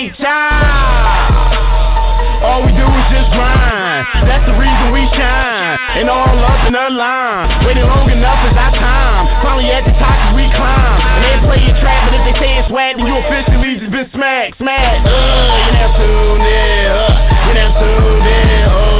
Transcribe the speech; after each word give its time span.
Ray 0.00 0.08
time. 0.16 1.36
All 2.40 2.64
we 2.64 2.72
do 2.72 2.88
is 2.88 3.06
just 3.12 3.28
grind. 3.36 4.08
That's 4.24 4.48
the 4.48 4.56
reason 4.56 4.96
we 4.96 5.04
shine. 5.12 5.76
And 6.00 6.08
all 6.08 6.24
up 6.24 6.64
in 6.64 6.72
the 6.72 6.88
line. 6.88 7.66
Waiting 7.66 7.84
long 7.84 8.08
enough 8.08 8.40
is 8.48 8.56
our 8.56 8.72
time. 8.80 9.28
Finally 9.44 9.68
at 9.68 9.84
the 9.84 9.92
top 10.00 10.16
as 10.24 10.32
we 10.32 10.48
climb. 10.56 11.04
And 11.04 11.20
they 11.20 11.36
play 11.44 11.60
your 11.68 11.76
trap, 11.84 12.08
but 12.08 12.16
if 12.16 12.32
they 12.32 12.36
say 12.40 12.64
it's 12.64 12.72
whack, 12.72 12.96
then 12.96 13.04
you 13.04 13.16
officially 13.20 13.76
just 13.76 13.92
been 13.92 14.08
smacked, 14.16 14.56
smacked. 14.56 15.04
Uh, 15.04 15.12
you 15.68 15.72
now 15.76 15.92
tuned 16.00 16.48
in. 16.48 16.88
Uh, 16.96 17.44
you 17.44 17.52
now 17.60 17.70
tuned 17.76 18.24
in. 18.24 18.72
Oh, 18.72 18.99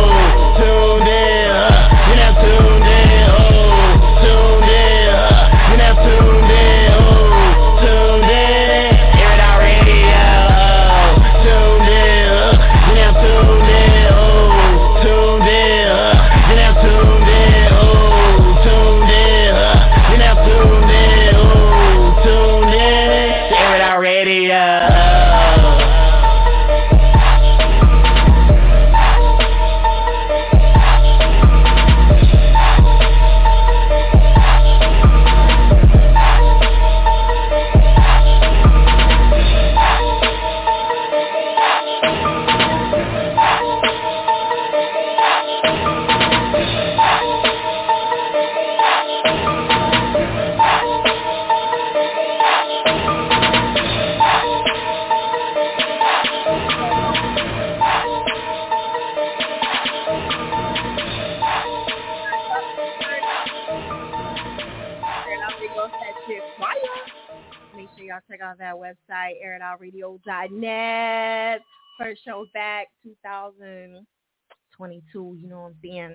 that 68.70 68.78
website, 68.78 69.34
airitoutradio.net. 69.44 71.60
First 71.98 72.24
show 72.24 72.46
back 72.54 72.86
2022, 73.02 75.36
you 75.40 75.48
know 75.48 75.60
what 75.60 75.66
I'm 75.66 75.74
saying? 75.82 76.14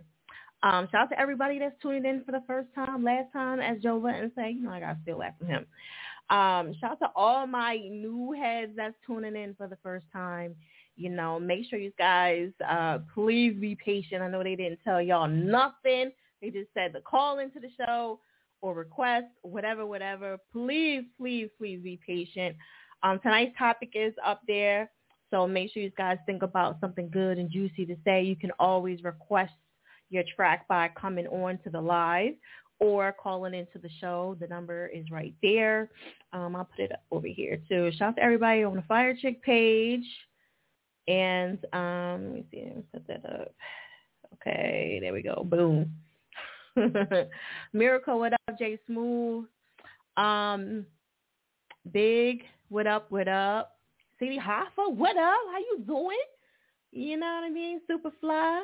Um, 0.63 0.87
shout 0.91 1.03
out 1.03 1.09
to 1.09 1.19
everybody 1.19 1.59
that's 1.59 1.75
tuning 1.81 2.05
in 2.05 2.23
for 2.23 2.31
the 2.31 2.41
first 2.47 2.69
time, 2.73 3.03
last 3.03 3.33
time, 3.33 3.59
as 3.59 3.83
Joe 3.83 3.99
Budden 3.99 4.31
say. 4.35 4.51
You 4.51 4.63
know, 4.63 4.71
I 4.71 4.79
gotta 4.79 4.97
steal 5.03 5.19
that 5.19 5.37
from 5.37 5.47
him. 5.47 5.67
Um, 6.31 6.73
shout 6.79 6.93
out 6.93 6.99
to 7.01 7.11
all 7.15 7.45
my 7.45 7.77
new 7.77 8.31
heads 8.31 8.71
that's 8.75 8.95
tuning 9.05 9.35
in 9.35 9.53
for 9.55 9.67
the 9.67 9.77
first 9.83 10.07
time. 10.11 10.55
You 10.95 11.09
know, 11.09 11.39
make 11.39 11.69
sure 11.69 11.77
you 11.77 11.91
guys 11.99 12.49
uh, 12.67 12.97
please 13.13 13.55
be 13.59 13.75
patient. 13.75 14.23
I 14.23 14.29
know 14.29 14.41
they 14.43 14.55
didn't 14.55 14.79
tell 14.83 14.99
y'all 15.01 15.27
nothing. 15.27 16.11
They 16.41 16.49
just 16.49 16.73
said 16.73 16.93
the 16.93 17.01
call 17.01 17.37
into 17.39 17.59
the 17.59 17.69
show 17.77 18.19
or 18.65 18.73
request, 18.73 19.27
whatever, 19.43 19.85
whatever. 19.85 20.39
Please, 20.51 21.03
please, 21.19 21.49
please 21.59 21.79
be 21.83 21.99
patient. 22.05 22.55
Um, 23.03 23.19
tonight's 23.19 23.55
topic 23.59 23.91
is 23.93 24.11
up 24.25 24.41
there. 24.47 24.89
So 25.29 25.45
make 25.45 25.71
sure 25.71 25.83
you 25.83 25.91
guys 25.95 26.17
think 26.25 26.41
about 26.41 26.79
something 26.81 27.09
good 27.11 27.37
and 27.37 27.51
juicy 27.51 27.85
to 27.85 27.95
say. 28.03 28.23
You 28.23 28.35
can 28.35 28.49
always 28.57 29.03
request 29.03 29.53
your 30.09 30.23
track 30.35 30.67
by 30.67 30.89
coming 30.99 31.27
on 31.27 31.59
to 31.63 31.69
the 31.69 31.79
live 31.79 32.33
or 32.79 33.13
calling 33.21 33.53
into 33.53 33.77
the 33.77 33.89
show. 34.01 34.35
The 34.39 34.47
number 34.47 34.87
is 34.87 35.11
right 35.11 35.35
there. 35.43 35.91
Um, 36.33 36.55
I'll 36.55 36.65
put 36.65 36.85
it 36.85 36.91
up 36.91 37.03
over 37.11 37.27
here 37.27 37.61
too. 37.69 37.91
Shout 37.91 38.09
out 38.09 38.15
to 38.15 38.23
everybody 38.23 38.63
on 38.63 38.75
the 38.75 38.83
Fiya 38.89 39.13
Chick 39.21 39.43
page. 39.43 40.05
And 41.07 41.59
um, 41.71 42.23
let 42.23 42.33
me 42.33 42.45
see, 42.49 42.63
let 42.65 42.77
me 42.77 42.83
set 42.91 43.07
that 43.07 43.25
up. 43.25 43.53
Okay, 44.33 44.97
there 45.01 45.13
we 45.13 45.21
go. 45.21 45.45
Boom. 45.47 45.91
Miracle, 47.73 48.19
what 48.19 48.33
up? 48.33 48.59
Jay 48.59 48.77
Smooth. 48.85 49.45
Um, 50.17 50.85
Big, 51.91 52.43
what 52.69 52.87
up? 52.87 53.11
What 53.11 53.27
up? 53.27 53.77
CD 54.19 54.39
Hoffa, 54.39 54.93
what 54.93 55.17
up? 55.17 55.39
How 55.51 55.59
you 55.59 55.83
doing? 55.85 56.17
You 56.91 57.17
know 57.17 57.25
what 57.25 57.43
I 57.43 57.49
mean? 57.49 57.81
Superfly. 57.89 58.61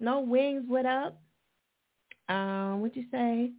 No 0.00 0.20
wings, 0.20 0.64
what 0.66 0.86
up? 0.86 1.20
Um, 2.28 2.80
what 2.80 2.96
you 2.96 3.04
say? 3.10 3.52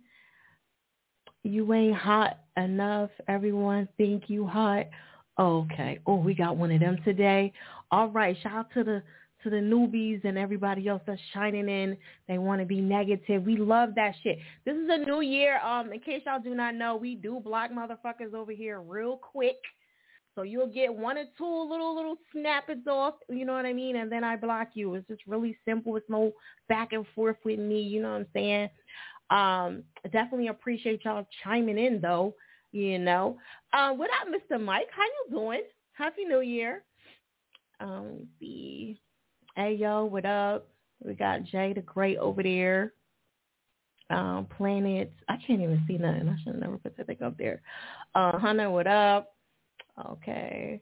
You 1.43 1.73
ain't 1.73 1.95
hot 1.95 2.39
enough. 2.57 3.09
Everyone 3.27 3.87
think 3.97 4.23
you 4.27 4.45
hot. 4.45 4.85
Okay. 5.39 5.99
Oh, 6.05 6.15
we 6.15 6.33
got 6.33 6.57
one 6.57 6.71
of 6.71 6.79
them 6.81 6.97
today. 7.03 7.53
All 7.91 8.09
right. 8.09 8.37
Shout 8.43 8.53
out 8.53 8.73
to 8.73 8.83
the 8.83 9.03
to 9.43 9.49
the 9.49 9.57
newbies 9.57 10.23
and 10.25 10.37
everybody 10.37 10.87
else 10.87 11.01
that's 11.05 11.21
shining 11.33 11.69
in. 11.69 11.97
They 12.27 12.37
want 12.37 12.61
to 12.61 12.65
be 12.65 12.81
negative. 12.81 13.43
We 13.43 13.57
love 13.57 13.95
that 13.95 14.15
shit. 14.23 14.39
This 14.65 14.75
is 14.75 14.89
a 14.89 14.97
new 14.97 15.21
year. 15.21 15.59
Um, 15.59 15.93
in 15.93 15.99
case 15.99 16.23
y'all 16.25 16.39
do 16.39 16.55
not 16.55 16.75
know, 16.75 16.95
we 16.95 17.15
do 17.15 17.39
block 17.39 17.71
motherfuckers 17.71 18.33
over 18.33 18.51
here 18.51 18.81
real 18.81 19.17
quick. 19.17 19.57
So 20.35 20.43
you'll 20.43 20.67
get 20.67 20.93
one 20.93 21.17
or 21.17 21.25
two 21.37 21.69
little 21.69 21.95
little 21.95 22.15
snappers 22.31 22.85
off, 22.87 23.15
you 23.29 23.45
know 23.45 23.53
what 23.53 23.65
I 23.65 23.73
mean, 23.73 23.97
and 23.97 24.11
then 24.11 24.23
I 24.23 24.37
block 24.37 24.69
you. 24.73 24.93
It's 24.95 25.07
just 25.07 25.21
really 25.27 25.57
simple. 25.65 25.97
It's 25.97 26.09
no 26.09 26.31
back 26.69 26.93
and 26.93 27.05
forth 27.13 27.37
with 27.43 27.59
me, 27.59 27.81
you 27.81 28.01
know 28.01 28.11
what 28.11 28.19
I'm 28.19 28.27
saying? 28.33 28.69
Um, 29.29 29.83
definitely 30.11 30.47
appreciate 30.47 31.03
y'all 31.03 31.27
chiming 31.43 31.77
in 31.77 31.99
though, 31.99 32.35
you 32.71 32.99
know. 32.99 33.37
Um, 33.73 33.97
what 33.97 34.09
up, 34.11 34.27
Mr. 34.27 34.61
Mike? 34.63 34.87
How 34.95 35.03
you 35.03 35.37
doing? 35.37 35.63
Happy 35.93 36.23
New 36.23 36.41
Year. 36.41 36.83
Um, 37.79 38.03
let 38.03 38.15
me 38.15 38.27
see. 38.39 39.01
Hey 39.59 39.73
yo, 39.73 40.05
what 40.05 40.25
up? 40.25 40.69
We 41.03 41.15
got 41.15 41.43
Jay 41.43 41.73
the 41.73 41.81
Great 41.81 42.17
over 42.17 42.41
there. 42.41 42.93
Um, 44.09 44.47
Planet. 44.55 45.11
I 45.27 45.35
can't 45.45 45.59
even 45.59 45.83
see 45.85 45.97
nothing. 45.97 46.29
I 46.29 46.37
should 46.37 46.53
have 46.53 46.61
never 46.61 46.77
put 46.77 46.95
that 46.95 47.07
thing 47.07 47.21
up 47.21 47.37
there. 47.37 47.61
Uh, 48.15 48.37
Hunter, 48.37 48.69
what 48.69 48.87
up? 48.87 49.35
Okay. 50.11 50.79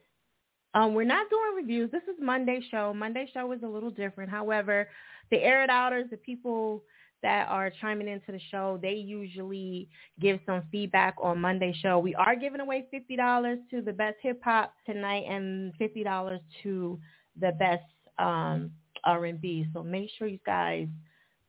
Um, 0.76 0.94
we're 0.94 1.06
not 1.06 1.28
doing 1.32 1.56
reviews. 1.56 1.90
This 1.90 2.04
is 2.04 2.22
Monday 2.22 2.62
show. 2.70 2.94
Monday 2.94 3.28
show 3.34 3.52
is 3.52 3.64
a 3.64 3.68
little 3.68 3.90
different. 3.90 4.30
However, 4.30 4.88
the 5.32 5.38
air 5.38 5.64
it 5.64 5.72
outers, 5.72 6.06
the 6.12 6.18
people 6.18 6.84
that 7.24 7.48
are 7.50 7.72
chiming 7.82 8.08
into 8.08 8.32
the 8.32 8.42
show, 8.52 8.78
they 8.80 8.94
usually 8.94 9.90
give 10.20 10.40
some 10.46 10.62
feedback 10.72 11.16
on 11.20 11.42
Monday 11.42 11.76
show. 11.82 11.98
We 11.98 12.14
are 12.14 12.36
giving 12.36 12.62
away 12.62 12.86
fifty 12.92 13.16
dollars 13.16 13.58
to 13.72 13.82
the 13.82 13.94
best 13.94 14.18
hip 14.22 14.40
hop 14.44 14.76
tonight 14.86 15.24
and 15.28 15.74
fifty 15.80 16.04
dollars 16.04 16.42
to 16.62 17.00
the 17.42 17.54
best 17.54 17.82
um 18.20 18.72
R 19.04 19.26
and 19.26 19.40
B. 19.40 19.68
So 19.74 19.84
make 19.84 20.10
sure 20.18 20.28
you 20.28 20.40
guys 20.46 20.88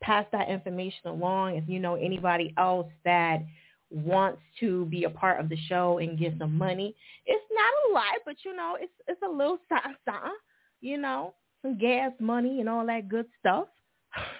pass 0.00 0.26
that 0.32 0.48
information 0.48 1.06
along 1.06 1.56
if 1.56 1.64
you 1.68 1.80
know 1.80 1.96
anybody 1.96 2.54
else 2.56 2.88
that 3.04 3.38
wants 3.90 4.40
to 4.60 4.84
be 4.86 5.04
a 5.04 5.10
part 5.10 5.40
of 5.40 5.48
the 5.48 5.56
show 5.68 5.98
and 5.98 6.18
give 6.18 6.34
some 6.38 6.56
money. 6.56 6.94
It's 7.26 7.44
not 7.52 7.90
a 7.90 7.94
lot, 7.94 8.20
but 8.24 8.36
you 8.44 8.54
know, 8.54 8.76
it's 8.78 8.92
it's 9.06 9.20
a 9.22 9.28
little 9.28 9.58
something 9.68 10.32
you 10.80 10.98
know, 10.98 11.34
some 11.62 11.78
gas 11.78 12.12
money 12.20 12.60
and 12.60 12.68
all 12.68 12.86
that 12.86 13.08
good 13.08 13.26
stuff 13.40 13.66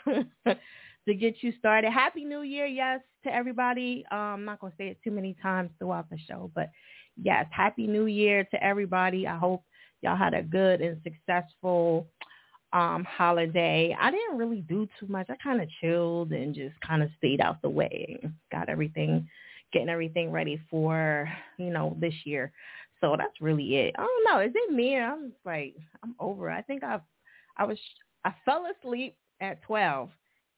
to 0.06 1.14
get 1.14 1.42
you 1.42 1.52
started. 1.58 1.90
Happy 1.90 2.24
New 2.24 2.42
Year, 2.42 2.66
yes, 2.66 3.00
to 3.24 3.34
everybody. 3.34 4.04
Um, 4.10 4.18
I'm 4.18 4.44
not 4.44 4.60
gonna 4.60 4.74
say 4.78 4.88
it 4.88 4.98
too 5.02 5.10
many 5.10 5.36
times 5.42 5.70
throughout 5.78 6.08
the 6.10 6.18
show, 6.28 6.50
but 6.54 6.70
yes, 7.20 7.46
Happy 7.50 7.86
New 7.86 8.06
Year 8.06 8.44
to 8.50 8.62
everybody. 8.62 9.26
I 9.26 9.36
hope 9.36 9.64
y'all 10.02 10.16
had 10.16 10.34
a 10.34 10.42
good 10.42 10.80
and 10.80 11.00
successful 11.02 12.06
um 12.72 13.04
holiday. 13.04 13.96
I 13.98 14.10
didn't 14.10 14.36
really 14.36 14.60
do 14.62 14.86
too 15.00 15.06
much. 15.06 15.28
I 15.30 15.36
kind 15.42 15.62
of 15.62 15.68
chilled 15.80 16.32
and 16.32 16.54
just 16.54 16.78
kind 16.80 17.02
of 17.02 17.10
stayed 17.18 17.40
out 17.40 17.62
the 17.62 17.70
way 17.70 18.20
got 18.52 18.68
everything 18.68 19.28
getting 19.72 19.88
everything 19.90 20.30
ready 20.30 20.60
for, 20.70 21.30
you 21.58 21.70
know, 21.70 21.96
this 22.00 22.14
year. 22.24 22.52
So 23.00 23.14
that's 23.18 23.40
really 23.40 23.76
it. 23.76 23.94
I 23.98 24.02
don't 24.02 24.24
know. 24.24 24.40
Is 24.40 24.52
it 24.54 24.72
me? 24.72 24.98
I'm 24.98 25.30
just 25.30 25.46
like 25.46 25.76
I'm 26.02 26.14
over. 26.18 26.50
It. 26.50 26.54
I 26.54 26.62
think 26.62 26.82
I 26.82 27.00
I 27.56 27.64
was 27.64 27.78
I 28.24 28.34
fell 28.44 28.66
asleep 28.66 29.16
at 29.40 29.62
12 29.62 30.10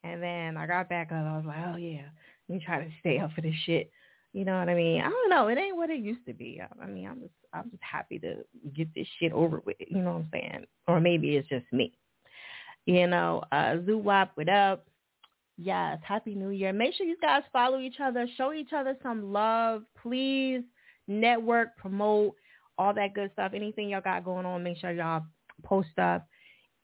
and 0.05 0.23
then 0.23 0.57
I 0.57 0.67
got 0.67 0.89
back 0.89 1.13
up. 1.13 1.27
I 1.27 1.37
was 1.37 1.47
like, 1.47 1.59
"Oh 1.75 1.77
yeah, 1.77 2.07
let 2.49 2.59
me 2.59 2.65
try 2.65 2.83
to 2.83 2.91
stay 3.01 3.19
up 3.19 3.33
for 3.33 3.43
this 3.43 3.55
shit." 3.67 3.91
You 4.33 4.45
know 4.45 4.59
what 4.59 4.69
I 4.69 4.75
mean? 4.75 5.01
I 5.01 5.09
don't 5.09 5.31
know. 5.31 5.49
It 5.49 5.59
ain't 5.59 5.77
what 5.77 5.91
it 5.91 6.01
used 6.01 6.25
to 6.27 6.33
be. 6.33 6.61
I 6.81 6.87
mean, 6.87 7.07
I'm 7.09 7.21
just 7.21 7.33
I'm 7.53 7.71
just 7.71 7.83
happy 7.83 8.19
to 8.21 8.37
get 8.77 8.95
this 8.95 9.07
shit 9.19 9.33
over 9.33 9.61
with. 9.67 9.77
You 9.81 10.03
know 10.03 10.13
what 10.13 10.19
I'm 10.19 10.29
saying? 10.33 10.67
Or 10.87 11.01
maybe 11.01 11.37
it's 11.37 11.49
just 11.49 11.67
me. 11.73 11.93
You 12.87 13.07
know, 13.07 13.43
uh, 13.53 13.77
Zoo 13.85 13.99
Wop, 13.99 14.31
what 14.35 14.49
up? 14.49 14.87
Yes, 15.59 15.99
Happy 16.03 16.35
New 16.35 16.51
Year. 16.51 16.73
Make 16.73 16.95
sure 16.95 17.07
you 17.07 17.17
guys 17.21 17.43
follow 17.53 17.81
each 17.81 17.97
other, 18.03 18.27
show 18.37 18.53
each 18.53 18.73
other 18.73 18.97
some 19.03 19.33
love. 19.33 19.83
Please 20.01 20.63
network, 21.07 21.77
promote, 21.77 22.35
all 22.79 22.95
that 22.95 23.15
good 23.15 23.31
stuff. 23.35 23.53
Anything 23.55 23.91
y'all 23.91 24.01
got 24.01 24.25
going 24.25 24.47
on, 24.47 24.63
make 24.63 24.79
sure 24.79 24.93
y'all 24.93 25.23
post 25.65 25.99
up. 25.99 26.27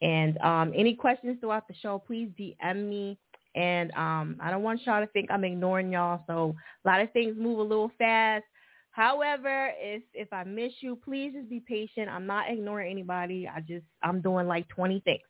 And 0.03 0.37
um, 0.39 0.73
any 0.77 0.95
questions 0.95 1.39
throughout 1.41 1.67
the 1.69 1.75
show, 1.75 2.03
please 2.07 2.29
DM 2.39 2.89
me 2.89 3.19
and 3.57 3.91
um, 3.93 4.37
I 4.41 4.51
don't 4.51 4.63
want 4.63 4.81
y'all 4.85 5.01
to 5.05 5.11
think 5.13 5.31
I'm 5.31 5.45
ignoring 5.45 5.91
y'all. 5.91 6.23
So 6.27 6.55
a 6.85 6.89
lot 6.89 7.01
of 7.01 7.11
things 7.13 7.37
move 7.39 7.59
a 7.59 7.63
little 7.63 7.91
fast. 7.99 8.45
However, 8.91 9.73
if 9.79 10.03
if 10.15 10.33
I 10.33 10.45
miss 10.45 10.73
you, 10.81 10.97
please 10.97 11.33
just 11.35 11.49
be 11.49 11.61
patient. 11.61 12.09
I'm 12.09 12.27
not 12.27 12.51
ignoring 12.51 12.91
anybody. 12.91 13.49
I 13.49 13.61
just 13.61 13.85
I'm 14.03 14.21
doing 14.21 14.47
like 14.47 14.69
20 14.69 15.01
things. 15.01 15.23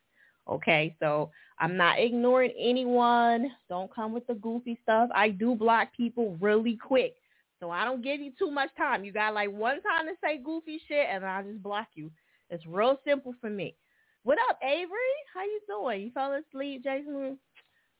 Okay, 0.49 0.95
so 1.01 1.31
I'm 1.59 1.77
not 1.77 1.99
ignoring 1.99 2.53
anyone. 2.59 3.51
Don't 3.69 3.93
come 3.93 4.13
with 4.13 4.27
the 4.27 4.35
goofy 4.35 4.79
stuff. 4.83 5.09
I 5.15 5.31
do 5.31 5.55
block 5.55 5.89
people 5.97 6.37
really 6.41 6.77
quick. 6.77 7.15
So 7.59 7.71
I 7.71 7.85
don't 7.85 8.03
give 8.03 8.21
you 8.21 8.33
too 8.39 8.51
much 8.51 8.71
time. 8.77 9.05
You 9.05 9.13
got 9.13 9.35
like 9.35 9.51
one 9.51 9.81
time 9.83 10.07
to 10.07 10.13
say 10.23 10.39
goofy 10.45 10.81
shit 10.87 11.07
and 11.11 11.25
I 11.25 11.43
just 11.43 11.63
block 11.63 11.89
you. 11.95 12.11
It's 12.51 12.65
real 12.67 13.01
simple 13.05 13.35
for 13.41 13.51
me. 13.51 13.75
What 14.23 14.39
up, 14.49 14.59
Avery? 14.63 15.17
How 15.35 15.43
you 15.43 15.61
doing? 15.69 16.03
You 16.03 16.11
fell 16.13 16.33
asleep, 16.35 16.85
Jason? 16.85 17.39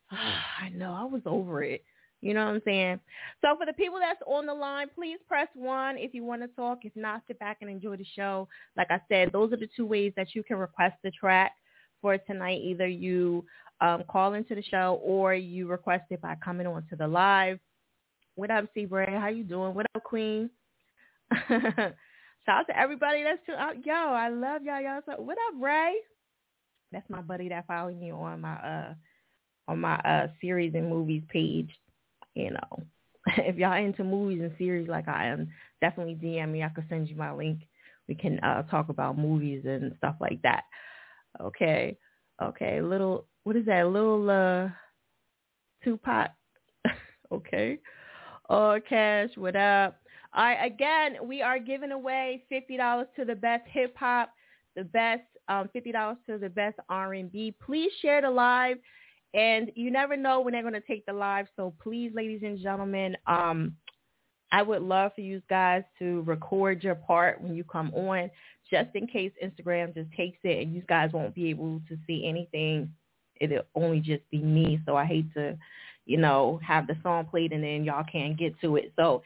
I 0.11 0.69
know. 0.71 0.93
I 0.93 1.05
was 1.05 1.23
over 1.27 1.63
it. 1.63 1.85
You 2.23 2.35
know 2.35 2.47
what 2.47 2.55
I'm 2.55 2.63
saying? 2.65 3.01
So 3.43 3.57
for 3.57 3.67
the 3.67 3.73
people 3.73 3.99
that's 4.01 4.21
on 4.27 4.47
the 4.47 4.55
line, 4.55 4.89
please 4.95 5.19
press 5.29 5.49
one 5.55 5.97
if 5.99 6.15
you 6.15 6.25
want 6.25 6.43
to 6.43 6.49
talk. 6.49 6.79
If 6.83 6.97
not, 6.97 7.23
sit 7.27 7.39
back 7.39 7.59
and 7.61 7.71
enjoy 7.71 7.97
the 7.97 8.07
show. 8.17 8.49
Like 8.77 8.91
I 8.91 9.01
said, 9.09 9.31
those 9.33 9.53
are 9.53 9.57
the 9.57 9.69
two 9.77 9.87
ways 9.87 10.13
that 10.17 10.35
you 10.35 10.43
can 10.43 10.57
request 10.57 10.97
the 11.05 11.11
track 11.11 11.53
for 12.01 12.17
tonight. 12.19 12.63
Either 12.63 12.87
you 12.87 13.45
um, 13.81 14.05
call 14.09 14.35
into 14.35 14.55
the 14.55 14.63
show 14.63 15.01
or 15.05 15.35
you 15.35 15.69
request 15.69 16.05
it 16.11 16.21
by 16.23 16.37
coming 16.43 16.67
on 16.67 16.85
to 16.89 16.97
the 16.97 17.07
live. 17.07 17.59
What 18.35 18.51
up, 18.51 18.65
C? 18.75 18.87
How 18.91 19.29
you 19.29 19.45
doing? 19.45 19.75
What 19.75 19.87
up, 19.95 20.03
Queen? 20.03 20.51
Shout 21.49 22.61
out 22.61 22.67
to 22.69 22.79
everybody 22.79 23.23
that's 23.25 23.45
too 23.45 23.53
out. 23.53 23.85
Yo, 23.85 23.95
I 23.95 24.29
love 24.29 24.63
y'all. 24.63 24.81
Y'all. 24.81 25.01
So, 25.07 25.21
what 25.21 25.37
up, 25.49 25.61
Ray? 25.61 25.95
That's 26.93 27.09
my 27.11 27.21
buddy 27.21 27.49
that 27.49 27.67
followed 27.67 27.99
me 27.99 28.13
on 28.13 28.41
my 28.41 28.55
uh 28.55 28.95
on 29.69 29.81
my 29.81 29.97
uh 29.97 30.29
series 30.41 30.75
and 30.75 30.89
movies 30.89 31.23
page. 31.29 31.71
You 32.35 32.51
know, 32.51 32.83
if 33.39 33.57
y'all 33.57 33.83
into 33.83 34.05
movies 34.05 34.41
and 34.43 34.53
series 34.59 34.89
like 34.89 35.09
I 35.09 35.27
am, 35.27 35.49
definitely 35.81 36.15
DM 36.17 36.51
me. 36.53 36.63
I 36.63 36.69
could 36.69 36.87
send 36.89 37.09
you 37.09 37.17
my 37.17 37.33
link. 37.33 37.61
We 38.09 38.15
can 38.15 38.39
uh 38.41 38.63
talk 38.65 38.89
about 38.89 39.19
movies 39.19 39.65
and 39.67 39.95
stuff 39.99 40.17
like 40.21 40.41
that. 40.43 40.65
Okay. 41.41 41.97
Okay. 42.43 42.81
Little 42.81 43.27
what 43.45 43.57
is 43.57 43.67
that? 43.67 43.89
Little 43.89 44.31
uh 44.31 44.69
Tupac. 45.85 46.31
okay. 47.33 47.79
Oh 48.49 48.79
cash, 48.89 49.31
what 49.37 49.57
up? 49.57 49.97
All 50.35 50.45
right, 50.45 50.67
again, 50.67 51.17
we 51.27 51.41
are 51.43 51.59
giving 51.59 51.93
away 51.93 52.45
fifty 52.49 52.77
dollars 52.77 53.07
to 53.17 53.25
the 53.25 53.35
best 53.35 53.65
hip 53.69 53.97
hop, 53.97 54.31
the 54.77 54.85
best 54.85 55.23
um, 55.49 55.69
fifty 55.73 55.93
dollars 55.93 56.19
to 56.27 56.39
the 56.39 56.49
best 56.49 56.77
R 56.89 57.15
and 57.15 57.33
B. 57.33 57.55
Please 57.65 57.91
share 58.03 58.21
the 58.21 58.31
live 58.31 58.77
and 59.37 59.71
you 59.75 59.91
never 59.91 60.17
know 60.17 60.41
when 60.41 60.55
they're 60.55 60.63
going 60.63 60.75
to 60.75 60.81
take 60.81 61.05
the 61.05 61.13
live. 61.13 61.47
So 61.57 61.75
please, 61.83 62.11
ladies 62.15 62.41
and 62.43 62.59
gentlemen, 62.59 63.17
um, 63.27 63.77
I 64.51 64.63
would 64.63 64.81
love 64.81 65.13
for 65.15 65.21
you 65.21 65.43
guys 65.51 65.83
to 65.99 66.23
record 66.23 66.83
your 66.83 66.95
part 66.95 67.43
when 67.43 67.55
you 67.55 67.63
come 67.63 67.93
on, 67.95 68.31
just 68.71 68.89
in 68.95 69.07
case 69.07 69.33
Instagram 69.45 69.93
just 69.93 70.11
takes 70.13 70.39
it 70.43 70.63
and 70.63 70.75
you 70.75 70.83
guys 70.89 71.13
won't 71.13 71.35
be 71.35 71.51
able 71.51 71.83
to 71.89 71.99
see 72.07 72.27
anything. 72.27 72.91
It'll 73.39 73.67
only 73.75 74.01
just 74.01 74.23
be 74.31 74.39
me. 74.39 74.81
So 74.87 74.97
I 74.97 75.05
hate 75.05 75.33
to, 75.35 75.59
you 76.07 76.17
know, 76.17 76.59
have 76.67 76.87
the 76.87 76.97
song 77.03 77.27
played 77.27 77.53
and 77.53 77.63
then 77.63 77.85
y'all 77.85 78.05
can't 78.11 78.39
get 78.39 78.59
to 78.63 78.77
it. 78.77 78.93
So 78.97 79.23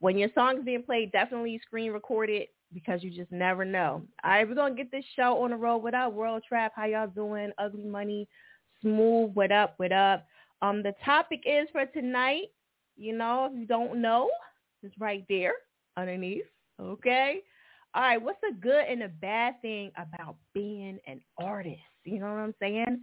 when 0.00 0.18
your 0.18 0.28
song 0.34 0.58
is 0.58 0.64
being 0.64 0.82
played, 0.82 1.12
definitely 1.12 1.58
screen 1.66 1.92
record 1.92 2.28
it 2.28 2.50
because 2.74 3.02
you 3.02 3.10
just 3.10 3.32
never 3.32 3.64
know. 3.64 4.02
All 4.22 4.30
right, 4.30 4.46
we're 4.46 4.54
going 4.54 4.76
to 4.76 4.82
get 4.82 4.92
this 4.92 5.04
show 5.14 5.42
on 5.42 5.50
the 5.50 5.56
road 5.56 5.78
without 5.78 6.12
World 6.12 6.42
Trap. 6.46 6.72
How 6.76 6.84
y'all 6.84 7.06
doing? 7.06 7.52
Ugly 7.56 7.84
Money 7.84 8.28
Smooth, 8.82 9.32
what 9.34 9.52
up, 9.52 9.74
what 9.78 9.92
up? 9.92 10.26
Um, 10.62 10.82
the 10.82 10.94
topic 11.04 11.42
is 11.44 11.68
for 11.72 11.86
tonight, 11.86 12.48
you 12.96 13.16
know, 13.16 13.50
if 13.50 13.58
you 13.58 13.66
don't 13.66 14.00
know, 14.00 14.30
it's 14.82 14.94
right 14.98 15.24
there 15.28 15.52
underneath. 15.96 16.44
Okay. 16.80 17.40
All 17.94 18.02
right. 18.02 18.20
What's 18.20 18.40
a 18.48 18.54
good 18.54 18.84
and 18.88 19.02
a 19.02 19.08
bad 19.08 19.60
thing 19.62 19.90
about 19.96 20.36
being 20.54 20.98
an 21.06 21.20
artist? 21.42 21.80
You 22.04 22.20
know 22.20 22.26
what 22.26 22.40
I'm 22.40 22.54
saying? 22.60 23.00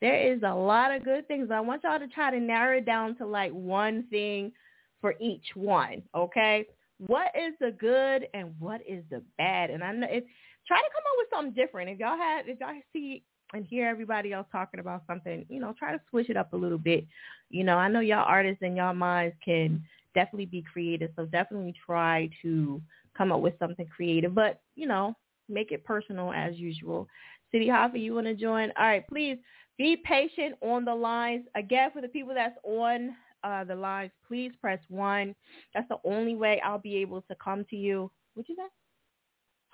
There 0.00 0.32
is 0.32 0.40
a 0.44 0.54
lot 0.54 0.94
of 0.94 1.04
good 1.04 1.28
things. 1.28 1.50
I 1.52 1.60
want 1.60 1.82
y'all 1.84 1.98
to 1.98 2.08
try 2.08 2.30
to 2.30 2.40
narrow 2.40 2.78
it 2.78 2.86
down 2.86 3.16
to 3.18 3.26
like 3.26 3.52
one 3.52 4.04
thing 4.10 4.52
for 5.00 5.14
each 5.20 5.46
one. 5.54 6.02
Okay. 6.14 6.66
What 6.98 7.28
is 7.36 7.54
the 7.60 7.70
good 7.72 8.26
and 8.34 8.54
what 8.58 8.80
is 8.88 9.04
the 9.10 9.22
bad? 9.38 9.70
And 9.70 9.82
I 9.82 9.92
know 9.92 10.06
it's 10.10 10.26
try 10.66 10.78
to 10.78 10.88
come 10.92 11.02
up 11.06 11.18
with 11.18 11.28
something 11.30 11.54
different. 11.54 11.90
If 11.90 11.98
y'all 11.98 12.16
have, 12.16 12.48
if 12.48 12.60
y'all 12.60 12.74
see 12.92 13.22
and 13.52 13.64
hear 13.64 13.86
everybody 13.86 14.32
else 14.32 14.46
talking 14.50 14.80
about 14.80 15.02
something, 15.06 15.44
you 15.48 15.60
know, 15.60 15.74
try 15.78 15.92
to 15.92 16.00
switch 16.10 16.30
it 16.30 16.36
up 16.36 16.52
a 16.52 16.56
little 16.56 16.78
bit. 16.78 17.04
You 17.50 17.64
know, 17.64 17.76
I 17.76 17.88
know 17.88 18.00
y'all 18.00 18.24
artists 18.26 18.62
and 18.62 18.76
y'all 18.76 18.94
minds 18.94 19.36
can 19.44 19.82
definitely 20.14 20.46
be 20.46 20.64
creative, 20.72 21.10
so 21.16 21.26
definitely 21.26 21.74
try 21.84 22.30
to 22.42 22.80
come 23.16 23.32
up 23.32 23.40
with 23.40 23.54
something 23.58 23.86
creative, 23.86 24.34
but, 24.34 24.60
you 24.74 24.86
know, 24.86 25.14
make 25.48 25.72
it 25.72 25.84
personal 25.84 26.32
as 26.32 26.56
usual. 26.56 27.06
City 27.50 27.66
Hoffa, 27.66 28.00
you 28.00 28.14
want 28.14 28.26
to 28.26 28.34
join? 28.34 28.72
All 28.78 28.86
right, 28.86 29.06
please 29.06 29.38
be 29.76 29.96
patient 29.96 30.54
on 30.62 30.84
the 30.84 30.94
lines. 30.94 31.44
Again, 31.54 31.90
for 31.92 32.00
the 32.00 32.08
people 32.08 32.34
that's 32.34 32.56
on 32.64 33.14
uh, 33.44 33.64
the 33.64 33.74
lines, 33.74 34.12
please 34.26 34.52
press 34.60 34.78
one. 34.88 35.34
That's 35.74 35.88
the 35.88 35.98
only 36.04 36.34
way 36.36 36.60
I'll 36.64 36.78
be 36.78 36.96
able 36.96 37.22
to 37.22 37.34
come 37.42 37.64
to 37.70 37.76
you. 37.76 38.10
What 38.34 38.48
you 38.48 38.56
say? 38.56 38.62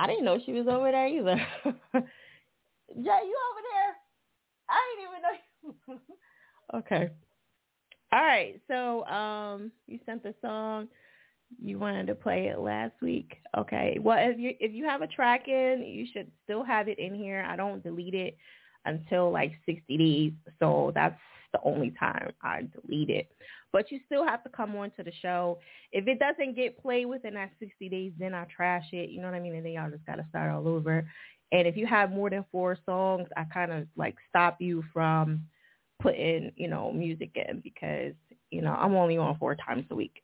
I 0.01 0.07
didn't 0.07 0.25
know 0.25 0.39
she 0.45 0.53
was 0.53 0.67
over 0.69 0.91
there 0.91 1.09
either. 1.09 1.47
Jay, 2.95 3.03
you 3.03 3.37
over 3.51 3.63
there? 3.73 3.97
I 4.69 4.81
didn't 4.97 5.09
even 5.09 5.23
know. 5.23 6.01
You. 6.05 6.19
okay. 6.79 7.11
All 8.13 8.23
right. 8.23 8.61
So 8.69 9.05
um, 9.07 9.71
you 9.87 9.99
sent 10.07 10.23
the 10.23 10.35
song. 10.41 10.89
You 11.63 11.79
wanted 11.79 12.07
to 12.09 12.15
play 12.15 12.49
it 12.49 12.59
last 12.59 12.95
week. 13.01 13.39
Okay. 13.57 13.99
Well, 14.01 14.19
if 14.21 14.39
you 14.39 14.53
if 14.61 14.73
you 14.73 14.85
have 14.85 15.03
a 15.03 15.07
track 15.07 15.49
in, 15.49 15.83
you 15.87 16.07
should 16.13 16.31
still 16.45 16.63
have 16.65 16.89
it 16.89 16.99
in 16.99 17.15
here. 17.15 17.47
I 17.49 17.57
don't 17.57 17.83
delete 17.83 18.15
it 18.15 18.37
until 18.85 19.31
like 19.31 19.53
60 19.67 19.97
days. 19.97 20.33
So 20.59 20.93
that's 20.95 21.19
the 21.53 21.61
only 21.65 21.93
time 21.99 22.33
I 22.43 22.69
delete 22.83 23.11
it. 23.11 23.31
But 23.73 23.91
you 23.91 24.01
still 24.07 24.27
have 24.27 24.43
to 24.45 24.51
come 24.51 24.75
on 24.77 24.91
to 24.93 25.03
the 25.03 25.13
show. 25.21 25.59
If 25.93 26.07
it 26.07 26.19
doesn't 26.19 26.57
get 26.57 26.81
played 26.81 27.07
within 27.07 27.35
that 27.35 27.51
60 27.59 27.89
days, 27.89 28.13
then 28.19 28.35
I 28.35 28.47
trash 28.55 28.87
it. 28.93 29.11
You 29.11 29.21
know 29.21 29.29
what 29.29 29.35
I 29.35 29.41
mean? 29.41 29.55
And 29.55 29.65
then 29.65 29.73
y'all 29.73 29.91
just 29.91 30.07
got 30.07 30.17
to 30.17 30.27
start 30.31 30.51
all 30.51 30.67
over. 30.67 31.07
And 31.53 31.67
if 31.67 31.77
you 31.77 31.87
have 31.87 32.11
more 32.11 32.31
than 32.31 32.45
four 32.53 32.79
songs, 32.85 33.29
I 33.37 33.45
kind 33.45 33.73
of 33.73 33.87
like 33.97 34.17
stop 34.29 34.61
you 34.61 34.85
from 34.93 35.43
putting, 36.01 36.53
you 36.57 36.69
know, 36.69 36.93
music 36.93 37.31
in 37.35 37.61
because, 37.61 38.13
you 38.51 38.63
know, 38.63 38.73
I'm 38.73 38.95
only 38.95 39.17
on 39.17 39.39
four 39.39 39.55
times 39.55 39.87
a 39.91 39.95
week. 39.95 40.23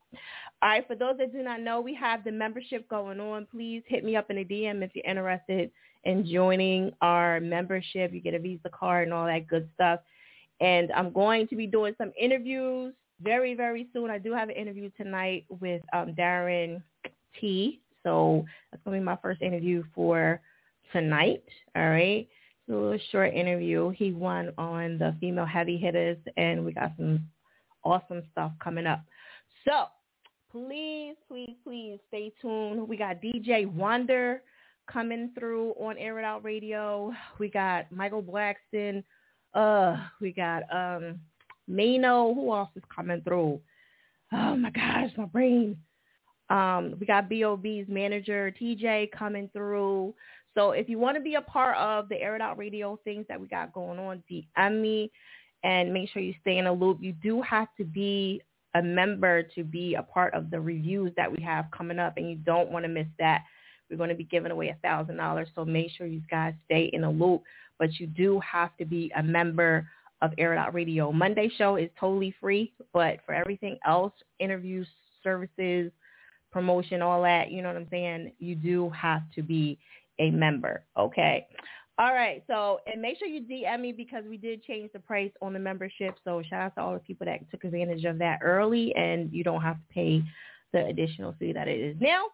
All 0.62 0.70
right, 0.70 0.86
for 0.86 0.94
those 0.94 1.16
that 1.18 1.32
do 1.32 1.42
not 1.42 1.60
know, 1.60 1.80
we 1.80 1.94
have 1.94 2.24
the 2.24 2.32
membership 2.32 2.88
going 2.88 3.20
on. 3.20 3.46
Please 3.50 3.82
hit 3.86 4.04
me 4.04 4.16
up 4.16 4.30
in 4.30 4.38
a 4.38 4.44
DM 4.44 4.82
if 4.82 4.90
you're 4.94 5.04
interested 5.04 5.70
in 6.04 6.26
joining 6.26 6.92
our 7.00 7.40
membership. 7.40 8.12
You 8.12 8.20
get 8.20 8.34
a 8.34 8.38
Visa 8.38 8.68
card 8.68 9.04
and 9.04 9.14
all 9.14 9.26
that 9.26 9.46
good 9.46 9.68
stuff. 9.74 10.00
And 10.60 10.92
I'm 10.92 11.12
going 11.12 11.48
to 11.48 11.56
be 11.56 11.66
doing 11.66 11.94
some 11.98 12.12
interviews 12.18 12.94
very, 13.22 13.54
very 13.54 13.88
soon, 13.92 14.10
I 14.10 14.18
do 14.18 14.32
have 14.32 14.48
an 14.48 14.56
interview 14.56 14.90
tonight 14.96 15.44
with 15.60 15.82
um, 15.92 16.14
Darron 16.14 16.82
T. 17.40 17.80
So 18.02 18.44
that's 18.70 18.82
going 18.84 18.96
to 18.96 19.00
be 19.00 19.04
my 19.04 19.16
first 19.16 19.40
interview 19.40 19.82
for 19.94 20.40
tonight. 20.92 21.44
All 21.76 21.88
right. 21.88 22.28
It's 22.66 22.72
a 22.72 22.76
little 22.76 22.98
short 23.10 23.34
interview. 23.34 23.90
He 23.90 24.12
won 24.12 24.52
on 24.56 24.98
the 24.98 25.14
female 25.20 25.44
heavy 25.44 25.76
hitters, 25.76 26.16
and 26.36 26.64
we 26.64 26.72
got 26.72 26.92
some 26.96 27.28
awesome 27.84 28.22
stuff 28.32 28.52
coming 28.62 28.86
up. 28.86 29.02
So 29.66 29.86
please, 30.50 31.16
please, 31.28 31.56
please 31.62 31.98
stay 32.08 32.32
tuned. 32.40 32.88
We 32.88 32.96
got 32.96 33.20
DJ 33.20 33.66
Wonder 33.70 34.42
coming 34.90 35.30
through 35.38 35.72
on 35.72 35.98
Air 35.98 36.18
It 36.18 36.24
Out 36.24 36.44
Radio. 36.44 37.12
We 37.38 37.48
got 37.48 37.90
Michael 37.90 38.22
Blackson. 38.22 39.02
Uh, 39.52 39.96
we 40.20 40.32
got 40.32 40.62
um 40.74 41.20
Mano. 41.66 42.34
Who 42.34 42.52
else 42.54 42.70
is 42.76 42.82
coming 42.94 43.20
through? 43.22 43.60
Oh 44.32 44.56
my 44.56 44.70
gosh, 44.70 45.10
my 45.16 45.26
brain. 45.26 45.76
Um, 46.50 46.96
we 47.00 47.06
got 47.06 47.28
B.o.B's 47.28 47.86
manager 47.88 48.54
TJ 48.60 49.10
coming 49.12 49.48
through. 49.52 50.14
So 50.54 50.70
if 50.70 50.88
you 50.88 50.98
want 50.98 51.16
to 51.16 51.22
be 51.22 51.34
a 51.34 51.42
part 51.42 51.76
of 51.76 52.08
the 52.08 52.20
Air 52.20 52.36
It 52.36 52.40
Out 52.40 52.58
Radio 52.58 52.98
things 53.04 53.26
that 53.28 53.40
we 53.40 53.48
got 53.48 53.72
going 53.72 53.98
on, 53.98 54.22
DM 54.30 54.80
me 54.80 55.10
and 55.64 55.92
make 55.92 56.10
sure 56.10 56.22
you 56.22 56.34
stay 56.40 56.58
in 56.58 56.66
a 56.66 56.72
loop. 56.72 56.98
You 57.00 57.12
do 57.12 57.42
have 57.42 57.68
to 57.78 57.84
be 57.84 58.40
a 58.74 58.82
member 58.82 59.42
to 59.42 59.64
be 59.64 59.94
a 59.94 60.02
part 60.02 60.34
of 60.34 60.50
the 60.50 60.60
reviews 60.60 61.12
that 61.16 61.30
we 61.30 61.42
have 61.42 61.66
coming 61.70 61.98
up, 61.98 62.16
and 62.16 62.28
you 62.28 62.36
don't 62.36 62.70
want 62.70 62.84
to 62.84 62.88
miss 62.88 63.06
that. 63.18 63.42
We're 63.90 63.96
going 63.96 64.10
to 64.10 64.14
be 64.14 64.24
giving 64.24 64.52
away 64.52 64.68
a 64.68 64.76
thousand 64.82 65.16
dollars, 65.16 65.48
so 65.54 65.64
make 65.64 65.90
sure 65.90 66.06
you 66.06 66.22
guys 66.30 66.54
stay 66.66 66.90
in 66.92 67.04
a 67.04 67.10
loop. 67.10 67.42
But 67.78 67.98
you 67.98 68.06
do 68.06 68.40
have 68.40 68.76
to 68.78 68.84
be 68.84 69.12
a 69.16 69.22
member 69.22 69.88
of 70.22 70.32
Air 70.38 70.54
It 70.54 70.58
Out 70.58 70.74
Radio. 70.74 71.12
Monday 71.12 71.50
show 71.56 71.76
is 71.76 71.90
totally 71.98 72.34
free, 72.40 72.72
but 72.92 73.18
for 73.26 73.34
everything 73.34 73.78
else, 73.86 74.12
interviews, 74.38 74.88
services, 75.22 75.92
promotion, 76.50 77.02
all 77.02 77.22
that, 77.22 77.50
you 77.50 77.62
know 77.62 77.68
what 77.68 77.76
I'm 77.76 77.88
saying? 77.90 78.32
You 78.38 78.54
do 78.54 78.90
have 78.90 79.22
to 79.34 79.42
be 79.42 79.78
a 80.18 80.30
member. 80.30 80.84
Okay. 80.96 81.46
All 81.96 82.12
right. 82.12 82.42
So, 82.48 82.80
and 82.92 83.00
make 83.00 83.18
sure 83.18 83.28
you 83.28 83.42
DM 83.42 83.80
me 83.80 83.92
because 83.92 84.24
we 84.28 84.36
did 84.36 84.64
change 84.64 84.90
the 84.92 84.98
price 84.98 85.30
on 85.40 85.52
the 85.52 85.60
membership. 85.60 86.16
So 86.24 86.42
shout 86.48 86.60
out 86.60 86.74
to 86.74 86.80
all 86.80 86.92
the 86.94 86.98
people 86.98 87.24
that 87.26 87.48
took 87.50 87.62
advantage 87.62 88.04
of 88.04 88.18
that 88.18 88.40
early 88.42 88.94
and 88.96 89.32
you 89.32 89.44
don't 89.44 89.62
have 89.62 89.76
to 89.76 89.94
pay 89.94 90.22
the 90.72 90.86
additional 90.86 91.34
fee 91.38 91.52
that 91.52 91.68
it 91.68 91.78
is 91.78 91.96
now. 92.00 92.26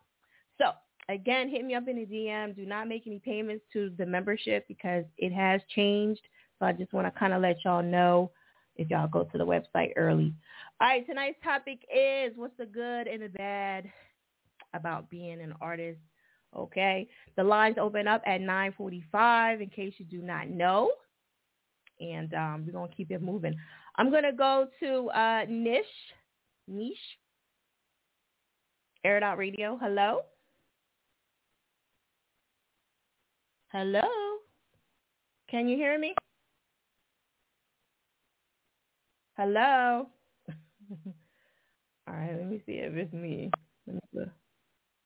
So 0.56 0.70
again, 1.10 1.50
hit 1.50 1.64
me 1.64 1.74
up 1.74 1.88
in 1.88 1.96
the 1.96 2.06
DM. 2.06 2.56
Do 2.56 2.64
not 2.64 2.88
make 2.88 3.06
any 3.06 3.18
payments 3.18 3.64
to 3.74 3.92
the 3.98 4.06
membership 4.06 4.66
because 4.66 5.04
it 5.18 5.32
has 5.32 5.60
changed. 5.74 6.22
So 6.58 6.64
I 6.64 6.72
just 6.72 6.94
want 6.94 7.12
to 7.12 7.18
kind 7.18 7.34
of 7.34 7.42
let 7.42 7.58
y'all 7.62 7.82
know 7.82 8.30
if 8.76 8.88
y'all 8.88 9.08
go 9.08 9.24
to 9.24 9.38
the 9.38 9.44
website 9.44 9.92
early. 9.96 10.32
All 10.80 10.88
right. 10.88 11.06
Tonight's 11.06 11.38
topic 11.44 11.80
is 11.94 12.32
what's 12.34 12.56
the 12.56 12.64
good 12.64 13.08
and 13.08 13.22
the 13.22 13.28
bad 13.28 13.90
about 14.72 15.10
being 15.10 15.42
an 15.42 15.52
artist 15.60 15.98
Okay. 16.56 17.08
The 17.36 17.44
lines 17.44 17.76
open 17.80 18.08
up 18.08 18.22
at 18.26 18.40
945 18.40 19.60
in 19.60 19.68
case 19.68 19.94
you 19.98 20.04
do 20.04 20.22
not 20.22 20.48
know. 20.48 20.90
And 22.00 22.32
um, 22.34 22.64
we're 22.66 22.72
going 22.72 22.88
to 22.88 22.96
keep 22.96 23.10
it 23.10 23.22
moving. 23.22 23.54
I'm 23.96 24.10
going 24.10 24.24
to 24.24 24.32
go 24.32 24.66
to 24.80 25.10
uh, 25.10 25.44
Nish. 25.48 25.84
Niche. 26.66 26.96
Air 29.04 29.16
It 29.16 29.22
Out 29.22 29.38
Radio. 29.38 29.78
Hello? 29.80 30.20
Hello? 33.72 34.00
Can 35.48 35.68
you 35.68 35.76
hear 35.76 35.98
me? 35.98 36.14
Hello? 39.36 40.06
All 42.08 42.14
right, 42.14 42.36
let 42.36 42.46
me 42.46 42.60
see 42.66 42.72
if 42.72 42.94
it's 42.94 43.12
me. 43.12 43.50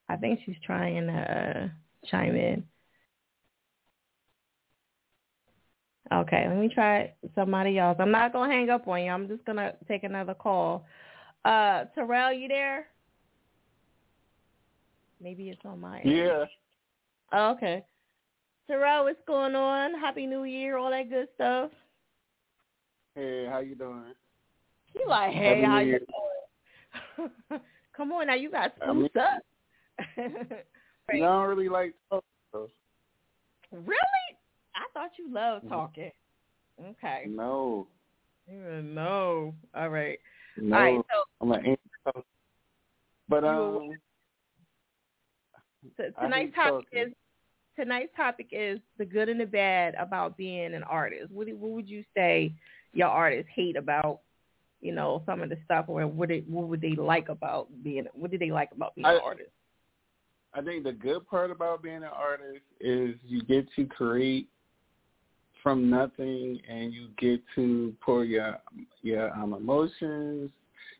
I 0.08 0.16
think 0.16 0.40
she's 0.44 0.56
trying 0.64 1.06
to 1.06 1.12
uh, 1.12 1.68
chime 2.10 2.36
in. 2.36 2.64
Okay, 6.12 6.46
let 6.48 6.58
me 6.58 6.68
try 6.72 7.12
somebody 7.34 7.78
else. 7.78 7.96
I'm 7.98 8.10
not 8.10 8.32
gonna 8.32 8.52
hang 8.52 8.68
up 8.68 8.86
on 8.86 9.02
you. 9.02 9.10
I'm 9.10 9.26
just 9.26 9.44
gonna 9.44 9.72
take 9.88 10.04
another 10.04 10.34
call. 10.34 10.86
Uh, 11.44 11.84
Terrell, 11.94 12.32
you 12.32 12.48
there? 12.48 12.86
Maybe 15.20 15.48
it's 15.48 15.60
on 15.64 15.80
my 15.80 16.00
end. 16.00 16.10
Yeah. 16.10 16.44
Oh, 17.32 17.52
okay. 17.52 17.84
Terrell, 18.66 19.04
what's 19.04 19.18
going 19.26 19.54
on? 19.54 19.98
Happy 19.98 20.26
New 20.26 20.44
Year, 20.44 20.76
all 20.76 20.90
that 20.90 21.08
good 21.08 21.28
stuff. 21.34 21.70
Hey, 23.14 23.46
how 23.50 23.60
you 23.60 23.74
doing? 23.74 24.14
You 24.94 25.06
like, 25.08 25.32
hey, 25.32 25.62
Happy 25.62 25.64
how 25.64 25.78
you 25.80 25.98
doing? 27.18 27.60
Come 27.96 28.12
on 28.12 28.26
now, 28.26 28.34
you 28.34 28.50
got 28.50 28.74
spruced 28.76 29.16
up. 29.16 29.42
right. 30.16 30.64
You 31.12 31.20
don't 31.20 31.48
really 31.48 31.68
like 31.68 31.94
talking. 32.10 32.70
Really? 33.72 33.98
I 34.74 34.86
thought 34.92 35.10
you 35.18 35.32
loved 35.32 35.64
mm-hmm. 35.64 35.74
talking. 35.74 36.10
Okay. 36.80 37.24
No. 37.28 37.86
No. 38.48 39.54
All 39.74 39.88
right. 39.88 40.18
No. 40.56 40.76
All 40.76 40.82
right. 40.82 41.00
So 41.12 41.22
I'm 41.40 41.52
an 41.52 41.76
But 43.28 43.44
um. 43.44 43.90
So 45.96 46.04
tonight's 46.20 46.54
topic 46.54 46.86
talking. 46.92 47.08
is 47.08 47.12
tonight's 47.76 48.16
topic 48.16 48.48
is 48.52 48.80
the 48.98 49.04
good 49.04 49.28
and 49.28 49.40
the 49.40 49.46
bad 49.46 49.94
about 49.98 50.36
being 50.36 50.74
an 50.74 50.82
artist. 50.84 51.30
What, 51.30 51.48
what 51.48 51.70
would 51.72 51.88
you 51.88 52.04
say 52.16 52.54
your 52.92 53.08
artists 53.08 53.50
hate 53.54 53.76
about 53.76 54.20
you 54.80 54.92
know 54.92 55.22
some 55.26 55.42
of 55.42 55.48
the 55.48 55.58
stuff, 55.64 55.86
or 55.88 56.06
what 56.06 56.30
it, 56.30 56.48
what 56.48 56.68
would 56.68 56.80
they 56.80 56.94
like 56.94 57.28
about 57.28 57.68
being? 57.82 58.06
What 58.14 58.30
do 58.30 58.38
they 58.38 58.50
like 58.50 58.70
about 58.72 58.94
being 58.94 59.06
I, 59.06 59.14
an 59.14 59.20
artist? 59.24 59.50
I 60.54 60.62
think 60.62 60.84
the 60.84 60.92
good 60.92 61.26
part 61.28 61.50
about 61.50 61.82
being 61.82 61.96
an 61.96 62.04
artist 62.04 62.62
is 62.80 63.16
you 63.26 63.42
get 63.42 63.66
to 63.74 63.86
create 63.86 64.48
from 65.62 65.90
nothing 65.90 66.60
and 66.68 66.92
you 66.92 67.08
get 67.18 67.40
to 67.56 67.94
pour 68.00 68.24
your 68.24 68.58
your 69.02 69.34
um, 69.34 69.54
emotions, 69.54 70.50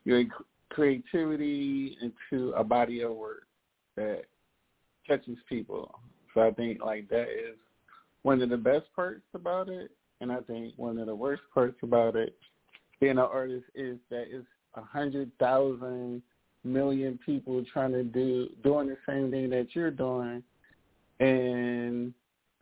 your 0.04 0.24
creativity 0.70 1.96
into 2.02 2.50
a 2.52 2.64
body 2.64 3.02
of 3.02 3.12
work 3.12 3.46
that 3.96 4.22
touches 5.06 5.38
people. 5.48 5.94
So 6.32 6.40
I 6.40 6.50
think 6.50 6.84
like 6.84 7.08
that 7.10 7.28
is 7.28 7.56
one 8.22 8.42
of 8.42 8.48
the 8.48 8.56
best 8.56 8.86
parts 8.96 9.22
about 9.34 9.68
it, 9.68 9.92
and 10.20 10.32
I 10.32 10.40
think 10.40 10.74
one 10.76 10.98
of 10.98 11.06
the 11.06 11.14
worst 11.14 11.42
parts 11.52 11.76
about 11.82 12.16
it 12.16 12.34
being 13.00 13.12
an 13.12 13.18
artist 13.18 13.66
is 13.74 13.98
that 14.10 14.24
it's 14.30 14.46
a 14.74 14.82
hundred 14.82 15.30
thousand 15.38 16.22
million 16.64 17.18
people 17.24 17.64
trying 17.72 17.92
to 17.92 18.02
do 18.02 18.48
doing 18.62 18.88
the 18.88 18.96
same 19.06 19.30
thing 19.30 19.50
that 19.50 19.68
you're 19.74 19.90
doing, 19.90 20.42
and 21.20 22.12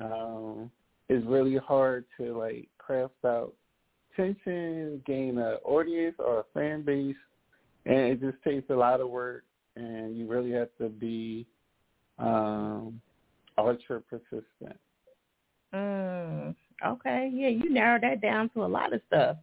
um, 0.00 0.70
it's 1.08 1.26
really 1.26 1.56
hard 1.56 2.04
to 2.18 2.36
like 2.36 2.68
craft 2.78 3.14
out 3.24 3.52
tension, 4.16 5.02
gain 5.06 5.38
an 5.38 5.58
audience 5.64 6.16
or 6.18 6.40
a 6.40 6.44
fan 6.54 6.82
base, 6.82 7.16
and 7.86 7.96
it 7.96 8.20
just 8.20 8.42
takes 8.44 8.68
a 8.70 8.74
lot 8.74 9.00
of 9.00 9.08
work, 9.08 9.44
and 9.76 10.16
you 10.16 10.26
really 10.26 10.50
have 10.52 10.68
to 10.78 10.88
be 10.88 11.46
um, 12.18 13.00
ultra 13.58 14.00
persistent. 14.00 14.78
Mm, 15.74 16.54
okay, 16.86 17.30
yeah, 17.32 17.48
you 17.48 17.70
narrowed 17.70 18.02
that 18.02 18.20
down 18.20 18.50
to 18.50 18.64
a 18.64 18.66
lot 18.66 18.92
of 18.92 19.00
stuff. 19.06 19.36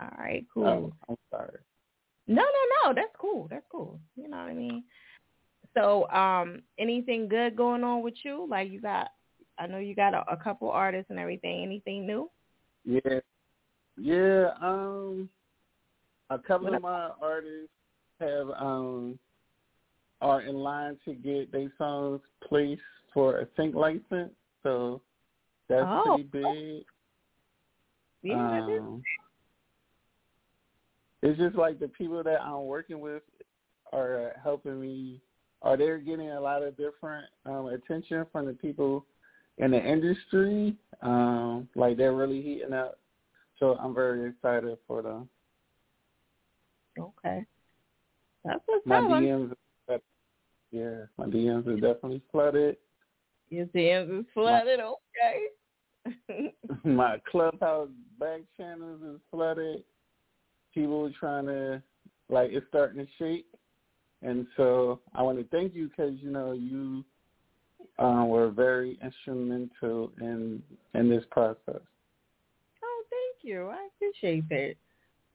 All 0.00 0.10
right, 0.18 0.44
cool. 0.52 0.66
Oh, 0.66 0.92
I'm 1.08 1.16
sorry. 1.30 1.58
No, 2.28 2.42
no, 2.42 2.88
no. 2.88 2.94
That's 2.94 3.14
cool. 3.18 3.48
That's 3.50 3.64
cool. 3.70 3.98
You 4.16 4.28
know 4.28 4.36
what 4.36 4.46
I 4.46 4.54
mean? 4.54 4.84
So, 5.74 6.08
um, 6.10 6.62
anything 6.78 7.28
good 7.28 7.56
going 7.56 7.82
on 7.84 8.02
with 8.02 8.14
you? 8.24 8.46
Like 8.48 8.70
you 8.70 8.80
got, 8.80 9.08
I 9.58 9.66
know 9.66 9.78
you 9.78 9.94
got 9.94 10.14
a, 10.14 10.24
a 10.30 10.36
couple 10.36 10.70
artists 10.70 11.10
and 11.10 11.18
everything. 11.18 11.62
Anything 11.62 12.06
new? 12.06 12.30
Yeah, 12.84 13.20
yeah. 13.96 14.50
Um, 14.62 15.28
a 16.30 16.38
couple 16.38 16.74
of 16.74 16.82
my 16.82 17.10
artists 17.20 17.70
have 18.20 18.48
um 18.58 19.18
are 20.20 20.42
in 20.42 20.56
line 20.56 20.96
to 21.04 21.14
get 21.14 21.52
their 21.52 21.72
songs 21.78 22.20
placed 22.48 22.80
for 23.14 23.40
a 23.40 23.46
sync 23.56 23.74
license. 23.74 24.32
So 24.62 25.00
that's 25.68 25.84
oh. 25.86 26.16
pretty 26.16 26.28
big. 26.32 26.84
Yeah, 28.22 28.62
um, 28.62 29.02
it's 31.22 31.38
just 31.38 31.56
like 31.56 31.78
the 31.80 31.88
people 31.88 32.22
that 32.22 32.40
I'm 32.40 32.66
working 32.66 33.00
with 33.00 33.22
are 33.92 34.34
helping 34.42 34.80
me 34.80 35.20
or 35.60 35.76
they're 35.76 35.98
getting 35.98 36.30
a 36.30 36.40
lot 36.40 36.62
of 36.62 36.76
different 36.76 37.26
um 37.46 37.66
attention 37.66 38.24
from 38.30 38.46
the 38.46 38.52
people 38.52 39.04
in 39.58 39.72
the 39.72 39.82
industry. 39.82 40.76
Um, 41.02 41.68
like 41.74 41.96
they're 41.96 42.14
really 42.14 42.42
heating 42.42 42.72
up. 42.72 42.98
So 43.58 43.76
I'm 43.76 43.94
very 43.94 44.28
excited 44.28 44.78
for 44.86 45.02
them. 45.02 45.28
Okay. 46.98 47.44
That's 48.44 48.60
what's 48.66 48.86
my 48.86 49.00
DMs 49.00 49.52
are, 49.88 49.98
yeah, 50.70 51.04
my 51.16 51.26
DMs 51.26 51.66
are 51.66 51.74
definitely 51.74 52.22
flooded. 52.30 52.76
Your 53.50 53.66
DMs 53.66 54.20
is 54.20 54.26
flooded, 54.32 54.78
my, 54.78 54.94
okay. 56.30 56.54
my 56.84 57.20
clubhouse 57.30 57.88
back 58.18 58.42
channels 58.56 59.00
is 59.02 59.20
flooded 59.30 59.82
people 60.78 61.10
trying 61.18 61.46
to 61.46 61.82
like 62.30 62.50
it's 62.52 62.66
starting 62.68 63.04
to 63.04 63.10
shake, 63.18 63.46
and 64.22 64.46
so 64.56 65.00
I 65.14 65.22
want 65.22 65.38
to 65.38 65.44
thank 65.44 65.74
you 65.74 65.88
because 65.88 66.14
you 66.20 66.30
know 66.30 66.52
you 66.52 67.04
uh, 67.98 68.24
were 68.24 68.50
very 68.50 68.98
instrumental 69.02 70.12
in 70.20 70.62
in 70.94 71.08
this 71.08 71.24
process. 71.30 71.58
Oh, 72.84 73.02
thank 73.10 73.42
you. 73.42 73.68
I 73.68 73.88
appreciate 73.96 74.48
that. 74.50 74.74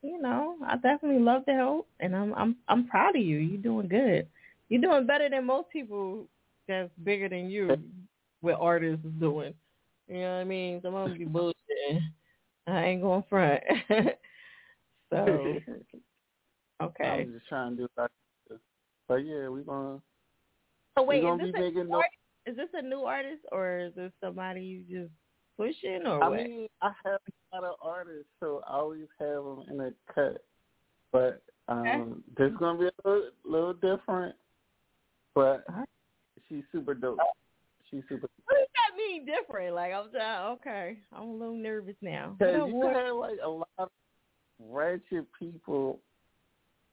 You 0.01 0.21
know, 0.21 0.55
I 0.65 0.75
definitely 0.75 1.21
love 1.21 1.43
the 1.45 1.53
help, 1.53 1.87
and 1.99 2.15
I'm 2.15 2.33
I'm 2.35 2.55
I'm 2.69 2.87
proud 2.87 3.15
of 3.15 3.21
you. 3.21 3.37
You're 3.37 3.61
doing 3.61 3.87
good. 3.87 4.27
You're 4.69 4.81
doing 4.81 5.05
better 5.05 5.29
than 5.29 5.45
most 5.45 5.69
people 5.69 6.25
that's 6.67 6.89
bigger 7.03 7.27
than 7.27 7.49
you. 7.49 7.77
What 8.41 8.57
artists 8.59 9.05
is 9.05 9.11
doing. 9.19 9.53
You 10.07 10.15
know 10.15 10.35
what 10.35 10.41
I 10.41 10.43
mean? 10.43 10.81
Some 10.81 10.95
of 10.95 11.09
them 11.09 11.17
be 11.17 11.25
bullshitting. 11.25 11.99
I 12.67 12.83
ain't 12.85 13.01
going 13.01 13.23
front. 13.29 13.61
so, 15.13 16.83
okay. 16.85 17.03
I'm 17.21 17.33
just 17.33 17.47
trying 17.47 17.71
to 17.77 17.83
do 17.83 17.87
that. 17.97 18.11
But 19.07 19.15
yeah, 19.25 19.47
we're 19.49 19.61
gonna. 19.63 19.99
So 20.97 21.03
wait, 21.03 21.21
gonna 21.21 21.45
is 21.45 21.51
this, 21.51 21.59
a 21.59 21.63
making 21.63 21.83
new 21.83 21.89
no- 21.89 21.97
artist? 21.97 22.15
is 22.45 22.55
this 22.55 22.69
a 22.73 22.81
new 22.81 23.01
artist 23.01 23.41
or 23.51 23.79
is 23.79 23.95
this 23.95 24.11
somebody 24.21 24.61
you 24.61 25.01
just 25.01 25.11
pushing 25.57 26.05
or 26.05 26.23
I 26.23 26.29
what? 26.29 26.43
mean, 26.43 26.67
I 26.81 26.91
have 27.05 27.19
a 27.53 27.55
lot 27.55 27.63
of 27.69 27.75
artists, 27.81 28.29
so 28.39 28.61
I 28.67 28.73
always 28.77 29.07
have 29.19 29.43
them 29.43 29.63
in 29.69 29.79
a 29.79 30.13
cut. 30.13 30.43
But 31.11 31.41
um, 31.67 32.23
this 32.37 32.51
is 32.51 32.57
gonna 32.57 32.79
be 32.79 32.85
a 32.85 32.91
little, 33.07 33.29
little 33.45 33.73
different. 33.73 34.35
But 35.35 35.65
she's 36.47 36.63
super 36.71 36.93
dope. 36.93 37.17
She's 37.89 38.03
super. 38.09 38.27
what 38.45 38.55
does 38.57 38.67
that 38.75 38.97
mean 38.97 39.25
different? 39.25 39.75
Like 39.75 39.93
I'm 39.93 40.09
trying, 40.11 40.51
okay, 40.53 40.97
I'm 41.11 41.27
a 41.27 41.33
little 41.33 41.55
nervous 41.55 41.95
now. 42.01 42.35
Because 42.39 42.59
What 42.61 42.67
you 42.69 42.75
what- 42.75 42.95
have 42.95 43.15
like 43.15 43.37
a 43.43 43.49
lot 43.49 43.67
of 43.77 43.89
ratchet 44.69 45.25
people, 45.37 45.99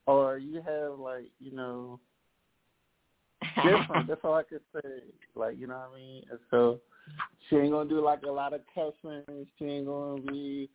or 0.07 0.39
you 0.39 0.57
have 0.57 0.99
like 0.99 1.31
you 1.39 1.53
know 1.53 2.01
different. 3.57 4.09
That's 4.09 4.21
all 4.25 4.35
I 4.35 4.43
could 4.43 4.61
say. 4.75 4.89
Like 5.35 5.59
you 5.59 5.67
know 5.67 5.75
what 5.75 5.91
I 5.95 5.97
mean. 5.97 6.23
And 6.31 6.39
so 6.51 6.81
she 7.49 7.57
ain't 7.57 7.73
gonna 7.73 7.89
do 7.89 8.05
like 8.05 8.23
a 8.23 8.31
lot 8.31 8.53
of 8.53 8.61
cussing. 8.75 9.47
She 9.59 9.65
ain't 9.65 9.87
gonna 9.87 10.23
be 10.23 10.71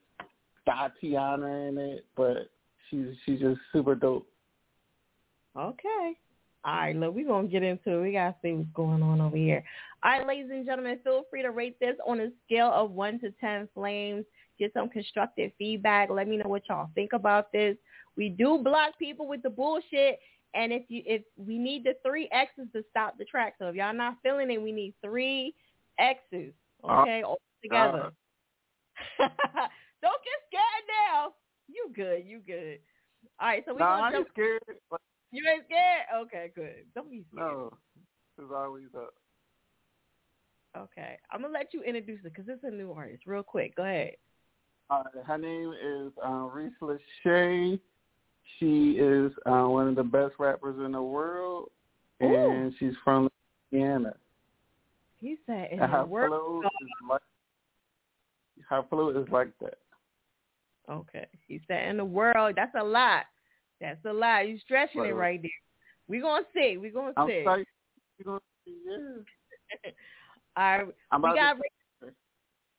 Tatiana 0.66 1.48
in 1.68 1.78
it, 1.78 2.06
but 2.16 2.50
she's 2.90 3.08
she's 3.25 3.40
just 3.40 3.60
super 3.72 3.96
dope. 3.96 4.28
Okay. 5.58 6.18
All 6.66 6.74
right, 6.74 6.96
look, 6.96 7.14
we're 7.14 7.28
going 7.28 7.46
to 7.46 7.52
get 7.52 7.62
into 7.62 7.92
it. 7.92 8.02
We 8.02 8.12
got 8.14 8.30
to 8.30 8.36
see 8.42 8.52
what's 8.54 8.68
going 8.74 9.04
on 9.04 9.22
over 9.22 9.38
here. 9.38 9.64
All 10.04 10.12
right, 10.12 10.25
ladies 10.25 10.50
and 10.52 10.66
gentlemen, 10.66 10.98
feel 11.04 11.24
free 11.30 11.44
to 11.44 11.52
rate 11.52 11.80
this 11.80 11.96
on 12.08 12.20
a 12.20 12.30
scale 12.44 12.72
of 12.74 12.90
1 12.90 13.20
to 13.20 13.32
10 13.40 13.70
flames. 13.75 14.25
Get 14.57 14.74
some 14.74 14.89
constructive 14.89 15.51
feedback. 15.57 16.09
Let 16.09 16.27
me 16.27 16.38
know 16.38 16.47
what 16.47 16.63
y'all 16.69 16.89
think 16.95 17.13
about 17.13 17.51
this. 17.51 17.75
We 18.15 18.29
do 18.29 18.59
block 18.63 18.97
people 18.97 19.27
with 19.27 19.43
the 19.43 19.50
bullshit. 19.50 20.19
And 20.53 20.71
if 20.71 20.83
you 20.88 21.03
if 21.05 21.21
we 21.35 21.57
need 21.57 21.83
the 21.83 21.95
three 22.05 22.29
X's 22.31 22.67
to 22.74 22.83
stop 22.89 23.17
the 23.17 23.25
track. 23.25 23.55
So 23.59 23.67
if 23.67 23.75
y'all 23.75 23.93
not 23.93 24.15
feeling 24.24 24.50
it, 24.51 24.62
we 24.62 24.71
need 24.71 24.93
three 25.03 25.53
X's. 26.00 26.53
Uh, 26.83 27.01
okay, 27.01 27.24
all 27.24 27.39
together. 27.62 28.12
Uh. 29.19 29.27
Don't 30.01 30.21
get 30.24 30.39
scared 30.47 30.85
now. 31.09 31.33
You 31.67 31.91
good, 31.95 32.25
you 32.25 32.39
good. 32.39 32.79
All 33.39 33.47
right, 33.47 33.63
so 33.65 33.74
we're 33.74 33.79
No, 33.79 33.85
gonna 33.85 34.12
jump 34.12 34.27
scared. 34.31 34.62
But 34.89 35.01
you 35.31 35.43
ain't 35.51 35.65
scared? 35.65 36.05
Okay, 36.25 36.51
good. 36.55 36.85
Don't 36.93 37.09
be 37.09 37.25
scared. 37.33 37.51
no, 37.51 37.77
it's 38.38 38.51
always 38.55 38.88
up. 38.95 39.13
Okay, 40.77 41.17
I'm 41.31 41.41
gonna 41.41 41.53
let 41.53 41.74
you 41.74 41.81
introduce 41.83 42.19
it 42.24 42.33
because 42.33 42.45
it's 42.47 42.63
a 42.63 42.69
new 42.69 42.91
artist. 42.91 43.24
Real 43.25 43.43
quick, 43.43 43.75
go 43.75 43.83
ahead. 43.83 44.15
Uh, 44.89 45.04
her 45.25 45.38
name 45.38 45.74
is 45.74 46.12
uh, 46.25 46.48
Reese 46.54 46.72
Lachey. 46.82 47.80
She 48.60 48.92
is 48.92 49.32
uh, 49.46 49.63
one 49.68 49.88
of 49.88 49.96
the 49.96 50.04
best 50.04 50.36
rappers 50.38 50.77
in 50.84 50.92
the 50.92 51.01
world, 51.01 51.72
and 52.20 52.74
she's 52.80 52.94
from 53.04 53.27
Louisiana. 53.72 54.15
He 55.18 55.38
said 55.46 55.70
in 55.72 55.80
And 55.80 55.92
the 55.92 55.98
her 55.98 56.06
world. 56.06 56.30
flow 56.30 56.62
is 56.62 56.89
like 57.10 57.22
her 58.70 58.84
flow 58.89 59.10
is 59.10 59.27
like 59.30 59.50
that. 59.62 59.80
Okay, 60.90 61.25
he 61.48 61.59
said 61.68 61.90
in 61.90 61.98
the 61.98 62.05
world. 62.05 62.53
That's 62.55 62.75
a 62.79 62.83
lot. 62.83 63.24
That's 63.81 64.03
a 64.05 64.14
lot. 64.14 64.48
You're 64.48 64.59
stretching 64.59 65.03
it 65.05 65.14
Right. 65.14 65.42
there. 65.42 65.51
We're 66.07 66.22
gonna 66.22 66.46
see. 66.53 66.77
We 66.77 66.90
gonna 66.92 67.14
I'm 67.18 67.27
see. 67.27 67.44
psyched. 67.46 67.66
You 68.20 68.25
gonna 68.25 68.40
see? 68.66 68.75
Yeah. 68.86 69.92
All 70.57 70.77
right, 70.77 70.96
I'm 71.12 71.22
we 71.24 71.33
got. 71.33 71.53
to. 71.53 71.62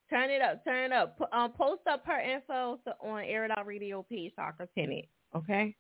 Turn 0.09 0.31
it 0.31 0.41
up. 0.41 0.63
Turn 0.65 0.85
it 0.85 0.93
up. 0.93 1.19
P- 1.19 1.25
Um, 1.33 1.53
post 1.53 1.83
up 1.91 2.05
her 2.07 2.21
info 2.21 2.79
to, 2.85 2.95
on 3.03 3.25
Air 3.25 3.45
It 3.45 3.51
Out 3.57 3.67
Radio 3.67 4.05
page 4.09 4.33
so 4.37 4.43
I 4.43 4.53
can 4.57 4.67
pin 4.75 4.93
it. 4.93 5.09
Okay. 5.35 5.75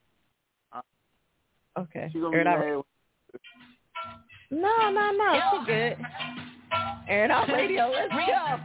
Okay. 1.78 2.08
She 2.12 2.20
gonna 2.20 2.36
Air 2.36 2.44
be 2.44 2.48
Out. 2.48 2.58
mad. 2.58 2.82
No, 4.50 4.90
no, 4.90 5.10
no. 5.12 5.40
She 5.52 5.66
good. 5.66 5.96
Air 7.08 7.24
It 7.26 7.30
Out 7.30 7.48
Radio. 7.48 7.90
Let's 7.90 8.08
go. 8.08 8.56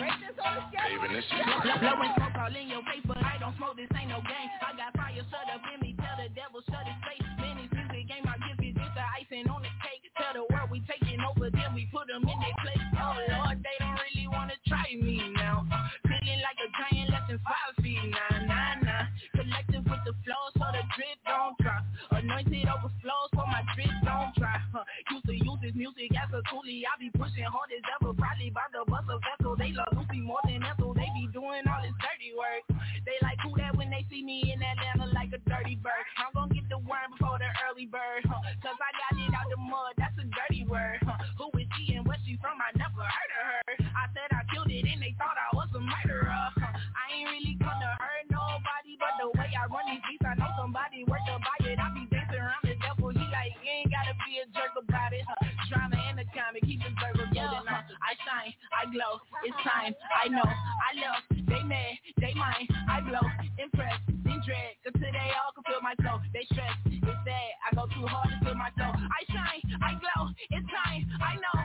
Break 0.00 0.16
this 0.18 0.34
on 0.42 0.56
the 0.56 0.62
schedule. 0.72 0.98
Even 0.98 1.14
this 1.14 1.24
Let's. 1.30 1.78
Blowing 1.78 2.10
smoke 2.18 2.34
all 2.40 2.50
in 2.56 2.66
your 2.68 2.82
face, 2.90 3.04
but 3.06 3.18
I 3.22 3.36
don't 3.38 3.54
smoke. 3.56 3.76
This 3.76 3.86
ain't 3.94 4.08
no 4.10 4.18
game. 4.26 4.50
I 4.58 4.74
got 4.76 4.90
fire 4.96 5.14
shut 5.30 5.46
up 5.54 5.62
in 5.72 5.78
me. 5.80 5.94
Tell 6.02 6.16
the 6.18 6.28
devil 6.34 6.58
shut 6.66 6.82
his 6.82 6.98
face. 7.06 7.13
Put 11.94 12.10
them 12.10 12.26
in 12.26 12.38
their 12.42 12.56
place. 12.58 12.86
Oh 12.98 13.14
Lord, 13.30 13.62
they 13.62 13.76
don't 13.78 13.94
really 13.94 14.26
wanna 14.26 14.58
try 14.66 14.90
me 14.98 15.22
now. 15.38 15.62
Feeling 16.02 16.42
like 16.42 16.58
a 16.58 16.68
giant 16.74 17.14
less 17.14 17.22
than 17.30 17.38
five 17.46 17.70
feet 17.78 18.02
nine, 18.02 18.50
nine, 18.50 18.82
nine. 18.82 19.06
Collective 19.38 19.86
with 19.86 20.02
the 20.02 20.14
flow, 20.26 20.44
so 20.58 20.66
the 20.74 20.82
drip 20.98 21.18
don't 21.22 21.54
drop. 21.62 21.86
Anointed 22.10 22.66
overflows, 22.66 23.30
so 23.30 23.46
my 23.46 23.62
drip 23.78 23.94
don't 24.02 24.34
dry. 24.34 24.58
Huh. 24.74 24.82
Used 25.14 25.26
to 25.30 25.34
use 25.38 25.60
this 25.62 25.74
music 25.78 26.10
as 26.18 26.34
a 26.34 26.42
toolie. 26.50 26.82
I 26.82 26.98
be 26.98 27.14
pushing 27.14 27.46
hard 27.46 27.70
as 27.70 27.86
ever, 27.94 28.10
probably 28.10 28.50
by 28.50 28.66
the 28.74 28.82
bust 28.90 29.06
a 29.06 29.22
vessel. 29.22 29.54
They 29.54 29.70
love 29.70 29.94
Lucy 29.94 30.18
more 30.18 30.42
than 30.42 30.66
Ethel. 30.66 30.98
They 30.98 31.06
be 31.14 31.30
doing 31.30 31.62
all 31.70 31.78
this 31.78 31.94
dirty 32.02 32.34
work. 32.34 32.66
They 33.06 33.14
like 33.22 33.38
who 33.46 33.54
that 33.62 33.78
when 33.78 33.94
they 33.94 34.02
see 34.10 34.26
me 34.26 34.50
in 34.50 34.58
Atlanta 34.58 35.14
like 35.14 35.30
a 35.30 35.38
dirty 35.46 35.78
bird. 35.78 36.02
I'm 36.18 36.34
gonna 36.34 36.50
get 36.50 36.66
the 36.66 36.82
worm 36.82 37.14
before 37.14 37.38
the 37.38 37.46
early 37.70 37.86
bird. 37.86 38.26
Huh. 38.26 38.42
Cause 38.66 38.78
I 38.82 38.90
got 38.98 39.14
it 39.14 39.30
out 39.30 39.46
the 39.46 39.60
mud, 39.62 39.94
that's 39.94 40.18
a 40.18 40.26
dirty 40.26 40.66
word. 40.66 41.03
From? 42.44 42.60
I 42.60 42.76
never 42.76 43.00
heard 43.00 43.32
of 43.40 43.44
her. 43.48 43.64
I 43.96 44.04
said 44.12 44.28
I 44.36 44.44
killed 44.52 44.68
it 44.68 44.84
and 44.84 45.00
they 45.00 45.16
thought 45.16 45.32
I 45.32 45.48
was 45.56 45.72
a 45.72 45.80
murderer. 45.80 46.28
I 46.60 47.04
ain't 47.16 47.32
really 47.32 47.56
come 47.56 47.72
to 47.72 47.90
hurt 47.96 48.28
nobody, 48.28 49.00
but 49.00 49.16
the 49.16 49.32
way 49.32 49.48
I 49.56 49.64
run 49.72 49.88
these 49.88 50.04
beats, 50.04 50.28
I 50.28 50.36
know 50.36 50.52
somebody 50.60 51.08
worth 51.08 51.24
to 51.24 51.40
buy 51.40 51.56
it. 51.64 51.80
I 51.80 51.88
be 51.96 52.04
dancing 52.12 52.44
around 52.44 52.64
the 52.68 52.76
devil, 52.84 53.08
he 53.16 53.24
like, 53.32 53.56
you 53.64 53.72
ain't 53.72 53.88
gotta 53.88 54.12
be 54.28 54.44
a 54.44 54.46
jerk 54.52 54.76
about 54.76 55.16
it. 55.16 55.24
Drama 55.72 55.96
and 55.96 56.20
the 56.20 56.28
comic, 56.36 56.60
keep 56.68 56.84
it 56.84 56.92
verbal 57.00 57.24
building 57.32 57.64
up. 57.64 57.88
I 58.04 58.12
shine, 58.28 58.52
I 58.76 58.84
glow, 58.92 59.24
it's 59.48 59.56
time, 59.64 59.96
I 60.12 60.28
know, 60.28 60.44
I 60.44 60.90
love, 61.00 61.24
they 61.48 61.62
mad, 61.64 61.96
they 62.20 62.36
mine, 62.36 62.68
I 62.84 63.00
blow, 63.00 63.24
impress, 63.56 63.96
then 64.28 64.44
drag, 64.44 64.76
until 64.84 65.08
they 65.08 65.30
all 65.40 65.56
can 65.56 65.64
feel 65.64 65.80
my 65.80 65.96
flow. 66.04 66.20
They 66.36 66.44
stress, 66.52 66.76
it's 66.84 67.20
sad, 67.24 67.50
I 67.64 67.68
go 67.72 67.88
too 67.88 68.04
hard 68.04 68.28
to 68.28 68.36
feel 68.44 68.56
my 68.60 68.68
flow. 68.76 68.92
I 68.92 69.20
shine, 69.32 69.64
I 69.80 69.96
glow, 69.96 70.28
it's 70.52 70.68
time, 70.68 71.08
I 71.24 71.40
know, 71.40 71.56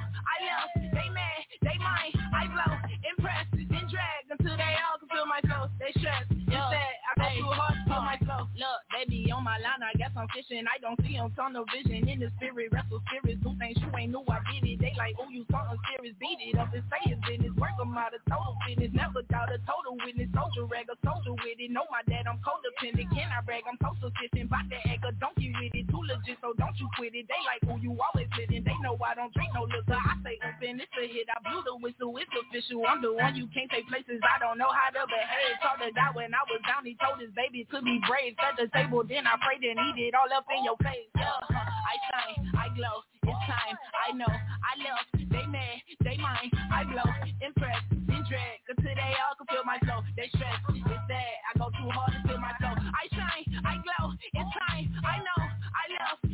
my 6.03 6.23
flow. 6.25 6.29
They 6.29 6.29
stress, 6.29 6.29
it's 6.29 6.51
sad, 6.51 6.95
I 7.09 7.13
go 7.19 7.39
too 7.39 7.51
hard 7.51 7.75
to 7.75 7.83
feel 7.85 8.03
my 8.03 8.17
flow. 8.23 8.43
Look, 8.55 8.79
baby, 8.91 9.31
on 9.31 9.43
my 9.43 9.57
line, 9.59 9.83
I 9.83 9.93
guess 9.97 10.12
I'm 10.15 10.27
fishing, 10.35 10.65
I 10.67 10.79
don't 10.79 10.99
see 11.03 11.15
them, 11.15 11.31
tunnel 11.35 11.65
vision, 11.71 12.07
in 12.07 12.19
the 12.19 12.29
spirit, 12.38 12.71
wrestle 12.71 13.01
spirits, 13.07 13.39
do 13.43 13.55
things 13.59 13.77
you 13.79 13.89
ain't 13.95 14.12
knew 14.12 14.23
I 14.27 14.39
did 14.51 14.67
it. 14.67 14.79
They 14.79 14.93
like, 14.97 15.15
oh, 15.19 15.29
you 15.31 15.45
something 15.51 15.79
serious, 15.91 16.15
beat 16.19 16.39
it 16.43 16.59
up 16.59 16.73
and 16.73 16.83
say 16.91 17.01
it's 17.12 17.21
business, 17.27 17.55
work 17.55 17.75
'em 17.79 17.95
out 17.97 18.13
of 18.13 18.21
total 18.27 18.55
fitness, 18.67 18.91
never 18.93 19.23
doubt 19.31 19.51
a 19.51 19.59
total 19.63 19.95
witness, 20.03 20.29
soldier 20.35 20.65
rag, 20.67 20.91
a 20.91 20.95
soldier 21.05 21.33
with 21.39 21.59
it, 21.59 21.71
know 21.71 21.88
my 21.91 22.03
dad, 22.12 22.27
I'm 22.27 22.39
codependent, 22.43 23.09
can 23.15 23.29
I 23.31 23.41
brag, 23.41 23.63
I'm 23.67 23.79
so 23.79 23.95
sufficient, 24.03 24.51
bout 24.51 24.67
to 24.69 24.77
act 24.91 25.03
a 25.07 25.12
donkey 25.17 25.51
with 25.55 25.73
it, 25.75 25.88
too 25.88 26.03
legit, 26.03 26.38
so 26.43 26.53
don't 26.59 26.75
you 26.77 26.88
quit 26.99 27.15
it, 27.15 27.27
they 27.31 27.41
like, 27.47 27.63
oh, 27.71 27.79
you 27.79 27.95
always 27.95 28.27
sitting, 28.35 28.63
they 28.63 28.75
know 28.83 28.97
I 28.99 29.15
don't 29.15 29.31
drink 29.33 29.51
no 29.55 29.63
liquor, 29.63 29.95
I 29.95 30.13
say 30.23 30.28
open, 30.69 30.82
it's 30.82 30.93
a 30.97 31.05
hit, 31.08 31.27
I 31.29 31.39
blew 31.41 31.62
the 31.65 31.75
whistle, 31.77 32.13
it's 32.17 32.29
official, 32.29 32.86
I'm 32.86 33.01
the 33.01 33.13
one 33.13 33.36
you 33.36 33.47
can't 33.53 33.69
take 33.71 33.88
places, 33.89 34.21
I 34.21 34.38
don't 34.39 34.58
know 34.58 34.69
how 34.69 34.93
to 34.93 35.03
behave, 35.10 35.58
talk 35.62 35.82
to 35.82 35.89
God 35.93 36.15
when 36.15 36.34
I 36.34 36.41
was 36.45 36.62
down, 36.67 36.86
he 36.86 36.93
told 37.01 37.19
his 37.19 37.34
baby 37.34 37.65
to 37.73 37.82
be 37.82 37.97
brave, 38.05 38.38
set 38.38 38.58
the 38.58 38.69
table, 38.69 39.01
then 39.01 39.25
I 39.25 39.38
prayed 39.41 39.65
and 39.65 39.79
eat 39.79 40.10
it 40.10 40.13
all 40.13 40.29
up 40.29 40.45
in 40.53 40.62
your 40.63 40.77
face, 40.86 41.10
yeah, 41.17 41.41
I 41.49 41.93
shine, 42.10 42.41
I 42.53 42.67
glow, 42.77 43.01
it's 43.25 43.41
time, 43.49 43.75
I 43.97 44.13
know, 44.13 44.29
I 44.29 44.73
love, 44.86 45.05
they 45.17 45.45
mad, 45.49 45.77
they 46.05 46.17
mine, 46.21 46.51
I 46.69 46.86
blow, 46.86 47.10
impress, 47.41 47.82
then 48.05 48.21
drag, 48.29 48.62
until 48.69 48.93
they 48.93 49.13
all 49.25 49.34
can 49.38 49.47
feel 49.49 49.65
my 49.65 49.79
flow, 49.82 50.05
they 50.13 50.29
stress, 50.38 50.60
it's 50.69 51.05
sad, 51.10 51.38
I 51.49 51.51
go 51.58 51.73
too 51.73 51.89
hard 51.89 52.13
to 52.13 52.19
feel 52.29 52.39
my 52.41 52.53
flow, 52.62 52.75
I 52.77 53.03
shine, 53.10 53.45
I 53.65 53.82
glow, 53.82 54.13
it's 54.21 54.51
time, 54.69 54.86
I 55.01 55.17
know, 55.25 55.41
I 55.41 55.86
love, 55.97 56.28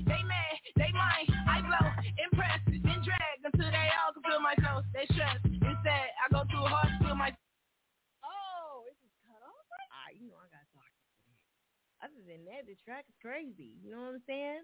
That 12.45 12.67
the 12.67 12.75
track 12.83 13.05
is 13.07 13.15
crazy. 13.21 13.71
You 13.83 13.91
know 13.91 14.01
what 14.01 14.15
I'm 14.15 14.21
saying? 14.27 14.61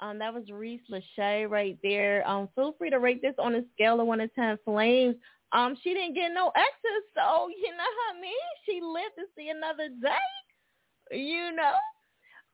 Um, 0.00 0.18
that 0.18 0.32
was 0.32 0.50
Reese 0.50 0.80
Lachey 0.90 1.48
right 1.48 1.78
there. 1.82 2.26
Um, 2.26 2.48
feel 2.54 2.74
free 2.78 2.90
to 2.90 2.98
rate 2.98 3.22
this 3.22 3.34
on 3.38 3.54
a 3.54 3.62
scale 3.74 4.00
of 4.00 4.06
one 4.06 4.18
to 4.18 4.28
ten 4.28 4.58
flames. 4.64 5.16
Um, 5.52 5.76
she 5.82 5.90
didn't 5.92 6.14
get 6.14 6.32
no 6.32 6.50
exes, 6.56 7.04
so 7.14 7.48
you 7.56 7.70
know 7.70 7.84
what 7.84 8.16
I 8.16 8.20
mean. 8.20 8.32
She 8.66 8.80
lived 8.82 9.14
to 9.18 9.24
see 9.36 9.50
another 9.50 9.88
day. 10.00 11.18
You 11.18 11.54
know. 11.54 11.74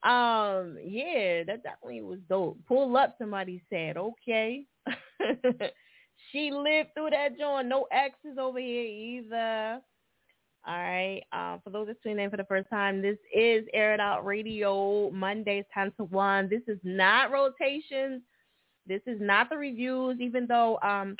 Um, 0.02 0.76
yeah, 0.84 1.42
that 1.44 1.62
definitely 1.62 2.02
was 2.02 2.20
dope. 2.28 2.58
Pull 2.66 2.96
up, 2.96 3.16
somebody 3.18 3.62
said. 3.70 3.96
Okay. 3.96 4.64
she 6.32 6.50
lived 6.52 6.90
through 6.94 7.10
that 7.10 7.38
joint. 7.38 7.68
No 7.68 7.86
exes 7.90 8.38
over 8.38 8.58
here 8.58 8.84
either. 8.84 9.80
All 10.66 10.76
right. 10.76 11.22
Uh, 11.32 11.58
for 11.64 11.70
those 11.70 11.86
that 11.86 12.02
tuning 12.02 12.24
in 12.24 12.30
for 12.30 12.36
the 12.36 12.44
first 12.44 12.68
time, 12.68 13.00
this 13.00 13.16
is 13.34 13.64
Air 13.72 13.94
It 13.94 14.00
Out 14.00 14.26
Radio, 14.26 15.10
Mondays 15.10 15.64
10 15.72 15.92
to 15.96 16.04
1. 16.04 16.48
This 16.48 16.62
is 16.66 16.78
not 16.82 17.30
rotations. 17.30 18.22
This 18.86 19.00
is 19.06 19.18
not 19.20 19.50
the 19.50 19.56
reviews, 19.56 20.18
even 20.20 20.46
though 20.46 20.78
um, 20.82 21.16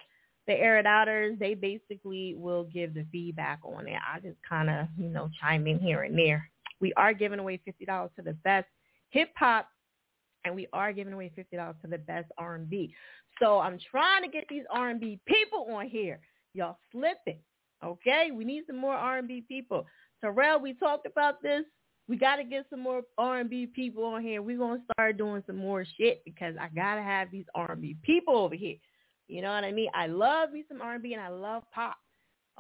the 0.46 0.55
Air 0.55 0.79
It 0.79 0.87
Outers, 0.87 1.38
they 1.38 1.55
basically 1.55 2.35
will 2.35 2.64
give 2.64 2.94
the 2.94 3.07
feedback 3.12 3.61
on 3.62 3.87
it. 3.87 3.98
I 4.12 4.20
just 4.20 4.38
kind 4.48 4.70
of, 4.70 4.87
you 4.98 5.09
know, 5.09 5.31
chime 5.40 5.66
in 5.66 5.79
here 5.79 6.03
and 6.03 6.18
there. 6.18 6.51
We 6.81 6.92
are 6.94 7.12
giving 7.12 7.38
away 7.38 7.61
$50 7.68 8.14
to 8.16 8.22
the 8.22 8.33
best 8.33 8.66
hip-hop, 9.11 9.68
and 10.44 10.55
we 10.55 10.66
are 10.72 10.92
giving 10.92 11.12
away 11.12 11.31
$50 11.37 11.81
to 11.83 11.87
the 11.87 11.98
best 11.98 12.31
R&B. 12.38 12.94
So 13.40 13.59
I'm 13.59 13.79
trying 13.90 14.22
to 14.22 14.29
get 14.29 14.44
these 14.48 14.64
R&B 14.70 15.20
people 15.27 15.66
on 15.70 15.87
here. 15.87 16.20
Y'all 16.55 16.79
slipping. 16.92 17.40
Okay, 17.85 18.31
we 18.33 18.45
need 18.45 18.64
some 18.67 18.77
more 18.77 18.95
R&B 18.95 19.45
people. 19.47 19.87
Terrell, 20.21 20.61
we 20.61 20.75
talked 20.75 21.07
about 21.07 21.43
this. 21.43 21.64
We 22.09 22.17
got 22.17 22.37
to 22.37 22.45
get 22.45 22.67
some 22.71 22.81
more 22.81 23.03
R&B 23.19 23.67
people 23.67 24.05
on 24.05 24.23
here. 24.23 24.43
We're 24.43 24.59
going 24.59 24.79
to 24.79 24.85
start 24.93 25.19
doing 25.19 25.43
some 25.47 25.57
more 25.57 25.85
shit 25.97 26.25
because 26.25 26.55
I 26.59 26.69
got 26.75 26.97
to 26.97 27.03
have 27.03 27.31
these 27.31 27.45
R&B 27.55 27.97
people 28.03 28.37
over 28.37 28.55
here. 28.55 28.77
You 29.29 29.43
know 29.43 29.53
what 29.53 29.64
I 29.64 29.73
mean? 29.73 29.91
I 29.95 30.07
love 30.07 30.53
me 30.53 30.64
some 30.69 30.81
R&B 30.81 31.12
and 31.12 31.23
I 31.23 31.29
love 31.29 31.64
pop. 31.73 31.99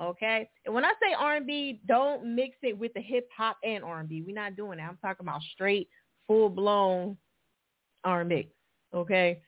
Okay? 0.00 0.48
And 0.66 0.74
when 0.74 0.84
I 0.84 0.92
say 1.02 1.14
R&B, 1.18 1.80
don't 1.86 2.34
mix 2.36 2.56
it 2.62 2.78
with 2.78 2.92
the 2.92 3.00
hip 3.00 3.28
hop 3.36 3.56
and 3.64 3.82
R&B. 3.82 4.22
We're 4.22 4.34
not 4.34 4.54
doing 4.54 4.78
that. 4.78 4.88
I'm 4.88 4.98
talking 4.98 5.26
about 5.26 5.40
straight, 5.54 5.88
full-blown 6.26 7.16
R&B. 8.04 8.48
Okay? 8.94 9.40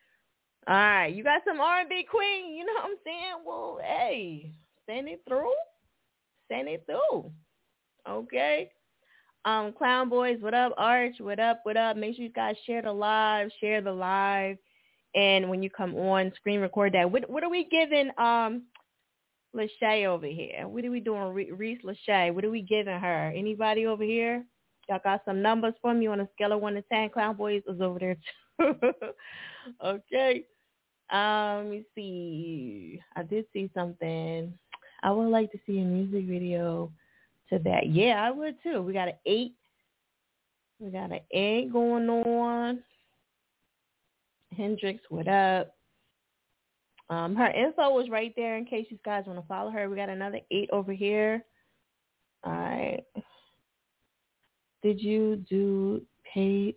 All 0.66 0.74
right. 0.74 1.14
You 1.14 1.22
got 1.22 1.42
some 1.46 1.60
R&B 1.60 2.06
queen. 2.10 2.54
You 2.54 2.64
know 2.64 2.72
what 2.72 2.84
I'm 2.84 2.96
saying? 3.04 3.34
Well, 3.44 3.78
hey, 3.82 4.50
send 4.88 5.08
it 5.08 5.20
through. 5.28 5.52
Send 6.50 6.68
it 6.68 6.84
through. 6.86 7.30
Okay. 8.08 8.70
Um, 9.44 9.72
Clown 9.72 10.08
Boys, 10.08 10.38
what 10.40 10.52
up? 10.52 10.74
Arch, 10.76 11.14
what 11.18 11.40
up? 11.40 11.60
What 11.62 11.76
up? 11.76 11.96
Make 11.96 12.16
sure 12.16 12.24
you 12.24 12.30
guys 12.30 12.56
share 12.66 12.82
the 12.82 12.92
live, 12.92 13.50
share 13.58 13.80
the 13.80 13.92
live, 13.92 14.58
and 15.14 15.48
when 15.48 15.62
you 15.62 15.70
come 15.70 15.94
on, 15.94 16.32
screen 16.36 16.60
record 16.60 16.92
that. 16.92 17.10
What 17.10 17.28
what 17.30 17.42
are 17.42 17.48
we 17.48 17.64
giving 17.64 18.10
um 18.18 18.64
Lachey 19.56 20.06
over 20.06 20.26
here? 20.26 20.68
What 20.68 20.84
are 20.84 20.90
we 20.90 21.00
doing, 21.00 21.32
Reese 21.32 21.80
Lachey? 21.84 22.34
What 22.34 22.44
are 22.44 22.50
we 22.50 22.62
giving 22.62 22.98
her? 22.98 23.32
Anybody 23.34 23.86
over 23.86 24.04
here? 24.04 24.44
Y'all 24.88 25.00
got 25.02 25.22
some 25.24 25.40
numbers 25.40 25.74
for 25.80 25.94
me 25.94 26.06
on 26.06 26.20
a 26.20 26.28
scale 26.34 26.52
of 26.52 26.60
one 26.60 26.74
to 26.74 26.82
ten? 26.92 27.08
Clown 27.08 27.36
Boys 27.36 27.62
is 27.66 27.80
over 27.80 27.98
there 27.98 28.16
too. 28.60 28.74
okay. 29.84 30.44
Um, 31.10 31.56
let 31.56 31.66
me 31.66 31.84
see. 31.94 33.00
I 33.16 33.22
did 33.22 33.46
see 33.52 33.70
something. 33.74 34.52
I 35.02 35.10
would 35.10 35.28
like 35.28 35.50
to 35.52 35.58
see 35.66 35.78
a 35.80 35.84
music 35.84 36.26
video 36.26 36.90
to 37.48 37.58
that. 37.60 37.88
Yeah, 37.88 38.22
I 38.22 38.30
would 38.30 38.56
too. 38.62 38.82
We 38.82 38.92
got 38.92 39.08
an 39.08 39.14
eight. 39.26 39.54
We 40.78 40.90
got 40.90 41.12
an 41.12 41.20
eight 41.32 41.72
going 41.72 42.08
on. 42.08 42.80
Hendrix, 44.56 45.00
what 45.08 45.28
up? 45.28 45.74
Um, 47.08 47.34
her 47.34 47.50
info 47.50 47.90
was 47.90 48.08
right 48.08 48.32
there 48.36 48.56
in 48.56 48.64
case 48.64 48.86
you 48.88 48.98
guys 49.04 49.24
want 49.26 49.38
to 49.38 49.46
follow 49.46 49.70
her. 49.70 49.90
We 49.90 49.96
got 49.96 50.08
another 50.08 50.40
eight 50.50 50.70
over 50.72 50.92
here. 50.92 51.44
All 52.44 52.52
right. 52.52 53.02
Did 54.82 55.00
you 55.00 55.44
do 55.48 56.02
paid 56.32 56.76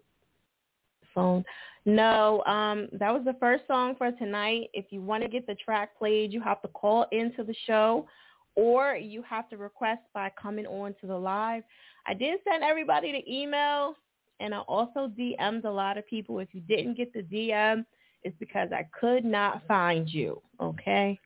phone? 1.14 1.46
No, 1.86 2.44
um, 2.46 2.88
that 2.94 3.14
was 3.14 3.24
the 3.26 3.36
first 3.40 3.64
song 3.68 3.96
for 3.98 4.12
tonight. 4.12 4.70
If 4.74 4.86
you 4.90 5.02
want 5.02 5.24
to 5.24 5.30
get 5.30 5.46
the 5.46 5.56
track 5.56 5.98
played, 5.98 6.32
you 6.32 6.42
have 6.42 6.62
to 6.62 6.70
call 6.70 7.06
into 7.12 7.44
the 7.44 7.56
show 7.68 8.08
or 8.56 8.96
you 8.96 9.22
have 9.24 9.50
to 9.50 9.58
request 9.58 10.02
by 10.14 10.32
coming 10.42 10.66
on 10.66 10.96
to 11.02 11.08
the 11.08 11.18
live. 11.18 11.64
I 12.08 12.14
did 12.14 12.40
send 12.50 12.64
everybody 12.64 13.12
the 13.12 13.42
email 13.42 13.96
and 14.40 14.54
I 14.54 14.60
also 14.60 15.12
DM'd 15.18 15.66
a 15.66 15.72
lot 15.72 15.98
of 15.98 16.08
people. 16.08 16.40
If 16.40 16.50
you 16.54 16.62
didn't 16.62 16.96
get 16.96 17.12
the 17.14 17.22
DM, 17.22 17.86
it's 18.24 18.36
because 18.40 18.70
I 18.72 18.88
could 18.98 19.26
not 19.26 19.64
find 19.68 20.08
you, 20.08 20.42
okay? 20.62 21.20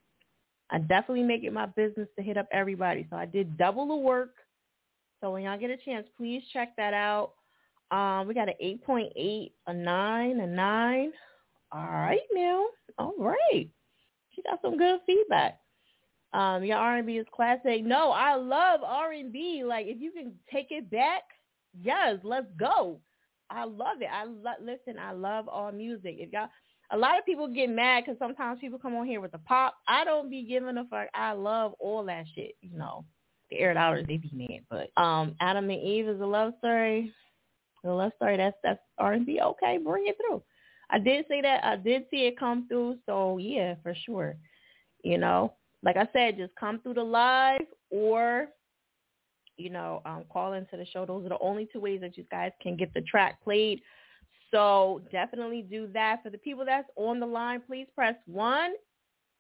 I 0.70 0.80
definitely 0.80 1.24
make 1.24 1.44
it 1.44 1.54
my 1.54 1.68
business 1.68 2.08
to 2.16 2.24
hit 2.24 2.38
up 2.38 2.48
everybody. 2.52 3.08
So 3.10 3.16
I 3.16 3.26
did 3.26 3.58
double 3.58 3.88
the 3.88 3.96
work. 3.96 4.36
So 5.22 5.32
when 5.32 5.44
y'all 5.44 5.58
get 5.58 5.70
a 5.70 5.78
chance, 5.78 6.08
please 6.18 6.44
check 6.52 6.76
that 6.78 6.94
out. 6.94 7.34
Um, 7.92 8.28
we 8.28 8.34
got 8.34 8.50
an 8.50 8.56
8.8, 8.62 9.52
a 9.68 9.74
9, 9.74 10.40
a 10.40 10.48
9. 10.48 11.12
All 11.72 11.82
right 11.82 12.20
now. 12.34 12.66
All 12.98 13.14
right. 13.18 13.70
She 14.34 14.42
got 14.44 14.62
some 14.62 14.78
good 14.78 15.00
feedback. 15.06 15.60
Um, 16.34 16.64
your 16.64 16.78
R&B 16.78 17.18
is 17.18 17.26
classic. 17.34 17.84
No, 17.84 18.12
I 18.12 18.36
love 18.36 18.82
R&B. 18.84 19.64
Like, 19.66 19.88
if 19.88 20.00
you 20.00 20.12
can 20.12 20.34
take 20.52 20.68
it 20.72 20.90
back, 20.92 21.24
yes, 21.82 22.18
let's 22.24 22.48
go. 22.60 23.00
I 23.50 23.64
love 23.64 24.02
it. 24.02 24.10
I 24.12 24.26
lo- 24.26 24.62
listen. 24.62 25.00
I 25.00 25.12
love 25.12 25.48
all 25.48 25.72
music. 25.72 26.18
If 26.20 26.34
y'all, 26.34 26.50
a 26.92 26.98
lot 26.98 27.18
of 27.18 27.26
people 27.26 27.48
get 27.48 27.70
mad 27.70 28.04
because 28.04 28.20
sometimes 28.20 28.60
people 28.60 28.80
come 28.80 28.96
on 28.96 29.08
here 29.08 29.22
with 29.22 29.32
the 29.32 29.38
pop. 29.40 29.76
I 29.88 30.04
don't 30.04 30.30
be 30.30 30.44
giving 30.44 30.78
a 30.78 30.86
fuck. 30.86 31.08
I 31.14 31.32
love 31.32 31.74
all 31.80 32.04
that 32.06 32.26
shit. 32.36 32.56
You 32.62 32.78
know, 32.78 33.06
the 33.50 33.60
air 33.60 33.74
dollars 33.74 34.06
they 34.08 34.18
be 34.18 34.32
mad, 34.34 34.62
but 34.70 35.02
um, 35.02 35.36
Adam 35.40 35.70
and 35.70 35.82
Eve 35.82 36.10
is 36.10 36.20
a 36.20 36.26
love 36.26 36.54
story. 36.60 37.14
The 37.88 37.94
love 37.94 38.12
story, 38.18 38.38
that's 38.38 38.58
that's 38.64 38.80
R 38.98 39.14
and 39.14 39.26
B. 39.26 39.40
Okay, 39.42 39.78
bring 39.78 40.08
it 40.08 40.18
through. 40.18 40.44
I 40.90 41.00
did 41.00 41.26
say 41.28 41.42
that. 41.42 41.64
I 41.64 41.76
did 41.76 42.06
see 42.10 42.28
it 42.28 42.40
come 42.40 42.68
through. 42.68 42.98
So 43.06 43.38
yeah, 43.38 43.76
for 43.84 43.96
sure. 44.06 44.36
You 45.04 45.18
know, 45.18 45.54
like 45.84 45.98
I 45.98 46.08
said, 46.14 46.38
just 46.38 46.56
come 46.56 46.80
through 46.82 46.96
the 46.96 47.04
live 47.04 47.66
or, 47.90 48.48
you 49.58 49.70
know, 49.70 50.02
um, 50.06 50.24
call 50.32 50.54
into 50.54 50.76
the 50.76 50.86
show. 50.86 51.06
Those 51.06 51.26
are 51.26 51.30
the 51.30 51.40
only 51.40 51.68
two 51.72 51.80
ways 51.80 52.02
that 52.02 52.18
you 52.18 52.26
guys 52.30 52.52
can 52.62 52.76
get 52.76 52.94
the 52.94 53.02
track 53.02 53.42
played. 53.44 53.82
So 54.52 55.02
definitely 55.12 55.62
do 55.62 55.88
that. 55.94 56.24
For 56.24 56.30
the 56.30 56.38
people 56.38 56.66
that's 56.66 56.90
on 56.96 57.20
the 57.20 57.26
line, 57.26 57.62
please 57.66 57.88
press 57.96 58.16
one. 58.26 58.74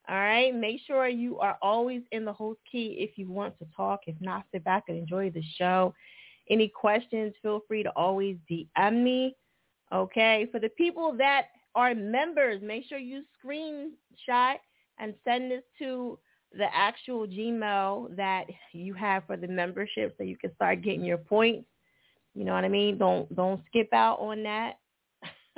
All 0.10 0.16
right. 0.16 0.56
Make 0.56 0.82
sure 0.86 1.08
you 1.08 1.40
are 1.40 1.58
always 1.62 2.02
in 2.12 2.24
the 2.24 2.34
host 2.34 2.60
key 2.70 2.98
if 3.00 3.18
you 3.18 3.30
want 3.30 3.58
to 3.60 3.66
talk. 3.76 4.02
If 4.08 4.16
not, 4.22 4.44
sit 4.54 4.64
back 4.64 4.84
and 4.88 4.98
enjoy 4.98 5.32
the 5.32 5.44
show. 5.58 5.94
Any 6.50 6.68
questions, 6.68 7.34
feel 7.42 7.62
free 7.68 7.84
to 7.84 7.90
always 7.96 8.38
DM 8.50 9.04
me. 9.04 9.36
Okay. 9.94 10.48
For 10.52 10.60
the 10.60 10.70
people 10.70 11.16
that 11.18 11.48
are 11.76 11.94
members, 11.94 12.62
make 12.62 12.86
sure 12.88 12.98
you 12.98 13.24
screenshot 13.44 14.56
and 15.00 15.14
send 15.24 15.52
this 15.52 15.64
to 15.80 16.18
the 16.58 16.66
actual 16.74 17.28
Gmail 17.28 18.16
that 18.16 18.46
you 18.72 18.94
have 18.94 19.24
for 19.28 19.38
the 19.38 19.48
membership 19.48 20.16
so 20.18 20.24
you 20.24 20.38
can 20.38 20.54
start 20.56 20.82
getting 20.82 21.04
your 21.04 21.18
points. 21.18 21.66
You 22.34 22.46
know 22.46 22.54
what 22.54 22.64
I 22.64 22.70
mean? 22.70 22.98
Don't 22.98 23.34
don't 23.36 23.62
skip 23.68 23.92
out 23.94 24.20
on 24.20 24.44
that. 24.44 24.78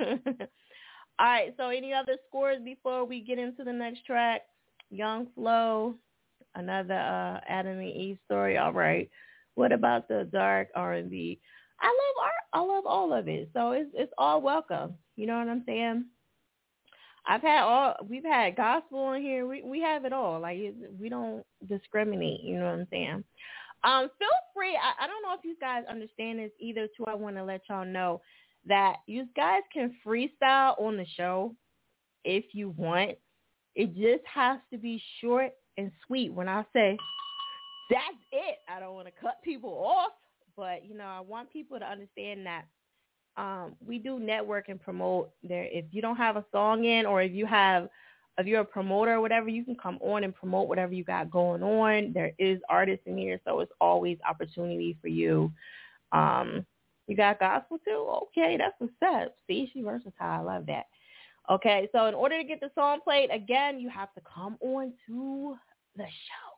All 0.00 1.26
right, 1.26 1.54
so 1.58 1.68
any 1.68 1.92
other 1.92 2.16
scores 2.26 2.58
before 2.64 3.04
we 3.04 3.20
get 3.20 3.38
into 3.38 3.62
the 3.64 3.72
next 3.72 4.06
track? 4.06 4.42
Young 4.90 5.26
Flow, 5.34 5.94
another 6.54 6.94
uh, 6.94 7.40
Adam 7.46 7.78
and 7.78 7.90
Eve 7.90 8.18
story. 8.24 8.56
All 8.56 8.72
right. 8.72 9.10
What 9.60 9.72
about 9.72 10.08
the 10.08 10.26
dark 10.32 10.68
R 10.74 10.94
and 10.94 11.10
B? 11.10 11.38
I 11.82 11.86
love 11.88 12.24
art. 12.24 12.32
I 12.54 12.74
love 12.74 12.86
all 12.86 13.12
of 13.12 13.28
it. 13.28 13.50
So 13.52 13.72
it's 13.72 13.90
it's 13.92 14.12
all 14.16 14.40
welcome. 14.40 14.94
You 15.16 15.26
know 15.26 15.36
what 15.36 15.48
I'm 15.48 15.64
saying? 15.66 16.06
I've 17.28 17.42
had 17.42 17.64
all 17.64 17.94
we've 18.08 18.24
had 18.24 18.56
gospel 18.56 19.12
in 19.12 19.20
here. 19.20 19.46
We 19.46 19.62
we 19.62 19.82
have 19.82 20.06
it 20.06 20.14
all. 20.14 20.40
Like 20.40 20.58
we 20.98 21.10
don't 21.10 21.44
discriminate. 21.68 22.40
You 22.42 22.58
know 22.58 22.64
what 22.64 22.80
I'm 22.80 22.86
saying? 22.90 23.24
Um, 23.84 24.08
feel 24.18 24.28
free. 24.54 24.78
I, 24.82 25.04
I 25.04 25.06
don't 25.06 25.22
know 25.22 25.34
if 25.34 25.44
you 25.44 25.56
guys 25.60 25.84
understand 25.90 26.38
this 26.38 26.52
either. 26.58 26.88
Too, 26.96 27.04
I 27.06 27.14
want 27.14 27.36
to 27.36 27.44
let 27.44 27.60
y'all 27.68 27.84
know 27.84 28.22
that 28.66 28.96
you 29.06 29.28
guys 29.36 29.60
can 29.70 29.94
freestyle 30.06 30.80
on 30.80 30.96
the 30.96 31.06
show 31.18 31.54
if 32.24 32.46
you 32.52 32.70
want. 32.78 33.18
It 33.74 33.94
just 33.94 34.26
has 34.26 34.58
to 34.72 34.78
be 34.78 35.02
short 35.20 35.52
and 35.76 35.92
sweet. 36.06 36.32
When 36.32 36.48
I 36.48 36.64
say 36.72 36.96
that's 37.90 38.24
it, 38.32 38.58
I 38.68 38.80
don't 38.80 38.94
want 38.94 39.08
to 39.08 39.12
cut 39.20 39.42
people 39.42 39.70
off, 39.70 40.12
but 40.56 40.84
you 40.86 40.96
know, 40.96 41.04
I 41.04 41.20
want 41.20 41.52
people 41.52 41.78
to 41.78 41.84
understand 41.84 42.46
that 42.46 42.64
um, 43.36 43.74
we 43.84 43.98
do 43.98 44.18
network 44.18 44.68
and 44.68 44.80
promote 44.80 45.30
there. 45.42 45.64
If 45.64 45.86
you 45.90 46.00
don't 46.00 46.16
have 46.16 46.36
a 46.36 46.44
song 46.52 46.84
in 46.84 47.06
or 47.06 47.22
if 47.22 47.32
you 47.32 47.46
have, 47.46 47.88
if 48.38 48.46
you're 48.46 48.60
a 48.60 48.64
promoter 48.64 49.14
or 49.14 49.20
whatever, 49.20 49.48
you 49.48 49.64
can 49.64 49.76
come 49.76 49.98
on 50.00 50.24
and 50.24 50.34
promote 50.34 50.68
whatever 50.68 50.94
you 50.94 51.04
got 51.04 51.30
going 51.30 51.62
on. 51.62 52.12
There 52.12 52.32
is 52.38 52.60
artists 52.68 53.06
in 53.06 53.18
here, 53.18 53.40
so 53.44 53.60
it's 53.60 53.72
always 53.80 54.18
opportunity 54.28 54.96
for 55.00 55.08
you. 55.08 55.52
Um, 56.12 56.66
You 57.06 57.16
got 57.16 57.40
gospel 57.40 57.78
too? 57.84 58.08
Okay, 58.24 58.56
that's 58.56 58.74
what's 58.78 58.92
up. 59.04 59.34
See, 59.46 59.68
she 59.72 59.82
versatile. 59.82 60.12
I 60.20 60.38
love 60.40 60.66
that. 60.66 60.86
Okay, 61.50 61.88
so 61.92 62.06
in 62.06 62.14
order 62.14 62.38
to 62.38 62.44
get 62.44 62.60
the 62.60 62.70
song 62.74 63.00
played, 63.02 63.30
again, 63.30 63.80
you 63.80 63.88
have 63.88 64.12
to 64.14 64.20
come 64.22 64.56
on 64.60 64.92
to 65.06 65.56
the 65.96 66.04
show. 66.04 66.49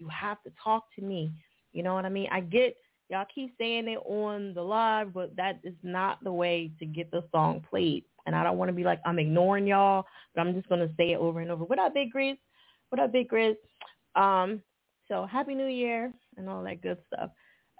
You 0.00 0.08
have 0.08 0.42
to 0.42 0.52
talk 0.62 0.86
to 0.96 1.02
me. 1.02 1.30
You 1.72 1.82
know 1.82 1.94
what 1.94 2.04
I 2.04 2.08
mean? 2.08 2.28
I 2.32 2.40
get 2.40 2.76
y'all 3.10 3.26
keep 3.32 3.54
saying 3.58 3.88
it 3.88 3.98
on 4.06 4.54
the 4.54 4.62
live, 4.62 5.12
but 5.12 5.36
that 5.36 5.60
is 5.62 5.74
not 5.82 6.22
the 6.24 6.32
way 6.32 6.72
to 6.78 6.86
get 6.86 7.10
the 7.10 7.22
song 7.30 7.64
played. 7.68 8.04
And 8.26 8.34
I 8.34 8.42
don't 8.42 8.58
want 8.58 8.68
to 8.70 8.72
be 8.72 8.84
like 8.84 9.00
I'm 9.04 9.18
ignoring 9.18 9.66
y'all, 9.66 10.06
but 10.34 10.40
I'm 10.40 10.54
just 10.54 10.68
gonna 10.68 10.88
say 10.96 11.12
it 11.12 11.18
over 11.18 11.40
and 11.40 11.50
over. 11.50 11.64
What 11.64 11.78
up, 11.78 11.94
Big 11.94 12.12
Grizz? 12.12 12.38
What 12.88 13.00
up, 13.00 13.12
Big 13.12 13.28
Grizz? 13.28 13.56
Um, 14.16 14.62
so 15.08 15.26
happy 15.26 15.54
New 15.54 15.66
Year 15.66 16.12
and 16.36 16.48
all 16.48 16.62
that 16.64 16.82
good 16.82 16.98
stuff. 17.12 17.30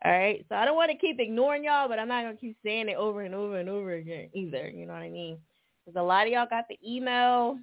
All 0.05 0.13
right. 0.13 0.45
So 0.49 0.55
I 0.55 0.65
don't 0.65 0.77
want 0.77 0.91
to 0.91 0.97
keep 0.97 1.21
ignoring 1.21 1.65
y'all, 1.65 1.89
but 1.89 1.99
I'm 1.99 2.09
not 2.09 2.25
gonna 2.25 2.37
keep 2.37 2.57
saying 2.65 2.89
it 2.89 2.97
over 2.97 3.23
and 3.23 3.35
over 3.35 3.59
and 3.59 3.69
over 3.69 3.95
again 3.95 4.31
either. 4.35 4.69
You 4.69 4.87
know 4.87 4.93
what 4.93 5.03
I 5.03 5.11
mean? 5.11 5.39
Because 5.85 5.99
a 5.99 6.03
lot 6.03 6.27
of 6.27 6.33
y'all 6.33 6.47
got 6.49 6.67
the 6.69 6.79
email, 6.87 7.59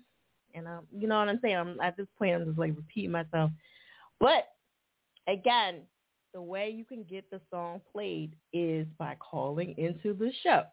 and 0.54 0.68
um, 0.68 0.88
you 0.92 1.08
know 1.08 1.20
what 1.20 1.30
I'm 1.30 1.40
saying. 1.42 1.56
I'm 1.56 1.80
at 1.82 1.98
this 1.98 2.08
point, 2.18 2.36
I'm 2.36 2.46
just 2.46 2.60
like 2.60 2.76
repeating 2.76 3.12
myself. 3.12 3.52
But 4.20 4.50
again, 5.28 5.82
the 6.34 6.42
way 6.42 6.70
you 6.70 6.86
can 6.86 7.04
get 7.04 7.30
the 7.32 7.42
song 7.50 7.82
played 7.92 8.36
is 8.54 8.88
by 8.98 9.16
calling 9.20 9.76
into 9.78 10.14
the 10.14 10.32
show. 10.44 10.64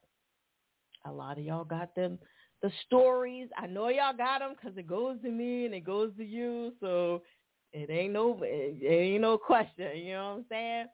A 1.07 1.13
lot 1.13 1.39
of 1.39 1.45
y'all 1.45 1.65
got 1.65 1.95
them 1.95 2.19
the 2.65 2.73
stories. 2.87 3.49
I 3.59 3.67
know 3.67 3.89
y'all 3.89 4.17
got 4.17 4.39
them 4.39 4.55
because 4.57 4.77
it 4.79 4.87
goes 4.87 5.19
to 5.23 5.31
me 5.31 5.67
and 5.67 5.75
it 5.75 5.85
goes 5.85 6.13
to 6.17 6.25
you. 6.25 6.73
So 6.81 7.23
it 7.75 7.91
ain't 7.91 8.15
no 8.15 8.39
it 8.43 8.83
ain't 8.83 9.21
no 9.21 9.37
question. 9.37 9.97
You 9.97 10.15
know 10.15 10.25
what 10.25 10.37
I'm 10.37 10.45
saying? 10.49 10.87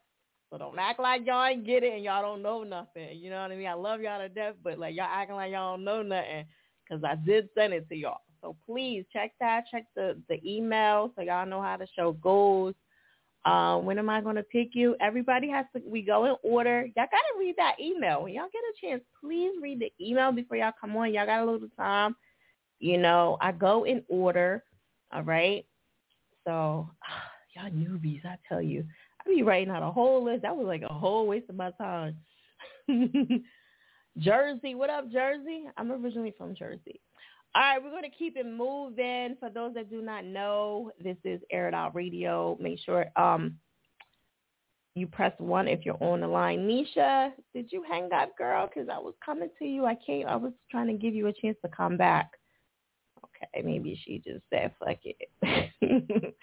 So 0.50 0.58
don't 0.58 0.78
act 0.80 0.98
like 0.98 1.22
y'all 1.24 1.46
ain't 1.46 1.64
get 1.64 1.84
it 1.84 1.94
and 1.94 2.02
y'all 2.02 2.22
don't 2.22 2.42
know 2.42 2.64
nothing. 2.64 3.16
You 3.16 3.30
know 3.30 3.40
what 3.42 3.52
I 3.52 3.56
mean? 3.56 3.68
I 3.68 3.74
love 3.74 4.00
y'all 4.00 4.18
to 4.18 4.28
death, 4.28 4.56
but 4.64 4.80
like 4.80 4.96
y'all 4.96 5.06
acting 5.08 5.36
like 5.36 5.52
y'all 5.52 5.76
don't 5.76 5.84
know 5.84 6.02
nothing 6.02 6.44
because 6.84 7.04
I 7.04 7.14
did 7.14 7.48
send 7.56 7.72
it 7.72 7.88
to 7.88 7.94
y'all. 7.94 8.20
So 8.42 8.56
please 8.66 9.04
check 9.12 9.32
that. 9.40 9.64
Check 9.70 9.86
the 9.94 10.16
the 10.28 10.40
email 10.44 11.12
so 11.14 11.22
y'all 11.22 11.46
know 11.46 11.62
how 11.62 11.76
the 11.76 11.86
show 11.94 12.12
goes. 12.12 12.74
Uh, 13.44 13.78
when 13.78 13.98
am 13.98 14.10
I 14.10 14.20
going 14.20 14.36
to 14.36 14.42
pick 14.42 14.70
you? 14.74 14.96
Everybody 15.00 15.48
has 15.48 15.64
to, 15.74 15.82
we 15.86 16.02
go 16.02 16.26
in 16.26 16.34
order. 16.42 16.82
Y'all 16.94 17.06
got 17.10 17.10
to 17.10 17.38
read 17.38 17.54
that 17.56 17.76
email. 17.80 18.22
When 18.22 18.34
y'all 18.34 18.48
get 18.52 18.60
a 18.60 18.86
chance, 18.86 19.02
please 19.18 19.52
read 19.62 19.80
the 19.80 19.90
email 19.98 20.30
before 20.30 20.58
y'all 20.58 20.72
come 20.78 20.94
on. 20.96 21.14
Y'all 21.14 21.24
got 21.24 21.42
a 21.42 21.50
little 21.50 21.68
time. 21.74 22.14
You 22.80 22.98
know, 22.98 23.38
I 23.40 23.52
go 23.52 23.84
in 23.84 24.02
order. 24.08 24.62
All 25.12 25.22
right. 25.22 25.64
So 26.44 26.90
y'all 27.56 27.70
newbies, 27.70 28.24
I 28.26 28.36
tell 28.46 28.60
you, 28.60 28.84
I 29.20 29.28
be 29.28 29.42
writing 29.42 29.72
out 29.72 29.82
a 29.82 29.90
whole 29.90 30.22
list. 30.22 30.42
That 30.42 30.56
was 30.56 30.66
like 30.66 30.82
a 30.82 30.92
whole 30.92 31.26
waste 31.26 31.48
of 31.48 31.56
my 31.56 31.70
time. 31.72 32.16
Jersey, 34.18 34.74
what 34.74 34.90
up, 34.90 35.10
Jersey? 35.10 35.64
I'm 35.78 35.92
originally 35.92 36.34
from 36.36 36.54
Jersey. 36.54 37.00
All 37.54 37.62
right, 37.62 37.82
we're 37.82 37.90
going 37.90 38.04
to 38.04 38.10
keep 38.10 38.36
it 38.36 38.46
moving. 38.46 39.36
For 39.40 39.50
those 39.50 39.74
that 39.74 39.90
do 39.90 40.00
not 40.00 40.24
know, 40.24 40.92
this 41.02 41.16
is 41.24 41.40
Air 41.50 41.66
It 41.66 41.74
Out 41.74 41.96
Radio. 41.96 42.56
Make 42.60 42.78
sure 42.78 43.06
um, 43.16 43.56
you 44.94 45.08
press 45.08 45.32
one 45.38 45.66
if 45.66 45.84
you're 45.84 46.00
on 46.00 46.20
the 46.20 46.28
line. 46.28 46.60
Nisha, 46.60 47.32
did 47.52 47.72
you 47.72 47.82
hang 47.88 48.12
up, 48.12 48.36
girl? 48.38 48.68
Because 48.68 48.88
I 48.88 48.98
was 48.98 49.14
coming 49.24 49.48
to 49.58 49.64
you. 49.64 49.84
I 49.84 49.96
came. 49.96 50.28
I 50.28 50.36
was 50.36 50.52
trying 50.70 50.86
to 50.88 50.92
give 50.92 51.12
you 51.12 51.26
a 51.26 51.32
chance 51.32 51.56
to 51.64 51.70
come 51.76 51.96
back. 51.96 52.30
Okay, 53.24 53.66
maybe 53.66 54.00
she 54.04 54.22
just 54.24 54.44
said 54.48 54.72
fuck 54.78 54.98
it. 55.02 55.28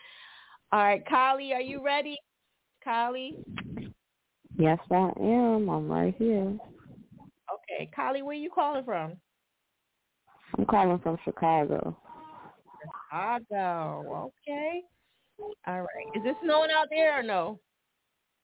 All 0.73 0.79
right, 0.83 1.05
Kylie, 1.05 1.53
are 1.53 1.61
you 1.61 1.81
ready? 1.81 2.17
Kylie? 2.85 3.35
Yes, 4.57 4.79
I 4.91 5.11
am. 5.21 5.69
I'm 5.69 5.87
right 5.87 6.15
here. 6.17 6.57
Okay, 7.53 7.89
Kylie, 7.97 8.23
where 8.23 8.35
you 8.35 8.49
calling 8.53 8.83
from? 8.83 9.13
I'm 10.57 10.65
calling 10.65 10.99
from 10.99 11.17
Chicago. 11.23 11.95
Chicago. 13.11 14.31
Okay. 14.47 14.81
All 15.67 15.81
right. 15.81 16.15
Is 16.15 16.23
it 16.25 16.35
snowing 16.43 16.71
out 16.71 16.87
there 16.89 17.19
or 17.19 17.23
no? 17.23 17.59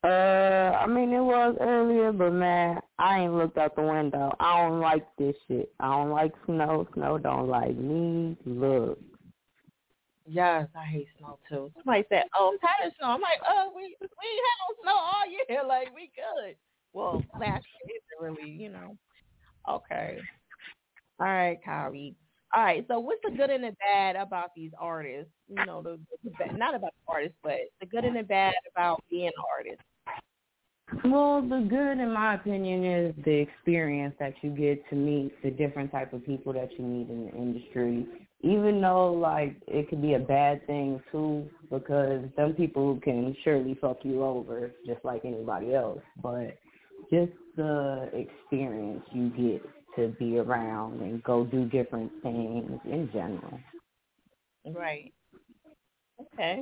Uh, 0.04 0.78
I 0.78 0.86
mean 0.86 1.14
it 1.14 1.22
was 1.22 1.56
earlier, 1.62 2.12
but 2.12 2.32
man, 2.32 2.80
I 3.00 3.22
ain't 3.22 3.34
looked 3.34 3.58
out 3.58 3.76
the 3.76 3.84
window. 3.84 4.36
I 4.40 4.62
don't 4.62 4.82
like 4.82 5.06
this 5.18 5.36
shit. 5.48 5.72
I 5.80 5.88
don't 5.88 6.10
like 6.12 6.34
snow. 6.46 6.86
Snow 6.94 7.18
don't 7.18 7.48
like 7.48 7.76
me. 7.78 8.36
Look. 8.46 9.00
Yes, 10.26 10.68
I 10.76 10.86
hate 10.86 11.08
snow 11.18 11.40
too. 11.50 11.72
Somebody 11.76 12.04
said, 12.10 12.24
"Oh, 12.38 12.52
I'm 12.54 12.60
tired 12.60 12.88
of 12.88 12.94
snow." 12.98 13.08
I'm 13.08 13.22
like, 13.22 13.40
"Oh, 13.50 13.72
we 13.76 13.96
we 14.00 14.08
ain't 14.08 14.48
had 14.48 14.60
no 14.60 14.84
snow 14.84 14.96
all 14.96 15.30
year. 15.30 15.64
Like 15.68 15.94
we 15.96 16.12
good." 16.16 16.56
Well, 16.94 17.24
last 17.40 17.66
year 17.86 17.96
it 17.96 18.04
really, 18.22 18.50
you 18.50 18.70
know. 18.70 18.98
Okay. 19.70 20.20
All 21.20 21.28
right, 21.28 21.60
Kyrie. 21.64 22.16
All 22.56 22.64
right, 22.64 22.86
so 22.88 23.00
what's 23.00 23.22
the 23.24 23.32
good 23.32 23.50
and 23.50 23.64
the 23.64 23.76
bad 23.80 24.16
about 24.16 24.52
these 24.56 24.72
artists? 24.80 25.32
You 25.48 25.66
know, 25.66 25.82
the, 25.82 26.00
the 26.24 26.30
bad, 26.38 26.58
not 26.58 26.76
about 26.76 26.92
the 26.92 27.12
artists, 27.12 27.38
but 27.42 27.58
the 27.80 27.88
good 27.88 28.06
and 28.06 28.16
the 28.16 28.24
bad 28.24 28.54
about 28.72 29.04
being 29.10 29.28
an 29.28 29.34
artist. 29.58 29.82
Well, 31.06 31.42
the 31.42 31.66
good, 31.68 32.00
in 32.00 32.14
my 32.14 32.36
opinion, 32.36 32.86
is 32.86 33.16
the 33.26 33.32
experience 33.32 34.14
that 34.20 34.34
you 34.42 34.52
get 34.52 34.88
to 34.90 34.96
meet 34.96 35.34
the 35.42 35.50
different 35.50 35.92
type 35.92 36.14
of 36.14 36.24
people 36.26 36.54
that 36.54 36.70
you 36.78 36.86
meet 36.86 37.10
in 37.10 37.26
the 37.26 37.32
industry. 37.32 38.06
Even 38.42 38.82
though, 38.82 39.14
like, 39.14 39.56
it 39.68 39.90
could 39.90 40.02
be 40.02 40.14
a 40.14 40.20
bad 40.20 40.66
thing 40.68 41.02
too, 41.12 41.50
because 41.72 42.24
some 42.36 42.54
people 42.54 43.00
can 43.04 43.36
surely 43.44 43.76
fuck 43.82 44.00
you 44.04 44.24
over 44.24 44.72
just 44.86 45.04
like 45.04 45.26
anybody 45.26 45.74
else. 45.74 46.02
But 46.22 46.58
just 47.12 47.32
the 47.56 48.10
experience 48.14 49.04
you 49.12 49.30
get 49.30 49.66
to 49.96 50.10
be 50.20 50.38
around 50.38 51.02
and 51.02 51.24
go 51.24 51.46
do 51.46 51.66
different 51.66 52.12
things 52.22 52.80
in 52.86 53.10
general. 53.14 53.60
Right. 54.66 55.14
Okay. 56.20 56.62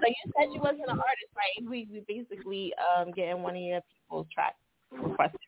So 0.00 0.06
you 0.06 0.32
said 0.36 0.48
you 0.52 0.60
wasn't 0.60 0.82
an 0.82 0.90
artist, 0.90 1.32
right? 1.36 1.68
We 1.68 1.88
we 1.90 2.04
basically 2.06 2.72
um 2.78 3.12
getting 3.12 3.42
one 3.42 3.56
of 3.56 3.62
your 3.62 3.80
people's 3.92 4.26
tracks 4.32 4.56
requested. 4.92 5.40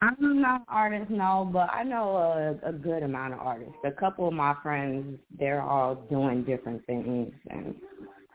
I'm 0.00 0.40
not 0.40 0.60
an 0.60 0.66
artist, 0.68 1.10
no, 1.10 1.48
but 1.52 1.70
I 1.72 1.82
know 1.82 2.16
a, 2.16 2.68
a 2.68 2.72
good 2.72 3.02
amount 3.02 3.34
of 3.34 3.40
artists. 3.40 3.74
A 3.84 3.90
couple 3.90 4.28
of 4.28 4.34
my 4.34 4.54
friends, 4.62 5.18
they're 5.38 5.62
all 5.62 5.94
doing 5.94 6.44
different 6.44 6.84
things, 6.86 7.32
and 7.50 7.74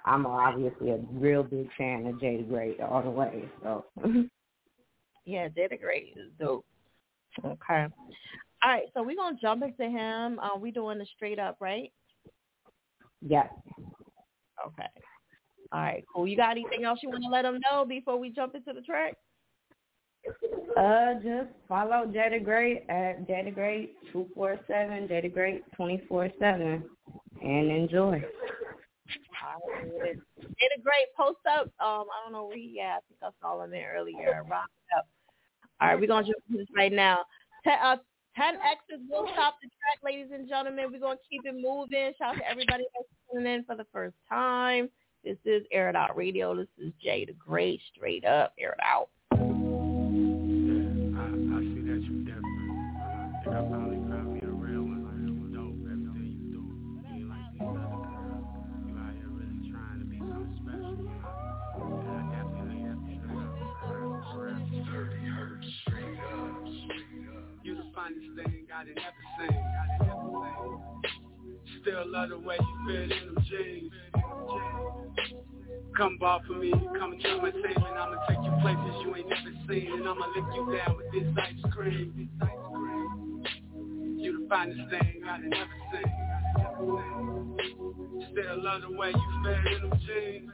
I'm 0.06 0.25
obviously 0.25 0.91
a 0.91 0.99
real 1.12 1.43
big 1.43 1.69
fan 1.78 2.06
of 2.08 2.19
Jay 2.19 2.38
the 2.38 2.43
Great 2.43 2.80
all 2.82 3.02
the 3.02 3.10
way. 3.10 3.45
So 3.63 3.86
Yeah, 5.25 5.47
Jay 5.49 5.67
the 5.69 5.77
Great 5.77 6.13
is 6.15 6.32
dope. 6.39 6.65
Okay. 7.45 7.88
All 8.62 8.71
right, 8.71 8.84
so 8.93 9.03
we're 9.03 9.15
gonna 9.15 9.38
jump 9.41 9.63
into 9.63 9.84
him. 9.84 10.39
Uh, 10.39 10.58
we 10.58 10.71
doing 10.71 10.97
the 10.97 11.05
straight 11.15 11.39
up, 11.39 11.58
right? 11.60 11.91
Yes. 13.21 13.47
Okay. 14.65 14.88
All 15.71 15.82
right, 15.82 16.03
cool. 16.13 16.27
You 16.27 16.36
got 16.36 16.51
anything 16.51 16.84
else 16.84 16.99
you 17.01 17.10
want 17.10 17.23
to 17.23 17.29
let 17.29 17.43
them 17.43 17.60
know 17.69 17.86
before 17.86 18.17
we 18.17 18.29
jump 18.29 18.55
into 18.55 18.73
the 18.73 18.82
track? 18.82 19.15
Uh, 20.77 21.13
just 21.15 21.49
follow 21.67 22.05
Jay 22.12 22.29
the 22.32 22.43
Great 22.43 22.84
at 22.89 23.27
Jay 23.27 23.43
the 23.45 23.51
Great 23.51 23.95
two 24.12 24.27
four 24.34 24.60
seven, 24.67 25.08
Jay 25.08 25.21
the 25.21 25.29
Great 25.29 25.63
twenty 25.73 26.01
four 26.10 26.29
seven, 26.39 26.84
and 27.41 27.71
enjoy. 27.71 28.23
Jada 30.60 30.84
Great 30.84 31.08
post 31.15 31.39
up. 31.49 31.67
Um, 31.79 32.05
I 32.10 32.23
don't 32.23 32.34
know 32.34 32.47
where 32.47 32.58
he 32.58 32.79
at. 32.82 32.97
I 32.97 32.99
think 33.08 33.19
I 33.23 33.29
saw 33.41 33.63
him 33.63 33.71
there 33.71 33.93
earlier. 33.97 34.43
Rock. 34.49 34.69
All 35.81 35.87
right, 35.89 35.99
we're 35.99 36.07
gonna 36.07 36.25
jump 36.25 36.37
into 36.49 36.59
this 36.59 36.67
right 36.75 36.91
now. 36.91 37.19
Ten, 37.63 37.77
uh, 37.81 37.97
10 38.35 38.55
X's 38.55 39.05
will 39.09 39.27
stop 39.33 39.55
the 39.61 39.67
track, 39.67 39.99
ladies 40.03 40.31
and 40.33 40.47
gentlemen. 40.47 40.91
We're 40.91 40.99
gonna 40.99 41.19
keep 41.29 41.41
it 41.45 41.55
moving. 41.55 42.13
Shout 42.17 42.35
out 42.35 42.39
to 42.39 42.49
everybody 42.49 42.85
that's 42.93 43.09
tuning 43.31 43.53
in 43.53 43.63
for 43.65 43.75
the 43.75 43.85
first 43.91 44.15
time. 44.29 44.89
This 45.23 45.37
is 45.45 45.63
Air 45.71 45.89
It 45.89 45.95
Out 45.95 46.15
Radio. 46.15 46.55
This 46.55 46.67
is 46.77 46.93
Jay 47.01 47.25
the 47.25 47.33
Great, 47.33 47.81
straight 47.93 48.25
up 48.25 48.53
Air 48.57 48.71
It 48.71 48.83
Out. 48.83 49.09
Love 72.12 72.30
the 72.30 72.39
way 72.39 72.58
you 72.60 72.88
fit 72.88 73.12
in 73.12 73.34
them 73.34 73.45
jeans. 73.50 73.91
Come 75.95 76.17
ball 76.17 76.41
for 76.48 76.54
me, 76.54 76.72
come 76.72 77.13
and 77.13 77.41
my 77.41 77.52
team 77.52 77.63
And 77.63 77.98
I'ma 77.98 78.15
take 78.28 78.38
you 78.43 78.52
places 78.62 79.02
you 79.04 79.15
ain't 79.15 79.30
never 79.30 79.52
seen. 79.67 79.91
And 79.93 80.08
I'ma 80.08 80.28
lick 80.36 80.45
you 80.56 80.78
down 80.78 80.98
with 80.98 81.12
this 81.12 81.28
ice 81.38 81.74
cream. 81.74 82.13
This 82.17 82.30
ice 82.41 82.50
cream 82.74 83.43
You 84.17 84.41
the 84.41 84.48
finest 84.50 84.89
thing 84.89 85.22
I 85.28 85.38
done 85.38 85.54
ever 85.54 85.80
seen. 85.91 86.13
Still 88.32 88.63
love 88.63 88.82
the 88.82 88.91
way 88.98 89.10
you 89.10 89.43
fit 89.43 89.74
in 89.74 89.89
them 89.89 90.00
jeans 90.06 90.52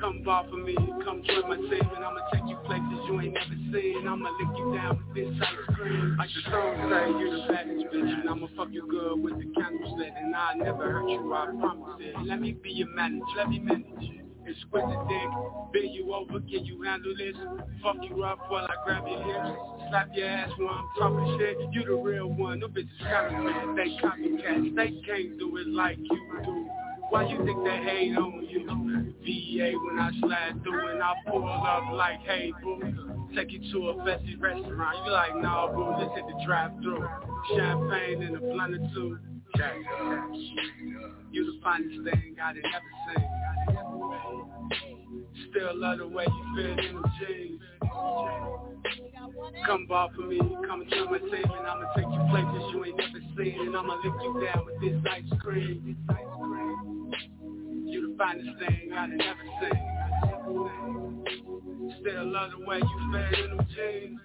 Come 0.00 0.22
ball 0.22 0.46
for 0.48 0.56
me, 0.56 0.76
come 1.04 1.22
join 1.26 1.48
my 1.48 1.56
team 1.56 1.90
And 1.96 2.04
I'ma 2.04 2.20
take 2.32 2.48
you 2.48 2.56
places 2.66 2.98
you 3.06 3.20
ain't 3.20 3.34
never 3.34 3.56
seen 3.72 4.06
I'ma 4.06 4.30
lick 4.30 4.58
you 4.58 4.74
down 4.74 4.98
with 4.98 5.14
this 5.14 5.42
ice 5.42 5.74
cream 5.74 6.16
Like 6.16 6.30
the 6.34 6.50
song 6.50 6.88
say, 6.90 7.08
you 7.18 7.30
the 7.30 7.52
baddest 7.52 7.86
bitch 7.92 8.20
And 8.20 8.30
I'ma 8.30 8.46
fuck 8.56 8.68
you 8.70 8.86
good 8.88 9.22
with 9.22 9.38
the 9.38 9.52
candles 9.60 9.98
lit 9.98 10.12
And 10.16 10.34
I'll 10.34 10.56
never 10.56 10.92
hurt 10.92 11.08
you, 11.08 11.32
I 11.32 11.46
promise 11.58 12.00
it 12.00 12.14
Let 12.24 12.40
me 12.40 12.52
be 12.52 12.70
your 12.70 12.88
manager, 12.94 13.24
let 13.36 13.48
me 13.48 13.58
manage 13.58 13.86
you 13.98 14.18
exquisite 14.48 15.08
dick. 15.08 15.28
Bend 15.72 15.94
you 15.94 16.14
over, 16.14 16.40
can 16.40 16.64
you 16.64 16.82
handle 16.82 17.14
this? 17.16 17.36
Fuck 17.82 17.96
you 18.08 18.24
up 18.24 18.38
while 18.48 18.64
I 18.64 18.74
grab 18.84 19.06
your 19.06 19.22
hips. 19.22 19.58
Slap 19.90 20.08
your 20.14 20.26
ass 20.26 20.50
while 20.58 20.74
I'm 20.74 20.88
talking 20.98 21.38
shit. 21.38 21.56
You 21.72 21.84
the 21.84 21.94
real 21.94 22.28
one, 22.28 22.60
no 22.60 22.68
bitches 22.68 22.88
counterfeit. 23.00 23.76
They 23.76 24.06
copycats, 24.06 24.74
they 24.74 25.02
can't 25.06 25.38
do 25.38 25.56
it 25.58 25.68
like 25.68 25.98
you 25.98 26.42
do. 26.44 26.68
Why 27.10 27.26
you 27.26 27.44
think 27.44 27.64
they 27.64 27.78
hate 27.78 28.16
on 28.16 28.46
you? 28.48 28.58
VA 29.20 29.72
when 29.78 29.98
I 29.98 30.10
slide 30.20 30.62
through 30.62 30.88
and 30.88 31.02
I 31.02 31.14
pull 31.26 31.44
up 31.48 31.92
like, 31.92 32.20
hey 32.20 32.52
boo. 32.62 33.28
Take 33.34 33.52
you 33.52 33.60
to 33.72 33.88
a 33.88 34.04
fancy 34.04 34.36
restaurant. 34.36 34.96
You 35.04 35.12
like, 35.12 35.36
nah 35.36 35.72
boo, 35.72 35.94
let's 35.98 36.14
hit 36.14 36.24
the 36.26 36.44
drive 36.46 36.72
through. 36.82 37.06
Champagne 37.56 38.22
and 38.22 38.36
a 38.36 38.40
blunt 38.40 38.74
or 38.74 38.90
two. 38.94 39.18
You 41.30 41.44
the 41.44 41.60
finest 41.62 42.04
thing 42.04 42.36
I 42.42 42.52
done 42.52 42.62
ever 42.74 42.92
seen. 43.16 43.28
Still 45.50 45.76
love 45.78 45.98
the 45.98 46.08
way 46.08 46.26
you 46.26 46.44
fit 46.56 46.84
in 46.84 46.94
the 46.96 47.02
jeans. 47.18 47.60
Come 49.66 49.86
ball 49.86 50.10
for 50.14 50.22
me, 50.22 50.38
come 50.66 50.80
and 50.82 50.90
join 50.90 51.10
my 51.10 51.18
team 51.18 51.30
And 51.32 51.66
I'ma 51.66 51.92
take 51.94 52.06
you 52.06 52.26
places 52.30 52.62
you 52.72 52.84
ain't 52.84 52.96
never 52.96 53.20
seen 53.36 53.66
And 53.66 53.76
I'ma 53.76 53.94
lift 53.96 54.22
you 54.22 54.32
down 54.44 54.66
with 54.66 54.80
this 54.80 55.02
ice 55.10 55.40
cream 55.40 55.96
You 57.86 58.10
the 58.12 58.16
finest 58.18 58.50
thing 58.58 58.92
I 58.92 59.06
done 59.08 59.20
ever 59.20 59.46
seen. 59.62 60.04
Still 62.00 62.32
love 62.32 62.50
the 62.58 62.66
way 62.66 62.78
you 62.78 63.12
fit 63.12 63.40
in 63.40 63.56
them 63.56 63.66
jeans 63.74 64.20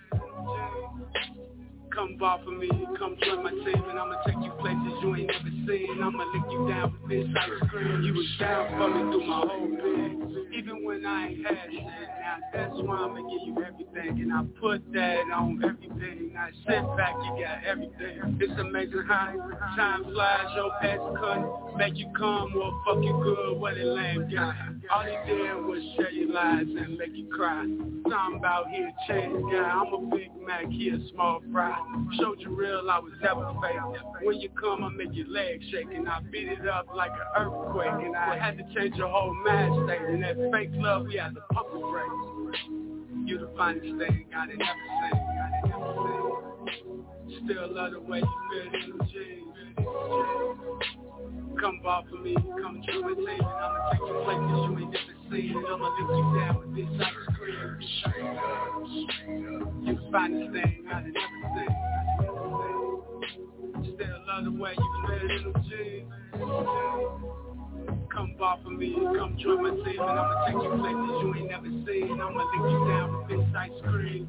Come 1.93 2.17
ball 2.17 2.41
for 2.43 2.51
me, 2.51 2.69
come 2.97 3.15
join 3.23 3.43
my 3.43 3.51
team 3.51 3.83
And 3.89 3.99
I'ma 3.99 4.15
take 4.25 4.35
you 4.41 4.51
places 4.59 4.93
you 5.01 5.15
ain't 5.15 5.27
never 5.27 5.49
seen. 5.67 6.01
I'ma 6.01 6.23
lick 6.33 6.51
you 6.51 6.67
down 6.67 6.97
with 7.03 7.09
this 7.09 7.27
ice 7.37 7.69
cream. 7.69 8.01
You 8.01 8.13
was 8.13 8.25
down 8.39 8.67
for 8.77 8.89
me 8.89 9.11
through 9.11 9.27
my 9.27 9.39
whole 9.45 9.77
thing 9.77 10.47
Even 10.57 10.83
when 10.83 11.05
I 11.05 11.27
ain't 11.27 11.45
had 11.45 11.69
shit. 11.69 11.83
Now 11.83 12.37
that's 12.51 12.73
why 12.77 12.97
I'ma 12.97 13.21
give 13.29 13.45
you 13.45 13.63
everything 13.63 14.21
And 14.21 14.33
I 14.33 14.41
put 14.59 14.81
that 14.93 15.23
on 15.33 15.61
everything. 15.63 16.33
I 16.37 16.49
sit 16.65 16.81
back, 16.97 17.13
you 17.25 17.43
got 17.43 17.63
everything. 17.63 18.39
It's 18.41 18.59
amazing 18.59 19.03
how 19.07 19.33
time 19.75 20.03
flies 20.05 20.47
Your 20.55 20.71
past 20.81 21.01
couldn't 21.21 21.77
make 21.77 21.95
you 21.97 22.09
come 22.17 22.53
Well 22.55 22.73
fuck 22.85 23.03
you 23.03 23.13
good, 23.23 23.59
what 23.59 23.77
it 23.77 23.85
lame 23.85 24.31
got 24.33 24.55
All 24.89 25.03
he 25.03 25.31
did 25.31 25.55
was 25.63 25.83
share 25.95 26.11
your 26.11 26.33
lies 26.33 26.65
and 26.65 26.97
make 26.97 27.13
you 27.13 27.27
cry. 27.27 27.61
Something 27.63 28.37
about 28.39 28.69
here 28.69 28.91
change 29.07 29.43
guy. 29.51 29.57
I'm 29.57 29.93
a 29.93 30.15
Big 30.15 30.29
Mac, 30.45 30.65
he 30.69 30.89
a 30.89 30.97
small 31.11 31.41
fry 31.51 31.82
Showed 32.19 32.39
you 32.39 32.55
real, 32.55 32.89
I 32.89 32.99
was 32.99 33.13
never 33.21 33.53
fake. 33.61 33.79
When 34.21 34.39
you 34.39 34.49
come, 34.49 34.83
I 34.83 34.89
make 34.89 35.13
your 35.13 35.27
legs 35.27 35.63
shake 35.71 35.87
and 35.93 36.07
I 36.07 36.19
beat 36.31 36.47
it 36.47 36.67
up 36.67 36.87
like 36.95 37.11
an 37.11 37.27
earthquake. 37.37 38.05
And 38.05 38.15
I 38.15 38.37
had 38.37 38.57
to 38.57 38.63
change 38.73 38.95
your 38.95 39.09
whole 39.09 39.33
mind 39.43 39.85
state. 39.87 40.01
And 40.01 40.23
that 40.23 40.37
fake 40.51 40.69
love, 40.73 41.05
we 41.05 41.15
had 41.15 41.35
to 41.35 41.41
pump 41.51 41.67
the 41.73 41.79
brakes. 41.79 42.13
You 43.25 43.37
the 43.39 43.49
finest 43.57 43.97
thing 43.97 44.25
I 44.35 44.45
done 44.47 44.61
ever 44.61 44.87
seen. 45.01 45.19
Still 47.45 47.67
love 47.73 47.91
the 47.93 47.99
way 48.01 48.19
you 48.19 48.33
fit 48.51 48.73
in 48.73 48.79
them 48.89 48.99
jeans. 49.11 49.55
Come 51.59 51.79
ball 51.81 52.03
for 52.09 52.17
me, 52.17 52.35
come 52.35 52.81
true 52.85 53.01
my 53.01 53.13
team, 53.13 53.27
and 53.27 53.41
I'ma 53.41 53.89
take 53.91 54.01
you 54.01 54.21
places 54.25 54.51
you 54.51 54.77
ain't 54.79 54.91
never 54.91 55.13
seen, 55.33 55.57
and 55.57 55.67
I'ma 55.67 55.89
lift 55.89 56.09
you 56.09 56.25
down 56.39 56.53
with 56.59 56.71
this 56.75 56.89
ice 57.01 57.13
cream. 57.37 57.57
You 58.89 59.07
the 59.85 59.93
finest 60.11 60.51
thing 60.53 60.85
I 60.87 61.01
done 61.01 61.13
ever 61.17 61.41
seen. 61.55 61.73
Still 63.95 64.19
love 64.27 64.43
the 64.45 64.51
way 64.51 64.73
you 64.77 64.89
in 65.13 65.53
jeans. 65.69 66.11
Come 68.13 68.29
ball 68.37 68.59
for 68.63 68.69
me, 68.69 68.95
come 68.95 69.37
join 69.41 69.63
my 69.63 69.69
team, 69.71 69.99
and 69.99 70.01
I'ma 70.01 70.45
take 70.45 70.53
you 70.53 70.59
places 70.69 71.11
you 71.21 71.27
ain't 71.35 71.49
never 71.49 71.71
seen. 71.85 72.21
I'ma 72.21 72.43
lick 72.43 72.65
you 72.71 72.79
down 72.87 73.07
with 73.17 73.27
this 73.29 73.45
ice 73.57 73.79
cream. 73.83 74.27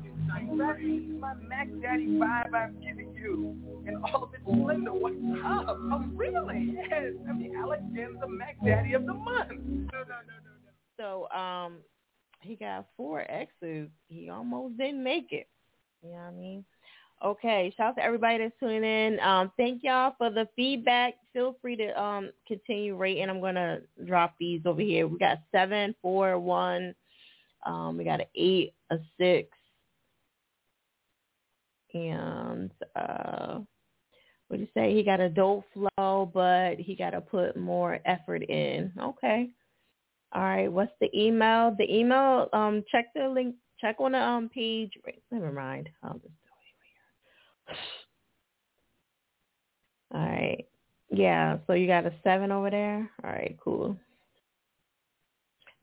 That 0.59 0.81
is 0.81 1.03
my 1.21 1.35
Mac 1.35 1.69
Daddy 1.83 2.07
vibe 2.07 2.55
I'm 2.55 2.81
giving 2.81 3.15
you. 3.15 3.57
And 3.87 3.97
all 4.05 4.25
of 4.25 4.35
its 4.35 4.43
splendor. 4.43 4.93
What's 4.93 5.17
up? 5.45 5.67
Oh, 5.69 6.05
really? 6.15 6.75
Yes. 6.89 7.13
I 7.29 7.33
mean, 7.33 7.55
Alex 7.57 7.83
Jen's 7.95 8.19
the 8.21 8.27
Mac 8.27 8.57
Daddy 8.65 8.95
of 8.95 9.05
the 9.05 9.13
month. 9.13 9.51
No, 9.51 9.57
no, 9.59 9.61
no, 9.93 10.37
no, 10.45 10.54
So 10.97 11.29
um, 11.31 11.79
he 12.41 12.57
got 12.57 12.87
four 12.97 13.25
X's. 13.29 13.89
He 14.09 14.29
almost 14.29 14.79
didn't 14.79 15.03
make 15.03 15.33
it. 15.33 15.49
You 16.03 16.11
know 16.11 16.17
what 16.17 16.25
I 16.25 16.31
mean? 16.33 16.65
Okay, 17.25 17.73
shout 17.77 17.91
out 17.91 17.97
to 17.97 18.05
everybody 18.05 18.39
that's 18.39 18.55
tuning 18.61 18.85
in. 18.85 19.19
Um, 19.21 19.51
thank 19.57 19.83
y'all 19.83 20.15
for 20.19 20.31
the 20.31 20.47
feedback. 20.57 21.15
Feel 21.33 21.57
free 21.63 21.77
to 21.77 22.01
um 22.01 22.31
continue 22.47 22.97
rating. 22.97 23.31
I'm 23.31 23.41
gonna 23.41 23.81
drop 24.05 24.35
these 24.39 24.61
over 24.67 24.83
here. 24.83 25.07
We 25.07 25.19
got 25.19 25.39
seven, 25.51 25.95
four, 26.03 26.39
one. 26.39 26.95
Um, 27.65 27.97
we 27.97 28.05
got 28.05 28.21
an 28.21 28.27
eight, 28.35 28.75
a 28.91 28.99
six, 29.19 29.49
and 31.95 32.71
uh, 32.95 33.61
what 34.49 34.57
do 34.59 34.63
you 34.63 34.69
say? 34.75 34.95
He 34.95 35.03
got 35.03 35.21
a 35.21 35.31
dope 35.31 35.65
flow, 35.73 36.31
but 36.33 36.77
he 36.79 36.95
got 36.95 37.11
to 37.11 37.21
put 37.21 37.57
more 37.57 38.01
effort 38.05 38.43
in. 38.43 38.93
Okay. 39.01 39.49
All 40.35 40.43
right. 40.43 40.71
What's 40.71 40.93
the 41.01 41.09
email? 41.17 41.75
The 41.79 41.93
email. 41.93 42.49
Um, 42.53 42.83
check 42.91 43.07
the 43.15 43.29
link. 43.29 43.55
Check 43.81 43.97
on 44.01 44.13
the 44.13 44.19
um 44.19 44.49
page. 44.49 44.93
Wait, 45.07 45.23
never 45.31 45.53
mind. 45.53 45.89
I'll 46.03 46.15
just 46.15 46.25
do 46.25 46.51
it 47.69 47.77
here. 50.13 50.21
All 50.21 50.29
right. 50.29 50.67
Yeah. 51.11 51.59
So 51.67 51.75
you 51.75 51.87
got 51.87 52.07
a 52.07 52.13
seven 52.25 52.51
over 52.51 52.71
there. 52.71 53.11
All 53.23 53.31
right. 53.31 53.57
Cool. 53.63 53.97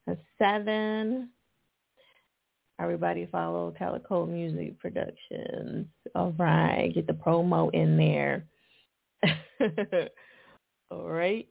A 0.07 0.17
seven. 0.37 1.29
Everybody 2.79 3.27
follow 3.31 3.73
Calico 3.77 4.25
Music 4.25 4.79
Productions. 4.79 5.85
All 6.15 6.33
right. 6.37 6.91
Get 6.93 7.05
the 7.07 7.13
promo 7.13 7.69
in 7.73 7.95
there. 7.95 8.45
All 10.91 11.09
right. 11.09 11.47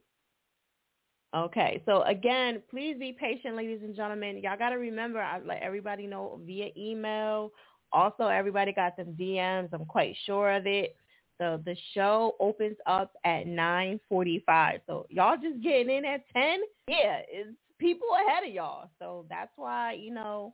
Okay, 1.33 1.81
so 1.85 2.01
again, 2.03 2.61
please 2.69 2.97
be 2.99 3.13
patient, 3.13 3.55
ladies 3.55 3.79
and 3.83 3.95
gentlemen. 3.95 4.41
Y'all 4.43 4.57
got 4.57 4.69
to 4.69 4.75
remember, 4.75 5.21
I 5.21 5.39
let 5.39 5.61
everybody 5.61 6.05
know 6.05 6.41
via 6.45 6.69
email. 6.75 7.51
Also, 7.93 8.27
everybody 8.27 8.73
got 8.73 8.93
some 8.97 9.13
DMs. 9.13 9.69
I'm 9.71 9.85
quite 9.85 10.15
sure 10.25 10.51
of 10.51 10.67
it. 10.67 10.95
So 11.37 11.61
the 11.65 11.75
show 11.93 12.35
opens 12.39 12.77
up 12.85 13.13
at 13.23 13.47
9:45. 13.47 14.81
So 14.85 15.07
y'all 15.09 15.37
just 15.41 15.61
getting 15.63 15.89
in 15.97 16.05
at 16.05 16.21
10. 16.33 16.59
Yeah, 16.87 17.21
it's 17.29 17.49
people 17.79 18.07
ahead 18.27 18.43
of 18.43 18.53
y'all. 18.53 18.89
So 18.99 19.25
that's 19.29 19.51
why 19.55 19.93
you 19.93 20.13
know 20.13 20.53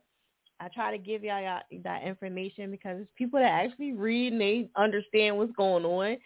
I 0.60 0.68
try 0.68 0.90
to 0.92 0.98
give 0.98 1.24
y'all, 1.24 1.60
that 1.82 2.02
information 2.04 2.70
because 2.70 3.00
it's 3.00 3.10
people 3.16 3.38
that 3.38 3.64
actually 3.64 3.92
read 3.92 4.32
and 4.32 4.40
they 4.40 4.70
understand 4.76 5.36
what's 5.36 5.52
going 5.52 5.84
on. 5.84 6.16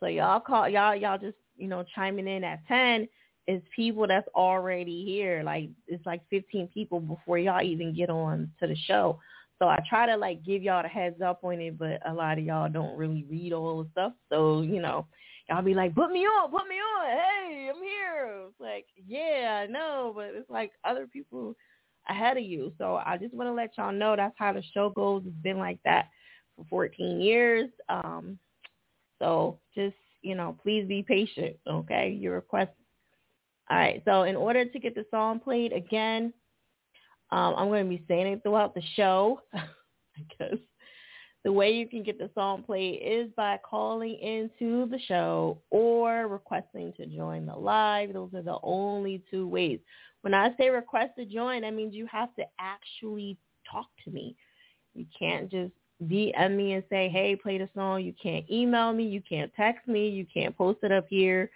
So 0.00 0.08
y'all 0.08 0.40
call 0.40 0.68
y'all 0.68 0.94
y'all 0.94 1.18
just 1.18 1.38
you 1.56 1.68
know 1.68 1.84
chiming 1.94 2.28
in 2.28 2.44
at 2.44 2.66
10 2.66 3.08
it's 3.46 3.66
people 3.74 4.06
that's 4.06 4.28
already 4.34 5.04
here. 5.04 5.42
Like 5.44 5.70
it's 5.86 6.04
like 6.06 6.22
15 6.30 6.68
people 6.68 7.00
before 7.00 7.38
y'all 7.38 7.62
even 7.62 7.94
get 7.94 8.10
on 8.10 8.50
to 8.60 8.66
the 8.66 8.76
show. 8.86 9.18
So 9.58 9.68
I 9.68 9.78
try 9.88 10.06
to 10.06 10.16
like 10.16 10.44
give 10.44 10.62
y'all 10.62 10.82
the 10.82 10.88
heads 10.88 11.20
up 11.20 11.44
on 11.44 11.60
it, 11.60 11.78
but 11.78 12.00
a 12.06 12.12
lot 12.12 12.38
of 12.38 12.44
y'all 12.44 12.68
don't 12.68 12.96
really 12.96 13.24
read 13.30 13.52
all 13.52 13.82
the 13.82 13.88
stuff. 13.90 14.12
So 14.28 14.62
you 14.62 14.80
know, 14.80 15.06
y'all 15.48 15.62
be 15.62 15.74
like, 15.74 15.94
put 15.94 16.10
me 16.10 16.20
on, 16.20 16.50
put 16.50 16.68
me 16.68 16.76
on. 16.76 17.06
Hey, 17.06 17.70
I'm 17.74 17.82
here. 17.82 18.46
It's 18.48 18.60
like, 18.60 18.86
yeah, 19.06 19.62
I 19.62 19.70
know, 19.70 20.12
but 20.14 20.30
it's 20.34 20.50
like 20.50 20.72
other 20.84 21.06
people 21.06 21.56
ahead 22.08 22.36
of 22.36 22.44
you. 22.44 22.72
So 22.78 23.00
I 23.04 23.16
just 23.18 23.34
want 23.34 23.48
to 23.48 23.52
let 23.52 23.76
y'all 23.76 23.92
know 23.92 24.16
that's 24.16 24.34
how 24.36 24.52
the 24.52 24.62
show 24.74 24.90
goes. 24.90 25.22
It's 25.26 25.36
been 25.42 25.58
like 25.58 25.78
that 25.84 26.08
for 26.56 26.66
14 26.68 27.20
years. 27.20 27.70
Um, 27.88 28.38
so 29.18 29.58
just 29.74 29.94
you 30.22 30.36
know, 30.36 30.56
please 30.62 30.86
be 30.86 31.02
patient. 31.02 31.56
Okay, 31.68 32.10
your 32.10 32.34
request 32.34 32.70
all 33.72 33.78
right. 33.78 34.02
So 34.04 34.24
in 34.24 34.36
order 34.36 34.66
to 34.66 34.78
get 34.78 34.94
the 34.94 35.06
song 35.10 35.40
played 35.40 35.72
again, 35.72 36.34
um, 37.30 37.54
I'm 37.56 37.68
going 37.68 37.84
to 37.84 37.88
be 37.88 38.04
saying 38.06 38.26
it 38.26 38.42
throughout 38.42 38.74
the 38.74 38.82
show 38.96 39.40
because 40.14 40.58
the 41.42 41.52
way 41.52 41.70
you 41.70 41.88
can 41.88 42.02
get 42.02 42.18
the 42.18 42.28
song 42.34 42.64
played 42.64 43.00
is 43.02 43.30
by 43.34 43.58
calling 43.64 44.18
into 44.18 44.86
the 44.90 44.98
show 45.08 45.56
or 45.70 46.28
requesting 46.28 46.92
to 46.98 47.06
join 47.06 47.46
the 47.46 47.54
live. 47.54 48.12
Those 48.12 48.34
are 48.34 48.42
the 48.42 48.58
only 48.62 49.22
two 49.30 49.48
ways. 49.48 49.80
When 50.20 50.34
I 50.34 50.54
say 50.58 50.68
request 50.68 51.12
to 51.16 51.24
join, 51.24 51.62
that 51.62 51.72
means 51.72 51.94
you 51.94 52.06
have 52.12 52.34
to 52.36 52.44
actually 52.60 53.38
talk 53.70 53.88
to 54.04 54.10
me. 54.10 54.36
You 54.92 55.06
can't 55.18 55.50
just 55.50 55.72
DM 56.04 56.54
me 56.54 56.74
and 56.74 56.84
say, 56.90 57.08
hey, 57.08 57.36
play 57.36 57.56
the 57.56 57.70
song. 57.74 58.02
You 58.02 58.12
can't 58.22 58.44
email 58.50 58.92
me. 58.92 59.04
You 59.04 59.22
can't 59.26 59.50
text 59.54 59.88
me. 59.88 60.10
You 60.10 60.26
can't 60.26 60.54
post 60.54 60.80
it 60.82 60.92
up 60.92 61.06
here. 61.08 61.50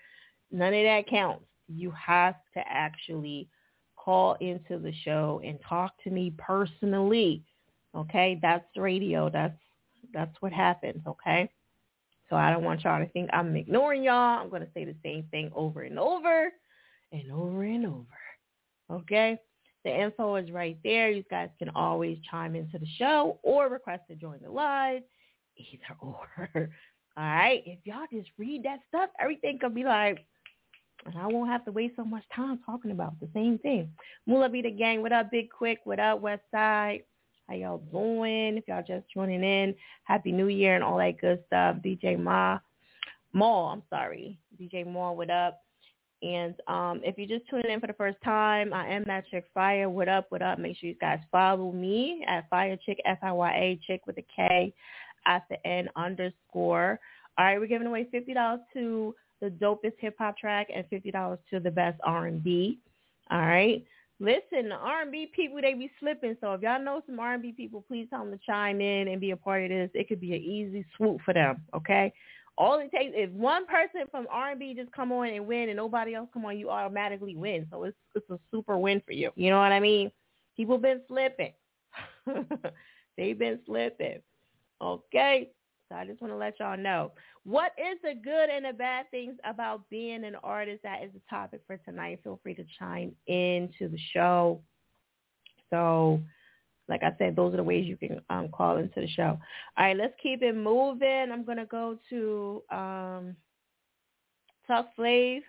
None 0.50 0.72
of 0.72 0.84
that 0.84 1.06
counts. 1.10 1.44
You 1.68 1.92
have 1.92 2.36
to 2.54 2.60
actually 2.66 3.48
call 3.96 4.36
into 4.40 4.78
the 4.78 4.92
show 5.04 5.40
and 5.44 5.58
talk 5.68 5.92
to 6.04 6.10
me 6.10 6.32
personally. 6.38 7.42
Okay, 7.94 8.38
that's 8.40 8.64
radio. 8.76 9.28
That's 9.28 9.58
that's 10.14 10.34
what 10.40 10.52
happens. 10.52 11.02
Okay, 11.06 11.50
so 12.30 12.36
I 12.36 12.50
don't 12.50 12.62
want 12.62 12.84
y'all 12.84 13.04
to 13.04 13.10
think 13.10 13.30
I'm 13.32 13.56
ignoring 13.56 14.04
y'all. 14.04 14.40
I'm 14.40 14.48
gonna 14.48 14.68
say 14.74 14.84
the 14.84 14.94
same 15.02 15.24
thing 15.30 15.50
over 15.54 15.82
and 15.82 15.98
over 15.98 16.50
and 17.12 17.32
over 17.32 17.62
and 17.64 17.86
over. 17.86 18.06
Okay, 18.90 19.38
the 19.84 20.00
info 20.02 20.36
is 20.36 20.50
right 20.52 20.78
there. 20.84 21.10
You 21.10 21.24
guys 21.30 21.48
can 21.58 21.70
always 21.70 22.18
chime 22.30 22.54
into 22.54 22.78
the 22.78 22.86
show 22.98 23.40
or 23.42 23.68
request 23.68 24.02
to 24.08 24.14
join 24.14 24.38
the 24.42 24.50
live, 24.50 25.02
either 25.56 25.96
or. 26.00 26.28
All 27.18 27.24
right, 27.24 27.62
if 27.64 27.78
y'all 27.84 28.06
just 28.12 28.28
read 28.36 28.62
that 28.64 28.80
stuff, 28.88 29.08
everything 29.18 29.58
could 29.58 29.74
be 29.74 29.84
like 29.84 30.26
and 31.06 31.18
I 31.18 31.26
won't 31.26 31.50
have 31.50 31.64
to 31.66 31.72
waste 31.72 31.96
so 31.96 32.04
much 32.04 32.24
time 32.34 32.58
talking 32.66 32.90
about 32.90 33.18
the 33.20 33.28
same 33.32 33.58
thing. 33.58 33.90
Mula 34.26 34.48
be 34.48 34.62
the 34.62 34.70
gang. 34.70 35.02
What 35.02 35.12
up, 35.12 35.30
Big 35.30 35.50
Quick? 35.50 35.80
What 35.84 36.00
up, 36.00 36.20
West 36.20 36.42
Side? 36.50 37.02
How 37.48 37.54
y'all 37.54 37.78
doing? 37.92 38.56
If 38.56 38.64
y'all 38.66 38.82
just 38.86 39.06
joining 39.12 39.44
in, 39.44 39.74
Happy 40.04 40.32
New 40.32 40.48
Year 40.48 40.74
and 40.74 40.82
all 40.82 40.98
that 40.98 41.20
good 41.20 41.42
stuff. 41.46 41.76
DJ 41.76 42.18
Ma, 42.18 42.58
Maul, 43.32 43.68
I'm 43.68 43.82
sorry. 43.88 44.38
DJ 44.60 44.84
Maul, 44.84 45.16
what 45.16 45.30
up? 45.30 45.62
And 46.22 46.54
um, 46.66 47.00
if 47.04 47.16
you're 47.18 47.38
just 47.38 47.48
tuning 47.48 47.70
in 47.70 47.78
for 47.78 47.86
the 47.86 47.92
first 47.92 48.16
time, 48.24 48.72
I 48.72 48.88
am 48.88 49.04
that 49.06 49.28
chick 49.30 49.46
Fiya. 49.54 49.88
What 49.88 50.08
up? 50.08 50.26
What 50.30 50.42
up? 50.42 50.58
Make 50.58 50.76
sure 50.78 50.88
you 50.88 50.96
guys 50.96 51.20
follow 51.30 51.70
me 51.70 52.24
at 52.26 52.50
Fiya 52.50 52.78
Chick 52.84 53.00
F 53.04 53.18
I 53.22 53.30
Y 53.30 53.52
A 53.52 53.80
Chick 53.86 54.06
with 54.06 54.18
a 54.18 54.24
K 54.34 54.74
at 55.26 55.44
the 55.50 55.64
end 55.66 55.90
underscore. 55.94 56.98
All 57.38 57.44
right, 57.44 57.60
we're 57.60 57.66
giving 57.66 57.86
away 57.86 58.08
fifty 58.10 58.32
dollars 58.32 58.60
to 58.72 59.14
the 59.40 59.48
dopest 59.48 59.94
hip 59.98 60.16
hop 60.18 60.36
track 60.38 60.68
and 60.74 60.84
fifty 60.88 61.10
dollars 61.10 61.38
to 61.50 61.60
the 61.60 61.70
best 61.70 61.98
R 62.04 62.26
and 62.26 62.42
B. 62.42 62.78
All 63.30 63.40
right. 63.40 63.84
Listen, 64.18 64.70
the 64.70 64.76
R 64.76 65.02
and 65.02 65.12
B 65.12 65.30
people 65.34 65.60
they 65.60 65.74
be 65.74 65.90
slipping. 66.00 66.36
So 66.40 66.54
if 66.54 66.62
y'all 66.62 66.82
know 66.82 67.02
some 67.06 67.20
R 67.20 67.34
and 67.34 67.42
B 67.42 67.52
people, 67.52 67.84
please 67.86 68.06
tell 68.08 68.20
them 68.20 68.32
to 68.32 68.40
chime 68.46 68.80
in 68.80 69.08
and 69.08 69.20
be 69.20 69.32
a 69.32 69.36
part 69.36 69.64
of 69.64 69.68
this. 69.68 69.90
It 69.94 70.08
could 70.08 70.20
be 70.20 70.34
an 70.34 70.40
easy 70.40 70.86
swoop 70.96 71.20
for 71.24 71.34
them. 71.34 71.62
Okay. 71.74 72.12
All 72.58 72.78
it 72.78 72.90
takes 72.90 73.12
if 73.14 73.30
one 73.32 73.66
person 73.66 74.02
from 74.10 74.26
R 74.30 74.52
and 74.52 74.58
B 74.58 74.72
just 74.74 74.90
come 74.92 75.12
on 75.12 75.28
and 75.28 75.46
win, 75.46 75.68
and 75.68 75.76
nobody 75.76 76.14
else 76.14 76.30
come 76.32 76.46
on, 76.46 76.58
you 76.58 76.70
automatically 76.70 77.36
win. 77.36 77.66
So 77.70 77.84
it's 77.84 77.96
it's 78.14 78.30
a 78.30 78.38
super 78.50 78.78
win 78.78 79.02
for 79.04 79.12
you. 79.12 79.30
You 79.36 79.50
know 79.50 79.58
what 79.58 79.72
I 79.72 79.80
mean? 79.80 80.10
People 80.56 80.78
been 80.78 81.02
slipping. 81.06 81.52
They've 83.18 83.38
been 83.38 83.58
slipping. 83.66 84.20
Okay. 84.80 85.50
So 85.90 85.96
I 85.96 86.06
just 86.06 86.22
want 86.22 86.32
to 86.32 86.38
let 86.38 86.58
y'all 86.58 86.78
know. 86.78 87.12
What 87.46 87.70
is 87.78 87.96
the 88.02 88.14
good 88.20 88.50
and 88.50 88.64
the 88.64 88.72
bad 88.72 89.08
things 89.12 89.36
about 89.44 89.88
being 89.88 90.24
an 90.24 90.34
artist? 90.42 90.82
That 90.82 91.04
is 91.04 91.12
the 91.12 91.20
topic 91.30 91.60
for 91.64 91.76
tonight. 91.76 92.18
Feel 92.24 92.40
free 92.42 92.56
to 92.56 92.64
chime 92.76 93.12
into 93.28 93.88
the 93.88 93.98
show. 94.12 94.60
So, 95.70 96.20
like 96.88 97.04
I 97.04 97.14
said, 97.18 97.36
those 97.36 97.54
are 97.54 97.58
the 97.58 97.62
ways 97.62 97.86
you 97.86 97.96
can 97.96 98.20
um, 98.30 98.48
call 98.48 98.78
into 98.78 99.00
the 99.00 99.06
show. 99.06 99.38
All 99.78 99.86
right, 99.86 99.96
let's 99.96 100.14
keep 100.20 100.42
it 100.42 100.56
moving. 100.56 101.28
I'm 101.30 101.44
going 101.44 101.58
to 101.58 101.66
go 101.66 101.96
to 102.10 102.62
um, 102.72 103.36
Tuck 104.66 104.88
Flav. 104.98 105.42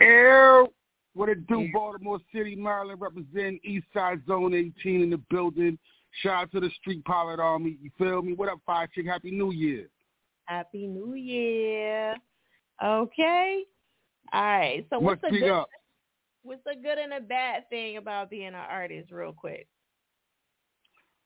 Air, 0.00 0.66
what 1.14 1.28
it 1.30 1.48
do, 1.48 1.68
Baltimore 1.72 2.20
City, 2.32 2.54
Maryland, 2.54 3.00
representing 3.00 3.58
East 3.64 3.86
Side 3.92 4.20
Zone 4.28 4.54
18 4.54 5.02
in 5.02 5.10
the 5.10 5.20
building. 5.30 5.76
Shout 6.22 6.44
out 6.44 6.52
to 6.52 6.60
the 6.60 6.70
Street 6.80 7.04
Pilot 7.04 7.40
Army. 7.40 7.76
You 7.82 7.90
feel 7.98 8.22
me? 8.22 8.34
What 8.34 8.48
up, 8.48 8.60
Fiya 8.68 8.86
Chick? 8.94 9.06
Happy 9.06 9.32
New 9.32 9.50
Year. 9.50 9.88
Happy 10.46 10.86
New 10.86 11.14
Year. 11.14 12.16
Okay. 12.82 13.62
All 14.32 14.42
right. 14.42 14.86
So 14.90 14.98
what's 14.98 15.20
the 15.22 15.30
good? 15.30 15.50
Up? 15.50 15.68
What's 16.42 16.62
the 16.64 16.74
good 16.80 16.98
and 16.98 17.12
the 17.12 17.26
bad 17.26 17.68
thing 17.68 17.96
about 17.96 18.30
being 18.30 18.48
an 18.48 18.54
artist, 18.54 19.10
real 19.10 19.32
quick? 19.32 19.66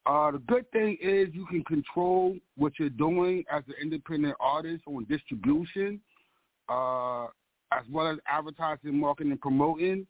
Uh, 0.07 0.31
the 0.31 0.39
good 0.39 0.71
thing 0.73 0.97
is 1.01 1.29
you 1.33 1.47
can 1.47 1.63
control 1.65 2.37
what 2.57 2.73
you're 2.79 2.89
doing 2.89 3.45
as 3.53 3.63
an 3.69 3.75
independent 3.83 4.35
artist 4.41 4.83
on 4.87 5.05
distribution, 5.05 6.01
uh, 6.71 7.25
as 7.73 7.85
well 7.93 8.09
as 8.09 8.17
advertising, 8.27 8.99
marketing, 8.99 9.33
and 9.33 9.41
promoting. 9.41 10.07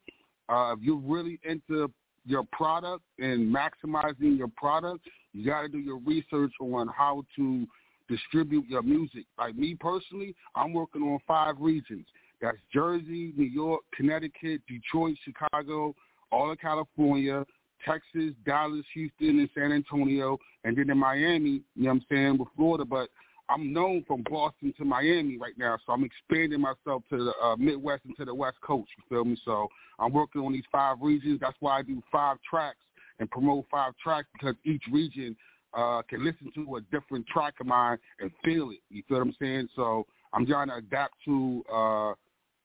Uh, 0.49 0.75
if 0.77 0.81
you're 0.81 0.97
really 0.97 1.41
into 1.43 1.91
your 2.25 2.45
product 2.53 3.03
and 3.19 3.55
maximizing 3.55 4.39
your 4.39 4.51
product, 4.57 5.05
you 5.33 5.45
got 5.45 5.63
to 5.63 5.69
do 5.69 5.79
your 5.79 5.99
research 5.99 6.53
on 6.61 6.89
how 6.97 7.25
to 7.37 7.67
distribute 8.11 8.67
your 8.69 8.83
music. 8.83 9.25
Like 9.39 9.57
me 9.57 9.77
personally, 9.79 10.35
I'm 10.55 10.73
working 10.73 11.03
on 11.03 11.19
five 11.27 11.55
regions. 11.59 12.07
That's 12.43 12.59
Jersey, 12.73 13.33
New 13.37 13.45
York, 13.45 13.83
Connecticut, 13.95 14.63
Detroit, 14.67 15.17
Chicago, 15.25 15.95
all 16.33 16.51
of 16.51 16.59
California, 16.59 17.45
Texas, 17.87 18.35
Dallas, 18.45 18.85
Houston, 18.95 19.39
and 19.41 19.49
San 19.55 19.73
Antonio, 19.73 20.39
and 20.65 20.77
then 20.77 20.91
in 20.91 20.99
Miami, 20.99 21.63
you 21.75 21.85
know 21.85 21.89
what 21.89 21.95
I'm 21.95 22.05
saying, 22.11 22.39
with 22.39 22.49
Florida. 22.57 22.85
But 22.85 23.09
I'm 23.49 23.73
known 23.73 24.05
from 24.07 24.25
Boston 24.31 24.73
to 24.79 24.85
Miami 24.85 25.39
right 25.39 25.55
now, 25.57 25.79
so 25.85 25.93
I'm 25.93 26.05
expanding 26.05 26.61
myself 26.61 27.03
to 27.11 27.25
the 27.25 27.33
uh, 27.43 27.57
Midwest 27.57 28.05
and 28.05 28.17
to 28.17 28.25
the 28.25 28.35
West 28.35 28.59
Coast. 28.63 28.91
You 28.97 29.05
feel 29.09 29.25
me? 29.25 29.37
So 29.45 29.69
I'm 29.99 30.13
working 30.13 30.43
on 30.43 30.53
these 30.53 30.65
five 30.71 30.99
regions. 31.01 31.41
That's 31.41 31.57
why 31.61 31.79
I 31.79 31.83
do 31.83 32.03
five 32.11 32.39
tracks 32.49 32.79
and 33.19 33.31
promote 33.31 33.67
five 33.71 33.93
tracks 34.03 34.29
because 34.33 34.55
each 34.65 34.83
region 34.91 35.37
uh, 35.75 36.03
can 36.09 36.25
listen 36.25 36.51
to 36.55 36.77
a 36.77 36.81
different 36.93 37.27
track 37.27 37.55
of 37.61 37.67
mine 37.67 37.99
and 38.21 38.31
feel 38.45 38.71
it. 38.71 38.81
You 38.91 39.03
feel 39.09 39.19
what 39.19 39.29
I'm 39.29 39.37
saying? 39.41 39.69
So 39.77 40.07
I'm 40.33 40.47
trying 40.47 40.69
to 40.69 40.77
adapt 40.77 41.15
to, 41.27 41.63
uh, 41.73 42.11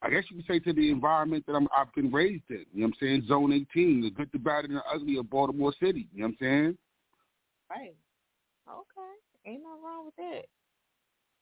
I 0.02 0.10
guess 0.10 0.24
you 0.30 0.38
could 0.38 0.46
say, 0.48 0.60
to 0.60 0.74
the 0.74 0.90
environment 0.92 1.46
that 1.48 1.54
I'm, 1.54 1.68
I've 1.76 1.94
been 1.94 2.12
raised 2.12 2.44
in. 2.50 2.66
You 2.74 2.82
know 2.82 2.88
what 2.88 2.96
I'm 3.02 3.08
saying? 3.08 3.26
Zone 3.28 3.54
18, 3.54 4.02
the 4.02 4.10
good, 4.12 4.30
the 4.34 4.40
bad, 4.40 4.66
and 4.66 4.76
the 4.76 4.84
ugly 4.94 5.18
of 5.18 5.30
Baltimore 5.30 5.74
City. 5.82 6.08
You 6.14 6.22
know 6.22 6.28
what 6.28 6.30
I'm 6.30 6.38
saying? 6.40 6.78
Right. 7.70 7.96
Okay. 8.70 9.52
Ain't 9.52 9.64
nothing 9.64 9.84
wrong 9.84 10.06
with 10.06 10.16
that. 10.18 10.46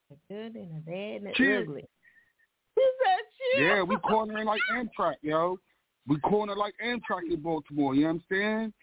The 0.09 0.15
good 0.29 0.55
and 0.55 0.75
the 0.75 0.91
bad 0.91 1.21
and 1.21 1.27
the 1.27 1.33
Cheers. 1.35 1.67
ugly. 1.67 1.81
Is 2.77 2.83
that 3.05 3.57
you? 3.57 3.65
Yeah, 3.65 3.83
we 3.83 3.97
cornering 3.97 4.47
like 4.47 4.61
Amtrak, 4.73 5.15
yo. 5.21 5.59
We 6.07 6.19
corner 6.19 6.55
like 6.55 6.73
Amtrak 6.83 7.31
in 7.31 7.39
Baltimore. 7.39 7.95
You 7.95 8.01
know 8.01 8.07
what 8.07 8.13
I'm 8.13 8.23
saying? 8.29 8.73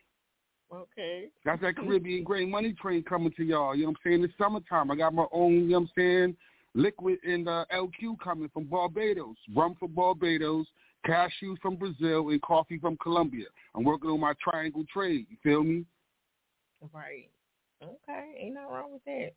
Okay. 0.73 1.29
That's 1.45 1.61
that 1.63 1.77
Caribbean 1.77 2.23
Grain 2.23 2.51
Money 2.51 2.75
Train 2.81 3.03
coming 3.03 3.33
to 3.37 3.45
y'all. 3.45 3.75
You 3.75 3.83
know 3.83 3.91
what 3.91 3.99
I'm 4.05 4.11
saying? 4.11 4.25
It's 4.25 4.35
summertime. 4.39 4.91
I 4.91 4.97
got 4.97 5.13
my 5.13 5.27
own, 5.33 5.55
you 5.55 5.61
know 5.63 5.81
what 5.81 5.83
I'm 5.83 5.91
saying, 5.97 6.37
liquid 6.75 7.19
and 7.25 7.49
uh, 7.49 7.65
LQ 7.75 8.21
coming 8.23 8.49
from 8.53 8.65
Barbados. 8.65 9.37
Rum 9.55 9.75
from 9.79 9.93
Barbados, 9.93 10.67
cashews 11.07 11.59
from 11.61 11.77
Brazil, 11.77 12.29
and 12.29 12.41
coffee 12.43 12.79
from 12.79 12.97
Colombia. 12.99 13.47
I'm 13.75 13.85
working 13.85 14.11
on 14.11 14.21
my 14.21 14.35
triangle 14.43 14.85
trade. 14.93 15.27
You 15.29 15.37
feel 15.43 15.65
me? 15.65 15.85
Right. 16.93 17.29
Okay. 17.83 18.35
Ain't 18.39 18.55
nothing 18.55 18.71
wrong 18.71 18.93
with 18.93 19.05
that. 19.07 19.33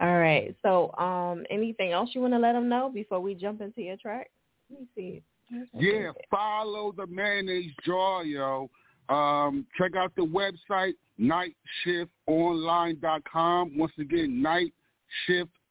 All 0.00 0.18
right. 0.18 0.54
So, 0.62 0.94
um, 0.96 1.44
anything 1.50 1.92
else 1.92 2.10
you 2.14 2.20
want 2.20 2.34
to 2.34 2.38
let 2.38 2.52
them 2.52 2.68
know 2.68 2.88
before 2.92 3.20
we 3.20 3.34
jump 3.34 3.60
into 3.60 3.82
your 3.82 3.96
track? 3.96 4.30
Let 4.70 4.80
me 4.80 4.86
see. 4.94 5.22
Yeah, 5.74 6.12
follow 6.30 6.92
the 6.96 7.06
mayonnaise 7.08 7.72
jar, 7.84 8.24
yo. 8.24 8.70
Um, 9.10 9.66
check 9.76 9.96
out 9.96 10.12
the 10.16 10.22
website, 10.22 10.94
nightshiftonline.com. 11.20 13.76
Once 13.76 13.92
again, 13.98 14.42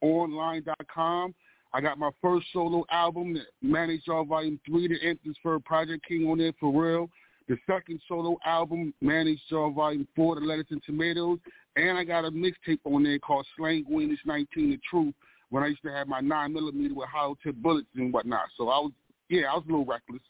nightshiftonline.com. 0.03 1.33
I 1.71 1.81
got 1.81 1.99
my 1.99 2.09
first 2.21 2.47
solo 2.51 2.83
album, 2.91 3.37
Manage 3.61 4.01
Y'all 4.07 4.25
Volume 4.25 4.59
3, 4.65 4.87
the 4.87 4.95
Anthony's 5.07 5.37
for 5.41 5.59
Project 5.59 6.05
King 6.07 6.27
on 6.27 6.39
there 6.39 6.53
for 6.59 6.73
real. 6.73 7.09
The 7.47 7.57
second 7.65 8.01
solo 8.07 8.37
album, 8.45 8.93
Manage 9.01 9.39
Y'all 9.49 9.71
Volume 9.71 10.07
4, 10.15 10.35
The 10.35 10.41
Lettuce 10.41 10.67
and 10.71 10.83
Tomatoes. 10.83 11.39
And 11.75 11.97
I 11.97 12.03
got 12.03 12.25
a 12.25 12.31
mixtape 12.31 12.79
on 12.83 13.03
there 13.03 13.19
called 13.19 13.45
Slang 13.55 13.85
Gwenish 13.85 14.25
19, 14.25 14.71
The 14.71 14.79
Truth, 14.89 15.13
when 15.49 15.63
I 15.63 15.67
used 15.67 15.83
to 15.83 15.91
have 15.91 16.07
my 16.07 16.19
9 16.19 16.51
millimeter 16.51 16.93
with 16.93 17.07
hollow 17.07 17.37
tip 17.41 17.55
bullets 17.55 17.87
and 17.95 18.11
whatnot. 18.11 18.49
So 18.57 18.67
I 18.69 18.79
was, 18.79 18.91
yeah, 19.29 19.51
I 19.51 19.55
was 19.55 19.63
a 19.67 19.71
little 19.71 19.85
reckless. 19.85 20.21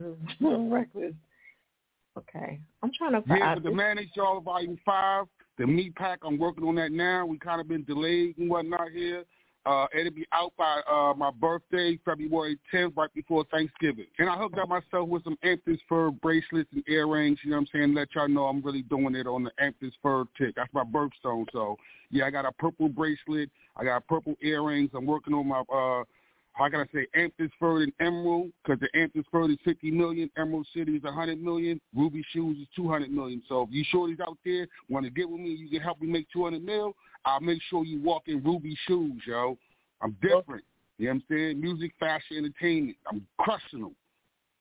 reckless. 0.40 1.14
Okay. 2.16 2.60
I'm 2.82 2.92
trying 2.96 3.12
to 3.12 3.22
Yeah, 3.26 3.38
find 3.38 3.62
but 3.62 3.68
the 3.68 3.74
Manage 3.74 4.10
Y'all 4.14 4.40
Volume 4.40 4.78
5, 4.84 5.26
the 5.58 5.66
meat 5.66 5.94
pack, 5.94 6.20
I'm 6.24 6.38
working 6.38 6.64
on 6.64 6.74
that 6.76 6.92
now. 6.92 7.26
We 7.26 7.38
kind 7.38 7.60
of 7.60 7.68
been 7.68 7.84
delayed 7.84 8.38
and 8.38 8.48
whatnot 8.48 8.90
here. 8.92 9.24
Uh, 9.66 9.86
it'll 9.98 10.12
be 10.12 10.26
out 10.32 10.52
by 10.56 10.80
uh, 10.88 11.12
my 11.16 11.30
birthday, 11.32 11.98
February 12.04 12.56
10th, 12.72 12.96
right 12.96 13.12
before 13.14 13.44
Thanksgiving. 13.50 14.06
And 14.18 14.28
I 14.30 14.36
hooked 14.36 14.56
up 14.58 14.68
myself 14.68 15.08
with 15.08 15.24
some 15.24 15.36
Anthony's 15.42 15.80
fur 15.88 16.12
bracelets 16.12 16.68
and 16.72 16.84
earrings, 16.86 17.40
you 17.42 17.50
know 17.50 17.56
what 17.56 17.62
I'm 17.62 17.80
saying? 17.80 17.94
Let 17.94 18.14
y'all 18.14 18.28
know 18.28 18.44
I'm 18.44 18.62
really 18.62 18.82
doing 18.82 19.16
it 19.16 19.26
on 19.26 19.42
the 19.42 19.50
Anthony's 19.58 19.94
fur 20.00 20.24
tick. 20.38 20.54
That's 20.54 20.72
my 20.72 20.84
birthstone. 20.84 21.46
So, 21.52 21.76
yeah, 22.10 22.26
I 22.26 22.30
got 22.30 22.44
a 22.44 22.52
purple 22.52 22.88
bracelet. 22.88 23.50
I 23.76 23.82
got 23.82 24.06
purple 24.06 24.36
earrings. 24.40 24.90
I'm 24.94 25.04
working 25.04 25.34
on 25.34 25.48
my, 25.48 25.62
uh, 25.72 26.04
how 26.56 26.70
can 26.70 26.80
I 26.80 26.86
say, 26.92 27.06
Amethyst-Fur 27.14 27.82
and 27.82 27.92
Emerald, 28.00 28.50
because 28.64 28.80
the 28.80 28.88
Amethyst-Fur 28.98 29.50
is 29.50 29.58
50 29.62 29.90
million, 29.90 30.30
Emerald 30.38 30.66
City 30.74 30.92
is 30.92 31.02
a 31.04 31.08
100 31.08 31.40
million, 31.42 31.78
Ruby 31.94 32.24
Shoes 32.32 32.56
is 32.58 32.66
200 32.74 33.10
million. 33.10 33.42
So 33.46 33.62
if 33.62 33.68
you 33.72 33.84
shorties 33.94 34.20
out 34.26 34.38
there 34.42 34.66
want 34.88 35.04
to 35.04 35.10
get 35.10 35.28
with 35.28 35.40
me, 35.40 35.50
you 35.50 35.68
can 35.68 35.80
help 35.80 36.00
me 36.00 36.08
make 36.08 36.26
200 36.32 36.64
mil, 36.64 36.96
I'll 37.26 37.40
make 37.40 37.60
sure 37.68 37.84
you 37.84 38.00
walk 38.00 38.22
in 38.26 38.42
Ruby 38.42 38.74
Shoes, 38.88 39.20
yo. 39.26 39.58
I'm 40.00 40.16
different. 40.22 40.64
You 40.96 41.08
know 41.08 41.12
what 41.12 41.16
I'm 41.16 41.24
saying? 41.28 41.60
Music, 41.60 41.92
fashion, 42.00 42.38
entertainment. 42.38 42.96
I'm 43.06 43.26
crushing 43.38 43.82
them. 43.82 43.94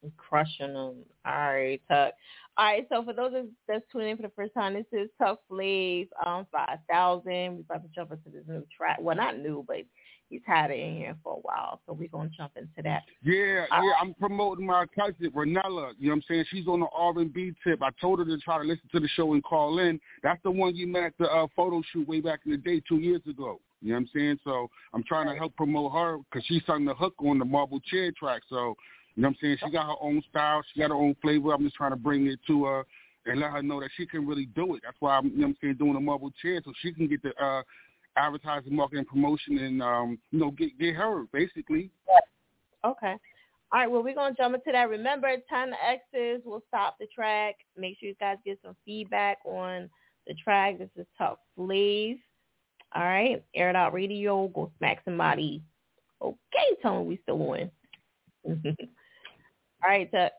I'm 0.04 0.12
crushing 0.18 0.74
them. 0.74 0.96
All 1.26 1.54
right, 1.54 1.82
Tuck. 1.88 2.14
All 2.58 2.66
right, 2.66 2.86
so 2.90 3.04
for 3.04 3.14
those 3.14 3.34
that's 3.68 3.86
tuning 3.92 4.10
in 4.10 4.18
for 4.18 4.24
the 4.24 4.32
first 4.36 4.54
time, 4.54 4.74
this 4.74 4.86
is 4.92 5.10
Tuck 5.18 5.40
Flav, 5.50 6.10
um, 6.26 6.46
5000. 6.52 7.24
We're 7.26 7.50
about 7.62 7.84
to 7.84 7.90
jump 7.96 8.12
into 8.12 8.30
this 8.30 8.44
new 8.48 8.66
track. 8.76 8.98
Well, 9.00 9.16
not 9.16 9.40
new, 9.40 9.64
but 9.66 9.78
he's 10.30 10.42
had 10.46 10.72
it 10.72 10.80
in 10.80 10.98
here 10.98 11.16
for 11.24 11.34
a 11.34 11.40
while, 11.40 11.82
so 11.86 11.94
we're 11.94 12.08
going 12.08 12.30
to 12.30 12.36
jump 12.36 12.54
into 12.56 12.82
that. 12.84 13.04
Yeah, 13.24 13.66
yeah, 13.72 13.92
I'm 14.02 14.14
promoting 14.16 14.66
my 14.66 14.86
cousin 14.96 15.32
Renella. 15.32 15.94
You 16.00 16.08
know 16.08 16.12
what 16.12 16.14
I'm 16.14 16.24
saying? 16.28 16.46
She's 16.50 16.68
on 16.68 16.82
the 16.82 16.88
R&B 16.96 17.54
tip. 17.64 17.82
I 17.82 17.90
told 18.02 18.20
her 18.20 18.26
to 18.26 18.38
try 18.40 18.58
to 18.58 18.64
listen 18.64 18.90
to 18.92 19.00
the 19.00 19.08
show 19.10 19.34
and 19.34 19.44
call 19.44 19.80
in. 19.80 20.00
That's 20.24 20.42
the 20.44 20.52
one 20.52 20.76
you 20.76 20.88
met 20.88 21.04
at 21.04 21.18
the 21.20 21.26
uh, 21.26 21.48
photo 21.56 21.82
shoot 21.92 22.08
way 22.08 22.22
back 22.22 22.42
in 22.46 22.52
the 22.52 22.58
day, 22.58 22.82
two 22.88 22.98
years 22.98 23.22
ago. 23.30 23.60
You 23.82 23.90
know 23.90 23.96
what 23.96 24.02
I'm 24.02 24.10
saying? 24.16 24.40
So 24.44 24.70
I'm 24.94 25.04
trying 25.04 25.28
to 25.28 25.36
help 25.36 25.56
promote 25.56 25.92
her 25.94 26.18
because 26.18 26.46
she's 26.48 26.64
on 26.68 26.86
the 26.86 26.94
hook 26.94 27.14
on 27.20 27.38
the 27.38 27.46
Marble 27.46 27.80
Chair 27.82 28.12
track. 28.18 28.42
So 28.50 28.76
you 29.16 29.22
know 29.22 29.30
what 29.30 29.30
I'm 29.30 29.38
saying? 29.42 29.58
She 29.64 29.72
got 29.72 29.86
her 29.86 29.96
own 30.02 30.24
style. 30.30 30.62
She 30.74 30.80
got 30.80 30.90
her 30.90 30.96
own 30.96 31.16
flavor. 31.22 31.54
I'm 31.54 31.64
just 31.64 31.76
trying 31.76 31.92
to 31.92 31.98
bring 31.98 32.28
it 32.28 32.40
to 32.48 32.66
her 32.66 32.86
and 33.26 33.40
let 33.40 33.52
her 33.52 33.64
know 33.64 33.80
that 33.80 33.90
she 33.96 34.06
can 34.06 34.26
really 34.26 34.46
do 34.48 34.76
it. 34.76 34.82
That's 34.84 34.98
why 35.00 35.18
I'm, 35.18 35.28
you 35.28 35.38
know 35.38 35.42
what 35.42 35.48
I'm 35.48 35.58
saying, 35.62 35.76
doing 35.76 35.96
a 35.96 36.00
marble 36.00 36.32
chair 36.42 36.62
so 36.64 36.72
she 36.82 36.94
can 36.94 37.08
get 37.08 37.24
the 37.24 37.30
uh, 37.44 37.64
advertising, 38.18 38.76
marketing, 38.76 39.06
promotion, 39.06 39.58
and, 39.58 39.82
um, 39.82 40.20
you 40.32 40.40
know, 40.40 40.52
get, 40.52 40.78
get 40.80 40.96
her, 40.96 41.26
basically. 41.32 41.92
Okay. 42.84 43.16
All 43.72 43.80
right, 43.80 43.90
well, 43.90 44.04
we're 44.04 44.16
going 44.16 44.34
to 44.34 44.42
jump 44.42 44.56
into 44.56 44.72
that. 44.72 44.90
Remember, 44.90 45.28
10 45.50 45.72
X's 46.14 46.42
will 46.46 46.62
stop 46.68 46.98
the 47.00 47.08
track. 47.14 47.56
Make 47.78 47.98
sure 48.00 48.10
you 48.10 48.16
guys 48.20 48.38
get 48.46 48.60
some 48.64 48.76
feedback 48.86 49.40
on 49.44 49.90
the 50.28 50.34
track. 50.36 50.78
This 50.78 50.90
is 50.96 51.06
Tuck 51.18 51.40
Flav. 51.58 52.20
All 52.94 53.04
right, 53.04 53.44
Air 53.54 53.70
It 53.72 53.76
Out 53.76 53.94
Radio. 53.94 54.48
Go 54.50 54.72
smack 54.78 55.02
somebody. 55.04 55.62
Okay, 56.22 56.38
me 56.84 57.02
we 57.02 57.20
still 57.24 57.42
on. 57.42 57.70
All 58.46 58.64
right, 59.84 60.10
Tuck. 60.12 60.32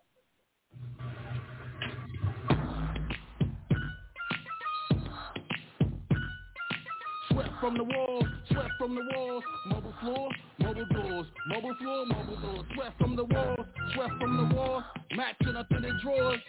From 7.61 7.77
the 7.77 7.85
walls, 7.85 8.25
sweat 8.51 8.67
from 8.79 8.95
the 8.95 9.03
walls, 9.15 9.43
mobile 9.67 9.95
floor, 10.01 10.29
mobile 10.59 10.87
doors, 10.87 11.27
mobile 11.49 11.75
floor, 11.81 12.07
mobile 12.07 12.41
doors, 12.41 12.67
sweat 12.75 12.93
from 12.99 13.17
the 13.17 13.25
walls, 13.25 13.67
sweat 13.95 14.11
from 14.21 14.37
the 14.37 14.55
walls, 14.55 14.85
matching 15.13 15.57
up 15.57 15.67
in 15.71 15.83
the 15.83 15.93
drawers, 16.03 16.41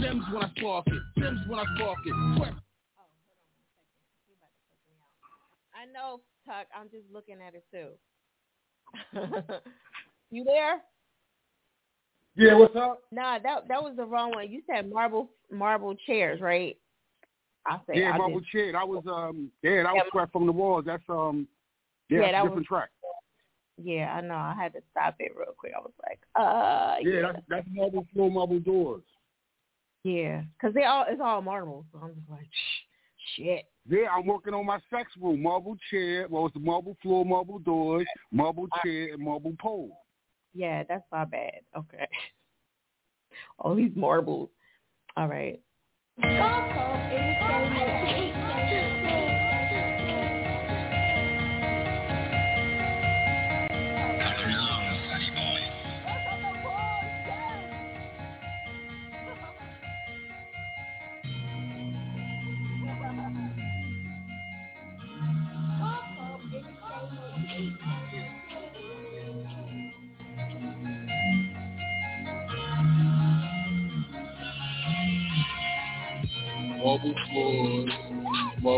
gems 0.00 0.24
when 0.32 0.44
I 0.44 0.50
spark 0.58 0.86
it, 0.86 1.02
gems 1.18 1.40
when 1.48 1.58
I 1.58 1.64
spark 1.76 1.98
it, 2.04 2.36
sweat. 2.36 2.54
Oh, 2.98 3.02
I 5.74 5.86
know, 5.92 6.20
Tuck. 6.46 6.66
I'm 6.78 6.88
just 6.90 7.06
looking 7.12 7.38
at 7.46 7.54
it 7.54 7.64
too. 7.70 7.90
you 10.30 10.44
there? 10.44 10.82
Yeah, 12.34 12.54
what's 12.56 12.76
up? 12.76 13.02
Nah, 13.10 13.38
that 13.40 13.68
that 13.68 13.82
was 13.82 13.94
the 13.96 14.04
wrong 14.04 14.30
one. 14.30 14.50
You 14.50 14.62
said 14.66 14.90
marble 14.90 15.30
marble 15.50 15.94
chairs, 16.06 16.40
right? 16.40 16.76
I 17.66 17.78
said 17.86 17.96
Yeah, 17.96 18.10
I 18.12 18.18
Marble 18.18 18.40
just- 18.40 18.52
Chair. 18.52 18.72
That 18.72 18.88
was, 18.88 19.04
um, 19.06 19.50
yeah, 19.62 19.82
that 19.84 19.92
was 19.94 20.10
Yeah. 20.14 20.26
From 20.26 20.46
the 20.46 20.52
Walls. 20.52 20.84
That's, 20.84 21.02
um, 21.08 21.46
yeah, 22.08 22.20
Yeah, 22.20 22.32
that 22.32 22.40
a 22.40 22.42
different 22.42 22.56
was- 22.56 22.66
track. 22.66 22.90
Yeah, 23.78 24.14
I 24.14 24.20
know. 24.20 24.34
I 24.36 24.54
had 24.54 24.72
to 24.74 24.82
stop 24.90 25.16
it 25.18 25.34
real 25.34 25.52
quick. 25.56 25.72
I 25.74 25.80
was 25.80 25.92
like, 26.02 26.20
uh, 26.34 26.96
Yeah, 27.00 27.14
yeah, 27.20 27.32
that's, 27.32 27.46
that's 27.48 27.68
Marble 27.70 28.04
Floor, 28.12 28.30
Marble 28.30 28.60
Doors. 28.60 29.02
yeah, 30.04 30.42
because 30.54 30.74
they 30.74 30.84
all 30.84 31.04
it's 31.08 31.20
all 31.20 31.40
marble. 31.42 31.86
So 31.92 31.98
I'm 32.02 32.14
just 32.14 32.28
like, 32.30 32.48
shit. 33.36 33.64
Yeah, 33.88 34.08
I'm 34.12 34.26
working 34.26 34.54
on 34.54 34.66
my 34.66 34.78
sex 34.90 35.10
room. 35.16 35.42
Marble 35.42 35.76
chair. 35.90 36.26
Well, 36.28 36.46
it's 36.46 36.54
the 36.54 36.60
marble 36.60 36.96
floor, 37.02 37.24
marble 37.24 37.58
doors, 37.60 38.06
marble 38.30 38.68
chair, 38.84 39.14
and 39.14 39.22
marble 39.24 39.54
pole. 39.58 39.96
Yeah, 40.54 40.82
that's 40.84 41.04
my 41.10 41.24
bad. 41.24 41.60
Okay. 41.76 42.06
All 43.58 43.74
these 43.74 43.94
marbles. 43.96 44.50
All 45.16 45.26
right. 45.28 45.60
Marble 46.22 47.00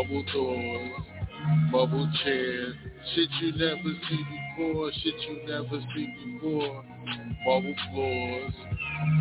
marble 0.05 0.23
doors, 0.33 0.91
marble 1.71 2.11
chairs. 2.23 2.75
Shit 3.13 3.29
you 3.41 3.51
never 3.53 3.93
see 4.09 4.23
before, 4.57 4.91
shit 5.03 5.13
you 5.27 5.47
never 5.47 5.79
see 5.95 6.07
before. 6.25 6.83
Marble 7.45 7.75
floors, 7.91 8.53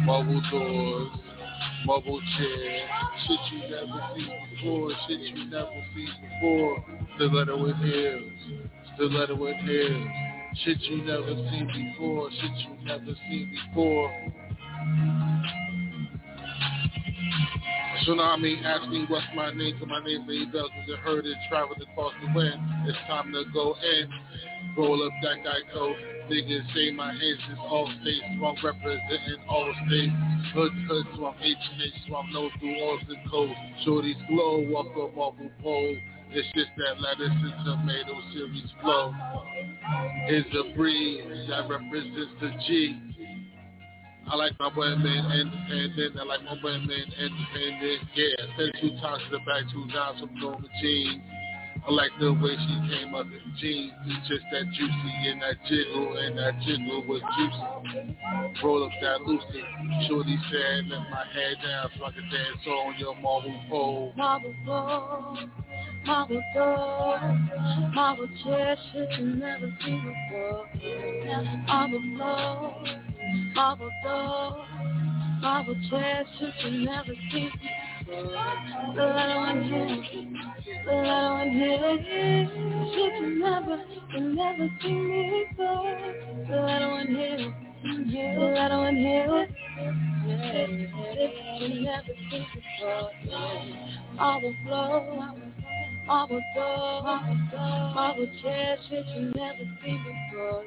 marble 0.04 0.42
doors, 0.50 1.08
marble 1.86 2.20
chairs. 2.36 2.82
Shit 3.26 3.40
you 3.52 3.58
never 3.70 4.08
see 4.16 4.28
before, 4.56 4.90
shit 5.06 5.20
you 5.20 5.44
never 5.50 5.84
see 5.94 6.08
before. 6.22 6.84
Stiletto 7.16 7.62
with 7.62 7.76
heels, 7.76 8.32
stiletto 8.94 9.36
with 9.36 9.56
heels. 9.56 10.08
Shit 10.64 10.80
you 10.82 11.02
never 11.04 11.34
seen 11.50 11.66
before, 11.66 12.30
shit 12.30 12.50
you 12.58 12.86
never 12.86 13.14
seen 13.28 13.58
before. 13.68 15.33
Tsunami 18.06 18.90
me 18.90 19.06
what's 19.08 19.24
my 19.34 19.50
name, 19.54 19.78
cause 19.78 19.88
my 19.88 20.04
name 20.04 20.26
Lee 20.28 20.44
Bells 20.52 20.70
was 20.76 20.92
a 20.92 21.00
heard 21.00 21.24
it 21.24 21.36
traveled 21.48 21.80
across 21.80 22.12
the 22.20 22.32
wind. 22.34 22.60
It's 22.86 22.98
time 23.08 23.32
to 23.32 23.44
go 23.54 23.74
in. 23.80 24.08
Roll 24.76 25.06
up 25.06 25.12
that 25.22 25.38
Geico. 25.40 25.94
Niggas 26.28 26.74
say 26.74 26.90
my 26.92 27.12
hands 27.12 27.40
is 27.50 27.58
all 27.58 27.90
states, 28.02 28.24
so 28.36 28.44
I'm 28.44 28.56
representing 28.62 29.40
all 29.48 29.72
states. 29.86 30.12
Hood, 30.52 30.72
hood, 30.86 31.06
I'm 31.16 31.34
H 31.40 31.56
H, 31.80 32.12
I'm 32.14 32.32
known 32.32 32.50
through 32.60 32.76
all 32.82 32.98
the 33.08 33.16
codes. 33.30 33.52
Shorty's 33.84 34.16
glow, 34.28 34.66
walk 34.68 34.88
up 35.00 35.16
marble 35.16 35.50
pole. 35.62 35.96
It's 36.30 36.48
just 36.54 36.70
that 36.76 37.00
lettuce 37.00 37.30
and 37.30 37.64
tomato 37.64 38.20
series 38.34 38.68
flow. 38.82 39.14
Is 40.28 40.44
a 40.52 40.76
breeze 40.76 41.48
that 41.48 41.68
represents 41.70 42.32
the 42.40 42.50
G. 42.66 42.98
I 44.26 44.36
like 44.36 44.52
my 44.58 44.70
women 44.74 45.04
independent. 45.04 46.16
I 46.18 46.24
like 46.24 46.42
my 46.44 46.56
women 46.62 46.90
independent. 46.90 48.00
Yeah, 48.14 48.36
send 48.56 48.72
two 48.80 48.90
times 49.00 49.22
to 49.24 49.30
the 49.32 49.38
back, 49.44 49.64
two 49.72 49.86
times 49.92 50.20
from 50.20 50.34
Norma 50.38 50.66
jeans. 50.80 51.22
I 51.86 51.90
like 51.90 52.12
the 52.18 52.32
way 52.32 52.56
she 52.56 52.96
came 52.96 53.14
up 53.14 53.26
in 53.26 53.54
jeans. 53.60 53.92
It's 54.06 54.28
just 54.28 54.44
that 54.50 54.64
juicy 54.72 55.28
and 55.28 55.42
that 55.42 55.56
jiggle, 55.68 56.16
and 56.16 56.38
that 56.38 56.58
jiggle 56.64 57.04
was 57.06 57.20
juicy. 57.36 58.16
Roll 58.64 58.84
up 58.84 58.92
that 59.02 59.20
Lucy. 59.22 59.62
Shorty 60.08 60.38
said, 60.50 60.86
let 60.88 61.00
my 61.10 61.24
head 61.34 61.56
down 61.62 61.90
so 61.98 62.04
I 62.06 62.12
can 62.12 62.22
dance 62.30 62.66
on 62.66 62.94
your 62.98 63.14
marble 63.16 63.60
pole. 63.68 64.12
Marble 64.16 64.54
floor, 64.64 65.36
marble 66.06 66.42
door, 66.54 67.20
marble 67.94 68.28
chair, 68.42 68.76
shit 68.92 69.20
you 69.20 69.26
never 69.36 69.70
seen 69.84 70.14
before. 70.30 70.66
Marble 71.66 72.00
floor, 72.16 72.84
marble 73.54 73.90
door, 74.02 74.66
marble 75.40 75.76
chair, 75.90 76.24
shit 76.38 76.54
you 76.64 76.84
never 76.84 77.14
seen 77.30 77.50
before. 77.60 78.22
The 78.94 79.02
letter 79.02 79.36
one 79.36 79.62
hit, 79.62 80.04
the 80.84 80.92
letter 80.92 81.50
hit, 81.50 82.00
shit 82.94 83.14
you 83.20 83.28
never, 83.38 83.76
you 84.14 84.20
never 84.34 84.68
seen 84.82 85.08
me 85.08 85.46
before. 85.50 85.96
The 86.48 86.56
letter 86.56 86.88
one 86.90 87.06
hit, 87.08 87.40
the 87.82 88.44
letter 88.54 88.78
one 88.78 88.96
hit. 88.96 89.50
Shit 90.26 90.70
you 91.60 91.68
never 91.82 92.14
seen 92.30 92.46
before. 92.54 93.10
Marble 96.06 96.42
floor, 96.52 97.02
marble 97.02 97.36
door, 97.50 97.94
marble 97.94 98.26
chair, 98.42 98.76
shit 98.88 99.06
you 99.16 99.32
never 99.34 99.64
seen 99.82 100.04
before. 100.04 100.64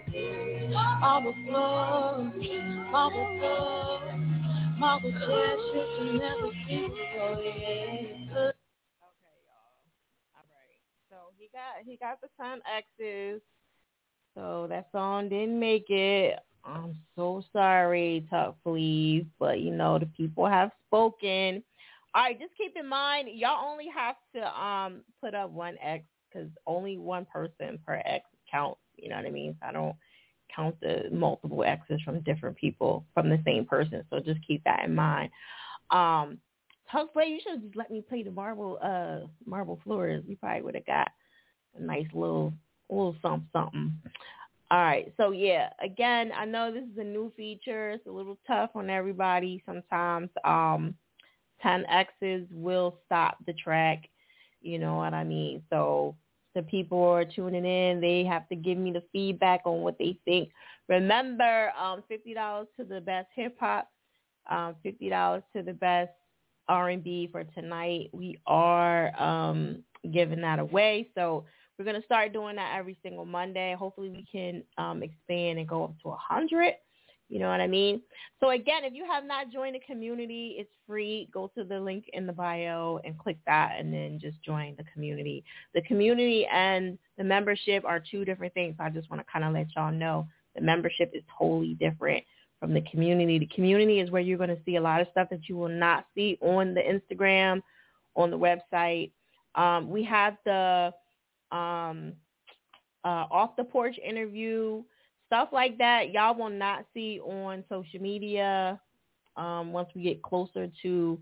Marble 1.00 1.36
floor, 1.46 2.34
marble 2.92 3.40
door, 3.40 4.02
marble 4.80 5.12
chair, 5.12 5.58
shit 5.72 5.90
you 6.00 6.20
never 6.20 6.50
seen 6.68 6.90
before. 6.90 7.42
Yeah. 7.44 8.52
Okay, 9.14 9.38
y'all. 9.46 9.78
All 10.34 10.48
right. 10.50 10.82
So 11.10 11.16
he 11.38 11.50
got 11.54 11.86
he 11.86 11.98
got 11.98 12.20
the 12.20 12.30
ten 12.42 12.60
X's. 12.76 13.42
So 14.34 14.66
that 14.70 14.88
song 14.92 15.30
didn't 15.30 15.60
make 15.60 15.90
it. 15.90 16.40
I'm 16.64 16.96
so 17.16 17.44
sorry, 17.54 18.26
Tuck 18.30 18.58
Flav, 18.66 19.28
but 19.40 19.60
you 19.60 19.72
know 19.72 20.00
the 20.00 20.08
people 20.08 20.48
have 20.48 20.72
spoken. 20.88 21.64
All 22.18 22.24
right, 22.24 22.40
just 22.40 22.58
keep 22.58 22.76
in 22.76 22.88
mind 22.88 23.30
y'all 23.32 23.64
only 23.64 23.86
have 23.96 24.16
to 24.34 24.60
um 24.60 25.02
put 25.22 25.36
up 25.36 25.52
one 25.52 25.76
X 25.80 26.04
because 26.28 26.50
only 26.66 26.98
one 26.98 27.28
person 27.32 27.78
per 27.86 28.02
X 28.06 28.26
counts. 28.52 28.80
You 28.96 29.10
know 29.10 29.18
what 29.18 29.28
I 29.28 29.30
mean? 29.30 29.56
So 29.62 29.68
I 29.68 29.72
don't 29.72 29.96
count 30.54 30.76
the 30.82 31.10
multiple 31.12 31.64
X's 31.64 32.02
from 32.02 32.22
different 32.22 32.58
people 32.58 33.06
from 33.14 33.30
the 33.30 33.40
same 33.46 33.66
person. 33.66 34.04
So 34.10 34.20
just 34.20 34.40
keep 34.48 34.64
that 34.64 34.84
in 34.86 34.96
mind. 34.96 35.30
Um, 35.92 36.40
play, 37.14 37.28
you 37.28 37.40
should 37.40 37.62
just 37.62 37.76
let 37.76 37.92
me 37.92 38.02
play 38.02 38.24
the 38.24 38.32
marble 38.32 38.80
uh 38.82 39.28
marble 39.46 39.80
floors. 39.84 40.24
We 40.28 40.38
probably 40.38 40.64
would 40.64 40.74
have 40.74 40.88
got 40.88 41.12
a 41.78 41.84
nice 41.84 42.08
little 42.16 42.52
little 42.90 43.16
something 43.22 43.48
something. 43.54 43.94
All 44.72 44.80
right, 44.80 45.14
so 45.18 45.34
yeah, 45.34 45.70
again, 45.84 46.32
I 46.36 46.46
know 46.46 46.72
this 46.74 46.84
is 46.84 46.98
a 46.98 47.04
new 47.04 47.32
feature. 47.38 47.92
It's 47.92 48.08
a 48.08 48.12
little 48.12 48.40
tough 48.48 48.72
on 48.74 48.90
everybody 48.90 49.62
sometimes. 49.68 50.30
Um, 50.44 50.96
10Xs 51.64 52.48
will 52.52 52.98
stop 53.06 53.38
the 53.46 53.54
track. 53.54 54.10
You 54.62 54.80
know 54.80 54.96
what 54.96 55.14
I 55.14 55.24
mean? 55.24 55.64
So 55.70 56.16
the 56.56 56.64
people 56.64 57.04
are 57.04 57.26
tuning 57.26 57.66
in. 57.66 58.02
They 58.02 58.24
have 58.26 58.50
to 58.50 58.56
give 58.56 58.78
me 58.78 58.92
the 58.92 59.04
feedback 59.12 59.62
on 59.66 59.82
what 59.82 59.98
they 60.00 60.18
think. 60.26 60.50
Remember, 60.90 61.72
um, 61.80 62.04
$50 62.10 62.66
to 62.78 62.84
the 62.84 63.02
best 63.02 63.28
hip 63.36 63.58
hop, 63.60 63.90
um, 64.50 64.76
$50 64.86 65.44
to 65.56 65.62
the 65.62 65.74
best 65.74 66.12
R&B 66.68 67.30
for 67.32 67.44
tonight. 67.44 68.10
We 68.12 68.40
are 68.48 69.20
um, 69.22 69.84
giving 70.12 70.42
that 70.42 70.60
away. 70.60 71.10
So 71.16 71.46
we're 71.78 71.86
going 71.86 72.00
to 72.00 72.06
start 72.06 72.34
doing 72.34 72.56
that 72.56 72.76
every 72.78 72.98
single 73.04 73.26
Monday. 73.26 73.76
Hopefully 73.78 74.10
we 74.10 74.26
can 74.30 74.64
um, 74.78 75.04
expand 75.04 75.60
and 75.60 75.68
go 75.68 75.84
up 75.84 75.94
to 76.02 76.10
a 76.10 76.12
100. 76.12 76.74
You 77.30 77.40
know 77.40 77.50
what 77.50 77.60
I 77.60 77.68
mean? 77.68 78.02
So 78.40 78.52
again, 78.52 78.86
if 78.86 78.94
you 78.94 79.06
have 79.06 79.26
not 79.26 79.52
joined 79.52 79.76
the 79.76 79.80
community, 79.80 80.56
it's 80.58 80.72
free. 80.88 81.28
Go 81.34 81.52
to 81.58 81.64
the 81.64 81.80
link 81.80 82.06
in 82.14 82.26
the 82.26 82.34
bio 82.34 83.00
and 83.04 83.18
click 83.18 83.38
that 83.46 83.76
and 83.78 83.94
then 83.94 84.18
just 84.22 84.42
join 84.44 84.76
the 84.78 84.86
community. 84.94 85.44
The 85.74 85.82
community 85.82 86.46
and 86.46 86.98
the 87.18 87.26
membership 87.26 87.84
are 87.84 88.00
two 88.00 88.24
different 88.24 88.54
things. 88.54 88.76
I 88.80 88.90
just 88.90 89.10
want 89.10 89.26
to 89.26 89.32
kind 89.32 89.44
of 89.44 89.54
let 89.54 89.68
y'all 89.76 89.92
know 89.92 90.28
the 90.56 90.62
membership 90.62 91.12
is 91.14 91.24
totally 91.38 91.74
different 91.74 92.24
from 92.60 92.74
the 92.74 92.82
community. 92.82 93.40
The 93.40 93.50
community 93.54 94.00
is 94.00 94.10
where 94.10 94.22
you're 94.22 94.38
going 94.38 94.50
to 94.50 94.62
see 94.66 94.78
a 94.78 94.82
lot 94.82 95.02
of 95.02 95.08
stuff 95.12 95.30
that 95.30 95.48
you 95.50 95.58
will 95.58 95.70
not 95.70 96.06
see 96.16 96.38
on 96.42 96.74
the 96.74 96.82
Instagram, 96.82 97.62
on 98.16 98.32
the 98.32 98.38
website. 98.38 99.12
Um, 99.56 99.90
we 99.90 100.04
have 100.04 100.38
the 100.46 100.94
um, 101.52 102.14
uh, 103.04 103.26
off 103.32 103.56
the 103.56 103.64
porch 103.64 103.98
interview, 104.06 104.84
stuff 105.28 105.50
like 105.52 105.78
that. 105.78 106.12
Y'all 106.12 106.36
will 106.36 106.50
not 106.50 106.86
see 106.94 107.20
on 107.20 107.64
social 107.70 108.02
media. 108.02 108.80
Um, 109.36 109.72
once 109.72 109.90
we 109.94 110.02
get 110.02 110.24
closer 110.24 110.68
to 110.82 111.20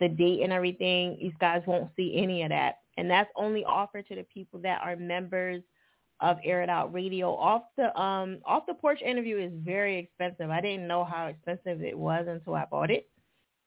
the 0.00 0.08
date 0.08 0.40
and 0.42 0.52
everything, 0.52 1.16
these 1.20 1.32
guys 1.40 1.62
won't 1.66 1.90
see 1.96 2.16
any 2.16 2.42
of 2.42 2.48
that. 2.48 2.78
And 2.96 3.08
that's 3.08 3.30
only 3.36 3.64
offered 3.64 4.08
to 4.08 4.16
the 4.16 4.24
people 4.24 4.60
that 4.60 4.80
are 4.82 4.96
members 4.96 5.62
of 6.20 6.38
Air 6.44 6.62
It 6.62 6.68
Out 6.68 6.92
Radio. 6.92 7.34
Off 7.34 7.62
the 7.76 7.96
um 8.00 8.38
off 8.44 8.64
the 8.66 8.74
porch 8.74 9.00
interview 9.02 9.38
is 9.38 9.52
very 9.64 9.98
expensive. 9.98 10.50
I 10.50 10.60
didn't 10.60 10.88
know 10.88 11.04
how 11.04 11.26
expensive 11.26 11.82
it 11.82 11.96
was 11.96 12.26
until 12.28 12.54
I 12.54 12.64
bought 12.64 12.90
it 12.90 13.08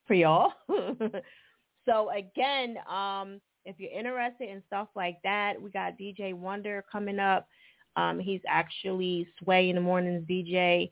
for 0.07 0.13
y'all. 0.13 0.53
so 1.85 2.09
again, 2.09 2.77
um 2.89 3.41
if 3.65 3.75
you're 3.79 3.91
interested 3.91 4.49
in 4.49 4.63
stuff 4.67 4.87
like 4.95 5.17
that, 5.23 5.61
we 5.61 5.69
got 5.69 5.99
DJ 5.99 6.33
Wonder 6.33 6.85
coming 6.89 7.19
up. 7.19 7.47
Um, 7.97 8.19
he's 8.19 8.41
actually 8.47 9.27
Sway 9.43 9.69
in 9.69 9.75
the 9.75 9.81
Mornings 9.81 10.25
DJ. 10.29 10.91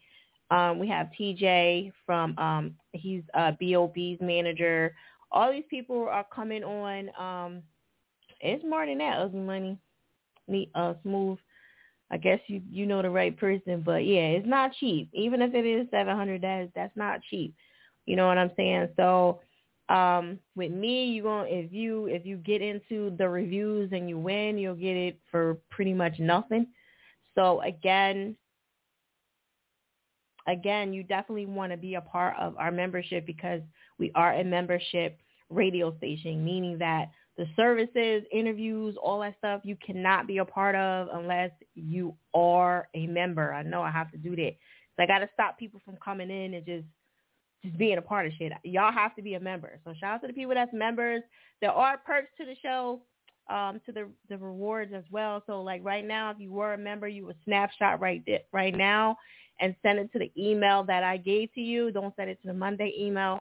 Um, 0.52 0.80
we 0.80 0.88
have 0.90 1.10
TJ 1.20 1.92
from 2.06 2.38
um, 2.38 2.76
he's 2.92 3.24
uh, 3.34 3.54
B.o.B's 3.60 4.20
manager. 4.22 4.94
All 5.32 5.52
these 5.52 5.64
people 5.70 6.08
are 6.10 6.26
coming 6.34 6.64
on. 6.64 7.10
Um, 7.18 7.62
it's 8.42 8.64
more 8.64 8.86
than 8.86 8.98
that, 8.98 9.20
Ugly 9.20 9.40
Money, 9.40 9.78
neat, 10.48 10.70
uh, 10.76 10.94
smooth. 11.04 11.38
I 12.12 12.18
guess 12.18 12.40
you 12.48 12.62
you 12.70 12.86
know 12.86 13.02
the 13.02 13.10
right 13.10 13.36
person, 13.36 13.82
but 13.84 14.06
yeah, 14.06 14.28
it's 14.28 14.48
not 14.48 14.74
cheap. 14.80 15.10
Even 15.14 15.42
if 15.42 15.54
it 15.54 15.66
is 15.66 15.88
seven 15.90 16.16
hundred, 16.16 16.42
that's 16.42 16.70
that's 16.76 16.96
not 16.96 17.22
cheap. 17.30 17.56
You 18.06 18.16
know 18.16 18.28
what 18.28 18.38
I'm 18.38 18.52
saying? 18.56 18.90
So 18.96 19.42
um, 19.90 20.40
with 20.56 20.72
me, 20.72 21.06
you 21.06 21.24
going 21.24 21.52
if 21.52 21.72
you 21.72 22.06
if 22.08 22.26
you 22.26 22.38
get 22.38 22.62
into 22.62 23.16
the 23.18 23.28
reviews 23.28 23.92
and 23.92 24.08
you 24.10 24.18
win, 24.20 24.58
you'll 24.58 24.76
get 24.76 24.96
it 24.96 25.20
for 25.32 25.58
pretty 25.72 25.94
much 25.94 26.20
nothing. 26.20 26.68
So 27.36 27.62
again, 27.62 28.36
again, 30.48 30.94
you 30.94 31.04
definitely 31.04 31.46
want 31.46 31.72
to 31.72 31.78
be 31.78 31.96
a 31.96 32.02
part 32.02 32.36
of 32.40 32.56
our 32.58 32.72
membership 32.72 33.26
because 33.26 33.62
we 34.00 34.12
are 34.16 34.34
a 34.34 34.44
membership 34.44 35.20
radio 35.50 35.96
station, 35.98 36.44
meaning 36.44 36.78
that 36.80 37.12
the 37.38 37.46
services, 37.56 38.24
interviews, 38.32 38.96
all 39.02 39.20
that 39.20 39.36
stuff 39.38 39.62
you 39.64 39.76
cannot 39.86 40.26
be 40.28 40.38
a 40.38 40.46
part 40.46 40.76
of 40.76 41.10
unless 41.14 41.52
you 41.76 42.16
are 42.34 42.88
a 42.96 43.08
member. 43.08 43.54
I 43.54 43.64
know 43.64 43.82
I 43.82 43.92
have 43.92 44.12
to 44.12 44.18
do 44.18 44.36
that. 44.38 44.56
So 44.96 45.04
I 45.04 45.06
got 45.06 45.20
to 45.20 45.30
stop 45.34 45.60
people 45.60 45.82
from 45.84 45.98
coming 45.98 46.30
in 46.30 46.54
and 46.54 46.66
just 46.66 46.86
just 47.64 47.78
being 47.78 47.98
a 47.98 48.02
part 48.02 48.28
of 48.28 48.34
shit. 48.38 48.54
Y'all 48.64 48.92
have 48.92 49.16
to 49.16 49.22
be 49.22 49.34
a 49.34 49.40
member. 49.40 49.80
So 49.84 49.94
shout 50.00 50.16
out 50.16 50.22
to 50.22 50.28
the 50.28 50.34
people 50.34 50.54
that's 50.54 50.72
members. 50.72 51.24
There 51.62 51.72
are 51.72 51.98
perks 51.98 52.30
to 52.38 52.46
the 52.46 52.56
show, 52.62 53.02
um, 53.50 53.80
to 53.86 53.92
the 53.92 54.08
the 54.30 54.38
rewards 54.38 54.94
as 54.94 55.04
well. 55.12 55.44
So 55.46 55.62
like 55.62 55.84
right 55.84 56.06
now, 56.06 56.32
if 56.32 56.40
you 56.40 56.52
were 56.52 56.74
a 56.74 56.78
member, 56.78 57.08
you 57.08 57.26
would 57.26 57.38
snapshot 57.46 58.00
right 58.00 58.24
right 58.52 58.76
now 58.76 59.18
and 59.60 59.76
send 59.82 60.00
it 60.00 60.12
to 60.14 60.20
the 60.20 60.32
email 60.38 60.84
that 60.84 61.04
I 61.04 61.18
gave 61.18 61.54
to 61.54 61.62
you. 61.62 61.92
Don't 61.92 62.16
send 62.16 62.30
it 62.30 62.42
to 62.42 62.48
the 62.48 62.54
Monday 62.54 62.94
email. 63.00 63.40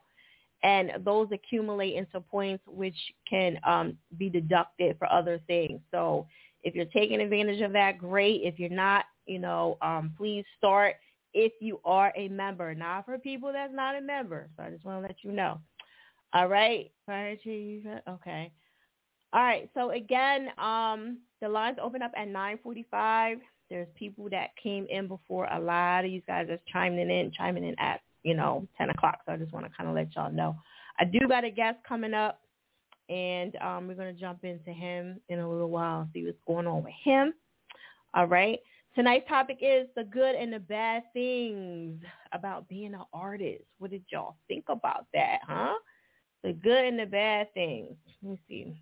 And 0.63 0.93
those 1.05 1.29
accumulate 1.33 1.95
into 1.95 2.21
points 2.21 2.65
which 2.67 2.97
can 3.29 3.59
um, 3.67 3.99
be 4.17 4.31
deducted 4.31 4.97
for 4.99 5.11
other 5.13 5.41
things. 5.47 5.81
So 5.91 6.27
if 6.63 6.75
you're 6.75 6.87
taking 6.87 7.21
advantage 7.21 7.61
of 7.61 7.73
that, 7.73 7.99
great. 7.99 8.41
If 8.43 8.59
you're 8.59 8.71
not, 8.71 9.05
you 9.27 9.39
know, 9.39 9.77
um, 9.83 10.15
please 10.17 10.45
start 10.57 10.97
if 11.35 11.53
you 11.61 11.81
are 11.85 12.13
a 12.17 12.29
member, 12.29 12.75
not 12.75 13.05
for 13.05 13.19
people 13.19 13.53
that's 13.53 13.75
not 13.75 13.97
a 13.97 14.01
member. 14.01 14.49
So 14.57 14.63
I 14.63 14.71
just 14.71 14.85
want 14.85 15.03
to 15.03 15.07
let 15.07 15.17
you 15.23 15.33
know. 15.33 15.61
All 16.33 16.49
right. 16.49 16.91
Okay. 18.09 18.53
All 19.35 19.43
right. 19.43 19.69
So 19.75 19.91
again, 19.91 20.49
um, 20.59 21.19
the 21.43 21.49
lines 21.49 21.79
open 21.83 22.03
up 22.03 22.13
at 22.17 22.29
9:45. 22.29 23.41
There's 23.69 23.89
people 23.97 24.29
that 24.31 24.57
came 24.57 24.87
in 24.89 25.09
before. 25.09 25.49
A 25.51 25.59
lot 25.59 26.05
of 26.05 26.13
you 26.13 26.21
guys 26.21 26.49
are 26.49 26.61
chiming 26.73 27.11
in, 27.11 27.33
chiming 27.33 27.65
in 27.65 27.75
at 27.81 28.01
you 28.23 28.35
know 28.35 28.69
10 28.79 28.91
o'clock. 28.91 29.19
So 29.27 29.33
I 29.33 29.37
just 29.37 29.53
want 29.53 29.67
to 29.67 29.73
kind 29.77 29.89
of 29.89 29.97
let 29.97 30.15
y'all 30.15 30.31
know. 30.31 30.57
I 31.01 31.05
do 31.05 31.19
got 31.27 31.43
a 31.43 31.51
guest 31.51 31.79
coming 31.87 32.15
up, 32.15 32.41
and 33.09 33.57
um, 33.57 33.89
we're 33.89 33.95
gonna 33.95 34.13
jump 34.13 34.45
into 34.45 34.73
him 34.73 35.21
in 35.29 35.41
a 35.41 35.51
little 35.51 35.71
while 35.71 36.09
see 36.15 36.25
what's 36.25 36.39
going 36.47 36.69
on 36.69 36.85
with 36.85 36.95
him. 37.03 37.35
All 38.15 38.29
right. 38.29 38.61
Tonight's 38.95 39.29
topic 39.29 39.59
is 39.61 39.89
the 39.97 40.05
good 40.05 40.37
and 40.37 40.53
the 40.53 40.61
bad 40.61 41.03
things 41.13 42.01
about 42.31 42.69
being 42.69 42.95
an 42.95 43.03
artist. 43.13 43.65
What 43.79 43.91
did 43.91 44.05
y'all 44.13 44.37
think 44.47 44.67
about 44.69 45.07
that, 45.13 45.41
huh? 45.43 45.75
The 46.45 46.53
good 46.53 46.85
and 46.85 47.01
the 47.01 47.07
bad 47.07 47.53
things. 47.55 47.97
Let 48.23 48.31
me 48.31 48.41
see. 48.47 48.77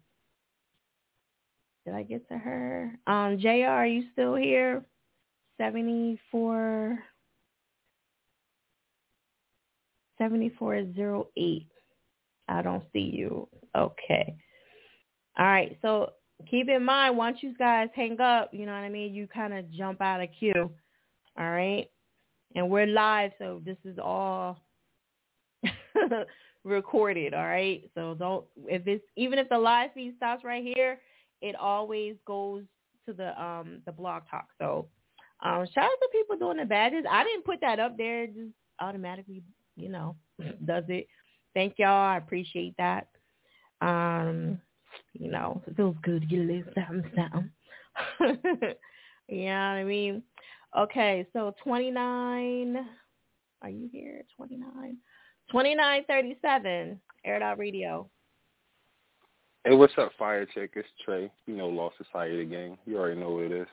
Did 1.84 1.94
I 1.94 2.02
get 2.02 2.28
to 2.28 2.38
her? 2.38 2.92
Um, 3.06 3.38
JR, 3.38 3.66
are 3.66 3.86
you 3.86 4.04
still 4.12 4.34
here? 4.34 4.84
74 5.58 6.98
7408. 10.18 11.66
I 12.48 12.62
don't 12.62 12.84
see 12.92 13.00
you. 13.00 13.48
Okay. 13.76 14.36
All 15.38 15.46
right. 15.46 15.76
So 15.82 16.10
keep 16.48 16.68
in 16.68 16.84
mind 16.84 17.16
once 17.16 17.38
you 17.40 17.54
guys 17.56 17.88
hang 17.94 18.20
up, 18.20 18.50
you 18.52 18.66
know 18.66 18.72
what 18.72 18.78
I 18.78 18.88
mean, 18.88 19.14
you 19.14 19.26
kind 19.26 19.52
of 19.52 19.70
jump 19.72 20.00
out 20.00 20.20
of 20.20 20.28
queue. 20.38 20.70
All 21.38 21.50
right? 21.50 21.88
And 22.54 22.68
we're 22.68 22.86
live, 22.86 23.32
so 23.38 23.62
this 23.64 23.78
is 23.84 23.98
all 23.98 24.58
recorded, 26.64 27.32
all 27.32 27.46
right? 27.46 27.90
So 27.94 28.14
don't 28.14 28.44
if 28.66 28.86
it's 28.86 29.04
even 29.16 29.38
if 29.38 29.48
the 29.48 29.58
live 29.58 29.90
feed 29.94 30.14
stops 30.18 30.44
right 30.44 30.62
here, 30.62 30.98
it 31.42 31.56
always 31.56 32.16
goes 32.24 32.62
to 33.06 33.12
the 33.12 33.40
um 33.42 33.82
the 33.84 33.92
blog 33.92 34.22
talk. 34.30 34.46
So 34.58 34.86
um 35.42 35.66
shout 35.74 35.84
out 35.84 35.90
to 36.00 36.08
people 36.12 36.36
doing 36.36 36.56
the 36.56 36.64
badges. 36.64 37.04
I 37.10 37.24
didn't 37.24 37.44
put 37.44 37.60
that 37.60 37.80
up 37.80 37.96
there, 37.98 38.24
it 38.24 38.34
just 38.34 38.52
automatically, 38.80 39.42
you 39.76 39.88
know, 39.88 40.16
does 40.64 40.84
it. 40.88 41.08
Thank 41.54 41.74
y'all. 41.78 41.88
I 42.06 42.16
appreciate 42.16 42.74
that. 42.78 43.08
Um 43.80 44.60
you 45.14 45.30
know, 45.30 45.62
it 45.66 45.76
feels 45.76 45.96
good 46.02 46.22
to 46.22 46.26
get 46.26 46.38
a 46.38 46.42
little 46.42 46.72
something, 46.74 47.50
what 49.70 49.80
I 49.80 49.84
mean? 49.84 50.22
Okay, 50.76 51.26
so 51.32 51.54
29, 51.62 52.86
are 53.60 53.68
you 53.68 53.88
here? 53.92 54.22
29? 54.36 54.96
2937, 55.50 57.00
Air 57.24 57.42
Out 57.42 57.58
Radio. 57.58 58.08
Hey, 59.64 59.76
what's 59.76 59.92
up, 59.96 60.10
Fiya 60.18 60.44
Chick? 60.52 60.72
It's 60.74 60.88
Trey. 61.04 61.30
You 61.46 61.54
know 61.54 61.68
Law 61.68 61.90
Society 61.96 62.44
gang. 62.44 62.76
You 62.84 62.98
already 62.98 63.20
know 63.20 63.30
what 63.30 63.44
it 63.44 63.52
is. 63.52 63.68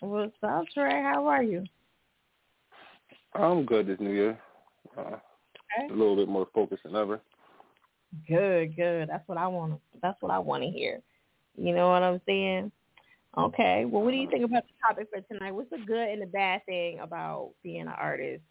What's 0.00 0.32
up, 0.42 0.64
Trey? 0.72 1.02
How 1.02 1.26
are 1.26 1.42
you? 1.42 1.64
I'm 3.34 3.66
good 3.66 3.86
this 3.86 4.00
new 4.00 4.12
year. 4.12 4.38
Uh, 4.96 5.02
okay. 5.02 5.90
A 5.90 5.92
little 5.92 6.16
bit 6.16 6.28
more 6.28 6.48
focused 6.54 6.84
than 6.84 6.96
ever. 6.96 7.20
Good, 8.26 8.74
good. 8.74 9.10
That's 9.10 9.28
what 9.28 9.36
I 9.36 9.46
want. 9.48 9.78
That's 10.00 10.16
what 10.22 10.32
I 10.32 10.38
want 10.38 10.62
to 10.62 10.70
hear. 10.70 11.02
You 11.58 11.74
know 11.74 11.88
what 11.90 12.02
I'm 12.02 12.22
saying? 12.24 12.72
Okay. 13.36 13.84
Well, 13.84 14.02
what 14.02 14.12
do 14.12 14.16
you 14.16 14.30
think 14.30 14.46
about 14.46 14.62
the 14.62 14.72
topic 14.88 15.08
for 15.12 15.20
tonight? 15.20 15.52
What's 15.52 15.68
the 15.68 15.76
good 15.86 16.08
and 16.08 16.22
the 16.22 16.26
bad 16.26 16.64
thing 16.64 17.00
about 17.00 17.50
being 17.62 17.82
an 17.82 17.88
artist? 17.88 18.42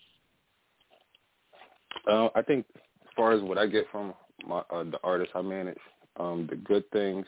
Uh, 2.07 2.27
I 2.35 2.43
think 2.43 2.67
as 2.77 3.09
far 3.15 3.31
as 3.31 3.41
what 3.41 3.57
I 3.57 3.65
get 3.65 3.85
from 3.91 4.13
my 4.45 4.59
uh, 4.69 4.83
the 4.83 4.99
artists 5.03 5.33
I 5.33 5.41
manage, 5.41 5.79
um, 6.19 6.47
the 6.49 6.55
good 6.55 6.89
things 6.91 7.25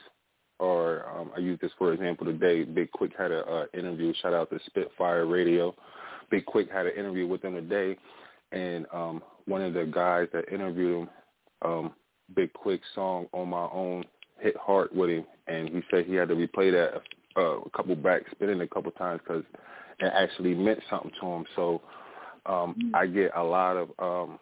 are 0.59 1.07
um, 1.17 1.31
I 1.35 1.39
use 1.39 1.59
this 1.61 1.71
for 1.77 1.93
example 1.93 2.25
today. 2.25 2.63
Big 2.63 2.91
Quick 2.91 3.11
had 3.17 3.31
a 3.31 3.45
uh, 3.45 3.65
interview. 3.73 4.13
Shout 4.21 4.33
out 4.33 4.49
to 4.49 4.59
Spitfire 4.65 5.25
Radio. 5.25 5.73
Big 6.29 6.45
Quick 6.45 6.71
had 6.71 6.85
an 6.85 6.93
interview 6.97 7.27
with 7.27 7.43
him 7.43 7.53
today, 7.53 7.97
and 8.51 8.85
um, 8.93 9.23
one 9.45 9.61
of 9.61 9.73
the 9.73 9.85
guys 9.85 10.27
that 10.33 10.51
interviewed 10.51 11.01
him, 11.01 11.09
um, 11.63 11.93
Big 12.35 12.53
Quick 12.53 12.81
song 12.93 13.27
on 13.33 13.49
my 13.49 13.67
own 13.71 14.03
hit 14.39 14.55
hard 14.57 14.89
with 14.93 15.09
him, 15.09 15.25
and 15.47 15.69
he 15.69 15.81
said 15.89 16.05
he 16.05 16.15
had 16.15 16.29
to 16.29 16.35
replay 16.35 16.71
that 16.71 17.01
uh, 17.37 17.59
a 17.59 17.69
couple 17.71 17.95
back, 17.95 18.23
spinning 18.31 18.61
a 18.61 18.67
couple 18.67 18.91
times 18.91 19.21
because 19.23 19.43
it 19.99 20.11
actually 20.13 20.53
meant 20.53 20.79
something 20.89 21.11
to 21.19 21.27
him. 21.27 21.45
So 21.55 21.81
um, 22.45 22.75
mm-hmm. 22.75 22.95
I 22.95 23.05
get 23.07 23.31
a 23.35 23.43
lot 23.43 23.77
of 23.77 23.89
um, 23.99 24.39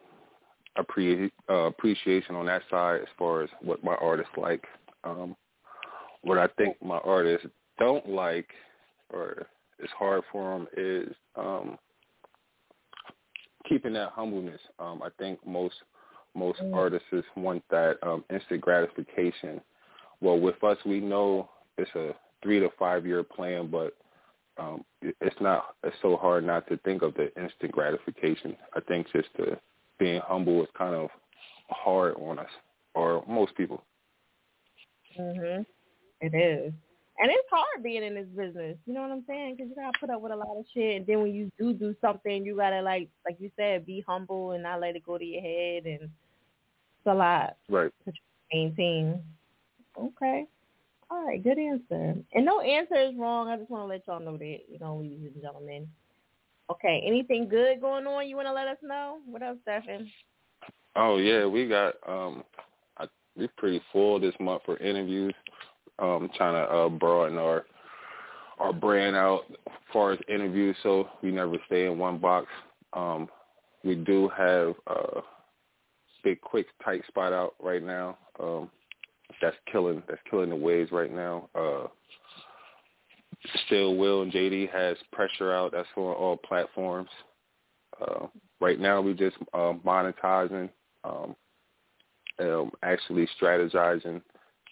appre- 0.78 1.32
uh, 1.50 1.54
appreciation 1.54 2.36
on 2.36 2.46
that 2.46 2.62
side 2.70 3.02
as 3.02 3.08
far 3.18 3.44
as 3.44 3.50
what 3.62 3.84
my 3.84 3.96
artists 3.96 4.34
like. 4.38 4.66
Um, 5.04 5.36
what 6.22 6.38
I 6.38 6.48
think 6.58 6.76
my 6.84 6.98
artists 7.00 7.48
don't 7.80 8.08
like 8.10 8.50
or 9.10 9.48
is 9.80 9.90
hard 9.98 10.24
for 10.32 10.58
them 10.58 10.68
is 10.76 11.14
um, 11.36 11.78
keeping 13.68 13.94
that 13.94 14.12
humbleness. 14.12 14.62
Um, 14.80 15.02
I 15.04 15.10
think 15.18 15.46
most 15.46 15.76
most 16.36 16.60
mm. 16.62 16.76
artists 16.76 17.08
want 17.36 17.64
that 17.72 17.98
um, 18.04 18.24
instant 18.32 18.62
gratification. 18.62 19.60
Well, 20.22 20.40
with 20.40 20.64
us, 20.64 20.78
we 20.86 21.00
know 21.00 21.50
it's 21.78 21.90
a 21.96 22.12
three 22.44 22.60
to 22.60 22.70
five 22.78 23.06
year 23.06 23.24
plan, 23.24 23.70
but 23.72 23.96
um, 24.58 24.84
it's 25.02 25.36
not. 25.40 25.76
It's 25.84 25.96
so 26.02 26.18
hard 26.18 26.46
not 26.46 26.68
to 26.68 26.78
think 26.78 27.02
of 27.02 27.14
the 27.16 27.34
instant 27.42 27.72
gratification. 27.72 28.56
I 28.76 28.82
think 28.82 29.08
just 29.14 29.30
the 29.38 29.58
being 30.00 30.22
humble 30.24 30.64
is 30.64 30.70
kind 30.78 30.96
of 30.96 31.10
hard 31.70 32.16
on 32.16 32.40
us 32.40 32.50
or 32.94 33.24
most 33.28 33.56
people. 33.56 33.84
Mhm. 35.18 35.66
It 36.22 36.34
is. 36.34 36.74
And 37.20 37.32
it's 37.32 37.50
hard 37.50 37.82
being 37.82 38.04
in 38.04 38.14
this 38.14 38.28
business. 38.28 38.78
You 38.86 38.94
know 38.94 39.02
what 39.02 39.12
I'm 39.12 39.26
saying? 39.26 39.56
Because 39.56 39.70
you 39.70 39.76
gotta 39.76 39.98
put 40.00 40.12
up 40.12 40.22
with 40.22 40.32
a 40.32 40.36
lot 40.36 40.56
of 40.56 40.66
shit, 40.72 40.98
and 40.98 41.08
then 41.08 41.22
when 41.22 41.34
you 41.34 41.52
do 41.58 41.74
do 41.74 41.96
something, 42.00 42.46
you 42.46 42.56
gotta 42.56 42.82
like, 42.82 43.10
like 43.26 43.40
you 43.40 43.52
said, 43.56 43.86
be 43.86 44.02
humble 44.02 44.52
and 44.52 44.64
not 44.64 44.82
let 44.82 44.96
it 44.96 45.04
go 45.04 45.18
to 45.18 45.26
your 45.26 45.42
head, 45.42 45.86
and 45.86 46.04
it's 46.04 47.08
a 47.08 47.14
lot. 47.14 47.58
Right. 47.70 47.92
To 48.06 48.14
maintain. 48.54 49.24
Okay. 49.98 50.46
All 51.10 51.26
right. 51.26 51.42
Good 51.44 51.58
answer. 51.58 52.22
And 52.34 52.46
no 52.46 52.60
answer 52.60 52.96
is 52.96 53.16
wrong. 53.16 53.48
I 53.48 53.58
just 53.58 53.72
want 53.72 53.84
to 53.84 53.88
let 53.88 54.06
y'all 54.08 54.20
know 54.20 54.38
that, 54.38 54.60
you 54.70 54.78
know, 54.80 54.98
ladies 54.98 55.32
and 55.34 55.42
gentlemen. 55.42 55.90
Okay. 56.72 57.04
Anything 57.06 57.48
good 57.48 57.82
going 57.82 58.06
on? 58.06 58.28
You 58.28 58.36
want 58.36 58.48
to 58.48 58.54
let 58.54 58.68
us 58.68 58.78
know? 58.82 59.20
What 59.26 59.42
else, 59.42 59.58
Stephen? 59.64 60.10
Oh 60.96 61.18
yeah, 61.18 61.46
we 61.46 61.68
got 61.68 61.94
um, 62.08 62.44
I, 62.98 63.06
we're 63.36 63.50
pretty 63.58 63.82
full 63.92 64.20
this 64.20 64.34
month 64.40 64.64
for 64.66 64.78
interviews 64.78 65.34
um, 66.00 66.30
trying 66.36 66.54
to 66.54 66.72
uh, 66.72 66.90
broaden 66.90 67.38
our 67.38 67.66
our 68.60 68.74
brand 68.74 69.16
out 69.16 69.44
as 69.68 69.74
far 69.94 70.12
as 70.12 70.20
interviews, 70.28 70.76
so 70.82 71.08
we 71.22 71.32
never 71.32 71.58
stay 71.68 71.86
in 71.86 72.00
one 72.00 72.18
box. 72.18 72.48
Um, 72.94 73.30
we 73.84 73.94
do 73.94 74.30
have 74.36 74.74
a 74.88 75.22
big, 76.24 76.42
quick, 76.42 76.66
tight 76.84 77.06
spot 77.08 77.34
out 77.34 77.54
right 77.62 77.84
now. 77.84 78.18
Um, 78.40 78.72
that's 79.42 79.56
killing. 79.72 80.02
That's 80.08 80.22
killing 80.30 80.50
the 80.50 80.56
waves 80.56 80.92
right 80.92 81.14
now. 81.14 81.50
Uh, 81.54 81.88
Still, 83.66 83.96
Will 83.96 84.24
and 84.24 84.32
JD 84.32 84.72
has 84.72 84.98
pressure 85.12 85.54
out. 85.54 85.72
That's 85.72 85.88
on 85.96 86.04
all 86.04 86.38
platforms. 86.38 87.10
Uh, 88.02 88.28
right 88.60 88.80
now, 88.80 89.02
we're 89.02 89.14
just 89.14 89.38
uh, 89.54 89.74
monetizing, 89.86 90.70
um, 91.04 91.36
um, 92.40 92.72
actually 92.84 93.28
strategizing, 93.40 94.22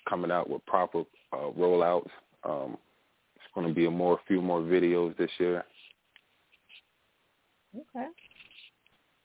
coming 0.10 0.32
out 0.32 0.50
with 0.50 0.66
proper 0.66 1.04
uh, 1.32 1.52
rollouts. 1.58 2.10
Um, 2.44 2.78
it's 3.36 3.46
going 3.54 3.68
to 3.68 3.74
be 3.74 3.86
a 3.86 3.92
more, 3.92 4.20
few 4.28 4.42
more 4.42 4.62
videos 4.62 5.16
this 5.18 5.32
year. 5.40 5.64
Okay. 7.76 8.08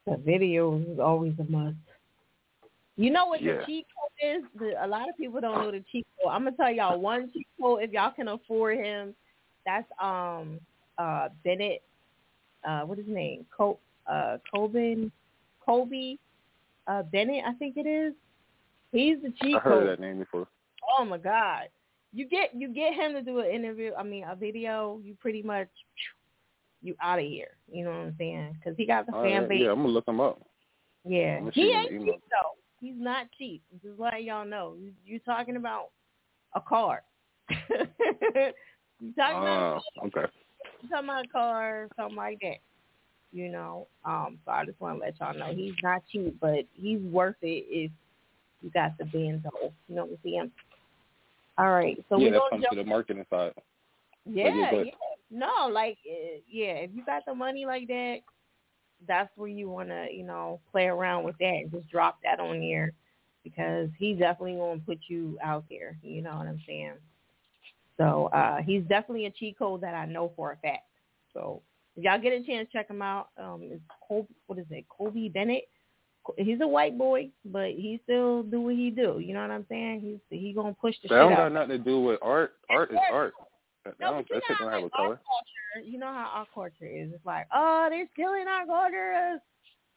The 0.07 0.12
videos 0.12 0.93
is 0.93 0.99
always 0.99 1.34
a 1.38 1.51
must. 1.51 1.76
You 2.97 3.11
know 3.11 3.26
what 3.26 3.43
yeah. 3.43 3.59
the 3.59 3.66
cheat 3.66 3.86
code 3.97 4.36
is? 4.36 4.45
The, 4.59 4.84
a 4.84 4.86
lot 4.86 5.09
of 5.09 5.16
people 5.16 5.41
don't 5.41 5.62
know 5.62 5.70
the 5.70 5.84
cheat 5.91 6.07
code. 6.22 6.32
I'm 6.32 6.45
gonna 6.45 6.57
tell 6.57 6.70
y'all 6.70 7.01
one 7.01 7.30
cheat 7.32 7.47
code 7.61 7.82
if 7.82 7.93
y'all 7.93 8.12
can 8.12 8.28
afford 8.28 8.76
him. 8.76 9.14
That's 9.64 9.86
um 10.02 10.61
uh 10.98 11.28
Bennett. 11.44 11.82
Uh, 12.66 12.82
what 12.82 12.98
is 12.98 13.06
his 13.06 13.14
name? 13.14 13.46
Col 13.56 13.78
uh 14.06 14.38
Colvin 14.52 15.11
Colby 15.64 16.18
uh 16.86 17.02
Bennett, 17.04 17.44
I 17.46 17.52
think 17.54 17.76
it 17.76 17.86
is. 17.86 18.14
He's 18.92 19.18
the 19.22 19.32
cheat 19.42 19.56
I 19.56 19.61
heard 19.61 19.88
that 19.88 20.00
name 20.00 20.18
before. 20.18 20.46
Oh 20.98 21.04
my 21.04 21.18
god 21.18 21.68
you 22.12 22.26
get 22.26 22.50
you 22.54 22.68
get 22.68 22.94
him 22.94 23.12
to 23.12 23.22
do 23.22 23.40
an 23.40 23.50
interview. 23.50 23.92
I 23.96 24.02
mean, 24.02 24.24
a 24.28 24.34
video. 24.34 25.00
You 25.04 25.16
pretty 25.20 25.42
much 25.42 25.68
you 26.82 26.94
out 27.00 27.18
of 27.18 27.24
here. 27.24 27.56
You 27.70 27.84
know 27.84 27.90
what 27.90 27.98
I'm 27.98 28.14
saying? 28.18 28.56
Because 28.58 28.76
he 28.76 28.86
got 28.86 29.06
the 29.06 29.14
oh, 29.14 29.22
fan 29.22 29.42
yeah, 29.42 29.46
base. 29.46 29.62
Yeah, 29.62 29.70
I'm 29.70 29.82
gonna 29.82 29.88
look 29.88 30.08
him 30.08 30.20
up. 30.20 30.40
Yeah, 31.04 31.40
he 31.52 31.70
ain't 31.70 31.90
cheap 31.90 32.20
though. 32.30 32.56
He's 32.80 32.96
not 32.96 33.26
cheap. 33.36 33.62
Just 33.82 33.98
letting 33.98 34.26
y'all 34.26 34.46
know. 34.46 34.74
You, 34.78 34.92
you're 35.04 35.20
talking 35.20 35.56
about 35.56 35.90
a 36.54 36.61
car. 36.61 37.02
talking 39.16 39.36
about 39.38 39.82
uh, 40.03 40.07
okay. 40.07 40.32
Talking 40.90 41.09
about 41.09 41.32
car, 41.32 41.88
something 41.96 42.16
like 42.16 42.38
that. 42.42 42.59
You 43.32 43.48
know. 43.51 43.86
Um. 44.05 44.38
So 44.44 44.53
I 44.53 44.64
just 44.64 44.80
want 44.80 44.98
to 44.98 45.05
let 45.05 45.20
y'all 45.20 45.34
know 45.34 45.55
he's 45.55 45.74
not 45.82 46.03
cheap, 46.11 46.36
but 46.40 46.66
he's 46.74 47.01
worth 47.01 47.36
it 47.42 47.64
if 47.68 47.90
you 48.62 48.70
got 48.70 48.96
the 48.98 49.05
Benzo. 49.05 49.51
You 49.88 49.94
know 49.94 50.05
what 50.05 50.12
I'm 50.12 50.18
saying? 50.24 50.51
All 51.59 51.70
right. 51.70 52.03
So 52.09 52.18
yeah, 52.18 52.24
we 52.24 52.30
that 52.30 52.42
comes 52.51 52.62
jump. 52.62 52.70
to 52.72 52.76
the 52.76 52.88
marketing 52.88 53.26
side. 53.30 53.53
Yeah, 54.26 54.55
yeah, 54.55 54.72
yeah. 54.72 54.90
No, 55.30 55.68
like 55.70 55.98
uh, 56.07 56.40
yeah, 56.48 56.74
if 56.74 56.90
you 56.94 57.05
got 57.05 57.24
the 57.26 57.34
money 57.34 57.66
like 57.66 57.86
that, 57.88 58.18
that's 59.07 59.30
where 59.36 59.48
you 59.48 59.68
want 59.68 59.88
to, 59.88 60.09
you 60.11 60.24
know, 60.24 60.61
play 60.72 60.86
around 60.86 61.24
with 61.24 61.36
that 61.38 61.46
and 61.46 61.70
just 61.70 61.88
drop 61.88 62.18
that 62.24 62.40
on 62.40 62.61
there 62.61 62.92
because 63.44 63.88
he's 63.98 64.18
definitely 64.18 64.55
to 64.55 64.84
put 64.84 64.98
you 65.09 65.38
out 65.42 65.64
there. 65.70 65.96
You 66.03 66.22
know 66.22 66.36
what 66.36 66.46
I'm 66.46 66.61
saying? 66.66 66.94
So 68.01 68.30
uh 68.32 68.62
he's 68.62 68.82
definitely 68.84 69.26
a 69.26 69.30
cheat 69.30 69.59
code 69.59 69.82
that 69.82 69.94
I 69.94 70.07
know 70.07 70.32
for 70.34 70.53
a 70.53 70.57
fact. 70.57 70.88
So 71.34 71.62
if 71.96 72.05
y'all 72.05 72.20
get 72.20 72.32
a 72.32 72.42
chance, 72.42 72.68
check 72.72 72.88
him 72.88 73.03
out. 73.03 73.28
Um, 73.36 73.61
it's 73.62 73.82
Col- 74.09 74.28
what 74.46 74.59
is 74.59 74.66
it? 74.70 74.86
Kobe 74.88 75.28
Bennett 75.28 75.68
he's 76.36 76.61
a 76.61 76.66
white 76.66 76.96
boy, 76.98 77.30
but 77.44 77.68
he 77.68 78.01
still 78.05 78.42
do 78.42 78.61
what 78.61 78.74
he 78.74 78.90
do. 78.90 79.18
You 79.18 79.34
know 79.34 79.42
what 79.42 79.51
I'm 79.51 79.66
saying? 79.68 80.01
He's 80.01 80.38
he 80.38 80.53
gonna 80.53 80.76
push 80.80 80.94
the 81.03 81.09
that 81.09 81.14
shit 81.14 81.18
don't 81.18 81.32
out. 81.32 81.38
got 81.38 81.53
nothing 81.53 81.70
to 81.70 81.78
do 81.78 82.01
with 82.01 82.18
art. 82.22 82.55
Art 82.68 82.92
is 82.92 82.98
art. 83.11 83.34
That, 83.84 83.94
no, 84.01 84.12
but 84.12 84.26
that 84.30 84.42
shit 84.46 84.59
don't 84.59 84.72
have 84.72 84.84
a 84.84 84.90
color. 84.90 85.20
Culture, 85.74 85.88
you 85.88 85.98
know 85.98 86.07
how 86.07 86.30
our 86.34 86.46
culture 86.55 86.86
is. 86.86 87.11
It's 87.14 87.24
like, 87.24 87.46
oh, 87.55 87.86
they're 87.90 88.09
killing 88.16 88.46
our 88.46 88.66
culture. 88.66 89.40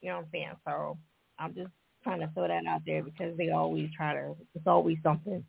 You 0.01 0.09
know 0.09 0.17
what 0.17 0.25
I'm 0.25 0.29
saying? 0.31 0.51
So 0.65 0.97
I'm 1.39 1.53
just 1.53 1.71
trying 2.03 2.19
to 2.21 2.29
throw 2.33 2.47
that 2.47 2.65
out 2.67 2.81
there 2.85 3.03
because 3.03 3.37
they 3.37 3.49
always 3.49 3.89
try 3.95 4.13
to. 4.13 4.35
It's 4.55 4.67
always 4.67 4.97
something. 5.03 5.43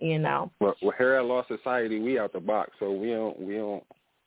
You 0.00 0.18
know. 0.18 0.50
Well, 0.60 0.74
well 0.80 0.94
here 0.96 1.14
at 1.14 1.24
Law 1.24 1.44
Society, 1.48 2.00
we 2.00 2.18
out 2.18 2.32
the 2.32 2.40
box, 2.40 2.70
so 2.78 2.92
we 2.92 3.10
don't 3.10 3.38
we 3.40 3.54
don't 3.56 3.84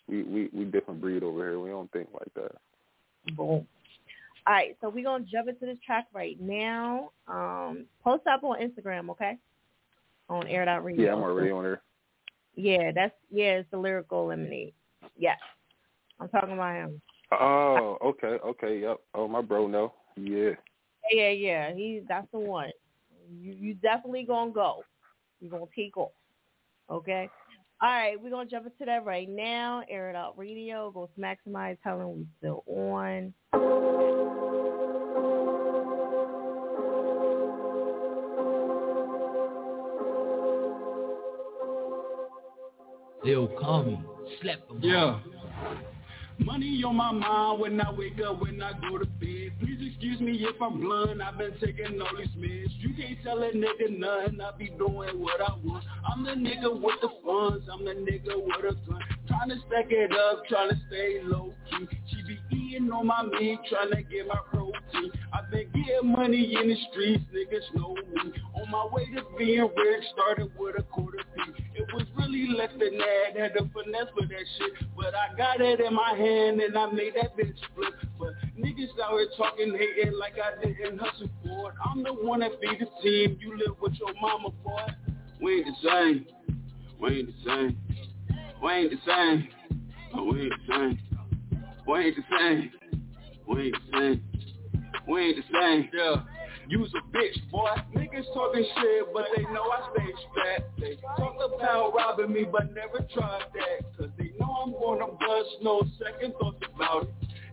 we 0.08 0.24
we 0.24 0.50
we 0.54 0.66
different 0.66 1.02
breed 1.02 1.24
over 1.24 1.40
here. 1.40 1.60
We 1.60 1.70
don't 1.70 1.92
think 1.92 2.10
like 2.14 2.34
that. 2.36 3.36
Boom. 3.36 3.66
All 4.48 4.54
right, 4.54 4.76
so 4.82 4.90
we're 4.90 5.04
gonna 5.04 5.24
jump 5.24 5.48
into 5.48 5.66
this 5.66 5.78
track 5.86 6.08
right 6.14 6.40
now. 6.42 7.12
Um, 7.28 7.86
post 8.04 8.26
up 8.28 8.44
on 8.44 8.58
Instagram, 8.60 9.10
okay? 9.12 9.38
On 10.30 10.48
Air 10.48 10.66
Dot 10.66 10.84
Radio. 10.84 11.06
Yeah, 11.06 11.14
I'm 11.14 11.22
already 11.22 11.52
on 11.52 11.64
there. 11.64 11.82
Yeah, 12.56 12.92
that's 12.94 13.14
yeah, 13.30 13.60
it's 13.60 13.72
the 13.72 13.78
lyrical 13.78 14.28
lemonade. 14.28 14.74
Yeah. 15.18 15.36
I'm 16.20 16.30
talking 16.30 16.54
about 16.54 16.76
him. 16.76 17.02
Oh, 17.32 17.98
okay, 18.04 18.38
okay, 18.46 18.80
yep. 18.80 18.98
Oh 19.14 19.28
my 19.28 19.42
bro 19.42 19.68
no. 19.68 19.94
Yeah. 20.16 20.52
Yeah, 21.10 21.30
yeah, 21.30 21.74
he 21.74 22.02
that's 22.08 22.28
the 22.32 22.40
one. 22.40 22.72
You 23.32 23.54
you 23.54 23.74
definitely 23.76 24.24
gonna 24.24 24.52
go. 24.52 24.84
You're 25.42 25.52
gonna 25.52 25.66
take 25.76 25.98
off. 25.98 26.12
Okay? 26.90 27.30
All 27.82 27.90
right, 27.90 28.22
we're 28.22 28.30
gonna 28.30 28.48
jump 28.48 28.68
into 28.68 28.86
that 28.86 29.04
right 29.04 29.28
now. 29.28 29.84
Air 29.90 30.12
it 30.12 30.16
out 30.16 30.38
radio, 30.38 30.92
go 30.92 31.08
to 31.08 31.22
maximize 31.22 31.78
Helen, 31.84 32.16
we 32.16 32.28
still 32.38 32.64
on. 32.68 33.34
They'll 43.24 43.48
call 43.48 43.84
me, 43.84 44.00
slap 44.42 44.68
them. 44.68 44.80
Yeah. 44.82 45.20
Money 46.46 46.84
on 46.84 46.96
my 46.96 47.12
mind 47.12 47.60
when 47.62 47.80
I 47.80 47.92
wake 47.92 48.20
up, 48.26 48.42
when 48.42 48.62
I 48.62 48.72
go 48.90 48.98
to 48.98 49.06
bed. 49.06 49.52
Please 49.60 49.78
excuse 49.80 50.20
me 50.20 50.34
if 50.42 50.60
I'm 50.60 50.82
blunt, 50.82 51.22
I've 51.22 51.38
been 51.38 51.54
taking 51.62 52.02
all 52.02 52.10
these 52.18 52.34
meds. 52.38 52.72
You 52.80 52.96
can't 52.96 53.18
tell 53.24 53.44
a 53.44 53.52
nigga 53.52 53.98
nothing, 53.98 54.42
I 54.42 54.52
be 54.58 54.70
doing 54.70 55.22
what 55.22 55.40
I 55.40 55.54
want. 55.64 55.84
I'm 56.04 56.24
the 56.24 56.32
nigga 56.32 56.74
with 56.74 57.00
the 57.02 57.10
funds, 57.24 57.66
I'm 57.72 57.86
the 57.86 57.92
nigga 57.92 58.36
with 58.36 58.66
a 58.66 58.90
gun. 58.90 59.00
Trying 59.28 59.50
to 59.50 59.56
stack 59.68 59.88
it 59.90 60.12
up, 60.12 60.44
trying 60.50 60.70
to 60.70 60.76
stay 60.88 61.20
low 61.24 61.54
key. 61.70 61.88
She 62.10 62.24
be 62.28 62.40
eating 62.56 62.92
on 62.92 63.06
my 63.06 63.24
meat, 63.24 63.60
trying 63.70 63.92
to 63.92 64.02
get 64.02 64.28
my 64.28 64.40
protein. 64.52 65.12
I've 65.32 65.50
been 65.52 65.70
getting 65.74 66.12
money 66.12 66.58
in 66.60 66.70
the 66.70 66.78
streets, 66.92 67.24
niggas 67.34 67.76
know 67.76 67.94
me. 67.94 68.34
On 68.56 68.72
my 68.72 68.88
way 68.92 69.06
to 69.16 69.22
being 69.38 69.62
rich, 69.62 70.04
started 70.14 70.52
with 70.58 70.80
a 70.80 70.84
quarter 70.84 71.20
P. 71.36 71.61
Really 72.32 72.58
less 72.58 72.70
than 72.80 72.98
that, 72.98 73.40
had 73.40 73.54
the 73.54 73.70
finesse 73.74 74.08
for 74.14 74.26
that 74.26 74.46
shit. 74.58 74.72
But 74.96 75.14
I 75.14 75.36
got 75.36 75.60
it 75.60 75.80
in 75.80 75.94
my 75.94 76.14
hand 76.16 76.62
and 76.62 76.78
I 76.78 76.90
made 76.92 77.14
that 77.16 77.36
bitch 77.36 77.58
flip. 77.76 77.94
But 78.18 78.34
niggas 78.58 78.90
out 79.04 79.12
here 79.12 79.28
talking, 79.38 79.78
hating 79.78 80.18
like 80.18 80.36
I 80.40 80.64
didn't 80.64 81.00
hustle 81.00 81.30
for 81.44 81.72
it. 81.72 81.76
I'm 81.84 82.04
the 82.04 82.14
one 82.14 82.40
that 82.40 82.52
feed 82.62 82.80
the 82.80 82.88
team, 83.04 83.38
you 83.42 83.58
live 83.58 83.76
with 83.82 83.94
your 84.00 84.14
mama, 84.22 84.50
boy. 84.64 84.86
We 85.42 85.58
ain't 85.58 85.66
the 85.66 85.90
same, 85.90 86.26
we 87.02 87.20
ain't 87.20 87.28
the 87.28 87.50
same. 87.50 87.78
We 88.62 88.72
ain't 88.72 88.92
the 88.92 88.98
same. 89.08 89.48
We 90.16 90.42
ain't 90.42 90.54
the 90.68 90.74
same. 90.74 91.00
We 91.88 92.00
ain't 92.00 92.16
the 92.16 92.24
same. 92.38 92.72
We 93.48 93.62
ain't 93.62 93.76
the 93.76 93.98
same. 93.98 94.24
We 95.08 95.22
ain't 95.22 95.38
the 95.38 95.44
same. 95.52 95.90
Yeah. 95.94 96.16
You's 96.72 96.94
a 96.94 97.18
bitch, 97.18 97.52
boy. 97.52 97.68
Niggas 97.94 98.34
talking 98.34 98.64
shit, 98.64 99.14
but 99.14 99.26
they 99.36 99.44
know 99.44 99.64
I 99.64 99.90
stay 99.94 100.08
strapped. 100.32 100.80
They 100.80 100.96
talk 101.18 101.36
about 101.36 101.94
robbing 101.94 102.32
me, 102.32 102.46
but 102.50 102.74
never 102.74 103.06
tried 103.14 103.44
that. 103.54 103.98
Cause 103.98 104.08
they 104.18 104.32
know 104.40 104.48
I'm 104.64 104.72
gonna 104.72 105.12
bust, 105.12 105.50
no 105.62 105.84
second 106.00 106.34
thoughts 106.40 106.64
about 106.74 107.04
it. 107.04 107.10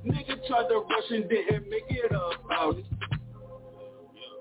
Nigga 0.06 0.46
tried 0.46 0.68
to 0.68 0.84
rush 0.88 1.10
and 1.10 1.28
didn't 1.28 1.68
make 1.68 1.86
it 1.90 2.12
about 2.12 2.78
it. 2.78 2.84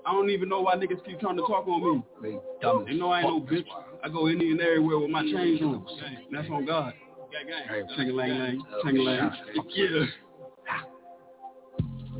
I 0.06 0.12
don't 0.12 0.30
even 0.30 0.48
know 0.48 0.60
why 0.60 0.76
niggas 0.76 1.04
keep 1.04 1.18
trying 1.18 1.38
to 1.38 1.42
talk 1.42 1.66
on 1.66 1.96
me. 1.96 2.02
They. 2.22 2.38
They 2.86 2.94
know 2.94 3.10
I 3.10 3.22
ain't 3.22 3.28
no 3.28 3.40
bitch. 3.40 3.66
I 4.04 4.08
go 4.08 4.28
any 4.28 4.52
and 4.52 4.60
everywhere 4.60 5.00
with 5.00 5.10
my 5.10 5.22
chains 5.22 5.60
on. 5.60 5.84
That's 6.30 6.48
on 6.52 6.64
God. 6.64 6.92
Ching 7.96 8.14
lang 8.14 8.38
lang, 8.38 8.62
ching 8.84 8.96
lang. 8.96 9.32
Yeah. 9.74 10.04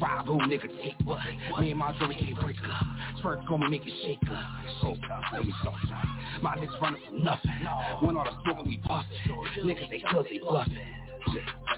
Rob 0.00 0.26
who 0.26 0.38
nigga 0.38 0.68
take 0.82 0.94
what? 1.04 1.18
Me 1.60 1.70
and 1.70 1.78
my 1.78 1.92
jewelry 1.98 2.16
can't 2.16 2.40
break 2.40 2.56
up. 2.64 2.86
Twerk 3.22 3.46
gonna 3.48 3.68
make 3.70 3.82
it 3.86 3.92
shake 4.04 4.30
up. 4.30 4.44
So 4.80 4.96
let 5.32 5.44
me 5.44 5.52
talk. 5.62 5.74
My 6.42 6.56
niggas 6.56 6.80
running 6.80 7.02
from 7.06 7.24
nothing. 7.24 7.50
When 8.02 8.16
all 8.16 8.24
the 8.24 8.30
smoke 8.44 8.64
we 8.66 8.76
bustin'. 8.78 9.66
Niggas 9.66 9.90
they 9.90 10.00
cause 10.00 10.26
they 10.30 10.38
bluffing. 10.38 10.78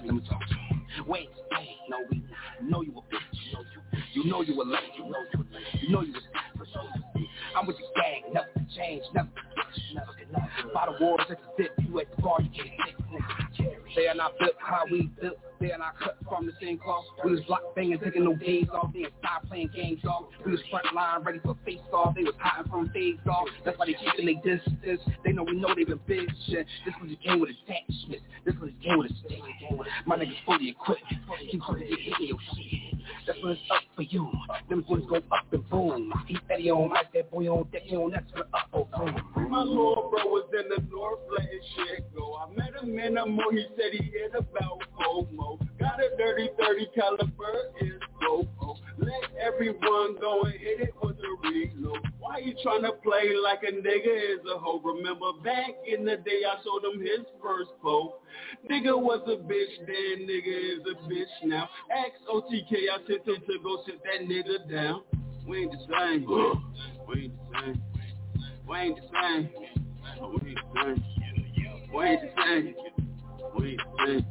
Let 0.03 0.13
me 0.13 0.21
talk 0.29 0.39
to 0.47 0.55
'em. 0.55 1.07
Wait, 1.07 1.29
hey, 1.57 1.75
no 1.89 1.99
we 2.11 2.17
not. 2.19 2.69
Know 2.69 2.81
you 2.81 2.91
a 2.91 3.01
bitch. 3.15 3.21
You 4.13 4.25
know 4.25 4.41
you 4.41 4.61
a 4.61 4.63
lame. 4.63 4.81
You 4.97 5.03
know 5.09 5.19
you 5.33 5.39
a 5.39 5.45
lame. 5.53 5.65
You 5.81 5.89
know 5.89 6.01
you 6.01 6.13
a 6.13 6.50
I'm 7.55 7.67
with 7.67 7.77
the 7.77 7.83
gang, 7.95 8.33
nothing 8.33 8.65
to 8.65 8.75
change, 8.75 9.03
never 9.13 9.29
to 9.29 9.93
nothing. 9.93 10.73
By 10.73 10.87
the 10.87 11.03
wars, 11.03 11.21
it's 11.29 11.41
a 11.41 11.61
dip. 11.61 11.71
You 11.79 11.99
at 11.99 12.15
the 12.15 12.21
bar, 12.21 12.41
you 12.41 12.49
can't 12.49 12.71
take. 12.77 12.95
They 13.95 14.07
are 14.07 14.15
not 14.15 14.33
built 14.39 14.53
how 14.59 14.85
we 14.89 15.09
built. 15.21 15.37
They 15.59 15.71
are 15.71 15.77
not 15.77 15.99
cut 15.99 16.17
from 16.27 16.45
the 16.45 16.53
same 16.61 16.79
cloth. 16.79 17.03
We 17.23 17.31
was 17.31 17.41
block 17.41 17.75
banging, 17.75 17.99
taking 17.99 18.23
no 18.23 18.35
days 18.35 18.67
off. 18.73 18.91
They 18.93 19.05
stop 19.19 19.47
playing 19.47 19.69
games, 19.75 20.01
dog. 20.01 20.27
We 20.45 20.53
was 20.53 20.61
front 20.71 20.85
line, 20.95 21.23
ready 21.23 21.39
for 21.39 21.55
face 21.65 21.79
off. 21.93 22.15
They 22.15 22.23
was 22.23 22.33
hiding 22.39 22.71
from 22.71 22.89
phase 22.89 23.19
off. 23.29 23.47
That's 23.65 23.77
why 23.77 23.85
they 23.85 23.93
keeping 23.93 24.25
they 24.25 24.35
distance. 24.35 25.01
They 25.23 25.33
know 25.33 25.43
we 25.43 25.53
know 25.53 25.75
they 25.75 25.83
been 25.83 25.99
big. 26.07 26.27
This 26.47 26.65
was 27.01 27.11
a 27.11 27.27
game 27.27 27.41
with 27.41 27.51
attachments. 27.51 28.23
This 28.45 28.55
was 28.55 28.69
a 28.69 28.83
game 28.83 28.97
with 28.97 29.11
a 29.11 29.15
stick. 29.25 29.39
My 30.05 30.15
niggas 30.15 30.33
fully 30.45 30.69
equipped. 30.69 31.03
Trying 31.65 31.79
to 31.81 31.85
get 31.85 31.99
hit 31.99 32.13
in 32.21 32.27
your 32.27 32.37
shit. 32.55 33.01
That's 33.27 33.37
when 33.43 33.51
it's 33.51 33.61
up 33.71 33.83
for 33.95 34.01
you. 34.03 34.31
Them 34.69 34.85
boys 34.87 35.03
go 35.07 35.17
up 35.17 35.45
and 35.51 35.69
boom. 35.69 36.11
Eddie 36.51 36.71
on, 36.71 36.89
like 36.89 37.11
that 37.13 37.31
boy 37.31 37.47
on 37.47 37.63
on 37.63 38.11
that's 38.11 38.31
for 38.31 38.45
up 38.53 38.71
boom. 38.71 39.49
My 39.49 39.63
little 39.63 40.11
bro 40.11 40.25
was 40.27 40.49
in 40.51 40.67
the 40.69 40.83
north 40.91 41.19
letting 41.31 41.61
shit 41.75 42.15
go. 42.15 42.35
I 42.35 42.53
met 42.53 42.75
him 42.81 42.97
in 42.99 43.15
the 43.15 43.25
mo, 43.25 43.43
he 43.51 43.65
said 43.75 43.91
he 43.91 44.03
hit 44.11 44.31
about 44.35 44.81
FOMO. 44.99 45.59
Got 45.79 45.99
a 45.99 46.15
dirty 46.17 46.49
30 46.59 46.89
caliber 46.95 47.71
is 47.79 47.99
GoPro. 48.21 48.77
Let 48.97 49.31
everyone 49.39 50.19
go 50.19 50.41
and 50.43 50.53
hit 50.53 50.81
it 50.81 50.93
with 51.01 51.17
a 51.17 51.47
reload. 51.47 51.99
Why 52.19 52.39
you 52.39 52.53
trying 52.63 52.83
to 52.83 52.93
play 53.03 53.31
like 53.41 53.63
a 53.63 53.71
nigga 53.71 54.35
is 54.35 54.43
a 54.53 54.59
hoe? 54.59 54.81
Remember 54.83 55.31
back 55.43 55.71
in 55.87 56.05
the 56.05 56.17
day 56.17 56.43
I 56.47 56.59
showed 56.63 56.83
him 56.83 56.99
his 56.99 57.25
first 57.41 57.71
pole. 57.81 58.21
Nigga 58.69 58.97
was 58.97 59.21
a 59.27 59.39
bitch 59.41 59.87
then, 59.87 60.27
nigga 60.27 60.79
is 60.79 60.81
a 60.83 60.95
bitch 61.07 61.47
now. 61.49 61.69
X-O-T-K, 61.89 62.75
I 62.91 62.97
sent 63.07 63.27
him 63.27 63.41
to 63.47 63.59
go 63.63 63.83
sit 63.85 64.01
that 64.03 64.27
nigga 64.27 64.69
down. 64.69 65.03
We 65.47 65.63
ain't 65.63 65.71
the 65.71 65.77
same. 65.89 66.25
We 67.07 67.23
ain't 67.23 67.33
the 67.35 67.59
same. 67.61 67.81
We 68.67 68.77
ain't 68.77 68.95
the 68.95 69.01
same. 69.13 69.49
We 70.33 70.49
ain't 70.49 70.55
the 70.55 70.81
same. 70.83 71.03
We 71.93 72.05
ain't 72.05 72.21
the 72.21 72.29
same. 72.43 72.75
We 73.57 73.67
ain't 73.71 73.81
the 73.81 74.05
same. 74.05 74.25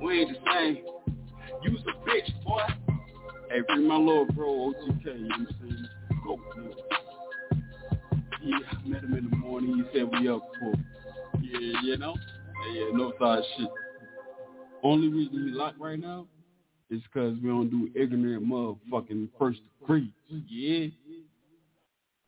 We 0.00 0.20
ain't 0.20 0.30
the 0.30 0.38
same. 0.52 0.78
You's 1.62 1.82
a 1.82 2.08
bitch, 2.08 2.44
boy. 2.44 2.60
Hey, 3.50 3.60
bring 3.66 3.86
my 3.88 3.96
little 3.96 4.26
bro 4.26 4.72
OTK, 4.72 5.04
you 5.06 5.28
know 5.28 5.28
what 5.28 5.40
I'm 5.40 5.48
saying? 5.60 5.86
Go, 6.24 6.38
Yeah, 8.42 8.56
I 8.70 8.88
met 8.88 9.02
him 9.02 9.14
in 9.14 9.30
the 9.30 9.36
morning. 9.36 9.74
He 9.92 9.98
said 9.98 10.08
we 10.12 10.28
up 10.28 10.42
for. 10.60 10.74
Yeah, 11.40 11.80
you 11.82 11.96
know? 11.96 12.14
Yeah, 12.66 12.84
yeah, 12.84 12.90
no 12.92 13.12
side 13.18 13.42
shit. 13.56 13.68
Only 14.82 15.08
reason 15.08 15.44
we 15.46 15.50
locked 15.52 15.80
right 15.80 15.98
now 15.98 16.26
is 16.90 17.02
because 17.02 17.36
we 17.42 17.48
don't 17.48 17.70
do 17.70 17.90
ignorant 17.94 18.46
motherfucking 18.46 19.28
first 19.38 19.60
degree. 19.80 20.12
Yeah. 20.28 20.88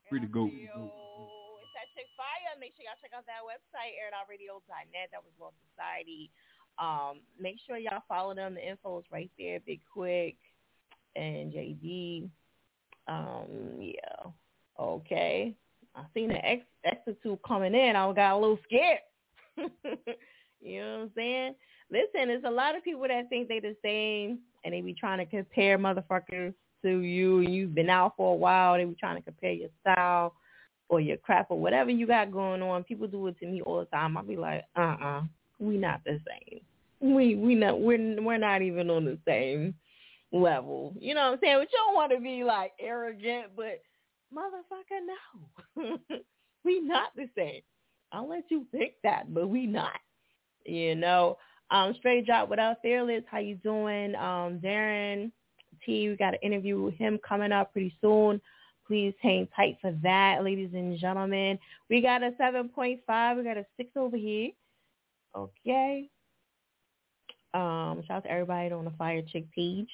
Free 0.08 0.20
to 0.20 0.26
go. 0.26 0.46
It's 0.46 1.72
that 1.74 1.88
chick 1.94 2.06
fire. 2.16 2.56
Make 2.58 2.74
sure 2.76 2.84
y'all 2.84 2.98
check 3.00 3.12
out 3.16 3.24
that 3.26 3.46
website, 3.46 3.96
airitoutradio.net. 3.96 5.08
That 5.12 5.22
was 5.22 5.32
Law 5.40 5.52
Society. 5.70 6.30
Um, 6.78 7.20
make 7.40 7.56
sure 7.66 7.76
y'all 7.78 8.02
follow 8.08 8.34
them. 8.34 8.54
The 8.54 8.68
info 8.68 8.98
is 8.98 9.04
right 9.12 9.30
there. 9.38 9.60
Big 9.66 9.80
Quick 9.92 10.36
and 11.16 11.52
JD. 11.52 12.28
Um, 13.08 13.78
yeah. 13.78 14.30
Okay. 14.78 15.54
I 15.94 16.02
seen 16.14 16.28
the 16.28 16.44
X 16.44 16.62
X2 16.86 17.38
coming 17.46 17.74
in. 17.74 17.96
I 17.96 18.12
got 18.12 18.36
a 18.36 18.38
little 18.38 18.58
scared. 18.64 19.00
you 20.60 20.80
know 20.80 20.92
what 20.92 21.02
I'm 21.02 21.10
saying? 21.16 21.54
Listen, 21.90 22.28
there's 22.28 22.44
a 22.44 22.50
lot 22.50 22.76
of 22.76 22.84
people 22.84 23.02
that 23.08 23.28
think 23.28 23.48
they 23.48 23.60
the 23.60 23.76
same 23.82 24.38
and 24.64 24.74
they 24.74 24.80
be 24.80 24.94
trying 24.94 25.18
to 25.18 25.26
compare 25.26 25.78
motherfuckers 25.78 26.54
to 26.82 26.98
you 26.98 27.38
and 27.38 27.54
you've 27.54 27.74
been 27.74 27.90
out 27.90 28.14
for 28.16 28.32
a 28.32 28.36
while. 28.36 28.76
They 28.76 28.84
be 28.84 28.94
trying 28.94 29.16
to 29.16 29.22
compare 29.22 29.52
your 29.52 29.68
style 29.80 30.34
or 30.88 31.00
your 31.00 31.16
crap 31.18 31.50
or 31.50 31.60
whatever 31.60 31.90
you 31.90 32.06
got 32.06 32.32
going 32.32 32.62
on. 32.62 32.84
People 32.84 33.06
do 33.06 33.26
it 33.28 33.38
to 33.40 33.46
me 33.46 33.62
all 33.62 33.80
the 33.80 33.86
time. 33.86 34.16
I'll 34.16 34.24
be 34.24 34.36
like, 34.36 34.64
uh 34.76 34.96
uh 35.02 35.22
we 35.58 35.76
not 35.76 36.00
the 36.04 36.20
same. 36.26 36.60
We 37.00 37.34
we 37.34 37.54
not 37.54 37.80
we're 37.80 38.20
we're 38.22 38.38
not 38.38 38.62
even 38.62 38.90
on 38.90 39.04
the 39.04 39.18
same 39.26 39.74
level. 40.32 40.94
You 40.98 41.14
know 41.14 41.22
what 41.22 41.32
I'm 41.34 41.38
saying? 41.42 41.58
But 41.58 41.72
you 41.72 41.78
don't 41.86 41.94
want 41.94 42.12
to 42.12 42.20
be 42.20 42.44
like 42.44 42.72
arrogant, 42.80 43.48
but 43.56 43.80
motherfucker, 44.34 45.00
no. 45.76 45.98
we 46.64 46.80
not 46.80 47.10
the 47.16 47.28
same. 47.36 47.62
I'll 48.12 48.28
let 48.28 48.44
you 48.48 48.66
think 48.72 48.94
that, 49.04 49.32
but 49.32 49.48
we 49.48 49.66
not. 49.66 50.00
You 50.64 50.94
know. 50.94 51.38
Um, 51.70 51.94
straight 51.98 52.26
drop 52.26 52.48
without 52.48 52.82
fearless. 52.82 53.22
How 53.30 53.38
you 53.38 53.54
doing? 53.56 54.14
Um, 54.16 54.58
Darron 54.58 55.30
T, 55.84 56.08
we 56.08 56.16
got 56.16 56.34
an 56.34 56.40
interview 56.42 56.82
with 56.82 56.94
him 56.94 57.18
coming 57.26 57.52
up 57.52 57.72
pretty 57.72 57.96
soon. 58.00 58.40
Please 58.86 59.14
hang 59.22 59.46
tight 59.54 59.78
for 59.80 59.92
that, 60.02 60.42
ladies 60.42 60.70
and 60.74 60.98
gentlemen. 60.98 61.58
We 61.88 62.00
got 62.00 62.24
a 62.24 62.32
7.5. 62.40 63.36
We 63.36 63.44
got 63.44 63.56
a 63.56 63.64
6 63.76 63.90
over 63.96 64.16
here. 64.16 64.50
Okay. 65.36 66.08
Um, 67.54 68.02
shout 68.06 68.18
out 68.18 68.24
to 68.24 68.30
everybody 68.30 68.72
on 68.72 68.84
the 68.84 68.90
Fiya 68.90 69.22
Chick 69.30 69.46
page. 69.52 69.88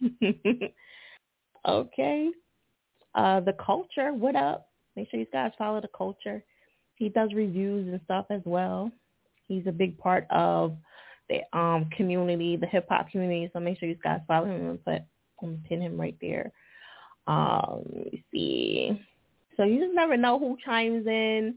okay. 1.68 2.30
Uh, 3.14 3.40
the 3.40 3.52
culture, 3.64 4.12
what 4.12 4.34
up? 4.34 4.68
Make 4.96 5.10
sure 5.10 5.20
you 5.20 5.26
guys 5.32 5.52
follow 5.56 5.80
the 5.80 5.88
culture. 5.96 6.42
He 6.96 7.08
does 7.08 7.32
reviews 7.34 7.88
and 7.88 8.00
stuff 8.04 8.26
as 8.30 8.42
well. 8.44 8.90
He's 9.52 9.66
a 9.66 9.72
big 9.72 9.98
part 9.98 10.26
of 10.30 10.76
the 11.28 11.40
um 11.58 11.88
community, 11.96 12.56
the 12.56 12.66
hip 12.66 12.86
hop 12.88 13.10
community. 13.10 13.50
So 13.52 13.60
make 13.60 13.78
sure 13.78 13.88
you 13.88 13.96
guys 14.02 14.20
follow 14.26 14.46
him 14.46 14.70
and 14.70 14.84
put 14.84 15.02
and 15.40 15.62
pin 15.64 15.80
him 15.80 16.00
right 16.00 16.16
there. 16.20 16.52
Um, 17.26 17.84
let 17.94 18.12
me 18.12 18.24
see. 18.32 19.02
So 19.56 19.64
you 19.64 19.80
just 19.80 19.94
never 19.94 20.16
know 20.16 20.38
who 20.38 20.56
chimes 20.64 21.06
in 21.06 21.56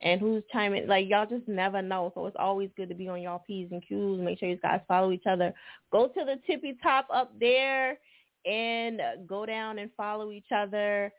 and 0.00 0.20
who's 0.20 0.42
chiming. 0.52 0.86
Like 0.86 1.08
y'all 1.08 1.26
just 1.26 1.48
never 1.48 1.82
know. 1.82 2.12
So 2.14 2.26
it's 2.26 2.36
always 2.38 2.70
good 2.76 2.88
to 2.88 2.94
be 2.94 3.08
on 3.08 3.22
y'all 3.22 3.42
p's 3.46 3.68
and 3.70 3.82
q's. 3.86 4.20
Make 4.20 4.38
sure 4.38 4.48
you 4.48 4.56
guys 4.56 4.80
follow 4.86 5.12
each 5.12 5.26
other. 5.28 5.52
Go 5.90 6.08
to 6.08 6.24
the 6.24 6.36
tippy 6.46 6.76
top 6.82 7.08
up 7.12 7.32
there 7.38 7.98
and 8.46 9.00
go 9.26 9.46
down 9.46 9.78
and 9.78 9.90
follow 9.96 10.30
each 10.30 10.50
other 10.54 11.12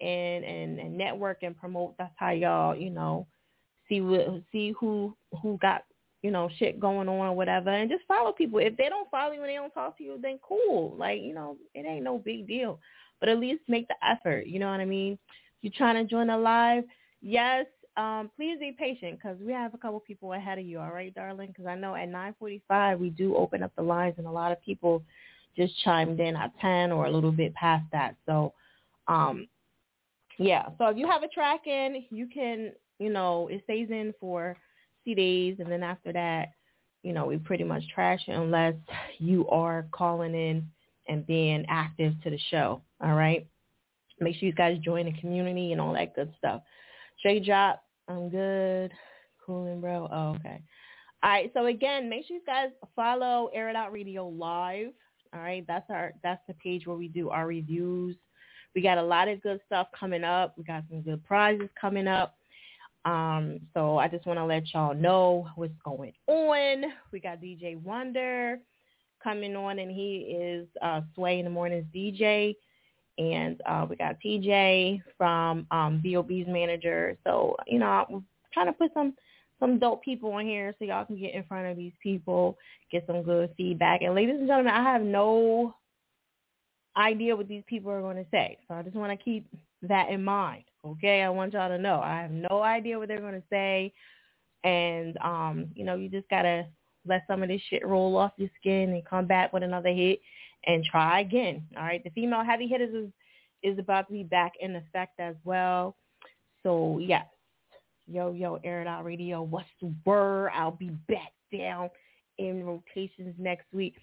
and 0.00 0.44
and, 0.44 0.78
and 0.78 0.96
network 0.96 1.42
and 1.42 1.56
promote. 1.56 1.96
That's 1.98 2.14
how 2.16 2.30
y'all 2.30 2.76
you 2.76 2.90
know 2.90 3.26
see 3.92 4.00
what 4.00 4.42
see 4.50 4.72
who 4.78 5.14
who 5.42 5.58
got 5.58 5.84
you 6.22 6.30
know, 6.30 6.48
shit 6.56 6.78
going 6.78 7.08
on 7.08 7.26
or 7.26 7.34
whatever, 7.34 7.70
and 7.70 7.90
just 7.90 8.04
follow 8.06 8.30
people. 8.30 8.60
If 8.60 8.76
they 8.76 8.88
don't 8.88 9.10
follow 9.10 9.32
you 9.32 9.40
and 9.40 9.50
they 9.50 9.56
don't 9.56 9.74
talk 9.74 9.98
to 9.98 10.04
you, 10.04 10.18
then 10.22 10.38
cool. 10.40 10.94
Like, 10.96 11.20
you 11.20 11.34
know, 11.34 11.56
it 11.74 11.84
ain't 11.84 12.04
no 12.04 12.18
big 12.18 12.46
deal. 12.46 12.78
But 13.18 13.28
at 13.28 13.40
least 13.40 13.62
make 13.66 13.88
the 13.88 13.96
effort. 14.08 14.46
You 14.46 14.60
know 14.60 14.70
what 14.70 14.78
I 14.78 14.84
mean? 14.84 15.18
You're 15.62 15.72
trying 15.76 15.96
to 15.96 16.08
join 16.08 16.30
a 16.30 16.38
live, 16.38 16.84
yes, 17.20 17.66
um, 17.96 18.30
please 18.36 18.58
be 18.58 18.72
patient 18.72 19.18
because 19.18 19.36
we 19.40 19.52
have 19.52 19.74
a 19.74 19.78
couple 19.78 20.00
people 20.00 20.32
ahead 20.32 20.58
of 20.58 20.64
you. 20.64 20.78
All 20.80 20.92
right, 20.92 21.14
darling? 21.14 21.48
Because 21.48 21.66
I 21.66 21.74
know 21.74 21.94
at 21.94 22.08
9:45 22.08 22.98
we 22.98 23.10
do 23.10 23.36
open 23.36 23.62
up 23.62 23.72
the 23.76 23.82
lines, 23.82 24.14
and 24.18 24.26
a 24.26 24.30
lot 24.30 24.52
of 24.52 24.62
people 24.62 25.02
just 25.56 25.78
chimed 25.84 26.18
in 26.18 26.34
at 26.34 26.58
10 26.60 26.90
or 26.92 27.06
a 27.06 27.10
little 27.10 27.32
bit 27.32 27.52
past 27.54 27.84
that. 27.92 28.16
So, 28.26 28.54
um, 29.08 29.46
yeah. 30.38 30.68
So 30.78 30.86
if 30.86 30.96
you 30.96 31.06
have 31.06 31.22
a 31.22 31.28
track 31.28 31.66
in, 31.66 32.04
you 32.10 32.26
can, 32.26 32.72
you 32.98 33.10
know, 33.10 33.48
it 33.48 33.62
stays 33.64 33.88
in 33.90 34.14
for 34.20 34.56
C 35.04 35.14
days, 35.14 35.56
and 35.58 35.70
then 35.70 35.82
after 35.82 36.12
that, 36.12 36.52
you 37.02 37.12
know, 37.12 37.26
we 37.26 37.36
pretty 37.38 37.64
much 37.64 37.82
trash 37.92 38.20
it 38.28 38.32
unless 38.32 38.74
you 39.18 39.48
are 39.48 39.86
calling 39.92 40.34
in 40.34 40.68
and 41.08 41.26
being 41.26 41.64
active 41.68 42.14
to 42.22 42.30
the 42.30 42.38
show. 42.50 42.80
All 43.02 43.14
right. 43.14 43.46
Make 44.20 44.36
sure 44.36 44.46
you 44.46 44.52
guys 44.52 44.78
join 44.78 45.06
the 45.06 45.20
community 45.20 45.72
and 45.72 45.80
all 45.80 45.92
that 45.94 46.14
good 46.14 46.32
stuff. 46.38 46.62
Straight 47.18 47.44
drop. 47.44 47.82
I'm 48.08 48.28
good. 48.28 48.92
Cooling, 49.44 49.80
bro. 49.80 50.08
Oh, 50.12 50.36
okay. 50.36 50.60
All 51.22 51.30
right. 51.30 51.50
So 51.54 51.66
again, 51.66 52.08
make 52.08 52.26
sure 52.26 52.36
you 52.36 52.42
guys 52.46 52.70
follow 52.94 53.50
Air 53.52 53.68
It 53.68 53.76
Out 53.76 53.92
Radio 53.92 54.28
Live. 54.28 54.92
All 55.34 55.40
right. 55.40 55.64
That's 55.66 55.88
our 55.90 56.12
that's 56.22 56.42
the 56.46 56.54
page 56.54 56.86
where 56.86 56.96
we 56.96 57.08
do 57.08 57.30
our 57.30 57.46
reviews. 57.46 58.16
We 58.74 58.82
got 58.82 58.98
a 58.98 59.02
lot 59.02 59.28
of 59.28 59.42
good 59.42 59.60
stuff 59.66 59.88
coming 59.98 60.24
up. 60.24 60.54
We 60.56 60.64
got 60.64 60.84
some 60.88 61.02
good 61.02 61.24
prizes 61.24 61.68
coming 61.80 62.06
up. 62.06 62.36
Um, 63.04 63.60
so 63.74 63.98
I 63.98 64.08
just 64.08 64.26
want 64.26 64.38
to 64.38 64.44
let 64.44 64.72
y'all 64.72 64.94
know 64.94 65.48
what's 65.56 65.74
going 65.84 66.12
on. 66.26 66.84
We 67.10 67.20
got 67.20 67.40
DJ 67.40 67.80
Wonder 67.82 68.60
coming 69.22 69.56
on, 69.56 69.78
and 69.78 69.90
he 69.90 70.36
is 70.38 70.66
uh, 70.80 71.00
Sway 71.14 71.38
in 71.38 71.44
the 71.44 71.50
Mornings 71.50 71.86
DJ. 71.94 72.56
And 73.18 73.60
uh, 73.66 73.86
we 73.88 73.96
got 73.96 74.16
TJ 74.24 75.02
from 75.18 75.66
um, 75.70 76.00
B.o.B's 76.02 76.46
manager. 76.48 77.16
So, 77.24 77.56
you 77.66 77.78
know, 77.78 78.06
we're 78.08 78.22
trying 78.52 78.66
to 78.66 78.72
put 78.72 78.92
some 78.94 79.14
some 79.60 79.78
dope 79.78 80.02
people 80.02 80.32
on 80.32 80.44
here 80.44 80.74
so 80.76 80.84
y'all 80.84 81.04
can 81.04 81.20
get 81.20 81.34
in 81.34 81.44
front 81.44 81.68
of 81.68 81.76
these 81.76 81.92
people, 82.02 82.58
get 82.90 83.04
some 83.06 83.22
good 83.22 83.48
feedback. 83.56 84.02
And 84.02 84.12
ladies 84.12 84.34
and 84.36 84.48
gentlemen, 84.48 84.72
I 84.72 84.82
have 84.82 85.02
no 85.02 85.72
idea 86.96 87.36
what 87.36 87.46
these 87.46 87.62
people 87.68 87.92
are 87.92 88.00
going 88.00 88.16
to 88.16 88.26
say. 88.32 88.58
So 88.66 88.74
I 88.74 88.82
just 88.82 88.96
want 88.96 89.16
to 89.16 89.24
keep 89.24 89.46
that 89.82 90.10
in 90.10 90.24
mind. 90.24 90.64
Okay, 90.84 91.22
I 91.22 91.28
want 91.28 91.52
y'all 91.52 91.68
to 91.68 91.78
know 91.78 92.00
I 92.00 92.20
have 92.22 92.30
no 92.30 92.62
idea 92.62 92.98
what 92.98 93.08
they're 93.08 93.20
going 93.20 93.40
to 93.40 93.46
say, 93.48 93.92
and 94.64 95.16
um, 95.18 95.66
you 95.74 95.84
know, 95.84 95.94
you 95.94 96.08
just 96.08 96.28
gotta 96.28 96.66
let 97.06 97.24
some 97.26 97.42
of 97.42 97.48
this 97.48 97.60
shit 97.68 97.86
roll 97.86 98.16
off 98.16 98.32
your 98.36 98.50
skin 98.60 98.90
and 98.90 99.04
come 99.04 99.26
back 99.26 99.52
with 99.52 99.62
another 99.62 99.90
hit 99.90 100.20
and 100.66 100.84
try 100.84 101.20
again. 101.20 101.64
All 101.76 101.84
right, 101.84 102.02
the 102.02 102.10
female 102.10 102.44
heavy 102.44 102.66
hitters 102.66 102.94
is 102.94 103.10
is 103.62 103.78
about 103.78 104.08
to 104.08 104.12
be 104.12 104.24
back 104.24 104.52
in 104.60 104.74
effect 104.74 105.20
as 105.20 105.36
well. 105.44 105.96
So 106.62 106.98
yes, 107.00 107.26
yo 108.06 108.32
yo, 108.32 108.58
air 108.64 108.80
it 108.80 108.88
out 108.88 109.04
radio. 109.04 109.42
What's 109.42 109.68
the 109.80 109.92
word? 110.04 110.50
I'll 110.54 110.72
be 110.72 110.90
back 111.08 111.32
down 111.52 111.90
in 112.38 112.64
rotations 112.64 113.34
next 113.38 113.66
week. 113.72 113.94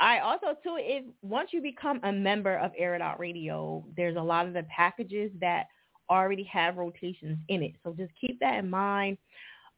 I 0.00 0.20
also 0.20 0.54
too, 0.62 0.76
if 0.78 1.04
once 1.22 1.50
you 1.52 1.60
become 1.60 2.00
a 2.04 2.12
member 2.12 2.56
of 2.56 2.70
Air 2.78 2.94
It 2.94 3.02
Out 3.02 3.18
Radio, 3.18 3.84
there's 3.96 4.16
a 4.16 4.22
lot 4.22 4.46
of 4.46 4.52
the 4.52 4.62
packages 4.64 5.32
that 5.40 5.66
already 6.10 6.44
have 6.44 6.76
rotations 6.76 7.38
in 7.48 7.62
it. 7.62 7.74
So 7.84 7.92
just 7.92 8.12
keep 8.20 8.38
that 8.40 8.58
in 8.58 8.70
mind. 8.70 9.18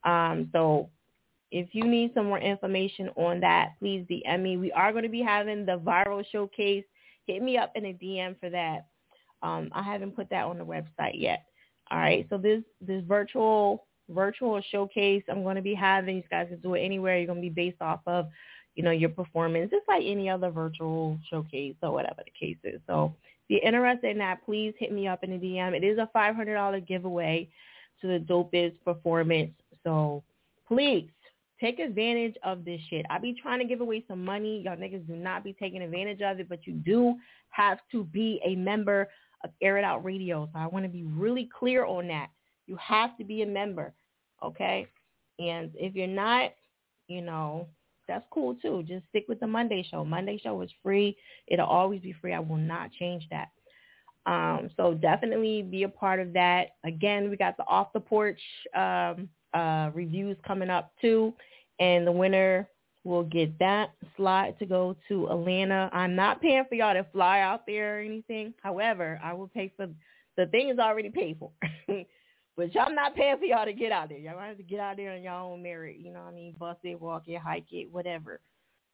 Um, 0.04 0.48
so 0.52 0.88
if 1.50 1.68
you 1.72 1.84
need 1.84 2.12
some 2.14 2.26
more 2.26 2.38
information 2.38 3.10
on 3.16 3.40
that, 3.40 3.72
please 3.78 4.06
DM 4.08 4.42
me. 4.42 4.56
We 4.56 4.72
are 4.72 4.92
going 4.92 5.04
to 5.04 5.08
be 5.08 5.22
having 5.22 5.66
the 5.66 5.78
viral 5.78 6.24
showcase. 6.30 6.84
Hit 7.26 7.42
me 7.42 7.56
up 7.56 7.72
in 7.74 7.86
a 7.86 7.92
DM 7.92 8.38
for 8.38 8.50
that. 8.50 8.86
Um, 9.42 9.70
I 9.72 9.82
haven't 9.82 10.16
put 10.16 10.30
that 10.30 10.44
on 10.44 10.58
the 10.58 10.64
website 10.64 11.14
yet. 11.14 11.44
All 11.90 11.98
right. 11.98 12.26
So 12.30 12.38
this 12.38 12.62
this 12.80 13.02
virtual 13.06 13.86
virtual 14.08 14.60
showcase 14.70 15.22
I'm 15.28 15.42
going 15.42 15.56
to 15.56 15.62
be 15.62 15.74
having. 15.74 16.16
You 16.16 16.22
guys 16.30 16.48
can 16.48 16.60
do 16.60 16.74
it 16.74 16.80
anywhere. 16.80 17.18
You're 17.18 17.26
going 17.26 17.42
to 17.42 17.48
be 17.48 17.48
based 17.48 17.80
off 17.80 18.00
of, 18.06 18.28
you 18.74 18.82
know, 18.82 18.90
your 18.90 19.10
performance, 19.10 19.70
just 19.70 19.88
like 19.88 20.02
any 20.04 20.28
other 20.28 20.50
virtual 20.50 21.18
showcase 21.28 21.76
or 21.82 21.92
whatever 21.92 22.22
the 22.24 22.32
case 22.46 22.58
is. 22.64 22.80
So 22.86 23.14
you're 23.50 23.60
interested 23.62 24.10
in 24.10 24.18
that, 24.18 24.44
please 24.44 24.74
hit 24.78 24.92
me 24.92 25.08
up 25.08 25.24
in 25.24 25.30
the 25.30 25.36
DM. 25.36 25.76
It 25.76 25.84
is 25.84 25.98
a 25.98 26.08
$500 26.14 26.86
giveaway 26.86 27.48
to 28.00 28.06
the 28.06 28.18
dopest 28.18 28.76
performance. 28.84 29.52
So 29.84 30.22
please 30.68 31.08
take 31.60 31.78
advantage 31.78 32.36
of 32.42 32.64
this 32.64 32.80
shit. 32.88 33.04
I 33.10 33.18
be 33.18 33.34
trying 33.34 33.58
to 33.58 33.64
give 33.64 33.80
away 33.80 34.04
some 34.08 34.24
money. 34.24 34.62
Y'all 34.64 34.76
niggas 34.76 35.06
do 35.06 35.14
not 35.16 35.44
be 35.44 35.52
taking 35.52 35.82
advantage 35.82 36.22
of 36.22 36.40
it, 36.40 36.48
but 36.48 36.66
you 36.66 36.74
do 36.74 37.16
have 37.50 37.78
to 37.92 38.04
be 38.04 38.40
a 38.44 38.54
member 38.54 39.08
of 39.44 39.50
Air 39.60 39.78
It 39.78 39.84
Out 39.84 40.04
Radio. 40.04 40.48
So 40.52 40.58
I 40.58 40.66
want 40.66 40.84
to 40.84 40.88
be 40.88 41.02
really 41.04 41.48
clear 41.58 41.84
on 41.84 42.06
that. 42.08 42.28
You 42.66 42.76
have 42.76 43.16
to 43.18 43.24
be 43.24 43.42
a 43.42 43.46
member, 43.46 43.92
okay? 44.42 44.86
And 45.38 45.70
if 45.74 45.94
you're 45.94 46.06
not, 46.06 46.52
you 47.08 47.20
know, 47.20 47.66
that's 48.10 48.26
cool 48.30 48.56
too. 48.56 48.82
Just 48.86 49.06
stick 49.08 49.24
with 49.28 49.38
the 49.38 49.46
Monday 49.46 49.86
show. 49.88 50.04
Monday 50.04 50.38
show 50.42 50.60
is 50.62 50.70
free. 50.82 51.16
It'll 51.46 51.66
always 51.66 52.00
be 52.00 52.12
free. 52.12 52.34
I 52.34 52.40
will 52.40 52.56
not 52.56 52.90
change 52.92 53.26
that. 53.30 53.48
Um, 54.26 54.68
so 54.76 54.94
definitely 54.94 55.62
be 55.62 55.84
a 55.84 55.88
part 55.88 56.18
of 56.18 56.32
that. 56.32 56.70
Again, 56.84 57.30
we 57.30 57.36
got 57.36 57.56
the 57.56 57.64
off 57.66 57.92
the 57.92 58.00
porch 58.00 58.40
um, 58.74 59.28
uh, 59.54 59.90
reviews 59.94 60.36
coming 60.46 60.70
up 60.70 60.92
too, 61.00 61.32
and 61.78 62.04
the 62.06 62.12
winner 62.12 62.68
will 63.04 63.22
get 63.22 63.56
that 63.60 63.92
slot 64.16 64.58
to 64.58 64.66
go 64.66 64.96
to 65.08 65.28
Atlanta. 65.28 65.88
I'm 65.92 66.14
not 66.16 66.42
paying 66.42 66.64
for 66.68 66.74
y'all 66.74 66.92
to 66.92 67.06
fly 67.12 67.40
out 67.40 67.64
there 67.66 67.98
or 67.98 68.00
anything. 68.00 68.52
However, 68.62 69.20
I 69.22 69.32
will 69.32 69.48
pay 69.48 69.72
for 69.76 69.88
the 70.36 70.46
thing 70.46 70.68
is 70.68 70.78
already 70.78 71.10
paid 71.10 71.38
for. 71.38 71.50
But 72.60 72.74
y'all 72.74 72.94
not 72.94 73.14
paying 73.14 73.38
for 73.38 73.46
y'all 73.46 73.64
to 73.64 73.72
get 73.72 73.90
out 73.90 74.10
there. 74.10 74.18
Y'all 74.18 74.38
have 74.38 74.58
to 74.58 74.62
get 74.62 74.80
out 74.80 74.98
there 74.98 75.12
on 75.12 75.22
y'all 75.22 75.50
own 75.50 75.62
merit. 75.62 75.96
You 75.98 76.12
know 76.12 76.20
what 76.20 76.32
I 76.32 76.34
mean? 76.34 76.54
Bus 76.58 76.76
it, 76.82 77.00
walk 77.00 77.22
it, 77.26 77.40
hike 77.40 77.72
it, 77.72 77.90
whatever. 77.90 78.38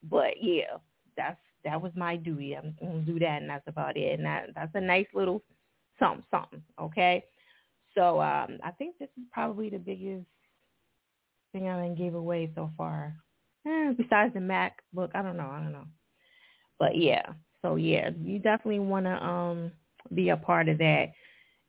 But 0.04 0.34
yeah, 0.40 0.76
that's 1.16 1.40
that 1.64 1.82
was 1.82 1.90
my 1.96 2.14
duty. 2.14 2.56
I'm 2.56 2.76
gonna 2.78 3.00
do 3.00 3.18
that, 3.18 3.40
and 3.42 3.50
that's 3.50 3.66
about 3.66 3.96
it. 3.96 4.20
And 4.20 4.24
that 4.24 4.50
that's 4.54 4.70
a 4.76 4.80
nice 4.80 5.08
little 5.12 5.42
something, 5.98 6.22
something. 6.30 6.62
Okay. 6.80 7.24
So 7.96 8.20
um, 8.20 8.58
I 8.62 8.70
think 8.70 8.98
this 9.00 9.08
is 9.18 9.24
probably 9.32 9.68
the 9.68 9.78
biggest 9.78 10.26
thing 11.50 11.68
I 11.68 11.88
gave 11.88 12.14
away 12.14 12.52
so 12.54 12.70
far. 12.76 13.16
Eh, 13.66 13.94
besides 13.96 14.32
the 14.32 14.38
MacBook, 14.38 15.10
I 15.12 15.22
don't 15.22 15.36
know. 15.36 15.50
I 15.50 15.60
don't 15.60 15.72
know. 15.72 15.86
But 16.78 16.96
yeah. 16.96 17.22
So 17.62 17.74
yeah, 17.74 18.10
you 18.22 18.38
definitely 18.38 18.78
want 18.78 19.06
to 19.06 19.26
um 19.26 19.72
be 20.14 20.28
a 20.28 20.36
part 20.36 20.68
of 20.68 20.78
that. 20.78 21.06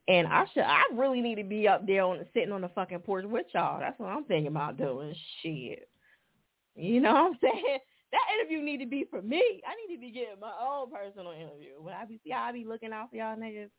And 0.07 0.25
I 0.27 0.45
should, 0.53 0.63
I 0.63 0.83
really 0.93 1.19
need 1.19 1.35
to 1.35 1.43
be 1.43 1.67
up 1.67 1.85
there 1.85 2.03
on 2.03 2.25
sitting 2.33 2.53
on 2.53 2.61
the 2.61 2.69
fucking 2.69 2.99
porch 2.99 3.25
with 3.25 3.47
y'all. 3.53 3.79
That's 3.79 3.99
what 3.99 4.07
I'm 4.07 4.23
thinking 4.23 4.47
about 4.47 4.77
doing. 4.77 5.13
Shit, 5.41 5.89
you 6.75 7.01
know 7.01 7.13
what 7.13 7.23
I'm 7.23 7.37
saying? 7.41 7.79
That 8.11 8.21
interview 8.39 8.61
need 8.63 8.77
to 8.77 8.85
be 8.85 9.05
for 9.09 9.21
me. 9.21 9.61
I 9.67 9.75
need 9.75 9.95
to 9.95 9.99
be 9.99 10.11
getting 10.11 10.39
my 10.39 10.53
own 10.61 10.89
personal 10.89 11.33
interview. 11.33 11.81
When 11.81 11.93
I 11.93 12.05
be 12.05 12.21
see, 12.23 12.31
I 12.31 12.53
be 12.53 12.63
looking 12.63 12.93
out 12.93 13.09
for 13.09 13.17
y'all 13.17 13.35
niggas. 13.35 13.69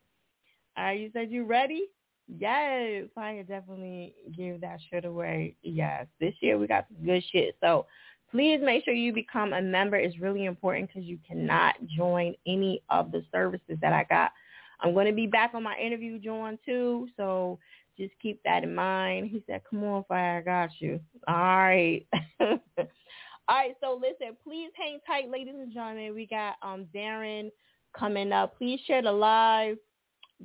All 0.76 0.84
right, 0.84 1.00
you 1.00 1.10
said 1.14 1.30
you 1.30 1.44
ready? 1.44 1.86
Yes, 2.28 3.06
I 3.16 3.36
can 3.36 3.46
definitely 3.46 4.14
give 4.36 4.60
that 4.60 4.80
shit 4.90 5.06
away. 5.06 5.56
Yes, 5.62 6.06
this 6.20 6.34
year 6.40 6.58
we 6.58 6.66
got 6.66 6.86
some 6.88 7.06
good 7.06 7.24
shit. 7.32 7.56
So 7.62 7.86
please 8.30 8.60
make 8.62 8.84
sure 8.84 8.92
you 8.92 9.14
become 9.14 9.54
a 9.54 9.62
member. 9.62 9.96
It's 9.96 10.18
really 10.18 10.44
important 10.44 10.88
because 10.88 11.08
you 11.08 11.18
cannot 11.26 11.76
join 11.86 12.34
any 12.46 12.82
of 12.90 13.12
the 13.12 13.24
services 13.32 13.78
that 13.80 13.94
I 13.94 14.04
got 14.04 14.32
I'm 14.80 14.94
going 14.94 15.06
to 15.06 15.12
be 15.12 15.26
back 15.26 15.52
on 15.54 15.62
my 15.62 15.76
interview, 15.76 16.18
John, 16.18 16.58
too. 16.64 17.08
So 17.16 17.58
just 17.96 18.12
keep 18.22 18.40
that 18.44 18.62
in 18.62 18.74
mind. 18.74 19.28
He 19.30 19.42
said, 19.46 19.62
come 19.68 19.82
on, 19.84 20.04
Fiya, 20.04 20.38
I 20.38 20.40
got 20.42 20.70
you. 20.78 21.00
All 21.26 21.34
right. 21.34 22.06
All 22.40 23.56
right, 23.56 23.74
so 23.80 23.98
listen, 24.00 24.36
please 24.44 24.70
hang 24.76 24.98
tight, 25.06 25.30
ladies 25.30 25.54
and 25.58 25.72
gentlemen. 25.72 26.14
We 26.14 26.26
got 26.26 26.56
um 26.62 26.86
Darron 26.94 27.50
coming 27.98 28.30
up. 28.30 28.58
Please 28.58 28.78
share 28.86 29.00
the 29.00 29.10
live. 29.10 29.78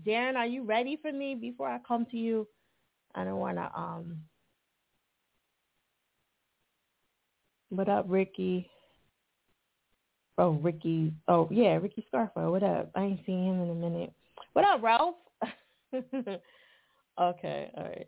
Darron, 0.07 0.35
are 0.35 0.47
you 0.47 0.63
ready 0.63 0.97
for 1.01 1.11
me 1.11 1.35
before 1.35 1.67
I 1.67 1.79
come 1.85 2.05
to 2.11 2.17
you? 2.17 2.47
I 3.13 3.25
don't 3.25 3.39
want 3.39 3.57
to 3.57 3.69
um 3.75 4.19
What 7.69 7.89
up, 7.89 8.05
Ricky? 8.07 8.69
Oh, 10.37 10.51
Ricky. 10.51 11.11
Oh, 11.27 11.47
yeah, 11.51 11.75
Ricky 11.77 12.05
Scarfo. 12.13 12.51
What 12.51 12.61
up? 12.61 12.91
I 12.95 13.03
ain't 13.03 13.25
seen 13.25 13.45
him 13.45 13.63
in 13.63 13.69
a 13.71 13.73
minute. 13.73 14.13
What 14.53 14.65
up, 14.65 14.83
Ralph? 14.83 15.15
okay, 15.93 17.71
all 17.75 17.83
right. 17.83 18.07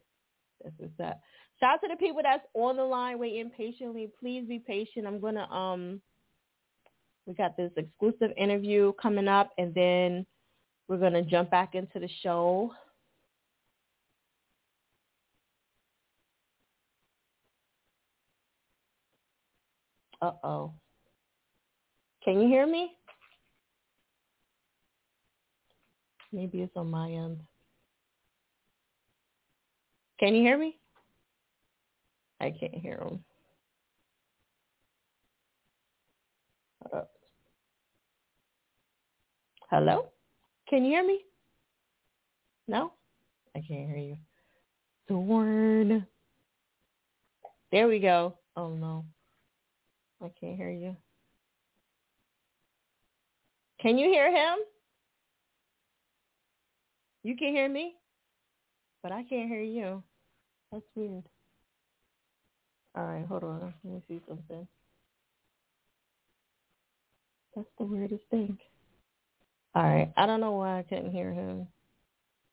This 0.64 0.74
is 0.80 0.92
that. 1.00 1.20
Shout 1.60 1.76
out 1.76 1.82
to 1.82 1.88
the 1.90 1.96
people 1.98 2.22
that's 2.24 2.46
on 2.54 2.78
the 2.78 2.84
line 2.84 3.18
waiting 3.20 3.50
patiently. 3.50 4.12
Please 4.20 4.46
be 4.48 4.60
patient. 4.60 5.08
I'm 5.08 5.20
gonna 5.20 5.50
um 5.52 6.02
we 7.26 7.34
got 7.34 7.58
this 7.58 7.72
exclusive 7.78 8.32
interview 8.38 8.94
coming 9.02 9.28
up 9.28 9.52
and 9.58 9.74
then 9.74 10.26
we're 10.88 10.98
gonna 10.98 11.24
jump 11.24 11.50
back 11.50 11.74
into 11.74 12.00
the 12.00 12.10
show. 12.22 12.72
Uh 20.22 20.32
oh. 20.44 20.74
Can 22.24 22.40
you 22.40 22.48
hear 22.48 22.68
me? 22.68 22.92
Maybe 26.36 26.62
it's 26.62 26.76
on 26.76 26.92
my 26.92 27.10
end. 27.10 27.40
Can 30.20 30.36
you 30.36 30.42
hear 30.42 30.58
me? 30.58 30.78
I 32.42 32.52
can't 32.52 32.76
hear 32.76 32.98
him. 32.98 33.24
Hello? 39.70 40.10
Can 40.70 40.84
you 40.84 40.92
hear 40.92 41.08
me? 41.08 41.22
No? 42.68 42.92
I 43.56 43.60
can't 43.66 43.90
hear 43.90 43.98
you. 43.98 44.18
Thorn. 45.08 46.06
There 47.72 47.88
we 47.88 48.00
go. 48.00 48.34
Oh 48.58 48.74
no. 48.74 49.06
I 50.22 50.30
can't 50.38 50.58
hear 50.58 50.70
you. 50.70 50.98
Can 53.80 53.98
you 53.98 54.10
hear 54.10 54.30
him? 54.30 54.60
You 57.26 57.36
can 57.36 57.48
hear 57.48 57.68
me? 57.68 57.96
But 59.02 59.12
I 59.12 59.24
can't 59.24 59.50
hear 59.50 59.64
you. 59.64 60.04
That's 60.72 60.86
weird. 60.94 61.24
All 62.96 63.04
right, 63.04 63.26
hold 63.26 63.44
on. 63.44 63.74
Let 63.84 63.94
me 63.96 64.04
see 64.08 64.22
something. 64.28 64.68
That's 67.56 67.68
the 67.80 67.86
weirdest 67.86 68.22
thing. 68.30 68.60
All 69.74 69.82
right, 69.82 70.14
I 70.16 70.28
don't 70.28 70.40
know 70.40 70.52
why 70.52 70.78
I 70.78 70.84
couldn't 70.84 71.14
hear 71.14 71.32
him. 71.32 71.68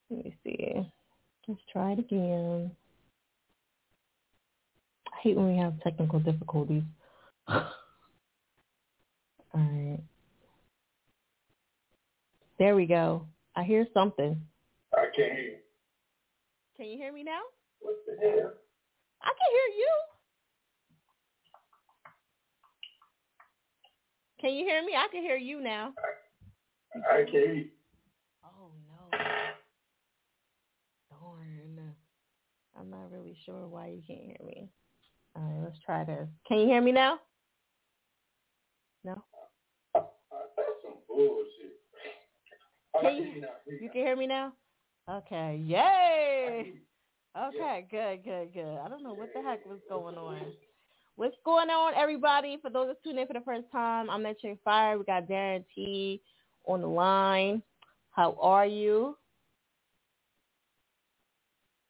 Let 0.08 0.24
me 0.24 0.36
see. 0.42 0.90
Let's 1.46 1.60
try 1.70 1.92
it 1.92 1.98
again. 1.98 2.70
I 5.12 5.16
hate 5.20 5.36
when 5.36 5.52
we 5.52 5.58
have 5.58 5.82
technical 5.82 6.18
difficulties. 6.18 6.84
All 7.46 7.62
right. 9.52 10.00
There 12.58 12.74
we 12.74 12.86
go. 12.86 13.26
I 13.54 13.64
hear 13.64 13.86
something. 13.92 14.40
I 15.02 15.06
can't 15.06 15.32
hear 15.32 15.42
you. 15.42 15.56
Can 16.76 16.86
you 16.86 16.96
hear 16.96 17.12
me 17.12 17.24
now? 17.24 17.40
What 17.80 17.96
the 18.06 18.12
hell? 18.20 18.52
I 19.20 19.28
can 19.28 19.50
hear 19.50 19.68
you. 19.76 19.92
Can 24.40 24.54
you 24.54 24.64
hear 24.64 24.84
me? 24.84 24.92
I 24.96 25.08
can 25.10 25.22
hear 25.22 25.36
you 25.36 25.60
now. 25.60 25.92
I 26.94 27.16
can't 27.16 27.28
hear 27.30 27.52
you. 27.52 27.68
Oh 28.44 28.70
no. 28.86 29.18
Darn. 31.10 31.94
I'm 32.78 32.90
not 32.90 33.10
really 33.10 33.36
sure 33.44 33.66
why 33.66 33.88
you 33.88 34.02
can't 34.06 34.20
hear 34.20 34.46
me. 34.46 34.70
All 35.34 35.42
right, 35.42 35.64
let's 35.64 35.78
try 35.84 36.04
this. 36.04 36.28
Can 36.46 36.58
you 36.60 36.66
hear 36.66 36.80
me 36.80 36.92
now? 36.92 37.18
No. 39.04 39.24
That's 39.94 40.06
some 40.82 40.94
bullshit. 41.08 41.80
Can 43.00 43.16
you, 43.16 43.46
you 43.80 43.90
can 43.90 44.02
hear 44.02 44.16
me 44.16 44.28
now? 44.28 44.52
Okay. 45.10 45.60
Yay. 45.64 46.72
Okay, 47.34 47.86
good, 47.90 48.22
good, 48.24 48.52
good. 48.52 48.78
I 48.84 48.88
don't 48.88 49.02
know 49.02 49.14
what 49.14 49.32
the 49.34 49.40
heck 49.40 49.64
was 49.64 49.80
going 49.88 50.16
on. 50.16 50.52
What's 51.16 51.36
going 51.44 51.70
on, 51.70 51.94
everybody? 51.94 52.58
For 52.60 52.70
those 52.70 52.88
that 52.88 53.02
tune 53.02 53.18
in 53.18 53.26
for 53.26 53.32
the 53.32 53.40
first 53.40 53.64
time, 53.72 54.10
I'm 54.10 54.26
at 54.26 54.38
Chick 54.38 54.58
Fire. 54.64 54.98
We 54.98 55.04
got 55.04 55.26
Darron 55.28 55.64
T 55.74 56.20
on 56.66 56.82
the 56.82 56.86
line. 56.86 57.62
How 58.10 58.36
are 58.40 58.66
you? 58.66 59.16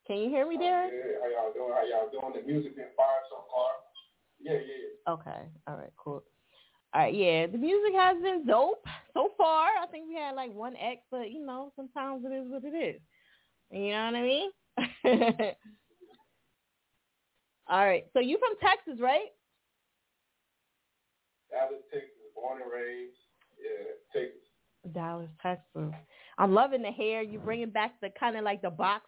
Can 0.07 0.19
you 0.19 0.29
hear 0.29 0.47
me, 0.47 0.57
Darron? 0.57 0.91
Yeah, 0.93 1.21
how 1.23 1.29
y'all 1.29 1.53
doing? 1.53 1.73
How 1.73 1.85
y'all 1.87 2.11
doing? 2.11 2.41
The 2.41 2.53
music 2.53 2.77
been 2.77 2.87
fire 2.97 3.23
so 3.31 3.45
far. 3.53 3.71
Yeah, 4.41 4.53
yeah. 4.55 5.13
Okay. 5.13 5.49
All 5.67 5.77
right. 5.77 5.93
Cool. 5.97 6.23
All 6.95 7.01
right. 7.03 7.15
Yeah, 7.15 7.47
the 7.47 7.59
music 7.59 7.95
has 7.95 8.21
been 8.23 8.47
dope 8.47 8.85
so 9.15 9.31
far. 9.39 9.69
I 9.83 9.87
think 9.87 10.09
we 10.09 10.15
had 10.17 10.35
like 10.35 10.53
one 10.53 10.77
X, 10.77 11.01
but 11.11 11.31
you 11.31 11.45
know, 11.45 11.73
sometimes 11.77 12.25
it 12.25 12.33
is 12.35 12.51
what 12.51 12.65
it 12.65 12.77
is. 12.77 13.01
You 13.71 13.91
know 13.91 14.05
what 14.07 14.15
I 14.17 14.23
mean? 14.23 14.51
All 17.69 17.87
right. 17.87 18.05
So 18.13 18.21
you 18.21 18.39
from 18.39 18.57
Texas, 18.61 19.01
right? 19.01 19.29
Dallas, 21.51 21.83
Texas, 21.93 22.11
born 22.35 22.61
and 22.63 22.71
raised. 22.71 23.17
Yeah, 23.61 23.93
Texas. 24.13 24.41
Dallas, 24.93 25.31
Texas. 25.41 25.93
I'm 26.39 26.53
loving 26.55 26.83
the 26.83 26.91
hair. 26.91 27.23
You 27.23 27.39
bringing 27.39 27.71
back 27.71 27.93
the 28.03 28.11
kind 28.19 28.37
of 28.37 28.45
like 28.45 28.63
the 28.63 28.71
box 28.71 29.07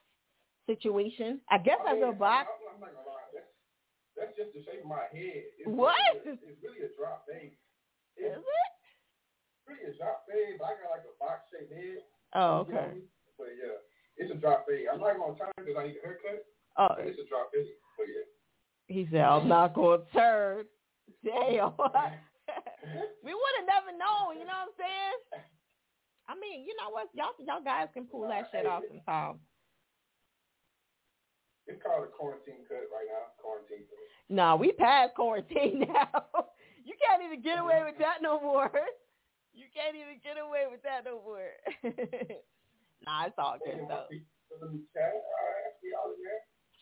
situation. 0.66 1.40
I 1.50 1.58
guess 1.58 1.78
I 1.80 1.92
that's 1.92 2.00
mean, 2.00 2.10
a 2.10 2.12
box. 2.12 2.48
I'm, 2.48 2.76
I'm 2.76 2.80
not 2.80 2.94
gonna 2.94 3.08
lie. 3.08 3.20
That's, 4.16 4.36
just 4.38 4.54
the 4.54 4.62
shape 4.62 4.80
of 4.84 4.88
my 4.88 5.10
head. 5.10 5.42
It's 5.58 5.66
What? 5.66 5.96
Really 6.24 6.38
it's 6.46 6.62
really 6.62 6.86
a 6.86 6.90
drop 6.96 7.26
fade. 7.26 7.56
Is 8.16 8.38
it? 8.38 8.74
really 9.66 9.88
a 9.88 9.96
drop 9.96 10.24
fade, 10.28 10.60
but 10.60 10.66
I 10.68 10.72
got 10.76 10.92
like 10.92 11.08
a 11.08 11.14
box 11.16 11.48
shaped 11.48 11.72
head. 11.72 12.04
Oh, 12.36 12.66
You 12.68 12.74
know 12.74 12.80
okay. 12.80 12.84
I 12.84 12.94
mean? 12.94 13.08
But 13.38 13.50
yeah, 13.56 13.78
it's 14.20 14.30
a 14.32 14.38
drop 14.38 14.66
fade. 14.68 14.86
I'm 14.92 15.00
not 15.00 15.16
gonna 15.18 15.38
turn 15.38 15.52
because 15.56 15.76
I 15.78 15.88
need 15.88 15.98
a 15.98 16.04
haircut. 16.04 16.44
Oh, 16.76 16.94
it's 17.00 17.18
a 17.18 17.26
drop 17.26 17.50
fade. 17.54 17.70
But 17.96 18.06
yeah. 18.10 18.26
he 18.86 19.08
said, 19.10 19.22
I'm 19.22 19.48
not 19.48 19.74
going 19.74 20.02
to 20.02 20.06
turn. 20.12 20.66
Damn. 21.24 21.72
we 23.24 23.32
would 23.32 23.54
have 23.58 23.70
never 23.70 23.94
known, 23.94 24.36
you 24.36 24.44
know 24.44 24.58
what 24.66 24.74
I'm 24.74 24.76
saying? 24.76 25.44
I 26.28 26.34
mean, 26.34 26.64
you 26.66 26.74
know 26.76 26.90
what? 26.90 27.08
Y'all 27.14 27.36
y'all 27.38 27.62
guys 27.62 27.88
can 27.94 28.04
pull 28.04 28.26
that 28.28 28.48
shit 28.50 28.66
off 28.66 28.82
sometimes. 28.88 29.38
It's 31.66 31.80
called 31.82 32.04
a 32.04 32.12
quarantine 32.12 32.66
cut 32.68 32.84
right 32.92 33.08
now. 33.08 33.32
Quarantine 33.40 33.86
cut. 33.88 34.04
No, 34.28 34.56
we 34.56 34.72
past 34.72 35.14
quarantine 35.14 35.86
now. 35.88 36.24
you 36.88 36.94
can't 37.06 37.22
even 37.22 37.42
get 37.42 37.58
away 37.58 37.82
with 37.84 37.98
that 37.98 38.18
no 38.22 38.40
more. 38.40 38.70
You 39.54 39.66
can't 39.74 39.94
even 39.94 40.18
get 40.22 40.36
away 40.42 40.64
with 40.70 40.82
that 40.82 41.04
no 41.04 41.20
more. 41.24 41.50
nah, 43.06 43.26
it's 43.26 43.34
all 43.38 43.56
good 43.64 43.86
though. 43.88 44.06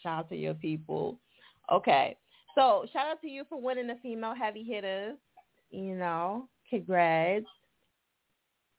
Shout 0.03 0.18
out 0.20 0.28
to 0.30 0.36
your 0.36 0.55
people. 0.55 1.18
Okay. 1.70 2.16
So 2.55 2.86
shout 2.92 3.07
out 3.09 3.20
to 3.22 3.28
you 3.28 3.44
for 3.48 3.61
winning 3.61 3.86
the 3.86 3.96
female 4.03 4.34
heavy 4.34 4.62
hitters. 4.62 5.16
You 5.70 5.96
know, 5.96 6.48
congrats. 6.68 7.46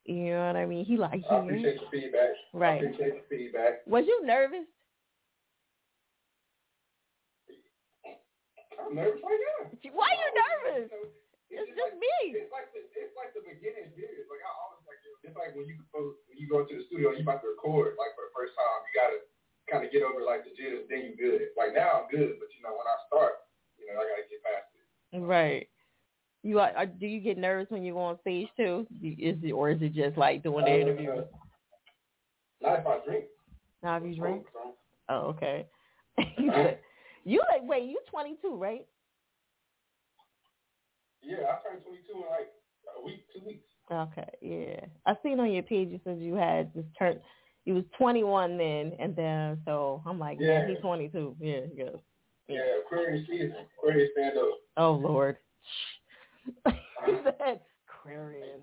You 0.04 0.30
know 0.30 0.46
what 0.48 0.56
I 0.56 0.66
mean? 0.66 0.84
He 0.84 0.96
like 0.96 1.22
I 1.30 1.36
you. 1.36 1.42
appreciate 1.42 1.80
the 1.80 1.86
feedback. 1.90 2.28
Right. 2.52 2.82
I 2.82 2.84
appreciate 2.86 3.28
the 3.28 3.36
feedback. 3.36 3.86
Was 3.86 4.04
you 4.06 4.24
nervous? 4.26 4.66
I'm 8.84 8.94
nervous 8.94 9.20
right 9.24 9.40
now. 9.40 9.72
Why 9.96 10.08
are 10.12 10.18
you 10.20 10.30
nervous? 10.36 10.90
It's, 11.52 11.70
just 11.70 11.78
like, 11.78 12.02
me. 12.02 12.16
It's 12.34 12.50
like 12.50 12.68
the 12.74 12.82
it's 12.98 13.14
like 13.14 13.30
the 13.36 13.44
beginning 13.46 13.94
period. 13.94 14.26
Like 14.26 14.42
I 14.42 14.50
always 14.58 14.82
like 14.90 14.98
it's 15.22 15.36
like 15.38 15.52
when 15.54 15.70
you 15.70 15.78
go 15.94 16.18
when 16.26 16.36
you 16.36 16.46
go 16.50 16.66
to 16.66 16.72
the 16.74 16.82
studio 16.90 17.14
and 17.14 17.18
you 17.20 17.24
about 17.24 17.40
to 17.46 17.48
record 17.54 17.94
like 17.96 18.12
for 18.18 18.26
the 18.26 18.34
first 18.34 18.52
time, 18.58 18.80
you 18.88 18.92
gotta 18.96 19.18
kind 19.70 19.82
of 19.86 19.92
get 19.94 20.02
over 20.02 20.20
like 20.26 20.42
the 20.42 20.52
jitters, 20.58 20.84
then 20.90 21.06
you 21.06 21.12
good. 21.14 21.54
Like 21.54 21.72
now 21.78 22.04
I'm 22.04 22.08
good, 22.10 22.36
but 22.42 22.50
you 22.52 22.60
know 22.64 22.74
when 22.74 22.88
I 22.88 22.96
start, 23.06 23.46
you 23.78 23.86
know 23.86 24.02
I 24.02 24.04
gotta 24.04 24.26
get 24.26 24.42
past 24.42 24.68
it. 24.74 25.22
Right. 25.22 25.68
You 26.42 26.58
are, 26.60 26.74
are- 26.76 26.90
do 26.90 27.06
you 27.06 27.20
get 27.22 27.38
nervous 27.38 27.70
when 27.70 27.84
you 27.86 27.94
go 27.94 28.02
on 28.02 28.18
stage 28.20 28.48
too? 28.58 28.84
Is 29.00 29.38
it 29.40 29.52
or 29.54 29.70
is 29.70 29.80
it 29.80 29.94
just 29.94 30.18
like 30.18 30.42
doing 30.42 30.64
the 30.66 30.72
uh, 30.74 30.82
interview? 30.82 31.22
Not 32.60 32.80
if 32.80 32.86
I 32.86 32.98
drink. 33.06 33.24
Now 33.82 33.96
if 33.96 34.04
you 34.04 34.16
drink. 34.16 34.44
Oh, 34.58 34.74
oh 35.08 35.20
okay. 35.38 35.66
you 36.38 36.50
said- 36.50 36.78
you 37.24 37.40
like 37.52 37.62
wait, 37.68 37.84
you 37.84 37.98
22, 38.10 38.56
right? 38.56 38.86
yeah, 41.22 41.36
I 41.36 41.68
turned 41.68 41.82
22 41.82 42.12
in 42.14 42.20
like 42.20 42.52
a 42.98 43.04
week, 43.04 43.24
two 43.32 43.44
weeks. 43.46 43.64
Okay, 43.90 44.28
yeah. 44.40 44.86
I 45.06 45.16
seen 45.22 45.40
on 45.40 45.52
your 45.52 45.62
page 45.62 45.88
you 45.90 46.00
said 46.04 46.18
you 46.20 46.34
had 46.34 46.72
just 46.74 46.88
turned. 46.98 47.20
You 47.64 47.74
was 47.74 47.84
21 47.96 48.58
then, 48.58 48.92
and 48.98 49.16
then 49.16 49.58
so 49.64 50.02
I'm 50.06 50.18
like, 50.18 50.38
yeah, 50.40 50.60
Yeah. 50.60 50.68
he's 50.68 50.78
22. 50.80 51.36
Yeah, 51.40 51.60
he 51.70 51.82
goes. 51.82 51.98
Yeah, 52.46 52.60
Aquarius 52.84 53.26
season, 53.26 53.54
Aquarius 53.78 54.10
stand 54.12 54.36
up. 54.36 54.58
Oh 54.76 54.92
Lord. 54.92 55.38
he 56.66 56.70
uh-huh. 56.70 57.32
said 57.38 57.60
Aquarian. 57.88 58.60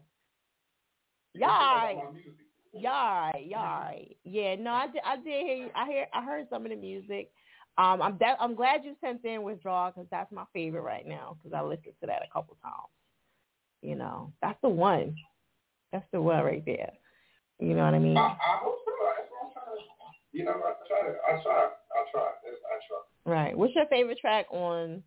Yay. 1.33 2.01
Yay, 2.73 3.47
yay. 3.49 4.15
Yeah, 4.23 4.55
no, 4.55 4.71
I 4.71 4.88
did, 4.88 5.01
I 5.05 5.15
did 5.17 5.45
hear. 5.45 5.69
I 5.75 5.85
hear 5.88 6.07
I 6.13 6.23
heard 6.23 6.47
some 6.49 6.65
of 6.65 6.69
the 6.69 6.77
music. 6.77 7.31
Um, 7.77 8.02
I'm 8.02 8.18
that 8.19 8.38
I'm 8.39 8.56
glad 8.56 8.84
you 8.84 8.95
sent 9.02 9.23
in 9.23 9.43
withdrawal 9.43 9.91
because 9.91 10.07
that's 10.11 10.31
my 10.31 10.43
favorite 10.53 10.81
right 10.81 11.07
now 11.07 11.38
because 11.38 11.57
I 11.57 11.64
listened 11.64 11.95
to 12.02 12.07
that 12.07 12.22
a 12.22 12.31
couple 12.31 12.57
times. 12.61 12.91
You 13.81 13.95
know, 13.95 14.34
that's 14.41 14.60
the 14.61 14.69
one. 14.69 15.15
That's 15.91 16.06
the 16.11 16.22
one 16.22 16.43
right 16.43 16.64
there. 16.65 16.91
You 17.60 17.76
know 17.76 17.85
what 17.85 17.93
I 17.93 17.99
mean? 17.99 18.18
I, 18.18 18.35
I 18.35 18.57
hope 18.61 18.80
so. 18.85 18.91
That's 19.15 19.30
what 19.30 19.45
I'm 19.45 19.52
trying 19.53 19.77
to. 19.77 19.84
You 20.34 20.45
know, 20.45 20.52
I 20.52 20.73
try 20.88 21.02
to. 21.07 21.14
I 21.14 21.43
try. 21.43 21.69
I 21.69 22.02
try. 22.11 22.27
I 22.27 22.77
try. 22.88 23.02
Right. 23.26 23.57
What's 23.57 23.76
your 23.76 23.85
favorite 23.88 24.18
track 24.19 24.48
on 24.52 25.03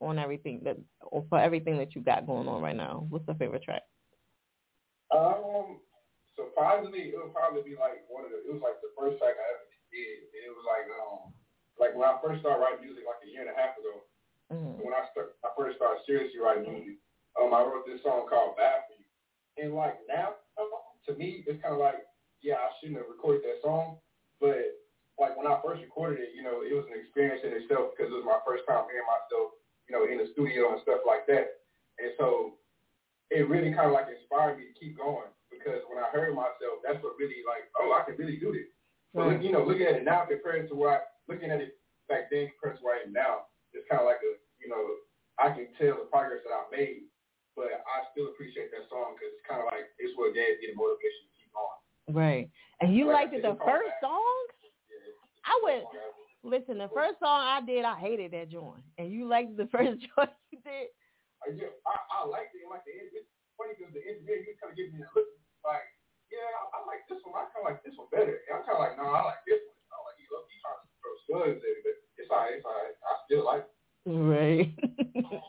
on 0.00 0.18
everything 0.18 0.60
that 0.64 0.76
or 1.02 1.24
for 1.28 1.38
everything 1.38 1.78
that 1.78 1.94
you 1.94 2.00
got 2.00 2.26
going 2.26 2.48
on 2.48 2.62
right 2.62 2.76
now? 2.76 3.06
What's 3.08 3.26
your 3.26 3.36
favorite 3.36 3.62
track? 3.62 3.82
Um, 5.14 5.78
surprisingly, 6.34 7.12
it 7.12 7.16
would 7.16 7.32
probably 7.32 7.62
be 7.62 7.76
like 7.76 8.04
one 8.08 8.24
of 8.24 8.30
the. 8.32 8.48
It 8.48 8.52
was 8.52 8.64
like 8.64 8.80
the 8.80 8.92
first 8.96 9.18
track 9.20 9.36
I 9.36 9.46
ever 9.54 9.68
did. 9.92 10.28
It 10.32 10.52
was 10.56 10.64
like 10.64 10.88
um, 10.88 11.35
like 11.78 11.92
when 11.94 12.08
I 12.08 12.16
first 12.24 12.40
started 12.40 12.60
writing 12.60 12.84
music 12.84 13.04
like 13.04 13.20
a 13.24 13.28
year 13.28 13.44
and 13.44 13.52
a 13.52 13.56
half 13.56 13.76
ago. 13.76 14.04
Mm-hmm. 14.52 14.78
When 14.78 14.94
I 14.94 15.02
start, 15.10 15.34
I 15.42 15.50
first 15.58 15.76
started 15.76 16.06
seriously 16.06 16.38
writing 16.38 16.70
music, 16.70 17.02
um, 17.34 17.50
I 17.50 17.66
wrote 17.66 17.82
this 17.82 17.98
song 18.06 18.30
called 18.30 18.54
"Bad 18.54 18.86
for 18.86 18.94
You," 18.94 19.10
and 19.58 19.74
like 19.74 19.98
now, 20.06 20.38
to 21.06 21.10
me, 21.18 21.42
it's 21.42 21.58
kind 21.58 21.74
of 21.74 21.82
like, 21.82 22.06
yeah, 22.46 22.62
I 22.62 22.70
shouldn't 22.78 23.02
have 23.02 23.10
recorded 23.10 23.42
that 23.42 23.58
song, 23.66 23.98
but 24.38 24.78
like 25.18 25.34
when 25.34 25.50
I 25.50 25.58
first 25.64 25.82
recorded 25.82 26.22
it, 26.22 26.30
you 26.38 26.46
know, 26.46 26.62
it 26.62 26.70
was 26.78 26.86
an 26.86 26.94
experience 26.94 27.42
in 27.42 27.58
itself 27.58 27.90
because 27.92 28.12
it 28.12 28.16
was 28.16 28.28
my 28.28 28.38
first 28.46 28.62
time 28.70 28.86
hearing 28.86 29.08
myself, 29.10 29.58
you 29.90 29.92
know, 29.98 30.06
in 30.06 30.22
the 30.22 30.30
studio 30.30 30.70
and 30.70 30.80
stuff 30.86 31.02
like 31.02 31.26
that, 31.26 31.66
and 31.98 32.14
so 32.14 32.54
it 33.34 33.50
really 33.50 33.74
kind 33.74 33.90
of 33.90 33.98
like 33.98 34.06
inspired 34.06 34.62
me 34.62 34.70
to 34.70 34.78
keep 34.78 34.94
going 34.94 35.26
because 35.50 35.82
when 35.90 35.98
I 35.98 36.06
heard 36.14 36.30
myself, 36.38 36.86
that's 36.86 37.02
what 37.02 37.18
really 37.18 37.42
like, 37.42 37.66
oh, 37.82 37.90
I 37.98 38.06
can 38.06 38.14
really 38.14 38.38
do 38.38 38.54
this. 38.54 38.70
But 39.10 39.26
Right. 39.26 39.42
you 39.42 39.50
know, 39.50 39.64
looking 39.64 39.90
at 39.90 39.98
it 39.98 40.04
now 40.04 40.22
compared 40.28 40.68
to 40.70 40.76
I, 40.86 41.00
looking 41.28 41.50
at 41.50 41.60
it 41.60 41.78
back 42.08 42.30
then 42.30 42.50
compared 42.56 42.78
to 42.80 42.86
I 42.88 43.04
am 43.06 43.12
now, 43.12 43.50
it's 43.74 43.86
kind 43.90 44.00
of 44.02 44.08
like 44.08 44.22
a, 44.22 44.32
you 44.62 44.68
know, 44.70 44.82
I 45.36 45.52
can 45.52 45.68
tell 45.76 46.00
the 46.00 46.08
progress 46.08 46.40
that 46.46 46.54
I've 46.54 46.72
made, 46.72 47.06
but 47.58 47.68
I 47.84 48.06
still 48.14 48.32
appreciate 48.32 48.72
that 48.72 48.88
song 48.88 49.14
because 49.18 49.34
it's 49.36 49.46
kind 49.46 49.60
of 49.60 49.68
like 49.68 49.90
it's 50.00 50.16
what 50.16 50.32
gave 50.32 50.56
me 50.62 50.72
the 50.72 50.76
motivation 50.78 51.28
to 51.28 51.32
keep 51.36 51.50
going. 51.52 51.80
Right. 52.16 52.46
And 52.80 52.94
you 52.96 53.06
Like 53.10 53.32
liked 53.32 53.40
it 53.40 53.42
the 53.44 53.58
first 53.60 53.92
Bad. 54.00 54.08
song? 54.08 54.36
I 55.46 55.54
went 55.62 55.84
listen, 56.46 56.78
the 56.78 56.90
first 56.94 57.18
song 57.18 57.42
I 57.42 57.58
did, 57.58 57.82
I 57.82 57.98
hated 57.98 58.30
that 58.30 58.48
joint. 58.48 58.86
And 58.96 59.10
you 59.10 59.26
liked 59.26 59.58
the 59.58 59.66
first 59.74 59.98
joint 59.98 60.32
you 60.54 60.62
did? 60.62 60.94
I 61.42 61.52
just, 61.52 61.74
I, 61.84 62.22
I 62.22 62.30
liked 62.30 62.54
it. 62.54 62.64
Like 62.70 62.86
the 62.86 62.94
end, 62.94 63.10
it's 63.12 63.26
funny 63.58 63.74
because 63.74 63.92
the 63.92 64.02
engineer, 64.06 64.46
he 64.46 64.54
kind 64.62 64.72
of 64.72 64.78
gives 64.78 64.94
me 64.94 65.02
a 65.02 65.10
look, 65.12 65.26
like, 65.66 65.84
yeah, 66.30 66.46
I, 66.46 66.80
I 66.80 66.86
like 66.86 67.02
this 67.10 67.20
one. 67.26 67.34
I 67.34 67.50
kind 67.50 67.66
of 67.66 67.68
like 67.74 67.82
this 67.82 67.98
one 67.98 68.08
better. 68.14 68.40
And 68.46 68.52
I'm 68.56 68.64
kind 68.64 68.78
of 68.78 68.82
like, 68.82 68.94
no, 68.94 69.10
I 69.10 69.22
like 69.36 69.42
this 69.44 69.60
one. 69.66 69.76
I'm 69.90 70.02
like, 70.06 70.16
he 70.18 70.24
look, 70.30 70.46
he 70.48 70.56
trying 70.62 70.80
to 70.80 70.85
at 71.34 71.48
it, 71.48 71.62
but 71.82 71.92
it's 72.18 72.30
all 72.30 72.38
right. 72.38 72.54
It's 72.54 72.64
all 72.64 72.72
right. 72.72 72.94
I 73.02 73.14
still 73.26 73.44
like 73.44 73.64
it. 73.64 74.10
Right. 74.10 75.42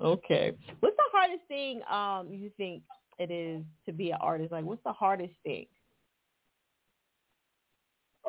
okay. 0.02 0.52
What's 0.80 0.96
the 0.96 1.10
hardest 1.12 1.44
thing 1.48 1.82
um 1.90 2.32
you 2.32 2.50
think 2.56 2.82
it 3.18 3.30
is 3.30 3.62
to 3.86 3.92
be 3.92 4.10
an 4.10 4.18
artist? 4.20 4.52
Like 4.52 4.64
what's 4.64 4.82
the 4.84 4.92
hardest 4.92 5.34
thing? 5.44 5.66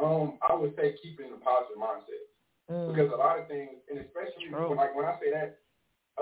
Um, 0.01 0.39
I 0.47 0.55
would 0.55 0.75
say 0.75 0.95
keeping 1.01 1.27
a 1.27 1.37
positive 1.43 1.77
mindset. 1.77 2.31
Mm. 2.71 2.95
because 2.95 3.11
a 3.11 3.19
lot 3.19 3.35
of 3.35 3.51
things, 3.51 3.83
and 3.91 3.99
especially 3.99 4.47
when, 4.47 4.79
like 4.79 4.95
when 4.95 5.03
I 5.03 5.19
say 5.19 5.27
that, 5.35 5.59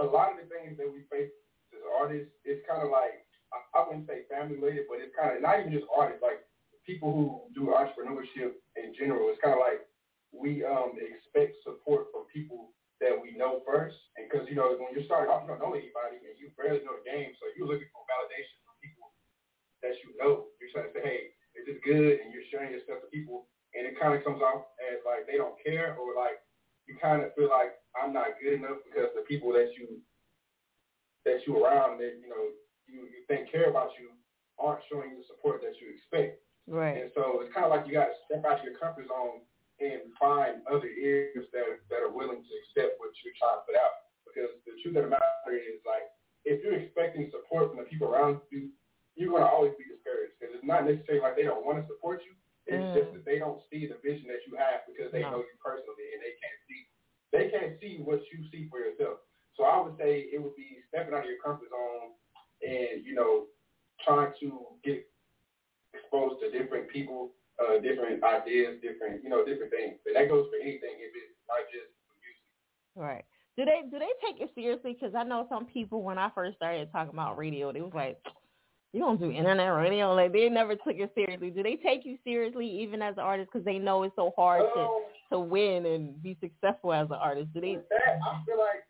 a 0.01 0.05
lot 0.05 0.33
of 0.33 0.41
the 0.41 0.49
things 0.49 0.81
that 0.81 0.89
we 0.89 1.05
face 1.05 1.29
as 1.69 1.83
artists, 1.85 2.33
it's 2.41 2.65
kind 2.65 2.81
of 2.81 2.89
like 2.89 3.21
I, 3.53 3.61
I 3.77 3.85
wouldn't 3.85 4.09
say 4.09 4.25
family 4.25 4.57
related, 4.57 4.89
but 4.89 4.97
it's 4.97 5.13
kind 5.13 5.37
of 5.37 5.45
not 5.45 5.61
even 5.61 5.69
just 5.69 5.85
artists, 5.93 6.25
like 6.25 6.41
people 6.89 7.13
who 7.13 7.25
do 7.53 7.69
entrepreneurship 7.69 8.57
in 8.81 8.97
general. 8.97 9.29
It's 9.29 9.41
kind 9.45 9.53
of 9.53 9.61
like 9.61 9.85
we 10.31 10.64
um 10.64 10.95
expect 10.97 11.57
support 11.65 12.10
from 12.14 12.30
people 12.30 12.73
that 12.99 13.15
we 13.15 13.31
know 13.39 13.64
first, 13.64 13.95
and 14.19 14.27
because 14.27 14.43
you 14.51 14.56
know 14.60 14.76
when 14.76 14.91
you're 14.91 15.07
starting 15.07 15.31
off, 15.31 15.47
you 15.47 15.49
don't 15.56 15.64
know 15.64 15.76
anybody, 15.76 16.19
and 16.19 16.35
you 16.35 16.51
barely 16.60 16.84
know 16.84 16.99
the 16.99 17.07
game, 17.07 17.31
so 17.39 17.47
you're 17.56 17.68
looking 17.68 17.88
for 17.95 18.03
validation 18.06 18.60
from 18.68 18.76
people 18.84 19.15
that 19.81 19.95
you 20.03 20.11
know. 20.19 20.51
You're 20.60 20.72
trying 20.76 20.91
to 20.91 20.93
say, 20.93 21.03
hey, 21.03 21.22
is 21.56 21.64
this 21.64 21.80
good? 21.81 22.19
And 22.19 22.35
you're 22.35 22.45
sharing 22.51 22.76
your 22.76 22.84
stuff 22.84 22.99
to 22.99 23.10
people, 23.10 23.47
and 23.72 23.88
it 23.88 23.95
kind 23.95 24.14
of 24.14 24.22
comes 24.27 24.43
off 24.43 24.68
as 24.91 24.99
like 25.07 25.26
they 25.26 25.39
don't 25.39 25.56
care, 25.64 25.95
or 25.95 26.11
like 26.14 26.43
you 26.85 26.99
kind 26.99 27.23
of 27.23 27.31
feel 27.39 27.47
like 27.47 27.80
I'm 27.95 28.11
not 28.11 28.35
good 28.43 28.60
enough 28.60 28.84
because 28.84 29.15
the 29.15 29.23
people 29.23 29.56
that 29.56 29.72
you 29.80 30.03
that 31.23 31.39
you 31.47 31.56
around 31.56 32.03
that 32.03 32.19
you 32.19 32.27
know 32.27 32.51
you 32.84 33.07
you 33.07 33.23
think 33.31 33.47
care 33.47 33.72
about 33.72 33.95
you 33.95 34.11
aren't 34.60 34.84
showing 34.91 35.15
the 35.15 35.23
support 35.23 35.64
that 35.64 35.80
you 35.80 35.95
expect. 35.95 36.43
Right. 36.68 36.99
And 37.01 37.11
so 37.15 37.39
it's 37.41 37.53
kind 37.56 37.65
of 37.65 37.72
like 37.72 37.88
you 37.88 37.95
got 37.95 38.11
to 38.11 38.18
step 38.27 38.43
out 38.43 38.60
of 38.60 38.65
your 38.68 38.76
comfort 38.77 39.07
zone 39.07 39.41
and 39.80 40.11
find 40.19 40.61
other 40.68 40.88
ears 40.91 41.47
that 41.56 41.65
that 41.89 42.03
are 42.03 42.11
willing 42.11 42.43
to 42.43 42.51
accept 42.64 42.99
what 42.99 43.11
you're 43.23 43.35
trying 43.39 43.60
to 43.60 43.65
put 43.65 43.76
out. 43.80 44.11
Because 44.27 44.51
the 44.68 44.76
truth 44.84 44.95
of 44.99 45.10
the 45.10 45.11
matter 45.15 45.56
is, 45.56 45.81
like, 45.88 46.06
if 46.45 46.61
you're 46.64 46.77
expecting 46.77 47.31
support 47.34 47.72
from 47.73 47.81
the 47.81 47.88
people 47.89 48.07
around 48.11 48.39
you, 48.51 48.69
you're 49.15 49.31
gonna 49.34 49.47
always 49.49 49.73
be 49.80 49.88
discouraged. 49.89 50.35
Because 50.38 50.56
it's 50.56 50.68
not 50.68 50.85
necessarily 50.85 51.23
like 51.23 51.35
they 51.35 51.47
don't 51.47 51.65
want 51.65 51.81
to 51.81 51.85
support 51.88 52.22
you. 52.23 52.35
It's 52.69 52.85
Mm. 52.85 52.93
just 52.93 53.10
that 53.18 53.26
they 53.26 53.39
don't 53.39 53.60
see 53.72 53.88
the 53.89 53.97
vision 54.06 54.27
that 54.30 54.45
you 54.45 54.53
have 54.56 54.85
because 54.85 55.11
they 55.11 55.23
No. 55.26 55.31
know 55.31 55.41
you 55.41 55.56
personally 55.64 56.07
and 56.14 56.22
they 56.22 56.35
can't 56.38 56.60
see 56.68 56.85
they 57.31 57.49
can't 57.49 57.80
see 57.80 57.97
what 58.01 58.22
you 58.31 58.41
see 58.49 58.68
for 58.69 58.80
yourself. 58.80 59.19
So 59.53 59.64
I 59.64 59.80
would 59.81 59.97
say 59.97 60.22
it 60.34 60.41
would 60.41 60.56
be 60.56 60.81
stepping 60.89 61.14
out 61.14 61.22
of 61.26 61.30
your 61.30 61.38
comfort 61.41 61.69
zone 61.69 62.14
and 62.65 63.06
you 63.06 63.14
know 63.14 63.47
trying 64.03 64.34
to 64.39 64.77
get 64.84 65.06
exposed 65.93 66.39
to 66.41 66.49
different 66.51 66.89
people, 66.89 67.34
uh, 67.60 67.80
different 67.80 68.23
ideas, 68.23 68.80
different 68.81 69.23
you 69.23 69.30
know 69.30 69.45
different 69.45 69.72
things. 69.72 69.99
But 70.03 70.14
that 70.15 70.30
goes 70.30 70.48
for 70.49 70.57
anything 70.61 70.95
if 70.99 71.11
it's 71.14 71.36
not 71.48 71.68
just 71.72 71.91
music. 72.23 72.48
Right. 72.95 73.26
Do 73.57 73.65
they 73.65 73.81
do 73.91 73.99
they 73.99 74.14
take 74.26 74.41
it 74.41 74.52
seriously? 74.56 74.98
Because 74.99 75.15
I 75.15 75.23
know 75.23 75.45
some 75.49 75.65
people 75.65 76.02
when 76.03 76.18
I 76.18 76.30
first 76.34 76.57
started 76.57 76.91
talking 76.91 77.14
about 77.14 77.38
radio, 77.38 77.72
they 77.73 77.81
was 77.81 77.94
like, 77.94 78.18
"You 78.94 79.02
don't 79.02 79.19
do 79.19 79.31
internet 79.31 79.76
radio." 79.76 80.14
Like 80.14 80.31
they 80.31 80.48
never 80.49 80.76
took 80.76 80.95
it 80.95 81.11
seriously. 81.15 81.49
Do 81.49 81.64
they 81.64 81.76
take 81.76 82.06
you 82.06 82.18
seriously 82.23 82.68
even 82.81 83.02
as 83.02 83.15
an 83.18 83.23
artist 83.23 83.49
because 83.52 83.65
they 83.65 83.77
know 83.77 84.03
it's 84.03 84.15
so 84.15 84.31
hard 84.38 84.64
to 84.76 84.80
Um, 84.80 85.03
to 85.31 85.40
win 85.40 85.86
and 85.86 86.22
be 86.23 86.38
successful 86.40 86.94
as 86.94 87.07
an 87.07 87.19
artist? 87.19 87.53
Do 87.53 87.61
they? 87.61 87.76
that, 87.76 88.19
I 88.26 88.41
feel 88.45 88.57
like 88.57 88.88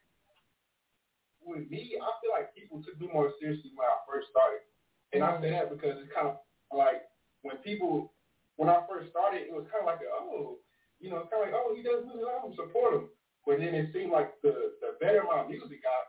with 1.42 1.70
me, 1.70 1.98
I 2.00 2.10
feel 2.22 2.32
like 2.32 2.54
people 2.54 2.82
took 2.84 3.00
me 3.02 3.10
more 3.12 3.34
seriously 3.42 3.72
when 3.76 3.88
I 3.88 3.98
first 4.06 4.30
started. 4.30 4.62
And 5.12 5.24
I 5.24 5.42
say 5.42 5.50
that 5.50 5.74
because 5.74 5.98
it's 5.98 6.14
kind 6.14 6.28
of 6.28 6.38
like 6.72 7.10
when 7.42 7.58
people, 7.58 8.14
when 8.60 8.68
I 8.68 8.84
first 8.92 9.08
started, 9.16 9.48
it 9.48 9.56
was 9.56 9.64
kind 9.72 9.88
of 9.88 9.90
like, 9.90 10.04
oh, 10.04 10.60
you 11.00 11.08
know, 11.08 11.24
kind 11.32 11.48
of 11.48 11.48
like, 11.48 11.56
oh, 11.56 11.72
he 11.72 11.80
does 11.80 12.04
music, 12.04 12.28
I'm 12.28 12.52
support 12.60 12.92
him. 12.92 13.08
But 13.48 13.64
then 13.64 13.72
it 13.72 13.96
seemed 13.96 14.12
like 14.12 14.36
the 14.44 14.76
the 14.84 15.00
better 15.00 15.24
my 15.24 15.48
music 15.48 15.80
got, 15.80 16.04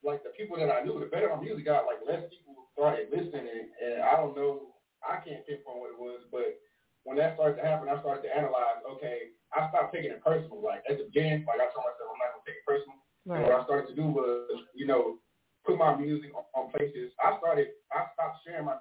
like 0.00 0.24
the 0.24 0.32
people 0.32 0.56
that 0.56 0.72
I 0.72 0.80
knew, 0.80 0.96
the 0.96 1.12
better 1.12 1.28
my 1.28 1.36
music 1.36 1.68
got, 1.68 1.84
like 1.84 2.00
less 2.08 2.24
people 2.32 2.56
started 2.72 3.12
listening. 3.12 3.44
And, 3.44 3.68
and 3.76 3.96
I 4.08 4.16
don't 4.16 4.32
know, 4.32 4.72
I 5.04 5.20
can't 5.20 5.44
pinpoint 5.44 5.84
what 5.84 5.92
it 5.92 6.00
was, 6.00 6.24
but 6.32 6.56
when 7.04 7.20
that 7.20 7.36
started 7.36 7.60
to 7.60 7.64
happen, 7.68 7.92
I 7.92 8.00
started 8.00 8.24
to 8.24 8.32
analyze. 8.32 8.80
Okay, 8.96 9.36
I 9.52 9.68
stopped 9.68 9.92
taking 9.92 10.16
it 10.16 10.24
personal. 10.24 10.64
Like 10.64 10.80
at 10.88 10.96
the 10.96 11.12
beginning, 11.12 11.44
like 11.44 11.60
I 11.60 11.68
told 11.76 11.84
myself, 11.84 12.08
I'm 12.08 12.20
not 12.24 12.40
gonna 12.40 12.48
take 12.48 12.64
it 12.64 12.66
personal. 12.66 12.96
And 13.28 13.44
what 13.44 13.60
I 13.60 13.68
started 13.68 13.92
to 13.92 13.96
do 13.96 14.08
was, 14.08 14.64
you 14.72 14.88
know, 14.88 15.20
put 15.68 15.76
my 15.76 15.92
music 15.92 16.32
on, 16.32 16.48
on 16.56 16.72
places. 16.72 17.12
I 17.20 17.36
started, 17.36 17.76
I 17.92 18.08
stopped 18.16 18.40
sharing 18.48 18.64
my 18.64 18.80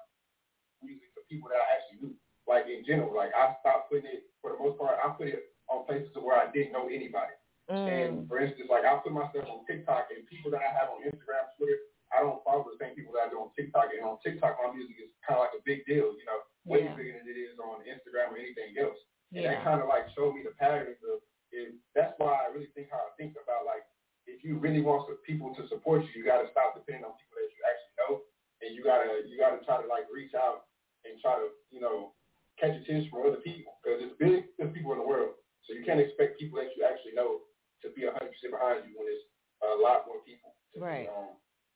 music 0.80 1.12
to 1.20 1.22
people 1.28 1.52
that 1.52 1.60
I 1.60 1.68
actually 1.76 2.00
knew, 2.08 2.16
like 2.48 2.66
in 2.68 2.84
general. 2.88 3.14
Like 3.16 3.32
I 3.36 3.56
stopped 3.60 3.92
putting 3.92 4.08
it, 4.10 4.24
for 4.42 4.56
the 4.56 4.60
most 4.60 4.80
part, 4.80 4.98
I 5.04 5.10
put 5.14 5.28
it 5.28 5.52
on 5.70 5.86
places 5.86 6.10
to 6.16 6.20
where 6.24 6.40
I 6.40 6.48
didn't 6.52 6.72
know 6.72 6.88
anybody. 6.88 7.36
And 7.68 8.24
Mm. 8.24 8.28
for 8.32 8.40
instance, 8.40 8.70
like 8.72 8.86
I 8.88 8.96
put 9.04 9.12
my 9.12 9.28
stuff 9.30 9.52
on 9.52 9.66
TikTok, 9.68 10.08
and 10.16 10.24
people 10.32 10.50
that 10.56 10.64
I 10.64 10.72
have 10.72 10.88
on 10.90 11.04
Instagram, 11.04 11.44
Twitter, 11.60 11.80
I 12.16 12.24
don't 12.24 12.40
follow 12.48 12.64
the 12.72 12.80
same 12.80 12.96
people 12.96 13.12
that 13.20 13.28
I 13.28 13.30
do 13.30 13.44
on 13.44 13.52
TikTok. 13.52 13.92
And 13.92 14.08
on 14.08 14.16
TikTok, 14.24 14.56
my 14.64 14.72
music 14.72 14.96
is 15.04 15.12
kind 15.28 15.36
of 15.44 15.52
like 15.52 15.60
a 15.60 15.64
big 15.68 15.84
deal, 15.84 16.16
you 16.16 16.24
know, 16.24 16.40
way 16.64 16.84
Yeah. 16.88 16.96
bigger 16.96 17.20
than 17.20 17.28
it 17.28 17.36
is 17.36 17.60
on 17.60 17.84
Instagram 17.84 18.32
or 18.32 18.38
anything 18.40 18.72
else. 18.80 18.96
And 19.36 19.44
Yeah. 19.44 19.56
that 19.60 19.64
kind 19.68 19.82
of 19.84 19.90
like 19.92 20.08
showed 20.16 20.34
me 20.36 20.44
the 20.44 20.56
patterns 20.56 21.04
of. 21.04 21.20
It, 21.52 21.76
that's 21.96 22.18
why 22.20 22.44
I 22.44 22.48
really 22.52 22.68
think 22.76 22.90
how 22.92 23.00
I 23.08 23.12
think 23.18 23.36
about 23.42 23.66
like 23.66 23.84
if 24.28 24.44
you 24.44 24.58
really 24.60 24.82
want 24.82 25.08
some 25.08 25.16
people 25.24 25.56
to 25.56 25.68
support 25.68 26.04
you, 26.04 26.10
you 26.20 26.24
got 26.24 26.42
to 26.44 26.52
stop 26.52 26.76
depending 26.76 27.04
on 27.06 27.16
people 27.16 27.36
that 27.40 27.48
you 27.52 27.62
actually 27.64 27.96
know, 28.00 28.24
and 28.62 28.76
you 28.76 28.84
gotta 28.84 29.24
you 29.28 29.38
gotta 29.40 29.64
try 29.64 29.82
to 29.82 29.88
like 29.88 30.08
reach 30.12 30.34
out 30.36 30.68
and 31.06 31.20
try 31.22 31.36
to 31.36 31.48
you 31.72 31.80
know 31.80 32.12
catch 32.60 32.76
attention 32.76 33.10
from 33.10 33.28
other 33.28 33.42
people 33.44 33.74
because 33.84 34.02
it's 34.02 34.16
big 34.20 34.46
there's 34.58 34.74
people 34.74 34.92
in 34.94 35.00
the 35.00 35.08
world, 35.08 35.34
so 35.66 35.74
you 35.74 35.84
can't 35.86 36.00
expect 36.00 36.40
people 36.40 36.60
that 36.60 36.70
you 36.76 36.84
actually 36.84 37.14
know 37.14 37.42
to 37.84 37.90
be 37.96 38.06
a 38.06 38.12
hundred 38.12 38.34
percent 38.34 38.54
behind 38.54 38.84
you 38.90 38.98
when 38.98 39.08
it's 39.08 39.24
a 39.64 39.78
lot 39.82 40.06
more 40.08 40.22
people. 40.26 40.54
To 40.76 40.80
Right. 40.82 41.08
Be, 41.08 41.16
um, 41.16 41.30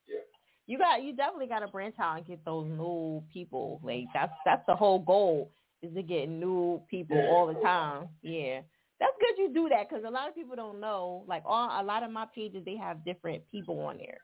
yeah. 0.07 0.25
You 0.67 0.77
got 0.77 1.03
you 1.03 1.15
definitely 1.15 1.47
got 1.47 1.59
to 1.59 1.67
branch 1.67 1.95
out 1.99 2.17
and 2.17 2.25
get 2.25 2.43
those 2.45 2.67
new 2.67 3.23
people. 3.31 3.79
Like 3.83 4.05
that's 4.13 4.33
that's 4.45 4.63
the 4.67 4.75
whole 4.75 4.99
goal 4.99 5.51
is 5.81 5.93
to 5.95 6.03
get 6.03 6.29
new 6.29 6.81
people 6.89 7.17
Yeah. 7.17 7.29
all 7.29 7.47
the 7.47 7.59
time. 7.61 8.07
Yeah, 8.21 8.61
that's 8.99 9.13
good 9.19 9.37
you 9.37 9.53
do 9.53 9.69
that 9.69 9.89
because 9.89 10.03
a 10.05 10.11
lot 10.11 10.29
of 10.29 10.35
people 10.35 10.55
don't 10.55 10.79
know. 10.79 11.23
Like 11.27 11.43
all 11.45 11.69
a 11.81 11.83
lot 11.83 12.03
of 12.03 12.11
my 12.11 12.25
pages, 12.33 12.63
they 12.65 12.77
have 12.77 13.03
different 13.05 13.43
people 13.51 13.79
on 13.81 13.97
there. 13.97 14.21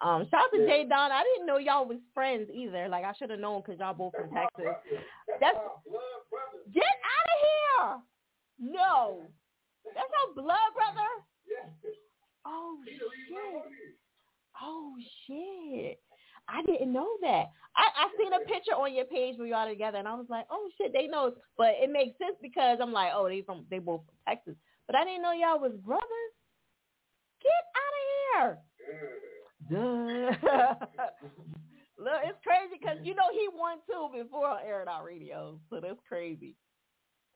Um, 0.00 0.26
shout 0.30 0.40
out 0.44 0.50
to. 0.52 0.66
Jay 0.66 0.84
Don. 0.88 1.12
I 1.12 1.22
didn't 1.22 1.46
know 1.46 1.58
y'all 1.58 1.86
was 1.86 1.98
friends 2.14 2.48
either. 2.52 2.88
Like 2.88 3.04
I 3.04 3.12
should 3.14 3.30
have 3.30 3.38
known 3.38 3.62
because 3.64 3.78
y'all 3.78 3.94
both 3.94 4.14
from 4.14 4.30
Texas. 4.30 4.74
That's 5.40 5.56
get 6.72 6.82
out 6.82 7.28
of 7.30 7.38
here. 7.42 8.72
No, 8.74 9.22
that's 9.84 10.10
not 10.10 10.34
blood 10.34 10.70
brother. 10.74 11.10
Oh 12.46 12.78
shit. 12.84 13.94
Oh 14.60 14.94
shit. 15.26 16.00
I 16.48 16.62
didn't 16.62 16.92
know 16.92 17.08
that. 17.22 17.50
I, 17.76 17.86
I 17.96 18.08
seen 18.18 18.32
a 18.32 18.40
picture 18.40 18.72
on 18.72 18.94
your 18.94 19.04
page 19.04 19.38
where 19.38 19.46
y'all 19.46 19.68
together 19.68 19.98
and 19.98 20.08
I 20.08 20.14
was 20.14 20.26
like, 20.28 20.46
Oh 20.50 20.68
shit, 20.76 20.92
they 20.92 21.06
know 21.06 21.32
but 21.56 21.74
it 21.80 21.90
makes 21.90 22.18
sense 22.18 22.36
because 22.42 22.78
I'm 22.82 22.92
like, 22.92 23.12
Oh, 23.14 23.28
they 23.28 23.42
from 23.42 23.64
they 23.70 23.78
both 23.78 24.02
from 24.04 24.14
Texas. 24.28 24.54
But 24.86 24.96
I 24.96 25.04
didn't 25.04 25.22
know 25.22 25.32
y'all 25.32 25.60
was 25.60 25.72
brothers. 25.84 26.34
Get 27.42 27.62
out 27.78 27.94
of 27.98 28.58
here. 28.58 29.31
Duh. 29.70 29.76
Look, 31.98 32.20
it's 32.24 32.38
crazy 32.42 32.78
because 32.80 32.98
you 33.02 33.14
know 33.14 33.30
he 33.32 33.48
won 33.54 33.78
too 33.86 34.08
before 34.12 34.48
on 34.48 34.58
Air 34.66 34.82
It 34.82 34.88
Out 34.88 35.04
Radio, 35.04 35.58
so 35.70 35.80
that's 35.80 36.00
crazy. 36.08 36.56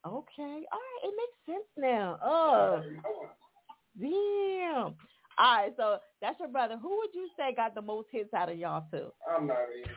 Okay, 0.05 0.63
all 0.71 0.79
right, 0.79 1.03
it 1.05 1.15
makes 1.17 1.39
sense 1.47 1.69
now. 1.77 2.19
Oh, 2.23 2.83
Damn. 3.99 4.95
All 5.39 5.57
right, 5.57 5.73
so 5.77 5.99
that's 6.21 6.39
your 6.41 6.49
brother. 6.49 6.77
Who 6.81 6.97
would 6.99 7.11
you 7.13 7.29
say 7.37 7.55
got 7.55 7.75
the 7.75 7.83
most 7.83 8.09
hits 8.11 8.33
out 8.33 8.49
of 8.51 8.59
y'all 8.59 8.85
two? 8.91 9.11
I'm 9.29 9.47
not 9.47 9.59
even. 9.77 9.91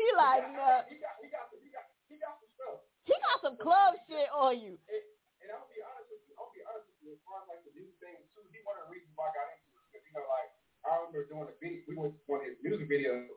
He 0.00 0.08
like, 0.16 0.48
he 0.48 0.56
got, 0.56 0.88
he 0.88 0.96
got, 0.96 1.14
he 1.20 1.28
got, 1.28 1.44
some, 1.52 1.60
he 1.60 1.68
got, 1.68 1.84
he 2.08 2.16
got 2.16 2.40
some 2.40 2.48
stuff. 2.56 2.80
He 3.04 3.12
got 3.20 3.36
some 3.44 3.56
club 3.60 4.00
shit 4.08 4.32
on 4.32 4.56
you. 4.56 4.80
And, 4.88 5.04
and 5.44 5.48
I'll 5.52 5.68
be 5.68 5.76
honest 5.84 6.08
with 6.08 6.24
you. 6.24 6.32
I'll 6.40 6.48
be 6.56 6.64
honest 6.64 6.88
with 6.88 7.04
you. 7.04 7.12
As 7.12 7.20
far 7.28 7.44
as 7.44 7.52
like 7.52 7.60
the 7.68 7.72
music 7.76 8.00
thing 8.00 8.16
too, 8.32 8.40
he 8.48 8.64
one 8.64 8.80
of 8.80 8.88
the 8.88 8.96
reasons 8.96 9.12
why 9.12 9.28
I 9.28 9.36
got 9.36 9.52
into 9.52 9.69
you 10.10 10.18
know, 10.18 10.26
like 10.26 10.50
I 10.82 10.98
remember 10.98 11.30
doing 11.30 11.46
a 11.46 11.54
video. 11.62 11.86
We 11.86 11.94
went 11.94 12.18
to 12.18 12.22
one 12.26 12.42
of 12.42 12.50
his 12.50 12.58
music 12.66 12.90
videos, 12.90 13.30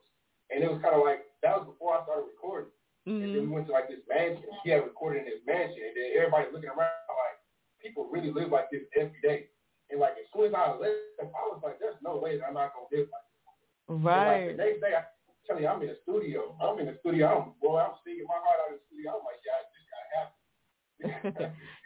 and 0.50 0.66
it 0.66 0.70
was 0.70 0.82
kind 0.82 0.98
of 0.98 1.06
like 1.06 1.30
that 1.46 1.54
was 1.54 1.70
before 1.70 1.94
I 1.94 2.04
started 2.04 2.26
recording. 2.26 2.74
And 3.06 3.20
then 3.20 3.36
mm-hmm. 3.36 3.52
we 3.52 3.56
went 3.60 3.68
to 3.68 3.76
like 3.76 3.92
this 3.92 4.00
mansion. 4.08 4.48
He 4.64 4.72
had 4.72 4.88
recorded 4.88 5.28
in 5.28 5.30
his 5.30 5.44
mansion, 5.44 5.84
and 5.86 5.94
then 5.94 6.16
everybody 6.18 6.50
looking 6.50 6.72
around 6.72 6.96
like 7.14 7.38
people 7.78 8.08
really 8.10 8.32
live 8.32 8.50
like 8.50 8.72
this 8.74 8.88
every 8.96 9.20
day. 9.22 9.52
And 9.92 10.00
like 10.00 10.18
as 10.18 10.26
soon 10.32 10.50
as 10.50 10.56
I 10.56 10.74
left, 10.74 11.20
I 11.22 11.44
was 11.52 11.62
like, 11.62 11.78
"There's 11.78 12.00
no 12.02 12.18
way 12.18 12.40
that 12.40 12.48
I'm 12.48 12.56
not 12.58 12.72
gonna 12.74 12.90
live 12.90 13.12
like 13.12 13.28
this." 13.30 13.44
And, 13.92 14.02
like, 14.02 14.16
Right. 14.18 14.48
the 14.50 14.58
next 14.58 14.80
day, 14.82 14.96
I 14.96 15.04
tell 15.44 15.60
you, 15.60 15.68
I'm 15.68 15.84
in 15.84 15.92
the 15.92 16.00
studio. 16.08 16.56
I'm 16.64 16.80
in 16.80 16.88
the 16.88 16.98
studio. 17.04 17.28
I'm 17.28 17.46
boy, 17.60 17.84
I'm 17.84 18.00
singing 18.08 18.24
my 18.26 18.40
heart 18.40 18.60
out 18.64 18.72
in 18.72 18.80
the 18.80 18.84
studio. 18.88 19.20
I'm 19.20 19.26
like, 19.28 19.44
yeah, 19.44 19.60
this 19.68 19.86
guy 19.92 20.04
happen. 20.16 20.40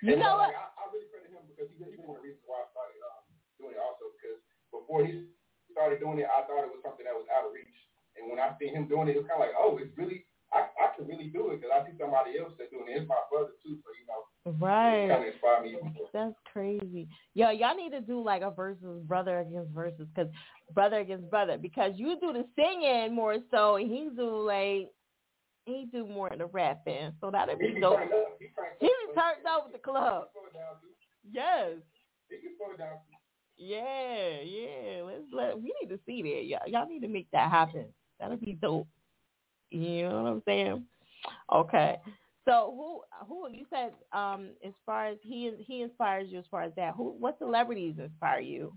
You 0.06 0.14
And, 0.14 0.22
know 0.22 0.38
like, 0.38 0.54
what? 0.54 0.62
I, 0.62 0.66
I 0.78 0.84
really 0.94 1.10
credit 1.10 1.34
him 1.34 1.42
because 1.50 1.74
he, 1.74 1.82
he's 1.82 1.98
one 1.98 2.14
of 2.14 2.22
the 2.22 2.30
reasons 2.30 2.46
why 2.46 2.62
I 2.62 2.70
started 2.70 3.02
um, 3.02 3.26
doing 3.58 3.74
it 3.74 3.82
also 3.82 4.14
because 4.14 4.38
before 4.88 5.04
he 5.04 5.28
started 5.76 6.00
doing 6.00 6.24
it, 6.24 6.32
I 6.32 6.48
thought 6.48 6.64
it 6.64 6.72
was 6.72 6.80
something 6.80 7.04
that 7.04 7.12
was 7.12 7.28
out 7.28 7.44
of 7.44 7.52
reach. 7.52 7.68
And 8.16 8.32
when 8.32 8.40
I 8.40 8.56
seen 8.56 8.72
him 8.72 8.88
doing 8.88 9.12
it, 9.12 9.20
it 9.20 9.22
was 9.22 9.28
kind 9.28 9.44
of 9.44 9.52
like, 9.52 9.60
oh, 9.60 9.76
it's 9.76 9.92
really, 10.00 10.24
I, 10.56 10.72
I 10.80 10.96
can 10.96 11.12
really 11.12 11.28
do 11.28 11.52
it 11.52 11.60
because 11.60 11.76
I 11.76 11.84
see 11.84 12.00
somebody 12.00 12.40
else 12.40 12.56
that's 12.56 12.72
doing 12.72 12.88
it. 12.88 13.04
It's 13.04 13.12
my 13.12 13.20
brother 13.28 13.52
too, 13.60 13.76
so 13.84 13.92
you 13.92 14.08
know, 14.08 14.24
it 14.48 15.12
kind 15.12 15.28
of 15.28 15.28
inspired 15.28 15.68
me. 15.68 15.76
That's 16.16 16.40
crazy. 16.48 17.12
Yo, 17.36 17.52
y'all 17.52 17.76
need 17.76 17.92
to 17.92 18.00
do 18.00 18.24
like 18.24 18.42
a 18.42 18.50
versus 18.50 19.04
brother 19.04 19.44
against 19.44 19.76
versus 19.76 20.08
because 20.16 20.32
brother 20.74 21.04
against 21.04 21.30
brother 21.30 21.60
because 21.60 21.92
you 22.00 22.16
do 22.20 22.32
the 22.32 22.48
singing 22.56 23.14
more 23.14 23.36
so 23.52 23.76
and 23.76 23.92
he 23.92 24.08
do 24.16 24.40
like 24.40 24.88
he 25.68 25.86
do 25.92 26.08
more 26.08 26.32
of 26.32 26.40
the 26.40 26.48
rapping. 26.48 27.12
So 27.20 27.30
that'd 27.30 27.60
be 27.60 27.76
dope. 27.80 28.00
He 28.80 28.88
He 28.88 28.92
turned 29.14 29.44
up 29.46 29.66
with 29.66 29.74
the 29.74 29.84
club. 29.84 30.32
Slow 30.32 30.48
it 30.48 30.56
down, 30.56 30.80
too. 30.80 30.96
Yes. 31.30 31.84
He 32.32 32.40
can 32.40 32.56
slow 32.56 32.72
it 32.72 32.80
down. 32.80 33.04
Yeah, 33.58 34.42
yeah. 34.44 35.02
Let's 35.04 35.24
let 35.34 35.58
we 35.58 35.74
need 35.82 35.90
to 35.90 36.00
see 36.06 36.22
that. 36.22 36.46
Y'all 36.46 36.68
y'all 36.68 36.88
need 36.88 37.02
to 37.02 37.08
make 37.08 37.28
that 37.32 37.50
happen. 37.50 37.86
That'll 38.20 38.38
be 38.38 38.54
dope. 38.54 38.88
You 39.72 40.10
know 40.10 40.24
what 40.24 40.32
I'm 40.32 40.44
saying? 40.46 40.84
Okay. 41.54 41.98
So 42.46 42.74
who 42.78 43.02
who 43.28 43.50
you 43.52 43.66
said 43.70 43.92
um 44.14 44.50
as 44.66 44.74
far 44.86 45.08
as 45.08 45.18
he 45.22 45.52
he 45.60 45.82
inspires 45.82 46.30
you 46.30 46.40
as 46.40 46.46
far 46.50 46.64
as 46.64 46.72
that. 46.76 46.94
Who 46.96 47.16
what 47.20 47.38
celebrities 47.40 47.96
inspire 47.98 48.40
you? 48.40 48.74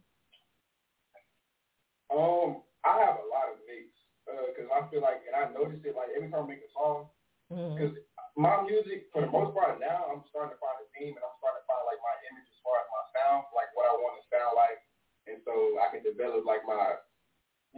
Um, 2.11 2.67
I 2.83 2.99
have 3.07 3.23
a 3.23 3.27
lot 3.31 3.55
of 3.55 3.63
mix 3.71 3.87
because 4.27 4.67
I 4.75 4.83
feel 4.91 4.99
like, 4.99 5.23
and 5.31 5.39
I 5.39 5.47
notice 5.55 5.79
it 5.87 5.95
like 5.95 6.11
every 6.11 6.27
time 6.27 6.43
I 6.43 6.59
make 6.59 6.67
a 6.67 6.73
song, 6.75 7.07
because 7.47 7.95
my 8.35 8.63
music 8.67 9.07
for 9.15 9.23
the 9.23 9.31
most 9.31 9.55
part 9.55 9.79
now 9.79 10.11
I'm 10.11 10.27
starting 10.31 10.55
to 10.55 10.59
find 10.59 10.79
a 10.83 10.87
theme 10.91 11.15
and 11.15 11.23
I'm 11.23 11.39
starting 11.39 11.63
to 11.63 11.67
find 11.71 11.83
like 11.87 12.03
my 12.03 12.15
image 12.31 12.50
sound, 13.31 13.47
like 13.55 13.71
what 13.79 13.87
I 13.87 13.95
want 13.95 14.19
to 14.19 14.25
sound 14.27 14.59
like, 14.59 14.83
and 15.31 15.39
so 15.47 15.79
I 15.79 15.95
can 15.95 16.03
develop 16.03 16.43
like 16.43 16.67
my, 16.67 16.99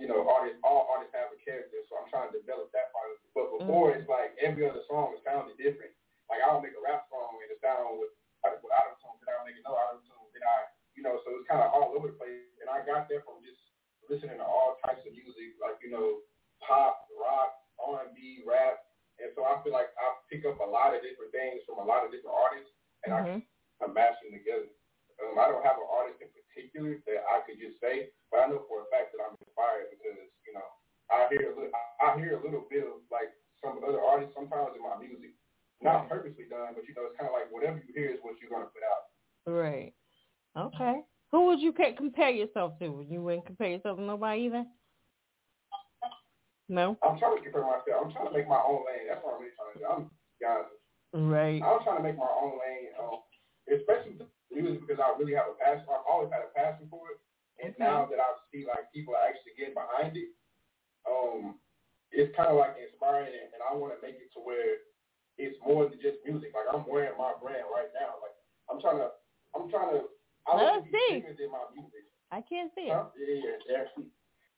you 0.01 0.09
know, 0.09 0.25
artists. 0.25 0.57
All 0.65 0.89
artists 0.89 1.13
have 1.13 1.29
a 1.29 1.39
character, 1.45 1.77
so 1.85 2.01
I'm 2.01 2.09
trying 2.09 2.33
to 2.33 2.41
develop 2.41 2.73
that 2.73 2.89
part 2.97 3.13
of 3.13 3.21
it. 3.21 3.31
But 3.37 3.47
mm-hmm. 3.53 3.69
before 3.69 3.93
it's 3.93 4.09
like 4.09 4.33
every 4.41 4.65
other 4.65 4.81
song 4.89 5.13
is 5.13 5.21
sounded 5.21 5.61
different. 5.61 5.93
Like 6.33 6.41
I'll 6.49 6.65
make 6.65 6.73
a 6.73 6.81
rap 6.81 7.05
song 7.13 7.37
and 7.45 7.53
it 7.53 7.61
sound 7.61 8.01
with 8.01 8.09
with 8.43 8.75
auto 8.75 8.99
tune, 8.99 9.21
then 9.23 9.37
I'll 9.39 9.47
make 9.47 9.59
another 9.61 9.79
auto 9.79 10.03
tune, 10.03 10.27
then 10.35 10.43
I, 10.43 10.67
you 10.99 11.03
know, 11.07 11.15
so 11.23 11.31
it's 11.39 11.47
kind 11.47 11.63
of 11.63 11.71
all 11.71 11.95
over 11.95 12.11
the 12.11 12.19
place. 12.19 12.43
And 12.59 12.67
I 12.67 12.83
got 12.83 13.07
that 13.07 13.23
from 13.23 13.39
just 13.47 13.61
listening 14.11 14.43
to 14.43 14.47
all 14.47 14.81
types 14.83 15.07
of 15.07 15.15
music, 15.15 15.55
like 15.63 15.79
you 15.85 15.93
know, 15.93 16.25
pop, 16.59 17.07
rock, 17.15 17.55
R&B, 17.79 18.43
rap, 18.43 18.83
and 19.23 19.31
so 19.39 19.47
I 19.47 19.63
feel 19.63 19.71
like 19.71 19.95
I 19.95 20.07
pick 20.27 20.43
up 20.43 20.59
a 20.59 20.67
lot 20.67 20.97
of 20.97 21.05
different 21.07 21.31
things 21.31 21.63
from 21.69 21.79
a 21.79 21.87
lot 21.87 22.03
of 22.03 22.11
different 22.11 22.35
artists, 22.35 22.73
and 23.07 23.11
I 23.15 23.21
mm-hmm. 23.23 23.41
I 23.83 23.85
mash 23.95 24.19
them 24.23 24.35
together. 24.35 24.71
Um, 25.21 25.37
I 25.37 25.49
don't 25.51 25.65
have 25.65 25.77
an 25.77 25.89
artist 25.89 26.23
in 26.23 26.31
particular 26.33 27.01
that 27.05 27.21
I 27.29 27.45
could 27.45 27.61
just 27.61 27.77
say, 27.83 28.13
but 28.33 28.45
I 28.45 28.49
know 28.49 28.65
for 28.71 28.85
a 28.85 28.89
fact 28.89 29.13
that 29.13 29.21
I'm 29.21 29.37
inspired 29.41 29.93
because 29.93 30.29
you 30.47 30.53
know 30.57 30.67
I 31.13 31.29
hear 31.29 31.53
a 31.53 31.55
little, 31.57 31.75
I 32.01 32.17
hear 32.17 32.39
a 32.39 32.43
little 32.43 32.65
bit 32.71 32.89
of 32.89 33.05
like 33.13 33.33
some 33.61 33.83
other 33.85 34.01
artists 34.01 34.33
sometimes 34.33 34.73
in 34.77 34.83
my 34.83 34.97
music, 34.97 35.37
not 35.83 36.09
purposely 36.09 36.49
done, 36.49 36.73
but 36.73 36.89
you 36.89 36.95
know 36.97 37.11
it's 37.11 37.19
kind 37.21 37.29
of 37.29 37.37
like 37.37 37.53
whatever 37.53 37.81
you 37.83 37.93
hear 37.93 38.13
is 38.13 38.23
what 38.25 38.41
you're 38.41 38.53
gonna 38.53 38.71
put 38.73 38.85
out. 38.87 39.11
Right. 39.45 39.93
Okay. 40.57 41.05
Who 41.33 41.49
would 41.49 41.61
you 41.61 41.73
compare 41.73 42.31
yourself 42.31 42.79
to? 42.81 43.05
You 43.09 43.23
wouldn't 43.23 43.47
compare 43.47 43.73
yourself 43.73 43.97
to 43.97 44.05
nobody 44.05 44.53
either. 44.53 44.65
No. 46.69 46.97
I'm 47.03 47.19
trying 47.19 47.37
to 47.37 47.43
compare 47.43 47.65
myself. 47.65 48.05
I'm 48.05 48.13
trying 48.13 48.29
to 48.29 48.37
make 48.37 48.49
my 48.49 48.61
own 48.61 48.85
lane. 48.85 49.09
That's 49.09 49.21
what 49.25 49.37
I'm 49.37 49.41
really 49.41 49.57
trying 49.57 49.73
to 49.73 49.79
do. 49.81 49.87
I'm 49.89 50.11
guys. 50.41 50.69
Right. 51.13 51.61
I'm 51.61 51.85
trying 51.85 52.01
to 52.01 52.05
make 52.05 52.17
my 52.17 52.29
own 52.29 52.57
lane, 52.57 52.89
um, 52.97 53.21
especially 53.71 54.19
music 54.51 54.85
because 54.85 55.01
I 55.01 55.15
really 55.19 55.35
have 55.35 55.49
a 55.49 55.57
passion. 55.57 55.89
I've 55.89 56.07
always 56.07 56.31
had 56.31 56.45
a 56.45 56.53
passion 56.53 56.87
for 56.93 57.09
it, 57.15 57.19
and 57.63 57.75
now 57.79 58.05
that 58.11 58.21
I 58.21 58.31
see 58.51 58.67
like 58.69 58.91
people 58.93 59.15
are 59.15 59.25
actually 59.25 59.57
getting 59.57 59.77
behind 59.77 60.17
it, 60.17 60.31
um, 61.09 61.57
it's 62.13 62.35
kind 62.37 62.53
of 62.53 62.61
like 62.61 62.77
inspiring, 62.77 63.33
and, 63.33 63.49
and 63.57 63.63
I 63.65 63.73
want 63.73 63.97
to 63.97 64.01
make 64.05 64.21
it 64.21 64.29
to 64.37 64.41
where 64.45 64.83
it's 65.41 65.57
more 65.65 65.89
than 65.89 65.97
just 66.03 66.21
music. 66.29 66.53
Like 66.53 66.69
I'm 66.69 66.85
wearing 66.85 67.17
my 67.17 67.33
brand 67.41 67.65
right 67.73 67.89
now. 67.97 68.21
Like 68.21 68.37
I'm 68.69 68.79
trying 68.81 69.01
to, 69.01 69.11
I'm 69.57 69.73
trying 69.73 69.97
to. 69.97 70.11
I 70.45 70.59
Let 70.59 70.83
want 70.83 70.83
us 70.83 70.87
to 70.87 70.93
be 70.93 71.07
see. 71.09 71.39
than 71.39 71.51
my 71.55 71.65
music. 71.73 72.05
I 72.35 72.41
can't 72.43 72.73
see 72.75 72.89
it. 72.89 72.97
Huh? 72.97 73.13
Yeah, 73.15 73.45
yeah, 73.45 73.59
Darron, 73.69 74.09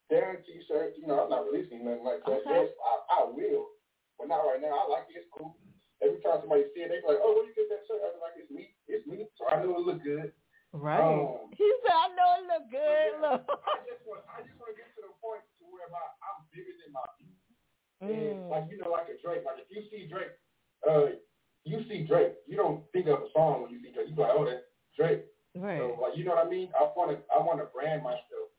Darron 0.09 0.39
T-shirt. 0.47 0.95
You 0.97 1.07
know, 1.07 1.27
I'm 1.27 1.31
not 1.31 1.45
releasing 1.45 1.85
nothing 1.85 2.07
like 2.07 2.25
that. 2.25 2.41
Okay. 2.47 2.71
Yes, 2.71 2.71
I, 2.81 2.95
I 3.21 3.31
will, 3.31 3.75
but 4.19 4.31
not 4.31 4.47
right 4.47 4.63
now. 4.63 4.75
I 4.75 4.87
like 4.89 5.11
it. 5.11 5.19
It's 5.23 5.31
cool. 5.35 5.59
Every 6.05 6.21
time 6.21 6.45
somebody 6.45 6.69
see 6.77 6.85
it, 6.85 6.93
they 6.93 7.01
be 7.01 7.09
like, 7.09 7.25
"Oh, 7.25 7.33
where 7.33 7.49
you 7.49 7.57
get 7.57 7.73
that 7.73 7.89
shirt?" 7.89 8.05
I 8.05 8.13
be 8.13 8.21
like, 8.21 8.37
"It's 8.37 8.53
me. 8.53 8.77
It's 8.87 9.07
me." 9.09 9.25
So 9.41 9.49
I 9.49 9.65
know 9.65 9.81
it 9.81 9.89
look 9.89 10.05
good. 10.05 10.37
Right. 10.77 11.01
Um, 11.01 11.49
he 11.57 11.65
said, 11.81 11.97
"I 11.97 12.09
know 12.13 12.29
it 12.37 12.45
look 12.45 12.67
good." 12.69 13.11
Look. 13.25 13.43
I 13.49 13.81
just 13.89 14.05
want, 14.05 14.21
I 14.29 14.45
just 14.45 14.61
want 14.61 14.69
to 14.71 14.77
get 14.77 14.93
to 14.95 15.09
the 15.09 15.15
point 15.25 15.41
to 15.59 15.65
where 15.73 15.89
my, 15.89 16.05
I'm 16.21 16.45
bigger 16.53 16.77
than 16.85 16.93
my 16.93 17.09
music. 17.17 17.57
Mm. 18.05 18.13
And 18.13 18.39
like 18.53 18.69
you 18.69 18.77
know, 18.77 18.93
like 18.93 19.09
a 19.09 19.17
Drake. 19.25 19.49
Like 19.49 19.65
if 19.65 19.73
you 19.73 19.81
see 19.89 20.05
Drake, 20.05 20.37
uh, 20.85 21.17
you 21.65 21.81
see 21.89 22.05
Drake. 22.05 22.37
You 22.45 22.61
don't 22.61 22.85
think 22.93 23.09
of 23.09 23.25
a 23.25 23.31
song 23.33 23.65
when 23.65 23.73
you 23.73 23.81
see 23.81 23.89
Drake. 23.97 24.13
You 24.13 24.15
be 24.15 24.21
like, 24.21 24.37
"Oh, 24.37 24.45
that's 24.45 24.69
Drake." 24.93 25.25
Right. 25.55 25.79
So 25.79 25.97
like, 26.03 26.19
you 26.19 26.25
know 26.27 26.35
what 26.35 26.47
I 26.47 26.51
mean? 26.51 26.69
I 26.75 26.85
want 26.99 27.15
to, 27.15 27.23
I 27.31 27.39
want 27.39 27.63
to 27.63 27.67
brand 27.71 28.03
myself. 28.03 28.51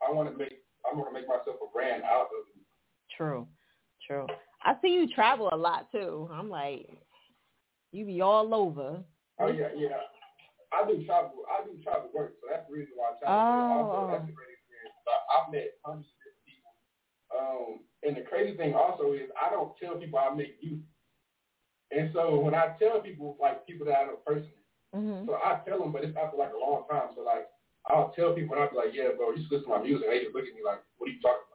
I 0.00 0.10
want 0.10 0.32
to 0.32 0.36
make, 0.36 0.64
I 0.88 0.96
want 0.96 1.10
to 1.10 1.14
make 1.14 1.28
myself 1.28 1.60
a 1.60 1.68
brand 1.72 2.02
out 2.02 2.32
of 2.32 2.48
it. 2.56 2.64
True. 3.14 3.46
True. 4.06 4.26
I 4.64 4.74
see 4.82 4.88
you 4.88 5.08
travel 5.08 5.48
a 5.52 5.56
lot 5.56 5.90
too. 5.92 6.28
I'm 6.32 6.50
like, 6.50 6.88
you 7.92 8.04
be 8.04 8.20
all 8.20 8.54
over. 8.54 9.02
Oh 9.40 9.48
yeah, 9.48 9.68
yeah. 9.76 10.02
I 10.72 10.86
do 10.86 11.04
travel. 11.06 11.44
I 11.48 11.64
do 11.64 11.80
travel 11.82 12.10
work, 12.12 12.34
so 12.40 12.48
that's 12.50 12.68
the 12.68 12.74
reason 12.74 12.92
why 12.96 13.14
I 13.14 13.18
travel. 13.18 13.38
Oh. 13.38 13.80
Also, 13.88 14.12
that's 14.12 14.28
a 14.28 14.34
great 14.34 14.52
experience. 14.52 14.94
I've 15.08 15.52
met 15.52 15.78
hundreds 15.84 16.10
of 16.10 16.18
different 16.20 16.44
people. 16.44 16.72
Um, 17.32 17.70
and 18.04 18.16
the 18.16 18.28
crazy 18.28 18.56
thing 18.56 18.74
also 18.74 19.12
is 19.12 19.30
I 19.40 19.48
don't 19.48 19.72
tell 19.80 19.96
people 19.96 20.18
I 20.18 20.34
make 20.34 20.60
music. 20.62 20.84
And 21.90 22.10
so 22.12 22.38
when 22.40 22.54
I 22.54 22.76
tell 22.78 23.00
people, 23.00 23.38
like 23.40 23.64
people 23.66 23.86
that 23.86 23.96
I 23.96 24.04
know 24.06 24.20
personally, 24.26 24.52
Mm-hmm. 24.96 25.28
so 25.28 25.36
I 25.36 25.60
tell 25.68 25.78
them, 25.80 25.92
but 25.92 26.02
it's 26.02 26.16
after 26.16 26.38
like 26.40 26.56
a 26.56 26.58
long 26.58 26.88
time. 26.88 27.12
So 27.14 27.20
like 27.20 27.44
I'll 27.92 28.08
tell 28.16 28.32
people, 28.32 28.56
and 28.56 28.64
I'll 28.64 28.70
be 28.72 28.76
like, 28.76 28.96
yeah, 28.96 29.12
bro, 29.16 29.36
you 29.36 29.44
should 29.44 29.52
listen 29.52 29.68
to 29.68 29.76
my 29.76 29.84
music. 29.84 30.08
And 30.08 30.12
they 30.16 30.24
just 30.24 30.34
look 30.34 30.48
at 30.48 30.56
me 30.56 30.64
like, 30.64 30.80
what 30.96 31.08
are 31.08 31.12
you 31.12 31.20
talking? 31.20 31.47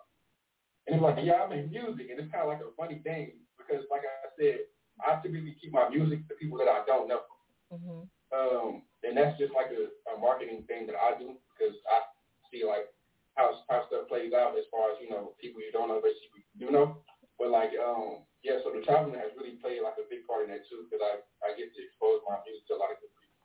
And 0.85 0.95
they're 0.95 1.03
like, 1.03 1.23
yeah, 1.23 1.43
I 1.43 1.47
make 1.47 1.71
music, 1.71 2.11
and 2.11 2.19
it's 2.19 2.31
kind 2.31 2.43
of 2.43 2.51
like 2.51 2.59
a 2.59 2.75
funny 2.75 2.99
thing 3.07 3.39
because, 3.55 3.87
like 3.87 4.03
I 4.03 4.27
said, 4.35 4.67
I 4.99 5.15
typically 5.23 5.55
keep 5.57 5.71
my 5.71 5.87
music 5.87 6.27
to 6.27 6.35
people 6.35 6.59
that 6.59 6.67
I 6.67 6.83
don't 6.85 7.07
know. 7.07 7.23
Mm-hmm. 7.71 8.05
Um, 8.33 8.83
and 9.03 9.15
that's 9.15 9.37
just 9.37 9.53
like 9.53 9.69
a, 9.71 9.89
a 10.11 10.19
marketing 10.19 10.65
thing 10.67 10.85
that 10.87 10.97
I 10.97 11.17
do 11.17 11.37
because 11.53 11.75
I 11.85 12.01
see 12.49 12.65
like 12.65 12.89
how 13.35 13.53
how 13.69 13.85
stuff 13.87 14.09
plays 14.09 14.33
out 14.33 14.57
as 14.57 14.65
far 14.69 14.93
as 14.93 14.97
you 15.01 15.09
know 15.09 15.33
people 15.41 15.61
you 15.61 15.73
don't 15.73 15.89
know 15.89 16.01
versus 16.01 16.21
people 16.33 16.45
you 16.53 16.65
do 16.65 16.67
know. 16.73 17.01
But 17.37 17.49
like 17.49 17.73
um 17.77 18.25
yeah, 18.41 18.61
so 18.61 18.73
the 18.73 18.85
traveling 18.85 19.17
has 19.17 19.33
really 19.37 19.57
played 19.61 19.81
like 19.81 19.97
a 20.01 20.09
big 20.09 20.25
part 20.25 20.45
in 20.45 20.53
that 20.53 20.65
too 20.69 20.85
because 20.85 21.01
I 21.01 21.21
I 21.45 21.57
get 21.57 21.73
to 21.73 21.81
expose 21.81 22.25
my 22.25 22.41
music 22.45 22.65
to 22.69 22.77
a 22.77 22.81
lot 22.81 22.93
of 22.93 22.97
different 23.01 23.21
people. 23.21 23.41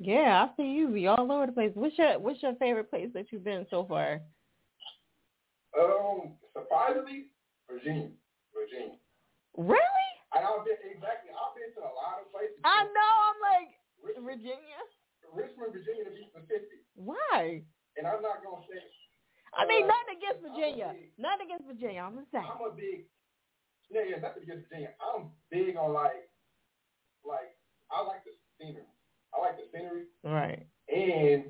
Yeah, 0.00 0.44
I 0.44 0.44
see 0.56 0.72
you 0.72 0.88
be 0.88 1.08
all 1.08 1.28
over 1.28 1.46
the 1.48 1.56
place. 1.56 1.72
What's 1.76 1.96
your 1.96 2.16
What's 2.20 2.40
your 2.40 2.56
favorite 2.56 2.88
place 2.88 3.12
that 3.12 3.28
you've 3.28 3.44
been 3.44 3.68
so 3.68 3.84
far? 3.84 4.24
Um, 5.74 6.38
surprisingly, 6.54 7.34
Virginia, 7.66 8.14
Virginia. 8.54 8.98
Really? 9.58 10.10
And 10.34 10.42
I've 10.42 10.62
been 10.66 10.78
exactly 10.86 11.30
I've 11.34 11.54
been 11.54 11.70
to 11.78 11.82
a 11.82 11.94
lot 11.94 12.22
of 12.22 12.30
places. 12.30 12.58
I 12.62 12.86
know. 12.90 13.12
I'm 13.30 13.38
like 13.42 13.70
Virginia. 14.22 14.80
Richmond, 15.34 15.74
Virginia, 15.74 16.06
to 16.06 16.14
be 16.14 16.30
specific. 16.30 16.86
Why? 16.94 17.62
And 17.98 18.06
I'm 18.06 18.22
not 18.22 18.42
gonna 18.42 18.62
say. 18.70 18.78
I 19.54 19.66
mean, 19.66 19.86
uh, 19.86 19.94
nothing 19.94 20.18
against 20.18 20.40
Virginia. 20.42 20.90
Nothing 21.18 21.46
against 21.50 21.66
Virginia. 21.66 22.02
I'm 22.02 22.18
just 22.18 22.30
saying. 22.30 22.46
I'm 22.46 22.62
a 22.62 22.74
big 22.74 23.06
yeah, 23.90 24.02
yeah, 24.08 24.16
nothing 24.18 24.42
against 24.44 24.68
Virginia. 24.68 24.90
I'm 24.98 25.30
big 25.50 25.76
on 25.76 25.92
like 25.92 26.26
like 27.24 27.54
I 27.90 28.02
like 28.02 28.24
the 28.24 28.32
scenery. 28.58 28.90
I 29.34 29.40
like 29.40 29.56
the 29.56 29.66
scenery. 29.72 30.10
Right. 30.22 30.66
and 30.88 31.44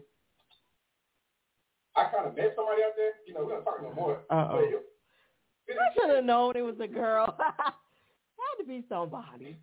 I 1.96 2.04
kind 2.10 2.26
of 2.26 2.36
met 2.36 2.52
somebody 2.56 2.82
out 2.82 2.92
there. 2.96 3.12
You 3.26 3.34
know, 3.34 3.44
we're 3.44 3.52
gonna 3.52 3.64
talk 3.64 3.82
no 3.82 3.92
more. 3.92 4.20
Uh-oh. 4.30 4.56
But 4.56 4.64
it- 4.64 5.78
I 5.80 5.94
should 5.94 6.14
have 6.14 6.24
known 6.24 6.56
it 6.56 6.62
was 6.62 6.78
a 6.80 6.86
girl. 6.88 7.34
Had 7.38 8.62
to 8.62 8.64
be 8.66 8.84
somebody. 8.88 9.56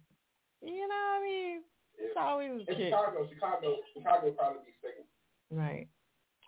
You 0.64 0.88
know 0.88 0.96
what 0.96 1.22
I 1.22 1.24
mean? 1.24 1.62
It's 2.00 2.16
always 2.18 2.50
a 2.50 2.54
in 2.54 2.66
chick. 2.66 2.78
Chicago, 2.90 3.28
Chicago, 3.32 3.76
Chicago 3.94 4.32
probably 4.32 4.60
be 4.66 4.72
second. 4.82 5.06
Right. 5.52 5.88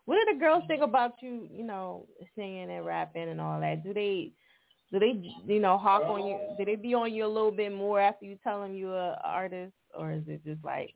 What 0.05 0.15
do 0.25 0.33
the 0.33 0.39
girls 0.39 0.63
think 0.67 0.81
about 0.81 1.13
you, 1.21 1.47
you 1.51 1.63
know, 1.63 2.07
singing 2.35 2.69
and 2.71 2.85
rapping 2.85 3.29
and 3.29 3.39
all 3.39 3.59
that? 3.61 3.83
Do 3.83 3.93
they 3.93 4.31
do 4.91 4.99
they 4.99 5.21
you 5.45 5.59
know, 5.59 5.77
hawk 5.77 6.03
on 6.03 6.25
you 6.25 6.39
do 6.57 6.65
they 6.65 6.75
be 6.75 6.93
on 6.93 7.13
you 7.13 7.25
a 7.25 7.27
little 7.27 7.51
bit 7.51 7.71
more 7.73 7.99
after 7.99 8.25
you 8.25 8.37
tell 8.43 8.61
them 8.61 8.73
you're 8.75 8.95
an 9.11 9.15
artist 9.23 9.73
or 9.97 10.11
is 10.11 10.23
it 10.27 10.43
just 10.45 10.63
like 10.63 10.93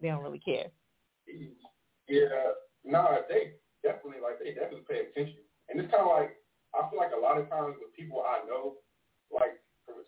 they 0.00 0.08
don't 0.08 0.22
really 0.22 0.38
care? 0.40 0.66
Yeah, 2.08 2.28
no, 2.84 3.18
they 3.28 3.52
definitely 3.88 4.20
like 4.20 4.36
they 4.36 4.52
definitely 4.52 4.84
pay 4.84 5.08
attention, 5.08 5.40
and 5.72 5.80
it's 5.80 5.88
kind 5.88 6.04
of 6.04 6.12
like 6.12 6.36
I 6.76 6.84
feel 6.92 7.00
like 7.00 7.16
a 7.16 7.20
lot 7.20 7.40
of 7.40 7.48
times 7.48 7.80
with 7.80 7.96
people 7.96 8.20
I 8.20 8.44
know, 8.44 8.76
like 9.32 9.56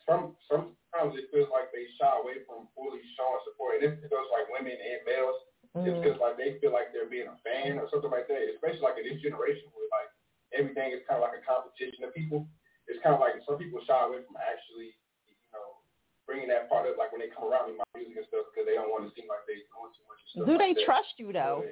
some 0.05 0.37
sometimes 0.45 1.17
it 1.17 1.33
feels 1.33 1.49
like 1.49 1.73
they 1.73 1.89
shy 1.97 2.13
away 2.21 2.45
from 2.45 2.69
fully 2.77 3.01
showing 3.17 3.41
support, 3.49 3.81
and 3.81 3.97
it 3.97 4.13
goes 4.13 4.29
like 4.29 4.53
women 4.53 4.77
and 4.77 5.01
males. 5.09 5.41
It's 5.71 5.87
mm. 5.87 6.03
because 6.03 6.19
like 6.19 6.37
they 6.37 6.59
feel 6.59 6.75
like 6.75 6.91
they're 6.91 7.09
being 7.09 7.31
a 7.31 7.39
fan 7.47 7.79
or 7.79 7.87
something 7.89 8.11
like 8.11 8.27
that. 8.29 8.43
Especially 8.53 8.85
like 8.85 8.99
in 8.99 9.07
this 9.07 9.23
generation 9.23 9.71
where 9.73 9.87
like 9.89 10.11
everything 10.51 10.93
is 10.93 11.07
kind 11.07 11.23
of 11.23 11.25
like 11.25 11.39
a 11.39 11.47
competition 11.47 12.05
of 12.05 12.13
people. 12.13 12.45
It's 12.91 12.99
kind 13.07 13.15
of 13.15 13.23
like 13.23 13.39
some 13.47 13.55
people 13.55 13.79
shy 13.87 13.95
away 13.95 14.27
from 14.27 14.35
actually, 14.43 14.99
you 15.31 15.39
know, 15.55 15.79
bringing 16.27 16.51
that 16.51 16.67
part 16.67 16.91
up. 16.91 16.99
Like 16.99 17.15
when 17.15 17.23
they 17.23 17.31
come 17.31 17.47
around 17.47 17.71
me, 17.71 17.79
my 17.79 17.87
music 17.95 18.19
and 18.19 18.27
stuff, 18.27 18.51
because 18.51 18.67
they 18.67 18.75
don't 18.75 18.91
want 18.91 19.07
to 19.07 19.15
seem 19.15 19.31
like 19.31 19.47
they 19.47 19.63
doing 19.63 19.95
too 19.95 20.05
much. 20.11 20.19
and 20.19 20.29
stuff 20.35 20.47
Do 20.51 20.59
they 20.59 20.75
like 20.75 20.83
that. 20.83 20.91
trust 20.91 21.15
you 21.23 21.31
though? 21.31 21.63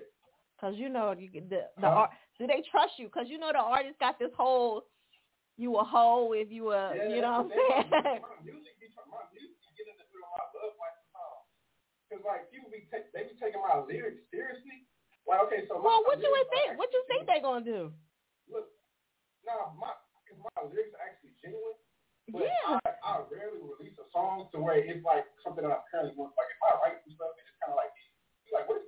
Because 0.59 0.74
you 0.74 0.89
know 0.90 1.14
you 1.14 1.30
the 1.30 1.70
the 1.78 1.86
Huh? 1.86 2.10
art. 2.10 2.10
Do 2.39 2.47
they 2.51 2.62
trust 2.70 2.98
you? 2.98 3.06
Because 3.06 3.30
you 3.30 3.39
know 3.39 3.52
the 3.55 3.62
artist 3.62 3.98
got 4.02 4.18
this 4.18 4.35
whole 4.35 4.90
you 5.56 5.76
a 5.78 5.85
hoe 5.85 6.32
if 6.35 6.51
you 6.51 6.70
a 6.74 6.94
Yeah, 6.94 7.14
you 7.14 7.22
know 7.22 7.47
what 7.47 7.55
I'm 7.55 7.86
saying? 7.86 7.90
My 8.22 8.35
music, 8.43 8.74
my 9.06 9.22
music 9.30 9.55
getting 9.78 9.94
into 9.94 10.18
my 10.18 10.26
love 10.35 10.74
sometimes. 10.74 11.47
Because 12.10 12.24
like 12.26 12.51
people 12.51 12.70
be 12.74 12.90
ta- 12.90 13.06
they 13.14 13.30
be 13.30 13.39
taking 13.39 13.62
my 13.62 13.78
lyrics 13.86 14.26
seriously. 14.35 14.86
Like 15.26 15.47
okay, 15.47 15.62
so 15.70 15.78
well, 15.78 16.02
what 16.02 16.18
you 16.18 16.30
would 16.30 16.48
think? 16.51 16.78
What 16.78 16.90
you 16.90 17.02
think 17.06 17.26
they 17.30 17.39
gonna 17.39 17.62
do? 17.62 17.94
Look, 18.51 18.72
nah, 19.47 19.70
my 19.78 19.94
cause 20.26 20.40
my 20.43 20.62
lyrics 20.66 20.90
are 20.98 21.05
actually 21.06 21.39
genuine. 21.39 21.78
But 22.32 22.48
Yeah. 22.48 22.82
I, 22.82 22.90
I 23.05 23.12
rarely 23.30 23.60
release 23.62 23.94
a 24.01 24.06
song 24.10 24.48
to 24.52 24.59
where 24.59 24.76
it's 24.80 25.05
like 25.05 25.24
something 25.44 25.62
that 25.62 25.70
I'm 25.70 25.85
currently 25.86 26.16
doing. 26.18 26.32
Like 26.35 26.51
if 26.51 26.60
I 26.64 26.70
write 26.82 26.98
some 27.06 27.14
stuff, 27.14 27.32
it's 27.39 27.51
kind 27.60 27.72
of 27.72 27.78
like, 27.80 27.93
like, 28.52 28.64
what 28.68 28.80
are 28.80 28.85
you 28.85 28.88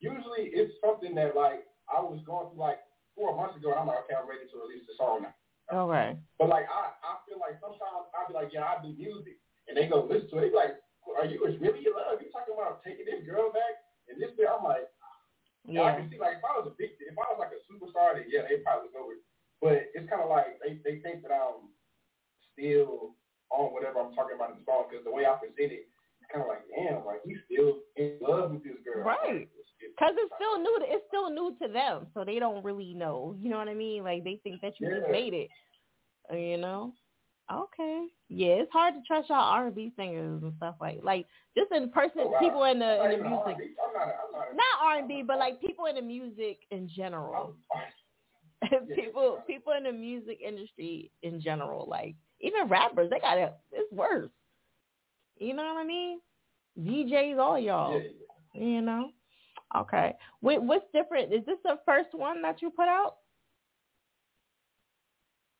Usually 0.00 0.52
it's 0.52 0.76
something 0.84 1.14
that 1.16 1.36
like 1.36 1.64
I 1.88 2.00
was 2.00 2.20
going 2.26 2.52
through 2.52 2.60
like 2.60 2.80
four 3.16 3.32
months 3.32 3.56
ago, 3.56 3.72
and 3.72 3.80
I'm 3.80 3.88
like, 3.88 4.04
okay, 4.04 4.16
I'm 4.16 4.28
ready 4.28 4.44
to 4.44 4.56
release 4.60 4.84
the 4.84 4.94
song 5.00 5.24
now. 5.24 5.34
Okay. 5.72 6.14
But 6.38 6.52
like 6.52 6.68
I, 6.68 6.92
I 7.00 7.12
feel 7.24 7.40
like 7.40 7.56
sometimes 7.58 8.12
I'll 8.12 8.28
be 8.28 8.36
like, 8.36 8.52
yeah, 8.52 8.68
I 8.68 8.78
do 8.84 8.92
music, 8.92 9.40
and 9.66 9.74
they 9.74 9.88
go 9.88 10.04
listen 10.04 10.28
to 10.30 10.38
it. 10.38 10.48
They 10.48 10.54
be 10.54 10.60
like, 10.60 10.76
are 11.16 11.24
you 11.24 11.40
really 11.40 11.80
your 11.80 11.96
love? 11.96 12.20
You 12.20 12.28
talking 12.28 12.54
about 12.54 12.84
taking 12.84 13.08
this 13.08 13.24
girl 13.24 13.48
back 13.50 13.80
and 14.06 14.20
this 14.20 14.34
bit? 14.36 14.52
I'm 14.52 14.62
like, 14.62 14.86
yeah. 15.66 15.82
I 15.82 15.98
can 15.98 16.06
see 16.12 16.20
like 16.20 16.38
if 16.38 16.44
I 16.46 16.54
was 16.60 16.70
a 16.70 16.74
big, 16.78 16.94
if 17.00 17.16
I 17.16 17.26
was 17.32 17.40
like 17.40 17.56
a 17.56 17.60
superstar, 17.66 18.14
then 18.14 18.28
yeah, 18.30 18.46
they 18.46 18.62
probably 18.62 18.92
go 18.94 19.10
with. 19.10 19.18
it. 19.18 19.26
But 19.58 19.90
it's 19.96 20.06
kind 20.06 20.22
of 20.22 20.28
like 20.30 20.60
they 20.60 20.78
they 20.84 21.00
think 21.00 21.24
that 21.26 21.32
I'm 21.34 21.72
still 22.52 23.16
on 23.50 23.72
whatever 23.72 23.98
I'm 23.98 24.14
talking 24.14 24.36
about 24.36 24.54
in 24.54 24.62
the 24.62 24.66
song 24.68 24.86
because 24.86 25.02
the 25.02 25.10
way 25.10 25.26
I 25.26 25.34
present 25.40 25.74
it, 25.74 25.90
kind 26.36 26.42
of 26.42 26.48
like, 26.48 26.64
damn, 26.76 27.04
like 27.04 27.20
he's 27.24 27.36
still 27.50 27.78
in 27.96 28.18
love 28.20 28.52
with 28.52 28.64
this 28.64 28.74
girl. 28.84 29.04
Right. 29.04 29.48
Because 29.80 30.14
it's 30.16 30.32
still 30.36 30.58
new. 30.58 30.78
To, 30.80 30.84
it's 30.88 31.04
still 31.08 31.30
new 31.30 31.56
to 31.62 31.72
them, 31.72 32.06
so 32.14 32.24
they 32.24 32.38
don't 32.38 32.64
really 32.64 32.94
know. 32.94 33.36
You 33.40 33.50
know 33.50 33.58
what 33.58 33.68
I 33.68 33.74
mean? 33.74 34.04
Like 34.04 34.24
they 34.24 34.40
think 34.42 34.60
that 34.62 34.74
you 34.78 34.88
just 34.88 35.10
made 35.10 35.34
it. 35.34 35.48
You 36.32 36.56
know? 36.56 36.92
Okay. 37.52 38.06
Yeah, 38.28 38.54
it's 38.54 38.72
hard 38.72 38.94
to 38.94 39.00
trust 39.06 39.28
y'all 39.28 39.38
R 39.38 39.66
and 39.66 39.74
B 39.74 39.92
singers 39.96 40.42
and 40.42 40.52
stuff 40.56 40.74
like 40.80 40.98
like 41.04 41.26
just 41.56 41.70
in 41.70 41.90
person 41.90 42.22
Oh, 42.24 42.30
wow. 42.30 42.38
people 42.40 42.64
in 42.64 42.80
the 42.80 43.04
in 43.04 43.10
the 43.12 43.16
music. 43.18 43.28
I'm 43.28 43.92
not. 43.94 44.02
I'm 44.02 44.32
not. 44.32 44.56
Not 44.56 44.84
R 44.84 44.98
and 44.98 45.08
B, 45.08 45.22
but 45.24 45.38
like 45.38 45.60
people 45.60 45.86
in 45.86 45.94
the 45.94 46.02
music 46.02 46.58
in 46.70 46.88
general. 46.88 47.54
people 48.96 49.42
people 49.46 49.74
in 49.74 49.84
the 49.84 49.92
music 49.92 50.38
industry 50.44 51.10
in 51.22 51.40
general, 51.40 51.86
like 51.88 52.16
even 52.40 52.68
rappers, 52.68 53.10
they 53.10 53.20
got 53.20 53.38
it. 53.38 53.54
It's 53.72 53.92
worse. 53.92 54.30
You 55.38 55.54
know 55.54 55.64
what 55.64 55.80
I 55.80 55.84
mean? 55.84 56.20
DJs, 56.78 57.38
all 57.38 57.58
y'all. 57.58 58.00
You 58.54 58.80
know. 58.82 59.10
Okay. 59.76 60.14
Wait, 60.40 60.62
what's 60.62 60.84
different? 60.92 61.32
Is 61.32 61.44
this 61.44 61.58
the 61.64 61.78
first 61.84 62.12
one 62.12 62.40
that 62.42 62.62
you 62.62 62.70
put 62.70 62.88
out? 62.88 63.16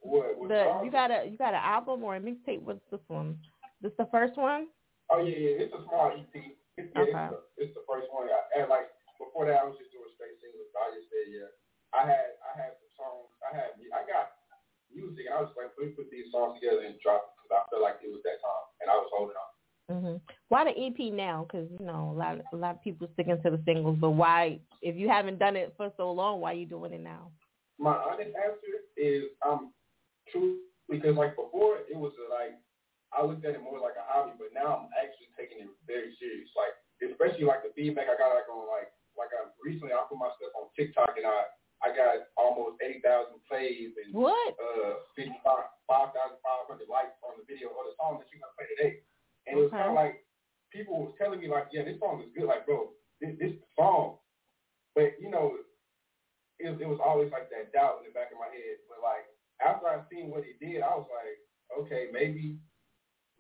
What? 0.01 0.39
what 0.39 0.49
The 0.49 0.81
you 0.85 0.91
got 0.91 1.11
a 1.11 1.27
you 1.27 1.37
got 1.37 1.55
an 1.55 1.65
album 1.65 2.05
or 2.05 2.17
a 2.17 2.21
mixtape? 2.21 2.63
What's 2.63 2.85
this 2.91 3.03
one? 3.09 3.37
This 3.83 3.93
the 3.99 4.09
first 4.13 4.37
one? 4.39 4.69
Oh 5.11 5.21
yeah, 5.21 5.37
yeah. 5.37 5.65
It's 5.67 5.75
a 5.75 5.83
small 5.85 6.15
EP. 6.15 6.35
It's, 6.79 6.93
yeah, 6.95 7.03
Okay. 7.03 7.11
it's, 7.11 7.33
the, 7.33 7.41
it's 7.59 7.75
the 7.75 7.85
first 7.89 8.07
one. 8.15 8.29
I, 8.31 8.41
and 8.61 8.71
like 8.71 8.89
before 9.19 9.49
that, 9.51 9.61
I 9.61 9.65
was 9.67 9.77
just 9.81 9.91
doing 9.91 10.09
straight 10.15 10.37
singles. 10.39 10.69
So 10.73 10.77
I 10.79 10.89
just 10.95 11.09
said, 11.11 11.27
yeah. 11.33 11.51
I 11.97 12.03
had 12.07 12.37
I 12.45 12.53
had 12.55 12.73
some 12.79 12.93
songs. 12.95 13.33
I 13.43 13.51
had 13.57 13.75
I 13.81 14.03
got 14.07 14.37
music, 14.93 15.27
and 15.27 15.35
I 15.35 15.43
was 15.43 15.53
like, 15.59 15.73
let 15.77 15.91
me 15.91 15.97
put 15.97 16.09
these 16.13 16.31
songs 16.31 16.61
together 16.61 16.87
and 16.87 16.97
drop 17.03 17.27
it 17.27 17.33
because 17.37 17.53
I 17.57 17.61
felt 17.69 17.83
like 17.83 17.99
it 18.05 18.13
was 18.13 18.23
that 18.23 18.39
time, 18.39 18.67
and 18.85 18.89
I 18.93 18.97
was 18.97 19.11
holding 19.11 19.37
on. 19.37 19.56
Hmm 19.91 20.17
Why 20.49 20.65
the 20.65 20.75
EP 20.75 21.13
now? 21.13 21.47
Because 21.47 21.69
you 21.79 21.87
know 21.87 22.13
a 22.15 22.17
lot 22.17 22.39
a 22.53 22.57
lot 22.57 22.75
of 22.77 22.83
people 22.83 23.09
sticking 23.15 23.41
to 23.43 23.51
the 23.51 23.63
singles, 23.65 23.99
but 24.01 24.11
why? 24.11 24.59
If 24.83 24.97
you 24.97 25.09
haven't 25.09 25.39
done 25.39 25.57
it 25.57 25.75
for 25.77 25.93
so 25.97 26.11
long, 26.11 26.41
why 26.41 26.53
you 26.53 26.67
doing 26.67 26.93
it 26.93 27.01
now? 27.01 27.31
My 27.79 27.95
honest 27.95 28.35
answer 28.35 28.83
is 28.97 29.25
um 29.47 29.73
true 30.33 30.59
because 30.89 31.15
like 31.17 31.37
before 31.37 31.79
it 31.87 31.97
was 31.97 32.13
uh, 32.19 32.35
like 32.35 32.59
I 33.15 33.23
looked 33.23 33.45
at 33.47 33.55
it 33.55 33.63
more 33.63 33.79
like 33.79 33.95
a 33.95 34.05
hobby, 34.05 34.35
but 34.39 34.51
now 34.51 34.75
I'm 34.75 34.91
actually 34.99 35.31
taking 35.39 35.63
it 35.63 35.71
very 35.87 36.11
serious. 36.19 36.51
Like 36.59 36.75
especially 37.05 37.47
like 37.47 37.63
the 37.63 37.71
feedback 37.77 38.11
I 38.11 38.17
got 38.19 38.35
like 38.35 38.49
on 38.51 38.67
like 38.67 38.91
like 39.15 39.31
I 39.33 39.47
recently 39.63 39.95
I 39.95 40.03
put 40.09 40.19
my 40.19 40.33
stuff 40.37 40.53
on 40.59 40.67
TikTok 40.75 41.15
and 41.15 41.27
I 41.29 41.47
I 41.85 41.93
got 41.93 42.27
almost 42.35 42.81
eighty 42.83 42.99
thousand 43.05 43.39
plays 43.47 43.95
and 44.03 44.11
what 44.11 44.57
uh 44.59 45.05
fifty 45.15 45.37
five 45.45 45.71
five 45.87 46.11
thousand 46.17 46.41
five 46.43 46.67
hundred 46.67 46.91
likes 46.91 47.15
on 47.23 47.39
the 47.39 47.45
video 47.47 47.71
or 47.71 47.87
the 47.87 47.95
song 48.01 48.19
that 48.19 48.27
you're 48.33 48.43
gonna 48.43 48.57
play 48.57 48.69
today. 48.75 48.93
And 49.47 49.59
it 49.59 49.63
was 49.63 49.71
kind 49.71 49.89
of 49.89 49.95
like 49.95 50.27
people 50.73 50.99
was 51.07 51.15
telling 51.19 51.41
me 51.41 51.49
like, 51.49 51.71
yeah, 51.73 51.85
this 51.85 51.99
song 51.99 52.23
is 52.23 52.31
good. 52.35 52.51
Like, 52.51 52.67
bro, 52.67 52.91
this 53.21 53.35
this 53.39 53.55
song. 53.79 54.19
But 54.95 55.15
you 55.21 55.31
know, 55.31 55.55
it, 56.59 56.73
it 56.81 56.89
was 56.89 57.01
always 57.03 57.31
like 57.31 57.49
that 57.51 57.73
doubt 57.73 58.03
in 58.03 58.11
the 58.11 58.17
back 58.17 58.33
of 58.33 58.41
my 58.41 58.51
head. 58.51 58.77
But 58.89 59.05
like 59.05 59.27
after 59.63 59.87
I 59.87 60.03
seen 60.11 60.31
what 60.33 60.45
he 60.45 60.57
did, 60.59 60.83
I 60.83 60.97
was 60.97 61.09
like, 61.09 61.39
okay, 61.79 62.09
maybe, 62.13 62.59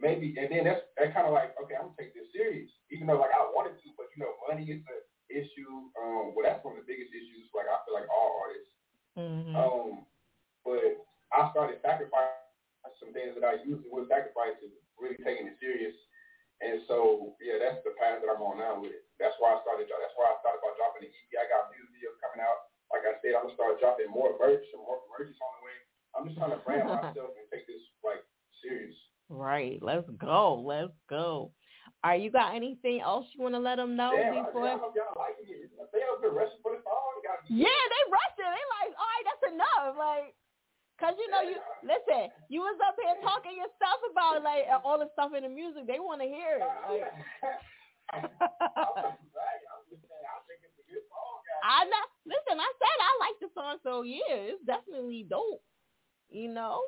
maybe. 0.00 0.36
And 0.38 0.52
then 0.52 0.64
that's 0.64 0.84
that 0.96 1.14
kind 1.16 1.26
of 1.26 1.34
like, 1.34 1.56
okay, 1.58 1.74
I'm 1.74 1.92
gonna 1.92 1.98
take 1.98 2.14
this 2.14 2.30
serious, 2.30 2.70
even 2.90 3.08
though 3.08 3.20
like 3.20 3.34
I 3.34 3.44
wanted 3.50 3.80
to, 3.82 3.88
but 3.96 4.12
you 4.14 4.22
know, 4.22 4.32
money 4.46 4.68
is 4.68 4.84
the 4.86 4.96
issue. 5.32 5.90
Um, 5.98 6.32
well, 6.36 6.46
that's 6.46 6.62
one 6.62 6.78
of 6.78 6.84
the 6.84 6.88
biggest 6.88 7.10
issues. 7.10 7.50
Like 7.50 7.66
I 7.66 7.82
feel 7.84 7.96
like 7.98 8.08
all 8.12 8.38
artists. 8.40 8.74
Mm-hmm. 9.16 9.56
Um, 9.56 10.04
but 10.62 11.02
I 11.32 11.50
started 11.50 11.80
sacrificing 11.82 12.45
some 13.00 13.10
things 13.10 13.34
that 13.34 13.46
I 13.46 13.62
usually 13.62 13.90
would 13.90 14.06
sacrifice 14.06 14.54
to 14.62 14.70
really 15.00 15.18
taking 15.22 15.50
it 15.50 15.58
serious. 15.58 15.94
And 16.64 16.80
so, 16.88 17.36
yeah, 17.36 17.60
that's 17.60 17.84
the 17.84 17.92
path 18.00 18.24
that 18.24 18.32
I'm 18.32 18.40
on 18.40 18.56
now 18.56 18.80
with 18.80 18.96
it. 18.96 19.04
That's 19.20 19.36
why 19.36 19.52
I 19.52 19.60
started. 19.60 19.92
That's 19.92 20.16
why 20.16 20.32
I 20.32 20.40
thought 20.40 20.56
about 20.56 20.76
dropping 20.80 21.04
the 21.04 21.12
EP. 21.12 21.30
I 21.36 21.44
got 21.52 21.68
music 21.68 21.92
videos 21.92 22.16
coming 22.24 22.40
out. 22.40 22.72
Like 22.88 23.04
I 23.04 23.20
said, 23.20 23.36
I'm 23.36 23.50
gonna 23.50 23.58
start 23.58 23.76
dropping 23.76 24.08
more 24.08 24.32
merch. 24.40 24.64
Some 24.72 24.86
more 24.88 25.04
merch 25.12 25.28
is 25.28 25.40
on 25.42 25.52
the 25.60 25.62
way. 25.68 25.76
I'm 26.16 26.24
just 26.24 26.38
trying 26.40 26.54
to 26.56 26.62
brand 26.64 26.88
myself 26.92 27.36
and 27.36 27.46
take 27.52 27.68
this 27.68 27.82
like 28.00 28.24
serious. 28.64 28.96
Right. 29.28 29.76
Let's 29.84 30.08
go. 30.16 30.64
Let's 30.64 30.96
go. 31.12 31.52
All 32.00 32.08
right. 32.08 32.22
You 32.22 32.32
got 32.32 32.56
anything 32.56 33.04
else 33.04 33.28
you 33.36 33.44
want 33.44 33.52
to 33.52 33.60
let 33.60 33.76
them 33.76 33.92
know 33.92 34.16
Damn, 34.16 34.40
I, 34.40 34.48
before? 34.48 34.64
I 34.64 34.80
hope 34.80 34.96
y'all 34.96 35.12
liking 35.12 35.50
it. 35.52 35.68
They 35.92 36.00
up 36.08 36.24
here 36.24 36.32
rushing 36.32 36.62
for 36.64 36.72
the 36.72 36.80
song. 36.86 37.06
Yeah, 37.50 37.68
they 37.68 38.02
rushed 38.10 38.38
it. 38.38 38.48
They 38.48 38.66
like, 38.80 38.92
all 38.96 39.06
right, 39.06 39.24
that's 39.26 39.44
enough. 39.54 39.92
Like, 39.94 40.34
cause 41.00 41.14
you 41.18 41.28
know 41.30 41.42
you 41.42 41.56
listen. 41.82 42.30
You 42.48 42.60
was 42.60 42.78
up 42.86 42.96
here 43.00 43.16
talking 43.22 43.56
your 43.56 43.70
stuff 43.76 44.00
about 44.10 44.42
like 44.42 44.64
all 44.84 44.98
the 44.98 45.08
stuff 45.12 45.32
in 45.36 45.42
the 45.44 45.48
music. 45.48 45.86
They 45.86 46.00
want 46.00 46.20
to 46.20 46.28
hear 46.28 46.60
it. 46.60 46.68
Like, 46.88 47.12
I 51.64 51.84
know. 51.84 52.04
Listen, 52.26 52.60
I 52.60 52.70
said 52.78 52.96
I 53.00 53.12
like 53.20 53.36
the 53.40 53.48
song, 53.54 53.78
so 53.82 54.02
yeah, 54.02 54.54
it's 54.54 54.64
definitely 54.64 55.26
dope. 55.28 55.62
You 56.30 56.48
know. 56.52 56.80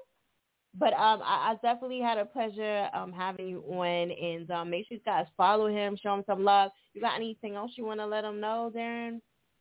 But 0.74 0.92
um, 0.92 1.22
I, 1.24 1.52
I 1.52 1.54
definitely 1.62 2.00
had 2.00 2.18
a 2.18 2.24
pleasure 2.26 2.88
um 2.94 3.12
having 3.12 3.48
you 3.48 3.60
on, 3.62 4.10
and 4.10 4.50
um, 4.50 4.70
make 4.70 4.86
sure 4.86 4.96
you 4.96 5.02
guys 5.04 5.26
follow 5.36 5.66
him, 5.68 5.96
show 5.96 6.14
him 6.14 6.24
some 6.26 6.44
love. 6.44 6.70
You 6.94 7.00
got 7.00 7.16
anything 7.16 7.56
else 7.56 7.72
you 7.76 7.84
want 7.84 8.00
to 8.00 8.06
let 8.06 8.24
him 8.24 8.40
know, 8.40 8.70
Darron? 8.74 9.20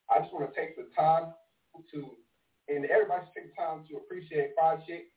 I 0.10 0.20
just 0.20 0.34
want 0.34 0.54
to 0.54 0.60
take 0.60 0.76
the 0.76 0.88
time 0.96 1.34
to, 1.94 2.10
and 2.68 2.86
everybody 2.86 3.26
should 3.28 3.36
take 3.36 3.48
the 3.52 3.58
time 3.58 3.84
to 3.88 3.98
appreciate 3.98 4.54
Fiya 4.60 4.80
Chick 4.86 5.12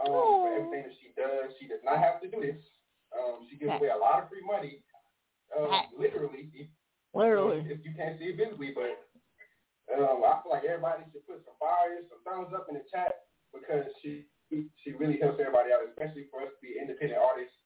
um, 0.00 0.10
for 0.46 0.48
everything 0.54 0.82
that 0.86 0.96
she 1.02 1.10
does. 1.18 1.52
She 1.58 1.66
does 1.66 1.82
not 1.84 1.98
have 1.98 2.22
to 2.22 2.28
do 2.30 2.40
this. 2.40 2.58
Um, 3.12 3.44
she 3.50 3.58
gives 3.60 3.70
away 3.76 3.92
a 3.92 3.98
lot 3.98 4.22
of 4.24 4.28
free 4.32 4.40
money, 4.44 4.80
um, 5.52 5.68
literally. 5.98 6.48
Literally. 7.12 7.60
If 7.68 7.84
you 7.84 7.92
can't 7.92 8.16
see 8.18 8.32
it 8.32 8.40
visibly, 8.40 8.72
but 8.72 9.04
um, 9.92 10.24
I 10.24 10.40
feel 10.40 10.48
like 10.52 10.64
everybody 10.64 11.04
should 11.12 11.26
put 11.28 11.44
some 11.44 11.58
fires, 11.60 12.08
some 12.08 12.24
thumbs 12.24 12.56
up 12.56 12.72
in 12.72 12.80
the 12.80 12.86
chat 12.88 13.28
because 13.52 13.84
she 14.00 14.24
she 14.84 14.92
really 14.92 15.16
helps 15.16 15.40
everybody 15.40 15.72
out, 15.72 15.80
especially 15.88 16.28
for 16.28 16.44
us 16.44 16.52
to 16.52 16.60
be 16.60 16.76
independent 16.76 17.16
artists 17.16 17.56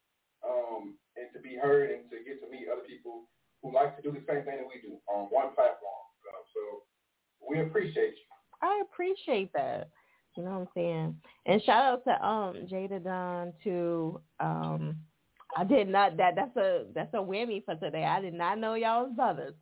um, 0.46 0.94
and 1.18 1.26
to 1.34 1.42
be 1.42 1.58
heard 1.58 1.90
and 1.90 2.06
to 2.10 2.22
get 2.22 2.38
to 2.38 2.46
meet 2.46 2.70
other 2.70 2.86
people 2.86 3.26
who 3.58 3.74
like 3.74 3.98
to 3.98 4.02
do 4.06 4.14
the 4.14 4.22
same 4.26 4.46
thing 4.46 4.62
that 4.62 4.70
we 4.70 4.78
do 4.78 4.94
on 5.10 5.26
one 5.34 5.50
platform. 5.58 6.02
Um, 6.30 6.42
so 6.54 6.62
we 7.42 7.58
appreciate 7.58 8.14
you. 8.18 8.25
I 8.62 8.82
appreciate 8.84 9.52
that. 9.54 9.88
You 10.36 10.44
know 10.44 10.50
what 10.50 10.60
I'm 10.60 10.68
saying? 10.74 11.16
And 11.46 11.62
shout 11.62 11.82
out 11.82 12.04
to 12.04 12.26
um 12.26 12.66
Jada 12.70 13.02
Don 13.02 13.52
too. 13.64 14.20
Um 14.40 14.96
I 15.56 15.64
did 15.64 15.88
not 15.88 16.16
that 16.18 16.34
that's 16.36 16.56
a 16.56 16.84
that's 16.94 17.14
a 17.14 17.18
whammy 17.18 17.64
for 17.64 17.74
today. 17.76 18.04
I 18.04 18.20
did 18.20 18.34
not 18.34 18.58
know 18.58 18.74
y'all 18.74 19.04
was 19.04 19.12
brothers. 19.16 19.54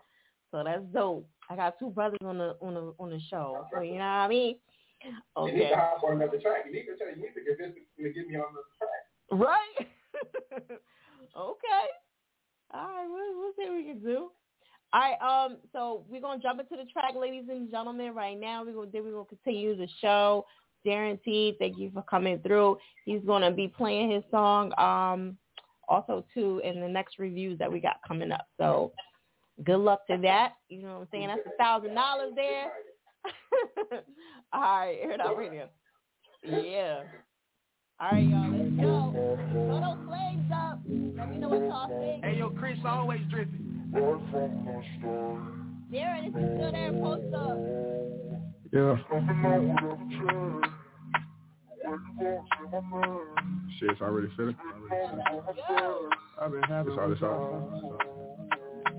So 0.50 0.62
that's 0.64 0.82
dope. 0.92 1.28
I 1.50 1.56
got 1.56 1.78
two 1.78 1.90
brothers 1.90 2.18
on 2.24 2.38
the 2.38 2.56
on 2.60 2.74
the 2.74 2.94
on 2.98 3.10
the 3.10 3.20
show. 3.30 3.66
So 3.72 3.82
you 3.82 3.92
know 3.92 3.98
what 3.98 4.04
I 4.04 4.28
mean? 4.28 4.56
You 5.36 5.52
need 5.52 5.68
to 5.68 5.76
hop 5.76 6.02
on 6.04 6.22
another 6.22 6.38
track. 6.38 6.64
You 6.66 6.72
need 6.72 6.86
to 6.86 6.96
tell 6.96 7.08
you 7.08 7.16
need 7.16 7.34
to 7.34 7.44
convince 7.44 7.76
me 7.98 8.04
to 8.04 8.12
get 8.12 8.26
me 8.26 8.36
on 8.36 8.44
another 8.50 8.72
track. 8.78 9.02
Right? 9.30 9.88
okay. 11.36 11.86
All 12.72 12.88
right, 12.88 13.06
we'll, 13.08 13.38
we'll 13.38 13.52
see 13.56 13.68
what 13.68 13.76
we 13.76 13.84
can 13.84 14.00
do. 14.02 14.30
All 14.94 15.00
right, 15.00 15.46
um, 15.46 15.56
so 15.72 16.04
we're 16.08 16.20
gonna 16.20 16.40
jump 16.40 16.60
into 16.60 16.76
the 16.76 16.88
track, 16.92 17.14
ladies 17.18 17.46
and 17.50 17.68
gentlemen. 17.68 18.14
Right 18.14 18.38
now, 18.38 18.64
we're 18.64 18.74
gonna 18.74 18.90
then 18.92 19.02
we're 19.02 19.10
gonna 19.10 19.24
continue 19.24 19.76
the 19.76 19.88
show. 20.00 20.46
Guaranteed. 20.84 21.56
Thank 21.58 21.78
you 21.78 21.90
for 21.92 22.02
coming 22.02 22.38
through. 22.38 22.78
He's 23.04 23.20
gonna 23.26 23.50
be 23.50 23.66
playing 23.66 24.12
his 24.12 24.22
song, 24.30 24.72
um, 24.78 25.36
also 25.88 26.24
too 26.32 26.60
in 26.62 26.80
the 26.80 26.86
next 26.86 27.18
reviews 27.18 27.58
that 27.58 27.72
we 27.72 27.80
got 27.80 27.96
coming 28.06 28.30
up. 28.30 28.46
So 28.56 28.92
good 29.64 29.78
luck 29.78 30.06
to 30.10 30.16
that. 30.18 30.52
You 30.68 30.82
know 30.82 30.92
what 30.92 31.00
I'm 31.00 31.08
saying? 31.10 31.26
That's 31.26 31.40
a 31.44 31.56
thousand 31.60 31.96
dollars 31.96 32.32
there. 32.36 32.70
All 34.52 34.60
right, 34.60 34.96
air 35.02 35.10
it 35.10 35.20
out 35.20 35.36
radio. 35.36 35.68
Yeah. 36.44 37.00
All 37.98 38.10
right, 38.12 38.22
y'all, 38.22 38.52
let's 38.52 38.70
go. 38.80 39.38
Throw 39.50 39.80
those 39.80 40.06
flames 40.06 40.52
up. 40.54 40.78
Let 41.16 41.30
me 41.30 41.38
know 41.38 41.48
what 41.48 41.62
y'all 41.62 42.00
think. 42.00 42.24
Hey, 42.24 42.38
yo, 42.38 42.50
Chris 42.50 42.78
always 42.84 43.20
dripping. 43.28 43.63
Darron, 45.92 46.26
is 46.26 46.34
he 46.34 46.40
still 46.56 46.72
there? 46.72 46.92
Post 46.92 47.34
up. 47.34 47.58
Yeah. 48.72 48.96
Shit, 53.78 53.90
it's 53.90 54.00
already 54.00 54.28
feeling. 54.36 54.56
I've 56.40 56.50
been 56.50 56.62
having 56.62 56.98
all 56.98 57.08
this 57.08 57.22
all. 57.22 57.98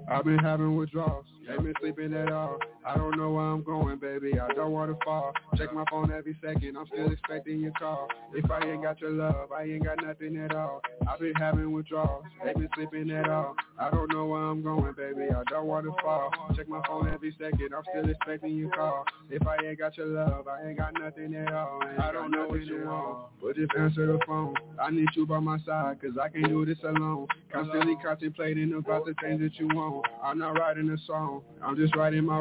I've 0.10 0.24
been 0.24 0.40
having 0.40 0.76
withdrawals. 0.78 1.26
Ain't 1.50 1.64
been 1.64 1.74
sleeping 1.82 2.14
at 2.14 2.32
all. 2.32 2.58
I 2.86 2.96
don't 2.98 3.18
know 3.18 3.32
where 3.32 3.46
I'm 3.46 3.64
going, 3.64 3.98
baby. 3.98 4.40
I 4.40 4.54
don't 4.54 4.72
want 4.72 4.92
to 4.92 5.04
fall. 5.04 5.34
Check 5.58 5.74
my 5.74 5.84
phone 5.90 6.12
every 6.12 6.38
second. 6.40 6.78
I'm 6.78 6.86
still 6.86 7.12
expecting 7.12 7.60
your 7.60 7.72
call. 7.80 8.08
If 8.34 8.50
I 8.52 8.60
ain't 8.64 8.84
got 8.84 9.02
your 9.02 9.10
love, 9.10 9.52
I 9.52 9.64
ain't 9.64 9.84
got 9.84 10.04
nothing 10.04 10.38
at 10.38 10.56
all. 10.56 10.82
I've 11.08 11.20
been 11.20 11.34
having 11.34 11.72
withdrawals. 11.72 12.26
Ain't 12.46 12.58
been 12.58 12.70
sleeping 12.76 13.10
at 13.10 13.28
all. 13.28 13.56
I 13.80 13.90
don't 13.90 14.12
know 14.14 14.26
where 14.26 14.42
I'm 14.42 14.62
going, 14.62 14.94
baby. 14.94 15.30
I 15.32 15.44
don't 15.50 15.66
want 15.66 15.86
to 15.86 15.94
fall. 16.02 16.30
Check 16.56 16.70
my 16.70 16.82
phone 16.88 17.10
every 17.12 17.36
second. 17.40 17.74
I'm 17.76 17.84
still 17.92 18.10
expecting 18.10 18.56
your 18.56 18.70
call. 18.70 19.04
If 19.32 19.46
I 19.48 19.58
ain't 19.66 19.80
got 19.80 19.98
your 19.98 20.08
love, 20.08 20.48
I 20.48 20.68
ain't 20.68 20.78
got 20.78 20.94
nothing 20.94 21.36
at 21.36 21.52
all. 21.54 21.80
I 22.00 22.12
don't 22.12 22.30
know 22.30 22.48
what 22.48 22.64
you 22.66 22.86
want, 22.86 23.30
but 23.42 23.56
just 23.56 23.72
answer 23.78 24.06
the 24.06 24.20
phone. 24.28 24.54
I 24.80 24.92
need 24.92 25.10
you 25.16 25.26
by 25.26 25.40
my 25.40 25.58
side, 25.66 26.00
cause 26.02 26.12
I 26.22 26.30
can't 26.30 26.50
do 26.50 26.66
this 26.66 26.78
alone. 26.84 27.28
Constantly 27.52 27.98
contemplating 28.04 28.74
about 28.74 29.06
the 29.06 29.16
things 29.22 29.42
that 29.42 29.56
you 29.60 29.68
want. 29.70 30.06
I'm 30.24 30.38
not 30.38 30.60
writing 30.60 30.90
a 30.90 30.98
song, 31.08 31.42
I'm 31.64 31.76
just 31.76 31.96
writing 31.96 32.26
my 32.26 32.40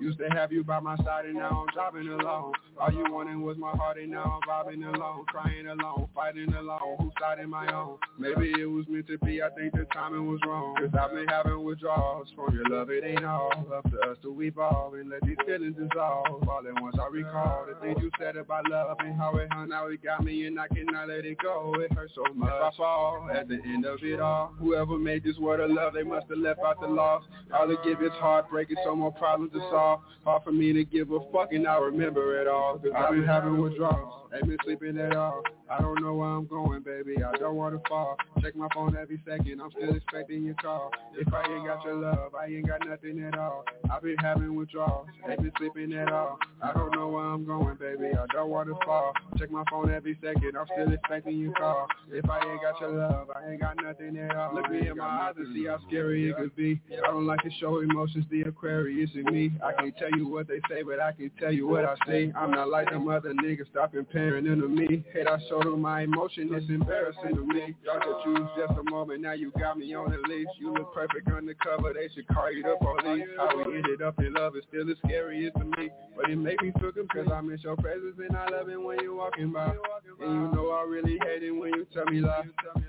Used 0.00 0.18
to 0.18 0.28
have 0.30 0.52
you 0.52 0.62
by 0.64 0.80
my 0.80 0.96
side 0.98 1.26
and 1.26 1.34
now 1.34 1.66
I'm 1.66 1.74
driving 1.74 2.08
alone. 2.08 2.52
All 2.78 2.92
you 2.92 3.04
wanted 3.10 3.38
was 3.38 3.56
my 3.56 3.70
heart 3.70 3.98
and 3.98 4.10
now 4.10 4.38
I'm 4.38 4.48
vibing 4.48 4.84
alone. 4.94 5.24
Crying 5.26 5.66
alone, 5.66 6.08
fighting 6.14 6.52
alone, 6.54 6.96
whose 6.98 7.12
side 7.20 7.38
am 7.40 7.54
I 7.54 7.66
on? 7.68 7.98
Maybe 8.18 8.52
it 8.60 8.66
was 8.66 8.84
meant 8.88 9.06
to 9.08 9.18
be, 9.18 9.42
I 9.42 9.50
think 9.50 9.72
the 9.72 9.86
timing 9.92 10.26
was 10.26 10.40
wrong. 10.46 10.76
Cause 10.76 10.90
I've 10.98 11.12
been 11.12 11.28
having 11.28 11.64
withdrawals 11.64 12.28
from 12.34 12.54
your 12.54 12.64
love, 12.68 12.90
it 12.90 13.04
ain't 13.04 13.24
all 13.24 13.50
up 13.74 13.90
to 13.90 13.98
us 14.10 14.16
to 14.22 14.42
evolve 14.42 14.94
and 14.94 15.10
let 15.10 15.22
these 15.22 15.36
feelings 15.46 15.76
dissolve. 15.76 16.48
All 16.48 16.62
at 16.66 16.82
once 16.82 16.96
I 17.00 17.08
recall 17.08 17.66
the 17.68 17.78
things 17.80 17.98
you 18.00 18.10
said 18.18 18.36
about 18.36 18.68
love 18.70 18.96
and 19.00 19.16
how 19.16 19.36
it 19.36 19.48
hung 19.52 19.72
out, 19.72 19.90
it 19.92 20.02
got 20.02 20.24
me 20.24 20.46
and 20.46 20.58
I 20.58 20.68
cannot 20.68 21.08
let 21.08 21.24
it 21.24 21.38
go. 21.42 21.74
It 21.78 21.92
hurts 21.92 22.12
so 22.14 22.22
much. 22.34 22.52
If 22.54 22.74
I 22.74 22.76
fall 22.76 23.28
at 23.32 23.48
the 23.48 23.58
end 23.64 23.84
of 23.84 23.98
it 24.02 24.20
all, 24.20 24.54
whoever 24.58 24.98
made 24.98 25.24
this 25.24 25.36
word 25.38 25.60
of 25.60 25.70
love, 25.70 25.94
they 25.94 26.02
must 26.02 26.26
have 26.28 26.38
left 26.38 26.60
out 26.60 26.80
the 26.80 26.86
loss. 26.86 27.24
All 27.52 27.66
they 27.68 27.76
give 27.84 28.02
is 28.02 28.12
heartbreak 28.12 28.70
and 28.70 28.78
so 28.84 28.94
more 28.96 29.12
problems 29.12 29.52
to 29.52 29.60
solve. 29.70 30.00
Hard 30.24 30.42
for 30.42 30.52
me 30.52 30.72
to 30.72 30.84
give 30.84 31.10
a 31.10 31.20
fuck 31.32 31.52
and 31.52 31.66
I 31.66 31.78
remember 31.78 32.40
it 32.40 32.48
all. 32.48 32.78
Cause 32.78 32.90
I've 32.96 33.10
been 33.10 33.24
having 33.24 33.58
withdrawals, 33.58 34.25
ain't 34.34 34.46
been 34.46 34.58
sleeping 34.64 34.98
at 34.98 35.16
all. 35.16 35.42
I 35.68 35.80
don't 35.80 36.00
know 36.00 36.14
where 36.14 36.28
I'm 36.28 36.46
going, 36.46 36.82
baby. 36.82 37.16
I 37.22 37.36
don't 37.38 37.56
want 37.56 37.74
to 37.74 37.88
fall. 37.88 38.16
Check 38.40 38.54
my 38.54 38.68
phone 38.72 38.96
every 38.96 39.20
second. 39.26 39.60
I'm 39.60 39.70
still 39.72 39.94
expecting 39.94 40.44
your 40.44 40.54
call. 40.54 40.90
If 41.18 41.32
I 41.32 41.42
ain't 41.42 41.66
got 41.66 41.84
your 41.84 41.96
love, 41.96 42.34
I 42.34 42.46
ain't 42.46 42.68
got 42.68 42.86
nothing 42.86 43.22
at 43.24 43.36
all. 43.36 43.64
I've 43.90 44.02
been 44.02 44.16
having 44.18 44.54
withdrawals, 44.54 45.08
ain't 45.28 45.42
been 45.42 45.52
sleeping 45.58 45.92
at 45.94 46.12
all. 46.12 46.38
I 46.62 46.72
don't 46.72 46.92
know 46.92 47.08
where 47.08 47.24
I'm 47.24 47.44
going, 47.44 47.76
baby. 47.76 48.16
I 48.16 48.26
don't 48.32 48.50
want 48.50 48.68
to 48.68 48.76
fall. 48.84 49.12
Check 49.38 49.50
my 49.50 49.64
phone 49.70 49.90
every 49.92 50.16
second. 50.22 50.56
I'm 50.56 50.66
still 50.72 50.92
expecting 50.92 51.38
your 51.38 51.52
call. 51.54 51.88
If 52.12 52.28
I 52.30 52.38
ain't 52.48 52.62
got 52.62 52.80
your 52.80 52.92
love, 52.92 53.30
I 53.34 53.50
ain't 53.50 53.60
got 53.60 53.76
nothing 53.82 54.16
at 54.18 54.36
all. 54.36 54.54
Look 54.54 54.70
me 54.70 54.88
in 54.88 54.96
my 54.96 55.04
eyes 55.04 55.34
and 55.36 55.52
see 55.54 55.66
how 55.66 55.78
scary 55.88 56.30
it 56.30 56.36
could 56.36 56.54
be. 56.54 56.80
I 56.92 57.10
don't 57.10 57.26
like 57.26 57.42
to 57.42 57.50
show 57.58 57.80
emotions, 57.80 58.24
the 58.30 58.42
Aquarius 58.42 59.10
in 59.14 59.24
me. 59.32 59.52
I 59.64 59.72
can't 59.72 59.96
tell 59.96 60.10
you 60.16 60.28
what 60.28 60.46
they 60.46 60.60
say, 60.70 60.82
but 60.82 61.00
I 61.00 61.12
can 61.12 61.30
tell 61.40 61.52
you 61.52 61.66
what 61.66 61.84
I 61.84 61.96
see. 62.06 62.32
I'm 62.36 62.52
not 62.52 62.68
like 62.68 62.90
them 62.90 63.08
other 63.08 63.32
niggas, 63.34 63.68
stop 63.70 63.92
comparing 63.92 64.25
them 64.32 64.60
to 64.60 64.68
me. 64.68 65.04
Hate 65.12 65.26
I 65.26 65.38
show 65.48 65.60
them 65.60 65.80
my 65.80 66.02
emotion, 66.02 66.50
it's 66.52 66.68
embarrassing 66.68 67.34
to 67.34 67.44
me. 67.46 67.74
Y'all 67.84 68.00
could 68.00 68.24
choose 68.24 68.48
just 68.56 68.78
a 68.78 68.90
moment, 68.90 69.22
now 69.22 69.32
you 69.32 69.52
got 69.58 69.78
me 69.78 69.94
on 69.94 70.10
the 70.10 70.18
leash. 70.28 70.46
You 70.58 70.72
look 70.72 70.92
perfect 70.94 71.28
undercover, 71.28 71.92
they 71.92 72.08
should 72.14 72.26
call 72.28 72.52
you 72.52 72.62
the 72.62 72.76
police. 72.80 73.26
How 73.36 73.56
we 73.56 73.76
ended 73.76 74.02
up 74.02 74.18
in 74.18 74.34
love 74.34 74.56
is 74.56 74.64
still 74.68 74.86
scary 75.04 75.46
as 75.46 75.52
to 75.54 75.64
me. 75.64 75.90
But 76.16 76.30
it 76.30 76.36
make 76.36 76.62
me 76.62 76.72
feel 76.80 76.92
good 76.92 77.08
cause 77.12 77.28
I 77.32 77.40
miss 77.40 77.62
your 77.62 77.76
presence 77.76 78.16
and 78.18 78.36
I 78.36 78.48
love 78.50 78.68
it 78.68 78.80
when 78.80 78.98
you're 79.00 79.14
walking 79.14 79.52
by. 79.52 79.74
And 80.20 80.32
you 80.32 80.52
know 80.52 80.70
I 80.70 80.84
really 80.88 81.18
hate 81.24 81.42
it 81.42 81.52
when 81.52 81.74
you 81.74 81.86
tell 81.92 82.06
me 82.06 82.20
lies. 82.20 82.46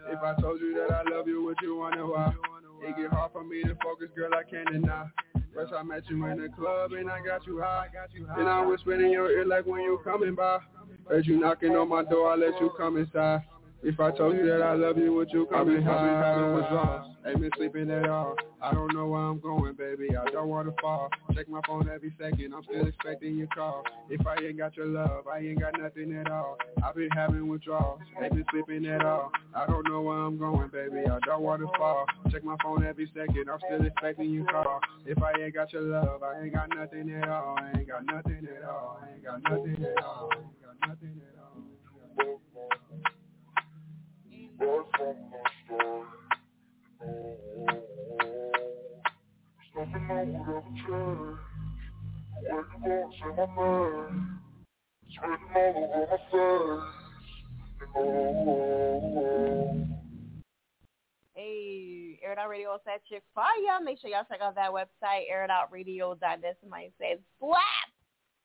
If 0.09 0.19
I 0.23 0.39
told 0.41 0.61
you 0.61 0.73
that 0.75 0.93
I 0.93 1.09
love 1.09 1.27
you, 1.27 1.43
would 1.43 1.57
you 1.61 1.77
wonder 1.77 2.05
why? 2.05 2.33
It 2.81 2.95
get 2.95 3.11
hard 3.11 3.31
for 3.31 3.43
me 3.43 3.63
to 3.63 3.75
focus, 3.83 4.09
girl, 4.15 4.31
I 4.33 4.43
can't 4.43 4.71
deny. 4.71 5.07
First 5.53 5.73
I 5.73 5.81
met 5.83 6.03
you 6.09 6.23
in 6.25 6.39
the 6.39 6.49
club 6.49 6.93
and 6.93 7.09
I 7.09 7.19
got 7.25 7.45
you 7.45 7.59
high. 7.59 7.87
And 8.37 8.47
I 8.47 8.65
whispered 8.65 9.01
in 9.01 9.11
your 9.11 9.31
ear 9.31 9.45
like 9.45 9.65
when 9.65 9.81
you 9.81 9.99
coming 10.03 10.35
by. 10.35 10.59
Heard 11.09 11.25
you 11.25 11.39
knocking 11.39 11.75
on 11.75 11.89
my 11.89 12.03
door, 12.03 12.31
I 12.31 12.35
let 12.35 12.59
you 12.61 12.71
come 12.77 12.97
inside. 12.97 13.41
If 13.83 13.99
I 13.99 14.09
told 14.11 14.35
you 14.35 14.45
that 14.47 14.63
I 14.63 14.73
love 14.73 14.97
you, 14.97 15.13
would 15.13 15.29
you 15.31 15.45
come 15.51 15.69
in? 15.69 15.77
I've 15.77 15.83
been 15.83 15.83
having 15.85 16.55
withdrawals, 16.55 17.15
ain't 17.27 17.39
been 17.39 17.51
sleeping 17.55 17.91
at 17.91 18.09
all. 18.09 18.35
I 18.59 18.73
don't 18.73 18.91
know 18.93 19.05
where 19.05 19.21
I'm 19.21 19.39
going, 19.39 19.75
baby. 19.75 20.17
I 20.17 20.25
don't 20.31 20.49
want 20.49 20.67
to 20.67 20.81
fall. 20.81 21.09
Check 21.35 21.47
my 21.47 21.61
phone 21.67 21.87
every 21.87 22.11
second. 22.19 22.55
I'm 22.55 22.63
still 22.63 22.87
expecting 22.87 23.37
your 23.37 23.47
call. 23.47 23.83
If 24.09 24.25
I 24.25 24.35
ain't 24.43 24.57
got 24.57 24.75
your 24.75 24.87
love, 24.87 25.27
I 25.27 25.39
ain't 25.39 25.59
got 25.59 25.79
nothing 25.79 26.17
at 26.17 26.31
all. 26.31 26.57
I've 26.83 26.95
been 26.95 27.11
having 27.11 27.47
withdrawals, 27.47 27.99
ain't 28.21 28.33
been 28.33 28.45
sleeping 28.51 28.87
at 28.87 29.05
all. 29.05 29.31
I 29.55 29.67
don't 29.67 29.87
know 29.87 30.01
where 30.01 30.17
I'm 30.17 30.39
going, 30.39 30.69
baby. 30.69 31.05
I 31.07 31.19
don't 31.25 31.43
want 31.43 31.61
to 31.61 31.67
fall. 31.77 32.05
Check 32.31 32.43
my 32.43 32.55
phone 32.63 32.83
every 32.83 33.11
second. 33.15 33.47
I'm 33.47 33.59
still 33.67 33.85
expecting 33.85 34.31
your 34.31 34.45
call. 34.45 34.79
If 35.05 35.21
I 35.21 35.33
ain't 35.39 35.53
got 35.53 35.71
your 35.71 35.83
love, 35.83 36.23
I 36.23 36.41
ain't 36.41 36.53
got 36.53 36.69
nothing 36.75 37.11
at 37.13 37.29
all. 37.29 37.57
I 37.59 37.77
ain't 37.77 37.87
got 37.87 38.05
nothing 38.05 38.47
at 38.57 38.67
all. 38.67 38.99
I 39.03 39.13
ain't 39.13 39.23
got 39.23 39.43
nothing 39.43 39.85
at 39.85 40.03
all. 40.03 40.31
I 40.33 40.37
ain't 40.39 40.61
got 40.63 40.89
nothing 40.89 41.21
at 41.21 41.35
all. 41.35 41.61
Hey, 44.59 44.65
Air 62.23 62.33
is 62.33 62.37
chick 63.07 63.21
fire. 63.35 63.45
Make 63.83 63.99
sure 63.99 64.09
y'all 64.09 64.23
check 64.27 64.41
out 64.41 64.55
that 64.55 64.71
website, 64.71 65.25
airitoutradio.net. 65.31 66.57
Somebody 66.61 66.91
said 66.97 67.19
slap. 67.39 67.61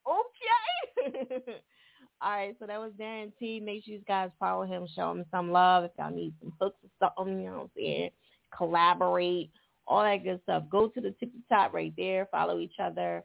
Okay. 0.06 1.62
All 2.24 2.30
right, 2.30 2.54
so 2.60 2.66
that 2.66 2.78
was 2.78 2.92
Darron 3.00 3.32
T. 3.38 3.58
Make 3.58 3.84
sure 3.84 3.94
you 3.94 4.00
guys 4.06 4.30
follow 4.38 4.64
him, 4.64 4.86
show 4.94 5.10
him 5.10 5.24
some 5.32 5.50
love. 5.50 5.82
If 5.82 5.90
y'all 5.98 6.14
need 6.14 6.32
some 6.40 6.52
hooks 6.60 6.78
or 6.84 7.12
something, 7.18 7.40
you 7.40 7.50
know 7.50 7.56
what 7.56 7.62
I'm 7.62 7.70
saying? 7.76 8.10
Collaborate, 8.56 9.50
all 9.88 10.04
that 10.04 10.22
good 10.22 10.40
stuff. 10.44 10.62
Go 10.70 10.86
to 10.86 11.00
the 11.00 11.10
tippy 11.18 11.40
top 11.48 11.72
right 11.74 11.92
there. 11.96 12.28
Follow 12.30 12.60
each 12.60 12.76
other. 12.80 13.24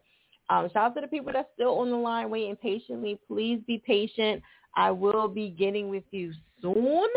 Um, 0.50 0.68
shout 0.74 0.78
out 0.78 0.96
to 0.96 1.02
the 1.02 1.08
people 1.08 1.32
that's 1.32 1.50
still 1.54 1.78
on 1.80 1.92
the 1.92 1.98
line 1.98 2.32
waiting 2.32 2.56
patiently. 2.56 3.20
Please 3.28 3.60
be 3.68 3.78
patient. 3.86 4.42
I 4.76 4.90
will 4.90 5.28
be 5.28 5.50
getting 5.50 5.90
with 5.90 6.06
you 6.10 6.34
soon. 6.62 7.08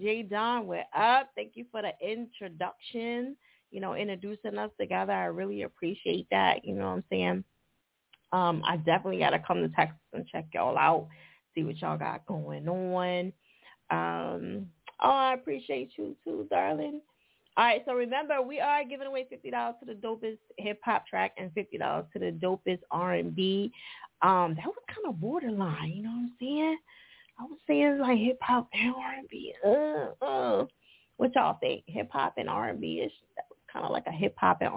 Jay 0.00 0.22
Don, 0.22 0.66
we're 0.66 0.84
up. 0.94 1.30
Thank 1.34 1.52
you 1.54 1.64
for 1.70 1.80
the 1.80 1.92
introduction. 2.06 3.36
you 3.70 3.80
know, 3.80 3.94
introducing 3.94 4.58
us 4.58 4.70
together. 4.78 5.12
I 5.12 5.26
really 5.26 5.62
appreciate 5.62 6.26
that. 6.30 6.64
You 6.64 6.74
know 6.74 6.86
what 6.86 6.96
I'm 6.96 7.04
saying? 7.08 7.44
Um, 8.32 8.62
I 8.66 8.76
definitely 8.76 9.18
got 9.18 9.30
to 9.30 9.38
come 9.40 9.62
to 9.62 9.68
Texas 9.70 9.98
and 10.12 10.26
check 10.26 10.46
y'all 10.54 10.78
out, 10.78 11.08
see 11.54 11.64
what 11.64 11.80
y'all 11.80 11.98
got 11.98 12.26
going 12.26 12.68
on. 12.68 13.32
Um, 13.90 14.66
oh, 15.02 15.10
I 15.10 15.34
appreciate 15.34 15.90
you 15.96 16.16
too, 16.24 16.46
darling. 16.50 17.00
All 17.56 17.64
right, 17.64 17.82
so 17.84 17.94
remember, 17.94 18.40
we 18.40 18.60
are 18.60 18.84
giving 18.84 19.08
away 19.08 19.26
fifty 19.28 19.50
dollars 19.50 19.74
to 19.80 19.86
the 19.86 20.00
dopest 20.00 20.38
hip 20.56 20.80
hop 20.84 21.06
track 21.06 21.32
and 21.36 21.52
fifty 21.52 21.78
dollars 21.78 22.06
to 22.12 22.20
the 22.20 22.30
dopest 22.30 22.80
R 22.90 23.14
and 23.14 23.34
B. 23.34 23.72
Um, 24.22 24.54
that 24.56 24.66
was 24.66 24.76
kind 24.88 25.06
of 25.08 25.20
borderline, 25.20 25.90
you 25.90 26.02
know 26.04 26.10
what 26.10 26.16
I'm 26.16 26.32
saying? 26.38 26.78
I 27.38 27.42
was 27.44 27.58
saying 27.66 27.86
it's 27.86 28.00
like 28.00 28.18
hip 28.18 28.38
hop 28.40 28.68
and 28.72 28.94
R 28.94 29.12
and 29.18 29.28
B. 29.28 29.54
Uh, 29.66 30.24
uh. 30.24 30.66
What 31.16 31.34
y'all 31.34 31.58
think? 31.60 31.82
Hip 31.86 32.08
hop 32.12 32.34
and 32.38 32.48
R 32.48 32.68
and 32.68 32.80
B 32.80 33.02
is 33.04 33.12
kind 33.70 33.84
of 33.84 33.90
like 33.90 34.06
a 34.06 34.12
hip 34.12 34.34
hop 34.38 34.62
and 34.62 34.70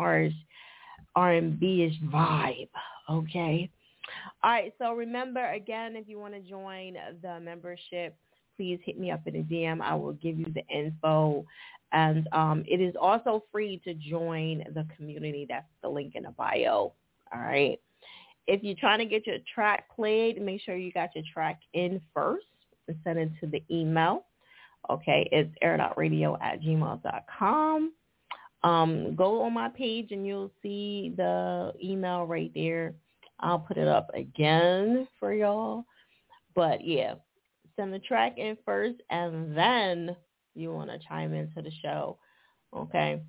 R 1.15 1.31
and 1.31 1.59
B 1.59 1.83
ish 1.83 1.99
vibe. 2.11 2.69
Okay. 3.09 3.69
All 4.43 4.51
right. 4.51 4.73
So 4.79 4.93
remember 4.93 5.45
again, 5.51 5.95
if 5.95 6.07
you 6.07 6.19
want 6.19 6.33
to 6.33 6.39
join 6.41 6.97
the 7.21 7.39
membership, 7.39 8.15
please 8.57 8.79
hit 8.83 8.99
me 8.99 9.11
up 9.11 9.25
in 9.27 9.35
a 9.37 9.43
DM. 9.43 9.81
I 9.81 9.95
will 9.95 10.13
give 10.13 10.37
you 10.37 10.45
the 10.53 10.65
info. 10.67 11.45
And 11.91 12.27
um, 12.31 12.63
it 12.67 12.81
is 12.81 12.95
also 12.99 13.43
free 13.51 13.79
to 13.85 13.93
join 13.93 14.63
the 14.73 14.85
community. 14.95 15.45
That's 15.47 15.67
the 15.81 15.89
link 15.89 16.15
in 16.15 16.23
the 16.23 16.31
bio. 16.31 16.93
All 17.33 17.39
right. 17.39 17.79
If 18.47 18.61
you're 18.63 18.75
trying 18.75 18.99
to 18.99 19.05
get 19.05 19.25
your 19.25 19.37
track 19.53 19.85
played, 19.95 20.41
make 20.41 20.61
sure 20.61 20.75
you 20.75 20.91
got 20.91 21.15
your 21.15 21.23
track 21.31 21.61
in 21.73 22.01
first 22.13 22.45
and 22.87 22.97
send 23.03 23.19
it 23.19 23.31
to 23.39 23.47
the 23.47 23.63
email. 23.71 24.25
Okay, 24.89 25.29
it's 25.31 25.49
air.radio 25.61 26.37
at 26.41 26.61
gmail.com. 26.61 27.93
Um, 28.63 29.15
go 29.15 29.41
on 29.41 29.53
my 29.53 29.69
page 29.69 30.11
and 30.11 30.25
you'll 30.25 30.51
see 30.61 31.13
the 31.17 31.73
email 31.83 32.25
right 32.25 32.51
there. 32.55 32.93
I'll 33.39 33.59
put 33.59 33.77
it 33.77 33.87
up 33.87 34.09
again 34.13 35.07
for 35.19 35.33
y'all. 35.33 35.85
But 36.55 36.85
yeah, 36.85 37.15
send 37.75 37.93
the 37.93 37.99
track 37.99 38.37
in 38.37 38.57
first 38.65 38.95
and 39.09 39.55
then 39.57 40.15
you 40.55 40.73
want 40.73 40.89
to 40.91 40.99
chime 41.07 41.33
into 41.33 41.61
the 41.61 41.71
show. 41.81 42.17
Okay. 42.75 43.21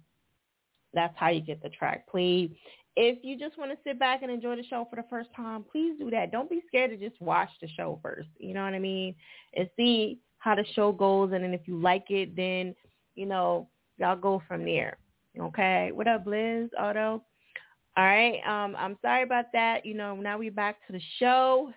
That's 0.93 1.15
how 1.17 1.31
you 1.31 1.41
get 1.41 1.63
the 1.63 1.71
track 1.71 2.07
played. 2.09 2.55
If 2.97 3.25
you 3.25 3.37
just 3.37 3.59
want 3.59 3.73
to 3.73 3.79
sit 3.83 3.99
back 3.99 4.23
and 4.23 4.31
enjoy 4.31 4.55
the 4.55 4.63
show 4.65 4.87
for 4.89 4.95
the 4.95 5.05
first 5.11 5.31
time, 5.35 5.65
please 5.71 5.99
do 5.99 6.11
that. 6.11 6.31
Don't 6.31 6.49
be 6.49 6.63
scared 6.69 6.91
to 6.91 7.09
just 7.09 7.21
watch 7.21 7.49
the 7.61 7.67
show 7.77 7.99
first. 8.03 8.29
You 8.39 8.55
know 8.55 8.63
what 8.63 8.75
I 8.75 8.79
mean? 8.79 9.17
And 9.55 9.69
see 9.77 10.21
how 10.39 10.55
the 10.55 10.65
show 10.75 10.93
goes. 10.93 11.33
And 11.33 11.43
then 11.43 11.55
if 11.55 11.67
you 11.67 11.81
like 11.81 12.11
it, 12.11 12.37
then, 12.37 12.77
you 13.17 13.27
know, 13.27 13.69
y'all 13.99 14.15
go 14.15 14.41
from 14.47 14.65
there. 14.65 14.97
Okay. 15.41 15.91
What 15.93 16.07
up, 16.07 16.27
Liz, 16.27 16.71
Otto? 16.79 17.23
All 17.97 18.05
right. 18.05 18.41
Um, 18.47 18.77
I'm 18.79 18.97
sorry 19.03 19.25
about 19.25 19.47
that. 19.53 19.85
You 19.85 19.95
know, 19.95 20.15
now 20.17 20.39
we're 20.39 20.51
back 20.53 20.77
to 20.87 20.93
the 20.93 21.01
show. 21.19 21.73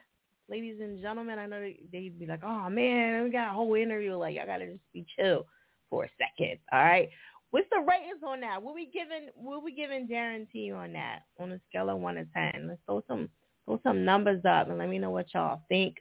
Ladies 0.50 0.78
and 0.80 1.02
gentlemen, 1.02 1.40
I 1.40 1.48
know 1.48 1.60
they'd 1.92 2.20
be 2.20 2.26
like, 2.26 2.44
oh, 2.44 2.70
man, 2.70 3.24
we 3.24 3.32
got 3.32 3.50
a 3.50 3.54
whole 3.54 3.74
interview. 3.76 4.16
Like, 4.16 4.38
I 4.38 4.46
got 4.46 4.58
to 4.58 4.68
just 4.68 4.94
be 4.94 5.06
chill 5.18 5.46
for 5.90 6.06
a 6.06 6.10
second. 6.18 6.60
All 6.72 6.84
right. 6.84 7.10
What's 7.52 7.68
the 7.72 7.80
ratings 7.80 8.22
on 8.26 8.42
that? 8.42 8.62
What 8.62 8.76
we 8.76 8.86
giving? 8.86 9.30
What 9.36 9.64
we 9.64 9.74
giving 9.74 10.08
guarantee 10.08 10.72
on 10.72 10.94
that 10.94 11.22
on 11.40 11.52
a 11.52 11.60
scale 11.70 11.90
of 11.90 12.00
one 12.00 12.16
to 12.16 12.26
ten? 12.34 12.68
Let's 12.68 12.82
throw 12.86 13.04
some 13.08 13.30
throw 13.66 13.80
some 13.84 14.04
numbers 14.04 14.44
up 14.46 14.70
and 14.70 14.78
let 14.78 14.90
me 14.90 15.00
know 15.00 15.12
what 15.12 15.34
y'all 15.34 15.62
think. 15.70 15.98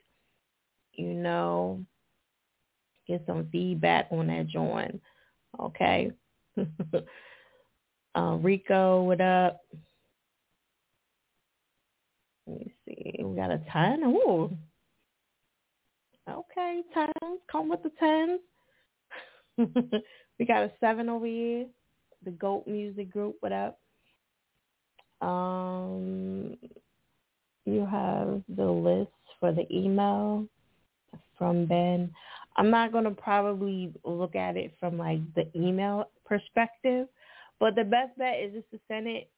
You 0.93 1.13
know, 1.13 1.83
get 3.07 3.23
some 3.25 3.47
feedback 3.51 4.07
on 4.11 4.27
that 4.27 4.47
joint. 4.47 5.01
Okay. 5.59 6.11
uh, 8.17 8.37
Rico, 8.41 9.03
what 9.03 9.21
up? 9.21 9.61
Let 12.47 12.59
me 12.59 12.73
see. 12.85 13.23
We 13.23 13.35
got 13.35 13.51
a 13.51 13.61
ten. 13.71 14.03
Ooh. 14.03 14.57
Okay, 16.29 16.81
tens. 16.93 17.39
Come 17.51 17.69
with 17.69 17.83
the 17.83 17.91
tens. 17.99 18.41
We 20.39 20.45
got 20.45 20.63
a 20.63 20.71
seven 20.79 21.09
over 21.09 21.25
here. 21.25 21.65
The 22.23 22.31
Goat 22.31 22.67
Music 22.67 23.11
Group. 23.11 23.37
What 23.39 23.51
up? 23.51 23.79
Um, 25.21 26.55
you 27.65 27.85
have 27.85 28.43
the 28.55 28.65
list 28.65 29.11
for 29.39 29.51
the 29.51 29.65
email 29.75 30.47
from 31.37 31.65
Ben. 31.65 32.11
I'm 32.55 32.69
not 32.69 32.91
going 32.91 33.05
to 33.05 33.11
probably 33.11 33.91
look 34.03 34.35
at 34.35 34.57
it 34.57 34.73
from 34.79 34.97
like 34.97 35.21
the 35.35 35.47
email 35.55 36.09
perspective, 36.25 37.07
but 37.59 37.75
the 37.75 37.83
best 37.83 38.17
bet 38.17 38.39
is 38.39 38.53
just 38.53 38.69
to 38.71 38.79
send 38.87 39.07
it 39.07 39.29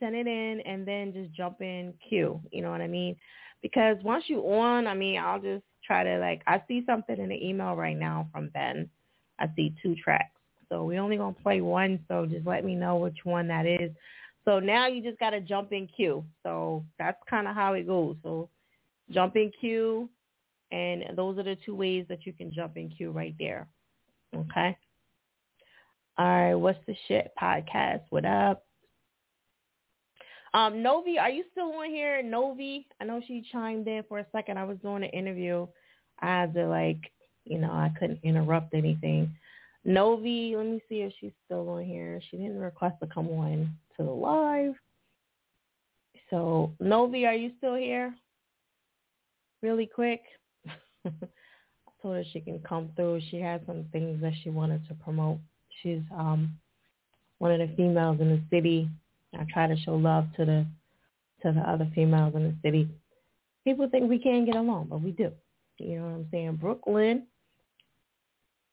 send 0.00 0.16
it 0.16 0.26
in 0.26 0.60
and 0.60 0.86
then 0.86 1.12
just 1.12 1.32
jump 1.32 1.60
in 1.60 1.94
queue. 2.08 2.40
You 2.50 2.62
know 2.62 2.70
what 2.70 2.80
I 2.80 2.88
mean? 2.88 3.16
Because 3.62 3.96
once 4.02 4.24
you 4.26 4.40
on, 4.40 4.86
I 4.86 4.94
mean, 4.94 5.18
I'll 5.18 5.40
just 5.40 5.64
try 5.84 6.02
to 6.04 6.18
like 6.18 6.42
I 6.46 6.62
see 6.68 6.82
something 6.86 7.18
in 7.18 7.28
the 7.28 7.46
email 7.46 7.74
right 7.74 7.96
now 7.96 8.28
from 8.32 8.48
Ben. 8.48 8.88
I 9.38 9.48
see 9.54 9.74
two 9.82 9.94
tracks. 9.96 10.30
So 10.68 10.84
we 10.84 10.98
only 10.98 11.16
gonna 11.16 11.36
play 11.42 11.60
one. 11.60 12.00
So 12.08 12.26
just 12.26 12.46
let 12.46 12.64
me 12.64 12.74
know 12.74 12.96
which 12.96 13.18
one 13.24 13.48
that 13.48 13.66
is. 13.66 13.92
So 14.44 14.58
now 14.60 14.86
you 14.86 15.02
just 15.02 15.18
gotta 15.18 15.40
jump 15.40 15.72
in 15.72 15.86
queue. 15.86 16.24
So 16.42 16.84
that's 16.98 17.18
kind 17.28 17.46
of 17.46 17.54
how 17.54 17.74
it 17.74 17.86
goes. 17.86 18.16
So 18.22 18.48
jump 19.10 19.36
in 19.36 19.52
queue, 19.60 20.08
and 20.72 21.04
those 21.14 21.38
are 21.38 21.44
the 21.44 21.56
two 21.64 21.74
ways 21.74 22.06
that 22.08 22.26
you 22.26 22.32
can 22.32 22.52
jump 22.52 22.76
in 22.76 22.88
queue 22.88 23.10
right 23.10 23.34
there. 23.38 23.66
Okay. 24.34 24.76
All 26.18 26.26
right. 26.26 26.54
What's 26.54 26.78
the 26.86 26.96
shit 27.08 27.32
podcast? 27.40 28.02
What 28.08 28.24
up? 28.24 28.64
Um, 30.54 30.82
Novi, 30.82 31.18
are 31.18 31.28
you 31.28 31.44
still 31.52 31.70
on 31.74 31.90
here? 31.90 32.22
Novi, 32.22 32.86
I 32.98 33.04
know 33.04 33.20
she 33.26 33.46
chimed 33.52 33.86
in 33.86 34.02
for 34.08 34.20
a 34.20 34.26
second. 34.32 34.58
I 34.58 34.64
was 34.64 34.78
doing 34.78 35.04
an 35.04 35.10
interview. 35.10 35.66
I 36.20 36.26
had 36.26 36.54
to 36.54 36.66
like, 36.66 37.12
you 37.44 37.58
know, 37.58 37.70
I 37.70 37.92
couldn't 37.98 38.20
interrupt 38.22 38.72
anything. 38.72 39.34
Novi, 39.84 40.54
let 40.56 40.64
me 40.64 40.80
see 40.88 41.02
if 41.02 41.12
she's 41.20 41.32
still 41.44 41.68
on 41.68 41.84
here. 41.84 42.20
She 42.30 42.38
didn't 42.38 42.60
request 42.60 42.96
to 43.00 43.06
come 43.06 43.28
on 43.28 43.70
to 43.98 44.02
the 44.02 44.10
live. 44.10 44.74
So, 46.30 46.72
Novi, 46.80 47.26
are 47.26 47.34
you 47.34 47.52
still 47.58 47.74
here? 47.74 48.14
Really 49.60 49.86
quick. 49.86 50.22
I 51.04 51.10
told 52.00 52.16
her 52.16 52.24
she 52.32 52.40
can 52.40 52.60
come 52.60 52.88
through. 52.96 53.20
She 53.30 53.38
had 53.38 53.66
some 53.66 53.84
things 53.92 54.22
that 54.22 54.32
she 54.42 54.48
wanted 54.48 54.88
to 54.88 54.94
promote. 54.94 55.38
She's 55.82 56.02
um 56.16 56.58
one 57.38 57.52
of 57.52 57.58
the 57.58 57.74
females 57.76 58.20
in 58.20 58.28
the 58.28 58.42
city. 58.50 58.88
I 59.38 59.44
try 59.52 59.66
to 59.66 59.76
show 59.76 59.94
love 59.94 60.26
to 60.36 60.44
the 60.44 60.66
to 61.42 61.52
the 61.52 61.60
other 61.60 61.88
females 61.94 62.34
in 62.34 62.44
the 62.44 62.54
city. 62.62 62.88
People 63.64 63.88
think 63.88 64.08
we 64.08 64.18
can't 64.18 64.46
get 64.46 64.56
along, 64.56 64.86
but 64.88 65.02
we 65.02 65.10
do. 65.10 65.30
You 65.78 65.98
know 65.98 66.04
what 66.04 66.14
I'm 66.14 66.28
saying? 66.30 66.56
Brooklyn, 66.56 67.26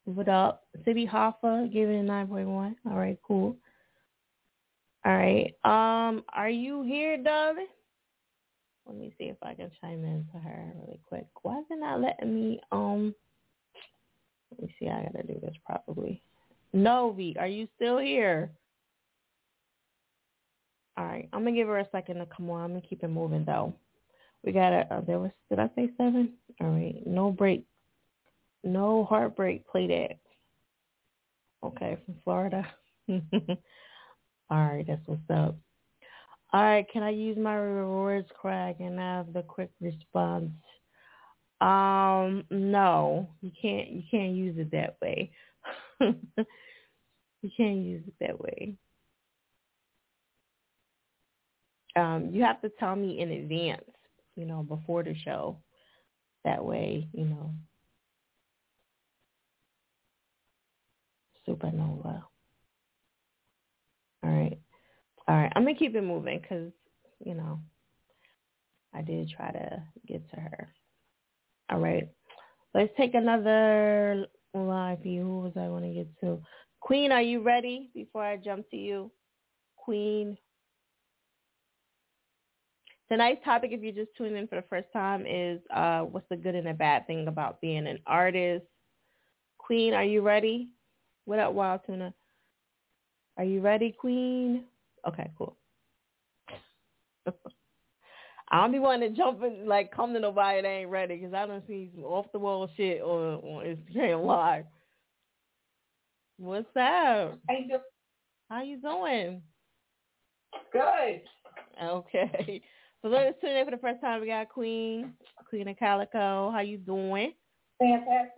what 0.06 0.30
up? 0.30 0.66
City 0.86 1.06
Hoffa 1.06 1.72
giving 1.74 2.00
a 2.00 2.12
9.1. 2.12 2.76
All 2.90 2.98
right, 2.98 3.18
cool. 3.28 3.58
All 5.06 5.14
right. 5.14 5.54
Um, 5.66 6.24
are 6.34 6.50
you 6.50 6.84
here, 6.84 7.18
darling? 7.18 7.68
Let 8.86 8.98
me 8.98 9.14
see 9.18 9.26
if 9.26 9.38
I 9.42 9.54
can 9.54 9.72
chime 9.82 10.04
in 10.06 10.26
to 10.34 10.40
her 10.40 10.74
really 10.82 11.00
quick. 11.08 11.28
Why 11.42 11.60
is 11.60 11.66
it 11.70 11.80
not 11.80 12.02
letting 12.02 12.34
me 12.34 12.60
um 12.72 13.16
let 14.52 14.62
me 14.62 14.76
see, 14.80 14.88
I 14.88 15.04
gotta 15.04 15.26
do 15.26 15.40
this 15.40 15.56
properly. 15.66 16.22
Novi, 16.74 17.36
are 17.40 17.48
you 17.48 17.68
still 17.76 18.00
here? 18.00 18.52
All 20.98 21.06
right, 21.06 21.30
I'm 21.34 21.44
gonna 21.44 21.56
give 21.56 21.68
her 21.68 21.80
a 21.80 21.90
second 21.92 22.18
to 22.18 22.26
come 22.26 22.50
on. 22.50 22.64
I'm 22.64 22.70
gonna 22.72 22.82
keep 22.82 23.04
it 23.04 23.08
moving 23.08 23.46
though. 23.46 23.74
We 24.44 24.52
got 24.52 24.74
a 24.74 24.94
uh, 24.94 25.02
there 25.02 25.20
was 25.20 25.32
did 25.50 25.60
I 25.60 25.70
say 25.76 25.90
seven? 25.98 26.34
All 26.62 26.70
right, 26.70 27.02
no 27.06 27.32
break 27.32 27.66
no 28.64 29.06
heartbreak 29.06 29.68
play 29.68 29.88
that. 29.88 30.20
Okay, 31.66 31.98
from 32.06 32.16
Florida. 32.24 32.66
All 33.10 33.20
right, 34.50 34.86
that's 34.88 35.02
what's 35.06 35.22
up. 35.30 35.56
All 36.52 36.62
right, 36.62 36.86
can 36.92 37.04
I 37.04 37.10
use 37.10 37.38
my 37.38 37.56
rewards, 37.56 38.28
Craig, 38.40 38.76
and 38.80 39.00
have 39.00 39.34
the 39.34 39.42
quick 39.42 39.72
response? 39.82 40.52
Um, 41.62 42.44
no, 42.52 43.30
you 43.42 43.52
can't. 43.60 43.90
You 43.90 44.04
can't 44.12 44.36
use 44.36 44.56
it 44.58 44.72
that 44.72 44.98
way. 45.02 45.32
you 47.42 47.50
can't 47.56 47.78
use 47.78 48.04
it 48.08 48.14
that 48.20 48.40
way. 48.40 48.76
Um, 51.96 52.30
you 52.32 52.44
have 52.44 52.62
to 52.62 52.70
tell 52.80 52.96
me 52.96 53.20
in 53.20 53.32
advance, 53.32 53.84
you 54.36 54.46
know, 54.46 54.64
before 54.64 55.04
the 55.04 55.16
show. 55.24 55.58
That 56.44 56.66
way, 56.66 57.08
you 57.14 57.24
know, 57.24 57.54
supernova. 61.48 62.24
All 64.24 64.30
right. 64.30 64.60
All 65.28 65.36
right. 65.36 65.52
I'm 65.56 65.64
going 65.64 65.76
to 65.76 65.80
keep 65.80 65.96
it 65.96 66.02
moving 66.02 66.40
because, 66.42 66.72
you 67.24 67.34
know, 67.34 67.60
I 68.94 69.02
did 69.02 69.30
try 69.30 69.52
to 69.52 69.84
get 70.08 70.30
to 70.32 70.36
her. 70.36 70.74
All 71.72 71.80
right. 71.80 72.10
Let's 72.74 72.92
take 72.98 73.14
another 73.14 74.28
live 74.60 75.00
view. 75.00 75.24
Who 75.24 75.40
was 75.42 75.54
I 75.56 75.68
want 75.68 75.86
to 75.86 75.94
get 75.94 76.08
to? 76.22 76.40
Queen, 76.80 77.12
are 77.12 77.22
you 77.22 77.42
ready 77.42 77.90
before 77.94 78.24
I 78.24 78.38
jump 78.38 78.70
to 78.72 78.78
you? 78.78 79.12
Queen. 79.78 80.38
Tonight's 83.10 83.44
topic, 83.44 83.72
if 83.74 83.82
you're 83.82 83.94
just 83.94 84.16
tuning 84.18 84.38
in 84.38 84.48
for 84.48 84.56
the 84.56 84.68
first 84.70 84.88
time, 84.94 85.26
is 85.28 85.60
uh, 85.74 86.02
what's 86.02 86.28
the 86.30 86.36
good 86.36 86.56
and 86.56 86.68
the 86.68 86.74
bad 86.74 87.06
thing 87.06 87.28
about 87.28 87.62
being 87.62 87.88
an 87.88 88.00
artist. 88.08 88.66
Queen, 89.58 89.94
are 89.94 90.04
you 90.04 90.22
ready? 90.22 90.70
What 91.26 91.40
up, 91.40 91.54
Wild 91.54 91.82
Tuna? 91.86 92.14
Are 93.38 93.44
you 93.44 93.62
ready, 93.62 93.92
Queen? 93.92 94.66
Okay, 95.08 95.32
cool. 95.38 95.58
I 98.54 98.58
don't 98.58 98.72
be 98.72 98.78
wanting 98.78 99.10
to 99.10 99.18
jump 99.18 99.42
in, 99.42 99.68
like, 99.68 99.92
come 99.92 100.14
to 100.14 100.20
nobody 100.20 100.62
that 100.62 100.68
ain't 100.68 100.92
ready 100.92 101.18
because 101.18 101.34
I 101.34 101.48
don't 101.48 101.66
see 101.66 101.90
some 101.96 102.04
off 102.04 102.28
the 102.32 102.38
wall 102.38 102.70
shit 102.78 103.02
on, 103.02 103.40
on 103.42 103.66
Instagram 103.66 104.24
Live. 104.28 104.66
What's 106.38 106.68
up? 106.68 107.40
How 107.50 107.58
you 107.58 107.68
doing? 107.68 107.82
How 108.52 108.62
you 108.62 108.78
doing? 108.78 109.42
Good. 110.72 111.22
Okay. 111.84 112.62
So 113.02 113.10
let 113.10 113.28
us 113.28 113.34
tune 113.42 113.50
in 113.50 113.66
for 113.66 113.72
the 113.72 113.78
first 113.80 114.00
time. 114.00 114.22
We 114.22 114.28
got 114.28 114.48
Queen, 114.48 115.12
Queen 115.50 115.68
of 115.68 115.78
Calico. 115.78 116.50
How 116.52 116.62
you 116.62 116.78
doing? 116.78 117.34
Fantastic. 117.78 118.32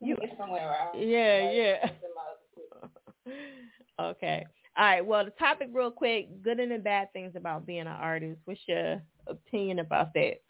You 0.00 0.16
get 0.16 0.34
somewhere 0.38 0.74
out. 0.74 0.98
Yeah, 0.98 1.50
yeah. 1.50 1.90
okay. 4.00 4.46
All 4.76 4.84
right. 4.84 5.04
Well, 5.04 5.24
the 5.24 5.30
topic 5.32 5.70
real 5.72 5.90
quick, 5.90 6.42
good 6.42 6.60
and 6.60 6.70
the 6.70 6.78
bad 6.78 7.12
things 7.12 7.32
about 7.34 7.64
being 7.64 7.80
an 7.80 7.86
artist. 7.88 8.40
What's 8.44 8.60
your 8.68 9.00
opinion 9.26 9.78
about 9.78 10.12
that? 10.12 10.44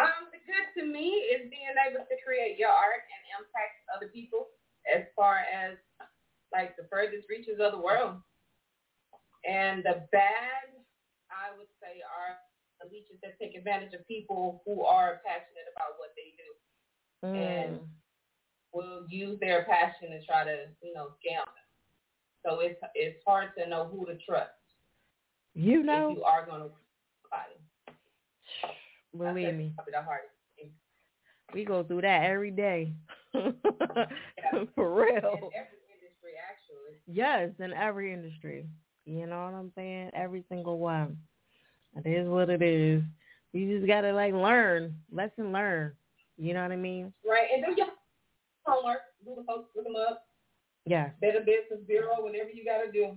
Um, 0.00 0.32
the 0.32 0.40
good 0.48 0.80
to 0.80 0.86
me 0.86 1.28
is 1.30 1.46
being 1.52 1.76
able 1.86 2.02
to 2.02 2.16
create 2.24 2.58
your 2.58 2.70
art 2.70 3.04
and 3.04 3.22
impact 3.36 3.84
other 3.94 4.08
people 4.08 4.48
as 4.88 5.04
far 5.14 5.44
as 5.44 5.76
like 6.52 6.74
the 6.76 6.88
furthest 6.90 7.28
reaches 7.28 7.60
of 7.60 7.72
the 7.72 7.78
world. 7.78 8.16
And 9.44 9.84
the 9.84 10.08
bad, 10.10 10.72
I 11.28 11.52
would 11.58 11.68
say, 11.84 12.00
are 12.00 12.40
the 12.80 12.88
leeches 12.88 13.20
that 13.22 13.38
take 13.38 13.54
advantage 13.54 13.92
of 13.92 14.08
people 14.08 14.62
who 14.64 14.82
are 14.82 15.20
passionate 15.20 15.68
about 15.76 16.00
what 16.00 16.16
they 16.16 16.32
do 16.32 16.48
and 17.28 17.80
will 18.72 19.06
use 19.08 19.38
their 19.40 19.64
passion 19.64 20.10
to 20.10 20.24
try 20.24 20.44
to, 20.44 20.72
you 20.82 20.94
know, 20.94 21.12
scam 21.20 21.44
them. 21.44 21.63
So 22.44 22.60
it's 22.60 22.80
it's 22.94 23.18
hard 23.26 23.50
to 23.58 23.68
know 23.68 23.88
who 23.90 24.04
to 24.06 24.16
trust. 24.18 24.50
You 25.54 25.82
know, 25.82 26.10
if 26.10 26.18
you 26.18 26.24
are 26.24 26.44
going 26.44 26.62
to 26.62 26.68
somebody. 27.22 27.54
Believe 29.16 29.54
me. 29.54 29.72
Probably 29.76 29.92
the 29.92 30.02
hardest 30.02 30.32
thing. 30.56 30.70
We 31.54 31.64
go 31.64 31.84
through 31.84 32.02
that 32.02 32.24
every 32.24 32.50
day. 32.50 32.92
For 33.32 33.42
real. 34.94 35.16
In 35.16 35.50
every 35.54 35.80
industry, 35.90 36.34
actually. 36.50 36.98
Yes, 37.06 37.50
in 37.58 37.72
every 37.72 38.12
industry. 38.12 38.66
You 39.06 39.26
know 39.26 39.44
what 39.44 39.54
I'm 39.54 39.72
saying? 39.76 40.10
Every 40.14 40.44
single 40.48 40.78
one. 40.78 41.16
It 41.96 42.08
is 42.08 42.28
what 42.28 42.50
it 42.50 42.62
is. 42.62 43.02
You 43.52 43.78
just 43.78 43.86
gotta 43.86 44.12
like 44.12 44.34
learn, 44.34 44.96
lesson 45.12 45.52
learn. 45.52 45.92
You 46.36 46.54
know 46.54 46.62
what 46.62 46.72
I 46.72 46.76
mean? 46.76 47.12
Right, 47.24 47.46
and 47.54 47.64
do 47.64 47.74
your 47.76 47.86
homework. 48.64 48.98
Do 49.24 49.34
the 49.36 49.44
folks, 49.44 49.70
look 49.76 49.84
them 49.84 49.94
up. 49.96 50.26
Yeah. 50.86 51.10
Better 51.20 51.40
Business 51.40 51.80
Bureau, 51.86 52.22
whatever 52.22 52.50
you 52.50 52.64
gotta 52.64 52.92
do. 52.92 53.16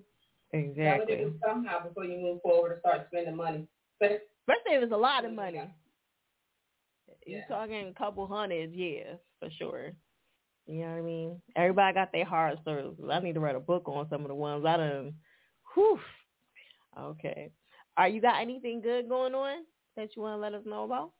Exactly. 0.53 1.15
You 1.15 1.21
gotta 1.21 1.29
do 1.31 1.39
somehow 1.45 1.87
before 1.87 2.05
you 2.05 2.17
move 2.17 2.41
forward 2.41 2.71
and 2.71 2.79
start 2.79 3.07
spending 3.11 3.35
money. 3.35 3.67
But 3.99 4.27
Especially 4.47 4.77
if 4.77 4.83
it's 4.83 4.93
a 4.93 4.97
lot 4.97 5.25
of 5.25 5.33
money. 5.33 5.57
Yeah. 5.57 5.67
You're 7.25 7.47
talking 7.49 7.89
a 7.89 7.93
couple 7.93 8.25
hundred, 8.25 8.73
yeah, 8.73 9.15
for 9.39 9.49
sure. 9.59 9.91
You 10.65 10.81
know 10.81 10.91
what 10.91 10.97
I 10.97 11.01
mean? 11.01 11.41
Everybody 11.55 11.93
got 11.93 12.11
their 12.11 12.25
hard 12.25 12.59
stories. 12.61 12.93
I 13.11 13.19
need 13.19 13.33
to 13.33 13.39
write 13.39 13.55
a 13.55 13.59
book 13.59 13.83
on 13.87 14.07
some 14.09 14.21
of 14.21 14.27
the 14.27 14.35
ones 14.35 14.65
I 14.65 14.77
done. 14.77 15.13
Whew. 15.73 15.99
Okay. 16.97 17.51
Are 17.97 18.07
you 18.07 18.21
got 18.21 18.41
anything 18.41 18.81
good 18.81 19.09
going 19.09 19.33
on 19.33 19.63
that 19.95 20.15
you 20.15 20.21
want 20.21 20.37
to 20.37 20.41
let 20.41 20.53
us 20.53 20.65
know 20.65 20.83
about? 20.83 21.11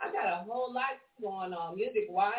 I 0.00 0.10
got 0.12 0.32
a 0.32 0.44
whole 0.44 0.72
lot 0.72 0.84
going 1.20 1.52
on 1.52 1.76
music 1.76 2.06
wise. 2.08 2.32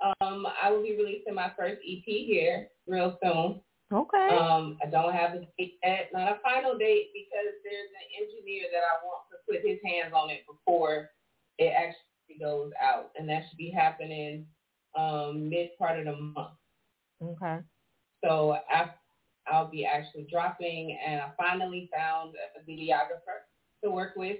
Um, 0.00 0.46
I 0.62 0.70
will 0.70 0.82
be 0.82 0.96
releasing 0.96 1.34
my 1.34 1.52
first 1.58 1.78
EP 1.86 2.04
here 2.04 2.68
real 2.86 3.18
soon. 3.22 3.60
Okay. 3.92 4.36
Um, 4.36 4.76
I 4.84 4.90
don't 4.90 5.14
have 5.14 5.34
a 5.34 5.40
date 5.58 5.78
yet, 5.82 6.10
not 6.12 6.32
a 6.32 6.38
final 6.42 6.76
date 6.76 7.08
because 7.14 7.54
there's 7.64 7.90
an 7.96 8.22
engineer 8.22 8.64
that 8.72 8.82
I 8.84 9.04
want 9.04 9.24
to 9.30 9.38
put 9.50 9.66
his 9.66 9.78
hands 9.84 10.12
on 10.14 10.30
it 10.30 10.42
before 10.46 11.08
it 11.58 11.72
actually 11.76 12.38
goes 12.38 12.70
out, 12.80 13.10
and 13.18 13.28
that 13.28 13.44
should 13.48 13.56
be 13.56 13.70
happening 13.70 14.46
um, 14.96 15.48
mid 15.48 15.70
part 15.78 15.98
of 15.98 16.04
the 16.04 16.16
month. 16.16 16.50
Okay. 17.22 17.58
So 18.24 18.58
I, 18.70 18.90
I'll 19.50 19.70
be 19.70 19.84
actually 19.84 20.26
dropping, 20.30 20.98
and 21.04 21.20
I 21.20 21.30
finally 21.36 21.88
found 21.94 22.34
a 22.56 22.70
videographer 22.70 23.46
to 23.82 23.90
work 23.90 24.12
with. 24.16 24.38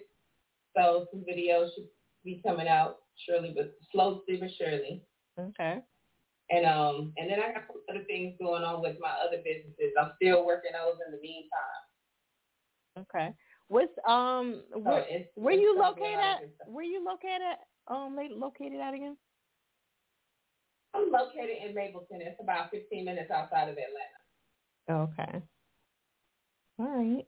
So 0.77 1.07
some 1.11 1.25
videos 1.29 1.71
should 1.75 1.89
be 2.25 2.43
coming 2.47 2.69
out 2.69 2.99
surely, 3.27 3.53
but 3.57 3.73
slowly 3.93 4.39
but 4.39 4.51
surely. 4.59 5.03
Okay. 5.39 5.79
And 6.51 6.65
um, 6.67 7.13
and 7.19 7.31
then 7.31 7.41
I 7.41 7.53
got 7.53 7.65
some 7.69 7.83
other 7.91 8.05
things 8.05 8.35
going 8.41 8.63
on 8.65 8.81
with 8.81 8.97
my 9.01 9.11
other 9.25 9.39
businesses. 9.45 9.93
I'm 10.01 10.13
still 10.17 10.45
working 10.47 10.73
those 10.73 10.97
in 11.07 11.13
the 11.13 11.21
meantime. 11.21 11.83
Okay. 13.01 13.35
What's 13.69 13.93
um 14.09 14.63
where, 14.73 15.01
it's- 15.01 15.29
where 15.35 15.55
it's 15.55 15.63
you 15.63 15.79
located 15.79 16.19
at? 16.19 16.41
Where 16.67 16.85
you 16.85 17.05
located 17.05 17.43
at? 17.43 17.61
Um, 17.87 18.17
located 18.37 18.81
at 18.81 18.95
again? 18.95 19.17
I'm 20.95 21.11
located 21.13 21.57
in 21.67 21.75
Mableton. 21.75 22.21
It's 22.21 22.41
about 22.41 22.71
15 22.71 23.05
minutes 23.05 23.31
outside 23.31 23.69
of 23.69 23.77
Atlanta. 23.77 25.11
Okay. 25.13 25.43
All 26.79 26.87
right. 26.89 27.27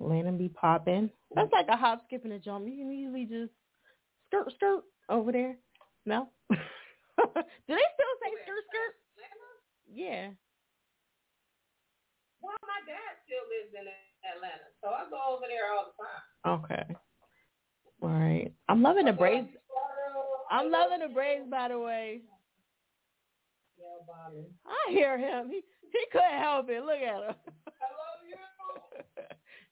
Atlanta 0.00 0.32
be 0.32 0.48
popping. 0.48 1.10
That's 1.34 1.52
like 1.52 1.66
a 1.68 1.76
hop, 1.76 2.02
skip, 2.06 2.24
and 2.24 2.32
a 2.32 2.38
jump. 2.38 2.66
You 2.66 2.76
can 2.78 2.90
easily 2.92 3.24
just 3.26 3.52
skirt, 4.28 4.50
skirt 4.56 4.82
over 5.08 5.30
there. 5.30 5.56
No? 6.06 6.28
Do 6.50 6.56
they 6.56 7.88
still 7.96 8.14
say 8.20 8.30
skirt, 8.44 8.64
skirt? 8.68 8.94
Yeah. 9.90 10.30
Well, 12.42 12.56
my 12.62 12.80
dad 12.86 13.16
still 13.24 13.44
lives 13.48 13.72
in 13.72 13.86
Atlanta, 14.36 14.68
so 14.82 14.88
I 14.90 15.08
go 15.08 15.34
over 15.34 15.46
there 15.48 15.72
all 15.72 15.88
the 15.88 15.96
time. 15.96 16.60
Okay. 16.60 16.94
All 18.02 18.10
right. 18.10 18.52
I'm 18.68 18.82
loving 18.82 19.06
the 19.06 19.12
braids. 19.12 19.48
I'm 20.50 20.70
loving 20.70 21.00
the 21.00 21.08
braids, 21.08 21.46
by 21.50 21.68
the 21.68 21.78
way. 21.78 22.20
I 24.66 24.92
hear 24.92 25.18
him. 25.18 25.48
He 25.48 25.62
he 25.92 26.06
couldn't 26.10 26.40
help 26.40 26.68
it. 26.68 26.84
Look 26.84 26.96
at 26.96 27.22
him. 27.22 27.22
I 27.22 27.88
love 27.94 28.20
you. 28.28 28.36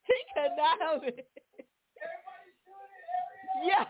he 0.06 0.14
could 0.34 0.56
not 0.56 0.78
help 0.80 1.04
it. 1.04 1.26
Yeah. 3.66 3.84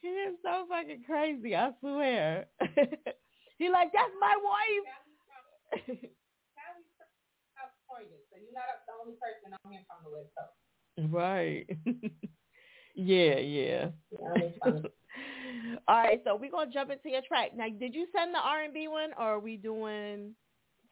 He 0.00 0.08
is 0.08 0.36
so 0.42 0.66
fucking 0.68 1.04
crazy. 1.06 1.56
I 1.56 1.70
swear. 1.80 2.46
he 3.58 3.68
like 3.70 3.92
that's 3.92 4.12
my 4.20 4.34
wife. 4.42 4.96
So 8.36 8.42
you're 8.42 8.52
not 8.52 8.84
the 8.86 8.92
only 9.00 9.16
person 9.16 9.56
on 9.64 9.72
here 9.72 9.80
from 9.88 10.04
the 10.04 10.12
West 10.12 10.28
Coast. 10.36 10.52
right. 11.14 11.64
yeah, 12.94 13.38
yeah. 13.38 13.88
All 15.88 15.96
right, 15.96 16.20
so 16.24 16.36
we're 16.36 16.50
gonna 16.50 16.70
jump 16.70 16.90
into 16.90 17.08
your 17.08 17.22
track. 17.26 17.52
Now, 17.56 17.66
did 17.68 17.94
you 17.94 18.06
send 18.14 18.34
the 18.34 18.38
R 18.38 18.64
and 18.64 18.74
B 18.74 18.88
one, 18.88 19.10
or 19.18 19.36
are 19.36 19.40
we 19.40 19.56
doing 19.56 20.34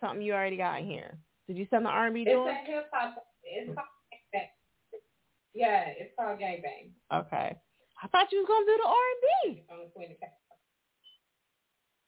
something 0.01 0.22
you 0.22 0.32
already 0.32 0.56
got 0.56 0.81
in 0.81 0.86
here? 0.86 1.18
Did 1.47 1.59
you 1.59 1.66
send 1.68 1.85
the 1.85 1.90
R 1.90 2.06
and 2.06 2.14
B 2.14 2.24
It's 2.26 2.31
a 2.31 2.70
hip 2.70 2.86
hop. 2.93 3.14
It's 3.43 3.66
called 3.66 3.86
Gangbang. 4.35 4.48
Yeah, 5.52 5.85
it's 5.98 6.14
called 6.18 6.39
Gangbang. 6.39 6.93
Okay. 7.12 7.56
I 8.03 8.09
thought 8.09 8.33
you 8.33 8.43
was 8.43 8.49
gonna 8.49 8.66
do 8.66 8.77
the 8.79 8.89
R 8.89 9.07
and 9.12 9.23
B. 9.23 9.65
From 9.69 9.79
the 9.85 9.91
Queen 9.95 10.11
of 10.12 10.21
Cat. 10.21 10.35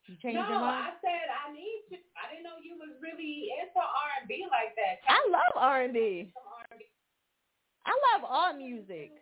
You 0.07 0.15
changed 0.23 0.39
no, 0.39 0.47
your 0.47 0.63
mind. 0.63 0.87
I 0.87 0.99
said 1.03 1.27
I 1.31 1.51
need 1.51 1.83
to. 1.91 1.97
I 2.15 2.31
didn't 2.31 2.47
know 2.47 2.63
you 2.63 2.79
was 2.79 2.95
really 3.03 3.51
into 3.59 3.83
R 3.83 4.11
and 4.23 4.29
B 4.29 4.47
like 4.51 4.75
that. 4.79 5.03
I 5.07 5.19
love 5.31 5.55
R 5.57 5.83
and 5.83 5.95
B. 5.95 6.31
I 7.87 7.95
love 8.15 8.23
all 8.27 8.55
music. 8.55 9.13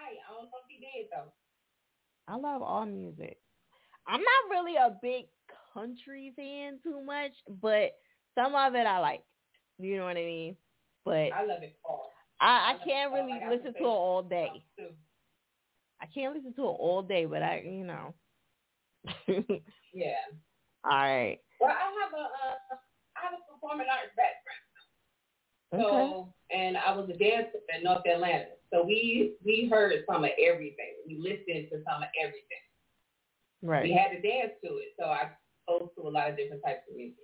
I 0.00 0.32
don't 0.32 0.44
know 0.44 0.58
if 0.60 0.68
he 0.68 0.80
did 0.80 1.08
though. 1.12 1.32
I 2.28 2.36
love 2.36 2.62
all 2.62 2.86
music. 2.86 3.38
I'm 4.06 4.20
not 4.20 4.50
really 4.50 4.76
a 4.76 4.96
big 5.02 5.26
country 5.74 6.32
fan 6.36 6.78
too 6.82 7.02
much, 7.04 7.32
but 7.60 7.96
some 8.34 8.54
of 8.54 8.74
it 8.74 8.86
I 8.86 8.98
like. 8.98 9.22
You 9.78 9.96
know 9.96 10.04
what 10.04 10.16
I 10.16 10.24
mean? 10.24 10.56
But 11.04 11.32
I 11.32 11.44
love 11.44 11.62
it 11.62 11.76
all. 11.84 12.10
I, 12.40 12.74
I 12.74 12.84
can't 12.84 13.12
really 13.12 13.40
I 13.44 13.50
listen 13.50 13.72
to 13.74 13.78
it 13.78 13.84
all 13.84 14.22
day. 14.22 14.64
I 16.00 16.06
can't 16.06 16.34
listen 16.34 16.54
to 16.54 16.62
it 16.62 16.76
all 16.80 17.02
day, 17.02 17.26
but 17.26 17.42
I, 17.42 17.62
you 17.64 17.84
know. 17.84 18.14
Yeah. 19.92 20.24
all 20.84 20.90
right. 20.90 21.38
Well, 21.60 21.70
I 21.70 21.90
have 22.02 22.12
a 22.12 22.22
uh, 22.22 22.76
I 23.16 23.24
have 23.24 23.34
a 23.34 23.52
performing 23.52 23.86
arts 23.90 24.12
background. 24.16 24.60
So, 25.72 26.32
and 26.50 26.76
I 26.76 26.96
was 26.96 27.08
a 27.10 27.16
dancer 27.16 27.60
in 27.76 27.84
North 27.84 28.02
Atlanta. 28.06 28.56
So 28.72 28.84
we 28.84 29.34
we 29.44 29.68
heard 29.70 29.92
some 30.10 30.24
of 30.24 30.30
everything. 30.42 30.94
We 31.06 31.16
listened 31.18 31.68
to 31.70 31.82
some 31.84 32.02
of 32.02 32.08
everything. 32.20 32.64
Right. 33.62 33.84
We 33.84 33.92
had 33.92 34.10
to 34.10 34.20
dance 34.20 34.52
to 34.64 34.76
it, 34.78 34.94
so 34.98 35.06
I 35.06 35.30
exposed 35.68 35.92
to 35.96 36.08
a 36.08 36.10
lot 36.10 36.30
of 36.30 36.36
different 36.36 36.62
types 36.64 36.82
of 36.90 36.96
music. 36.96 37.18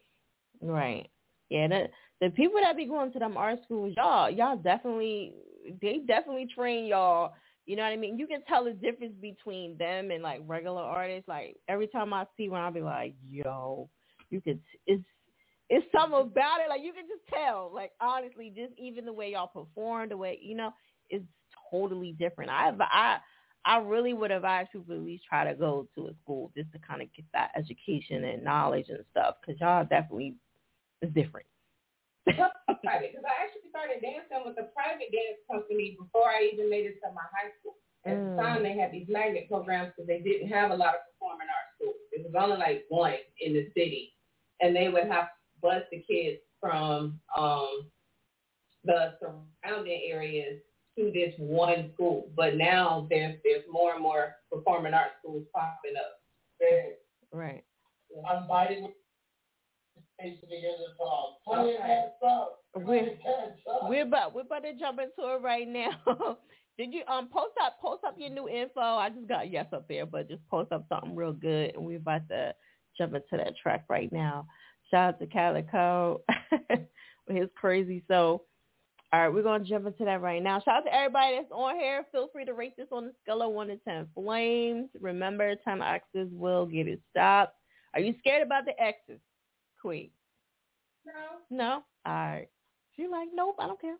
Right. 0.61 1.09
Yeah, 1.49 1.69
the 1.69 1.89
the 2.21 2.31
people 2.31 2.61
that 2.63 2.77
be 2.77 2.87
going 2.87 3.13
to 3.13 3.19
them 3.19 3.37
art 3.37 3.61
schools, 3.65 3.95
y'all, 3.97 4.31
y'all 4.31 4.57
definitely 4.57 5.35
they 5.81 6.01
definitely 6.07 6.49
train 6.55 6.87
y'all. 6.87 7.35
You 7.67 7.75
know 7.75 7.83
what 7.83 7.93
I 7.93 7.97
mean? 7.97 8.17
You 8.17 8.29
can 8.29 8.43
tell 8.43 8.65
the 8.65 8.73
difference 8.73 9.15
between 9.21 9.77
them 9.77 10.13
and 10.13 10.23
like 10.23 10.41
regular 10.47 10.83
artists. 10.83 11.29
Like 11.29 11.57
every 11.69 11.89
time 11.89 12.13
I 12.13 12.25
see 12.37 12.49
one, 12.49 12.61
I'll 12.63 12.73
be 12.73 12.81
like, 12.81 13.15
yo, 13.29 13.89
you 14.31 14.41
can. 14.41 14.61
it's 14.87 15.05
it's 15.69 15.87
something 15.93 16.21
about 16.21 16.61
it. 16.61 16.69
Like 16.69 16.83
you 16.83 16.93
can 16.93 17.07
just 17.09 17.27
tell. 17.29 17.73
Like 17.75 17.91
honestly, 18.01 18.53
just 18.55 18.73
even 18.79 19.05
the 19.05 19.13
way 19.13 19.33
y'all 19.33 19.49
perform, 19.49 20.11
the 20.11 20.17
way 20.17 20.39
you 20.41 20.55
know, 20.55 20.73
it's 21.11 21.25
totally 21.71 22.13
different. 22.13 22.51
I 22.51 22.71
I 22.81 23.19
I 23.65 23.79
really 23.79 24.15
would 24.15 24.31
advise 24.31 24.67
people 24.73 24.95
at 24.95 25.03
least 25.03 25.25
try 25.29 25.45
to 25.45 25.59
go 25.59 25.89
to 25.97 26.07
a 26.07 26.13
school 26.23 26.53
just 26.57 26.73
to 26.73 26.79
kind 26.79 27.03
of 27.03 27.13
get 27.15 27.25
that 27.33 27.51
education 27.57 28.25
and 28.25 28.45
knowledge 28.45 28.87
and 28.91 29.05
stuff 29.11 29.37
because 29.41 29.61
y'all 29.61 29.85
definitely 29.85 30.37
is 31.03 31.13
different. 31.15 31.47
Private 32.27 33.13
because 33.13 33.25
I 33.27 33.43
actually 33.45 33.71
started 33.71 34.03
dancing 34.03 34.43
with 34.45 34.59
a 34.59 34.71
private 34.75 35.11
dance 35.13 35.41
company 35.51 35.97
before 35.99 36.29
I 36.31 36.51
even 36.53 36.71
made 36.71 36.87
it 36.87 36.99
to 37.03 37.13
my 37.15 37.23
high 37.33 37.53
school. 37.61 37.77
At 38.05 38.17
Mm. 38.17 38.37
the 38.37 38.43
time, 38.43 38.63
they 38.63 38.77
had 38.77 38.93
these 38.93 39.09
magnet 39.09 39.49
programs 39.49 39.93
because 39.95 40.07
they 40.07 40.21
didn't 40.21 40.49
have 40.49 40.71
a 40.71 40.77
lot 40.77 40.95
of 40.95 41.01
performing 41.13 41.49
arts 41.49 41.75
schools. 41.77 41.97
It 42.13 42.25
was 42.25 42.35
only 42.39 42.57
like 42.57 42.87
one 42.89 43.15
in 43.41 43.53
the 43.55 43.67
city, 43.75 44.15
and 44.61 44.75
they 44.75 44.89
would 44.89 45.07
have 45.09 45.27
to 45.27 45.61
bus 45.61 45.83
the 45.91 46.03
kids 46.03 46.41
from 46.61 47.21
um, 47.37 47.91
the 48.85 49.15
surrounding 49.21 50.03
areas 50.11 50.61
to 50.99 51.11
this 51.13 51.35
one 51.39 51.91
school. 51.95 52.31
But 52.37 52.57
now 52.57 53.07
there's 53.11 53.39
there's 53.45 53.65
more 53.71 53.95
and 53.95 54.03
more 54.03 54.37
performing 54.51 54.95
arts 54.95 55.15
schools 55.21 55.47
popping 55.55 55.97
up. 55.97 56.21
Right. 57.33 57.65
I'm 58.29 58.47
fighting 58.49 58.85
with 58.85 58.93
face 58.93 58.95
together 58.95 58.95
song. 58.95 58.95
Play 59.37 59.55
Okay. 59.55 59.65
that 59.67 59.95
song. 59.95 60.05
We're 62.75 63.11
we're 63.89 64.03
about 64.03 64.35
we're 64.35 64.43
about 64.43 64.63
to 64.63 64.75
jump 64.79 64.99
into 64.99 65.35
it 65.35 65.43
right 65.43 65.69
now. 65.69 66.39
Did 66.79 66.93
you 66.93 67.03
um 67.09 67.29
post 67.33 67.55
up 67.63 67.81
post 67.81 68.05
up 68.05 68.17
your 68.19 68.31
new 68.31 68.49
info? 68.49 68.81
I 68.81 69.09
just 69.09 69.29
got 69.29 69.51
yes 69.51 69.67
up 69.73 69.89
there, 69.89 70.07
but 70.07 70.29
just 70.29 70.47
post 70.49 70.73
up 70.73 70.87
something 70.89 71.15
real 71.15 71.33
good, 71.33 71.75
and 71.75 71.85
we're 71.85 71.97
about 71.99 72.29
to 72.29 72.55
jump 72.99 73.15
into 73.15 73.27
that 73.33 73.55
track 73.63 73.85
right 73.89 74.13
now. 74.13 74.47
Shout 74.91 75.15
out 75.15 75.21
to 75.21 75.27
Calico 75.27 76.21
with 76.69 76.81
his 77.29 77.49
crazy 77.57 78.03
so. 78.09 78.43
All 79.13 79.21
right, 79.23 79.33
we're 79.33 79.43
gonna 79.43 79.65
jump 79.65 79.87
into 79.87 80.05
that 80.05 80.21
right 80.21 80.43
now. 80.43 80.61
Shout 80.61 80.79
out 80.79 80.85
to 80.85 80.95
everybody 80.95 81.37
that's 81.37 81.53
on 81.53 81.77
here. 81.77 82.05
Feel 82.11 82.29
free 82.33 82.45
to 82.45 82.55
rate 82.55 82.77
this 82.77 82.89
on 82.91 83.07
the 83.07 83.13
scale 83.23 83.41
of 83.43 83.53
one 83.53 83.69
to 83.69 83.77
ten 83.79 84.09
flames. 84.15 84.89
Remember, 85.01 85.55
time 85.65 85.81
X's 85.81 86.29
will 86.33 86.67
get 86.67 86.89
it 86.89 87.01
stopped. 87.11 87.55
Are 87.95 88.01
you 88.01 88.15
scared 88.19 88.43
about 88.43 88.67
the 88.67 88.79
X's, 88.83 89.21
Queen? 89.87 90.11
No. 91.07 91.13
No? 91.57 91.85
All 92.05 92.13
right. 92.13 92.49
She 92.97 93.07
like, 93.07 93.29
nope, 93.33 93.55
I 93.61 93.69
don't 93.69 93.81
care. 93.81 93.95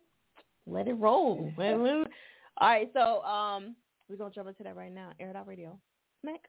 Let 0.67 0.89
it 0.89 0.95
roll. 0.95 1.53
All 1.59 2.69
right, 2.69 2.91
so 2.93 3.23
um, 3.23 3.77
we're 4.09 4.17
going 4.17 4.33
to 4.33 4.35
jump 4.35 4.49
into 4.49 4.65
that 4.65 4.75
right 4.75 4.93
now. 4.93 5.13
Air 5.21 5.31
It 5.31 5.37
Out 5.37 5.47
Radio. 5.47 5.79
Smack. 6.23 6.49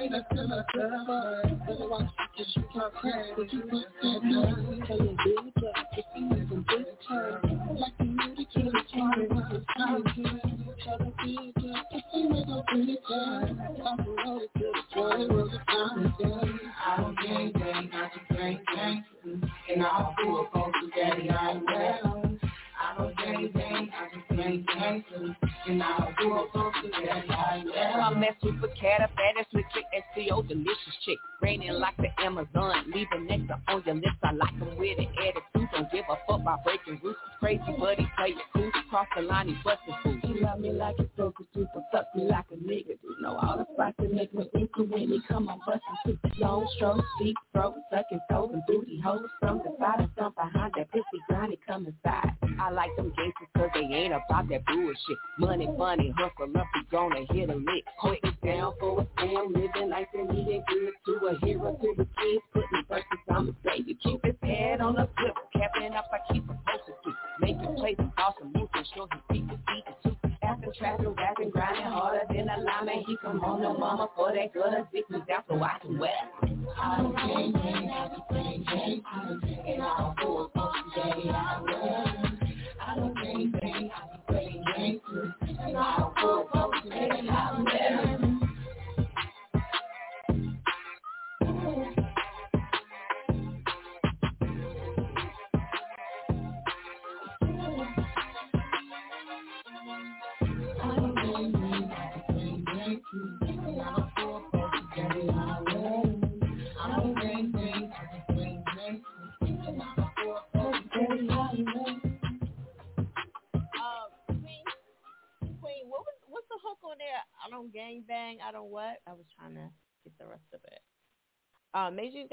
Ain't 0.00 0.14
I 0.14 0.22
watch 1.90 2.10
you 2.54 2.62
but 3.36 3.52
you 3.52 3.62
can't. 4.86 5.57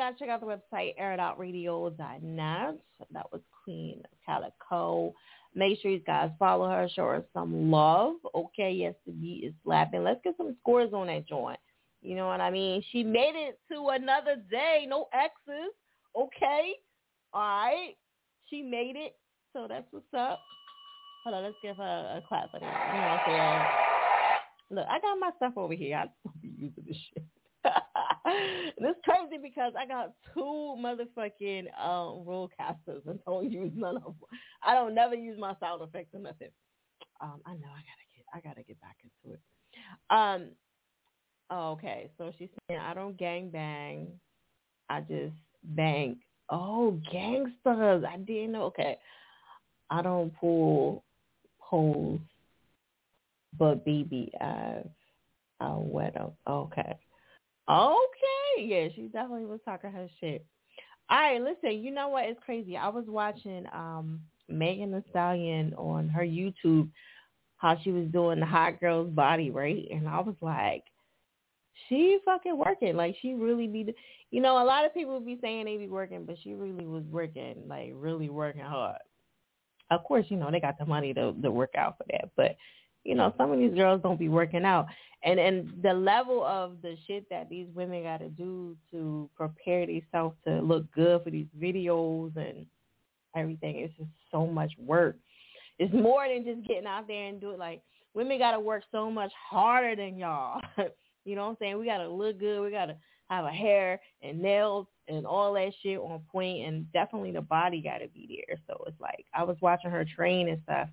Guys 0.06 0.20
check 0.20 0.30
out 0.30 0.40
the 0.40 0.46
website 0.46 0.94
airitoutradio.net. 1.02 2.76
That 3.12 3.32
was 3.32 3.42
Queen 3.64 4.04
Calico. 4.26 5.14
Make 5.56 5.80
sure 5.82 5.92
you 5.92 6.00
guys 6.00 6.30
follow 6.38 6.70
her, 6.70 6.88
show 6.94 7.06
her 7.06 7.24
some 7.34 7.72
love. 7.72 8.16
Okay, 8.36 8.72
yes, 8.72 8.94
the 9.06 9.14
beat 9.14 9.46
is 9.46 9.54
slapping. 9.64 10.04
Let's 10.04 10.20
get 10.24 10.36
some 10.38 10.56
scores 10.62 10.94
on 10.94 11.08
that 11.08 11.28
joint. 11.28 11.60
You 12.02 12.16
know 12.16 12.28
what 12.28 12.42
I 12.42 12.52
mean? 12.52 12.84
She 12.92 13.04
made 13.04 13.34
it 13.36 13.60
to 13.72 13.88
another 13.90 14.36
day. 14.52 14.86
No 14.88 15.08
X's. 15.12 15.74
Okay. 16.16 16.74
All 17.34 17.42
right. 17.42 17.96
She 18.50 18.62
made 18.62 18.96
it. 18.96 19.16
So 19.54 19.66
that's 19.68 19.88
what's 19.90 20.06
up. 20.16 20.40
Hold 21.24 21.36
on, 21.36 21.44
let's 21.44 21.56
give 21.64 21.78
her 21.78 21.84
a 21.84 22.28
clap 22.28 22.52
for 22.52 22.60
that. 22.60 24.42
Look, 24.70 24.86
I 24.88 25.00
got 25.00 25.20
my 25.20 25.32
stuff 25.38 25.54
over 25.58 25.74
here. 25.74 25.98
I 25.98 26.06
don't 26.24 26.42
be 26.42 26.50
using 26.50 26.84
this 26.88 26.98
shit. 27.12 27.24
it's 28.78 29.00
crazy 29.04 29.42
because 29.42 29.74
I 29.78 29.86
got 29.86 30.14
two 30.34 30.76
motherfucking 30.80 31.66
um 31.80 32.26
rollcasters 32.26 33.06
and 33.08 33.20
don't 33.26 33.52
use 33.52 33.72
none 33.76 33.98
of 33.98 34.04
them. 34.04 34.16
I 34.64 34.74
don't 34.74 34.96
never 34.96 35.16
use 35.16 35.38
my 35.40 35.56
sound 35.60 35.82
effects 35.82 36.14
or 36.14 36.20
nothing. 36.20 36.50
Um, 37.22 37.42
I 37.46 37.54
know 37.54 37.68
I 37.68 37.82
gotta 37.82 38.06
get 38.16 38.26
I 38.34 38.40
gotta 38.42 38.64
get 38.64 38.80
back 38.82 38.98
into 39.04 39.36
it. 39.36 39.42
Um, 40.10 40.50
okay. 41.52 42.12
So 42.18 42.32
she's 42.38 42.50
saying 42.68 42.80
I 42.80 42.94
don't 42.94 43.18
gang 43.18 43.50
bang. 43.50 44.08
I 44.90 45.02
just 45.02 45.36
bang. 45.64 46.18
Oh, 46.50 47.00
gangsters. 47.12 48.04
I 48.08 48.18
didn't 48.18 48.52
know. 48.52 48.64
Okay. 48.64 48.98
I 49.90 50.02
don't 50.02 50.34
pull 50.40 51.04
holes, 51.60 52.20
but 53.58 53.86
BB, 53.86 54.30
I've 54.42 54.90
I 55.60 55.74
wet 55.78 56.20
up. 56.20 56.36
Okay. 56.48 56.98
Okay. 57.70 58.64
Yeah, 58.64 58.88
she 58.96 59.04
definitely 59.04 59.46
was 59.46 59.60
talking 59.66 59.92
her 59.92 60.08
shit. 60.20 60.46
All 61.10 61.20
right, 61.20 61.42
listen, 61.42 61.84
you 61.84 61.92
know 61.92 62.10
what? 62.10 62.26
It's 62.26 62.40
crazy. 62.44 62.78
I 62.78 62.90
was 62.90 63.06
watching 63.08 63.66
um 63.74 64.22
Megan 64.48 64.92
Thee 64.92 65.04
Stallion 65.10 65.74
on 65.76 66.10
her 66.10 66.24
YouTube 66.24 66.90
how 67.58 67.78
she 67.84 67.92
was 67.92 68.06
doing 68.08 68.40
the 68.40 68.46
hot 68.46 68.80
girl's 68.80 69.10
body, 69.10 69.50
right? 69.50 69.88
And 69.90 70.08
I 70.08 70.20
was 70.20 70.36
like, 70.42 70.84
she 71.88 72.20
fucking 72.26 72.58
working. 72.58 72.96
Like 72.96 73.16
she 73.22 73.34
really 73.34 73.68
be, 73.68 73.94
you 74.32 74.42
know, 74.42 74.62
a 74.62 74.66
lot 74.66 74.86
of 74.86 74.94
people 74.94 75.20
be 75.20 75.38
saying 75.42 75.66
they 75.66 75.78
be 75.78 75.88
working, 75.88 76.26
but 76.26 76.38
she 76.44 76.54
really 76.54 76.86
was 76.86 77.04
working, 77.10 77.56
like 77.68 77.92
really 77.96 78.30
working 78.30 78.62
hard. 78.62 79.00
Of 79.92 80.04
course, 80.04 80.26
you 80.30 80.38
know 80.38 80.50
they 80.52 80.60
got 80.60 80.78
the 80.80 80.86
money 80.86 81.14
to 81.14 81.34
to 81.34 81.52
work 81.52 81.76
out 81.78 81.98
for 81.98 82.06
that, 82.12 82.30
but 82.36 82.56
you 83.04 83.14
know 83.14 83.34
some 83.38 83.52
of 83.52 83.60
these 83.60 83.76
girls 83.76 84.02
don't 84.02 84.18
be 84.18 84.30
working 84.30 84.66
out, 84.66 84.88
and 85.26 85.40
and 85.40 85.74
the 85.82 85.94
level 85.94 86.46
of 86.46 86.82
the 86.82 86.96
shit 87.08 87.28
that 87.30 87.50
these 87.50 87.68
women 87.74 88.04
got 88.04 88.20
to 88.20 88.30
do 88.30 88.78
to 88.92 89.30
prepare 89.36 89.86
themselves 89.86 90.36
to 90.46 90.62
look 90.62 90.90
good 90.94 91.24
for 91.24 91.32
these 91.32 91.48
videos 91.60 92.36
and 92.38 92.66
everything 93.36 93.82
is 93.82 93.92
just 93.98 94.10
so 94.32 94.46
much 94.46 94.72
work. 94.78 95.18
It's 95.80 95.94
more 95.94 96.26
than 96.28 96.46
just 96.46 96.66
getting 96.68 96.86
out 96.86 97.08
there 97.08 97.26
and 97.28 97.42
do 97.42 97.52
it. 97.52 97.60
Like 97.60 97.82
women 98.14 98.38
got 98.38 98.52
to 98.52 98.60
work 98.60 98.84
so 98.92 99.10
much 99.12 99.32
harder 99.50 99.96
than 99.96 100.18
y'all. 100.18 100.62
you 101.26 101.36
know 101.36 101.46
what 101.46 101.50
I'm 101.50 101.58
saying? 101.60 101.80
We 101.80 101.86
got 101.86 101.98
to 101.98 102.08
look 102.08 102.40
good. 102.40 102.62
We 102.62 102.72
got 102.72 102.86
to 102.86 102.96
have 103.30 103.46
a 103.46 103.52
hair 103.52 104.00
and 104.22 104.40
nails 104.40 104.86
and 105.08 105.26
all 105.26 105.54
that 105.54 105.74
shit 105.82 106.00
on 106.00 106.22
point, 106.32 106.66
and 106.66 106.92
definitely 106.94 107.32
the 107.32 107.42
body 107.42 107.82
got 107.82 107.98
to 107.98 108.08
be 108.08 108.46
there. 108.48 108.58
So 108.68 108.84
it's 108.88 109.00
like 109.02 109.26
I 109.34 109.44
was 109.44 109.58
watching 109.62 109.92
her 109.92 110.06
train 110.06 110.50
and 110.50 110.62
stuff, 110.64 110.88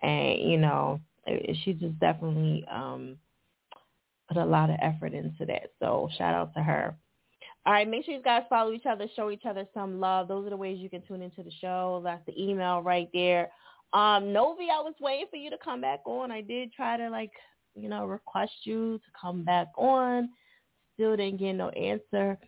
and 0.00 0.40
you 0.40 0.58
know, 0.58 1.00
she 1.64 1.72
just 1.72 1.98
definitely 1.98 2.64
um 2.72 3.16
put 4.28 4.36
a 4.36 4.44
lot 4.44 4.70
of 4.70 4.76
effort 4.80 5.14
into 5.14 5.44
that. 5.46 5.72
So 5.80 6.08
shout 6.16 6.34
out 6.34 6.54
to 6.54 6.62
her. 6.62 6.94
All 7.66 7.72
right, 7.72 7.88
make 7.88 8.04
sure 8.04 8.14
you 8.14 8.22
guys 8.22 8.44
follow 8.48 8.72
each 8.72 8.86
other, 8.86 9.06
show 9.14 9.30
each 9.30 9.44
other 9.46 9.66
some 9.74 10.00
love. 10.00 10.28
Those 10.28 10.46
are 10.46 10.50
the 10.50 10.56
ways 10.56 10.78
you 10.78 10.88
can 10.88 11.02
tune 11.02 11.22
into 11.22 11.42
the 11.42 11.52
show. 11.60 12.00
That's 12.02 12.24
the 12.26 12.40
email 12.40 12.80
right 12.80 13.08
there. 13.12 13.50
Um, 13.92 14.32
Novi, 14.32 14.68
I 14.72 14.80
was 14.80 14.94
waiting 15.00 15.26
for 15.30 15.36
you 15.36 15.50
to 15.50 15.58
come 15.62 15.80
back 15.80 16.00
on. 16.06 16.30
I 16.30 16.40
did 16.40 16.72
try 16.72 16.96
to 16.96 17.10
like, 17.10 17.32
you 17.74 17.88
know, 17.88 18.06
request 18.06 18.52
you 18.64 18.98
to 18.98 19.10
come 19.20 19.44
back 19.44 19.68
on. 19.76 20.30
Still 20.94 21.16
didn't 21.16 21.40
get 21.40 21.54
no 21.54 21.68
answer. 21.70 22.38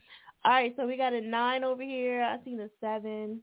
All 0.44 0.52
right, 0.52 0.74
so 0.77 0.86
we 0.86 0.97
got 0.97 1.12
a 1.12 1.20
nine 1.20 1.65
over 1.65 1.82
here. 1.82 2.23
I 2.23 2.43
seen 2.44 2.61
a 2.61 2.69
seven 2.81 3.43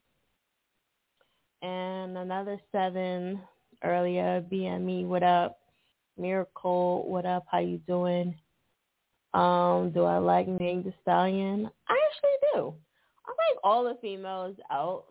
and 1.62 2.18
another 2.18 2.60
seven 2.72 3.40
earlier. 3.84 4.44
BME, 4.52 5.06
what 5.06 5.24
up? 5.24 5.60
Miracle, 6.18 7.08
what 7.08 7.26
up? 7.26 7.46
How 7.50 7.60
you 7.60 7.78
doing? 7.88 8.36
Um, 9.34 9.92
do 9.94 10.04
I 10.04 10.18
like 10.18 10.48
Meg 10.48 10.84
the 10.84 10.94
Stallion? 11.02 11.70
I 11.88 11.94
actually 11.94 12.54
do. 12.54 12.74
I 13.26 13.30
like 13.30 13.60
all 13.64 13.84
the 13.84 13.98
females 14.02 14.56
out. 14.72 15.06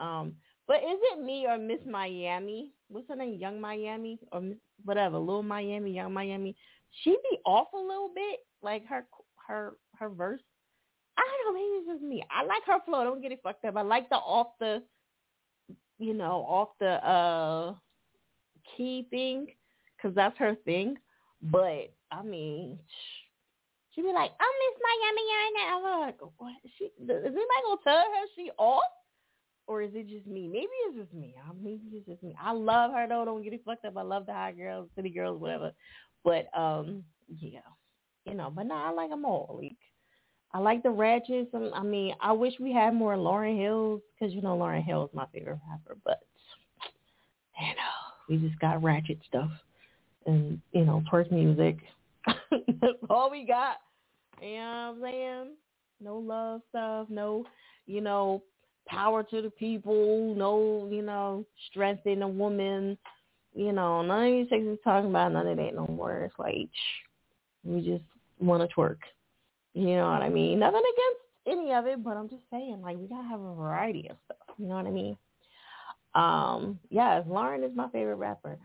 Um, 0.00 0.34
but 0.66 0.76
is 0.76 0.98
it 1.12 1.24
me 1.24 1.46
or 1.48 1.58
Miss 1.58 1.80
Miami? 1.86 2.72
What's 2.88 3.08
her 3.08 3.16
name? 3.16 3.38
Yung 3.40 3.60
Miami 3.60 4.18
or 4.32 4.42
whatever, 4.84 5.18
Little 5.18 5.42
Miami, 5.42 5.92
Yung 5.92 6.12
Miami. 6.12 6.56
She 7.02 7.10
be 7.10 7.38
off 7.44 7.68
a 7.74 7.76
little 7.76 8.10
bit, 8.14 8.40
like 8.62 8.86
her 8.86 9.06
her 9.46 9.74
her 9.98 10.08
verse. 10.08 10.40
I 11.18 11.22
don't 11.22 11.54
know, 11.54 11.60
maybe 11.60 11.80
it's 11.80 11.88
just 11.88 12.02
me. 12.02 12.22
I 12.30 12.44
like 12.44 12.62
her 12.66 12.78
flow. 12.86 13.04
Don't 13.04 13.20
get 13.20 13.32
it 13.32 13.40
fucked 13.42 13.64
up. 13.64 13.76
I 13.76 13.82
like 13.82 14.08
the 14.08 14.16
off 14.16 14.48
the, 14.60 14.82
you 15.98 16.14
know, 16.14 16.46
off 16.48 16.68
the 16.80 17.06
uh 17.06 17.74
key 18.76 19.06
thing, 19.10 19.48
cause 20.00 20.12
that's 20.14 20.36
her 20.38 20.54
thing. 20.64 20.96
But 21.42 21.92
I 22.10 22.22
mean, 22.24 22.78
she 23.94 24.02
be 24.02 24.08
like, 24.08 24.32
"I 24.40 24.52
miss 24.60 24.80
Miami 24.82 25.22
right 25.22 25.52
now." 25.56 25.76
I'm 25.76 26.00
like, 26.06 26.20
what? 26.38 26.54
She 26.76 26.84
is 26.84 26.92
anybody 27.08 27.34
gonna 27.64 27.80
tell 27.84 27.96
her 27.96 28.26
she 28.34 28.50
off? 28.58 28.82
or 29.68 29.82
is 29.82 29.90
it 29.94 30.08
just 30.08 30.26
me? 30.26 30.48
Maybe 30.48 30.68
it's 30.86 30.96
just 30.96 31.12
me. 31.12 31.34
Maybe 31.62 31.82
it's 31.92 32.06
just 32.06 32.22
me. 32.22 32.34
I 32.42 32.52
love 32.52 32.90
her 32.92 33.06
though. 33.06 33.24
Don't 33.24 33.42
get 33.42 33.52
it 33.52 33.62
fucked 33.64 33.84
up. 33.84 33.96
I 33.96 34.02
love 34.02 34.26
the 34.26 34.32
hot 34.32 34.56
girls, 34.56 34.88
city 34.96 35.10
girls, 35.10 35.40
whatever. 35.40 35.72
But 36.24 36.48
um, 36.58 37.04
yeah, 37.28 37.60
you 38.24 38.34
know. 38.34 38.50
But 38.50 38.66
no, 38.66 38.74
I 38.74 38.90
like 38.90 39.10
them 39.10 39.26
all. 39.26 39.60
Like, 39.62 39.76
I 40.54 40.58
like 40.58 40.82
the 40.82 40.90
ratchets. 40.90 41.50
I 41.54 41.82
mean, 41.82 42.14
I 42.20 42.32
wish 42.32 42.54
we 42.58 42.72
had 42.72 42.94
more 42.94 43.14
Lauryn 43.14 43.60
Hills 43.60 44.00
because 44.18 44.34
you 44.34 44.40
know 44.40 44.56
Lauryn 44.56 44.84
Hill 44.84 45.04
is 45.04 45.14
my 45.14 45.26
favorite 45.32 45.60
rapper. 45.70 45.98
But 46.02 46.20
you 47.60 47.68
know, 47.68 48.26
we 48.28 48.48
just 48.48 48.58
got 48.60 48.82
ratchet 48.82 49.18
stuff 49.28 49.50
and 50.26 50.60
you 50.72 50.84
know 50.84 51.02
twerk 51.10 51.30
music. 51.30 51.78
That's 52.26 52.98
all 53.08 53.30
we 53.30 53.46
got. 53.46 53.76
You 54.40 54.54
know 54.54 54.94
what 54.98 55.08
I'm 55.08 55.12
saying? 55.12 55.50
No 56.00 56.18
love 56.18 56.60
stuff. 56.70 57.08
No, 57.10 57.44
you 57.86 58.00
know, 58.00 58.42
power 58.86 59.22
to 59.24 59.42
the 59.42 59.50
people, 59.50 60.34
no, 60.34 60.88
you 60.90 61.02
know, 61.02 61.44
strength 61.70 62.06
in 62.06 62.22
a 62.22 62.28
woman. 62.28 62.96
You 63.54 63.72
know, 63.72 64.02
none 64.02 64.26
of 64.26 64.32
these 64.32 64.48
things 64.48 64.68
is 64.68 64.78
talking 64.84 65.10
about 65.10 65.32
none 65.32 65.46
of 65.46 65.56
that 65.56 65.74
no 65.74 65.86
more. 65.86 66.22
It's 66.24 66.38
like 66.38 66.68
we 67.64 67.80
just 67.80 68.04
want 68.40 68.68
to 68.68 68.74
twerk. 68.74 68.98
You 69.74 69.96
know 69.96 70.10
what 70.10 70.22
I 70.22 70.28
mean? 70.28 70.58
Nothing 70.58 70.80
against 70.80 71.20
any 71.60 71.72
of 71.72 71.86
it, 71.86 72.02
but 72.02 72.16
I'm 72.16 72.28
just 72.28 72.42
saying, 72.50 72.80
like, 72.82 72.98
we 72.98 73.06
gotta 73.06 73.28
have 73.28 73.40
a 73.40 73.54
variety 73.54 74.08
of 74.08 74.16
stuff. 74.24 74.56
You 74.58 74.66
know 74.66 74.76
what 74.76 74.86
I 74.86 74.90
mean? 74.90 75.16
Um, 76.14 76.78
yes, 76.90 77.24
Lauryn 77.28 77.64
is 77.64 77.76
my 77.76 77.88
favorite 77.90 78.16
rapper. 78.16 78.58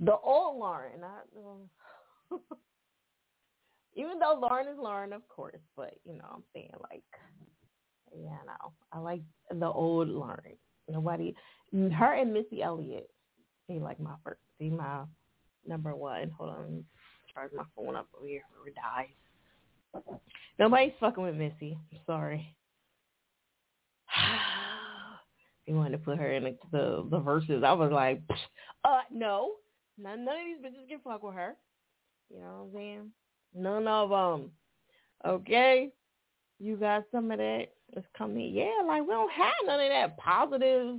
The 0.00 0.16
old 0.16 0.60
Lauryn, 0.60 1.00
not 1.00 1.26
even 3.94 4.18
though 4.18 4.40
Lauryn 4.40 4.72
is 4.72 4.78
Lauryn, 4.78 5.12
of 5.12 5.26
course, 5.28 5.60
but 5.76 5.94
you 6.04 6.14
know, 6.14 6.26
I'm 6.32 6.42
saying 6.54 6.70
like 6.90 7.02
yeah, 8.16 8.38
no. 8.46 8.72
I 8.92 8.98
like 9.00 9.22
the 9.50 9.66
old 9.66 10.08
Lauryn. 10.08 10.56
Nobody, 10.88 11.34
her 11.72 12.14
and 12.14 12.32
Missy 12.32 12.62
Elliott, 12.62 13.10
they 13.68 13.78
like 13.78 14.00
my 14.00 14.14
first, 14.24 14.40
they 14.58 14.70
my 14.70 15.02
number 15.66 15.94
one. 15.94 16.30
Hold 16.38 16.50
on, 16.50 16.84
charge 17.32 17.50
my 17.54 17.64
phone 17.76 17.96
up 17.96 18.06
over 18.16 18.26
here 18.26 18.42
it 18.66 18.74
dies. 18.74 20.02
Nobody's 20.58 20.92
fucking 21.00 21.22
with 21.22 21.34
Missy. 21.34 21.78
I'm 21.92 21.98
sorry. 22.06 22.54
they 25.66 25.72
wanted 25.72 25.92
to 25.92 25.98
put 25.98 26.18
her 26.18 26.32
in 26.32 26.44
the, 26.44 26.56
the 26.72 27.08
the 27.10 27.20
Verzuz. 27.20 27.64
I 27.64 27.72
was 27.72 27.92
like, 27.92 28.22
uh, 28.84 29.00
no, 29.12 29.52
none 30.00 30.24
none 30.24 30.36
of 30.36 30.44
these 30.44 30.64
bitches 30.64 30.88
can 30.88 31.00
fuck 31.00 31.22
with 31.22 31.34
her. 31.34 31.54
You 32.30 32.40
know 32.40 32.68
what 32.70 32.80
I'm 32.80 32.84
saying? 32.84 33.10
None 33.54 33.88
of 33.88 34.10
them. 34.10 34.50
Okay, 35.26 35.90
you 36.58 36.76
got 36.76 37.04
some 37.10 37.30
of 37.30 37.38
that 37.38 37.66
it's 37.94 38.06
coming. 38.16 38.54
Yeah, 38.54 38.82
like 38.86 39.02
we 39.02 39.08
don't 39.08 39.32
have 39.32 39.52
none 39.64 39.80
of 39.80 39.88
that 39.88 40.18
positive 40.18 40.98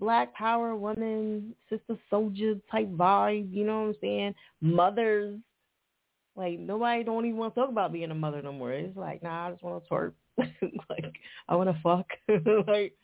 black 0.00 0.34
power 0.34 0.74
woman, 0.74 1.54
sister 1.68 1.96
soldier 2.10 2.54
type 2.70 2.90
vibe, 2.90 3.52
you 3.52 3.64
know 3.64 3.82
what 3.82 3.88
I'm 3.88 3.96
saying? 4.00 4.34
Mothers. 4.60 5.38
Like 6.36 6.58
nobody 6.58 7.04
don't 7.04 7.26
even 7.26 7.38
want 7.38 7.54
to 7.54 7.60
talk 7.60 7.70
about 7.70 7.92
being 7.92 8.10
a 8.10 8.14
mother 8.14 8.42
no 8.42 8.52
more. 8.52 8.72
It's 8.72 8.96
like, 8.96 9.22
nah, 9.22 9.46
I 9.46 9.50
just 9.52 9.62
want 9.62 9.84
to 9.84 9.90
twerk. 9.90 10.12
like 10.90 11.14
I 11.48 11.54
want 11.54 11.70
to 11.70 11.80
fuck. 11.80 12.06
like 12.66 12.94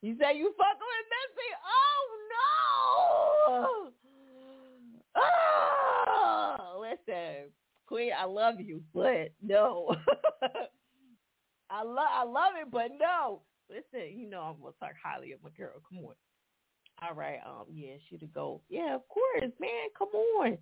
you 0.00 0.16
say 0.18 0.36
you 0.36 0.52
fucking 0.56 0.88
with 0.88 1.08
Missy? 1.12 1.50
Oh 1.66 2.08
no! 2.32 3.92
Oh, 5.14 6.82
listen, 7.06 7.50
Queen, 7.86 8.12
I 8.18 8.24
love 8.24 8.60
you, 8.60 8.82
but 8.94 9.32
no. 9.42 9.94
I 11.70 11.82
love 11.82 12.08
I 12.10 12.24
love 12.24 12.52
it, 12.60 12.70
but 12.70 12.90
no. 12.98 13.42
Listen, 13.70 14.18
you 14.18 14.28
know 14.28 14.40
I'm 14.40 14.60
gonna 14.60 14.74
talk 14.78 14.92
highly 15.02 15.32
of 15.32 15.42
my 15.42 15.50
girl. 15.56 15.80
Come 15.88 16.04
on. 16.04 16.14
All 17.02 17.14
right, 17.14 17.38
um, 17.46 17.64
yeah, 17.72 17.94
she 18.08 18.16
the 18.16 18.26
go. 18.26 18.60
Yeah, 18.68 18.94
of 18.94 19.08
course, 19.08 19.52
man. 19.58 19.88
Come 19.98 20.08
on. 20.08 20.58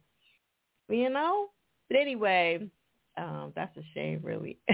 You 0.89 1.11
know? 1.11 1.49
But 1.89 1.99
anyway, 2.01 2.69
um, 3.17 3.53
that's 3.55 3.77
a 3.77 3.83
shame 3.95 4.21
really. 4.23 4.59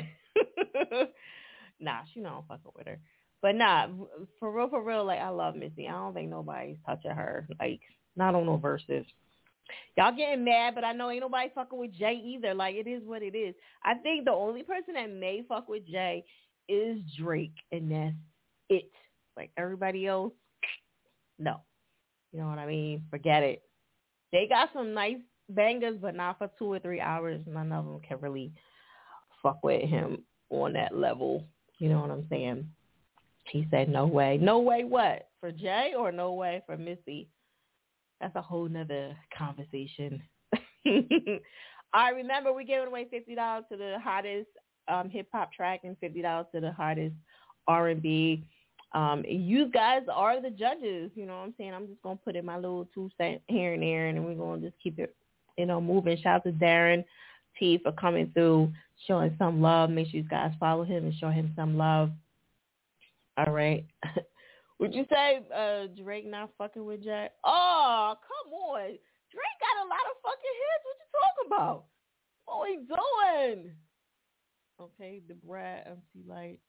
nah, 1.80 2.00
she 2.12 2.20
know 2.20 2.44
I'm 2.50 2.58
fucking 2.58 2.72
with 2.76 2.86
her. 2.86 2.98
But 3.42 3.54
nah, 3.54 3.88
for 4.38 4.52
real, 4.52 4.68
for 4.68 4.82
real, 4.82 5.04
like 5.04 5.20
I 5.20 5.28
love 5.30 5.56
Missy. 5.56 5.88
I 5.88 5.92
don't 5.92 6.14
think 6.14 6.30
nobody's 6.30 6.76
touching 6.86 7.10
her. 7.10 7.48
Like 7.58 7.80
not 8.16 8.34
on 8.34 8.46
no 8.46 8.58
Verzuz. 8.58 9.06
Y'all 9.96 10.14
getting 10.14 10.44
mad, 10.44 10.74
but 10.74 10.84
I 10.84 10.92
know 10.92 11.10
ain't 11.10 11.20
nobody 11.20 11.50
fucking 11.54 11.78
with 11.78 11.92
Jay 11.92 12.20
either. 12.24 12.54
Like 12.54 12.76
it 12.76 12.86
is 12.86 13.02
what 13.04 13.22
it 13.22 13.34
is. 13.34 13.54
I 13.84 13.94
think 13.94 14.24
the 14.24 14.32
only 14.32 14.62
person 14.62 14.94
that 14.94 15.10
may 15.10 15.44
fuck 15.48 15.68
with 15.68 15.86
Jay 15.86 16.24
is 16.68 16.98
Drake, 17.18 17.54
and 17.72 17.90
that's 17.90 18.14
it. 18.68 18.90
Like 19.36 19.50
everybody 19.56 20.06
else, 20.06 20.32
no. 21.38 21.60
You 22.32 22.40
know 22.40 22.48
what 22.48 22.58
I 22.58 22.66
mean? 22.66 23.04
Forget 23.10 23.42
it. 23.42 23.62
They 24.32 24.46
got 24.48 24.70
some 24.72 24.92
nice 24.92 25.18
bangers, 25.48 25.96
but 26.00 26.14
not 26.14 26.38
for 26.38 26.50
two 26.58 26.72
or 26.72 26.78
three 26.78 27.00
hours. 27.00 27.40
None 27.46 27.72
of 27.72 27.84
them 27.84 28.00
can 28.06 28.18
really 28.20 28.52
fuck 29.42 29.62
with 29.62 29.88
him 29.88 30.24
on 30.50 30.72
that 30.74 30.96
level. 30.96 31.44
You 31.78 31.88
know 31.88 32.00
what 32.00 32.10
I'm 32.10 32.26
saying? 32.28 32.68
He 33.50 33.66
said, 33.70 33.88
no 33.88 34.06
way. 34.06 34.38
No 34.40 34.58
way 34.58 34.84
what? 34.84 35.28
For 35.40 35.52
Jay 35.52 35.92
or 35.96 36.10
no 36.10 36.32
way 36.32 36.62
for 36.66 36.76
Missy? 36.76 37.28
That's 38.20 38.36
a 38.36 38.42
whole 38.42 38.68
nother 38.68 39.16
conversation. 39.36 40.22
I 41.92 42.10
remember 42.10 42.52
we 42.52 42.64
giving 42.64 42.88
away 42.88 43.06
$50 43.12 43.68
to 43.68 43.76
the 43.76 43.96
hottest 44.02 44.48
um, 44.88 45.08
hip-hop 45.10 45.52
track 45.52 45.80
and 45.84 45.96
$50 46.00 46.50
to 46.52 46.60
the 46.60 46.72
hottest 46.72 47.14
R&B. 47.66 48.44
Um, 48.92 49.24
you 49.28 49.68
guys 49.68 50.02
are 50.12 50.40
the 50.40 50.50
judges. 50.50 51.10
You 51.14 51.26
know 51.26 51.38
what 51.38 51.44
I'm 51.44 51.54
saying? 51.58 51.74
I'm 51.74 51.86
just 51.86 52.02
to 52.02 52.24
put 52.24 52.36
in 52.36 52.44
my 52.44 52.56
little 52.56 52.88
two 52.94 53.10
cent 53.18 53.42
here 53.48 53.74
and 53.74 53.82
there, 53.82 54.06
and 54.06 54.24
we're 54.24 54.34
to 54.60 54.66
just 54.66 54.80
keep 54.82 54.98
it, 54.98 55.14
you 55.58 55.66
know, 55.66 55.80
moving. 55.80 56.16
Shout 56.18 56.36
out 56.36 56.44
to 56.44 56.52
Darron 56.52 57.04
T 57.58 57.78
for 57.82 57.92
coming 57.92 58.30
through, 58.32 58.72
showing 59.06 59.34
some 59.38 59.60
love. 59.60 59.90
Make 59.90 60.08
sure 60.08 60.20
you 60.20 60.28
guys 60.28 60.52
follow 60.58 60.84
him 60.84 61.04
and 61.04 61.14
show 61.14 61.30
him 61.30 61.52
some 61.56 61.76
love. 61.76 62.10
All 63.36 63.52
right. 63.52 63.84
Would 64.78 64.94
you 64.94 65.06
say 65.10 65.40
uh, 65.54 65.86
Drake 66.02 66.26
not 66.26 66.50
fucking 66.58 66.84
with 66.84 67.02
Jack? 67.02 67.32
Oh, 67.44 68.14
come 68.20 68.52
on. 68.52 68.80
Drake 68.80 69.58
got 69.60 69.84
a 69.84 69.88
lot 69.88 70.06
of 70.10 70.16
fucking 70.22 70.56
hits. 70.62 70.84
What 70.84 70.96
you 71.00 71.08
talking 71.12 71.46
about? 71.46 71.84
What 72.44 72.68
he 72.68 72.76
doing? 73.56 73.72
Okay, 74.80 75.22
the 75.26 75.34
Brat 75.34 75.86
MC 75.86 76.28
Lyte. 76.28 76.60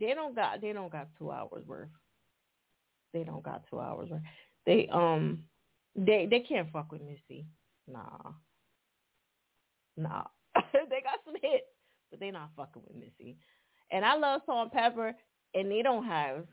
They 0.00 0.14
don't 0.14 0.34
got 0.34 0.60
they 0.60 0.72
don't 0.72 0.90
got 0.90 1.08
two 1.18 1.30
hours 1.30 1.64
worth. 1.66 1.88
They 3.12 3.22
don't 3.22 3.42
got 3.42 3.64
two 3.70 3.80
hours 3.80 4.10
worth. 4.10 4.22
They 4.66 4.88
um 4.92 5.44
they 5.94 6.26
they 6.28 6.40
can't 6.40 6.70
fuck 6.72 6.90
with 6.90 7.02
Missy. 7.02 7.46
Nah. 7.86 8.32
Nah. 9.96 10.24
they 10.72 11.02
got 11.02 11.20
some 11.24 11.34
hits, 11.40 11.66
but 12.10 12.18
they 12.18 12.30
not 12.30 12.50
fucking 12.56 12.82
with 12.86 12.96
Missy. 12.96 13.36
And 13.90 14.04
I 14.04 14.16
love 14.16 14.40
Salt-N-Pepa 14.46 15.12
and 15.54 15.70
they 15.70 15.82
don't 15.82 16.04
have 16.04 16.46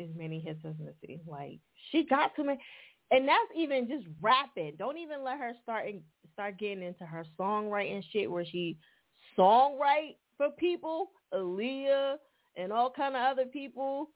as 0.00 0.08
many 0.16 0.40
hits 0.40 0.60
as 0.64 0.74
Missy. 0.78 1.20
Like 1.26 1.58
she 1.90 2.04
got 2.04 2.34
too 2.34 2.44
many, 2.44 2.60
and 3.10 3.26
that's 3.26 3.50
even 3.56 3.88
just 3.88 4.06
rapping. 4.20 4.74
Don't 4.78 4.98
even 4.98 5.24
let 5.24 5.38
her 5.38 5.52
start 5.62 5.86
and 5.86 6.00
start 6.32 6.58
getting 6.58 6.82
into 6.82 7.04
her 7.04 7.24
songwriting 7.38 8.02
shit 8.12 8.30
where 8.30 8.44
she 8.44 8.76
songwrite 9.36 10.16
for 10.36 10.50
people, 10.50 11.10
Aaliyah 11.34 12.16
and 12.56 12.72
all 12.72 12.90
kind 12.90 13.14
of 13.16 13.22
other 13.22 13.46
people. 13.46 14.10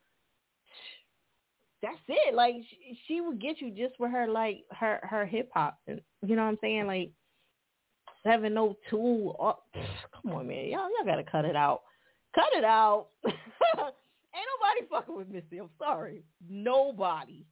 That's 1.82 1.96
it. 2.09 2.34
Like 2.34 2.54
she, 2.68 2.98
she 3.06 3.20
would 3.20 3.40
get 3.40 3.60
you 3.60 3.70
just 3.70 3.98
with 3.98 4.12
her 4.12 4.28
like 4.28 4.64
her 4.70 5.00
her 5.02 5.26
hip 5.26 5.50
hop, 5.52 5.78
and 5.86 6.00
you 6.24 6.36
know 6.36 6.42
what 6.42 6.50
I'm 6.50 6.59
saying? 6.60 6.86
Like 6.86 7.10
seven 8.22 8.56
oh 8.56 8.76
two. 8.88 9.32
Come 10.22 10.32
on, 10.32 10.46
man, 10.46 10.66
y'all 10.66 10.88
y'all 10.96 11.06
gotta 11.06 11.24
cut 11.24 11.44
it 11.44 11.56
out. 11.56 11.82
Cut 12.34 12.52
it 12.56 12.64
out. 12.64 13.09
Ain't 14.34 14.46
nobody 14.60 14.88
fucking 14.90 15.16
with 15.16 15.28
Missy. 15.28 15.60
I'm 15.60 15.70
sorry. 15.78 16.24
Nobody. 16.48 17.44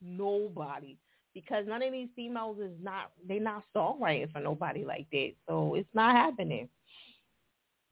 Nobody. 0.00 0.96
Because 1.34 1.66
none 1.66 1.82
of 1.82 1.92
these 1.92 2.08
females 2.16 2.58
is 2.58 2.72
not 2.82 3.12
they 3.26 3.38
not 3.38 3.62
songwriting 3.74 4.32
for 4.32 4.40
nobody 4.40 4.84
like 4.84 5.06
that. 5.12 5.32
So 5.48 5.74
it's 5.74 5.88
not 5.94 6.16
happening. 6.16 6.68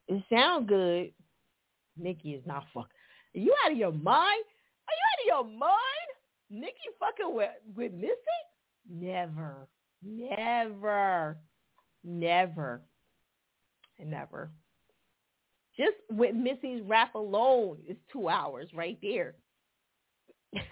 It 0.08 0.22
sounds 0.32 0.68
good. 0.68 1.12
Nicki 1.96 2.34
is 2.34 2.42
not 2.46 2.64
fucking. 2.72 2.90
Are 3.34 3.38
you 3.38 3.54
out 3.64 3.72
of 3.72 3.78
your 3.78 3.92
mind? 3.92 4.44
Are 4.88 4.94
you 4.94 5.34
out 5.34 5.42
of 5.42 5.50
your 5.50 5.58
mind? 5.58 6.08
Nicki 6.50 6.74
fucking 6.98 7.34
with 7.34 7.50
with 7.74 7.92
Missy? 7.92 8.16
Never. 8.88 9.68
Never. 10.02 11.36
Never. 12.04 12.80
Never. 14.04 14.50
Just 15.76 15.96
with 16.10 16.34
Missy's 16.34 16.82
rap 16.86 17.14
alone 17.14 17.78
is 17.86 17.96
two 18.12 18.28
hours 18.28 18.68
right 18.74 18.98
there. 19.02 19.34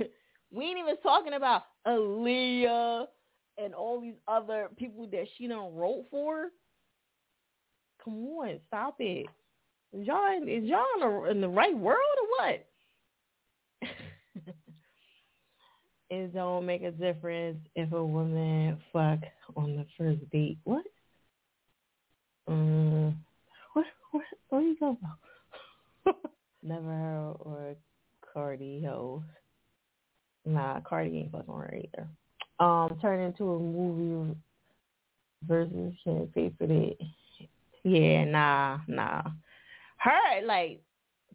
we 0.50 0.64
ain't 0.64 0.78
even 0.78 0.96
talking 1.02 1.34
about 1.34 1.64
Aaliyah 1.86 3.06
and 3.58 3.74
all 3.74 4.00
these 4.00 4.14
other 4.26 4.68
people 4.76 5.06
that 5.12 5.26
she 5.36 5.46
done 5.46 5.74
wrote 5.74 6.06
for. 6.10 6.48
Come 8.02 8.14
on, 8.14 8.60
stop 8.68 8.96
it. 8.98 9.26
Is 9.92 10.06
y'all 10.06 10.42
is 10.42 10.64
y'all 10.64 11.24
in 11.26 11.40
the, 11.40 11.48
right 11.48 11.76
world 11.76 11.98
or 12.20 12.26
what? 12.38 12.66
it 16.10 16.34
don't 16.34 16.66
make 16.66 16.82
a 16.82 16.90
difference 16.90 17.58
if 17.76 17.92
a 17.92 18.04
woman 18.04 18.78
fuck 18.92 19.20
on 19.56 19.76
the 19.76 19.86
first 19.96 20.28
date. 20.30 20.58
What? 20.64 20.84
Um, 22.48 23.16
what? 23.74 23.86
What? 24.12 24.24
What 24.48 24.58
are 24.58 24.62
you 24.62 24.76
talking 24.76 24.98
about? 25.02 26.16
Never 26.62 26.86
heard 26.86 27.36
or 27.40 27.76
Cardi 28.32 28.82
ho. 28.84 29.22
Nah, 30.46 30.80
Cardi 30.80 31.18
ain't 31.18 31.32
fucking 31.32 31.54
her 31.54 31.74
either. 31.74 32.08
Um, 32.58 32.98
turn 33.00 33.20
into 33.20 33.52
a 33.52 33.58
movie 33.58 34.36
versus 35.46 35.92
can't 36.04 36.34
pay 36.34 36.52
for 36.58 36.66
that. 36.66 36.96
Yeah, 37.82 38.24
nah, 38.24 38.78
nah. 38.88 39.22
Her 39.98 40.44
like 40.44 40.80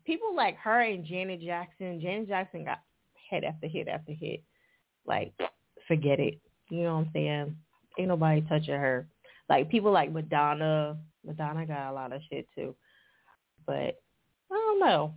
people 0.06 0.36
like 0.36 0.58
her 0.58 0.82
and 0.82 1.06
Janet 1.06 1.42
Jackson. 1.42 2.02
Janet 2.02 2.28
Jackson 2.28 2.66
got 2.66 2.80
hit 3.30 3.44
after 3.44 3.68
hit 3.68 3.88
after 3.88 4.14
hit. 4.14 4.42
Like, 5.06 5.34
forget 5.88 6.20
it. 6.20 6.40
You 6.70 6.84
know 6.84 6.96
what 6.96 7.08
I'm 7.08 7.12
saying? 7.14 7.56
Ain't 7.98 8.08
nobody 8.08 8.42
touching 8.42 8.76
her. 8.76 9.08
Like 9.50 9.70
people 9.70 9.92
like 9.92 10.12
Madonna. 10.12 10.98
Madonna 11.26 11.66
got 11.66 11.92
a 11.92 11.94
lot 11.94 12.14
of 12.14 12.22
shit 12.30 12.48
too. 12.56 12.76
But 13.66 14.00
I 14.52 14.56
don't 14.56 14.80
know. 14.80 15.14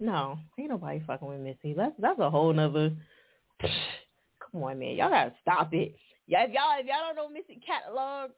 No, 0.00 0.38
ain't 0.58 0.70
nobody 0.70 1.02
fucking 1.06 1.26
with 1.26 1.40
Missy. 1.40 1.74
That's 1.74 1.94
that's 1.98 2.20
a 2.20 2.30
whole 2.30 2.52
nother. 2.52 2.92
Come 3.60 4.62
on, 4.62 4.78
man, 4.78 4.96
y'all 4.96 5.10
gotta 5.10 5.34
stop 5.42 5.74
it. 5.74 5.94
Yeah, 6.26 6.44
if 6.44 6.52
y'all 6.52 6.78
if 6.78 6.86
y'all 6.86 6.96
don't 7.06 7.16
know 7.16 7.28
Missy 7.28 7.60
catalog, 7.64 8.30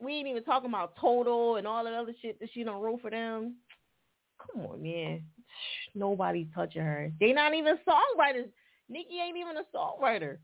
we 0.00 0.14
ain't 0.14 0.28
even 0.28 0.44
talking 0.44 0.70
about 0.70 0.96
Total 1.00 1.56
and 1.56 1.66
all 1.66 1.84
that 1.84 1.92
other 1.94 2.14
shit 2.20 2.40
that 2.40 2.48
she 2.52 2.64
done 2.64 2.80
wrote 2.80 3.02
for 3.02 3.10
them. 3.10 3.56
Come 4.38 4.66
on, 4.66 4.82
man. 4.82 5.22
Nobody's 5.94 6.48
touching 6.54 6.82
her. 6.82 7.12
They 7.20 7.32
not 7.32 7.54
even 7.54 7.78
songwriters. 7.88 8.48
Nicki 8.88 9.18
ain't 9.20 9.36
even 9.36 9.56
a 9.56 9.76
songwriter. 9.76 10.38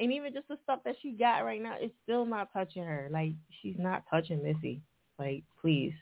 And 0.00 0.12
even 0.12 0.32
just 0.32 0.48
the 0.48 0.56
stuff 0.64 0.80
that 0.86 0.96
she 1.02 1.12
got 1.12 1.44
right 1.44 1.62
now, 1.62 1.76
it's 1.78 1.94
still 2.02 2.24
not 2.24 2.52
touching 2.52 2.82
her. 2.82 3.08
Like 3.12 3.32
she's 3.60 3.76
not 3.78 4.02
touching 4.10 4.42
Missy. 4.42 4.80
Like, 5.18 5.44
please. 5.60 5.92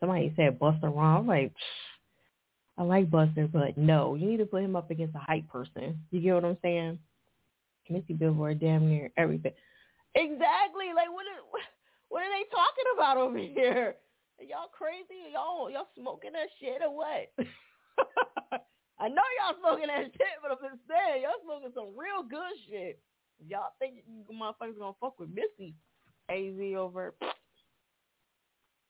Somebody 0.00 0.32
said 0.34 0.58
Rhymes. 0.60 0.82
I'm 0.82 1.26
like, 1.26 1.52
I 2.76 2.82
like 2.82 3.10
Busta, 3.10 3.50
but 3.52 3.78
no, 3.78 4.16
you 4.16 4.26
need 4.26 4.38
to 4.38 4.46
put 4.46 4.62
him 4.62 4.76
up 4.76 4.90
against 4.90 5.14
a 5.14 5.18
hype 5.18 5.48
person. 5.48 6.00
You 6.10 6.20
get 6.20 6.34
what 6.34 6.44
I'm 6.44 6.58
saying? 6.62 6.98
Missy 7.88 8.14
Billboard, 8.14 8.60
damn 8.60 8.88
near 8.88 9.10
everything. 9.16 9.52
Exactly. 10.14 10.88
Like, 10.96 11.12
what 11.12 11.26
are, 11.28 11.44
what 12.08 12.22
are 12.22 12.32
they 12.32 12.44
talking 12.50 12.88
about 12.96 13.18
over 13.18 13.38
here? 13.38 13.94
Are 14.38 14.44
y'all 14.44 14.72
crazy? 14.72 15.30
Y'all 15.32 15.70
y'all 15.70 15.88
smoking 15.96 16.32
that 16.32 16.48
shit 16.58 16.82
or 16.82 16.96
what? 16.96 17.30
I 18.98 19.08
know 19.08 19.22
y'all 19.38 19.60
smoking 19.60 19.86
that 19.88 20.10
shit, 20.12 20.36
but 20.42 20.50
I'm 20.50 20.58
just 20.62 20.82
saying 20.88 21.22
y'all 21.22 21.44
smoking 21.44 21.72
some 21.74 21.94
real 21.96 22.24
good 22.28 22.56
shit. 22.68 22.98
Y'all 23.48 23.72
think 23.78 23.94
you 24.06 24.24
motherfuckers 24.34 24.78
gonna 24.78 24.94
fuck 25.00 25.18
with 25.18 25.28
Missy 25.30 25.74
AZ 26.28 26.76
over? 26.76 27.14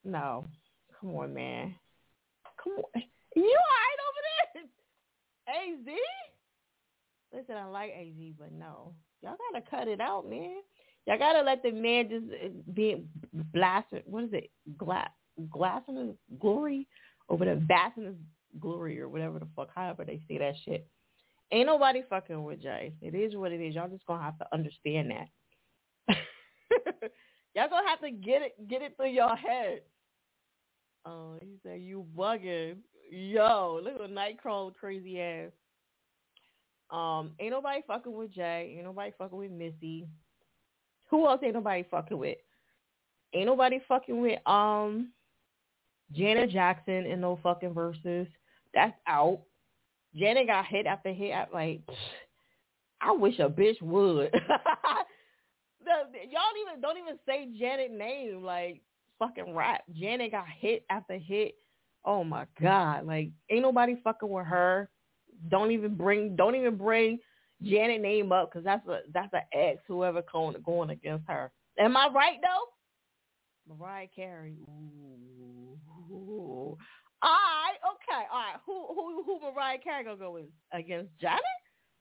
No, 0.05 0.45
come 1.01 1.17
on, 1.17 1.35
man. 1.35 1.75
Come 2.63 2.75
on, 2.75 3.03
you 3.35 3.43
alright 3.43 4.01
over 4.09 4.23
there? 4.55 4.65
Az? 5.49 5.99
Listen, 7.33 7.57
I 7.57 7.65
like 7.65 7.91
Az, 7.99 8.35
but 8.39 8.53
no, 8.53 8.95
y'all 9.23 9.37
gotta 9.53 9.65
cut 9.69 9.89
it 9.89 10.01
out, 10.01 10.29
man. 10.29 10.57
Y'all 11.07 11.19
gotta 11.19 11.43
let 11.43 11.63
the 11.63 11.73
man 11.73 12.09
just 12.09 12.27
uh, 12.33 12.49
be 12.73 13.05
blasting. 13.53 14.03
What 14.07 14.25
is 14.25 14.33
it? 14.33 14.51
Glass, 14.79 15.11
glass 15.51 15.83
in 15.89 15.97
his 15.97 16.17
glory, 16.39 16.87
or 17.29 17.37
whatever, 17.37 17.61
bask 17.61 17.99
in 17.99 18.05
his 18.05 18.15
glory, 18.61 19.01
or 19.01 19.09
whatever 19.09 19.39
the 19.39 19.49
fuck. 19.57 19.71
However 19.75 20.05
they 20.05 20.21
say 20.29 20.39
that 20.39 20.55
shit. 20.65 20.87
Ain't 21.55 21.69
nobody 21.69 22.03
fucking 22.11 22.43
with 22.43 22.61
Jay. 22.61 22.93
It 23.01 23.15
is 23.15 23.37
what 23.37 23.53
it 23.53 23.61
is. 23.61 23.77
Y'all 23.77 23.89
just 23.89 24.05
gonna 24.07 24.21
have 24.21 24.37
to 24.39 24.47
understand 24.53 25.13
that. 25.13 26.17
Y'all 27.55 27.69
gonna 27.71 27.89
have 27.89 28.01
to 28.01 28.11
get 28.11 28.43
it 28.43 28.69
get 28.69 28.83
it 28.83 28.97
through 28.97 29.13
your 29.13 29.37
head. 29.37 29.83
Oh, 31.07 31.39
he 31.41 31.57
said 31.63 31.81
you 31.81 32.05
bugging. 32.19 32.79
Yo, 33.09 33.81
look 33.85 33.95
at 34.03 34.11
Nightcrawler 34.11 34.75
crazy 34.75 35.21
ass. 35.21 35.53
Um, 36.91 37.31
ain't 37.39 37.53
nobody 37.53 37.83
fucking 37.87 38.13
with 38.13 38.35
Jay. 38.35 38.75
Ain't 38.77 38.85
nobody 38.85 39.13
fucking 39.17 39.39
with 39.39 39.53
Missy. 39.53 40.09
Who 41.11 41.25
else 41.29 41.41
ain't 41.45 41.55
nobody 41.55 41.85
fucking 41.89 42.19
with? 42.19 42.39
Ain't 43.33 43.47
nobody 43.47 43.79
fucking 43.87 44.21
with 44.21 44.45
um 44.49 45.13
Janet 46.11 46.51
Jackson 46.51 47.07
in 47.07 47.21
no 47.21 47.39
fucking 47.45 47.75
Verzuz. 47.75 48.27
That's 48.75 48.97
out. 49.07 49.43
Janet 50.17 50.47
got 50.47 50.67
hit 50.67 50.87
after 50.87 51.13
hit. 51.13 51.33
I, 51.33 51.47
like, 51.53 51.81
I 53.01 53.13
wish 53.13 53.39
a 53.39 53.49
bitch 53.49 53.81
would. 53.83 54.33
the, 55.85 55.91
y'all 56.31 56.43
even 56.61 56.81
don't 56.81 56.99
even 56.99 57.19
say 57.27 57.49
Janet 57.59 57.93
name. 57.93 58.43
Like, 58.43 58.81
fucking 59.19 59.55
rap. 59.55 59.83
Janet 59.95 60.33
got 60.33 60.47
hit 60.61 60.85
after 60.91 61.19
hit. 61.19 61.55
Oh 62.05 62.23
my 62.23 62.47
god! 62.61 63.07
Like, 63.07 63.31
ain't 63.51 63.63
nobody 63.63 63.97
fucking 64.05 64.29
with 64.29 64.47
her. 64.47 64.91
Don't 65.51 65.71
even 65.71 65.95
bring. 65.95 66.37
Don't 66.37 66.55
even 66.55 66.77
bring 66.77 67.19
Janet 67.63 68.03
name 68.03 68.31
up 68.31 68.51
because 68.51 68.65
that's 68.65 68.87
a 68.89 69.01
that's 69.13 69.33
an 69.33 69.41
ex. 69.53 69.81
Whoever 69.89 70.23
going 70.31 70.57
going 70.65 70.91
against 70.91 71.25
her. 71.29 71.51
Am 71.79 71.97
I 71.97 72.09
right 72.15 72.39
though? 72.43 73.75
Mariah 73.75 74.09
Carey. 74.15 74.57
Ooh. 76.11 76.77
Right, 77.25 77.79
okay, 77.95 78.23
all 78.31 78.39
right. 78.39 78.61
Who 78.67 78.87
who 78.95 79.23
who 79.25 79.53
Mariah 79.53 79.79
Carey 79.79 80.05
gonna 80.05 80.17
go 80.17 80.33
with 80.33 80.45
against 80.73 81.11
Janet? 81.21 81.43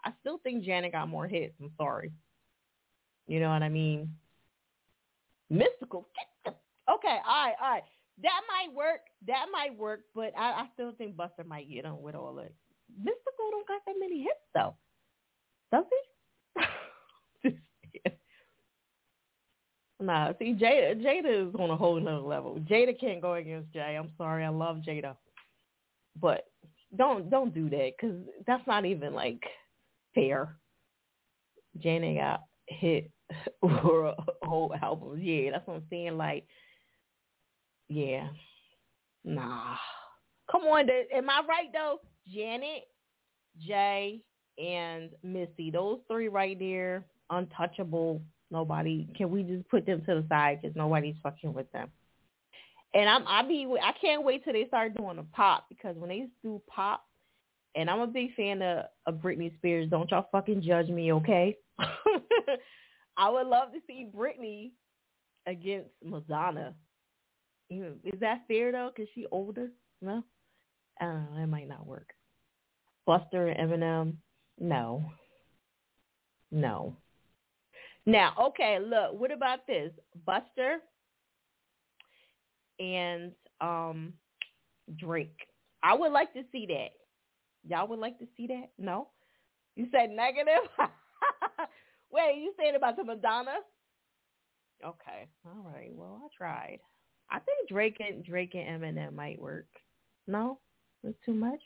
I 0.03 0.11
still 0.19 0.39
think 0.43 0.65
Janet 0.65 0.91
got 0.91 1.07
more 1.07 1.27
hits. 1.27 1.53
I'm 1.61 1.71
sorry. 1.77 2.11
You 3.27 3.39
know 3.39 3.49
what 3.49 3.63
I 3.63 3.69
mean? 3.69 4.13
Mystikal. 5.51 6.05
Okay, 6.45 7.17
all 7.25 7.45
right, 7.45 7.55
all 7.61 7.71
right. 7.71 7.83
That 8.21 8.41
might 8.47 8.75
work. 8.75 8.99
That 9.25 9.45
might 9.51 9.77
work, 9.77 10.01
but 10.13 10.33
I, 10.37 10.51
I 10.51 10.65
still 10.73 10.91
think 10.91 11.15
Busta 11.15 11.45
might 11.47 11.71
get 11.71 11.85
on 11.85 12.01
with 12.01 12.15
all 12.15 12.39
it. 12.39 12.53
Mystikal 12.99 13.51
don't 13.51 13.67
got 13.67 13.81
that 13.85 13.95
many 13.97 14.23
hits 14.23 14.35
though. 14.53 14.75
Does 15.71 15.85
he? 15.89 16.12
Nah, 20.03 20.33
see, 20.37 20.53
Jada, 20.53 21.01
Jada 21.01 21.47
is 21.47 21.55
on 21.55 21.69
a 21.69 21.77
whole 21.77 21.97
nother 21.97 22.17
level. 22.19 22.59
Jada 22.69 22.99
can't 22.99 23.21
go 23.21 23.35
against 23.35 23.71
Jay. 23.71 23.95
I'm 23.97 24.11
sorry, 24.17 24.43
I 24.43 24.49
love 24.49 24.77
Jada, 24.85 25.15
but 26.19 26.47
don't 26.97 27.29
don't 27.29 27.53
do 27.53 27.69
that 27.69 27.91
because 27.97 28.17
that's 28.45 28.67
not 28.67 28.85
even 28.85 29.13
like 29.13 29.41
fair. 30.13 30.57
Jada 31.79 32.17
got 32.17 32.43
hit 32.67 33.09
for 33.61 34.07
a 34.07 34.15
whole 34.43 34.75
album. 34.81 35.19
Yeah, 35.21 35.51
that's 35.51 35.65
what 35.65 35.75
I'm 35.75 35.83
saying. 35.89 36.17
Like, 36.17 36.45
yeah, 37.87 38.27
nah. 39.23 39.75
Come 40.51 40.63
on, 40.63 40.89
am 41.15 41.29
I 41.29 41.41
right 41.47 41.69
though? 41.71 41.99
Janet, 42.27 42.87
Jay, 43.65 44.21
and 44.57 45.11
Missy, 45.23 45.71
those 45.71 45.99
three 46.09 46.27
right 46.27 46.59
there, 46.59 47.05
untouchable 47.29 48.21
Nobody. 48.53 49.07
Can 49.17 49.31
we 49.31 49.41
just 49.41 49.67
put 49.67 49.87
them 49.87 50.03
to 50.05 50.21
the 50.21 50.25
side 50.29 50.59
because 50.61 50.75
nobody's 50.75 51.15
fucking 51.23 51.53
with 51.53 51.69
them? 51.71 51.89
And 52.93 53.09
I'm 53.09 53.27
I 53.27 53.41
be 53.41 53.67
I 53.81 53.91
can't 53.99 54.23
wait 54.23 54.43
till 54.43 54.53
they 54.53 54.67
start 54.67 54.95
doing 54.95 55.15
the 55.15 55.23
pop 55.33 55.65
because 55.69 55.95
when 55.97 56.09
they 56.09 56.27
do 56.43 56.61
pop, 56.67 57.03
and 57.73 57.89
I'm 57.89 58.01
a 58.01 58.07
big 58.07 58.35
fan 58.35 58.61
of, 58.61 58.85
of 59.07 59.15
Britney 59.15 59.57
Spears. 59.57 59.89
Don't 59.89 60.09
y'all 60.11 60.27
fucking 60.31 60.61
judge 60.61 60.89
me, 60.89 61.11
okay? 61.13 61.57
I 63.17 63.27
would 63.27 63.47
love 63.47 63.71
to 63.73 63.79
see 63.87 64.07
Britney 64.15 64.73
against 65.47 65.89
Madonna. 66.03 66.75
Is 67.71 68.19
that 68.19 68.43
fair 68.47 68.71
though? 68.71 68.91
Cause 68.95 69.07
she 69.15 69.25
older? 69.31 69.71
No, 69.99 70.23
I 71.01 71.05
don't 71.05 71.33
know. 71.33 71.41
It 71.41 71.47
might 71.47 71.67
not 71.67 71.87
work. 71.87 72.09
Busta 73.09 73.51
and 73.59 73.71
Eminem? 73.71 74.13
No, 74.59 75.03
no. 76.51 76.95
Now, 78.05 78.33
okay, 78.49 78.79
look, 78.79 79.19
what 79.19 79.31
about 79.31 79.65
this? 79.67 79.91
Busta 80.27 80.77
and 82.79 83.31
um 83.61 84.13
Drake. 84.97 85.47
I 85.83 85.93
would 85.93 86.11
like 86.11 86.33
to 86.33 86.43
see 86.51 86.65
that. 86.67 86.89
Y'all 87.67 87.87
would 87.87 87.99
like 87.99 88.19
to 88.19 88.27
see 88.35 88.47
that? 88.47 88.69
No? 88.77 89.07
You 89.75 89.87
said 89.91 90.09
negative? 90.09 90.69
Wait, 92.11 92.41
you 92.41 92.53
said 92.57 92.75
about 92.75 92.97
the 92.97 93.03
Madonna? 93.03 93.55
Okay. 94.83 95.27
All 95.45 95.71
right. 95.73 95.91
Well, 95.95 96.21
I 96.23 96.27
tried. 96.37 96.79
I 97.31 97.39
think 97.39 97.69
Drake 97.69 97.97
and 97.99 98.23
Drake 98.23 98.53
and 98.53 98.83
Eminem 98.83 99.13
might 99.13 99.41
work. 99.41 99.67
No? 100.27 100.59
That's 101.03 101.15
too 101.25 101.33
much? 101.33 101.59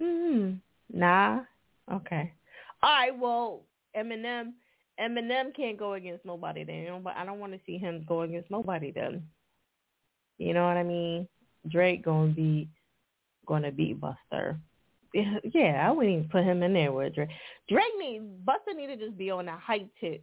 Hmm. 0.00 0.54
Nah. 0.92 1.40
Okay. 1.92 2.32
All 2.82 2.90
right. 2.90 3.18
Well, 3.18 3.62
Eminem 3.96 4.52
Eminem 5.00 5.54
can't 5.54 5.78
go 5.78 5.94
against 5.94 6.24
nobody 6.24 6.64
then. 6.64 7.02
But 7.02 7.16
I 7.16 7.24
don't 7.24 7.38
want 7.38 7.52
to 7.52 7.60
see 7.66 7.78
him 7.78 8.04
go 8.08 8.22
against 8.22 8.50
nobody 8.50 8.90
then. 8.90 9.22
You 10.38 10.54
know 10.54 10.66
what 10.66 10.76
I 10.76 10.82
mean? 10.82 11.28
Drake 11.68 12.04
gonna 12.04 12.32
be 12.32 12.68
gonna 13.46 13.72
beat 13.72 14.00
Busta. 14.00 14.58
Yeah, 15.54 15.88
I 15.88 15.90
wouldn't 15.90 16.14
even 16.14 16.28
put 16.28 16.44
him 16.44 16.62
in 16.62 16.74
there 16.74 16.92
with 16.92 17.14
Drake. 17.14 17.30
Drake 17.68 17.94
need 17.98 18.44
Busta 18.44 18.76
need 18.76 18.88
to 18.88 18.96
just 18.96 19.16
be 19.16 19.30
on 19.30 19.48
a 19.48 19.56
hype 19.56 19.88
tip 19.98 20.22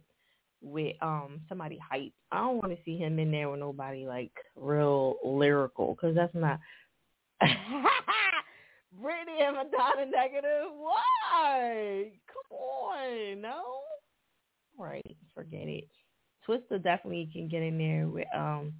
with 0.62 0.94
um 1.02 1.40
somebody 1.48 1.78
hype. 1.78 2.12
I 2.30 2.38
don't 2.38 2.58
want 2.58 2.70
to 2.70 2.78
see 2.84 2.96
him 2.96 3.18
in 3.18 3.30
there 3.32 3.50
with 3.50 3.60
nobody 3.60 4.06
like 4.06 4.32
real 4.54 5.16
lyrical 5.24 5.94
because 5.94 6.14
that's 6.14 6.34
not. 6.34 6.60
Britney 9.02 9.42
and 9.42 9.56
Madonna 9.56 10.06
negative. 10.10 10.70
Why? 10.72 12.12
Come 12.28 12.58
on, 12.58 13.40
no 13.42 13.75
right, 14.78 15.16
forget 15.34 15.68
it. 15.68 15.88
Twista 16.46 16.82
definitely 16.82 17.28
can 17.32 17.48
get 17.48 17.62
in 17.62 17.78
there 17.78 18.08
with 18.08 18.26
um 18.34 18.72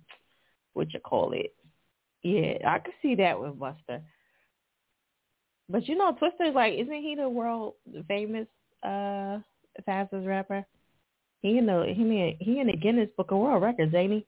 what 0.74 0.93
you 0.93 1.01
call 1.01 1.32
it. 1.32 1.55
Yeah, 2.23 2.59
I 2.66 2.78
could 2.78 2.94
see 3.02 3.14
that 3.16 3.40
with 3.40 3.59
Busta. 3.59 4.02
But 5.68 5.89
you 5.89 5.97
know, 5.97 6.16
Twista's 6.20 6.55
like, 6.55 6.74
isn't 6.74 7.02
he 7.02 7.14
the 7.16 7.28
world 7.28 7.74
famous 8.09 8.47
uh 8.82 9.39
fastest 9.85 10.27
rapper? 10.27 10.64
He 11.43 11.59
in 11.59 11.66
the 11.66 11.93
he 11.94 12.02
in 12.02 12.36
he 12.40 12.60
in 12.60 12.68
the 12.68 12.77
Guinness 12.77 13.10
Book 13.16 13.31
of 13.31 13.39
World 13.39 13.62
Records, 13.62 13.94
ain't 13.94 14.12
he? 14.12 14.27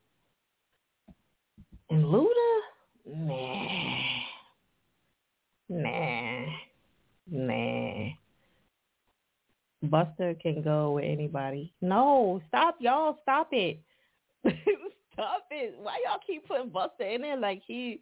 And 1.90 2.05
Luda, 2.05 2.61
nah, 3.07 3.99
nah, 5.69 6.47
nah. 7.31 8.11
Busta 9.85 10.41
can 10.41 10.63
go 10.63 10.93
with 10.93 11.05
anybody. 11.05 11.73
No, 11.81 12.43
stop, 12.49 12.77
y'all. 12.81 13.19
Stop 13.23 13.49
it. 13.53 13.81
stop 15.13 15.45
it. 15.51 15.77
Why 15.81 16.01
y'all 16.05 16.21
keep 16.27 16.47
putting 16.49 16.71
Busta 16.71 17.15
in 17.15 17.23
there 17.23 17.37
like 17.37 17.63
he? 17.67 18.01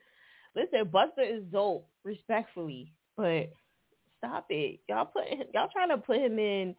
Listen, 0.55 0.86
Busta 0.86 1.19
is 1.20 1.43
dope, 1.53 1.86
respectfully, 2.03 2.93
but 3.16 3.51
stop 4.19 4.47
it. 4.48 4.81
Y'all 4.89 5.05
put 5.05 5.24
y'all 5.53 5.69
trying 5.70 5.90
to 5.90 5.98
put 5.98 6.19
him 6.19 6.39
in 6.39 6.74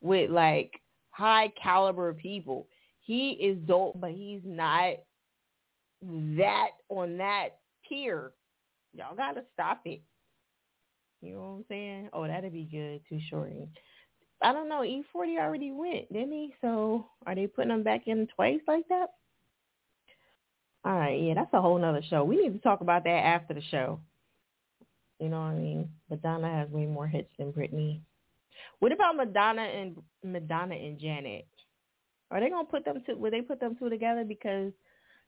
with 0.00 0.30
like 0.30 0.80
high 1.10 1.52
caliber 1.60 2.14
people. 2.14 2.68
He 3.00 3.30
is 3.30 3.58
dope, 3.66 4.00
but 4.00 4.10
he's 4.10 4.42
not 4.44 4.94
that 6.02 6.68
on 6.88 7.16
that 7.18 7.48
tier. 7.88 8.32
Y'all 8.94 9.16
gotta 9.16 9.42
stop 9.54 9.80
it. 9.86 10.02
You 11.22 11.34
know 11.34 11.40
what 11.40 11.46
I'm 11.46 11.64
saying? 11.68 12.08
Oh, 12.12 12.26
that'd 12.26 12.52
be 12.52 12.68
good. 12.70 13.00
Too 13.08 13.20
short. 13.28 13.50
I 14.42 14.52
don't 14.52 14.68
know. 14.68 14.80
E40 14.80 15.38
already 15.40 15.72
went, 15.72 16.12
didn't 16.12 16.32
he? 16.32 16.54
So 16.60 17.06
are 17.26 17.34
they 17.34 17.46
putting 17.46 17.70
them 17.70 17.82
back 17.82 18.06
in 18.06 18.28
twice 18.34 18.60
like 18.68 18.86
that? 18.88 19.08
All 20.84 20.92
right, 20.96 21.20
yeah, 21.20 21.34
that's 21.34 21.52
a 21.52 21.60
whole 21.60 21.78
nother 21.78 22.02
show. 22.08 22.22
We 22.22 22.36
need 22.36 22.52
to 22.52 22.60
talk 22.60 22.80
about 22.80 23.02
that 23.04 23.10
after 23.10 23.54
the 23.54 23.62
show. 23.70 23.98
You 25.18 25.30
know 25.30 25.40
what 25.40 25.46
I 25.46 25.54
mean? 25.54 25.88
Madonna 26.10 26.48
has 26.48 26.68
way 26.70 26.86
more 26.86 27.08
hits 27.08 27.30
than 27.38 27.52
Britney. 27.52 28.00
What 28.78 28.92
about 28.92 29.16
Madonna 29.16 29.62
and 29.62 29.96
Madonna 30.22 30.74
and 30.74 30.98
Janet? 30.98 31.46
Are 32.30 32.40
they 32.40 32.50
gonna 32.50 32.66
put 32.66 32.84
them 32.84 33.02
two? 33.06 33.16
Will 33.16 33.30
they 33.30 33.40
put 33.40 33.60
them 33.60 33.76
two 33.78 33.88
together? 33.88 34.24
Because 34.24 34.72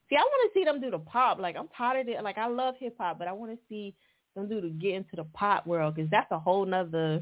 see, 0.08 0.16
I 0.16 0.20
want 0.20 0.52
to 0.52 0.58
see 0.58 0.64
them 0.64 0.80
do 0.80 0.90
the 0.90 0.98
pop. 0.98 1.38
Like 1.38 1.56
I'm 1.56 1.68
tired 1.76 2.08
of 2.08 2.08
it. 2.08 2.22
Like 2.22 2.38
I 2.38 2.48
love 2.48 2.74
hip 2.78 2.96
hop, 2.98 3.18
but 3.18 3.28
I 3.28 3.32
want 3.32 3.52
to 3.52 3.58
see 3.68 3.94
them 4.36 4.48
do 4.48 4.60
to 4.60 4.68
get 4.68 4.94
into 4.94 5.16
the 5.16 5.24
pop 5.24 5.66
world 5.66 5.94
because 5.94 6.10
that's 6.10 6.30
a 6.30 6.38
whole 6.38 6.66
nother. 6.66 7.20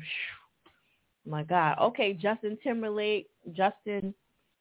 My 1.26 1.42
God. 1.42 1.76
Okay, 1.80 2.12
Justin 2.12 2.58
Timberlake, 2.62 3.26
Justin 3.52 4.14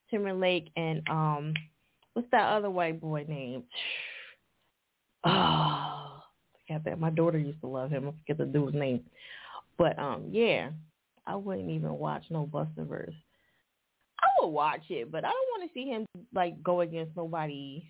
Timberlake, 0.10 0.72
and 0.76 1.02
um, 1.10 1.54
what's 2.14 2.28
that 2.32 2.52
other 2.52 2.70
white 2.70 3.00
boy 3.00 3.26
name? 3.28 3.64
Oh, 5.28 6.22
forget 6.68 6.84
that. 6.86 7.00
My 7.00 7.10
daughter 7.10 7.40
used 7.40 7.60
to 7.62 7.68
love 7.68 7.90
him. 7.90 8.08
I 8.08 8.12
forget 8.22 8.38
the 8.38 8.46
dude's 8.46 8.76
name. 8.76 9.02
But 9.78 9.98
um, 9.98 10.26
yeah, 10.32 10.70
I 11.26 11.36
wouldn't 11.36 11.70
even 11.70 11.98
watch 11.98 12.24
no 12.30 12.46
Busterverse. 12.46 13.16
I 14.20 14.28
would 14.40 14.50
watch 14.50 14.84
it, 14.90 15.12
but 15.12 15.26
I 15.26 15.30
don't 15.30 15.60
want 15.60 15.70
to 15.70 15.74
see 15.74 15.88
him 15.88 16.06
like 16.34 16.62
go 16.64 16.82
against 16.82 17.16
nobody 17.18 17.90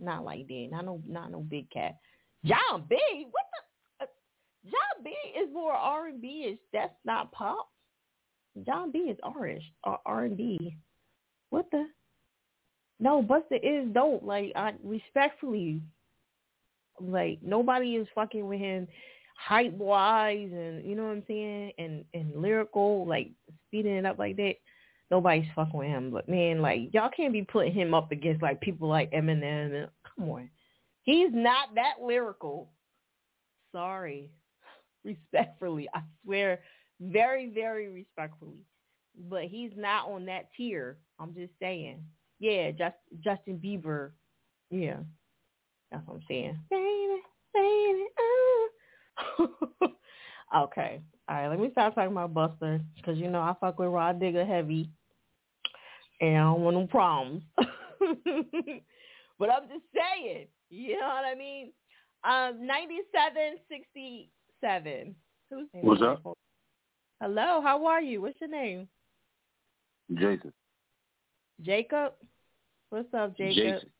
Not 0.00 0.24
like 0.24 0.48
that. 0.48 0.68
Not 0.70 0.84
no 0.84 1.00
not 1.06 1.30
no 1.30 1.40
big 1.40 1.70
cat. 1.70 1.96
Jon 2.44 2.84
B. 2.88 2.98
What 3.30 3.44
Jon 4.64 5.04
B. 5.04 5.10
is 5.38 5.52
more 5.52 5.72
R 5.72 6.08
and 6.08 6.20
B 6.20 6.50
ish. 6.52 6.58
That's 6.72 6.94
not 7.04 7.32
pop. 7.32 7.68
Jon 8.66 8.90
B. 8.90 8.98
is 8.98 9.18
R-ish, 9.22 9.62
R 9.84 10.24
and 10.24 10.36
B. 10.36 10.76
What 11.50 11.66
the? 11.70 11.86
No, 12.98 13.22
Busta 13.22 13.58
is 13.62 13.92
dope. 13.94 14.22
Like 14.22 14.52
I 14.54 14.74
respectfully, 14.84 15.80
like 17.00 17.38
nobody 17.42 17.96
is 17.96 18.06
fucking 18.14 18.46
with 18.46 18.58
him 18.58 18.86
hype 19.46 19.72
wise 19.72 20.50
and 20.52 20.84
you 20.84 20.94
know 20.94 21.04
what 21.04 21.12
I'm 21.12 21.22
saying 21.26 21.72
and 21.78 22.04
and 22.12 22.36
lyrical 22.36 23.06
like 23.06 23.30
speeding 23.66 23.96
it 23.96 24.06
up 24.06 24.18
like 24.18 24.36
that. 24.36 24.54
Nobody's 25.10 25.48
fucking 25.56 25.78
with 25.78 25.88
him. 25.88 26.10
But 26.10 26.28
man, 26.28 26.60
like 26.60 26.92
y'all 26.92 27.10
can't 27.14 27.32
be 27.32 27.42
putting 27.42 27.72
him 27.72 27.94
up 27.94 28.12
against 28.12 28.42
like 28.42 28.60
people 28.60 28.88
like 28.88 29.10
Eminem. 29.12 29.88
Come 30.04 30.28
on, 30.28 30.50
he's 31.02 31.30
not 31.32 31.74
that 31.74 31.94
lyrical. 32.04 32.68
Sorry, 33.72 34.28
respectfully. 35.04 35.88
I 35.94 36.00
swear, 36.24 36.60
very, 37.00 37.50
very 37.50 37.88
respectfully. 37.88 38.64
But 39.28 39.44
he's 39.44 39.72
not 39.76 40.08
on 40.08 40.26
that 40.26 40.50
tier. 40.56 40.98
I'm 41.18 41.34
just 41.34 41.52
saying. 41.60 42.02
Yeah, 42.38 42.70
just 42.70 42.96
Justin 43.20 43.60
Bieber. 43.62 44.12
Yeah, 44.70 44.98
that's 45.90 46.06
what 46.06 46.16
I'm 46.16 46.22
saying. 46.28 46.58
Baby, 46.70 47.20
baby, 47.52 48.04
oh. 48.18 48.68
okay. 50.56 51.02
All 51.28 51.36
right, 51.36 51.48
let 51.48 51.60
me 51.60 51.68
stop 51.72 51.94
talking 51.94 52.12
about 52.12 52.34
Busta 52.34 52.82
because 52.96 53.18
you 53.18 53.28
know 53.28 53.40
I 53.40 53.54
fuck 53.60 53.78
with 53.78 53.88
Rah 53.88 54.12
Digga 54.12 54.46
heavy, 54.46 54.90
and 56.20 56.36
I 56.36 56.40
don't 56.40 56.60
want 56.62 56.76
no 56.76 56.86
problems. 56.86 57.42
but 59.38 59.50
I'm 59.50 59.68
just 59.68 59.84
saying, 59.94 60.46
you 60.70 60.98
know 60.98 61.06
what 61.06 61.24
I 61.24 61.34
mean? 61.36 61.72
Um, 62.24 62.66
97, 62.66 63.58
60, 63.68 64.30
seven. 64.60 65.14
Who's 65.50 65.66
What's 65.72 66.02
up? 66.02 66.22
Hello, 67.20 67.60
how 67.62 67.84
are 67.86 68.00
you? 68.00 68.22
What's 68.22 68.40
your 68.40 68.50
name? 68.50 68.88
Jason. 70.14 70.52
Jacob. 71.62 72.14
What's 72.90 73.12
up, 73.14 73.36
Jacob? 73.36 73.54
Jason. 73.56 73.90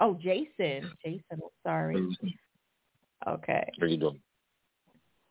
Oh, 0.00 0.14
Jason. 0.14 0.90
Jason, 1.04 1.40
sorry. 1.62 2.08
Okay. 3.26 3.70
How 3.80 3.86
you 3.86 3.96
doing? 3.96 4.20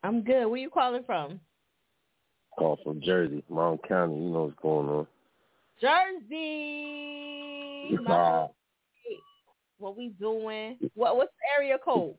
I'm 0.02 0.22
good. 0.22 0.46
Where 0.46 0.58
you 0.58 0.70
calling 0.70 1.02
from? 1.04 1.40
Call 2.58 2.78
from 2.82 3.00
Jersey, 3.00 3.42
Monmouth 3.48 3.80
County. 3.88 4.14
You 4.14 4.30
know 4.30 4.44
what's 4.44 4.58
going 4.60 4.88
on. 4.88 5.06
Jersey. 5.80 7.08
What 9.78 9.96
we 9.96 10.08
doing? 10.20 10.76
What 10.94 11.16
what's 11.16 11.32
the 11.32 11.56
area 11.56 11.78
code? 11.82 12.14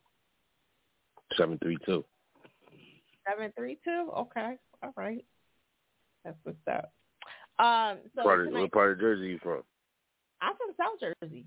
Seven 1.37 1.59
three 1.61 1.77
two. 1.85 2.05
Seven 3.29 3.51
three 3.55 3.77
two. 3.83 4.11
Okay. 4.17 4.55
All 4.83 4.93
right. 4.95 5.25
That's 6.23 6.37
what's 6.43 6.57
up. 6.67 6.91
Um. 7.63 7.99
So 8.15 8.23
part 8.23 8.47
of, 8.47 8.53
what 8.53 8.71
part 8.71 8.93
of 8.93 8.99
Jersey 8.99 9.27
you 9.27 9.39
from? 9.41 9.61
I'm 10.41 10.53
from 10.55 10.75
South 10.77 10.99
Jersey. 11.21 11.45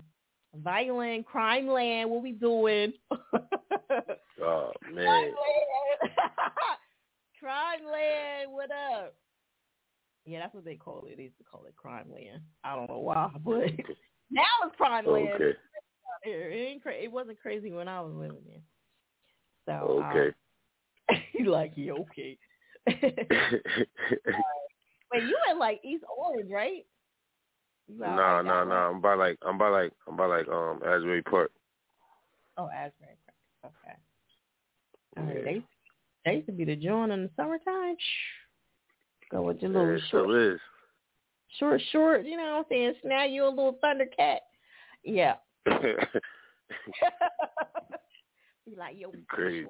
Violent 0.55 1.25
crime 1.25 1.67
land. 1.67 2.09
What 2.09 2.23
we 2.23 2.31
doing? 2.31 2.93
Oh 4.41 4.71
man. 4.91 5.31
crime 7.39 7.85
land. 7.85 8.51
What 8.51 8.69
up? 8.71 9.15
Yeah, 10.25 10.39
that's 10.39 10.53
what 10.53 10.65
they 10.65 10.75
call 10.75 11.05
it. 11.07 11.17
They 11.17 11.23
used 11.23 11.37
to 11.37 11.43
call 11.43 11.65
it 11.65 11.75
crime 11.75 12.11
land. 12.11 12.41
I 12.63 12.75
don't 12.75 12.89
know 12.89 12.99
why, 12.99 13.29
but 13.45 13.71
now 14.31 14.43
it's 14.65 14.75
crime 14.75 15.05
land. 15.05 15.35
Okay. 15.35 15.53
It 16.23 16.69
ain't 16.71 16.81
cra- 16.81 16.95
It 16.95 17.11
wasn't 17.11 17.39
crazy 17.39 17.71
when 17.71 17.87
I 17.87 18.01
was 18.01 18.13
living 18.13 18.41
there. 18.47 18.61
So 19.65 20.03
Okay. 20.09 20.27
um, 20.27 20.33
like 21.45 21.73
yeah, 21.75 21.91
okay. 21.93 22.37
Wait, 22.87 23.63
you 25.23 25.37
in 25.51 25.59
like 25.59 25.79
East 25.83 26.03
Orange, 26.17 26.49
right? 26.51 26.85
You 27.87 28.03
out 28.03 28.15
Nah, 28.15 28.37
like 28.37 28.45
nah, 28.45 28.63
nah. 28.63 28.89
I'm 28.89 29.01
by 29.01 29.13
like 29.13 29.37
I'm 29.45 29.57
by 29.57 29.67
like 29.69 29.91
I'm 30.07 30.15
by 30.15 30.25
like 30.25 30.47
um 30.47 30.79
Asbury 30.85 31.21
Park. 31.21 31.51
Oh, 32.57 32.69
Asbury 32.69 33.15
Park. 33.25 33.73
Okay. 33.85 33.95
All 35.17 35.23
right. 35.25 35.43
They, 35.43 35.61
they 36.25 36.33
used 36.37 36.47
to 36.47 36.53
be 36.53 36.65
the 36.65 36.75
joint 36.75 37.11
in 37.11 37.23
the 37.23 37.29
summertime. 37.35 37.95
Shh. 37.97 39.29
Go 39.31 39.41
with 39.43 39.61
your 39.61 39.71
Yeah, 39.71 39.77
little 39.79 39.95
it 39.95 40.01
short, 40.09 40.41
is. 40.41 40.59
short, 41.59 41.81
short. 41.91 42.25
You 42.25 42.37
know 42.37 42.43
what 42.43 42.57
I'm 42.59 42.65
saying? 42.69 42.93
Now 43.03 43.25
you 43.25 43.45
a 43.45 43.49
little 43.49 43.77
Thundercat. 43.83 44.37
Yeah. 45.03 45.35
be 48.65 48.75
like, 48.77 48.95
yo, 48.97 49.11
Crazy. 49.27 49.67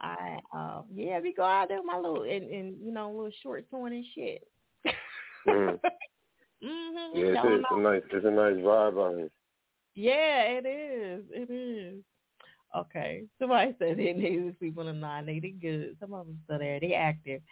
I 0.00 0.38
uh 0.56 0.82
yeah, 0.94 1.20
we 1.20 1.32
go 1.34 1.44
out 1.44 1.68
there 1.68 1.78
with 1.78 1.86
my 1.86 1.96
little 1.98 2.22
and, 2.22 2.50
and 2.50 2.76
you 2.82 2.92
know, 2.92 3.10
little 3.10 3.30
shorts 3.42 3.68
on 3.72 3.92
and 3.92 4.04
shit. 4.14 4.42
Mm. 5.46 5.78
hmm 6.62 7.16
Yeah, 7.18 7.24
it's, 7.26 7.40
it's 7.44 7.64
a 7.70 7.80
nice 7.80 8.02
it's 8.10 8.26
a 8.26 8.30
nice 8.30 8.54
vibe 8.54 9.06
out 9.06 9.16
here. 9.18 9.30
Yeah, 9.94 10.42
it 10.44 10.66
is. 10.66 11.24
It 11.30 11.50
is. 11.50 12.02
Okay. 12.76 13.24
Somebody 13.38 13.74
said 13.78 13.98
they 13.98 14.12
need 14.12 14.38
to 14.38 14.54
sleep 14.58 14.78
on 14.78 14.88
a 14.88 14.92
nine. 14.92 15.26
They 15.26 15.40
did 15.40 15.60
good. 15.60 15.96
Some 16.00 16.14
of 16.14 16.26
them 16.26 16.38
still 16.44 16.58
there. 16.58 16.78
They 16.80 16.94
active. 16.94 17.42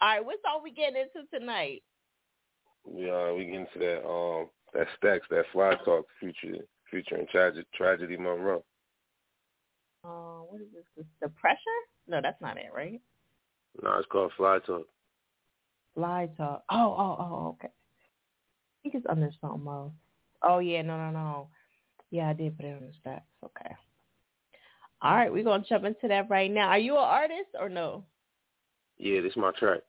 All 0.00 0.08
right, 0.08 0.24
What's 0.24 0.42
all 0.48 0.62
we 0.62 0.72
getting 0.72 0.96
into 0.96 1.28
tonight? 1.32 1.82
We 2.84 3.10
uh 3.10 3.32
we 3.34 3.44
get 3.46 3.54
into 3.54 3.78
that 3.78 4.08
um 4.08 4.48
that 4.74 4.88
stacks 4.96 5.26
that 5.30 5.44
fly 5.52 5.74
talk 5.84 6.06
future 6.18 6.64
featuring 6.90 7.26
tragedy 7.30 7.66
tragedy 7.74 8.16
Monroe. 8.16 8.64
Uh, 10.04 10.40
what 10.48 10.60
is 10.60 10.66
this? 10.74 11.06
The 11.20 11.28
pressure? 11.28 11.58
No, 12.08 12.20
that's 12.22 12.40
not 12.40 12.56
it, 12.56 12.70
right? 12.74 13.00
No, 13.82 13.96
it's 13.98 14.08
called 14.08 14.32
Fly 14.36 14.58
Talk. 14.66 14.86
Fly 15.94 16.28
talk. 16.36 16.64
Oh, 16.70 16.76
oh, 16.98 17.16
oh, 17.20 17.48
okay. 17.50 17.68
I 17.68 18.76
think 18.82 18.94
it's 18.94 19.06
under 19.08 19.30
something 19.40 19.66
else. 19.66 19.92
Oh 20.42 20.58
yeah, 20.58 20.82
no, 20.82 20.96
no, 20.96 21.10
no. 21.10 21.48
Yeah, 22.10 22.30
I 22.30 22.32
did 22.32 22.56
put 22.56 22.66
it 22.66 22.76
on 22.76 22.86
the 22.86 22.92
stacks. 23.00 23.26
Okay. 23.44 23.74
All 25.02 25.14
right, 25.14 25.32
we're 25.32 25.44
gonna 25.44 25.64
jump 25.68 25.84
into 25.84 26.08
that 26.08 26.30
right 26.30 26.50
now. 26.50 26.68
Are 26.68 26.78
you 26.78 26.94
an 26.96 27.04
artist 27.04 27.50
or 27.58 27.68
no? 27.68 28.04
Yeah, 28.98 29.20
this 29.20 29.32
is 29.32 29.36
my 29.36 29.52
track. 29.58 29.80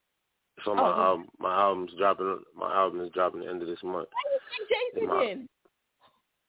It's 0.58 0.68
on 0.68 0.78
my 0.78 0.84
Oh, 0.84 1.02
album. 1.02 1.28
My 1.40 1.56
album's 1.56 1.92
dropping. 1.98 2.40
My 2.56 2.74
album 2.74 3.02
is 3.02 3.12
dropping 3.14 3.42
the 3.42 3.48
end 3.50 3.62
of 3.62 3.68
this 3.68 3.82
month. 3.84 4.10
Why 4.12 4.32
did 4.32 4.42
you 4.42 4.66
say 4.68 5.00
Jason 5.02 5.08
My- 5.10 5.26
then. 5.26 5.50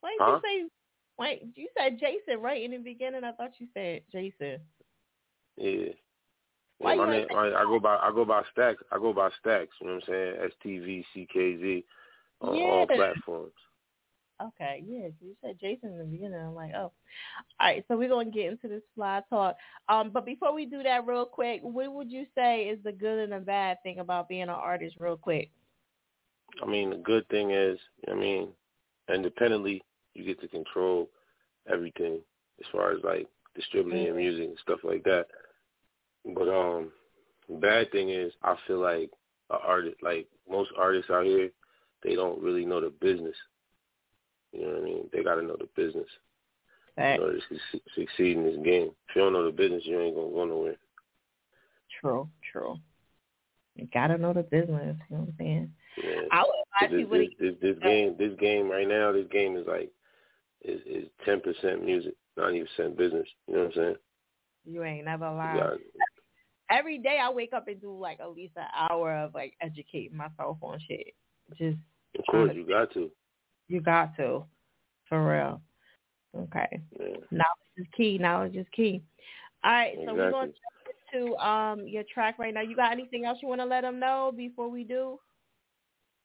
Why 0.01 0.11
did 0.11 0.21
Huh? 0.21 0.41
you 0.43 0.65
say? 0.67 0.71
Wait, 1.17 1.43
you 1.57 1.69
said 1.79 1.99
Jason 2.01 2.41
right 2.43 2.63
in 2.63 2.73
the 2.73 2.79
beginning. 2.79 3.23
I 3.25 3.33
thought 3.33 3.53
you 3.61 3.69
said 3.73 4.03
Jason. 4.11 4.61
Yeah. 5.57 5.89
Why 6.79 6.95
Yeah, 6.95 7.05
my 7.05 7.11
name, 7.11 7.27
I, 7.35 7.53
I 7.55 7.65
go 7.65 7.79
by 7.79 7.97
I 7.97 8.11
go 8.11 8.25
by 8.25 8.43
stacks. 8.53 8.83
I 8.91 8.99
go 8.99 9.13
by 9.13 9.31
stacks. 9.41 9.71
You 9.81 9.87
know 9.87 9.95
what 9.95 10.05
I'm 10.09 10.13
saying? 10.13 10.35
S 10.45 10.53
T 10.63 10.79
V 10.79 11.05
C 11.15 11.29
K 11.33 11.57
Z 11.57 11.85
on 12.41 12.57
all 12.59 12.87
platforms. 12.87 13.53
Okay, 14.43 14.83
yeah, 14.85 15.09
you 15.21 15.37
said 15.41 15.57
Jason 15.61 15.91
in 15.91 15.99
the 15.99 16.05
beginning. 16.05 16.41
I'm 16.41 16.57
like, 16.57 16.73
oh, 16.75 16.79
all 16.81 16.93
right. 17.61 17.85
So 17.87 17.97
we're 17.97 18.09
gonna 18.09 18.31
get 18.31 18.51
into 18.51 18.67
this 18.67 18.83
fly 18.97 19.23
talk. 19.31 19.57
Um, 19.89 20.11
but 20.11 20.27
before 20.27 20.53
we 20.53 20.67
do 20.67 20.83
that, 20.83 21.07
real 21.07 21.25
quick, 21.25 21.61
what 21.63 21.93
would 21.93 22.11
you 22.11 22.27
say 22.35 22.65
is 22.65 22.79
the 22.83 22.91
good 22.91 23.21
and 23.21 23.33
the 23.33 23.39
bad 23.39 23.79
thing 23.85 24.01
about 24.01 24.29
being 24.29 24.43
an 24.43 24.49
artist, 24.51 24.97
real 24.99 25.17
quick? 25.17 25.51
I 26.61 26.67
mean, 26.67 26.91
the 26.91 26.97
good 26.97 27.29
thing 27.29 27.53
is, 27.53 27.79
I 28.11 28.15
mean, 28.15 28.49
independently, 29.13 29.83
you 30.15 30.25
get 30.25 30.41
to 30.41 30.49
control 30.49 31.09
everything 31.73 32.19
as 32.61 32.67
far 32.73 32.93
as 32.93 32.99
like 33.05 33.29
distributing 33.55 34.03
your 34.03 34.17
music 34.17 34.49
and 34.49 34.59
stuff 34.63 34.81
like 34.83 35.05
that. 35.05 35.27
But 36.25 36.49
um, 36.49 36.91
bad 37.49 37.91
thing 37.93 38.11
is, 38.11 38.33
I 38.43 38.57
feel 38.67 38.81
like 38.81 39.11
a 39.51 39.59
artist, 39.59 39.97
like 40.03 40.27
most 40.51 40.71
artists 40.77 41.11
out 41.11 41.25
here, 41.25 41.51
they 42.03 42.15
don't 42.15 42.41
really 42.43 42.65
know 42.65 42.81
the 42.81 42.91
business. 43.01 43.37
You 44.53 44.63
know 44.63 44.69
what 44.69 44.83
I 44.83 44.85
mean? 44.85 45.11
They 45.13 45.23
got 45.23 45.35
to 45.37 45.43
know 45.43 45.57
the 45.57 45.69
business 45.77 46.07
in 46.97 47.21
order 47.23 47.39
to 47.39 47.57
suc- 47.73 47.81
succeed 47.95 48.37
in 48.37 48.45
this 48.45 48.57
game. 48.65 48.91
If 49.09 49.17
you 49.17 49.23
don't 49.23 49.33
know 49.33 49.45
the 49.45 49.53
business, 49.53 49.83
you 49.85 50.01
ain't 50.01 50.15
gonna 50.15 50.31
go 50.31 50.45
nowhere. 50.45 50.77
True, 52.01 52.29
true. 52.53 52.77
You 53.75 53.89
gotta 53.93 54.17
know 54.17 54.33
the 54.33 54.43
business. 54.45 54.97
You 55.11 55.17
know 55.17 55.23
what 55.23 55.29
I'm 55.31 55.35
saying? 55.39 55.73
Yeah. 56.03 56.21
I 56.31 56.43
would 56.43 56.87
advise 56.87 56.91
this, 56.91 57.01
people 57.01 57.19
this, 57.19 57.29
to 57.39 57.51
this, 57.51 57.57
this 57.61 57.83
game, 57.83 58.15
this 58.19 58.39
game 58.39 58.71
right 58.71 58.87
now, 58.89 59.13
this 59.13 59.27
game 59.31 59.57
is 59.57 59.67
like 59.67 59.91
is 60.63 60.81
is 60.87 61.09
ten 61.25 61.41
percent 61.41 61.85
music, 61.85 62.15
ninety 62.37 62.65
percent 62.65 62.97
business. 62.97 63.27
You 63.49 63.55
know 63.55 63.61
what 63.65 63.67
I'm 63.69 63.73
saying? 63.75 63.97
you 64.67 64.83
ain't 64.83 65.05
never 65.05 65.27
got- 65.27 65.79
Every 66.71 66.99
day 66.99 67.19
I 67.23 67.31
wake 67.31 67.53
up 67.53 67.69
and 67.69 67.81
do 67.81 67.97
like 67.97 68.21
at 68.21 68.35
least 68.35 68.55
an 68.57 68.67
hour 68.75 69.15
of 69.15 69.35
like 69.35 69.55
educating 69.61 70.17
myself 70.17 70.59
on 70.63 70.79
shit. 70.89 71.15
Just 71.59 71.79
of 72.19 72.25
course, 72.31 72.53
you 72.55 72.67
got 72.67 72.93
to. 72.95 73.11
you 73.69 73.81
got 73.81 74.17
to, 74.17 74.45
for 75.09 75.27
real. 75.27 75.61
Okay. 76.37 76.81
Yeah. 76.99 77.17
Knowledge 77.31 77.77
is 77.77 77.87
key. 77.97 78.19
Knowledge 78.19 78.57
is 78.57 78.67
key. 78.75 79.03
All 79.63 79.73
right, 79.73 79.95
so 80.07 80.15
we're 80.15 80.31
going 80.31 80.49
to 80.49 80.53
jump 80.53 81.25
into 81.25 81.37
um 81.37 81.87
your 81.87 82.05
track 82.13 82.39
right 82.39 82.53
now. 82.53 82.61
You 82.61 82.77
got 82.77 82.93
anything 82.93 83.25
else 83.25 83.39
you 83.41 83.49
want 83.49 83.61
to 83.61 83.67
let 83.67 83.83
them 83.83 83.99
know 83.99 84.33
before 84.35 84.69
we 84.69 84.85
do? 84.85 85.19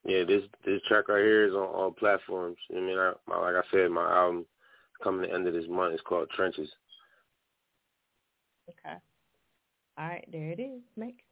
Yeah, 0.06 0.24
this 0.24 0.44
this 0.66 0.82
track 0.88 1.10
right 1.10 1.22
here 1.22 1.48
is 1.48 1.54
on 1.54 1.68
all 1.68 1.92
platforms. 1.92 2.58
I 2.76 2.80
mean, 2.80 2.98
I, 2.98 3.14
my, 3.28 3.38
like 3.38 3.56
I 3.56 3.62
said, 3.72 3.92
my 3.92 4.10
album 4.10 4.46
coming 5.04 5.30
the 5.30 5.34
end 5.34 5.48
of 5.48 5.54
this 5.54 5.68
month. 5.70 5.94
It's 5.94 6.04
called 6.04 6.30
Trenches. 6.36 6.70
Okay. 8.70 8.98
All 10.00 10.08
right, 10.08 10.24
there 10.32 10.52
it 10.52 10.62
is. 10.62 10.82
Make. 10.96 11.26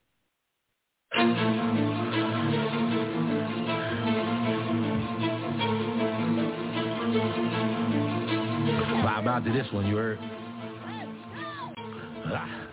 Vibe 9.06 9.28
out 9.28 9.46
to 9.46 9.54
this 9.54 9.72
one, 9.72 9.88
you 9.88 9.96
heard? 9.96 10.20
Ah. 12.26 12.67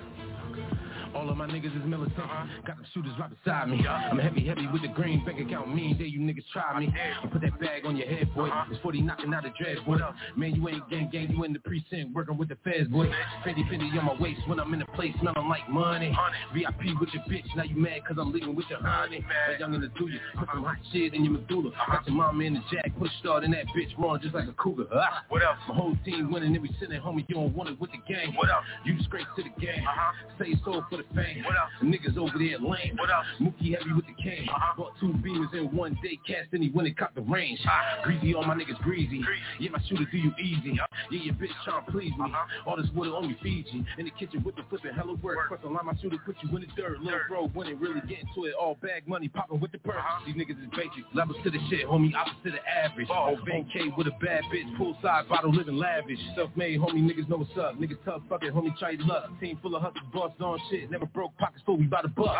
All 1.25 1.31
of 1.31 1.39
my 1.39 1.47
niggas 1.47 1.75
is 1.75 1.87
militant. 1.87 2.19
Got 2.67 2.77
them 2.77 2.85
shooters 2.93 3.15
right 3.19 3.31
beside 3.31 3.71
me. 3.71 3.81
I'm 3.89 4.19
heavy, 4.19 4.47
heavy 4.47 4.67
with 4.67 4.83
the 4.83 4.89
green 4.89 5.25
bank 5.25 5.41
account. 5.41 5.75
Mean 5.75 5.97
day 5.97 6.05
you 6.05 6.21
niggas 6.21 6.45
try 6.53 6.79
me. 6.79 6.93
You 7.23 7.31
put 7.31 7.41
that 7.41 7.59
bag 7.59 7.87
on 7.87 7.97
your 7.97 8.07
head, 8.07 8.29
boy. 8.35 8.51
It's 8.71 8.79
40 8.83 9.01
knocking 9.01 9.33
out 9.33 9.45
the 9.45 9.51
dreads, 9.59 9.81
boy. 9.87 9.97
Man, 10.37 10.55
you 10.55 10.69
ain't 10.69 10.87
gang 10.91 11.09
gang. 11.11 11.31
You 11.31 11.45
in 11.45 11.55
the 11.55 11.61
precinct 11.61 12.15
working 12.15 12.37
with 12.37 12.51
the 12.51 12.59
feds, 12.63 12.89
boy. 12.89 13.07
Fendi 13.41 13.65
Fendi 13.73 13.89
on 13.99 14.05
my 14.05 14.17
waist 14.21 14.41
when 14.47 14.61
I'm 14.61 14.71
in 14.75 14.81
the 14.81 14.87
place 14.93 15.15
smelling 15.23 15.49
like 15.49 15.67
money. 15.71 16.15
VIP 16.53 16.93
with 17.01 17.09
your 17.15 17.23
bitch. 17.23 17.49
Now 17.57 17.63
you 17.63 17.77
mad 17.77 18.05
cause 18.07 18.19
I'm 18.21 18.31
leaving 18.31 18.55
with 18.55 18.67
your 18.69 18.83
honey. 18.83 19.25
That 19.49 19.61
young 19.61 19.73
in 19.73 19.81
the 19.81 19.89
do 19.97 20.11
you. 20.11 20.21
Put 20.39 20.51
some 20.53 20.63
hot 20.63 20.77
shit 20.93 21.15
in 21.15 21.25
your 21.25 21.33
medulla. 21.33 21.71
Got 21.89 22.07
your 22.07 22.17
mama 22.17 22.45
in 22.45 22.53
the 22.53 22.61
jack. 22.71 22.93
Push 22.99 23.11
start 23.21 23.45
in 23.45 23.53
that 23.53 23.65
bitch. 23.69 23.97
Rolling 23.99 24.21
just 24.21 24.35
like 24.35 24.47
a 24.47 24.53
cougar. 24.53 24.85
What 25.31 25.43
else? 25.43 25.57
My 25.71 25.75
whole 25.75 25.97
team 26.05 26.31
winning. 26.31 26.55
Every 26.55 26.71
sitting 26.79 27.01
homie. 27.01 27.25
You 27.29 27.37
don't 27.37 27.57
want 27.57 27.71
it 27.71 27.81
with 27.81 27.93
the 27.93 28.13
gang. 28.13 28.35
What 28.37 28.51
else? 28.51 28.67
You 28.85 28.99
straight 29.05 29.27
to 29.37 29.43
the 29.43 29.49
game. 29.59 29.85
Uh-huh. 29.89 30.13
Say 30.39 30.55
so 30.67 30.85
for 30.91 30.99
the 30.99 31.14
fame. 31.15 31.45
What 31.45 31.57
else? 31.57 31.71
Niggas 31.83 32.17
over 32.17 32.39
there 32.39 32.59
lame. 32.59 32.97
What 32.97 33.11
else? 33.11 33.27
Mookie 33.41 33.77
heavy 33.77 33.93
with 33.95 34.07
the 34.07 34.17
cane. 34.23 34.49
Uh-huh. 34.49 34.75
Bought 34.77 34.93
two 35.01 35.13
beamers 35.25 35.53
in 35.55 35.75
one 35.75 35.99
day. 36.03 36.19
Cast 36.27 36.49
any 36.53 36.71
when 36.71 36.87
it 36.87 36.97
caught 36.97 37.15
the 37.15 37.23
range. 37.23 37.61
Uh-huh. 37.65 38.03
Greasy 38.05 38.35
all 38.35 38.45
my 38.45 38.55
niggas 38.55 38.81
greasy. 38.83 39.23
Yeah, 39.61 39.71
my 39.71 39.81
shooter 39.89 40.07
do 40.11 40.19
you 40.19 40.33
easy. 40.41 40.79
Yeah, 41.11 41.21
your 41.23 41.35
bitch 41.35 41.55
trying 41.65 41.85
to 41.85 41.91
please 41.91 42.13
me. 42.19 42.27
Uh-huh. 42.27 42.71
All 42.71 42.77
this 42.77 42.91
water 42.95 43.15
on 43.15 43.29
me 43.29 43.37
Fiji. 43.43 43.85
In 43.99 44.05
the 44.05 44.11
kitchen 44.19 44.43
with 44.45 44.57
the 44.57 44.63
flipping 44.69 44.95
hella 44.95 45.15
work. 45.23 45.49
First 45.49 45.65
line 45.65 45.79
my 45.85 45.95
shooter 46.01 46.19
put 46.25 46.37
you 46.43 46.55
in 46.57 46.63
the 46.63 46.69
dirt. 46.77 47.01
Little 47.01 47.21
bro 47.29 47.49
when 47.49 47.69
it 47.69 47.79
really 47.81 48.01
get 48.09 48.21
into 48.21 48.45
it. 48.47 48.55
All 48.59 48.77
bag 48.83 49.07
money 49.07 49.29
popping 49.29 49.61
with 49.61 49.73
the 49.73 49.79
purse. 49.79 50.03
These 50.27 50.37
niggas 50.37 50.63
is 50.63 50.71
basic. 50.71 51.05
Levels 51.15 51.39
to 51.45 51.51
the 51.51 51.59
shit, 51.71 51.87
homie. 51.87 52.15
Opposite 52.15 52.59
of 52.59 52.65
average. 52.67 53.09
On 53.11 53.39
Van 53.47 53.69
K 53.73 53.93
with 53.97 54.07
a 54.07 54.17
bad 54.23 54.43
bitch. 54.53 54.69
Poolside 54.79 55.29
bottle 55.29 55.53
living 55.53 55.77
lavish. 55.77 56.19
Self-made, 56.37 56.81
homie. 56.81 57.03
Niggas 57.03 57.29
know 57.29 57.39
what's 57.39 57.57
up. 57.59 57.79
Niggas 57.79 57.99
tough. 58.05 58.23
Fuck 58.29 58.45
it, 58.45 58.55
homie. 58.55 58.77
Try 58.79 58.91
your 58.91 59.07
luck. 59.07 59.29
Team 59.41 59.59
full 59.63 59.75
of 59.77 59.83
hustlers. 59.83 60.05
Boss 60.13 60.33
on 60.41 60.59
shit. 60.71 60.91
Never 60.91 61.04
broke 61.07 61.37
pockets 61.39 61.63
full. 61.65 61.77
We 61.77 61.87
bout 61.87 62.03
to 62.03 62.09
buck. 62.09 62.37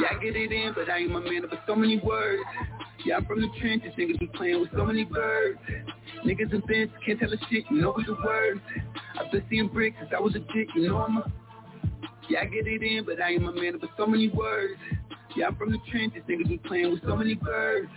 Yeah, 0.00 0.08
I 0.16 0.22
get 0.22 0.36
it 0.36 0.52
in, 0.52 0.72
but 0.74 0.90
I 0.90 0.98
ain't 0.98 1.12
my 1.12 1.20
man 1.20 1.42
with 1.42 1.52
so 1.66 1.74
many 1.74 1.98
words. 2.00 2.42
Yeah, 3.04 3.16
I'm 3.16 3.26
from 3.26 3.40
the 3.40 3.48
trenches, 3.60 3.92
niggas 3.98 4.18
be 4.18 4.26
playing 4.26 4.60
with 4.60 4.70
so 4.74 4.84
many 4.84 5.04
birds. 5.04 5.58
Niggas 6.24 6.52
and 6.52 6.64
fence 6.64 6.90
can't 7.04 7.20
tell 7.20 7.32
a 7.32 7.36
shit, 7.50 7.64
you 7.70 7.80
know 7.80 7.94
the 7.94 8.16
words. 8.24 8.60
I've 9.20 9.30
been 9.30 9.44
seeing 9.50 9.68
bricks 9.68 9.96
since 10.00 10.10
I 10.16 10.20
was 10.20 10.34
a 10.34 10.40
dick, 10.40 10.68
you 10.74 10.88
know 10.88 10.98
I'm 10.98 11.18
a... 11.18 11.32
Yeah, 12.28 12.40
I 12.40 12.44
get 12.46 12.66
it 12.66 12.82
in, 12.82 13.04
but 13.04 13.20
I 13.20 13.32
ain't 13.32 13.42
my 13.42 13.52
man 13.52 13.78
with 13.80 13.90
so 13.98 14.06
many 14.06 14.30
words. 14.30 14.80
Yeah, 15.36 15.48
I'm 15.48 15.56
from 15.56 15.72
the 15.72 15.78
trenches, 15.90 16.22
niggas 16.28 16.48
be 16.48 16.58
playing 16.58 16.92
with 16.92 17.02
so 17.02 17.14
many 17.14 17.34
birds. 17.34 17.88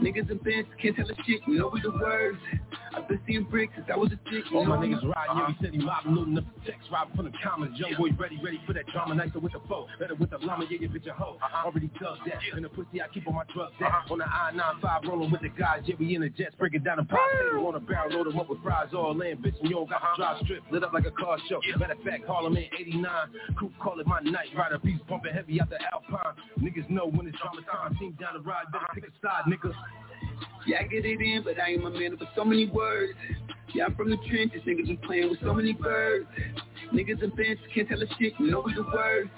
Niggas 0.00 0.30
and 0.30 0.40
fence 0.40 0.66
can't 0.80 0.96
tell 0.96 1.04
a 1.04 1.14
shit, 1.26 1.40
you 1.46 1.58
know 1.58 1.70
the 1.82 1.90
words. 1.90 2.38
I've 2.96 3.06
been 3.06 3.20
seeing 3.26 3.44
bricks 3.44 3.72
since 3.76 3.86
I 3.92 3.96
was 3.96 4.10
a 4.12 4.18
dick, 4.30 4.44
All 4.52 4.64
my 4.64 4.76
a- 4.76 4.78
niggas 4.80 5.04
riding 5.14 5.42
every 5.42 5.56
city 5.60 5.78
mobbing, 5.78 6.14
looting 6.14 6.38
up 6.38 6.44
the 6.64 6.70
text, 6.72 6.88
robbing 6.90 7.14
from 7.16 7.24
the 7.26 7.32
comments. 7.44 7.78
Young 7.78 7.94
boy 7.96 8.08
ready, 8.18 8.40
ready 8.42 8.60
for 8.66 8.72
that 8.72 8.86
drama, 8.88 9.14
nicer 9.14 9.38
with 9.38 9.52
the 9.52 9.60
foe. 9.68 9.86
Better 10.00 10.14
with 10.16 10.30
the 10.30 10.38
llama, 10.38 10.64
yeah, 10.70 10.78
your 10.80 10.90
bitch 10.90 11.06
a 11.06 11.12
hoe. 11.12 11.36
Uh-huh. 11.42 11.66
Already 11.66 11.90
dug 12.00 12.16
that. 12.26 12.40
In 12.56 12.62
the 12.64 12.68
pussy, 12.70 13.00
I 13.02 13.08
keep 13.12 13.28
on 13.28 13.34
my 13.34 13.44
drugs 13.54 13.74
that. 13.78 13.86
Uh-huh. 13.92 14.12
On 14.14 14.18
the 14.18 14.24
I-95, 14.26 15.06
rolling 15.06 15.30
with 15.30 15.42
the 15.42 15.50
guys, 15.50 15.82
yeah, 15.84 15.94
we 16.00 16.14
in 16.14 16.22
the 16.22 16.30
jets, 16.30 16.54
breaking 16.58 16.82
down 16.82 16.96
the. 16.96 17.04
Table 17.04 17.66
on 17.68 17.74
a 17.76 17.80
barrel, 17.80 18.10
load 18.16 18.32
'em 18.32 18.40
up 18.40 18.48
with 18.48 18.62
fries 18.62 18.88
all 18.94 19.12
in. 19.20 19.36
Bitch, 19.38 19.58
and 19.60 19.68
you 19.68 19.76
don't 19.76 19.88
got 19.88 20.00
the 20.00 20.16
drive 20.16 20.38
strip, 20.44 20.62
lit 20.72 20.82
up 20.82 20.92
like 20.92 21.06
a 21.06 21.10
car 21.12 21.36
show. 21.48 21.60
Matter 21.78 21.92
of 21.92 22.02
fact, 22.02 22.26
Harlem 22.26 22.56
in 22.56 22.64
89. 22.78 23.28
Coop 23.58 23.72
call 23.78 24.00
it 24.00 24.06
my 24.06 24.20
night 24.20 24.48
rider, 24.56 24.78
beats 24.78 25.02
pumping 25.06 25.32
heavy 25.34 25.60
out 25.60 25.68
the 25.70 25.78
Alpine. 25.92 26.34
Niggas 26.58 26.88
know 26.88 27.06
when 27.06 27.28
it's 27.28 27.36
drama 27.38 27.60
time, 27.70 27.96
team 27.98 28.16
down 28.18 28.34
the 28.34 28.40
ride, 28.40 28.64
better 28.72 28.86
pick 28.94 29.04
a 29.04 29.12
side, 29.22 29.44
nigga. 29.46 29.72
Yeah, 30.66 30.78
I 30.80 30.82
get 30.84 31.04
it 31.04 31.20
in, 31.20 31.42
but 31.42 31.60
I 31.60 31.70
ain't 31.70 31.82
my 31.82 31.90
man 31.90 32.12
with 32.12 32.28
so 32.36 32.44
many 32.44 32.68
words. 32.68 33.14
Yeah, 33.74 33.86
I'm 33.86 33.94
from 33.94 34.10
the 34.10 34.16
trenches, 34.28 34.62
niggas 34.66 34.86
be 34.88 34.98
playing 35.06 35.30
with 35.30 35.40
so 35.40 35.54
many 35.54 35.72
birds. 35.72 36.26
Niggas 36.92 37.22
and 37.22 37.32
fence 37.34 37.58
can't 37.74 37.88
tell 37.88 38.02
a 38.02 38.06
shit, 38.18 38.34
you 38.38 38.50
know 38.50 38.64
the 38.74 38.82
words. 38.82 39.30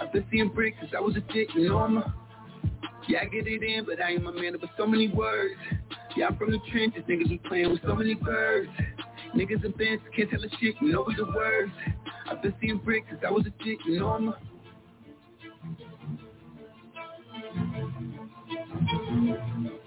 I've 0.00 0.12
been 0.12 0.24
seeing 0.30 0.48
bricks 0.48 0.78
since 0.80 0.92
I 0.96 1.00
was 1.00 1.16
a 1.16 1.32
dick, 1.32 1.48
you 1.54 1.68
know 1.68 1.78
I'm 1.78 1.98
a... 1.98 2.14
Yeah, 3.08 3.20
I 3.22 3.24
get 3.24 3.48
it 3.48 3.62
in, 3.62 3.84
but 3.84 4.00
I 4.00 4.10
ain't 4.10 4.22
my 4.22 4.30
man 4.30 4.52
with 4.52 4.70
so 4.76 4.86
many 4.86 5.08
words. 5.08 5.54
Yeah, 6.16 6.28
I'm 6.28 6.36
from 6.36 6.52
the 6.52 6.58
trenches, 6.70 7.02
niggas 7.08 7.28
be 7.28 7.38
playing 7.38 7.70
with 7.70 7.82
so 7.82 7.94
many 7.94 8.14
birds. 8.14 8.70
Niggas 9.34 9.64
and 9.64 9.74
fence 9.74 10.00
can't 10.16 10.30
tell 10.30 10.42
a 10.42 10.48
shit, 10.60 10.76
you 10.80 10.92
know 10.92 11.04
the 11.16 11.26
words. 11.34 11.72
I've 12.30 12.40
been 12.40 12.54
seeing 12.60 12.78
bricks 12.78 13.08
since 13.10 13.22
I 13.26 13.30
was 13.30 13.46
a 13.46 13.64
dick, 13.64 13.78
you 13.86 13.98
know 13.98 14.08
I'm 14.08 14.28
a... 14.28 14.38
Air 18.54 19.42
It 19.64 19.81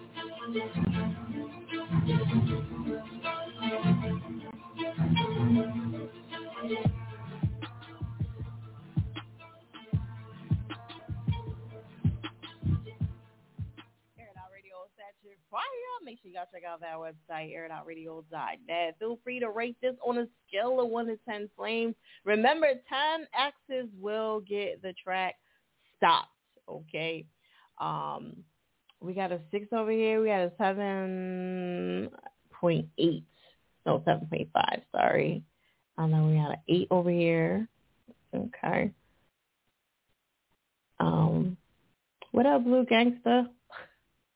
Make 0.55 0.63
sure 16.21 16.31
y'all 16.31 16.45
check 16.53 16.63
out 16.63 16.79
that 16.81 16.95
website, 16.95 17.51
airitoutradio.net. 17.51 18.95
Feel 18.99 19.19
free 19.23 19.39
to 19.39 19.49
rate 19.49 19.75
this 19.81 19.95
on 20.05 20.19
a 20.19 20.27
scale 20.47 20.79
of 20.79 20.89
1 20.89 21.07
to 21.07 21.17
10 21.27 21.49
flames. 21.57 21.95
Remember, 22.23 22.67
10 22.67 23.27
X's 23.37 23.89
will 23.99 24.41
get 24.41 24.81
the 24.81 24.93
track 25.03 25.35
stopped, 25.97 26.29
okay? 26.69 27.25
Um, 27.81 28.45
we 29.05 29.13
got 29.13 29.31
a 29.31 29.39
6 29.51 29.67
over 29.71 29.91
here. 29.91 30.19
We 30.19 30.27
got 30.27 30.41
a 30.41 30.51
7.8. 30.59 33.23
No, 33.85 33.99
7.5, 33.99 34.81
sorry. 34.91 35.43
And 35.97 36.11
then 36.11 36.27
we 36.27 36.35
got 36.35 36.51
an 36.51 36.57
8 36.67 36.87
over 36.89 37.11
here. 37.11 37.69
Okay. 38.33 38.91
Um, 40.99 41.55
what 42.31 42.47
up, 42.47 42.63
Blue 42.63 42.83
Gangsta? 42.85 43.47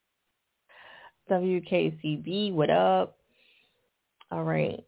WKCB, 1.31 2.53
what 2.53 2.69
up? 2.69 3.17
All 4.31 4.43
right. 4.43 4.85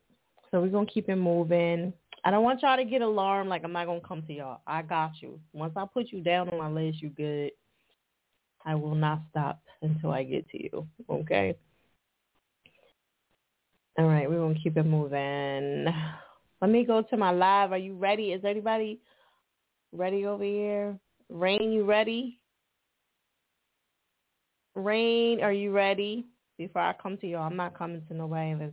So 0.52 0.62
we're 0.62 0.68
going 0.68 0.86
to 0.86 0.94
keep 0.94 1.10
it 1.10 1.16
moving. 1.16 1.92
I 2.24 2.30
don't 2.30 2.44
want 2.44 2.62
y'all 2.62 2.78
to 2.78 2.86
get 2.86 3.02
alarmed 3.02 3.50
like 3.50 3.64
I'm 3.64 3.74
not 3.74 3.88
going 3.88 4.02
to 4.02 4.08
come 4.08 4.22
to 4.28 4.34
y'all. 4.34 4.62
I 4.68 4.84
got 4.84 5.14
you. 5.22 5.40
Once 5.54 5.74
I 5.76 5.86
put 5.92 6.12
you 6.12 6.22
down 6.22 6.50
on 6.50 6.60
my 6.60 6.70
list, 6.70 7.02
you 7.02 7.10
good. 7.10 7.50
I 8.66 8.76
will 8.76 8.96
not 8.96 9.22
stop 9.30 9.62
until 9.82 10.12
I 10.12 10.24
get 10.24 10.48
to 10.50 10.64
you. 10.64 10.88
Okay? 11.10 11.56
All 13.98 14.08
right. 14.08 14.30
We're 14.30 14.54
to 14.54 14.60
keep 14.60 14.78
it 14.78 14.84
moving. 14.84 15.86
Let 16.62 16.70
me 16.70 16.86
go 16.86 17.02
to 17.02 17.18
my 17.18 17.32
live. 17.32 17.72
Are 17.72 17.78
you 17.78 17.96
ready? 17.96 18.32
Is 18.32 18.46
anybody 18.46 19.00
ready 19.92 20.26
over 20.26 20.44
here? 20.44 20.98
Rain, 21.30 21.72
you 21.72 21.84
ready? 21.86 22.40
Rain, 24.76 25.42
are 25.42 25.52
you 25.52 25.72
ready? 25.72 26.26
Before 26.58 26.82
I 26.82 26.94
come 26.94 27.18
to 27.18 27.28
you, 27.28 27.38
I'm 27.38 27.56
not 27.56 27.78
coming 27.78 28.02
to 28.08 28.14
nobody 28.14 28.52
unless 28.52 28.72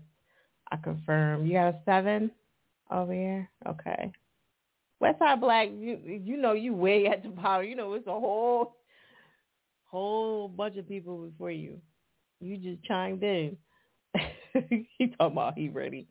I 0.70 0.77
confirm. 0.77 1.47
You 1.47 1.55
got 1.55 1.69
a 1.69 1.78
seven 1.85 2.31
over 2.90 3.12
here? 3.12 3.48
Okay. 3.66 4.12
Westside 5.02 5.40
Black, 5.40 5.69
you 5.73 5.98
you 6.05 6.36
know 6.36 6.52
you 6.52 6.74
way 6.74 7.06
at 7.06 7.23
the 7.23 7.28
bottom. 7.28 7.66
You 7.66 7.77
know 7.77 7.94
it's 7.94 8.06
a 8.06 8.10
whole 8.10 8.77
whole 9.89 10.48
bunch 10.48 10.77
of 10.77 10.89
people 10.89 11.27
before 11.27 11.51
you. 11.51 11.81
You 12.40 12.56
just 12.56 12.85
chimed 12.85 13.23
in. 13.23 13.56
he 14.55 15.09
talking 15.19 15.32
about 15.32 15.59
he 15.59 15.69
ready. 15.69 16.09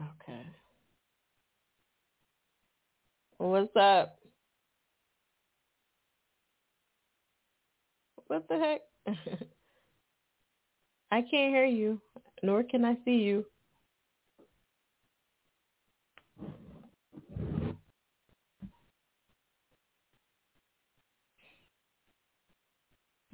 Okay. 0.00 0.42
What's 3.38 3.74
up? 3.76 4.18
What 8.28 8.48
the 8.48 8.58
heck? 8.58 8.80
I 11.10 11.22
can't 11.22 11.54
hear 11.54 11.64
you, 11.64 12.00
nor 12.42 12.62
can 12.62 12.84
I 12.84 12.96
see 13.04 13.16
you. 13.16 13.46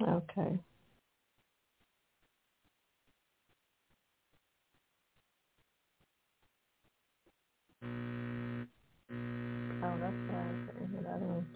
Okay. 0.07 0.59
Oh, 9.83 9.97
that's 10.01 10.13
why 10.29 10.39
I 10.39 10.71
couldn't 10.73 10.89
hear 10.91 11.01
the 11.01 11.09
one. 11.25 11.47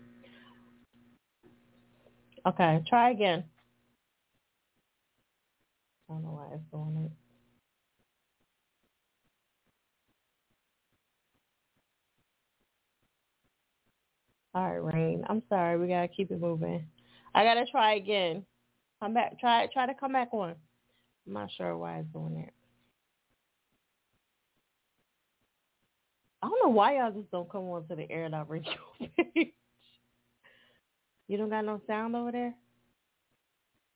Okay, 2.47 2.83
try 2.89 3.11
again. 3.11 3.43
I 6.09 6.13
don't 6.13 6.23
know 6.23 6.31
why 6.31 6.47
it's 6.55 6.63
doing 6.71 7.05
it. 7.05 7.11
All 14.55 14.69
right, 14.69 14.95
Rain. 14.95 15.23
I'm 15.29 15.43
sorry. 15.49 15.79
We 15.79 15.87
gotta 15.89 16.07
keep 16.09 16.31
it 16.31 16.41
moving. 16.41 16.85
I 17.33 17.43
gotta 17.43 17.65
try 17.69 17.95
again. 17.95 18.45
Come 19.01 19.13
back. 19.13 19.39
Try 19.39 19.67
try 19.71 19.85
to 19.85 19.93
come 19.93 20.13
back 20.13 20.29
on. 20.31 20.55
I'm 21.27 21.33
not 21.33 21.49
sure 21.55 21.77
why 21.77 21.99
it's 21.99 22.07
doing 22.13 22.35
that. 22.35 22.53
I 26.41 26.47
don't 26.47 26.59
know 26.63 26.69
why 26.69 26.97
y'all 26.97 27.11
just 27.11 27.31
don't 27.31 27.49
come 27.51 27.63
on 27.65 27.87
to 27.87 27.95
the 27.95 28.09
air 28.09 28.29
dot 28.29 28.49
radio 28.49 28.73
page. 28.99 29.53
You 31.27 31.37
don't 31.37 31.49
got 31.49 31.65
no 31.65 31.81
sound 31.85 32.15
over 32.15 32.31
there? 32.31 32.55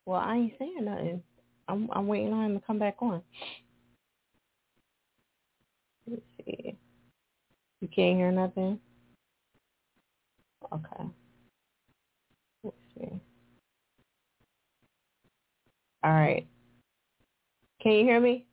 Well, 0.06 0.20
I 0.20 0.36
ain't 0.36 0.52
saying 0.58 0.84
nothing. 0.84 1.22
I'm 1.66 1.88
I'm 1.92 2.06
waiting 2.06 2.32
on 2.32 2.46
him 2.46 2.60
to 2.60 2.66
come 2.66 2.78
back 2.78 2.96
on. 3.00 3.22
Let's 6.06 6.22
see. 6.44 6.76
You 7.80 7.88
can't 7.88 8.16
hear 8.16 8.30
nothing? 8.30 8.78
Okay. 10.72 11.04
See. 12.98 13.20
All 16.02 16.12
right. 16.12 16.46
Can 17.82 17.92
you 17.92 18.04
hear 18.04 18.20
me? 18.20 18.46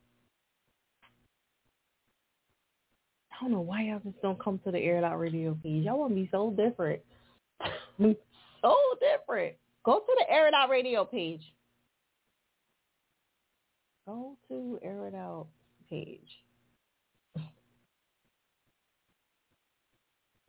I 3.32 3.44
don't 3.44 3.52
know 3.52 3.62
why 3.62 3.84
y'all 3.84 4.00
just 4.04 4.22
don't 4.22 4.40
come 4.40 4.60
to 4.66 4.72
the 4.72 4.80
Air 4.80 5.04
Out 5.04 5.20
Radio 5.20 5.58
page. 5.64 5.86
Y'all 5.86 6.00
want 6.00 6.12
to 6.12 6.16
be 6.16 6.30
so 6.32 6.52
different. 6.52 7.02
so 8.00 8.76
different. 9.00 9.56
Go 9.84 10.00
to 10.00 10.16
the 10.20 10.32
Air 10.32 10.48
It 10.48 10.54
Out 10.54 10.70
Radio 10.70 11.04
page. 11.04 11.42
Go 14.06 14.38
to 14.48 14.80
Air 14.84 15.08
It 15.08 15.16
Out 15.16 15.48
page. 15.90 16.20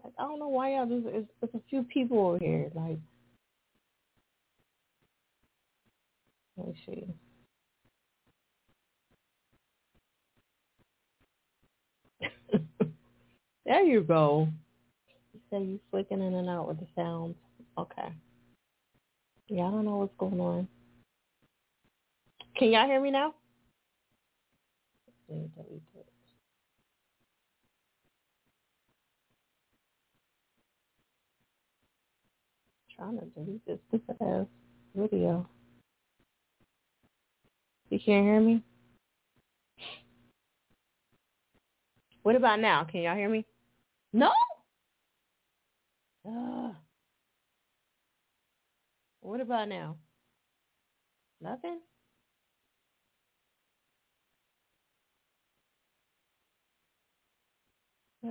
Like, 0.05 0.13
I 0.19 0.23
don't 0.25 0.39
know 0.39 0.49
why 0.49 0.75
y'all 0.75 0.87
just 0.87 1.07
it's, 1.07 1.29
it's 1.43 1.55
a 1.55 1.61
few 1.71 1.85
people 1.85 2.19
over 2.19 2.39
here. 2.39 2.71
Like 2.75 2.99
let 6.57 6.69
me 6.69 6.75
see. 6.87 7.07
there 13.67 13.83
you 13.83 14.03
go. 14.03 14.49
You 15.33 15.41
say 15.51 15.63
you 15.63 15.81
flicking 15.91 16.23
in 16.23 16.35
and 16.35 16.49
out 16.49 16.69
with 16.69 16.79
the 16.81 16.87
sounds. 16.95 17.37
Okay. 17.79 18.13
Yeah, 19.49 19.65
I 19.67 19.71
don't 19.71 19.85
know 19.85 19.97
what's 19.97 20.17
going 20.19 20.41
on. 20.41 20.69
Can 22.57 22.71
y'all 22.71 22.87
hear 22.87 23.01
me 23.01 23.11
now? 23.11 23.35
Let's 25.07 25.19
see, 25.29 25.51
delete 25.57 25.83
it. 25.97 26.07
Trying 32.97 33.19
to 33.19 33.25
delete 33.27 33.67
this 33.67 33.79
stupid 33.89 34.17
ass 34.21 34.47
video. 34.95 35.49
You 37.93 37.99
can't 37.99 38.25
hear 38.25 38.41
me? 38.41 38.63
What 42.23 42.37
about 42.37 42.59
now? 42.59 42.85
Can 42.85 43.03
y'all 43.03 43.15
hear 43.15 43.29
me? 43.29 43.45
No? 44.15 44.31
Ugh. 46.27 46.75
What 49.21 49.43
about 49.43 49.69
now? 49.69 49.99
Nothing? 51.43 51.81
Hmm. 58.25 58.31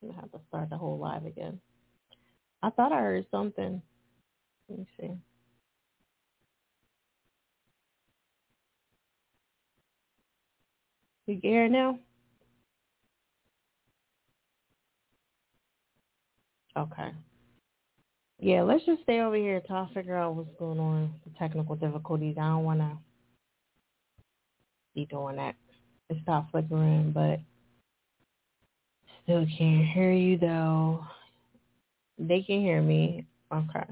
I'm 0.00 0.08
gonna 0.08 0.14
have 0.18 0.32
to 0.32 0.40
start 0.48 0.70
the 0.70 0.78
whole 0.78 0.98
live 0.98 1.26
again. 1.26 1.60
I 2.62 2.70
thought 2.70 2.92
I 2.92 3.00
heard 3.00 3.26
something. 3.30 3.82
Let 4.70 4.78
me 4.78 4.86
see. 4.98 5.10
Can 11.26 11.40
hear 11.40 11.68
now? 11.68 11.98
Okay. 16.76 17.12
Yeah, 18.40 18.62
let's 18.62 18.84
just 18.84 19.02
stay 19.02 19.20
over 19.20 19.36
here 19.36 19.60
till 19.64 19.76
I 19.76 19.88
figure 19.94 20.16
out 20.16 20.34
what's 20.34 20.50
going 20.58 20.80
on, 20.80 21.14
the 21.24 21.30
technical 21.38 21.76
difficulties. 21.76 22.36
I 22.38 22.48
don't 22.48 22.64
want 22.64 22.80
to 22.80 22.98
be 24.94 25.06
doing 25.06 25.36
that. 25.36 25.54
It 26.10 26.18
stopped 26.22 26.50
flickering, 26.50 27.12
but 27.12 27.38
still 29.22 29.46
can't 29.58 29.86
hear 29.86 30.10
you 30.12 30.38
though. 30.38 31.04
They 32.18 32.42
can 32.42 32.60
hear 32.60 32.82
me. 32.82 33.26
Okay. 33.52 33.86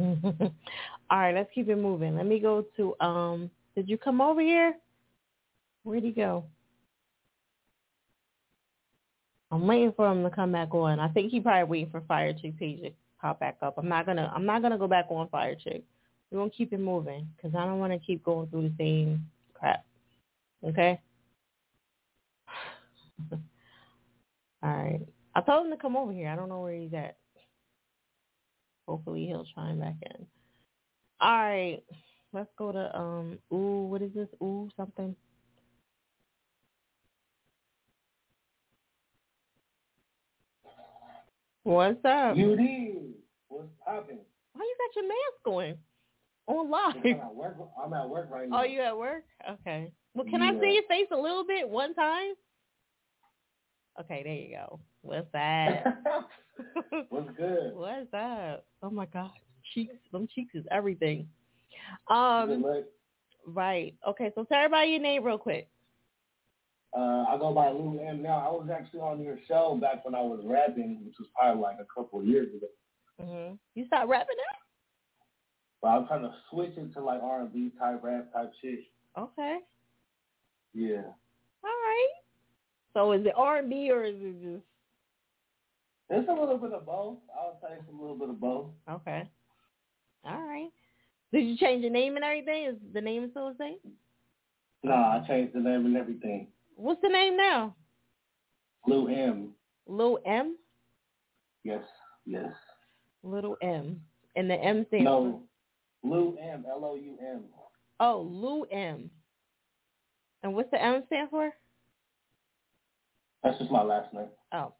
All 0.00 1.18
right, 1.18 1.34
let's 1.34 1.50
keep 1.54 1.68
it 1.68 1.76
moving. 1.76 2.16
Let 2.16 2.26
me 2.26 2.40
go 2.40 2.64
to 2.76 2.94
um 3.00 3.50
did 3.76 3.88
you 3.88 3.98
come 3.98 4.20
over 4.20 4.40
here? 4.40 4.74
Where'd 5.82 6.02
he 6.02 6.10
go? 6.10 6.44
I'm 9.50 9.66
waiting 9.66 9.92
for 9.96 10.10
him 10.10 10.22
to 10.22 10.30
come 10.30 10.52
back 10.52 10.72
on. 10.74 11.00
I 11.00 11.08
think 11.08 11.30
he 11.30 11.40
probably 11.40 11.64
waiting 11.64 11.90
for 11.90 12.00
Fiya 12.02 12.40
Chick 12.40 12.58
page 12.58 12.82
to 12.82 12.92
pop 13.20 13.40
back 13.40 13.56
up. 13.62 13.74
I'm 13.78 13.88
not 13.88 14.06
gonna 14.06 14.32
I'm 14.34 14.46
not 14.46 14.62
gonna 14.62 14.78
go 14.78 14.88
back 14.88 15.06
on 15.10 15.28
Fiya 15.28 15.56
Chick. 15.62 15.82
We're 16.30 16.38
gonna 16.38 16.50
keep 16.50 16.72
it 16.72 16.80
moving 16.80 17.28
because 17.36 17.54
I 17.56 17.64
don't 17.64 17.80
want 17.80 17.92
to 17.92 17.98
keep 17.98 18.24
going 18.24 18.48
through 18.48 18.68
the 18.68 18.74
same 18.78 19.26
crap. 19.54 19.84
Okay. 20.64 21.00
All 23.32 23.40
right. 24.62 25.00
I 25.34 25.40
told 25.42 25.66
him 25.66 25.72
to 25.72 25.76
come 25.76 25.96
over 25.96 26.12
here. 26.12 26.28
I 26.28 26.36
don't 26.36 26.48
know 26.48 26.60
where 26.62 26.74
he's 26.74 26.94
at. 26.94 27.16
Hopefully 28.90 29.24
he'll 29.26 29.46
chime 29.54 29.78
back 29.78 29.94
in. 30.02 30.26
All 31.20 31.30
right. 31.30 31.78
Let's 32.32 32.50
go 32.58 32.72
to 32.72 32.98
um 32.98 33.38
ooh, 33.52 33.86
what 33.86 34.02
is 34.02 34.12
this? 34.12 34.26
Ooh 34.42 34.68
something. 34.76 35.14
What's 41.62 42.04
up? 42.04 42.34
Beauty, 42.34 42.96
what's 43.46 43.68
popping? 43.84 44.18
Why 44.54 44.64
you 44.64 44.76
got 44.78 44.96
your 45.00 45.08
mask 45.08 45.44
going? 45.44 45.76
On 46.48 46.68
live. 46.68 46.96
I'm 47.04 47.20
at 47.20 47.34
work. 47.34 47.56
I'm 47.84 47.92
at 47.92 48.08
work 48.08 48.28
right 48.28 48.48
now. 48.48 48.60
Oh, 48.60 48.64
you 48.64 48.80
at 48.80 48.96
work? 48.96 49.22
Okay. 49.48 49.92
Well, 50.14 50.24
can 50.24 50.42
I 50.42 50.52
see 50.60 50.72
your 50.72 50.82
face 50.88 51.06
a 51.12 51.16
little 51.16 51.44
bit 51.44 51.68
one 51.68 51.94
time? 51.94 52.32
Okay, 54.00 54.22
there 54.24 54.34
you 54.34 54.56
go. 54.56 54.80
What's 55.02 55.26
that? 55.32 55.84
What's 57.08 57.30
good? 57.36 57.74
What's 57.74 58.12
up? 58.12 58.66
Oh 58.82 58.90
my 58.90 59.06
God, 59.06 59.30
cheeks. 59.74 59.94
Them 60.12 60.28
cheeks 60.34 60.54
is 60.54 60.64
everything. 60.70 61.26
Um, 62.08 62.64
right. 63.46 63.94
Okay, 64.06 64.30
so 64.34 64.44
tell 64.44 64.58
everybody 64.58 64.90
your 64.90 65.00
name 65.00 65.24
real 65.24 65.38
quick. 65.38 65.68
Uh, 66.96 67.24
I 67.28 67.36
go 67.38 67.52
by 67.54 67.70
Lou 67.70 68.00
M 68.00 68.20
now. 68.22 68.38
I 68.38 68.50
was 68.50 68.68
actually 68.72 69.00
on 69.00 69.22
your 69.22 69.38
show 69.46 69.78
back 69.80 70.04
when 70.04 70.14
I 70.14 70.20
was 70.20 70.40
rapping, 70.44 71.00
which 71.04 71.14
was 71.18 71.28
probably 71.36 71.62
like 71.62 71.78
a 71.80 71.86
couple 71.94 72.20
of 72.20 72.26
years 72.26 72.48
ago. 72.54 72.66
hmm 73.20 73.54
You 73.74 73.86
start 73.86 74.08
rapping 74.08 74.36
now? 74.36 74.58
But 75.82 75.88
I'm 75.88 76.06
trying 76.08 76.22
to 76.22 76.34
switch 76.50 76.72
it 76.76 76.92
to 76.94 77.00
like 77.00 77.22
R 77.22 77.40
and 77.42 77.52
B 77.52 77.70
type 77.78 78.02
rap 78.02 78.32
type 78.34 78.52
shit. 78.60 78.80
Okay. 79.16 79.58
Yeah. 80.74 81.02
All 81.64 81.70
right. 81.70 82.08
So 82.92 83.12
is 83.12 83.24
it 83.24 83.32
R 83.36 83.58
and 83.58 83.70
B 83.70 83.90
or 83.90 84.04
is 84.04 84.16
it 84.18 84.42
just 84.42 84.64
It's 86.10 86.28
a 86.28 86.32
little 86.32 86.58
bit 86.58 86.72
of 86.72 86.84
both. 86.86 87.18
I'll 87.38 87.58
say 87.62 87.68
it's 87.78 87.88
a 87.88 87.92
little 88.00 88.16
bit 88.16 88.30
of 88.30 88.40
both. 88.40 88.66
okay? 88.90 89.28
All 90.24 90.42
right. 90.42 90.68
Did 91.32 91.46
you 91.46 91.56
change 91.56 91.82
your 91.82 91.92
name 91.92 92.16
and 92.16 92.24
everything? 92.24 92.64
Is 92.66 92.74
the 92.92 93.00
name 93.00 93.28
still 93.30 93.50
the 93.50 93.56
same? 93.58 93.76
Nah, 94.82 95.20
I 95.22 95.24
changed 95.26 95.54
the 95.54 95.60
name 95.60 95.86
and 95.86 95.96
everything. 95.96 96.48
What's 96.74 97.00
the 97.00 97.08
name 97.08 97.36
now? 97.36 97.76
Lou 98.86 99.06
M. 99.08 99.50
Lil 99.86 100.18
M. 100.26 100.56
Yes, 101.62 101.82
yes. 102.26 102.50
Little 103.22 103.56
M. 103.62 104.00
And 104.34 104.50
the 104.50 104.54
M 104.54 104.84
stands 104.88 105.04
No, 105.04 105.42
Lou 106.02 106.36
M. 106.42 106.64
L 106.68 106.84
O 106.84 106.94
U 106.96 107.16
M. 107.20 107.44
oh 108.00 108.26
Lou 108.28 108.64
M. 108.64 109.10
And 110.42 110.54
what's 110.54 110.70
the 110.70 110.82
M 110.82 111.02
stand 111.06 111.30
for? 111.30 111.52
That's 113.44 113.58
just 113.58 113.70
my 113.70 113.82
last 113.82 114.12
name. 114.12 114.28
Oh. 114.52 114.72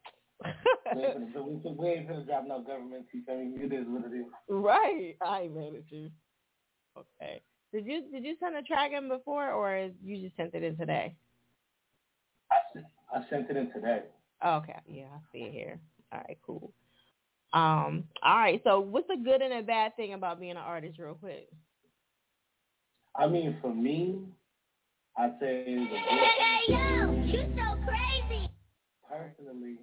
We, 0.95 1.03
ain't 1.03 1.35
finna, 1.35 1.63
we, 1.63 1.71
we 1.71 1.87
ain't 1.89 2.27
drop 2.27 2.47
no 2.47 2.61
government 2.61 3.05
teeth. 3.11 3.23
I 3.29 3.35
mean, 3.35 3.59
it 3.61 3.73
is 3.73 3.85
what 3.87 4.11
it 4.11 4.15
is. 4.15 4.25
Right. 4.49 5.15
I 5.25 5.41
ain't 5.41 5.55
mad 5.55 5.75
at 5.75 5.91
you. 5.91 6.09
Okay. 6.97 7.41
Did 7.73 7.85
you 7.85 8.11
did 8.11 8.25
you 8.25 8.35
send 8.39 8.55
a 8.57 8.61
track 8.61 8.91
in 8.91 9.07
before 9.07 9.51
or 9.51 9.89
you 10.03 10.21
just 10.21 10.35
sent 10.35 10.53
it 10.53 10.63
in 10.63 10.75
today? 10.75 11.15
I 13.13 13.23
sent 13.29 13.49
it 13.49 13.57
in 13.57 13.71
today. 13.71 14.03
Okay, 14.45 14.79
yeah, 14.87 15.05
I 15.13 15.19
see 15.31 15.43
it 15.43 15.53
here. 15.53 15.79
All 16.11 16.19
right, 16.27 16.37
cool. 16.45 16.73
Um, 17.53 18.05
all 18.23 18.37
right. 18.37 18.61
So, 18.63 18.79
what's 18.79 19.07
the 19.07 19.17
good 19.17 19.41
and 19.41 19.51
the 19.51 19.65
bad 19.65 19.95
thing 19.95 20.13
about 20.13 20.39
being 20.39 20.51
an 20.51 20.57
artist, 20.57 20.97
real 20.97 21.15
quick? 21.15 21.49
I 23.15 23.27
mean, 23.27 23.57
for 23.61 23.73
me, 23.73 24.19
I'd 25.17 25.33
say 25.39 25.65
the 25.65 25.85
good 25.89 25.99
Hey, 25.99 26.61
yo, 26.69 27.11
you 27.13 27.39
so 27.55 27.77
crazy. 27.85 28.49
personally. 29.07 29.77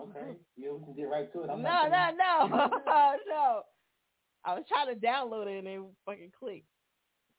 Okay, 0.00 0.36
yeah, 0.56 0.70
we 0.72 0.84
can 0.84 0.94
get 0.94 1.10
right 1.10 1.32
to 1.32 1.42
it. 1.42 1.50
I'm 1.50 1.62
No, 1.62 1.88
no, 1.88 2.10
no, 2.16 2.70
no. 3.28 3.62
I 4.44 4.54
was 4.54 4.64
trying 4.68 4.94
to 4.94 5.00
download 5.06 5.46
it 5.48 5.58
and 5.58 5.66
it 5.66 5.80
fucking 6.06 6.32
clicked. 6.38 6.66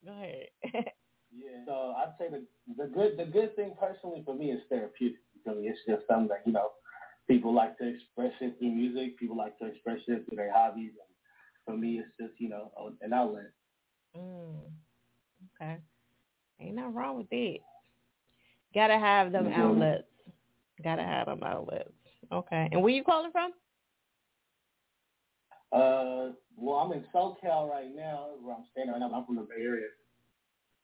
Go 0.04 0.12
ahead. 0.12 0.84
Yeah. 1.32 1.64
So 1.64 1.94
I'd 1.96 2.14
say 2.18 2.26
the 2.28 2.44
the 2.76 2.88
good 2.90 3.16
the 3.16 3.24
good 3.24 3.54
thing 3.54 3.74
personally 3.78 4.22
for 4.24 4.34
me 4.34 4.50
is 4.50 4.60
therapeutic. 4.68 5.20
I 5.46 5.54
mean, 5.54 5.68
it's 5.70 5.78
just 5.88 6.06
something 6.08 6.26
that 6.26 6.42
you 6.44 6.52
know 6.52 6.70
people 7.28 7.54
like 7.54 7.78
to 7.78 7.86
express 7.88 8.32
it 8.40 8.58
through 8.58 8.72
music. 8.72 9.16
People 9.16 9.36
like 9.36 9.56
to 9.58 9.66
express 9.66 10.00
it 10.08 10.26
through 10.26 10.36
their 10.36 10.52
hobbies, 10.52 10.90
and 10.90 11.14
for 11.64 11.80
me, 11.80 12.00
it's 12.00 12.08
just 12.20 12.40
you 12.40 12.48
know 12.48 12.72
an 13.00 13.12
outlet. 13.12 13.52
mm. 14.16 14.56
Okay. 15.60 15.76
Ain't 16.60 16.74
nothing 16.74 16.94
wrong 16.94 17.16
with 17.18 17.30
that. 17.30 17.58
Gotta 18.74 18.98
have 18.98 19.30
them 19.30 19.46
outlets. 19.52 20.08
Gotta 20.82 21.02
have 21.02 21.26
them 21.26 21.44
outlets. 21.44 21.92
Okay. 22.32 22.68
And 22.72 22.82
where 22.82 22.92
you 22.92 23.02
calling 23.02 23.30
from? 23.32 23.52
Uh, 25.72 26.32
well, 26.56 26.76
I'm 26.76 26.92
in 26.92 27.04
SoCal 27.14 27.68
right 27.68 27.94
now, 27.94 28.30
where 28.42 28.56
I'm 28.56 28.64
staying 28.72 28.88
right 28.88 28.98
now. 28.98 29.10
I'm 29.12 29.24
from 29.24 29.36
the 29.36 29.42
Bay 29.42 29.62
Area. 29.62 29.86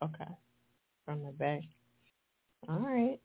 Okay. 0.02 0.30
From 1.04 1.22
the 1.22 1.32
Bay. 1.32 1.68
All 2.68 2.78
right. 2.78 3.20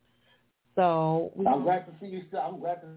So 0.75 1.31
we 1.35 1.45
I'm 1.47 1.63
glad 1.63 1.85
to 1.85 1.91
see 1.99 2.07
you 2.07 2.23
still. 2.27 2.39
I'm 2.39 2.59
glad 2.59 2.81
to 2.81 2.87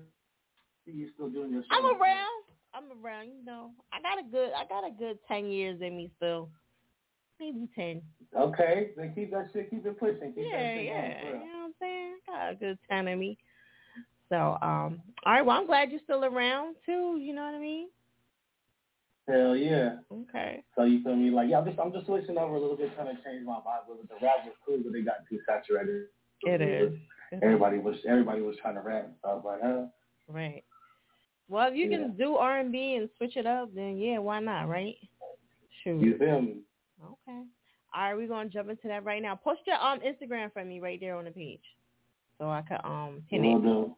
see 0.87 0.93
you 0.93 1.09
still 1.15 1.29
doing 1.29 1.53
your. 1.53 1.63
I'm 1.71 1.85
around. 1.85 2.45
I'm 2.75 3.05
around. 3.05 3.29
You 3.29 3.45
know, 3.45 3.73
I 3.93 4.01
got 4.01 4.19
a 4.19 4.31
good. 4.31 4.53
I 4.53 4.67
got 4.67 4.87
a 4.87 4.91
good 4.91 5.19
ten 5.27 5.51
years 5.51 5.81
in 5.81 5.97
me 5.97 6.11
still. 6.17 6.51
Maybe 7.41 7.69
ten. 7.75 8.03
Okay, 8.39 8.91
then 8.97 9.13
keep 9.15 9.33
that 9.33 9.49
shit. 9.53 9.71
Keep 9.71 9.87
it 9.87 9.99
pushing. 9.99 10.33
Keep 10.35 10.47
Yeah, 10.53 10.75
yeah. 10.75 11.19
You 11.25 11.33
know 11.33 11.41
what 11.41 11.65
I'm 11.67 11.75
saying? 11.81 12.15
I 12.29 12.33
got 12.33 12.53
a 12.53 12.55
good 12.57 12.79
ten 12.89 13.09
in 13.09 13.19
me. 13.19 13.39
So, 14.35 14.59
um, 14.63 15.01
all 15.25 15.33
right. 15.33 15.47
Well, 15.47 15.57
I'm 15.57 15.67
glad 15.67 15.93
you're 15.93 16.01
still 16.03 16.25
around 16.25 16.75
too. 16.85 17.19
You 17.21 17.33
know 17.35 17.45
what 17.45 17.55
I 17.55 17.61
mean? 17.61 17.89
Hell 19.29 19.57
yeah. 19.57 19.97
Okay. 20.11 20.65
So 20.77 20.83
you 20.83 21.05
feel 21.05 21.15
me? 21.15 21.31
Like 21.31 21.49
yeah, 21.49 21.59
I'm 21.59 21.65
just 21.65 21.79
I'm 21.79 21.93
just 21.93 22.07
switching 22.07 22.37
over 22.37 22.57
a 22.57 22.61
little 22.61 22.77
bit, 22.77 22.93
trying 22.97 23.15
to 23.15 23.23
change 23.23 23.47
my 23.47 23.55
vibe. 23.55 23.87
But 23.87 24.09
the 24.09 24.27
rap 24.27 24.45
was 24.45 24.55
cool, 24.67 24.81
but 24.83 24.93
they 24.93 25.03
got 25.03 25.19
too 25.31 25.39
saturated. 25.47 26.07
It 26.43 26.61
is. 26.61 26.93
Everybody 27.43 27.79
was 27.79 27.95
everybody 28.09 28.43
was 28.43 28.57
trying 28.61 28.75
to 28.75 28.81
rap. 28.81 29.09
So 29.23 29.31
I 29.31 29.35
was 29.35 29.45
like, 29.47 29.61
huh? 29.63 29.85
Right. 30.27 30.65
Well, 31.49 31.69
if 31.69 31.77
you 31.77 31.89
can 31.89 32.17
do 32.17 32.35
R 32.35 32.59
and 32.59 32.73
B 32.73 32.97
and 32.99 33.09
switch 33.17 33.37
it 33.37 33.47
up, 33.47 33.73
then 33.73 33.99
yeah, 33.99 34.19
why 34.19 34.41
not? 34.41 34.69
Right? 34.69 34.97
Shoot. 35.85 36.03
You 36.03 36.19
feel 36.19 36.43
me? 36.43 36.57
Okay. 37.01 37.41
All 37.95 38.03
right, 38.03 38.15
we're 38.15 38.27
gonna 38.27 38.49
jump 38.49 38.69
into 38.69 38.89
that 38.89 39.05
right 39.05 39.23
now. 39.23 39.37
Post 39.37 39.61
your 39.65 39.77
um 39.77 40.01
Instagram 40.01 40.53
for 40.53 40.65
me 40.65 40.81
right 40.81 40.99
there 40.99 41.17
on 41.17 41.25
the 41.25 41.31
page, 41.31 41.63
so 42.39 42.51
I 42.51 42.63
could 42.63 42.81
um 42.85 43.23
pin 43.31 43.63
Will 43.63 43.85
it. 43.85 43.91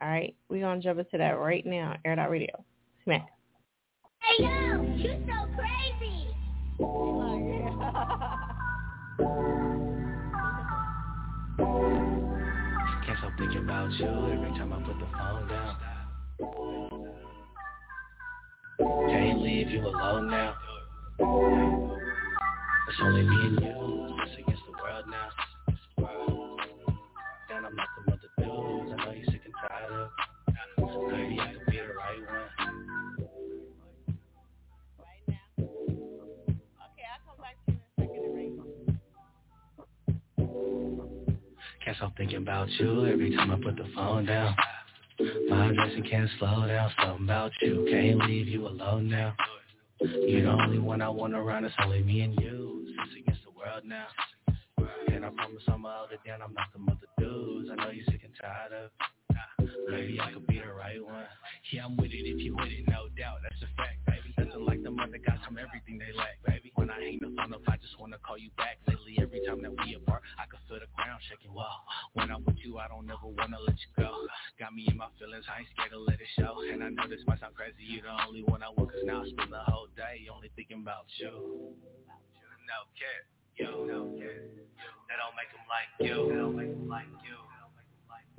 All 0.00 0.08
right, 0.08 0.34
we're 0.48 0.60
gonna 0.60 0.80
jump 0.80 1.00
into 1.00 1.18
that 1.18 1.38
right 1.38 1.66
now. 1.66 1.96
Air 2.04 2.14
Dot 2.16 2.30
Radio. 2.30 2.64
Smack. 3.04 3.26
Hey, 4.20 4.44
yo, 4.44 4.82
you 4.96 5.24
so 5.26 5.48
crazy. 5.56 6.28
Can't 13.04 13.18
stop 13.18 13.32
thinking 13.38 13.64
about 13.64 13.90
you 13.92 14.06
every 14.06 14.50
time 14.56 14.72
I 14.72 14.76
put 14.82 14.98
the 14.98 15.06
phone 15.16 15.48
down. 15.48 15.76
Can't 19.10 19.40
leave 19.40 19.70
you 19.70 19.80
alone 19.80 20.30
now. 20.30 20.54
It's 22.88 23.00
only 23.02 23.22
me 23.22 23.36
and 23.46 23.60
you, 23.60 24.17
Can't 41.88 41.96
stop 41.96 42.16
thinking 42.18 42.36
about 42.36 42.68
you 42.72 43.06
every 43.06 43.34
time 43.34 43.50
I 43.50 43.56
put 43.56 43.76
the 43.76 43.90
phone 43.94 44.26
down. 44.26 44.54
My 45.48 45.72
dressing 45.72 46.02
can't 46.02 46.28
slow 46.38 46.66
down, 46.68 46.90
something 47.02 47.24
about 47.24 47.50
you 47.62 47.88
can't 47.90 48.18
leave 48.28 48.46
you 48.46 48.68
alone 48.68 49.08
now. 49.08 49.34
You're 49.98 50.42
the 50.42 50.50
only 50.50 50.80
one 50.80 51.00
I 51.00 51.08
want 51.08 51.32
around, 51.32 51.64
it's 51.64 51.74
only 51.82 52.02
me 52.02 52.20
and 52.20 52.38
you. 52.42 52.84
It's 52.88 53.16
against 53.18 53.40
the 53.42 53.52
world 53.58 53.84
now. 53.86 54.04
And 55.10 55.24
I 55.24 55.30
promise 55.30 55.62
I'ma 55.66 55.96
hold 55.96 56.12
it 56.12 56.20
down, 56.28 56.42
I'm 56.42 56.52
not 56.52 56.66
the 56.74 56.78
mother 56.78 57.08
dudes. 57.18 57.70
I 57.72 57.76
know 57.76 57.90
you're 57.90 58.04
sick 58.04 58.20
and 58.22 58.34
tired 58.38 58.84
of. 58.84 58.90
Maybe 59.88 60.20
I 60.20 60.30
could 60.30 60.46
be 60.46 60.58
the 60.58 60.70
right 60.70 61.02
one. 61.02 61.24
Yeah, 61.72 61.86
I'm 61.86 61.96
with 61.96 62.10
it 62.10 62.16
if 62.16 62.38
you 62.38 62.54
with 62.54 62.68
it, 62.68 62.86
no 62.86 63.08
doubt. 63.16 63.38
That's 63.42 63.62
a 63.62 63.76
fact, 63.78 64.04
baby. 64.04 64.17
Nothing 64.48 64.64
like 64.64 64.80
them 64.80 64.96
other 64.96 65.20
guys, 65.20 65.44
I'm 65.44 65.60
everything 65.60 66.00
they 66.00 66.08
lack, 66.16 66.40
baby. 66.40 66.72
When 66.72 66.88
I 66.88 67.20
the 67.20 67.28
phone 67.36 67.52
up, 67.52 67.68
I 67.68 67.76
just 67.76 68.00
wanna 68.00 68.16
call 68.24 68.40
you 68.40 68.48
back. 68.56 68.80
Lately, 68.88 69.20
every 69.20 69.44
time 69.44 69.60
that 69.60 69.76
we 69.84 69.92
apart, 69.92 70.24
I 70.40 70.48
can 70.48 70.56
feel 70.64 70.80
the 70.80 70.88
ground 70.96 71.20
shaking. 71.28 71.52
Whoa, 71.52 71.68
when 72.16 72.32
I'm 72.32 72.40
with 72.48 72.56
you, 72.64 72.80
I 72.80 72.88
don't 72.88 73.04
ever 73.12 73.28
wanna 73.28 73.60
let 73.60 73.76
you 73.76 73.92
go. 74.00 74.08
Got 74.56 74.72
me 74.72 74.88
in 74.88 74.96
my 74.96 75.12
feelings, 75.20 75.44
I 75.52 75.60
ain't 75.60 75.68
scared 75.76 75.92
to 75.92 76.00
let 76.00 76.16
it 76.16 76.32
show. 76.40 76.64
And 76.64 76.80
I 76.80 76.88
know 76.88 77.04
this 77.12 77.20
might 77.28 77.44
sound 77.44 77.60
crazy, 77.60 77.84
you 77.84 78.00
the 78.00 78.08
only 78.24 78.40
one 78.48 78.64
I 78.64 78.72
want, 78.72 78.88
cause 78.88 79.04
now 79.04 79.20
I 79.20 79.28
spend 79.28 79.52
the 79.52 79.60
whole 79.68 79.92
day 80.00 80.24
only 80.32 80.48
thinking 80.56 80.80
about 80.80 81.04
you. 81.20 81.76
No 82.64 82.78
care, 82.96 83.28
you, 83.60 83.68
no 83.84 84.16
care. 84.16 84.48
That 85.12 85.20
don't 85.20 85.36
make 85.36 85.52
them 85.52 85.64
like 85.68 85.92
you. 86.00 86.16
That 86.24 86.40
don't 86.40 86.56
make 86.56 86.72
them 86.72 86.88
like 86.88 87.12
you. 87.20 87.36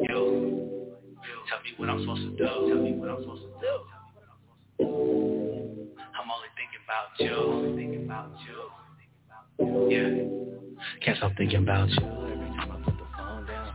You. 0.09 0.97
Tell 1.53 1.61
me 1.61 1.69
what 1.77 1.89
I'm 1.89 2.01
supposed 2.01 2.25
to 2.25 2.33
do. 2.33 2.49
Tell 2.49 2.81
me 2.81 2.97
what 2.97 3.13
I'm 3.13 3.21
supposed 3.21 3.45
to 3.45 3.53
do. 3.61 3.98
I'm 4.79 6.31
only 6.31 6.49
thinking 6.55 6.83
about 6.85 7.19
you. 7.19 7.75
Thinking 7.75 8.05
about 8.05 8.31
you. 8.47 8.59
Yeah. 9.89 10.39
Can't 11.03 11.17
stop 11.17 11.31
thinking 11.37 11.63
about 11.63 11.89
you 11.89 11.97
every 11.97 12.47
time 12.55 12.71
I 12.71 12.75
put 12.83 12.95
the 12.97 13.05
phone 13.17 13.45
down. 13.45 13.73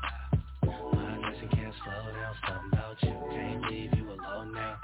My 0.94 1.18
dressing 1.20 1.48
can't 1.50 1.74
slow 1.84 2.12
down. 2.12 2.34
Something 2.46 2.70
about 2.72 3.02
you 3.02 3.14
can't 3.30 3.62
leave 3.70 3.94
you 3.94 4.10
alone 4.10 4.52
now. 4.54 4.78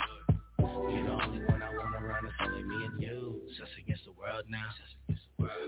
You're 0.58 1.04
the 1.04 1.12
only 1.12 1.44
one 1.46 1.62
I 1.62 1.70
want 1.74 1.94
around. 2.04 2.26
It's 2.26 2.34
only 2.44 2.62
me 2.64 2.84
and 2.84 3.02
you. 3.02 3.40
Us 3.62 3.68
against 3.82 4.04
the 4.04 4.12
world 4.12 4.44
now. 4.48 4.68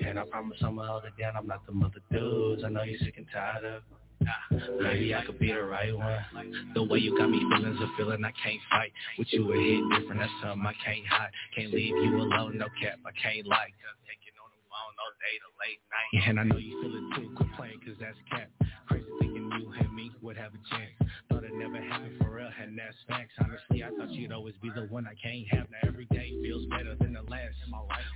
And 0.06 0.18
I 0.18 0.24
promise 0.24 0.58
I'ma 0.62 0.86
hold 0.86 1.04
it 1.04 1.20
down. 1.20 1.36
I'm 1.36 1.46
not 1.46 1.66
the 1.66 1.72
mother 1.72 2.00
dudes. 2.10 2.62
I 2.64 2.68
know 2.68 2.82
you're 2.82 2.98
sick 3.00 3.14
and 3.16 3.26
tired 3.32 3.64
of. 3.64 3.82
Maybe 4.80 5.14
I 5.14 5.24
could 5.24 5.38
be 5.38 5.52
the 5.52 5.62
right 5.62 5.96
one. 5.96 6.72
The 6.74 6.82
way 6.82 6.98
you 6.98 7.16
got 7.16 7.30
me 7.30 7.38
feelings 7.38 7.78
a 7.80 7.86
feeling 7.96 8.24
I 8.24 8.32
can't 8.42 8.60
fight. 8.70 8.92
With 9.18 9.28
you 9.32 9.52
a 9.52 9.56
hit 9.56 9.82
different, 10.00 10.20
that's 10.20 10.32
something 10.42 10.66
I 10.66 10.74
can't 10.84 11.06
hide. 11.06 11.30
Can't 11.56 11.72
leave 11.72 11.96
you 11.96 12.16
alone, 12.16 12.58
no 12.58 12.66
cap, 12.80 12.98
I 13.06 13.12
can't 13.20 13.46
lie. 13.46 13.70
Just 13.80 13.98
taking 14.06 14.34
on 14.38 14.50
the 14.52 14.62
phone 14.70 14.94
all 15.00 15.14
day 15.20 15.36
to 15.42 15.48
late 15.60 15.80
night. 15.90 16.28
And 16.28 16.40
I 16.40 16.44
know 16.44 16.58
you 16.58 16.80
feel 16.82 16.94
it 16.94 17.06
too, 17.16 17.34
quit 17.36 17.48
playing 17.56 17.80
cause 17.84 17.96
that's 18.00 18.18
cap. 18.30 18.50
Crazy 18.88 19.06
thinking 19.18 19.50
you 19.58 19.72
and 19.78 19.94
me 19.94 20.10
would 20.22 20.36
have 20.36 20.52
a 20.54 20.62
chance. 20.74 21.12
Thought 21.28 21.44
it 21.44 21.54
never 21.54 21.80
happened 21.80 22.18
for 22.18 22.30
real, 22.30 22.50
and 22.60 22.78
that's 22.78 22.96
facts. 23.08 23.32
Honestly, 23.38 23.84
I 23.84 23.90
thought 23.96 24.10
you'd 24.10 24.32
always 24.32 24.54
be 24.62 24.70
the 24.70 24.86
one 24.86 25.06
I 25.06 25.14
can't 25.14 25.46
have. 25.48 25.70
Now 25.70 25.88
every 25.88 26.06
day 26.06 26.32
feels 26.42 26.66
better 26.66 26.94
than 26.98 27.14
the 27.14 27.22
last. 27.22 27.56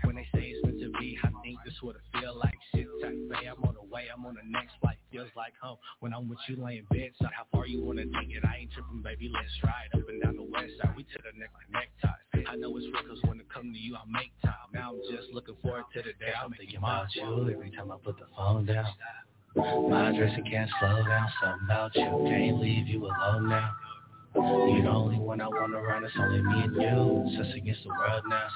When 0.05 0.17
they 0.17 0.27
say 0.35 0.53
it's 0.53 0.65
meant 0.65 0.81
to 0.81 0.91
be, 0.99 1.19
I 1.23 1.28
think 1.43 1.59
this 1.65 1.75
it 1.83 1.97
feel 2.20 2.36
like. 2.39 2.55
Shit 2.75 2.86
tight, 3.01 3.17
babe, 3.28 3.55
I'm 3.57 3.65
on 3.65 3.75
the 3.75 3.85
way, 3.85 4.09
I'm 4.12 4.27
on 4.27 4.35
the 4.35 4.45
next 4.45 4.75
flight. 4.81 4.97
Feels 5.12 5.31
like 5.36 5.53
home 5.61 5.78
when 6.01 6.12
I'm 6.12 6.28
with 6.28 6.39
you 6.49 6.57
laying 6.57 6.86
bedside. 6.91 7.33
How 7.33 7.47
far 7.53 7.67
you 7.67 7.83
wanna 7.83 8.05
take 8.05 8.31
it? 8.31 8.45
I 8.45 8.59
ain't 8.59 8.73
tripping, 8.73 9.03
baby. 9.03 9.31
Let's 9.33 9.51
ride 9.62 9.89
up 9.95 10.09
and 10.09 10.23
down 10.23 10.36
the 10.36 10.43
west 10.43 10.73
side. 10.78 10.95
We 10.97 11.05
to 11.05 11.19
the 11.23 11.39
neck 11.39 11.51
like 11.55 11.70
neckties. 11.70 12.47
I 12.49 12.57
know 12.57 12.77
it's 12.77 12.86
real 12.86 13.03
'cause 13.03 13.23
when 13.25 13.41
it 13.41 13.49
come 13.49 13.73
to 13.73 13.78
you, 13.78 13.97
I 13.97 14.05
make 14.07 14.33
time. 14.41 14.55
Now 14.73 14.95
I'm 14.95 15.01
just 15.11 15.33
looking 15.33 15.57
forward 15.57 15.85
to 15.95 16.03
the 16.03 16.12
day 16.15 16.33
I'm 16.33 16.53
thinking 16.53 16.77
about 16.77 17.15
you 17.15 17.51
every 17.51 17.70
time 17.70 17.91
I 17.91 17.97
put 17.99 18.19
the 18.19 18.27
phone 18.36 18.67
down. 18.67 18.93
My 19.57 20.12
dressing 20.15 20.44
can't 20.51 20.70
slow 20.78 21.02
down. 21.05 21.28
Something 21.41 21.65
about 21.65 21.94
you 21.94 22.28
can't 22.28 22.60
leave 22.60 22.86
you 22.86 23.07
alone 23.07 23.49
now. 23.49 23.73
You're 24.35 24.83
the 24.83 24.89
only 24.89 25.18
one 25.18 25.41
I 25.41 25.49
want 25.49 25.75
around. 25.75 26.05
It's 26.05 26.15
only 26.18 26.43
me 26.43 26.62
and 26.65 26.75
you. 26.76 27.25
It's 27.26 27.49
us 27.49 27.55
against 27.57 27.83
the 27.85 27.89
world 27.89 28.25
now. 28.28 28.49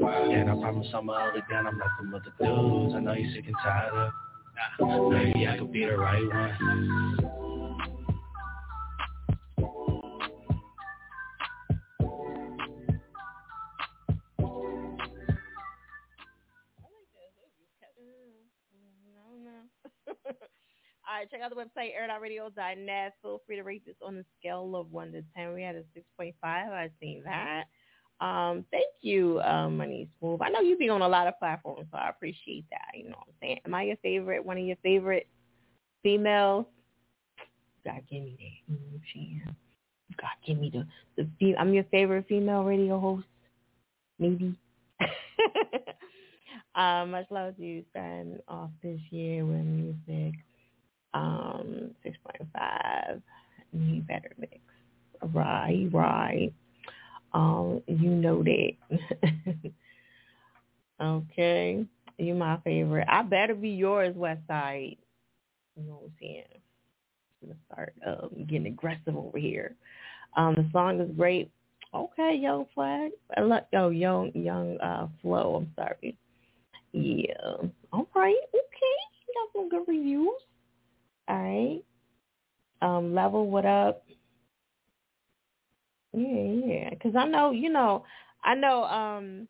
And 0.00 0.50
I 0.50 0.54
promise 0.54 0.88
I'ma 0.94 1.20
hold 1.20 1.36
it 1.36 1.44
down. 1.50 1.66
I'm 1.66 1.78
not 1.78 2.22
the 2.24 2.44
dudes. 2.44 2.94
I 2.94 3.00
know 3.00 3.12
you're 3.12 3.32
sick 3.34 3.44
and 3.46 3.56
tired 3.62 3.92
of. 3.92 4.12
Maybe 5.12 5.46
I 5.46 5.58
could 5.58 5.72
be 5.72 5.84
the 5.84 5.96
right 5.96 6.26
one. 6.26 7.29
Check 21.40 21.50
out 21.50 21.56
the 21.56 21.80
website, 21.80 21.92
air.radio.net. 21.94 23.14
Feel 23.22 23.40
free 23.46 23.56
to 23.56 23.62
rate 23.62 23.84
this 23.86 23.96
on 24.04 24.16
a 24.18 24.24
scale 24.38 24.76
of 24.76 24.90
1 24.92 25.12
to 25.12 25.22
10. 25.36 25.54
We 25.54 25.62
had 25.62 25.76
a 25.76 25.82
6.5. 26.20 26.34
I've 26.42 26.90
seen 27.00 27.22
that. 27.24 27.64
Um, 28.20 28.64
thank 28.70 28.86
you, 29.00 29.40
um, 29.40 29.78
Money 29.78 30.08
Smooth. 30.18 30.40
I 30.42 30.50
know 30.50 30.60
you 30.60 30.76
be 30.76 30.90
on 30.90 31.00
a 31.00 31.08
lot 31.08 31.26
of 31.26 31.38
platforms, 31.38 31.86
so 31.90 31.96
I 31.96 32.10
appreciate 32.10 32.66
that. 32.70 32.88
You 32.94 33.04
know 33.04 33.16
what 33.16 33.28
I'm 33.28 33.34
saying? 33.40 33.60
Am 33.64 33.74
I 33.74 33.84
your 33.84 33.96
favorite, 33.96 34.44
one 34.44 34.58
of 34.58 34.64
your 34.64 34.76
favorite 34.82 35.26
females? 36.02 36.66
God, 37.84 38.02
give 38.10 38.22
me 38.22 38.36
that. 38.38 38.74
You 39.14 39.36
know? 39.46 39.52
God, 40.20 40.30
give 40.46 40.58
me 40.58 40.70
the, 40.70 41.26
the 41.40 41.56
I'm 41.56 41.72
your 41.72 41.84
favorite 41.84 42.26
female 42.28 42.62
radio 42.62 43.00
host. 43.00 43.26
Maybe. 44.18 44.54
um, 46.74 47.10
much 47.10 47.26
love 47.30 47.56
to 47.56 47.62
you 47.62 47.84
starting 47.90 48.38
off 48.48 48.70
this 48.82 49.00
year 49.10 49.46
with 49.46 49.64
music. 49.64 50.34
Um, 51.12 51.90
6.5. 52.04 53.22
you 53.72 54.02
better 54.02 54.30
mix. 54.38 54.58
Right, 55.34 55.88
right. 55.92 56.52
Um, 57.32 57.82
you 57.86 58.10
know 58.10 58.42
that. 58.42 58.72
okay. 61.02 61.86
You 62.18 62.34
my 62.34 62.58
favorite. 62.64 63.06
I 63.08 63.22
better 63.22 63.54
be 63.54 63.70
yours, 63.70 64.14
West 64.16 64.42
Side. 64.46 64.96
You 65.76 65.84
know 65.86 65.94
what 65.94 66.04
I'm 66.04 66.12
saying? 66.20 66.44
I'm 67.42 67.48
gonna 67.48 67.60
start 67.72 67.94
um, 68.06 68.46
getting 68.46 68.66
aggressive 68.66 69.16
over 69.16 69.38
here. 69.38 69.74
Um, 70.36 70.54
the 70.54 70.68
song 70.72 71.00
is 71.00 71.10
great. 71.16 71.50
Okay, 71.94 72.38
Young 72.40 72.66
Flag. 72.74 73.10
I 73.36 73.40
love 73.40 73.62
oh 73.74 73.88
Young 73.88 74.30
Young 74.34 74.78
uh 74.80 75.08
Flow, 75.22 75.56
I'm 75.56 75.72
sorry. 75.76 76.16
Yeah. 76.92 77.32
All 77.92 78.08
right, 78.14 78.36
okay. 78.54 78.96
You 79.26 79.34
got 79.34 79.52
some 79.52 79.68
good 79.68 79.88
reviews. 79.88 80.40
All 81.30 81.36
right. 81.36 81.84
Um, 82.82 83.14
level 83.14 83.48
what 83.48 83.64
up? 83.64 84.04
Yeah, 86.12 86.42
yeah. 86.66 86.90
Because 86.90 87.14
I 87.14 87.26
know, 87.26 87.52
you 87.52 87.70
know, 87.70 88.04
I 88.42 88.56
know 88.56 88.82
um 88.84 89.46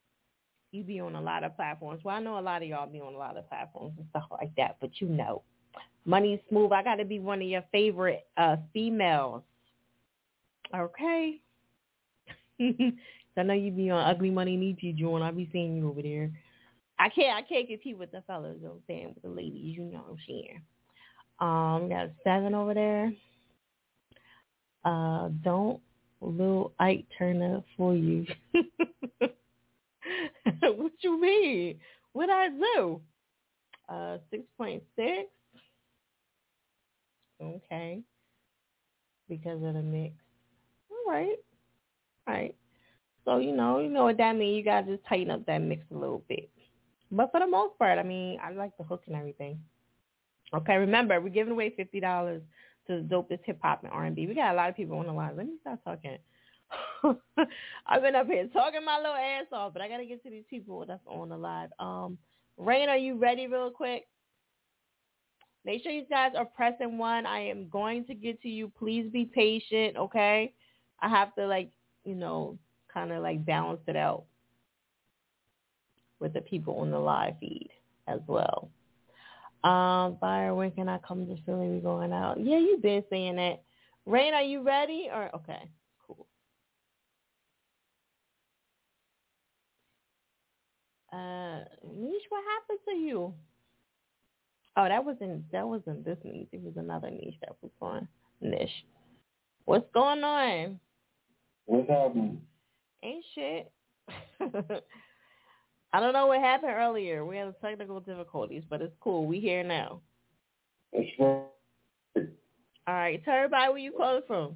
you 0.72 0.84
be 0.84 1.00
on 1.00 1.14
a 1.14 1.20
lot 1.20 1.42
of 1.42 1.56
platforms. 1.56 2.02
Well, 2.04 2.14
I 2.14 2.20
know 2.20 2.38
a 2.38 2.40
lot 2.40 2.62
of 2.62 2.68
y'all 2.68 2.86
be 2.86 3.00
on 3.00 3.14
a 3.14 3.18
lot 3.18 3.38
of 3.38 3.48
platforms 3.48 3.94
and 3.96 4.06
stuff 4.10 4.24
like 4.30 4.54
that. 4.56 4.76
But 4.78 5.00
you 5.00 5.08
know, 5.08 5.42
Money 6.04 6.42
Smooth, 6.50 6.70
I 6.72 6.82
got 6.82 6.96
to 6.96 7.06
be 7.06 7.18
one 7.18 7.40
of 7.40 7.48
your 7.48 7.64
favorite 7.72 8.26
uh 8.36 8.56
females. 8.74 9.42
Okay. 10.76 11.40
I 12.60 13.42
know 13.42 13.54
you 13.54 13.70
be 13.70 13.88
on 13.88 14.06
Ugly 14.06 14.30
Money 14.30 14.58
Nietzsche 14.58 14.92
joint. 14.92 15.24
I 15.24 15.30
be 15.30 15.48
seeing 15.50 15.78
you 15.78 15.88
over 15.88 16.02
there. 16.02 16.30
I 16.98 17.08
can't 17.08 17.38
I 17.38 17.48
can't 17.48 17.66
compete 17.66 17.96
with 17.96 18.12
the 18.12 18.22
fellas, 18.26 18.56
you 18.58 18.64
know 18.64 18.72
what 18.72 18.76
I'm 18.76 18.82
saying, 18.86 19.12
with 19.14 19.22
the 19.22 19.30
ladies, 19.30 19.78
you 19.78 19.84
know 19.84 20.00
what 20.00 20.10
I'm 20.10 20.18
saying. 20.28 20.60
Um, 21.40 21.88
got 21.88 22.06
a 22.06 22.10
seven 22.22 22.54
over 22.54 22.74
there. 22.74 23.12
Uh, 24.84 25.28
don't 25.42 25.80
Lil 26.20 26.72
Ike 26.78 27.06
Turner 27.18 27.62
for 27.76 27.94
you. 27.94 28.26
what 30.60 30.92
you 31.00 31.20
mean? 31.20 31.78
What 32.12 32.30
I 32.30 32.48
do? 32.48 33.00
Uh, 33.88 34.18
six 34.30 34.42
point 34.58 34.82
six. 34.96 35.28
Okay. 37.42 38.02
Because 39.28 39.62
of 39.62 39.74
the 39.74 39.82
mix. 39.82 40.14
All 40.90 41.12
right. 41.12 41.36
All 42.28 42.34
right. 42.34 42.54
So 43.24 43.38
you 43.38 43.52
know, 43.52 43.78
you 43.80 43.88
know 43.88 44.04
what 44.04 44.18
that 44.18 44.36
means. 44.36 44.56
You 44.58 44.64
gotta 44.64 44.86
just 44.86 45.06
tighten 45.06 45.30
up 45.30 45.46
that 45.46 45.58
mix 45.58 45.82
a 45.90 45.94
little 45.94 46.22
bit. 46.28 46.50
But 47.10 47.30
for 47.30 47.40
the 47.40 47.46
most 47.46 47.78
part, 47.78 47.98
I 47.98 48.02
mean, 48.02 48.38
I 48.42 48.52
like 48.52 48.76
the 48.76 48.84
hook 48.84 49.02
and 49.06 49.16
everything. 49.16 49.60
Okay, 50.54 50.76
remember 50.76 51.20
we're 51.20 51.28
giving 51.28 51.52
away 51.52 51.70
fifty 51.76 52.00
dollars 52.00 52.42
to 52.86 52.96
the 52.96 53.02
dopest 53.02 53.40
hip 53.44 53.58
hop 53.62 53.84
and 53.84 53.92
R 53.92 54.04
and 54.04 54.16
B. 54.16 54.26
We 54.26 54.34
got 54.34 54.52
a 54.52 54.56
lot 54.56 54.68
of 54.68 54.76
people 54.76 54.98
on 54.98 55.06
the 55.06 55.12
line. 55.12 55.36
Let 55.36 55.46
me 55.46 55.54
stop 55.60 55.82
talking. 55.84 56.18
I've 57.86 58.02
been 58.02 58.14
up 58.14 58.26
here 58.26 58.46
talking 58.52 58.84
my 58.84 58.98
little 58.98 59.14
ass 59.14 59.46
off, 59.52 59.72
but 59.72 59.82
I 59.82 59.88
gotta 59.88 60.06
get 60.06 60.22
to 60.24 60.30
these 60.30 60.44
people 60.48 60.84
that's 60.86 61.06
on 61.06 61.28
the 61.28 61.36
live. 61.36 61.70
Um, 61.78 62.18
Rain, 62.56 62.88
are 62.88 62.96
you 62.96 63.16
ready, 63.16 63.46
real 63.46 63.70
quick? 63.70 64.06
Make 65.64 65.82
sure 65.82 65.92
you 65.92 66.04
guys 66.08 66.32
are 66.36 66.44
pressing 66.44 66.98
one. 66.98 67.26
I 67.26 67.40
am 67.40 67.68
going 67.68 68.04
to 68.06 68.14
get 68.14 68.40
to 68.42 68.48
you. 68.48 68.70
Please 68.78 69.10
be 69.12 69.24
patient, 69.24 69.96
okay? 69.96 70.54
I 71.00 71.08
have 71.08 71.34
to 71.34 71.46
like, 71.46 71.70
you 72.04 72.14
know, 72.14 72.58
kind 72.92 73.12
of 73.12 73.22
like 73.22 73.44
balance 73.44 73.80
it 73.86 73.96
out 73.96 74.24
with 76.18 76.32
the 76.32 76.40
people 76.40 76.76
on 76.76 76.90
the 76.90 76.98
live 76.98 77.34
feed 77.40 77.70
as 78.06 78.20
well. 78.26 78.70
Um, 79.62 80.16
Fiya, 80.20 80.54
when 80.54 80.70
can 80.70 80.88
I 80.88 80.98
come 80.98 81.26
to 81.26 81.36
Philly? 81.44 81.68
We 81.68 81.80
going 81.80 82.12
out. 82.12 82.40
Yeah, 82.40 82.58
you've 82.58 82.82
been 82.82 83.04
saying 83.10 83.36
that. 83.36 83.62
Rain, 84.06 84.32
are 84.32 84.42
you 84.42 84.62
ready? 84.62 85.08
Or 85.12 85.30
okay, 85.36 85.70
cool. 86.06 86.26
Uh, 91.12 91.60
Niche, 91.94 92.22
what 92.30 92.42
happened 92.58 92.78
to 92.88 92.94
you? 92.96 93.34
Oh, 94.76 94.88
that 94.88 95.04
wasn't 95.04 95.50
that 95.52 95.66
wasn't 95.66 96.04
this 96.04 96.16
niche. 96.24 96.48
It 96.52 96.62
was 96.62 96.74
another 96.76 97.10
niche 97.10 97.34
that 97.40 97.56
was 97.60 97.72
on 97.82 98.08
niche. 98.40 98.70
What's 99.66 99.86
going 99.92 100.24
on? 100.24 100.80
What's 101.66 101.90
happening? 101.90 102.40
Ain't 103.02 103.24
shit. 103.34 103.70
I 105.92 106.00
don't 106.00 106.12
know 106.12 106.28
what 106.28 106.40
happened 106.40 106.72
earlier. 106.76 107.24
We 107.24 107.36
had 107.36 107.52
technical 107.60 108.00
difficulties, 108.00 108.62
but 108.68 108.80
it's 108.80 108.94
cool. 109.00 109.26
We 109.26 109.40
here 109.40 109.64
now. 109.64 110.00
All 111.18 111.50
right. 112.86 113.24
Tell 113.24 113.34
everybody 113.34 113.68
where 113.68 113.78
you 113.78 113.92
calling 113.92 114.22
from. 114.26 114.54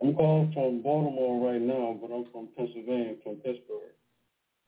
I'm 0.00 0.14
calling 0.14 0.52
from 0.52 0.80
Baltimore 0.82 1.50
right 1.52 1.60
now, 1.60 1.98
but 2.00 2.14
I'm 2.14 2.24
from 2.30 2.48
Pennsylvania, 2.56 3.14
from 3.24 3.36
Pittsburgh. 3.36 3.94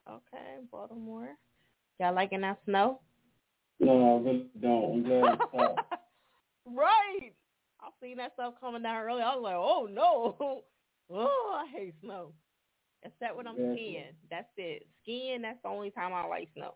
Okay, 0.09 0.65
Baltimore. 0.73 1.29
Y'all 2.01 2.15
liking 2.15 2.41
that 2.41 2.59
snow? 2.65 3.01
No, 3.79 4.17
I 4.17 4.29
really 4.29 4.47
don't. 4.61 4.93
I'm 4.93 5.03
glad 5.05 5.35
it 5.35 5.41
stopped. 5.55 5.81
Right. 6.67 7.33
I 7.81 7.89
seen 8.01 8.19
that 8.19 8.35
stuff 8.35 8.55
coming 8.61 8.83
down 8.83 9.03
earlier. 9.03 9.25
I 9.25 9.35
was 9.35 9.43
like, 9.43 9.57
oh 9.57 9.89
no. 9.91 10.63
Oh, 11.13 11.61
I 11.61 11.69
hate 11.77 11.95
snow. 12.03 12.33
Except 13.03 13.37
when 13.37 13.47
I'm 13.47 13.59
Yeah. 13.59 13.73
skiing. 13.73 14.13
That's 14.31 14.49
it. 14.57 14.87
Skiing, 15.03 15.43
that's 15.43 15.59
the 15.63 15.69
only 15.69 15.91
time 15.91 16.13
I 16.13 16.27
like 16.27 16.49
snow. 16.55 16.75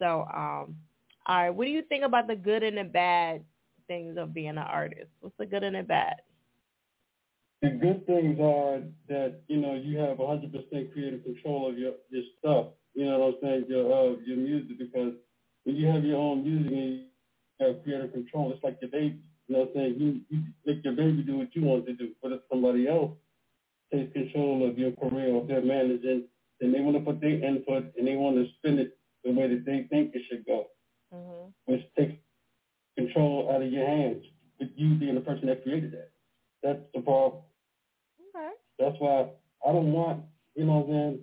So, 0.00 0.22
um, 0.32 0.76
all 1.26 1.36
right, 1.36 1.50
what 1.50 1.64
do 1.64 1.70
you 1.70 1.82
think 1.82 2.04
about 2.04 2.26
the 2.28 2.36
good 2.36 2.62
and 2.62 2.76
the 2.78 2.84
bad 2.84 3.44
things 3.88 4.16
of 4.18 4.34
being 4.34 4.48
an 4.50 4.58
artist? 4.58 5.10
What's 5.20 5.36
the 5.38 5.46
good 5.46 5.64
and 5.64 5.76
the 5.76 5.82
bad? 5.82 6.16
The 7.62 7.70
good 7.70 8.06
things 8.06 8.38
are 8.40 8.82
that 9.08 9.40
you 9.48 9.58
know 9.60 9.74
you 9.74 9.98
have 9.98 10.18
100% 10.18 10.92
creative 10.92 11.24
control 11.24 11.68
of 11.70 11.78
your 11.78 11.94
your 12.10 12.22
stuff. 12.38 12.66
You 12.94 13.06
know 13.06 13.18
what 13.18 13.34
I'm 13.34 13.40
saying? 13.42 13.64
Your 13.68 13.92
uh, 13.92 14.16
your 14.24 14.36
music 14.36 14.78
because 14.78 15.14
when 15.64 15.76
you 15.76 15.86
have 15.88 16.04
your 16.04 16.18
own 16.18 16.44
music 16.44 16.72
and 16.72 16.90
you 16.92 17.06
have 17.66 17.82
creative 17.82 18.12
control, 18.12 18.52
it's 18.52 18.62
like 18.64 18.78
your 18.82 18.90
baby. 18.90 19.20
You 19.48 19.56
know 19.56 19.60
what 19.60 19.68
I'm 19.70 19.74
saying? 19.74 19.94
You 19.98 20.20
you 20.30 20.42
make 20.66 20.84
your 20.84 20.94
baby 20.94 21.22
do 21.22 21.38
what 21.38 21.54
you 21.54 21.62
want 21.62 21.86
to 21.86 21.94
do, 21.94 22.10
but 22.22 22.32
it's 22.32 22.44
somebody 22.50 22.86
else 22.88 23.12
takes 23.92 24.12
control 24.12 24.68
of 24.68 24.78
your 24.78 24.92
career 24.92 25.34
or 25.34 25.44
they're 25.46 25.62
managing, 25.62 26.24
then 26.60 26.72
they 26.72 26.80
want 26.80 26.96
to 26.96 27.02
put 27.02 27.20
their 27.20 27.42
input 27.44 27.92
and 27.96 28.06
they 28.06 28.16
want 28.16 28.36
to 28.36 28.46
spin 28.58 28.78
it 28.78 28.96
the 29.24 29.32
way 29.32 29.48
that 29.48 29.64
they 29.64 29.86
think 29.90 30.14
it 30.14 30.22
should 30.30 30.44
go, 30.46 30.66
Mm-hmm. 31.14 31.72
which 31.72 31.82
takes 31.96 32.14
control 32.96 33.50
out 33.54 33.62
of 33.62 33.70
your 33.72 33.86
hands. 33.86 34.24
With 34.60 34.70
you 34.76 34.94
being 34.94 35.16
the 35.16 35.20
person 35.20 35.46
that 35.48 35.62
created 35.64 35.92
that, 35.92 36.10
that's 36.62 36.78
the 36.94 37.00
problem. 37.00 37.42
Okay. 38.34 38.50
That's 38.78 38.96
why 39.00 39.26
I 39.66 39.72
don't 39.72 39.92
want, 39.92 40.22
you 40.54 40.64
know, 40.64 40.86
then 40.88 41.20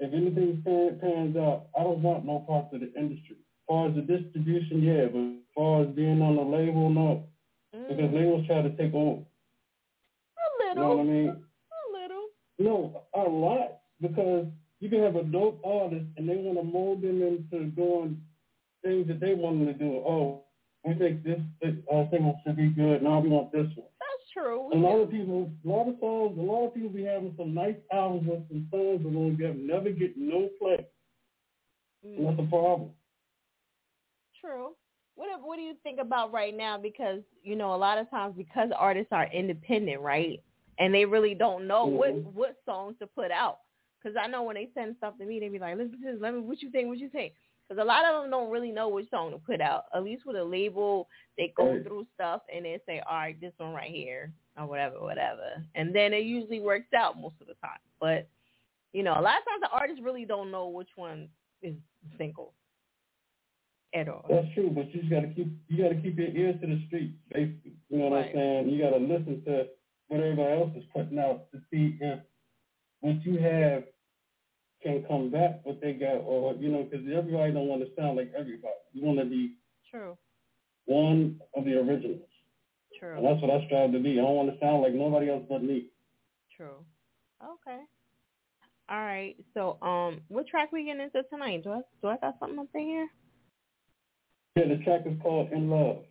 if 0.00 0.12
anything 0.12 0.60
pans 0.64 1.36
out, 1.36 1.66
I 1.78 1.84
don't 1.84 2.02
want 2.02 2.24
no 2.24 2.40
parts 2.40 2.74
of 2.74 2.80
the 2.80 2.92
industry. 2.98 3.36
As 3.36 3.66
far 3.68 3.88
as 3.88 3.94
the 3.94 4.02
distribution, 4.02 4.82
yeah, 4.82 5.06
but 5.06 5.20
as 5.20 5.54
far 5.54 5.82
as 5.82 5.88
being 5.94 6.20
on 6.20 6.34
the 6.36 6.42
label, 6.42 6.90
no, 6.90 7.26
because 7.72 8.12
labels 8.12 8.46
try 8.46 8.60
to 8.62 8.70
take 8.76 8.92
over. 8.92 9.22
A 9.22 10.46
little. 10.58 10.74
You 10.74 10.74
know 10.74 10.88
what 10.96 11.00
I 11.00 11.04
mean? 11.04 11.43
No, 12.58 13.02
a 13.14 13.20
lot 13.20 13.80
because 14.00 14.46
you 14.80 14.88
can 14.88 15.02
have 15.02 15.16
a 15.16 15.24
dope 15.24 15.60
artist 15.64 16.06
and 16.16 16.28
they 16.28 16.36
want 16.36 16.58
to 16.58 16.64
mold 16.64 17.02
them 17.02 17.22
into 17.22 17.66
doing 17.70 18.20
things 18.82 19.08
that 19.08 19.20
they 19.20 19.34
want 19.34 19.58
them 19.58 19.66
to 19.66 19.72
do. 19.74 20.02
Oh, 20.06 20.44
we 20.84 20.94
think 20.94 21.24
this, 21.24 21.40
uh, 21.62 22.04
single 22.10 22.38
should 22.44 22.56
be 22.56 22.68
good. 22.68 23.02
Now 23.02 23.20
we 23.20 23.30
want 23.30 23.50
this 23.52 23.66
one. 23.74 23.88
That's 23.98 24.30
true. 24.32 24.70
A 24.72 24.76
lot 24.76 24.98
of 24.98 25.10
people, 25.10 25.50
a 25.64 25.68
lot 25.68 25.88
of 25.88 25.96
songs, 26.00 26.38
a 26.38 26.42
lot 26.42 26.66
of 26.66 26.74
people 26.74 26.90
be 26.90 27.04
having 27.04 27.34
some 27.38 27.54
nice 27.54 27.76
albums 27.92 28.28
with 28.28 28.48
some 28.48 28.68
songs 28.70 29.02
that 29.02 29.12
will 29.12 29.32
get 29.32 29.56
never 29.56 29.90
get 29.90 30.16
no 30.16 30.48
play. 30.60 30.86
And 32.04 32.26
that's 32.26 32.38
a 32.38 32.50
problem. 32.50 32.90
True. 34.40 34.72
What 35.14 35.28
what 35.42 35.56
do 35.56 35.62
you 35.62 35.74
think 35.82 36.00
about 36.00 36.32
right 36.32 36.54
now? 36.54 36.76
Because 36.76 37.20
you 37.42 37.56
know, 37.56 37.74
a 37.74 37.76
lot 37.76 37.98
of 37.98 38.10
times 38.10 38.34
because 38.36 38.68
artists 38.76 39.12
are 39.12 39.28
independent, 39.32 40.02
right, 40.02 40.42
and 40.78 40.94
they 40.94 41.04
really 41.04 41.34
don't 41.34 41.66
know 41.66 41.86
what 41.86 42.10
Mm-hmm. 42.14 42.36
what 42.36 42.56
songs 42.66 42.96
to 43.00 43.06
put 43.06 43.30
out. 43.30 43.58
Because 44.02 44.16
I 44.22 44.26
know 44.26 44.42
when 44.42 44.56
they 44.56 44.68
send 44.74 44.96
stuff 44.98 45.16
to 45.18 45.24
me, 45.24 45.40
they 45.40 45.48
be 45.48 45.58
like, 45.58 45.76
"Listen 45.76 46.00
to 46.02 46.12
this. 46.12 46.20
Let 46.20 46.34
me. 46.34 46.40
What 46.40 46.60
you 46.62 46.70
think? 46.70 46.88
What 46.88 46.98
you 46.98 47.08
think?" 47.08 47.32
Because 47.68 47.82
a 47.82 47.86
lot 47.86 48.04
of 48.04 48.20
them 48.22 48.30
don't 48.30 48.50
really 48.50 48.70
know 48.70 48.88
which 48.88 49.08
song 49.08 49.30
to 49.30 49.38
put 49.38 49.62
out. 49.62 49.84
At 49.94 50.04
least 50.04 50.26
with 50.26 50.36
a 50.36 50.44
label, 50.44 51.08
they 51.38 51.54
go 51.56 51.72
Right. 51.72 51.82
through 51.82 52.06
stuff 52.14 52.42
and 52.54 52.66
they 52.66 52.78
say, 52.86 53.00
all 53.08 53.16
right, 53.16 53.40
this 53.40 53.54
one 53.56 53.72
right 53.72 53.90
here 53.90 54.30
or 54.58 54.66
whatever, 54.66 55.00
whatever. 55.00 55.64
And 55.74 55.94
then 55.94 56.12
it 56.12 56.24
usually 56.26 56.60
works 56.60 56.92
out 56.92 57.18
most 57.18 57.36
of 57.40 57.46
the 57.46 57.54
time. 57.54 57.78
But, 57.98 58.28
you 58.92 59.02
know, 59.02 59.12
a 59.12 59.22
lot 59.22 59.38
of 59.38 59.44
times 59.46 59.62
the 59.62 59.70
artists 59.72 60.02
really 60.02 60.26
don't 60.26 60.50
know 60.50 60.68
which 60.68 60.90
one 60.96 61.30
is 61.62 61.74
single 62.18 62.52
at 63.94 64.10
all. 64.10 64.26
That's 64.28 64.52
true, 64.54 64.68
but 64.70 64.92
you 64.94 65.00
just 65.00 65.10
gotta 65.10 65.28
keep 65.28 65.48
you 65.68 65.82
gotta 65.82 65.94
keep 66.02 66.18
your 66.18 66.28
ears 66.28 66.60
to 66.60 66.66
the 66.66 66.82
street, 66.86 67.14
basically. 67.32 67.72
You 67.88 67.98
know 67.98 68.08
what 68.08 68.16
Right. 68.16 68.28
I'm 68.28 68.34
saying? 68.34 68.68
You 68.68 68.82
gotta 68.82 68.98
listen 68.98 69.42
to 69.46 69.68
what 70.08 70.20
everybody 70.20 70.52
else 70.60 70.70
is 70.76 70.84
putting 70.94 71.18
out 71.18 71.50
to 71.52 71.58
see 71.70 71.96
if 72.00 72.20
what 73.00 73.24
you 73.24 73.38
have 73.38 73.84
can 74.82 75.04
come 75.08 75.30
back 75.30 75.60
what 75.64 75.80
they 75.80 75.92
got, 75.94 76.16
or 76.24 76.54
you 76.54 76.70
know, 76.70 76.82
because 76.84 77.06
everybody 77.06 77.52
don't 77.52 77.68
want 77.68 77.82
to 77.82 77.88
sound 77.96 78.16
like 78.16 78.32
everybody. 78.36 78.74
You 78.92 79.04
want 79.04 79.18
to 79.18 79.24
be 79.24 79.54
True. 79.90 80.16
one 80.84 81.40
of 81.56 81.64
the 81.64 81.72
originals, 81.78 82.28
True. 82.98 83.16
and 83.16 83.24
that's 83.24 83.40
what 83.40 83.50
I 83.50 83.64
strive 83.66 83.92
to 83.92 83.98
be. 83.98 84.12
I 84.12 84.22
don't 84.22 84.36
want 84.36 84.52
to 84.52 84.58
sound 84.60 84.82
like 84.82 84.92
nobody 84.92 85.30
else 85.30 85.44
but 85.48 85.62
me. 85.62 85.88
True. 86.56 86.84
Okay. 87.42 87.80
All 88.88 89.00
right. 89.00 89.34
So, 89.54 89.78
um, 89.82 90.20
what 90.28 90.46
track 90.46 90.70
we 90.70 90.84
getting 90.84 91.02
into 91.02 91.22
tonight? 91.30 91.64
Do 91.64 91.70
I 91.72 91.80
do 92.02 92.08
I 92.08 92.16
got 92.18 92.38
something 92.38 92.58
up 92.58 92.68
in 92.74 92.80
here? 92.82 93.08
Yeah, 94.56 94.68
the 94.68 94.84
track 94.84 95.02
is 95.06 95.20
called 95.22 95.50
"In 95.52 95.70
Love." 95.70 96.04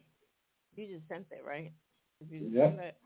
You 0.76 0.88
just 0.88 1.08
sent 1.08 1.28
it, 1.32 1.44
right? 1.48 1.72
You 2.20 2.40
just 2.40 2.56
Yep. 2.56 2.80
it? 2.80 2.98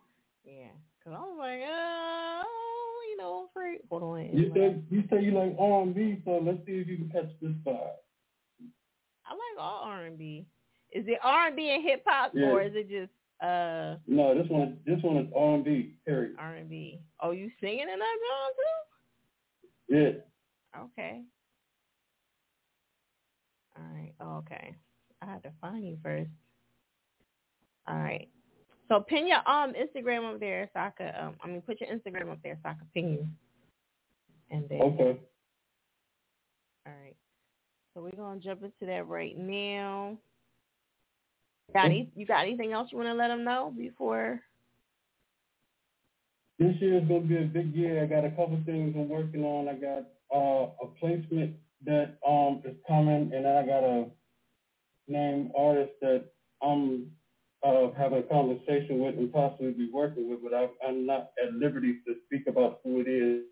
Yeah. 0.48 0.72
Cause 1.04 1.14
I 1.16 1.20
was 1.20 1.36
like, 1.38 1.60
oh, 1.68 3.02
you 3.10 3.18
know, 3.18 3.48
free. 3.54 3.80
Hold 3.90 4.04
on. 4.04 4.30
You 4.34 4.52
said 4.56 4.86
you 4.90 5.04
say 5.10 5.22
you 5.24 5.32
like 5.32 5.56
R&B, 5.60 6.22
so 6.26 6.40
let's 6.44 6.60
see 6.66 6.74
if 6.74 6.88
you 6.88 6.98
can 6.98 7.10
catch 7.10 7.30
this 7.42 7.52
vibe. 7.66 8.00
I 9.26 9.32
like 9.34 9.60
all 9.60 9.82
R 9.84 10.06
and 10.06 10.18
B. 10.18 10.46
Is 10.94 11.06
it 11.08 11.20
R 11.22 11.48
and 11.48 11.56
B 11.56 11.70
and 11.70 11.84
hip 11.84 12.04
hop, 12.08 12.32
Yeah. 12.34 12.48
or 12.48 12.62
is 12.62 12.72
it 12.76 12.90
just 12.90 13.12
uh 13.44 13.98
No, 14.08 14.34
this 14.36 14.50
one 14.50 14.80
this 14.86 15.02
one 15.04 15.18
is 15.18 15.28
R&B. 15.36 15.96
Period. 16.06 16.36
R 16.40 16.56
and 16.56 16.70
B? 16.70 17.02
Oh, 17.22 17.32
you 17.32 17.52
singing 17.60 17.82
in 17.92 18.00
that 18.00 18.18
song 18.30 18.52
too? 18.56 19.96
Yeah. 19.96 20.82
Okay. 20.84 21.22
All 23.78 23.84
right. 23.94 24.14
Okay. 24.40 24.76
I 25.22 25.26
had 25.26 25.44
to 25.44 25.52
find 25.62 25.86
you 25.86 25.98
first. 26.04 26.30
All 27.88 27.96
right. 27.98 28.28
So 28.90 29.02
pin 29.02 29.28
your 29.28 29.40
um 29.50 29.74
Instagram 29.74 30.34
up 30.34 30.40
there 30.40 30.70
so 30.74 30.80
I 30.80 30.90
could 30.92 31.14
um 31.20 31.36
I 31.44 31.48
mean 31.48 31.62
put 31.62 31.82
your 31.82 31.90
Instagram 31.90 32.32
up 32.32 32.40
there 32.44 32.58
so 32.64 32.70
I 32.70 32.74
could 32.74 32.94
ping 32.94 33.12
you. 33.14 33.28
And 34.52 34.68
then 34.70 34.82
Okay. 34.82 35.20
all 36.88 36.94
right. 36.94 37.16
So 37.94 38.02
we're 38.02 38.12
gonna 38.12 38.40
jump 38.40 38.64
into 38.64 38.86
that 38.86 39.08
right 39.08 39.38
now. 39.38 40.18
Got 41.74 41.86
any, 41.88 42.10
you 42.16 42.26
got 42.26 42.46
anything 42.46 42.72
else 42.72 42.90
you 42.92 42.98
want 42.98 43.10
to 43.10 43.14
let 43.14 43.28
them 43.28 43.44
know 43.44 43.74
before? 43.78 44.42
This 46.60 46.76
year 46.80 46.98
is 47.00 47.08
gonna 47.08 47.22
be 47.22 47.38
a 47.38 47.44
big 47.44 47.76
year. 47.76 48.02
I 48.04 48.08
got 48.08 48.26
a 48.26 48.30
couple 48.32 48.60
things 48.66 48.96
I'm 48.98 49.10
working 49.10 49.44
on. 49.44 49.68
I 49.68 49.74
got 49.76 50.08
uh, 50.34 50.70
a 50.82 50.88
placement 51.00 51.56
that 51.86 52.18
um 52.28 52.62
is 52.66 52.76
coming, 52.88 53.32
and 53.34 53.46
then 53.46 53.58
I 53.58 53.66
got 53.66 53.84
a 53.84 54.06
name 55.08 55.52
artist 55.58 55.94
that 56.02 56.26
I'm 56.64 57.12
uh, 57.64 57.92
having 57.98 58.20
a 58.20 58.24
conversation 58.24 59.00
with 59.00 59.18
and 59.18 59.32
possibly 59.32 59.72
be 59.72 59.90
working 59.92 60.30
with, 60.30 60.40
but 60.44 60.54
I, 60.54 60.68
I'm 60.88 61.06
not 61.06 61.32
at 61.44 61.54
liberty 61.54 62.00
to 62.08 62.16
speak 62.26 62.48
about 62.48 62.80
who 62.84 63.02
it 63.02 63.10
is 63.10 63.44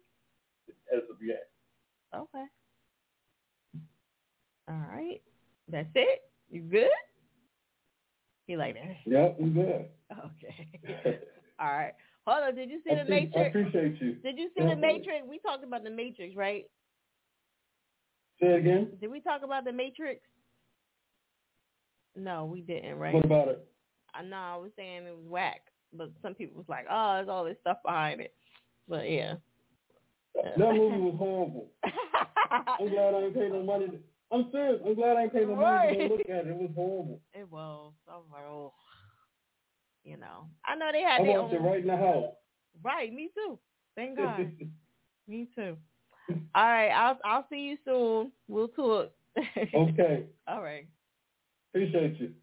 as 0.94 1.02
of 1.10 1.18
yet. 1.22 1.50
Okay. 2.16 2.46
All 4.70 4.86
right. 4.92 5.22
That's 5.72 5.90
it. 5.96 6.22
You 6.50 6.62
good? 6.62 6.90
You 8.48 8.58
like 8.58 8.76
that? 8.76 8.98
Yep, 9.06 9.38
I'm 9.42 9.54
good. 9.54 9.86
Okay. 10.12 11.20
All 11.60 11.72
right. 11.72 11.94
Hold 12.28 12.44
on. 12.44 12.56
Did 12.56 12.70
you 12.70 12.82
see 12.86 12.94
I 12.94 13.04
the 13.04 13.10
matrix? 13.10 13.36
I 13.36 13.40
appreciate 13.42 14.02
you. 14.02 14.14
Did 14.24 14.38
you 14.38 14.50
see 14.58 14.64
the 14.64 14.76
Matrix? 14.76 15.26
We 15.28 15.40
talked 15.40 15.64
about 15.64 15.84
the 15.84 15.90
Matrix, 15.92 16.36
right? 16.36 16.66
Say 18.42 18.48
it 18.48 18.60
again. 18.60 18.90
Did 19.00 19.12
we 19.12 19.22
talk 19.22 19.42
about 19.44 19.64
the 19.64 19.72
Matrix? 19.72 20.22
No, 22.16 22.46
we 22.46 22.62
didn't, 22.62 22.96
right? 22.96 23.14
What 23.14 23.26
about 23.26 23.48
it? 23.50 23.68
I 24.18 24.24
know 24.24 24.38
I 24.38 24.56
was 24.58 24.72
saying 24.76 25.06
it 25.06 25.16
was 25.16 25.26
whack, 25.28 25.62
but 25.94 26.12
some 26.22 26.34
people 26.34 26.58
was 26.58 26.70
like, 26.70 26.86
"Oh, 26.90 27.16
there's 27.16 27.30
all 27.30 27.44
this 27.44 27.58
stuff 27.62 27.78
behind 27.84 28.22
it." 28.22 28.34
But 28.88 29.10
yeah, 29.10 29.36
That 30.36 30.58
movie 30.58 30.98
was 30.98 31.16
horrible. 31.18 31.72
I'm 32.80 32.90
glad 32.90 33.14
I 33.16 33.22
ain't 33.26 33.34
paid 33.34 33.52
no 33.52 33.64
money. 33.64 33.88
To, 33.88 34.00
I'm 34.32 34.50
serious. 34.52 34.82
I'm 34.86 34.96
glad 34.96 35.18
I 35.18 35.24
ain't 35.24 35.34
paid 35.34 35.48
no 35.48 35.56
money 35.56 35.98
to 35.98 36.08
look 36.08 36.22
at 36.22 36.46
it. 36.46 36.48
It 36.48 36.56
was 36.56 36.72
horrible. 36.76 37.22
it 37.34 37.52
was. 37.52 37.94
I 38.08 38.16
was 38.18 38.26
like, 38.32 38.44
oh, 38.44 38.74
you 40.04 40.18
know, 40.18 40.48
I 40.66 40.76
know 40.76 40.90
they 40.92 41.02
had 41.02 41.22
I 41.22 41.24
their 41.24 41.42
watched 41.42 41.54
it 41.56 41.62
right 41.62 41.82
in 41.82 41.88
the 41.88 41.98
house. 41.98 42.34
Right, 42.84 43.12
me 43.14 43.30
too. 43.34 43.58
Thank 43.96 44.18
God. 44.18 44.52
me 45.28 45.50
too. 45.56 45.78
All 46.30 46.64
right, 46.64 46.90
I'll 46.90 47.20
I'll 47.26 47.46
see 47.50 47.60
you 47.60 47.78
soon. 47.86 48.32
We'll 48.48 48.68
talk. 48.70 49.12
okay. 49.76 50.26
all 50.48 50.62
right. 50.62 50.88
Appreciate 51.74 52.20
you. 52.20 52.34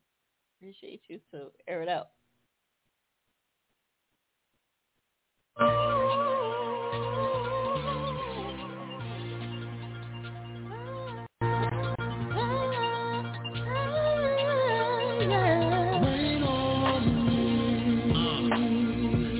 Appreciate 0.63 1.03
you 1.09 1.19
too. 1.33 1.49
Air 1.67 1.83
it 1.83 1.89
out. 1.89 2.11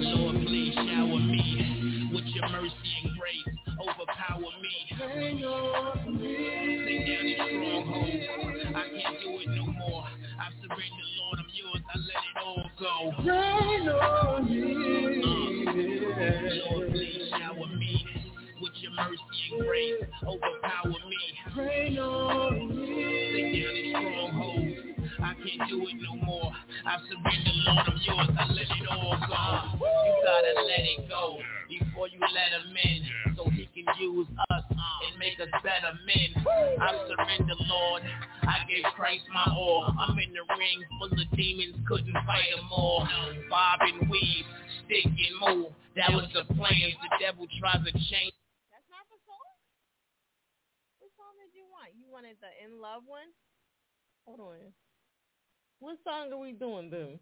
Lord, 0.03 0.37
please 0.45 0.75
shower 0.75 1.21
me 1.21 2.11
with 2.13 2.25
your 2.35 2.49
mercy 2.49 2.75
and 3.05 3.13
grace. 3.17 3.57
Overpower 3.81 4.51
me. 4.61 4.75
Sing 4.99 5.41
down 5.41 6.17
these 6.19 7.37
strongholds. 7.37 8.32
I 10.43 10.51
surrender, 10.59 11.07
Lord, 11.23 11.39
I'm 11.39 11.47
yours. 11.55 11.83
I 11.87 11.99
let 12.03 12.19
it 12.27 12.37
all 12.43 12.67
go. 12.81 12.95
Rain 13.23 13.89
on 13.89 14.51
me. 14.51 15.23
Uh, 16.03 16.75
Lord, 16.75 16.91
please 16.91 17.31
shower 17.31 17.67
me 17.79 18.05
with 18.61 18.73
your 18.81 18.91
mercy 18.91 19.23
and 19.53 19.63
grace. 19.63 20.03
Overpower 20.27 20.99
me. 21.09 21.23
Rain 21.57 21.97
on 21.99 22.69
me. 22.75 22.75
Sing 23.33 23.63
down 23.63 23.75
these 23.75 23.95
strongholds. 23.95 24.93
I 25.23 25.35
can't 25.47 25.71
do 25.71 25.87
it 25.87 25.97
no 26.03 26.17
more. 26.27 26.51
I 26.87 26.99
surrender, 27.07 27.55
Lord, 27.63 27.87
I'm 27.87 28.01
yours. 28.03 28.37
I 28.37 28.45
let 28.51 28.67
it 28.67 28.89
all 28.91 29.15
go. 29.23 29.79
You 29.79 30.13
gotta 30.27 30.55
let 30.67 30.83
it 30.91 31.09
go 31.09 31.39
before 31.69 32.09
you 32.09 32.19
let 32.19 32.51
him 32.51 32.75
in, 32.83 33.37
so 33.37 33.49
he 33.51 33.69
can 33.73 33.87
use 34.01 34.27
us 34.27 34.47
and 34.51 34.52
make 35.23 35.39
us 35.39 35.55
better 35.63 35.95
men. 36.03 36.35
I 36.83 36.99
surrender, 37.07 37.55
Lord. 37.71 38.03
I 38.43 38.67
gave 38.67 38.83
Christ 38.99 39.23
my 39.33 39.55
all. 39.55 39.95
I'm 39.95 40.19
in 40.19 40.35
the 40.35 40.43
ring 40.59 40.83
full 40.99 41.15
of 41.15 41.31
demons, 41.39 41.79
couldn't 41.87 42.13
fight 42.27 42.51
them 42.57 42.67
all. 42.73 43.07
Bob 43.49 43.79
and 43.83 44.11
weave, 44.11 44.47
stick 44.83 45.07
and 45.07 45.37
move. 45.39 45.73
That 45.95 46.11
was 46.11 46.27
the 46.35 46.43
plan. 46.55 46.91
The 46.99 47.11
devil 47.23 47.47
tries 47.61 47.87
to 47.87 47.93
change. 47.93 48.35
That's 48.75 48.89
not 48.91 49.07
the 49.15 49.19
song. 49.23 49.47
What 50.99 51.15
song 51.15 51.39
did 51.39 51.55
you 51.55 51.71
want? 51.71 51.95
You 51.95 52.11
wanted 52.11 52.37
the 52.43 52.51
In 52.59 52.83
Love 52.83 53.03
one? 53.07 53.31
Hold 54.27 54.41
on. 54.41 54.75
What 55.79 55.99
song 56.03 56.33
are 56.33 56.39
we 56.39 56.53
doing, 56.53 56.91
Boom? 56.91 57.21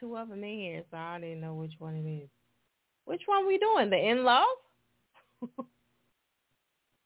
Two 0.00 0.16
of 0.16 0.28
them 0.28 0.42
in 0.42 0.58
here, 0.58 0.84
so 0.90 0.96
I 0.96 1.20
didn't 1.20 1.40
know 1.40 1.54
which 1.54 1.74
one 1.78 1.94
it 1.94 2.08
is. 2.08 2.28
Which 3.06 3.22
one 3.26 3.46
we 3.46 3.58
doing? 3.58 3.90
The 3.90 3.96
In 3.98 4.24
Love? 4.24 4.46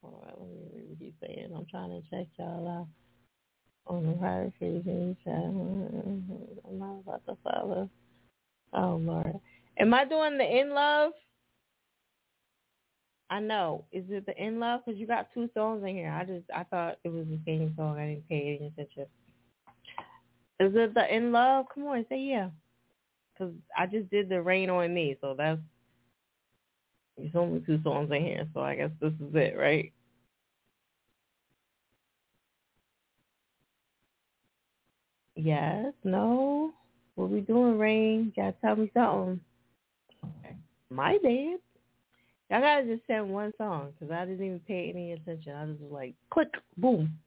Hold 0.03 0.25
on, 0.25 0.33
let 0.39 0.49
me 0.49 0.57
read 0.75 0.89
what 0.89 0.99
he's 1.01 1.13
saying. 1.21 1.53
I'm 1.57 1.67
trying 1.71 1.91
to 1.91 2.03
check 2.11 2.29
y'all 2.39 2.69
out 2.69 2.87
on 3.87 4.07
the 4.07 4.13
prior 4.15 4.53
version. 4.61 5.17
I'm 6.69 6.79
not 6.79 7.01
about 7.01 7.27
to 7.27 7.37
follow. 7.43 7.91
Oh 8.73 8.97
Lord, 9.03 9.41
am 9.79 9.95
I 9.95 10.05
doing 10.05 10.39
the 10.39 10.45
In 10.45 10.71
Love? 10.75 11.13
I 13.31 13.41
know. 13.41 13.85
Is 13.93 14.05
it 14.09 14.27
the 14.27 14.37
In 14.43 14.59
Love? 14.61 14.81
Because 14.85 15.01
you 15.01 15.07
got 15.07 15.29
two 15.35 15.51
songs 15.55 15.83
in 15.83 15.97
here. 15.97 16.11
I 16.11 16.25
just 16.25 16.45
I 16.55 16.65
thought 16.65 16.99
it 17.05 17.11
was 17.11 17.27
the 17.27 17.41
same 17.47 17.75
song. 17.77 17.99
I 17.99 18.07
didn't 18.09 18.29
pay 18.29 18.59
any 18.59 18.69
attention. 18.69 19.07
Is 20.61 20.73
it 20.75 20.95
the 20.95 21.15
In 21.15 21.33
Love? 21.33 21.67
Come 21.75 21.85
on, 21.85 22.07
say 22.09 22.21
yeah. 22.21 22.51
Because 23.33 23.55
I 23.77 23.87
just 23.87 24.11
did 24.11 24.29
the 24.29 24.43
Rain 24.43 24.71
on 24.71 24.93
Me, 24.93 25.17
so 25.21 25.35
that's 25.37 25.61
there's 27.19 27.35
only 27.35 27.61
two 27.61 27.81
songs 27.83 28.11
in 28.13 28.23
here, 28.25 28.49
so 28.55 28.61
I 28.61 28.77
guess 28.77 28.91
this 29.01 29.13
is 29.13 29.35
it, 29.35 29.57
right? 29.57 29.93
Yes, 35.35 35.93
no. 36.05 36.73
What 37.15 37.31
we 37.31 37.41
doing, 37.41 37.79
Rain? 37.79 38.33
You 38.37 38.43
gotta 38.43 38.57
tell 38.61 38.77
me 38.77 38.91
something. 38.95 39.41
Okay. 40.25 40.57
My 40.91 41.19
bad. 41.23 41.59
Y'all 42.51 42.61
gotta 42.61 42.85
just 42.87 43.07
send 43.07 43.29
one 43.29 43.53
song 43.59 43.93
because 43.99 44.13
I 44.13 44.25
didn't 44.25 44.45
even 44.45 44.61
pay 44.61 44.91
any 44.93 45.13
attention. 45.13 45.53
I 45.55 45.67
just 45.67 45.81
was 45.81 45.93
like, 45.93 46.15
click, 46.31 46.49
boom. 46.77 47.19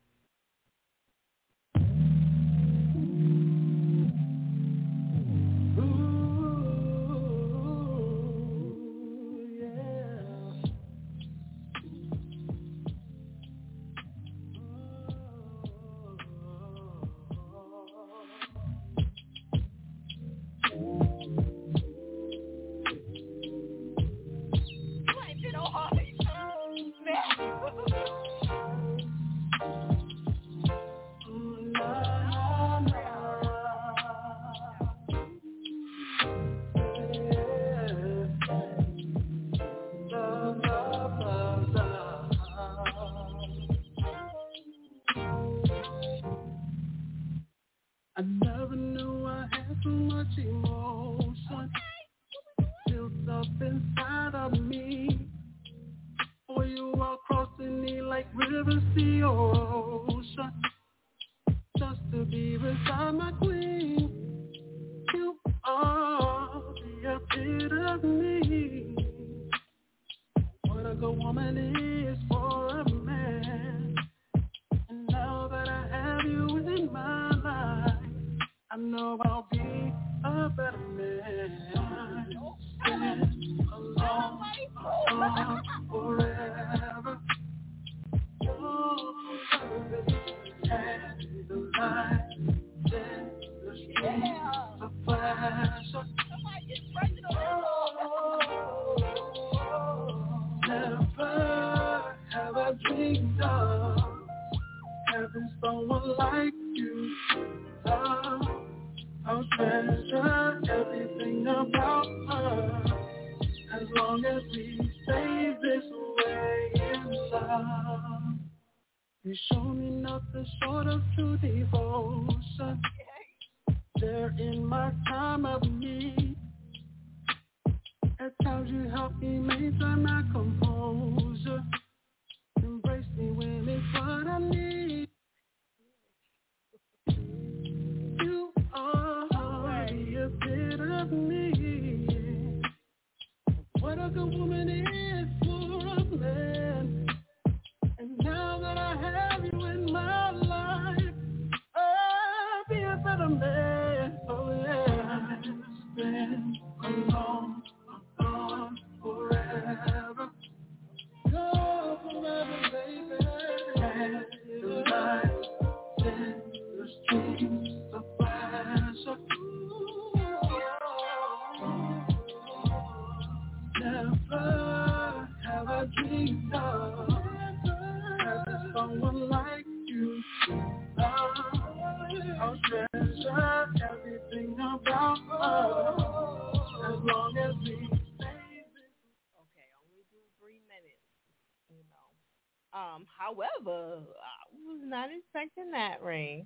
However, 193.17 193.99
I 193.99 194.67
was 194.67 194.80
not 194.83 195.09
expecting 195.11 195.72
that 195.72 196.01
ring. 196.03 196.45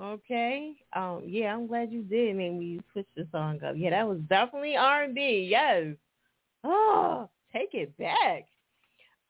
Okay. 0.00 0.76
Um, 0.92 1.22
yeah, 1.26 1.54
I'm 1.54 1.66
glad 1.66 1.90
you 1.90 2.02
did 2.02 2.36
make 2.36 2.52
me 2.52 2.80
switch 2.92 3.08
the 3.16 3.26
song 3.32 3.62
up. 3.64 3.74
Yeah, 3.76 3.90
that 3.90 4.08
was 4.08 4.20
definitely 4.28 4.76
R 4.76 5.04
and 5.04 5.14
B. 5.14 5.48
Yes. 5.50 5.96
Oh, 6.62 7.28
take 7.52 7.74
it 7.74 7.96
back. 7.98 8.46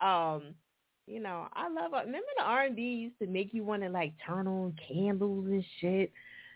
Um, 0.00 0.54
you 1.06 1.20
know, 1.20 1.46
I 1.54 1.68
love. 1.68 1.92
Remember 1.92 2.26
the 2.36 2.44
R 2.44 2.64
and 2.64 2.76
B 2.76 2.82
used 2.82 3.18
to 3.20 3.26
make 3.26 3.54
you 3.54 3.64
want 3.64 3.82
to 3.82 3.88
like 3.88 4.12
turn 4.26 4.46
on 4.46 4.74
candles 4.86 5.46
and 5.46 5.64
shit. 5.80 6.12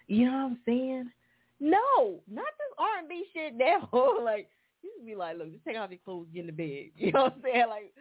You 0.09 0.27
know 0.27 0.33
what 0.33 0.39
I'm 0.39 0.59
saying? 0.67 1.11
No, 1.59 2.21
not 2.31 2.45
this 2.45 2.77
R 2.79 2.99
and 2.99 3.09
B 3.09 3.25
shit 3.33 3.55
now. 3.55 3.89
like 4.23 4.51
you 4.83 4.91
just 4.97 5.07
be 5.07 5.15
like, 5.15 5.39
look, 5.39 5.53
just 5.53 5.65
take 5.65 5.77
off 5.77 5.91
your 5.91 6.01
clothes, 6.05 6.27
get 6.35 6.41
in 6.41 6.47
the 6.47 6.53
bed. 6.53 6.91
You 6.97 7.13
know 7.13 7.25
what 7.25 7.35
I'm 7.37 7.43
saying? 7.43 7.69
Like, 7.69 7.95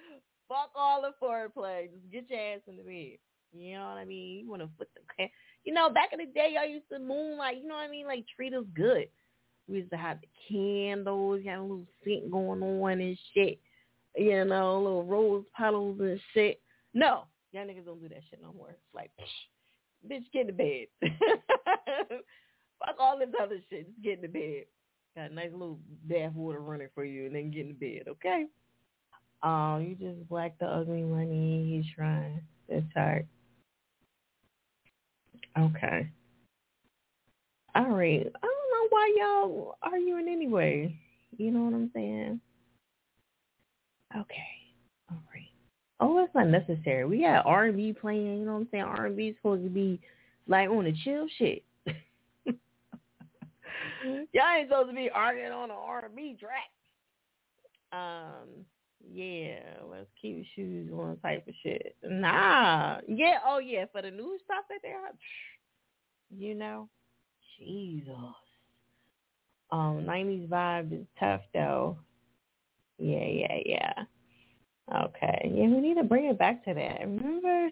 fuck 0.52 0.72
all 0.76 1.02
the 1.02 1.14
foreplay. 1.26 1.90
Just 1.90 2.12
get 2.12 2.30
your 2.30 2.40
ass 2.40 2.60
in 2.68 2.76
the 2.76 2.84
bed. 2.84 3.18
You 3.54 3.76
know 3.76 3.86
what 3.86 3.98
I 3.98 4.06
mean? 4.06 4.40
You 4.40 4.50
want 4.50 4.62
to 4.62 4.70
put 4.78 4.90
the, 4.94 5.26
you 5.64 5.74
know, 5.74 5.90
back 5.90 6.10
in 6.14 6.20
the 6.20 6.26
day, 6.26 6.54
y'all 6.56 6.70
used 6.70 6.90
to 6.92 7.00
moonlight. 7.00 7.58
You 7.62 7.68
know 7.68 7.76
what 7.76 7.84
I 7.84 7.90
mean? 7.90 8.06
Like 8.06 8.26
treat 8.36 8.54
us 8.54 8.66
good. 8.76 9.08
We 9.68 9.78
used 9.78 9.92
to 9.92 9.98
have 9.98 10.18
the 10.22 10.28
candles, 10.50 11.42
got 11.46 11.58
a 11.58 11.62
little 11.62 11.86
scent 12.04 12.32
going 12.32 12.62
on 12.62 13.00
and 13.00 13.18
shit. 13.34 13.60
You 14.18 14.44
know, 14.46 14.82
little 14.82 15.06
rose 15.06 15.46
petals 15.56 15.98
and 16.02 16.20
shit. 16.34 16.60
No, 16.94 17.24
y'all 17.54 17.66
niggas 17.66 17.86
don't 17.86 18.02
do 18.02 18.10
that 18.10 18.22
shit 18.30 18.42
no 18.42 18.54
more. 18.54 18.72
It's 18.72 18.80
like, 18.94 19.12
bitch, 20.10 20.24
get 20.34 20.48
the 20.48 20.54
bed. 20.54 20.88
Fuck 22.80 22.96
all 23.00 23.18
this 23.18 23.30
other 23.42 23.60
shit. 23.70 23.88
Just 23.88 24.04
get 24.04 24.16
in 24.16 24.22
the 24.22 24.28
bed. 24.28 24.66
Got 25.16 25.32
a 25.32 25.34
nice 25.34 25.52
little 25.52 25.80
bath 26.06 26.34
water 26.34 26.60
running 26.60 26.90
for 26.94 27.06
you, 27.06 27.28
and 27.28 27.36
then 27.36 27.52
get 27.52 27.62
in 27.62 27.78
the 27.80 27.98
bed, 27.98 28.08
okay? 28.10 28.46
Oh, 29.44 29.78
you 29.80 29.96
just 29.96 30.28
black 30.30 30.58
the 30.60 30.66
ugly 30.66 31.02
money. 31.02 31.82
He's 31.84 31.94
trying. 31.96 32.42
That's 32.70 32.86
hard. 32.96 33.28
Okay. 35.58 36.10
All 37.76 37.90
right. 37.90 38.20
I 38.22 38.48
don't 38.48 38.72
know 38.72 38.88
why 38.90 39.16
y'all 39.18 39.78
arguing 39.82 40.28
anyway. 40.30 40.96
You 41.38 41.52
know 41.52 41.62
what 41.64 41.74
I'm 41.74 41.92
saying? 41.94 42.40
Okay. 44.16 44.48
All 45.10 45.22
right. 45.34 45.50
Oh, 46.00 46.18
that's 46.18 46.36
not 46.36 46.48
necessary. 46.48 47.06
We 47.06 47.22
got 47.22 47.46
R 47.46 47.66
and 47.66 47.78
B 47.78 47.94
playing. 47.94 48.40
You 48.40 48.46
know 48.46 48.54
what 48.54 48.60
I'm 48.60 48.68
saying? 48.72 48.84
R 48.84 49.06
and 49.08 49.18
B 49.18 49.34
supposed 49.38 49.64
to 49.64 49.70
be 49.70 50.00
like 50.48 50.70
on 50.70 50.84
the 50.84 50.94
chill 51.04 51.28
shit. 51.38 51.64
y'all 52.46 52.56
ain't 54.58 54.70
supposed 54.70 54.90
to 54.90 54.96
be 54.96 55.10
arguing 55.10 55.52
on 55.52 55.72
an 55.72 55.78
R 55.78 56.06
and 56.06 56.16
B 56.16 56.38
track. 56.40 56.70
Um. 57.92 58.66
Yeah, 59.10 59.60
let's 59.90 60.10
keep 60.22 60.46
shoes 60.56 60.92
on 60.94 61.18
type 61.18 61.48
of 61.48 61.54
shit. 61.64 61.96
Nah. 62.04 63.00
Yeah, 63.08 63.40
oh 63.46 63.60
yeah, 63.60 63.86
for 63.92 64.02
the 64.02 64.12
new 64.12 64.38
stuff 64.44 64.66
that 64.70 64.80
they 64.84 64.90
have. 64.90 65.16
You 66.38 66.56
know? 66.56 66.90
Jesus. 67.58 68.14
Um, 69.72 70.06
nineties 70.06 70.50
vibe 70.50 70.94
is 70.94 71.06
tough 71.20 71.42
though. 71.54 71.98
Yeah, 72.98 73.26
yeah, 73.26 73.58
yeah. 73.66 73.94
Okay. 75.04 75.52
Yeah, 75.54 75.68
we 75.68 75.80
need 75.80 75.96
to 75.96 76.04
bring 76.04 76.26
it 76.26 76.38
back 76.38 76.64
to 76.66 76.74
that. 76.74 77.02
Remember 77.02 77.70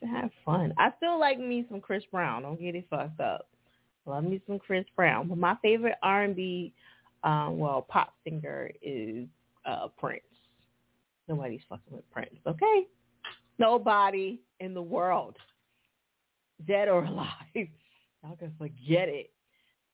to 0.00 0.06
have 0.06 0.30
fun. 0.44 0.74
I 0.78 0.92
still 0.96 1.18
like 1.18 1.38
me 1.38 1.64
some 1.70 1.80
Chris 1.80 2.02
Brown. 2.10 2.42
Don't 2.42 2.60
get 2.60 2.74
it 2.74 2.86
fucked 2.90 3.20
up. 3.20 3.48
Love 4.04 4.24
me 4.24 4.40
some 4.46 4.58
Chris 4.58 4.84
Brown. 4.96 5.28
But 5.28 5.38
my 5.38 5.56
favorite 5.62 5.94
R 6.02 6.24
and 6.24 6.34
B 6.34 6.72
um, 7.24 7.58
well, 7.58 7.86
pop 7.88 8.14
singer 8.24 8.70
is 8.82 9.26
uh 9.64 9.88
Prince. 9.98 10.22
Nobody's 11.28 11.60
fucking 11.68 11.92
with 11.92 12.10
Prince, 12.10 12.36
okay? 12.46 12.86
Nobody 13.58 14.40
in 14.60 14.74
the 14.74 14.82
world, 14.82 15.36
dead 16.66 16.88
or 16.88 17.04
alive. 17.04 17.28
Y'all 17.54 18.36
can 18.36 18.52
forget 18.58 19.08
it. 19.08 19.30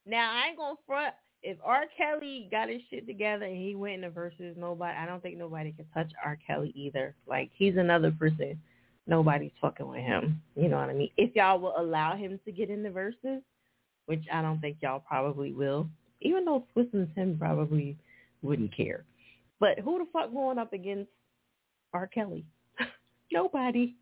Now 0.07 0.33
I 0.33 0.49
ain't 0.49 0.59
gonna 0.59 0.77
front. 0.87 1.15
If 1.43 1.57
R. 1.63 1.85
Kelly 1.97 2.49
got 2.51 2.69
his 2.69 2.83
shit 2.91 3.07
together 3.07 3.45
and 3.45 3.57
he 3.57 3.77
went 3.77 3.97
in 3.97 4.01
the 4.01 4.11
verses, 4.11 4.57
nobody 4.59 4.97
I 4.97 5.07
don't 5.07 5.23
think 5.23 5.37
nobody 5.37 5.73
can 5.73 5.87
touch 5.95 6.11
R. 6.25 6.39
Kelly 6.45 6.73
either. 6.75 7.15
Like 7.27 7.51
he's 7.55 7.77
another 7.77 8.11
person. 8.11 8.61
Nobody's 9.07 9.53
fucking 9.61 9.89
with 9.89 10.01
him. 10.01 10.43
You 10.55 10.69
know 10.69 10.77
what 10.77 10.91
I 10.91 10.95
mean? 10.95 11.11
If 11.17 11.35
y'all 11.35 11.59
will 11.59 11.75
allow 11.79 12.17
him 12.17 12.39
to 12.45 12.53
get 12.53 12.69
in 12.69 12.83
the 12.83 12.91
verses, 12.91 13.43
which 14.07 14.25
I 14.33 14.43
don't 14.43 14.61
think 14.61 14.79
y'all 14.81 15.03
probably 15.07 15.53
will, 15.53 15.89
even 16.21 16.45
though 16.45 16.65
Swizz 16.77 16.93
and 16.93 17.09
Tim 17.15 17.37
probably 17.39 17.97
wouldn't 18.43 18.77
care. 18.77 19.05
But 19.61 19.81
who 19.81 19.99
the 19.99 20.07
fuck 20.12 20.33
going 20.33 20.59
up 20.59 20.73
against 20.73 21.11
R. 21.93 22.07
Kelly? 22.07 22.45
Nobody. 23.33 23.97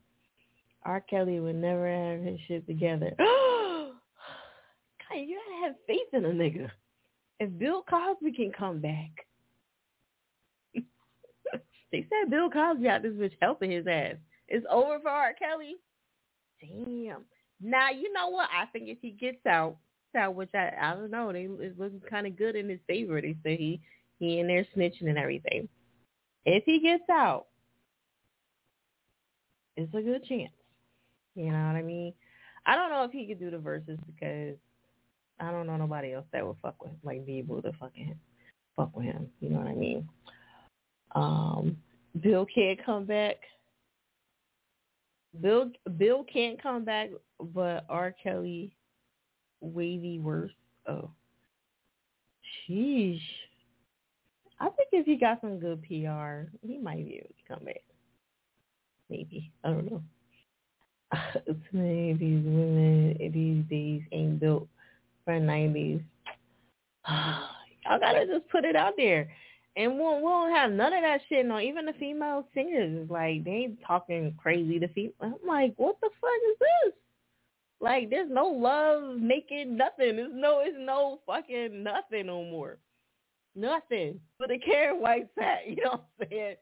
R. 0.85 1.01
Kelly 1.01 1.41
would 1.41 1.57
never 1.57 1.89
have 1.89 2.21
his 2.21 2.39
shit 2.47 2.67
together. 2.67 3.15
God, 3.19 3.95
you 5.15 5.39
gotta 5.39 5.67
have 5.67 5.77
faith 5.87 6.09
in 6.13 6.25
a 6.25 6.29
nigga. 6.29 6.71
If 7.41 7.59
Bill 7.59 7.85
Cosby 7.89 8.33
can 8.33 8.53
come 8.53 8.81
back. 8.81 9.11
they 11.93 12.07
said 12.09 12.31
Bill 12.31 12.51
Cosby 12.51 12.89
out 12.89 13.03
this 13.03 13.13
bitch 13.13 13.37
helping 13.41 13.71
his 13.71 13.87
ass. 13.87 14.15
It's 14.49 14.67
over 14.71 15.01
for 15.01 15.11
R. 15.11 15.35
Kelly. 15.35 15.77
Damn. 16.61 17.25
Now 17.61 17.91
you 17.91 18.13
know 18.13 18.29
what? 18.29 18.49
I 18.55 18.67
think 18.67 18.89
if 18.89 18.99
he 19.01 19.11
gets 19.11 19.45
out, 19.47 19.77
out, 20.17 20.35
which 20.35 20.51
I 20.55 20.73
I 20.81 20.95
don't 20.95 21.11
know. 21.11 21.33
They 21.33 21.43
it 21.43 21.79
looking 21.79 22.01
kind 22.09 22.27
of 22.27 22.37
good 22.37 22.57
in 22.57 22.69
his 22.69 22.81
favor. 22.87 23.21
They 23.21 23.37
say 23.45 23.57
he 23.57 23.81
he 24.19 24.41
in 24.41 24.47
there 24.47 24.67
snitching 24.77 25.09
and 25.09 25.19
everything. 25.19 25.69
If 26.45 26.65
he 26.65 26.81
gets 26.81 27.05
out, 27.11 27.47
it's 29.77 29.95
a 29.95 30.01
good 30.01 30.25
chance. 30.25 30.53
You 31.35 31.51
know 31.53 31.67
what 31.67 31.77
I 31.77 31.83
mean? 31.83 32.15
I 32.65 32.75
don't 32.75 32.91
know 32.91 33.05
if 33.05 33.13
he 33.13 33.27
could 33.27 33.39
do 33.39 33.51
the 33.51 33.59
verses 33.59 33.99
because 34.07 34.57
I 35.39 35.51
don't 35.51 35.67
know 35.67 35.77
nobody 35.77 36.15
else 36.15 36.25
that 36.33 36.47
would 36.47 36.57
fuck 36.63 36.83
with 36.83 36.93
him, 36.93 36.99
like 37.05 37.27
be 37.27 37.39
able 37.39 37.63
to 37.63 37.73
fucking 37.79 38.19
fuck 38.75 38.97
with 38.97 39.05
him. 39.05 39.29
You 39.41 39.51
know 39.51 39.59
what 39.59 39.69
I 39.69 39.75
mean? 39.75 40.09
Um, 41.15 41.77
Bill 42.21 42.47
can't 42.47 42.83
come 42.85 43.05
back. 43.05 43.37
Bill 45.41 45.71
Bill 45.99 46.25
can't 46.25 46.61
come 46.63 46.85
back, 46.85 47.11
but 47.53 47.85
R. 47.89 48.15
Kelly 48.23 48.75
wavy 49.61 50.19
worse. 50.19 50.53
Oh, 50.89 51.11
sheesh. 52.69 53.21
I 54.59 54.71
think 54.71 54.89
if 54.93 55.07
he 55.07 55.17
got 55.17 55.41
some 55.41 55.59
good 55.59 55.83
PR, 55.83 56.49
he 56.67 56.79
might 56.79 57.05
be 57.05 57.17
able 57.17 57.29
to 57.29 57.55
come 57.55 57.65
back. 57.65 57.83
Maybe 59.11 59.53
I 59.65 59.69
don't 59.69 59.91
know. 59.91 60.03
Of 61.47 61.57
these 61.73 62.45
women 62.45 63.17
these 63.33 63.65
days 63.71 64.03
ain't 64.13 64.41
built 64.41 64.67
for 65.25 65.39
nineties. 65.39 66.01
Y'all 67.09 68.01
gotta 68.01 68.27
just 68.27 68.49
put 68.49 68.65
it 68.65 68.75
out 68.77 68.95
there. 68.97 69.31
And 69.77 69.93
we 69.93 70.01
won't, 70.01 70.23
we 70.23 70.25
won't 70.25 70.57
have 70.57 70.73
none 70.73 70.95
of 70.95 71.03
that 71.03 71.21
shit. 71.29 71.45
No, 71.45 71.61
even 71.61 71.85
the 71.85 71.93
female 71.95 72.49
singers 72.55 73.09
like 73.11 73.45
they 73.45 73.51
ain't 73.51 73.79
talking 73.87 74.35
crazy 74.43 74.81
to 74.81 74.89
female. 74.89 75.13
I'm 75.23 75.35
like, 75.47 75.75
what 75.77 75.97
the 76.01 76.09
fuck 76.21 76.31
is 76.51 76.59
this? 76.59 76.95
Like 77.81 78.11
there's 78.11 78.31
no 78.31 78.47
love 78.47 79.19
making 79.21 79.77
nothing. 79.77 80.17
There's 80.17 80.33
no 80.35 80.61
it's 80.65 80.77
no 80.79 81.21
fucking 81.27 81.83
nothing 81.83 82.27
no 82.27 82.43
more. 82.43 82.79
Nothing. 83.57 84.21
But 84.39 84.51
a 84.51 84.59
Karyn 84.59 85.01
White 85.01 85.29
fat, 85.35 85.61
you 85.67 85.77
know 85.77 85.91
what 85.93 86.07
I'm 86.21 86.29
saying? 86.31 86.57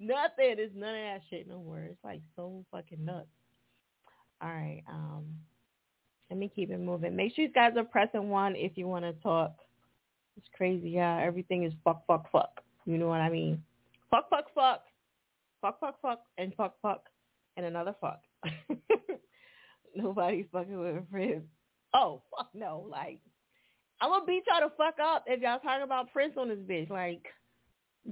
Nothing. 0.00 0.54
There's 0.56 0.70
none 0.74 0.94
of 0.94 1.02
that 1.02 1.20
shit 1.28 1.46
no 1.46 1.58
more. 1.58 1.80
It's 1.80 2.02
like 2.02 2.22
so 2.34 2.64
fucking 2.72 3.04
nuts. 3.04 3.28
All 4.42 4.48
right. 4.48 4.82
Um 4.88 5.26
let 6.30 6.38
me 6.38 6.50
keep 6.54 6.70
it 6.70 6.78
moving. 6.78 7.16
Make 7.16 7.34
sure 7.34 7.44
you 7.44 7.50
guys 7.50 7.72
are 7.76 7.84
pressing 7.84 8.28
one 8.30 8.54
if 8.54 8.72
you 8.76 8.86
want 8.86 9.04
to 9.04 9.12
talk. 9.14 9.52
It's 10.36 10.46
crazy 10.56 10.94
how 10.94 11.18
everything 11.18 11.64
is 11.64 11.72
fuck, 11.84 12.06
fuck, 12.06 12.30
fuck. 12.30 12.62
You 12.86 12.98
know 12.98 13.08
what 13.08 13.20
I 13.20 13.28
mean? 13.28 13.62
Fuck, 14.10 14.30
fuck, 14.30 14.46
fuck. 14.54 14.84
Fuck, 15.60 15.80
fuck, 15.80 16.00
fuck, 16.00 16.22
and 16.38 16.54
fuck, 16.54 16.76
fuck, 16.80 17.08
and 17.56 17.66
another 17.66 17.94
fuck. 18.00 18.22
Nobody's 19.94 20.46
fucking 20.52 20.78
with 20.78 20.96
a 20.96 21.02
friend. 21.10 21.42
Oh, 21.92 22.22
fuck 22.30 22.48
no. 22.54 22.86
Like, 22.88 23.18
I'm 24.00 24.20
to 24.20 24.26
beat 24.26 24.44
y'all 24.48 24.68
to 24.68 24.74
fuck 24.76 24.94
up 25.02 25.24
if 25.26 25.40
y'all 25.40 25.58
talking 25.58 25.84
about 25.84 26.12
Prince 26.12 26.34
on 26.38 26.48
this 26.48 26.58
bitch. 26.58 26.90
Like, 26.90 27.24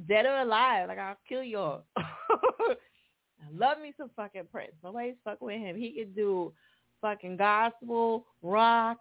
dead 0.06 0.26
or 0.26 0.40
alive. 0.40 0.88
Like, 0.88 0.98
I'll 0.98 1.16
kill 1.28 1.42
y'all. 1.42 1.84
I 1.96 3.56
love 3.56 3.78
me 3.80 3.94
some 3.96 4.10
fucking 4.16 4.48
Prince. 4.52 4.72
Nobody's 4.82 5.14
fucking 5.24 5.46
with 5.46 5.58
him. 5.58 5.76
He 5.76 5.92
could 5.92 6.14
do 6.14 6.52
fucking 7.00 7.36
gospel, 7.36 8.26
rock, 8.42 8.98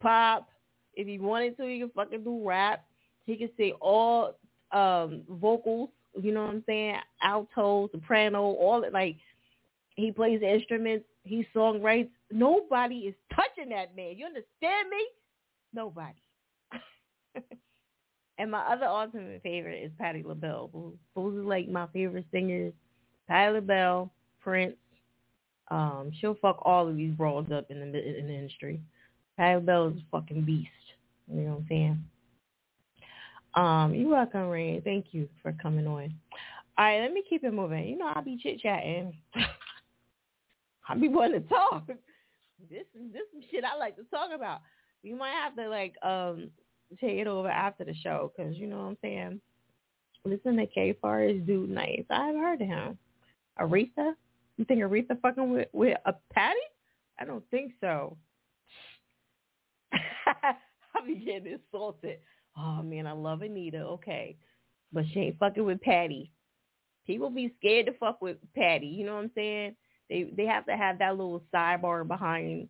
pop. 0.00 0.48
If 0.94 1.06
he 1.06 1.18
wanted 1.18 1.56
to, 1.56 1.66
he 1.66 1.80
could 1.80 1.92
fucking 1.94 2.24
do 2.24 2.46
rap. 2.46 2.84
He 3.26 3.36
could 3.36 3.50
say 3.56 3.72
all 3.80 4.36
um 4.72 5.22
vocals, 5.28 5.90
you 6.20 6.32
know 6.32 6.42
what 6.42 6.50
I'm 6.50 6.64
saying? 6.66 6.96
Alto, 7.22 7.88
soprano, 7.90 8.42
all 8.42 8.84
it 8.84 8.92
like 8.92 9.16
he 9.96 10.12
plays 10.12 10.40
instruments 10.42 11.04
he 11.24 11.46
songwrites. 11.54 12.10
Nobody 12.30 12.96
is 12.96 13.14
touching 13.34 13.70
that 13.70 13.94
man. 13.96 14.16
You 14.16 14.26
understand 14.26 14.88
me? 14.90 15.06
Nobody. 15.74 16.22
and 18.38 18.50
my 18.50 18.60
other 18.60 18.86
ultimate 18.86 19.42
favorite 19.42 19.82
is 19.82 19.92
Patti 19.98 20.22
LaBelle. 20.24 20.70
Those 21.14 21.36
are 21.36 21.42
like 21.42 21.68
my 21.68 21.86
favorite 21.92 22.26
singers. 22.32 22.72
Patti 23.28 23.54
LaBelle, 23.54 24.10
Prince. 24.40 24.76
Um, 25.70 26.10
she'll 26.20 26.36
fuck 26.42 26.58
all 26.62 26.88
of 26.88 26.96
these 26.96 27.12
brawls 27.14 27.46
up 27.52 27.70
in 27.70 27.78
the 27.78 28.18
in 28.18 28.26
the 28.26 28.34
industry. 28.34 28.80
Patti 29.36 29.56
LaBelle 29.56 29.88
is 29.88 29.98
a 29.98 30.04
fucking 30.10 30.42
beast. 30.42 30.68
You 31.32 31.42
know 31.42 31.50
what 31.50 31.58
I'm 31.58 31.66
saying? 31.68 32.04
Um, 33.54 33.94
you're 33.94 34.10
welcome, 34.10 34.48
Rain. 34.48 34.82
Thank 34.82 35.06
you 35.12 35.28
for 35.42 35.52
coming 35.60 35.86
on. 35.86 36.14
All 36.78 36.84
right, 36.84 37.00
let 37.00 37.12
me 37.12 37.22
keep 37.28 37.44
it 37.44 37.52
moving. 37.52 37.88
You 37.88 37.98
know, 37.98 38.12
I'll 38.14 38.22
be 38.22 38.38
chit 38.42 38.60
chatting. 38.60 39.14
I 40.88 40.94
be 40.96 41.08
wanting 41.08 41.42
to 41.42 41.48
talk. 41.48 41.86
This 42.68 42.84
is 42.94 43.12
this 43.12 43.22
is 43.36 43.44
shit 43.50 43.64
I 43.64 43.76
like 43.76 43.96
to 43.96 44.04
talk 44.04 44.30
about. 44.34 44.60
You 45.02 45.16
might 45.16 45.32
have 45.32 45.56
to 45.56 45.68
like 45.68 45.94
um 46.02 46.50
take 47.00 47.18
it 47.18 47.26
over 47.26 47.48
after 47.48 47.84
the 47.84 47.94
show 47.94 48.32
because 48.36 48.56
you 48.56 48.66
know 48.66 48.78
what 48.78 48.84
I'm 48.84 48.98
saying. 49.02 49.40
Listen 50.24 50.56
to 50.56 50.66
K 50.66 50.94
Forest 51.00 51.46
dude 51.46 51.70
nice. 51.70 52.04
I've 52.10 52.34
heard 52.34 52.60
of 52.60 52.68
him. 52.68 52.98
Aretha? 53.58 54.14
You 54.56 54.64
think 54.66 54.80
Aretha 54.80 55.20
fucking 55.20 55.50
with 55.50 55.68
with 55.72 55.96
a 56.04 56.14
Patti? 56.32 56.58
I 57.18 57.24
don't 57.24 57.44
think 57.50 57.72
so. 57.80 58.16
I 59.92 61.06
be 61.06 61.16
getting 61.16 61.58
insulted. 61.58 62.18
Oh 62.56 62.82
man, 62.82 63.06
I 63.06 63.12
love 63.12 63.42
Anita. 63.42 63.78
Okay, 63.78 64.36
but 64.92 65.04
she 65.12 65.20
ain't 65.20 65.38
fucking 65.38 65.64
with 65.64 65.80
Patti. 65.80 66.30
People 67.06 67.30
be 67.30 67.54
scared 67.58 67.86
to 67.86 67.92
fuck 67.92 68.20
with 68.20 68.36
Patti. 68.54 68.86
You 68.86 69.06
know 69.06 69.14
what 69.14 69.24
I'm 69.24 69.30
saying? 69.34 69.76
They 70.08 70.24
they 70.36 70.44
have 70.44 70.66
to 70.66 70.76
have 70.76 70.98
that 70.98 71.16
little 71.16 71.42
sidebar 71.54 72.06
behind 72.06 72.68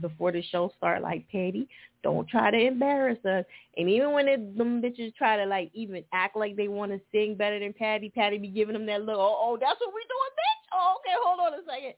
before 0.00 0.32
the 0.32 0.42
show 0.42 0.72
start. 0.76 1.02
Like 1.02 1.28
Patti, 1.30 1.68
don't 2.02 2.28
try 2.28 2.50
to 2.50 2.58
embarrass 2.58 3.24
us. 3.24 3.44
And 3.76 3.88
even 3.88 4.12
when 4.12 4.28
it, 4.28 4.56
them 4.56 4.82
bitches 4.82 5.14
try 5.14 5.36
to 5.36 5.46
like 5.46 5.70
even 5.74 6.04
act 6.12 6.36
like 6.36 6.56
they 6.56 6.68
want 6.68 6.92
to 6.92 7.00
sing 7.12 7.34
better 7.34 7.58
than 7.58 7.72
Patti, 7.72 8.10
Patti 8.10 8.38
be 8.38 8.48
giving 8.48 8.74
them 8.74 8.86
that 8.86 9.02
look. 9.02 9.18
Oh, 9.18 9.38
oh, 9.40 9.58
that's 9.60 9.80
what 9.80 9.94
we 9.94 10.00
doing, 10.02 10.32
bitch. 10.32 10.68
Oh, 10.74 10.94
okay, 10.98 11.14
hold 11.22 11.40
on 11.40 11.54
a 11.54 11.62
second. 11.64 11.94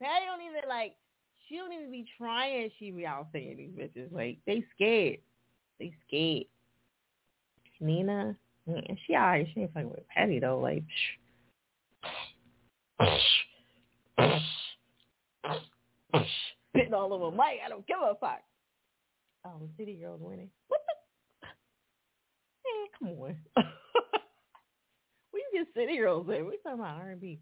Patti 0.00 0.26
don't 0.26 0.42
even 0.42 0.68
like. 0.68 0.94
She 1.48 1.56
don't 1.56 1.72
even 1.72 1.90
be 1.90 2.06
trying. 2.16 2.70
She 2.78 2.90
be 2.90 3.04
out 3.04 3.28
saying 3.32 3.56
these 3.56 3.70
bitches 3.70 4.12
like 4.12 4.38
they 4.46 4.64
scared. 4.74 5.18
They 5.78 5.92
scared. 6.06 6.44
Nina, 7.80 8.36
she 9.06 9.14
alright. 9.14 9.48
She 9.52 9.62
ain't 9.62 9.74
fucking 9.74 9.90
with 9.90 10.08
Patti 10.08 10.38
though. 10.38 10.60
Like. 10.60 10.84
Spitting 16.74 16.94
all 16.94 17.12
over 17.12 17.34
Mike. 17.34 17.58
I 17.64 17.68
don't 17.68 17.86
give 17.86 17.98
a 18.02 18.14
fuck. 18.20 18.40
Oh, 19.44 19.50
the 19.60 19.68
City 19.76 19.94
Girls 19.94 20.20
winning. 20.22 20.50
What 20.68 20.80
the? 20.86 21.46
Man, 22.64 22.86
come 22.98 23.08
on. 23.20 23.36
we 25.32 25.44
get 25.52 25.66
City 25.76 25.98
Girls 25.98 26.26
in. 26.28 26.46
We 26.46 26.58
talking 26.62 26.80
about 26.80 27.00
R&B. 27.00 27.40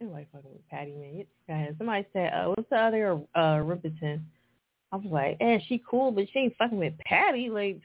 Anyway, 0.00 0.26
fucking 0.32 0.50
with 0.50 0.68
Patti, 0.68 0.92
man. 0.92 1.24
Guys, 1.48 1.74
somebody 1.78 2.04
said, 2.12 2.32
uh, 2.34 2.48
what's 2.48 2.68
the 2.68 2.76
other 2.76 3.20
uh, 3.34 3.62
Riperton? 3.62 4.20
I 4.92 4.96
was 4.96 5.06
like, 5.10 5.36
eh, 5.40 5.58
she 5.66 5.82
cool, 5.88 6.10
but 6.10 6.26
she 6.32 6.40
ain't 6.40 6.56
fucking 6.56 6.78
with 6.78 6.98
Patti. 6.98 7.48
Like, 7.48 7.80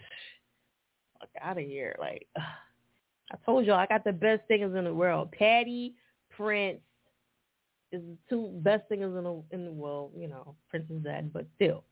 fuck 1.20 1.30
out 1.42 1.58
of 1.58 1.64
here. 1.64 1.96
Like, 2.00 2.28
ugh. 2.36 2.44
I 3.32 3.38
told 3.46 3.68
y'all, 3.68 3.76
I 3.76 3.86
got 3.86 4.04
the 4.04 4.12
best 4.12 4.42
singers 4.48 4.76
in 4.76 4.86
the 4.86 4.94
world. 4.94 5.32
Patti, 5.32 5.94
Prince 6.36 6.80
is 7.92 8.02
the 8.02 8.18
two 8.30 8.50
best 8.62 8.84
singers 8.90 9.16
in 9.18 9.24
the 9.24 9.44
in 9.52 9.66
the 9.66 9.72
world. 9.72 10.12
You 10.16 10.28
know, 10.28 10.56
Prince 10.70 10.90
is 10.90 11.04
dead, 11.04 11.32
but 11.34 11.46
still, 11.56 11.84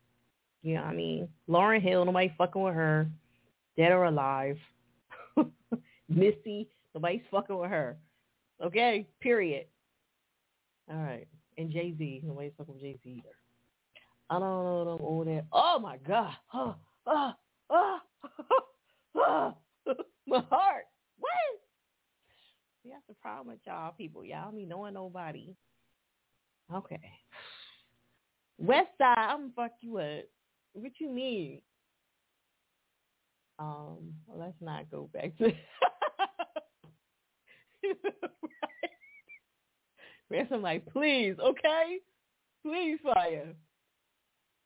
you 0.64 0.76
know 0.76 0.82
what 0.82 0.90
I 0.90 0.96
mean. 0.96 1.28
Lauryn 1.50 1.82
Hill, 1.82 2.06
nobody 2.06 2.32
fucking 2.38 2.62
with 2.62 2.76
her, 2.76 3.08
dead 3.78 3.92
or 3.92 4.06
alive. 4.06 4.58
Missy, 6.10 6.70
nobody's 6.94 7.22
fucking 7.32 7.58
with 7.58 7.70
her. 7.70 7.98
Okay, 8.64 9.08
period. 9.22 9.66
All 10.90 10.98
right, 10.98 11.28
and 11.58 11.72
Jay 11.72 11.94
Z, 11.98 12.22
nobody's 12.24 12.54
fucking 12.58 12.74
with 12.76 12.84
Jay 12.84 12.98
Z 13.04 13.10
either. 13.10 13.36
I 14.30 14.40
don't 14.40 14.64
know 14.64 14.86
them 14.86 15.06
all 15.06 15.24
that. 15.26 15.46
Oh 15.52 15.80
my 15.80 15.98
god. 16.06 16.34
Oh, 16.54 16.76
oh, 17.06 17.32
oh, 17.70 18.00
oh, 19.16 19.54
my 20.28 20.44
heart. 20.50 20.86
What? 21.20 21.32
See, 22.84 22.90
that's 22.90 23.04
the 23.08 23.16
problem 23.22 23.48
with 23.48 23.60
y'all 23.66 23.94
people. 23.98 24.26
Y'all 24.26 24.52
be 24.52 24.66
knowing 24.66 24.94
nobody. 24.94 25.56
Okay. 26.74 27.00
West 28.58 28.90
side, 28.98 29.16
I'm 29.18 29.40
gonna 29.40 29.54
fuck 29.56 29.72
you 29.82 29.98
up. 30.00 30.26
What 30.74 30.92
you 31.00 31.10
mean? 31.10 31.62
Um, 33.60 34.14
well, 34.28 34.40
let's 34.40 34.62
not 34.62 34.90
go 34.92 35.10
back 35.14 35.36
to 35.38 35.52
Ransom 40.30 40.62
like, 40.62 40.86
please, 40.94 41.36
okay? 41.40 41.98
Please 42.64 43.00
fire. 43.04 43.56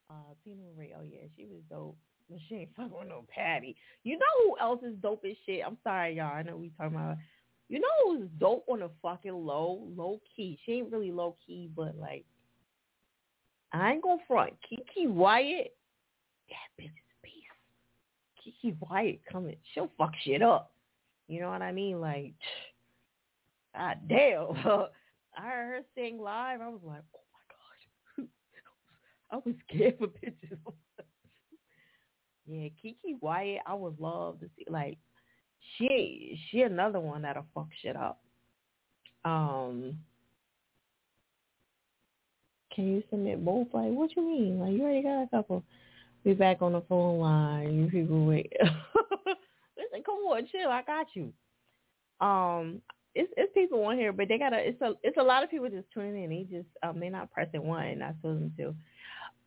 Uh, 0.10 0.34
Teena 0.46 0.76
Marie, 0.76 0.94
oh 0.98 1.04
yeah, 1.04 1.28
she 1.38 1.46
was 1.46 1.62
dope. 1.70 1.98
But 2.30 2.40
she 2.48 2.56
ain't 2.56 2.76
fucking 2.76 2.92
with 2.98 3.10
no 3.10 3.26
Patti. 3.34 3.76
You 4.04 4.18
know 4.18 4.26
who 4.44 4.58
else 4.60 4.82
is 4.84 4.96
dope 5.02 5.24
as 5.30 5.36
shit? 5.46 5.62
I'm 5.66 5.78
sorry, 5.84 6.16
y'all. 6.16 6.34
I 6.34 6.44
know 6.44 6.56
we 6.58 6.72
talking 6.78 6.96
about. 6.96 7.18
You 7.72 7.80
know 7.80 7.88
who's 8.04 8.28
dope 8.38 8.66
on 8.68 8.82
a 8.82 8.90
fucking 9.02 9.32
low, 9.32 9.88
low 9.96 10.20
key. 10.36 10.60
She 10.66 10.74
ain't 10.74 10.92
really 10.92 11.14
low 11.14 11.38
key, 11.48 11.70
but 11.74 11.98
like, 11.98 12.26
I 13.72 13.94
ain't 13.94 14.04
gonna 14.04 14.22
front. 14.28 14.52
Keke 14.70 15.08
Wyatt, 15.08 15.74
that 16.50 16.84
bitch 16.84 16.88
is 16.88 16.92
a 16.92 17.24
beast. 17.24 18.66
Keke 18.66 18.76
Wyatt 18.82 19.22
coming, 19.32 19.56
she'll 19.74 19.90
fuck 19.98 20.12
shit 20.22 20.42
up. 20.42 20.74
You 21.30 21.40
know 21.40 21.50
what 21.50 21.62
I 21.62 21.72
mean? 21.72 22.02
Like, 22.02 22.34
god 23.74 24.00
damn. 24.10 24.50
I 25.38 25.42
heard 25.42 25.70
her 25.70 25.82
sing 25.96 26.20
live. 26.20 26.60
I 26.60 26.68
was 26.68 26.82
like, 26.84 27.04
oh 27.16 27.24
my 28.18 28.26
god. 28.26 28.28
I 29.32 29.36
was 29.46 29.56
scared 29.70 29.96
for 29.98 30.08
pictures. 30.08 30.60
yeah, 32.46 32.68
Keke 32.84 33.16
Wyatt, 33.22 33.62
I 33.66 33.74
would 33.76 33.98
love 33.98 34.42
to 34.42 34.50
see. 34.58 34.66
Like, 34.70 34.98
she 35.78 36.40
she 36.50 36.62
another 36.62 37.00
one 37.00 37.22
that'll 37.22 37.46
fuck 37.54 37.68
shit 37.82 37.96
up. 37.96 38.22
Um, 39.24 39.98
can 42.74 42.88
you 42.88 43.04
submit 43.10 43.44
both? 43.44 43.68
Like, 43.74 43.92
what 43.92 44.16
you 44.16 44.24
mean? 44.24 44.60
Like, 44.60 44.74
you 44.74 44.82
already 44.82 45.04
got 45.04 45.24
a 45.24 45.28
couple. 45.28 45.64
Be 46.24 46.34
back 46.34 46.62
on 46.62 46.74
the 46.74 46.82
phone 46.82 47.20
line. 47.20 47.74
You 47.74 47.88
people 47.90 48.26
wait. 48.26 48.52
Listen, 48.62 50.04
come 50.06 50.16
on, 50.16 50.48
chill. 50.52 50.70
I 50.70 50.82
got 50.84 51.08
you. 51.14 51.34
Um, 52.26 52.82
it's 53.16 53.32
it's 53.36 53.54
people 53.54 53.84
on 53.84 53.98
here, 53.98 54.14
but 54.14 54.28
they 54.28 54.38
gotta. 54.38 54.58
It's 54.58 54.82
a 54.82 54.94
it's 55.04 55.18
a 55.18 55.24
lot 55.24 55.44
of 55.44 55.50
people 55.50 55.70
just 55.70 55.92
tuning 55.94 56.24
in. 56.24 56.30
They 56.30 56.44
just 56.44 56.70
um 56.84 57.00
they're 57.00 57.10
not 57.10 57.32
pressing 57.32 57.64
one. 57.64 58.02
I 58.02 58.14
told 58.22 58.38
them 58.38 58.54
to. 58.58 58.68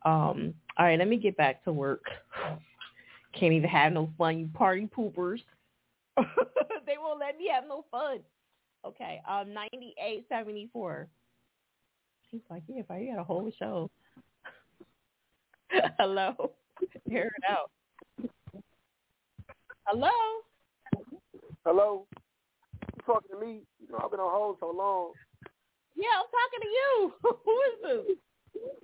Um, 0.09 0.55
all 0.77 0.85
right, 0.85 0.99
let 0.99 1.09
me 1.09 1.17
get 1.17 1.37
back 1.37 1.65
to 1.65 1.73
work. 1.73 2.05
Can't 3.39 3.53
even 3.53 3.71
have 3.71 3.93
no 3.93 4.11
fun, 4.19 4.39
you 4.39 4.49
party 4.53 4.89
poopers. 4.95 5.41
they 6.87 6.97
won't 6.99 7.21
let 7.21 7.37
me 7.39 7.49
have 7.53 7.65
no 7.69 7.85
fun. 7.91 8.19
Okay, 8.87 9.21
um, 9.29 9.53
ninety 9.55 9.95
eight 10.05 10.27
seventy 10.29 10.69
four. 10.73 11.09
He's 12.31 12.43
like, 12.51 12.63
yeah, 12.69 12.81
if 12.81 12.91
I 12.91 13.05
got 13.07 13.19
a 13.21 13.25
whole 13.25 13.51
show. 13.59 13.91
Hello, 15.99 16.53
hear 17.09 17.25
it 17.37 17.45
out. 17.51 17.71
Hello. 19.87 20.11
Hello. 21.65 22.07
You 22.97 23.03
talking 23.07 23.31
to 23.39 23.41
me? 23.45 23.61
You 23.81 23.89
know 23.93 24.01
I've 24.05 24.11
been 24.11 24.21
on 24.21 24.31
hold 24.33 24.57
so 24.61 24.71
long. 24.71 25.13
Yeah, 25.97 26.09
I'm 26.19 26.27
talking 26.31 26.61
to 26.63 26.69
you. 26.69 27.13
Who 27.45 27.61
is 27.71 28.07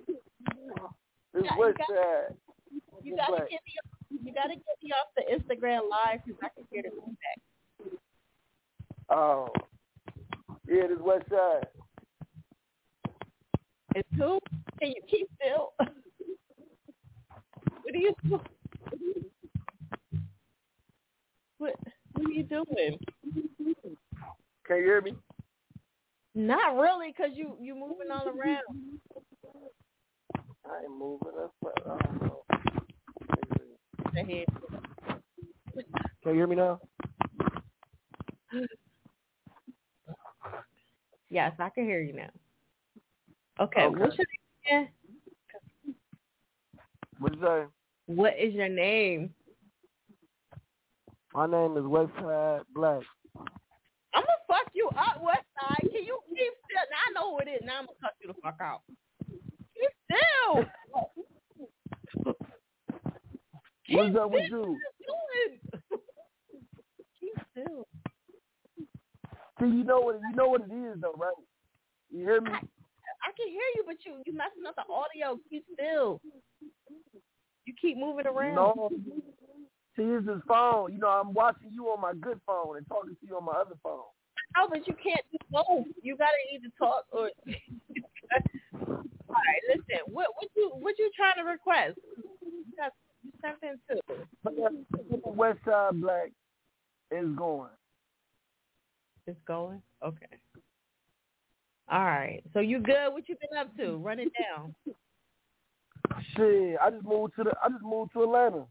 this? 0.07 0.15
This 1.33 1.43
Yeah, 1.45 1.57
West 1.57 1.77
you 1.79 1.85
got- 1.95 1.97
Side. 1.97 2.35
You 3.03 3.15
gotta 3.15 3.31
Black. 3.31 3.49
get 3.49 3.59
me. 3.65 4.00
You 4.23 4.33
gotta 4.33 4.55
get 4.55 4.77
me 4.83 4.91
off 4.91 5.07
the 5.15 5.23
Instagram 5.33 5.89
live 5.89 6.19
because 6.25 6.39
I 6.43 6.49
can 6.55 6.65
hear 6.71 6.83
the 6.83 6.89
feedback. 6.91 7.39
Oh. 9.09 9.49
Yeah, 10.67 10.87
this 10.87 10.99
West 10.99 11.29
Side. 11.29 11.67
It's 13.95 14.07
who? 14.17 14.39
Can 14.79 14.89
you 14.89 15.01
keep 15.09 15.27
still? 15.41 15.73
what 15.77 15.89
are 17.93 17.97
you 17.97 18.13
doing? 18.23 18.41
What 21.57 21.75
What 22.13 22.25
are 22.25 22.31
you 22.31 22.43
doing? 22.43 22.97
Can 24.65 24.77
you 24.77 24.83
hear 24.83 25.01
me? 25.01 25.15
Not 26.33 26.77
really, 26.77 27.11
cause 27.13 27.31
you 27.33 27.57
you 27.59 27.75
moving 27.75 28.11
all 28.11 28.27
around. 28.27 28.99
I 30.65 30.83
ain't 30.83 30.97
moving. 30.97 31.31
That's 31.37 31.51
what, 31.59 32.40
I 34.11 34.15
don't 34.15 34.29
head. 34.29 34.45
Can 36.23 36.31
you 36.31 36.33
hear 36.33 36.47
me 36.47 36.55
now? 36.55 36.79
Yes, 41.29 41.53
I 41.59 41.69
can 41.69 41.85
hear 41.85 42.01
you 42.01 42.13
now. 42.13 42.29
Okay, 43.59 43.85
Okay. 43.85 43.99
what's 43.99 44.17
your 44.17 44.27
name? 44.69 44.89
What'd 47.19 47.39
you 47.39 47.45
say? 47.45 47.65
What 48.07 48.37
is 48.37 48.53
your 48.53 48.69
name? 48.69 49.33
My 51.33 51.45
name 51.47 51.77
is 51.77 51.83
Westside 51.83 52.63
Black. 52.73 53.01
I'm 54.13 54.23
gonna 54.23 54.43
fuck 54.47 54.69
you 54.73 54.89
up, 54.89 55.21
West 55.21 55.45
Side. 55.61 55.89
Can 55.89 56.03
you 56.03 56.19
keep 56.27 56.53
still? 56.65 56.85
Now 56.91 56.97
I 57.07 57.13
know 57.13 57.31
who 57.31 57.39
it 57.39 57.47
is. 57.47 57.61
Now 57.63 57.79
I'm 57.79 57.85
gonna 57.85 57.97
cut 58.01 58.13
you 58.21 58.27
the 58.27 58.33
fuck 58.43 58.57
out. 58.61 58.81
Keep 59.29 59.91
still. 60.05 60.65
What's 63.91 64.15
up 64.15 64.31
with 64.31 64.49
you? 64.49 64.77
Keep 67.19 67.33
still. 67.51 67.87
See, 69.59 69.67
you 69.67 69.83
know 69.83 70.01
what 70.01 70.19
you 70.29 70.35
know 70.35 70.47
what 70.47 70.61
it 70.61 70.73
is 70.73 71.01
though, 71.01 71.15
right? 71.17 71.33
You 72.09 72.19
hear 72.25 72.41
me? 72.41 72.51
I 72.51 73.31
can 73.37 73.47
hear 73.47 73.69
you, 73.75 73.83
but 73.85 73.97
you 74.05 74.21
you 74.25 74.33
messing 74.33 74.65
up 74.67 74.75
the 74.75 74.83
audio. 74.91 75.39
Keep 75.49 75.65
still. 75.73 76.21
You 77.65 77.73
keep 77.79 77.97
moving 77.97 78.25
around. 78.25 78.55
No. 78.55 78.89
See, 79.95 80.03
it's 80.03 80.25
this 80.25 80.41
phone. 80.47 80.93
You 80.93 80.99
know, 80.99 81.09
I'm 81.09 81.33
watching 81.33 81.69
you 81.71 81.87
on 81.87 82.01
my 82.01 82.13
good 82.13 82.39
phone 82.47 82.77
and 82.77 82.87
talking 82.87 83.11
to 83.11 83.27
you 83.27 83.37
on 83.37 83.45
my 83.45 83.53
other 83.53 83.75
phone. 83.83 84.07
Oh, 84.57 84.67
but 84.69 84.87
you 84.87 84.95
can't 85.01 85.21
do 85.31 85.37
both. 85.51 85.85
You 86.01 86.17
gotta 86.17 86.31
either 86.53 86.69
talk 86.77 87.05
or. 87.11 87.29
All 89.31 89.39
right, 89.39 89.61
listen. 89.69 90.01
What 90.07 90.27
what 90.35 90.49
you 90.55 90.71
what 90.79 90.97
you 90.97 91.11
trying 91.15 91.37
to 91.37 91.49
request? 91.49 91.99
You 92.41 92.73
got 92.77 92.91
something 93.41 93.79
too. 93.89 93.99
But 94.43 94.55
the 94.55 95.29
West 95.29 95.59
Side 95.65 96.01
Black 96.01 96.31
is 97.11 97.27
going. 97.35 97.69
It's 99.27 99.39
going. 99.47 99.81
Okay. 100.03 100.25
All 101.89 102.03
right. 102.05 102.41
So 102.53 102.59
you 102.59 102.79
good? 102.79 103.11
What 103.11 103.27
you 103.27 103.35
been 103.35 103.57
up 103.59 103.75
to? 103.77 103.97
Run 103.97 104.19
it 104.19 104.31
down. 104.39 104.73
Shit, 106.35 106.77
I 106.81 106.89
just 106.89 107.05
moved 107.05 107.33
to 107.37 107.43
the 107.43 107.51
I 107.63 107.69
just 107.69 107.83
moved 107.83 108.13
to 108.13 108.23
Atlanta. 108.23 108.65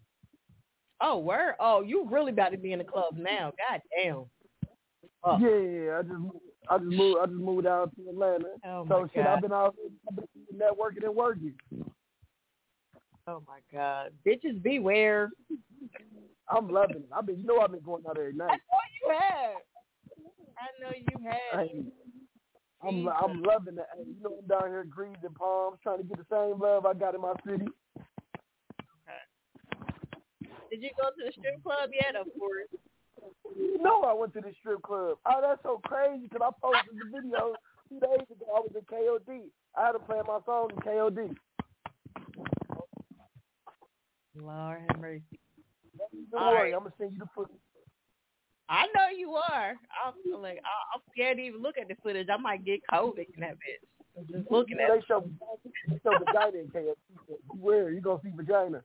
Oh, 1.00 1.18
where? 1.18 1.56
Oh, 1.60 1.82
you 1.82 2.06
really 2.10 2.32
about 2.32 2.50
to 2.50 2.58
be 2.58 2.72
in 2.72 2.78
the 2.78 2.84
club 2.84 3.16
now. 3.16 3.52
God 3.68 3.80
damn. 3.96 4.24
Oh. 5.22 5.38
Yeah, 5.38 5.98
I 5.98 6.02
just 6.02 6.14
I 6.70 6.78
just 6.78 6.90
moved 6.90 7.18
I 7.20 7.26
just 7.26 7.38
moved 7.38 7.66
out 7.66 7.90
to 7.96 8.08
Atlanta. 8.10 8.48
Oh 8.66 8.86
so 8.88 9.08
shit, 9.14 9.24
God. 9.24 9.34
I've 9.34 9.42
been 9.42 9.52
out 9.52 9.74
I've 10.08 10.16
been 10.16 10.26
networking 10.54 11.04
and 11.04 11.14
working. 11.14 11.54
Oh 13.30 13.42
my 13.46 13.60
God. 13.72 14.10
Bitches 14.26 14.60
beware. 14.60 15.30
I'm 16.48 16.68
loving 16.68 16.96
it. 16.96 17.08
I've 17.16 17.26
been 17.26 17.38
you 17.38 17.46
know 17.46 17.60
I've 17.60 17.70
been 17.70 17.80
going 17.80 18.02
out 18.08 18.18
every 18.18 18.32
night. 18.32 18.50
I 18.50 18.56
know 18.56 18.82
you 19.00 19.14
have. 19.20 19.56
I 20.58 20.66
know 20.80 20.90
you 20.96 21.30
have. 21.30 21.68
Hey, 21.68 21.84
I'm 22.82 23.08
I'm 23.08 23.42
loving 23.42 23.78
it. 23.78 23.86
Hey, 23.96 24.02
you 24.04 24.16
know 24.20 24.38
I'm 24.42 24.48
down 24.48 24.68
here 24.70 24.84
greens 24.84 25.18
and 25.22 25.34
palms 25.36 25.78
trying 25.80 25.98
to 25.98 26.04
get 26.04 26.18
the 26.18 26.26
same 26.28 26.60
love 26.60 26.86
I 26.86 26.94
got 26.94 27.14
in 27.14 27.20
my 27.20 27.34
city. 27.46 27.66
Did 30.70 30.82
you 30.82 30.90
go 31.00 31.10
to 31.10 31.24
the 31.24 31.32
strip 31.32 31.62
club 31.62 31.90
yet? 31.92 32.16
Of 32.16 32.26
course. 32.38 32.66
You 33.56 33.78
know 33.80 34.02
I 34.02 34.12
went 34.12 34.32
to 34.34 34.40
the 34.40 34.52
strip 34.58 34.82
club. 34.82 35.18
Oh, 35.26 35.40
that's 35.40 35.62
so 35.62 35.80
crazy 35.84 36.26
because 36.28 36.42
I 36.42 36.50
posted 36.60 36.98
the 36.98 37.10
video 37.10 37.54
two 37.88 38.00
days 38.00 38.26
ago. 38.30 38.46
I 38.54 38.60
was 38.60 38.72
in 38.74 38.82
KOD. 38.82 39.50
I 39.76 39.86
had 39.86 39.92
to 39.92 39.98
play 40.00 40.18
my 40.26 40.38
song 40.46 40.70
in 40.70 40.78
KOD. 40.82 41.36
Lord 44.40 44.80
have 44.88 45.00
mercy. 45.00 45.22
Don't 46.30 46.40
All 46.42 46.52
worry, 46.52 46.72
right. 46.72 46.74
I'm 46.74 46.80
gonna 46.80 46.94
send 46.98 47.12
you 47.12 47.18
the 47.18 47.26
footage. 47.34 47.56
I 48.68 48.86
know 48.94 49.08
you 49.16 49.34
are. 49.34 49.74
I'm 50.04 50.42
like 50.42 50.60
I- 50.64 50.94
I'm 50.94 51.02
scared 51.12 51.38
to 51.38 51.42
even 51.42 51.60
look 51.62 51.76
at 51.78 51.88
the 51.88 51.96
footage. 52.02 52.28
I 52.32 52.36
might 52.36 52.64
get 52.64 52.80
COVID 52.92 53.26
in 53.34 53.40
that 53.40 53.54
bitch. 53.54 54.28
Just 54.30 54.50
looking 54.50 54.78
at. 54.80 54.88
They 54.92 55.00
show 55.06 55.28
they 55.88 55.98
show 56.02 56.16
vagina 56.18 56.58
in 56.58 56.68
KFC. 56.68 56.94
Where 57.58 57.90
you 57.90 58.00
gonna 58.00 58.20
see 58.22 58.30
vagina? 58.34 58.82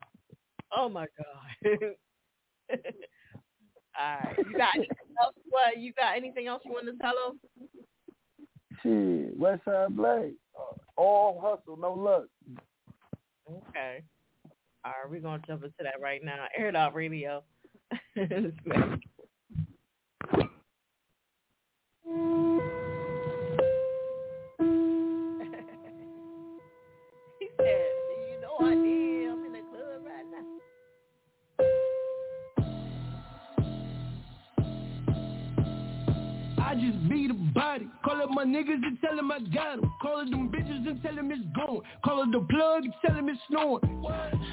Oh 0.76 0.90
my 0.90 1.06
god. 1.18 1.78
All 3.98 4.18
right. 4.24 4.36
You 4.46 4.54
got 4.58 4.76
anything 4.76 5.16
else? 5.22 5.36
What? 5.50 5.78
You 5.78 5.94
got 5.94 6.18
anything 6.18 6.48
else 6.48 6.62
you 6.66 6.72
want 6.72 6.88
to 6.88 6.98
tell 6.98 7.14
them? 7.28 7.70
Shit, 8.84 9.40
Westside 9.40 9.96
Black. 9.96 10.32
Uh, 10.58 10.74
all 10.98 11.40
hustle, 11.42 11.78
no 11.78 11.94
luck. 11.94 12.26
Okay. 13.70 14.02
All 14.86 14.92
right, 14.92 15.10
we're 15.10 15.20
gonna 15.20 15.42
jump 15.48 15.64
into 15.64 15.74
that 15.80 16.00
right 16.00 16.24
now. 16.24 16.46
Air 16.56 16.70
it 16.70 16.76
out 16.76 16.94
radio. 16.94 17.44
Call 38.06 38.22
up 38.22 38.30
my 38.30 38.46
niggas 38.46 38.86
and 38.86 39.02
tell 39.02 39.16
them 39.16 39.32
I 39.32 39.40
got 39.40 39.80
'em. 39.80 39.92
Call 40.00 40.22
up 40.22 40.30
them 40.30 40.52
bitches 40.52 40.88
and 40.88 41.02
tell 41.02 41.16
them 41.16 41.32
it's 41.32 41.42
gone. 41.56 41.82
Call 42.04 42.22
up 42.22 42.32
the 42.32 42.40
plug 42.40 42.84
and 42.84 42.94
tell 43.04 43.16
them 43.16 43.30
it's 43.30 43.40
snoring. 43.48 44.06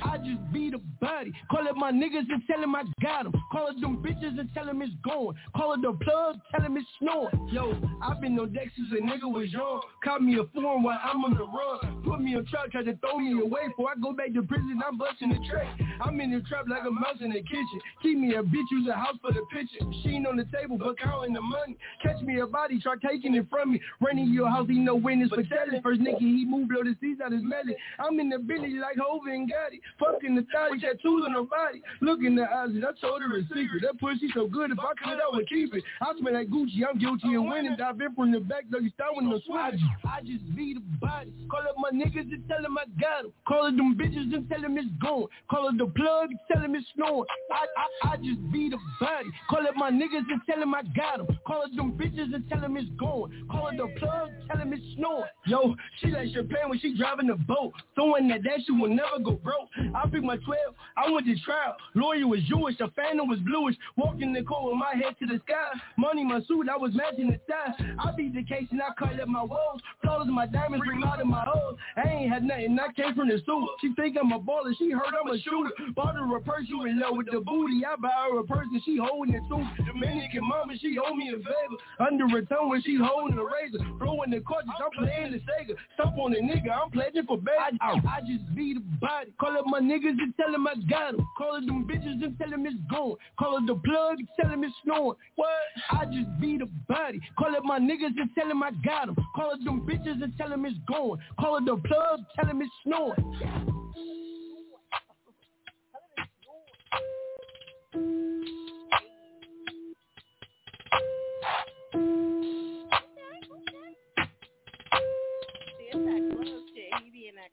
I 0.03 0.17
just 0.17 0.41
beat 0.55 0.73
a 0.73 0.79
body. 0.79 1.35
Call 1.51 1.69
up 1.69 1.77
my 1.77 1.93
niggas 1.93 2.31
and 2.31 2.43
tell 2.47 2.63
them 2.63 2.75
I 2.75 2.85
got 3.03 3.27
'em. 3.27 3.33
Call 3.53 3.69
up 3.69 3.79
them 3.79 4.03
bitches 4.03 4.41
and 4.41 4.49
tell 4.55 4.65
them 4.65 4.81
it's 4.81 4.95
gone. 5.05 5.35
Call 5.55 5.73
up 5.73 5.83
the 5.83 5.93
plug, 5.93 6.41
tell 6.51 6.63
them 6.63 6.79
it's 6.79 6.89
snoring. 6.99 7.47
Yo, 7.53 7.77
i 8.01 8.15
been 8.15 8.39
on 8.39 8.55
deck 8.55 8.69
since 8.75 8.91
a 8.93 9.03
nigga 9.03 9.31
was 9.31 9.53
young. 9.53 9.83
Caught 10.03 10.23
me 10.23 10.39
a 10.39 10.45
form 10.55 10.83
while 10.83 10.99
I'm 11.03 11.23
on 11.23 11.35
the 11.35 11.45
run. 11.45 12.03
Put 12.05 12.23
me 12.23 12.35
on 12.35 12.47
trap, 12.47 12.71
tried 12.71 12.87
to 12.87 12.97
throw 12.97 13.19
me 13.19 13.39
away. 13.39 13.69
Before 13.69 13.91
I 13.91 14.01
go 14.01 14.15
back 14.15 14.33
to 14.33 14.43
prison, 14.43 14.81
I'm 14.87 14.97
busting 14.97 15.29
the 15.29 15.39
tray. 15.47 15.69
I'm 16.01 16.21
in 16.21 16.31
the 16.31 16.41
trap 16.49 16.67
like 16.69 16.83
a 16.87 16.91
mouse 16.91 17.21
in 17.21 17.31
the 17.31 17.43
kitchen. 17.43 17.81
Keep 18.03 18.19
me 18.19 18.35
a 18.35 18.43
bitch, 18.43 18.71
use 18.71 18.89
a 18.89 18.95
house 18.95 19.17
for 19.21 19.33
the 19.33 19.43
picture. 19.53 19.85
Machine 19.85 20.27
on 20.27 20.37
the 20.37 20.45
table, 20.45 20.79
but 20.79 20.99
counting 20.99 21.33
the 21.33 21.41
money. 21.41 21.77
Catch 22.03 22.23
me 22.23 22.41
a 22.41 22.47
body, 22.47 22.81
try 22.81 22.95
taking 22.97 23.35
it 23.35 23.47
from 23.51 23.73
me. 23.73 23.81
Running 24.01 24.33
your 24.33 24.49
house, 24.49 24.67
he 24.69 24.79
no 24.79 24.95
witness 24.95 25.29
for 25.31 25.43
telling. 25.43 25.83
First 25.83 26.01
nigga, 26.01 26.19
he 26.19 26.45
moved, 26.45 26.71
blow 26.71 26.85
the 26.85 26.97
seats 27.01 27.21
out 27.25 27.33
his 27.33 27.43
belly. 27.43 27.77
I'm 27.99 28.19
in 28.21 28.29
the 28.29 28.39
Billy 28.39 28.75
like 28.75 28.97
Hov 28.99 29.27
and 29.27 29.51
Gotti. 29.51 29.81
Fucking 29.99 30.35
the 30.35 30.47
thotty, 30.53 30.81
tattoos 30.81 31.25
on 31.27 31.33
her 31.33 31.43
body. 31.43 31.83
Look 32.01 32.21
in 32.21 32.35
the 32.35 32.45
eyes, 32.45 32.71
and 32.71 32.85
I 32.85 32.91
told 33.01 33.23
her 33.23 33.37
a 33.37 33.43
secret. 33.43 33.83
That 33.83 33.99
pussy 33.99 34.29
so 34.35 34.47
good, 34.47 34.71
if 34.71 34.79
I 34.79 34.93
could, 35.03 35.19
I 35.19 35.29
would 35.31 35.49
keep 35.49 35.75
it. 35.75 35.85
I 36.01 36.13
smell 36.19 36.35
like 36.35 36.49
Gucci, 36.49 36.83
I'm 36.89 36.99
guilty 36.99 37.35
of 37.35 37.45
winning. 37.45 37.77
Dive 37.77 38.01
in 38.01 38.15
from 38.15 38.33
the 38.33 38.41
back, 38.41 38.65
though 38.71 38.79
you 38.79 38.91
start 38.91 39.13
with 39.17 39.25
no 39.25 39.41
swag. 39.47 39.75
I 40.05 40.21
just 40.21 40.45
beat 40.57 40.77
a 40.77 40.81
body. 41.01 41.33
Call 41.51 41.61
up 41.61 41.77
my 41.79 41.91
niggas 41.91 42.33
and 42.33 42.47
tell 42.49 42.63
them 42.63 42.79
I 42.79 42.85
got 43.01 43.25
'em. 43.25 43.33
Call 43.47 43.67
up 43.67 43.77
them 43.77 43.95
bitches 43.97 44.35
and 44.35 44.49
tell 44.49 44.61
them 44.61 44.79
it's 44.79 44.89
gone. 45.01 45.27
Call 45.51 45.69
up 45.69 45.77
the 45.83 45.93
plug 45.93 46.31
tell 46.51 46.63
them 46.63 46.75
it's 46.77 46.87
snoring. 46.95 47.25
I, 47.51 47.67
I, 47.77 48.13
I 48.13 48.17
just 48.19 48.39
beat 48.53 48.73
a 48.73 48.79
body. 49.01 49.31
Call 49.51 49.67
up 49.67 49.75
my 49.77 49.91
niggas 49.91 50.27
and 50.31 50.41
tell 50.49 50.61
them 50.61 50.75
I 50.75 50.83
got 50.95 51.21
'em. 51.21 51.27
Call 51.47 51.63
up 51.63 51.71
them 51.75 51.93
bitches 51.93 52.35
and 52.35 52.49
tell 52.49 52.61
them 52.61 52.77
it's 52.77 52.89
gone. 52.99 53.33
Call 53.51 53.67
up 53.69 53.77
the 53.77 53.89
plug, 53.99 54.31
tell 54.49 54.59
them 54.59 54.73
it's 54.73 54.83
snoring. 54.97 55.31
Yo, 55.47 55.75
she 56.01 56.09
like 56.09 56.29
champagne 56.33 56.69
when 56.69 56.79
she 56.79 56.97
driving 56.97 57.27
the 57.27 57.35
boat. 57.35 57.73
Throwing 57.97 58.29
that 58.29 58.43
that 58.45 58.61
shit 58.65 58.77
will 58.77 58.89
never 58.95 59.19
go 59.23 59.33
broke. 59.33 59.69
I 59.95 60.09
picked 60.09 60.25
my 60.25 60.37
12, 60.37 60.59
I 60.97 61.11
went 61.11 61.27
to 61.27 61.35
trial. 61.41 61.77
Lawyer 61.95 62.27
was 62.29 62.41
Jewish, 62.49 62.79
the 62.79 62.89
phantom 62.95 63.29
was 63.29 63.41
bluish. 63.41 63.77
Walking 63.97 64.33
the 64.33 64.43
court 64.43 64.73
with 64.73 64.77
my 64.79 64.95
head 64.95 65.17
to 65.19 65.27
the 65.27 65.41
sky. 65.47 65.71
Money 65.99 66.25
my 66.25 66.41
suit, 66.47 66.69
I 66.69 66.77
was 66.77 66.93
matching 66.95 67.29
the 67.31 67.41
style. 67.45 67.75
I 67.99 68.13
beat 68.17 68.35
the 68.35 68.45
case 68.45 68.69
and 68.71 68.81
I 68.81 68.95
cut 68.99 69.19
up 69.21 69.29
my 69.29 69.43
walls. 69.43 69.81
Flawless 70.03 70.29
my 70.31 70.47
diamonds, 70.47 70.85
bring 70.87 71.03
out 71.05 71.21
of 71.21 71.27
my 71.27 71.45
hoes. 71.47 71.77
I 71.97 72.09
ain't 72.09 72.33
had 72.33 72.45
nothing, 72.45 72.79
I 72.79 72.93
came 72.93 73.15
from 73.15 73.29
the 73.29 73.39
suit. 73.45 73.69
She 73.81 73.93
think 73.95 74.17
I'm 74.21 74.33
a 74.33 74.39
baller, 74.39 74.73
she 74.79 74.91
heard 74.91 75.13
I'm 75.19 75.31
a 75.31 75.39
shooter. 75.41 75.72
Bought 75.95 76.15
her 76.17 76.37
a 76.37 76.41
purse, 76.41 76.65
you 76.69 76.85
in 76.87 76.99
love 77.01 77.17
with 77.17 77.27
the 77.31 77.41
booty. 77.41 77.83
I 77.85 77.97
buy 77.97 78.11
her 78.31 78.39
a 78.41 78.45
purse 78.45 78.67
and 78.73 78.83
she 78.85 78.99
holding 78.99 79.35
it 79.35 79.43
too. 79.49 79.63
Dominican 79.85 80.49
mama, 80.49 80.75
she 80.81 80.97
owe 80.99 81.15
me 81.15 81.31
a 81.31 81.37
favor. 81.37 81.77
Under 82.01 82.29
her 82.29 82.43
tongue 82.43 82.69
when 82.71 82.83
she 82.83 82.97
holding 83.01 83.39
a 83.39 83.45
razor. 83.45 83.85
Blowing 83.99 84.31
the 84.31 84.41
cartridge, 84.41 84.77
I'm 84.83 84.91
playing 84.93 85.33
the 85.33 85.39
Sega. 85.39 85.77
Stop 85.95 86.15
on 86.19 86.33
the 86.33 86.39
nigga, 86.39 86.71
I'm 86.71 86.91
pledging 86.91 87.27
for 87.27 87.39
bad. 87.39 87.79
I, 87.81 87.93
I 88.09 88.21
just 88.21 88.45
beat 88.55 88.77
a 88.77 88.81
body. 89.01 89.33
Call 89.39 89.57
up 89.59 89.67
my 89.67 89.81
niggas 89.81 90.19
and 90.19 90.35
tell 90.37 90.51
them 90.53 90.67
I 90.67 90.75
got 90.89 91.15
'em. 91.15 91.27
Call 91.37 91.57
up 91.57 91.65
them 91.65 91.87
bitches 91.87 92.23
and 92.25 92.37
tell 92.39 92.51
them 92.51 92.67
it's 92.67 92.77
gone. 92.91 93.17
Call 93.39 93.57
up 93.57 93.67
the 93.67 93.75
plug 93.77 94.19
and 94.19 94.29
tell 94.41 94.51
them 94.51 94.65
it's 94.65 94.75
snoring. 94.85 95.19
What? 95.37 95.49
I 95.91 96.05
just 96.07 96.29
beat 96.41 96.63
a 96.63 96.67
body. 96.89 97.21
Call 97.39 97.57
up 97.57 97.65
my 97.65 97.79
niggas 97.79 98.17
and 98.17 98.31
tell 98.35 98.49
them 98.49 98.63
I 98.63 98.71
got 98.85 99.09
'em. 99.09 99.17
Call 99.35 99.53
up 99.53 99.61
them 99.65 99.81
bitches 99.87 100.23
and 100.23 100.37
tell 100.37 100.49
them 100.49 100.65
it's 100.67 100.77
gone. 100.89 101.19
Call 101.39 101.57
up 101.57 101.65
the 101.65 101.77
plug, 101.77 102.21
tell 102.37 102.47
them 102.47 102.63
it's 102.63 102.71
snoring. 102.85 104.32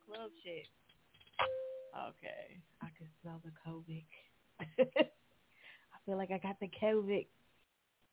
Club 0.09 0.31
shit. 0.43 0.65
Okay, 1.95 2.61
I 2.81 2.88
can 2.97 3.07
smell 3.21 3.41
the 3.43 3.51
COVID. 3.69 4.03
I 4.79 5.97
feel 6.05 6.17
like 6.17 6.31
I 6.31 6.38
got 6.38 6.59
the 6.59 6.69
COVID. 6.81 7.27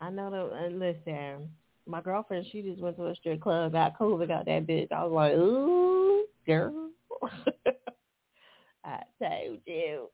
I 0.01 0.11
know 0.11 0.31
the. 0.31 0.57
Uh, 0.57 0.69
listen, 0.71 1.51
my 1.87 2.01
girlfriend, 2.01 2.47
she 2.51 2.63
just 2.63 2.81
went 2.81 2.97
to 2.97 3.07
a 3.07 3.15
strip 3.15 3.41
club, 3.41 3.73
got 3.73 3.99
COVID, 3.99 4.29
got 4.29 4.47
that 4.47 4.67
bitch. 4.67 4.93
I 4.93 5.05
was 5.05 5.13
like, 5.13 5.33
ooh, 5.33 6.25
girl. 6.47 6.91
I 8.85 9.03
told 9.23 9.59
you. 9.67 10.09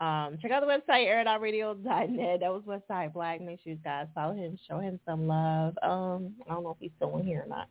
Um, 0.00 0.38
check 0.42 0.50
out 0.50 0.60
the 0.60 0.66
website, 0.66 1.06
air.radio.net. 1.06 2.40
That 2.40 2.52
was 2.52 2.62
Westside 2.66 3.12
Black. 3.12 3.40
Make 3.40 3.60
sure 3.62 3.72
you 3.72 3.78
guys 3.82 4.06
follow 4.14 4.34
him, 4.34 4.58
show 4.68 4.78
him 4.78 4.98
some 5.06 5.26
love. 5.26 5.74
Um, 5.82 6.34
I 6.48 6.54
don't 6.54 6.64
know 6.64 6.70
if 6.70 6.76
he's 6.80 6.90
still 6.96 7.16
in 7.18 7.24
here 7.24 7.44
or 7.46 7.48
not. 7.48 7.68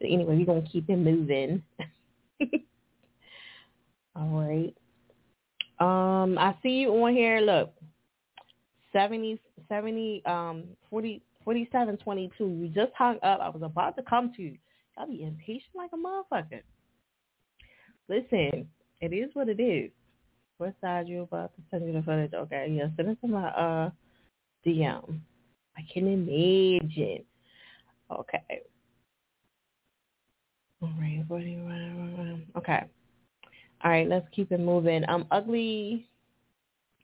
But 0.00 0.10
anyway, 0.10 0.36
we're 0.36 0.46
going 0.46 0.62
to 0.64 0.68
keep 0.68 0.88
him 0.88 1.04
moving. 1.04 1.62
All 4.16 4.28
right. 4.28 4.74
Um, 5.80 6.38
I 6.38 6.54
see 6.62 6.70
you 6.70 6.90
on 6.90 7.12
here. 7.14 7.40
Look, 7.40 7.72
70, 8.92 9.40
70, 9.68 10.22
um, 10.26 10.64
40, 10.90 11.22
47, 11.44 11.96
22. 11.96 12.44
You 12.44 12.68
just 12.68 12.92
hung 12.96 13.16
up. 13.22 13.40
I 13.40 13.48
was 13.48 13.62
about 13.62 13.96
to 13.96 14.02
come 14.02 14.32
to 14.36 14.42
you. 14.42 14.56
Y'all 14.96 15.06
be 15.06 15.22
impatient 15.22 15.74
like 15.74 15.90
a 15.92 15.96
motherfucker. 15.96 16.62
Listen, 18.08 18.68
it 19.00 19.12
is 19.12 19.30
what 19.34 19.48
it 19.48 19.60
is. 19.60 19.90
What 20.58 20.74
side 20.80 21.08
you 21.08 21.22
about 21.22 21.54
to 21.56 21.62
send 21.70 21.86
you 21.86 21.92
the 21.92 22.02
footage? 22.02 22.34
Okay, 22.34 22.68
yeah, 22.70 22.86
send 22.96 23.08
it 23.08 23.20
to 23.22 23.26
my 23.26 23.48
uh 23.48 23.90
DM. 24.66 25.20
I 25.76 25.80
can 25.92 26.06
imagine. 26.06 27.24
Okay. 28.10 28.62
All 30.82 30.90
right, 30.98 31.24
what 31.28 31.42
do 31.42 31.46
you 31.46 31.62
want? 31.62 32.42
Okay. 32.56 32.82
All 33.84 33.90
right, 33.90 34.08
let's 34.08 34.26
keep 34.34 34.50
it 34.50 34.58
moving. 34.58 35.08
Um, 35.08 35.26
ugly, 35.30 36.08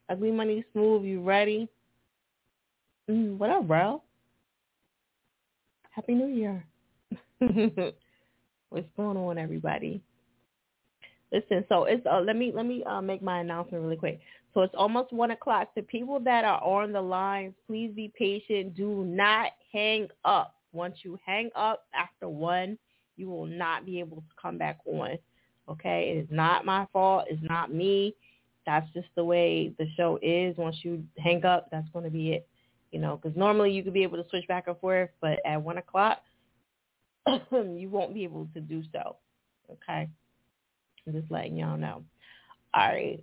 ugly 0.08 0.32
money 0.32 0.64
smooth. 0.72 1.04
You 1.04 1.22
ready? 1.22 1.68
Mm, 3.08 3.38
what 3.38 3.50
up, 3.50 3.68
bro? 3.68 4.02
Happy 5.90 6.14
New 6.14 6.26
Year. 6.26 6.64
What's 8.70 8.88
going 8.96 9.16
on, 9.16 9.38
everybody? 9.38 10.02
Listen, 11.30 11.64
so 11.68 11.84
it's 11.84 12.04
uh, 12.04 12.20
let 12.20 12.34
me 12.34 12.50
let 12.52 12.66
me 12.66 12.82
uh, 12.84 13.00
make 13.00 13.22
my 13.22 13.40
announcement 13.40 13.84
really 13.84 13.96
quick. 13.96 14.18
So 14.54 14.62
it's 14.62 14.74
almost 14.76 15.12
one 15.12 15.30
o'clock. 15.30 15.68
The 15.76 15.82
people 15.82 16.18
that 16.20 16.44
are 16.44 16.60
on 16.64 16.90
the 16.92 17.00
lines, 17.00 17.54
please 17.68 17.92
be 17.94 18.12
patient. 18.18 18.74
Do 18.74 19.04
not 19.04 19.52
hang 19.72 20.08
up. 20.24 20.56
Once 20.72 20.96
you 21.02 21.18
hang 21.24 21.50
up 21.54 21.84
after 21.94 22.28
one, 22.28 22.76
you 23.18 23.28
will 23.28 23.46
not 23.46 23.84
be 23.84 24.00
able 24.00 24.18
to 24.18 24.22
come 24.40 24.56
back 24.58 24.78
on. 24.86 25.18
Okay, 25.68 26.14
it 26.14 26.24
is 26.24 26.28
not 26.30 26.64
my 26.64 26.86
fault. 26.92 27.26
It's 27.28 27.42
not 27.42 27.72
me. 27.72 28.14
That's 28.64 28.90
just 28.92 29.08
the 29.16 29.24
way 29.24 29.74
the 29.78 29.86
show 29.96 30.18
is. 30.22 30.56
Once 30.56 30.76
you 30.82 31.04
hang 31.18 31.44
up, 31.44 31.68
that's 31.70 31.88
going 31.92 32.04
to 32.04 32.10
be 32.10 32.32
it. 32.32 32.48
You 32.90 33.00
know, 33.00 33.18
because 33.20 33.36
normally 33.36 33.72
you 33.72 33.82
could 33.82 33.92
be 33.92 34.02
able 34.02 34.22
to 34.22 34.28
switch 34.30 34.46
back 34.48 34.66
and 34.66 34.78
forth, 34.78 35.10
but 35.20 35.38
at 35.44 35.60
one 35.60 35.76
o'clock, 35.76 36.22
you 37.52 37.88
won't 37.90 38.14
be 38.14 38.24
able 38.24 38.48
to 38.54 38.60
do 38.60 38.82
so. 38.92 39.16
Okay. 39.70 40.08
I'm 41.06 41.12
just 41.12 41.30
letting 41.30 41.56
y'all 41.56 41.76
know. 41.76 42.02
All 42.74 42.88
right. 42.88 43.22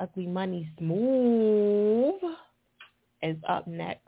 Ugly 0.00 0.26
Money 0.26 0.70
Smooth 0.78 2.14
is 3.22 3.36
up 3.48 3.66
next. 3.66 4.03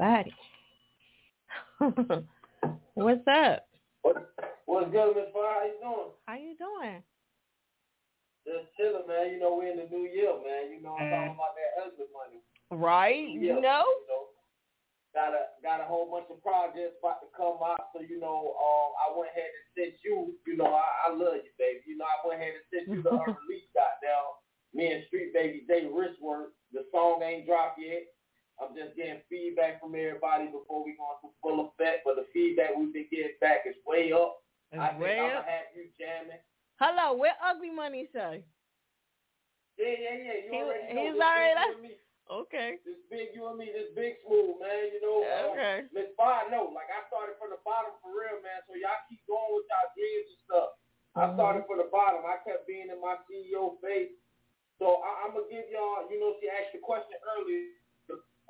Buddy. 0.00 0.32
What's 2.96 3.28
up? 3.28 3.68
What's 4.64 4.88
good, 4.96 5.12
Miss 5.12 5.28
Fiya? 5.28 5.52
How 5.52 5.68
you 5.68 5.76
doing? 5.76 6.10
How 6.24 6.36
you 6.40 6.56
doing? 6.56 7.04
Just 8.48 8.72
chilling, 8.80 9.04
man. 9.04 9.36
You 9.36 9.44
know, 9.44 9.60
we're 9.60 9.68
in 9.68 9.76
the 9.76 9.92
new 9.92 10.08
year, 10.08 10.32
man. 10.40 10.72
You 10.72 10.80
know, 10.80 10.96
I'm 10.96 11.04
Mm. 11.04 11.12
talking 11.12 11.36
about 11.36 11.52
that 11.52 11.72
husband 11.84 12.08
money. 12.16 12.40
Right? 12.72 13.28
Yeah, 13.28 13.60
You 13.60 13.60
know? 13.60 13.84
You 13.84 14.08
know, 14.08 14.24
got 15.12 15.36
a 15.36 15.52
got 15.60 15.84
a 15.84 15.84
whole 15.84 16.08
bunch 16.08 16.32
of 16.32 16.40
projects 16.40 16.96
about 17.04 17.20
to 17.20 17.28
come 17.36 17.60
out. 17.60 17.92
So 17.92 18.00
you 18.00 18.16
know, 18.16 18.56
um, 18.56 18.88
I 19.04 19.12
went 19.12 19.28
ahead 19.36 19.52
and 19.52 19.66
sent 19.76 20.00
you. 20.00 20.32
You 20.48 20.56
know, 20.56 20.72
I, 20.72 20.88
I 21.04 21.08
love 21.12 21.44
you, 21.44 21.52
baby. 21.60 21.84
You 21.84 22.00
know, 22.00 22.08
I 22.08 22.24
went 22.24 22.40
ahead 22.40 22.56
and 22.56 22.64
sent 22.72 22.88
you 22.88 23.04
the 23.04 23.12
unreleased 23.20 23.76
goddamn 23.76 24.32
me 24.72 24.96
and 24.96 25.04
Street 25.12 25.34
Baby 25.36 25.68
Day 25.68 25.84
wrist 25.92 26.16
work. 26.24 26.56
The 26.72 26.88
song 26.88 27.20
ain't 27.20 27.44
dropped 27.44 27.76
yet. 27.76 28.08
I'm 28.60 28.76
just 28.76 28.92
getting 28.96 29.24
feedback 29.32 29.80
from 29.80 29.96
everybody 29.96 30.52
before 30.52 30.84
we 30.84 30.92
go 31.00 31.16
into 31.16 31.32
full 31.40 31.72
effect. 31.72 32.04
But 32.04 32.16
the 32.20 32.28
feedback 32.32 32.76
we've 32.76 32.92
been 32.92 33.08
getting 33.10 33.40
back 33.40 33.64
is 33.64 33.74
way 33.88 34.12
up. 34.12 34.44
I 34.76 34.92
think 34.94 35.00
way 35.02 35.18
I'm 35.18 35.40
up. 35.40 35.48
gonna 35.48 35.50
have 35.50 35.66
you 35.74 35.88
jamming. 35.98 36.42
Hello, 36.78 37.16
where 37.16 37.36
Ugly 37.40 37.72
Money 37.72 38.08
say? 38.12 38.44
Yeah, 39.80 39.96
yeah, 39.96 40.16
yeah. 40.20 40.36
You 40.44 40.50
He- 40.52 40.60
already 40.60 40.92
know 40.92 41.04
he's 41.08 41.20
already 41.20 41.48
big 41.50 41.56
there? 41.56 41.66
you 41.66 41.72
and 41.74 41.82
me. 41.82 41.92
Okay. 42.30 42.70
This 42.86 43.00
big 43.10 43.28
you 43.34 43.42
and 43.48 43.58
me, 43.58 43.66
this 43.74 43.90
big 43.96 44.20
smooth, 44.22 44.60
man. 44.62 44.92
You 44.94 45.00
know, 45.02 45.18
uh, 45.24 45.50
Okay. 45.56 45.76
Miss 45.90 46.12
Fiya, 46.14 46.46
no, 46.52 46.70
like 46.70 46.86
I 46.92 47.02
started 47.10 47.34
from 47.42 47.50
the 47.50 47.58
bottom 47.66 47.96
for 48.04 48.12
real, 48.14 48.38
man. 48.44 48.60
So 48.70 48.76
y'all 48.78 49.00
keep 49.10 49.18
going 49.26 49.50
with 49.56 49.66
y'all 49.66 49.90
dreams 49.96 50.28
and 50.30 50.40
stuff. 50.46 50.70
I 51.18 51.26
Mm-hmm. 51.26 51.34
started 51.42 51.62
from 51.66 51.78
the 51.82 51.90
bottom. 51.90 52.22
I 52.22 52.38
kept 52.46 52.68
being 52.70 52.86
in 52.92 53.00
my 53.02 53.18
CEO 53.26 53.80
face. 53.82 54.14
So 54.78 55.02
I, 55.02 55.26
I'm 55.26 55.34
gonna 55.34 55.50
give 55.50 55.66
y'all, 55.74 56.06
you 56.06 56.20
know, 56.22 56.36
she 56.38 56.46
asked 56.48 56.70
the 56.70 56.78
question 56.78 57.18
earlier 57.34 57.66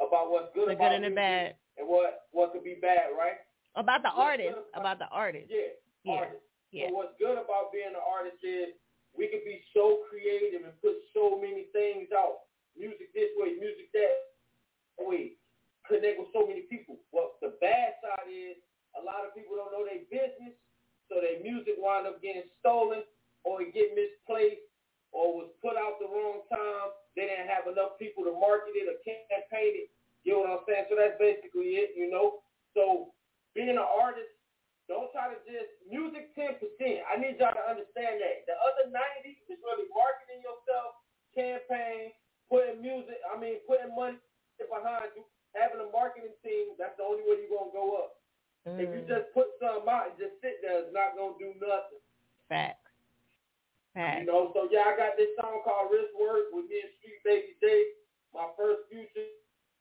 about 0.00 0.30
what's 0.32 0.48
good 0.54 0.68
The 0.68 0.74
about 0.74 0.90
good 0.96 1.04
and 1.04 1.12
the 1.12 1.16
bad. 1.16 1.54
and 1.78 1.86
what 1.88 2.26
what 2.32 2.52
could 2.52 2.64
be 2.64 2.74
bad, 2.80 3.12
right? 3.16 3.38
About 3.76 4.02
the 4.02 4.10
What's 4.10 4.18
artist. 4.18 4.54
good 4.56 4.64
About 4.80 4.98
the 4.98 5.08
artist. 5.12 5.46
Yeah, 5.50 5.76
Yeah. 6.04 6.12
artist. 6.26 6.42
Yeah. 6.72 6.88
So 6.88 6.94
what's 6.94 7.14
good 7.18 7.38
about 7.38 7.70
being 7.72 7.90
an 7.94 8.00
artist 8.02 8.42
is 8.42 8.74
we 9.16 9.26
can 9.28 9.40
be 9.44 9.62
so 9.74 10.06
creative 10.08 10.62
and 10.64 10.74
put 10.80 10.94
so 11.14 11.38
many 11.38 11.66
things 11.74 12.08
out. 12.14 12.46
Music 12.78 13.12
this 13.14 13.30
way, 13.36 13.54
music 13.58 13.90
that 13.92 14.14
way. 15.02 15.34
Connect 15.86 16.18
with 16.22 16.30
so 16.32 16.46
many 16.46 16.62
people. 16.70 16.96
Well, 17.10 17.34
the 17.42 17.58
bad 17.60 17.98
side 18.02 18.30
is 18.30 18.56
a 18.94 19.02
lot 19.02 19.26
of 19.26 19.34
people 19.34 19.56
don't 19.58 19.74
know 19.74 19.82
their 19.86 20.06
business, 20.06 20.54
so 21.10 21.18
their 21.20 21.42
music 21.42 21.74
wind 21.78 22.06
up 22.06 22.22
getting 22.22 22.46
stolen 22.62 23.02
or 23.42 23.62
it 23.62 23.74
get 23.74 23.90
misplaced 23.98 24.62
or 25.12 25.34
was 25.42 25.50
put 25.62 25.74
out 25.76 25.98
the 25.98 26.08
wrong 26.08 26.46
time. 26.48 26.94
They 27.18 27.26
didn't 27.26 27.50
have 27.50 27.66
enough 27.66 27.98
people 27.98 28.22
to 28.24 28.32
market 28.34 28.78
it 28.78 28.86
or 28.86 28.98
campaign 29.02 29.86
it. 29.86 29.88
You 30.22 30.36
know 30.38 30.46
what 30.46 30.62
I'm 30.62 30.64
saying? 30.68 30.86
So 30.88 30.94
that's 30.94 31.18
basically 31.18 31.80
it, 31.80 31.96
you 31.96 32.10
know. 32.10 32.44
So 32.76 33.10
being 33.56 33.72
an 33.74 33.82
artist, 33.82 34.30
don't 34.86 35.10
try 35.14 35.30
to 35.30 35.38
just 35.46 35.70
music 35.86 36.34
ten 36.34 36.58
percent. 36.58 37.02
I 37.06 37.18
need 37.18 37.38
y'all 37.38 37.54
to 37.54 37.64
understand 37.66 38.20
that. 38.22 38.46
The 38.46 38.54
other 38.58 38.90
ninety 38.90 39.38
is 39.50 39.58
really 39.62 39.86
marketing 39.94 40.42
yourself, 40.42 40.98
campaign, 41.34 42.14
putting 42.50 42.82
music. 42.82 43.18
I 43.26 43.38
mean, 43.38 43.62
putting 43.66 43.94
money 43.94 44.18
behind 44.58 45.14
you, 45.16 45.24
having 45.56 45.80
a 45.82 45.88
marketing 45.94 46.34
team. 46.44 46.74
That's 46.78 46.94
the 46.98 47.06
only 47.06 47.22
way 47.26 47.42
you're 47.42 47.54
gonna 47.54 47.74
go 47.74 48.02
up. 48.02 48.18
If 48.66 48.92
you 48.92 49.00
Mm. 49.02 49.08
just 49.08 49.32
put 49.32 49.48
something 49.58 49.88
out 49.88 50.10
and 50.12 50.18
just 50.20 50.36
sit 50.44 50.60
there, 50.60 50.84
it's 50.84 50.92
not 50.92 51.16
gonna 51.16 51.38
do 51.40 51.54
nothing. 51.58 52.02
Facts. 52.50 52.89
Facts. 53.94 54.22
You 54.22 54.26
know, 54.26 54.54
so 54.54 54.68
yeah, 54.70 54.86
I 54.86 54.94
got 54.94 55.18
this 55.18 55.34
song 55.34 55.66
called 55.66 55.90
Wrist 55.90 56.14
Work 56.14 56.54
with 56.54 56.70
me 56.70 56.78
and 56.78 56.94
Street 57.02 57.20
Baby 57.26 57.58
J, 57.58 57.66
my 58.32 58.46
first 58.54 58.86
future 58.86 59.34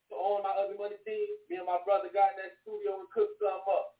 on 0.10 0.44
my 0.44 0.50
Ugly 0.58 0.78
Money 0.78 0.98
team. 1.06 1.30
Me 1.50 1.58
and 1.58 1.70
my 1.70 1.78
brother 1.86 2.10
got 2.14 2.34
in 2.34 2.42
that 2.42 2.58
studio 2.66 3.00
and 3.00 3.10
cooked 3.14 3.38
something 3.38 3.70
up. 3.70 3.94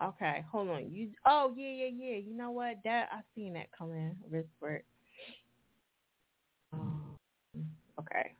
Okay, 0.00 0.44
hold 0.50 0.68
on. 0.68 0.90
You 0.90 1.10
oh 1.26 1.52
yeah, 1.56 1.68
yeah, 1.68 1.90
yeah. 1.92 2.16
You 2.16 2.36
know 2.36 2.50
what? 2.50 2.76
That 2.84 3.08
I 3.12 3.20
seen 3.34 3.54
that 3.54 3.72
come 3.76 3.92
in. 3.92 4.16
Wrist 4.30 4.48
work. 4.60 4.84
Okay. 8.00 8.32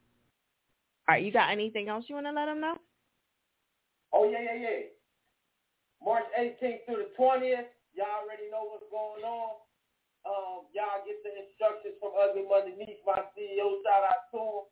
All 1.09 1.15
right, 1.15 1.25
you 1.25 1.33
got 1.33 1.51
anything 1.51 1.89
else 1.89 2.05
you 2.09 2.15
want 2.15 2.27
to 2.27 2.33
let 2.33 2.47
them 2.47 2.61
know? 2.61 2.77
Oh 4.13 4.31
yeah, 4.31 4.43
yeah, 4.43 4.61
yeah. 4.61 4.79
March 6.05 6.25
18th 6.39 6.85
through 6.87 7.05
the 7.05 7.11
20th. 7.19 7.69
Y'all 7.95 8.25
already 8.25 8.51
know 8.51 8.65
what's 8.71 8.89
going 8.91 9.23
on. 9.23 9.57
Um, 10.23 10.71
y'all 10.71 11.03
get 11.03 11.19
the 11.27 11.33
instructions 11.35 11.99
from 11.99 12.15
Ugly 12.15 12.47
Money 12.47 12.79
Niche, 12.79 13.03
my 13.03 13.27
CEO. 13.35 13.83
Shout 13.83 14.07
out 14.07 14.31
to 14.31 14.39
him. 14.39 14.65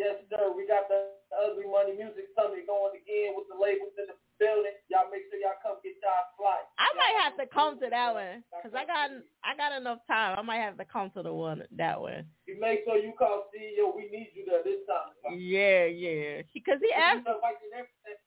Yes, 0.00 0.16
sir. 0.30 0.54
We 0.54 0.64
got 0.64 0.86
the 0.88 1.18
Ugly 1.34 1.66
Money 1.68 1.98
Music 1.98 2.30
Summit 2.38 2.64
going 2.64 2.94
again 2.94 3.34
with 3.34 3.50
the 3.50 3.58
labels 3.58 3.92
in 3.98 4.08
the 4.08 4.16
building. 4.38 4.72
Y'all 4.88 5.10
make 5.10 5.26
sure 5.28 5.42
y'all 5.42 5.58
come 5.60 5.76
get 5.82 5.98
y'all 6.00 6.24
flight. 6.38 6.64
I 6.78 6.88
might 6.94 7.16
have 7.20 7.34
to 7.36 7.46
come 7.50 7.76
to 7.82 7.90
that 7.90 8.14
one 8.14 8.46
because 8.54 8.72
I 8.72 8.86
got 8.86 9.10
I 9.42 9.58
got 9.58 9.74
enough 9.74 9.98
time. 10.06 10.38
I 10.38 10.42
might 10.42 10.62
have 10.62 10.78
to 10.78 10.86
come 10.86 11.10
to 11.18 11.22
the 11.26 11.34
one 11.34 11.66
that 11.76 12.00
one. 12.00 12.24
You 12.46 12.56
make 12.62 12.86
sure 12.86 12.96
you 12.96 13.12
call 13.18 13.50
CEO. 13.50 13.90
We 13.90 14.08
need 14.08 14.30
you 14.32 14.46
there 14.46 14.62
this 14.62 14.86
time. 14.86 15.12
Yeah, 15.36 15.84
yeah. 15.90 16.46
Because 16.54 16.78
he 16.80 16.94
asked. 16.94 17.26
You 17.26 17.34
know, 17.34 17.42
like 17.42 17.58
in 17.60 17.74
everything. 17.74 18.22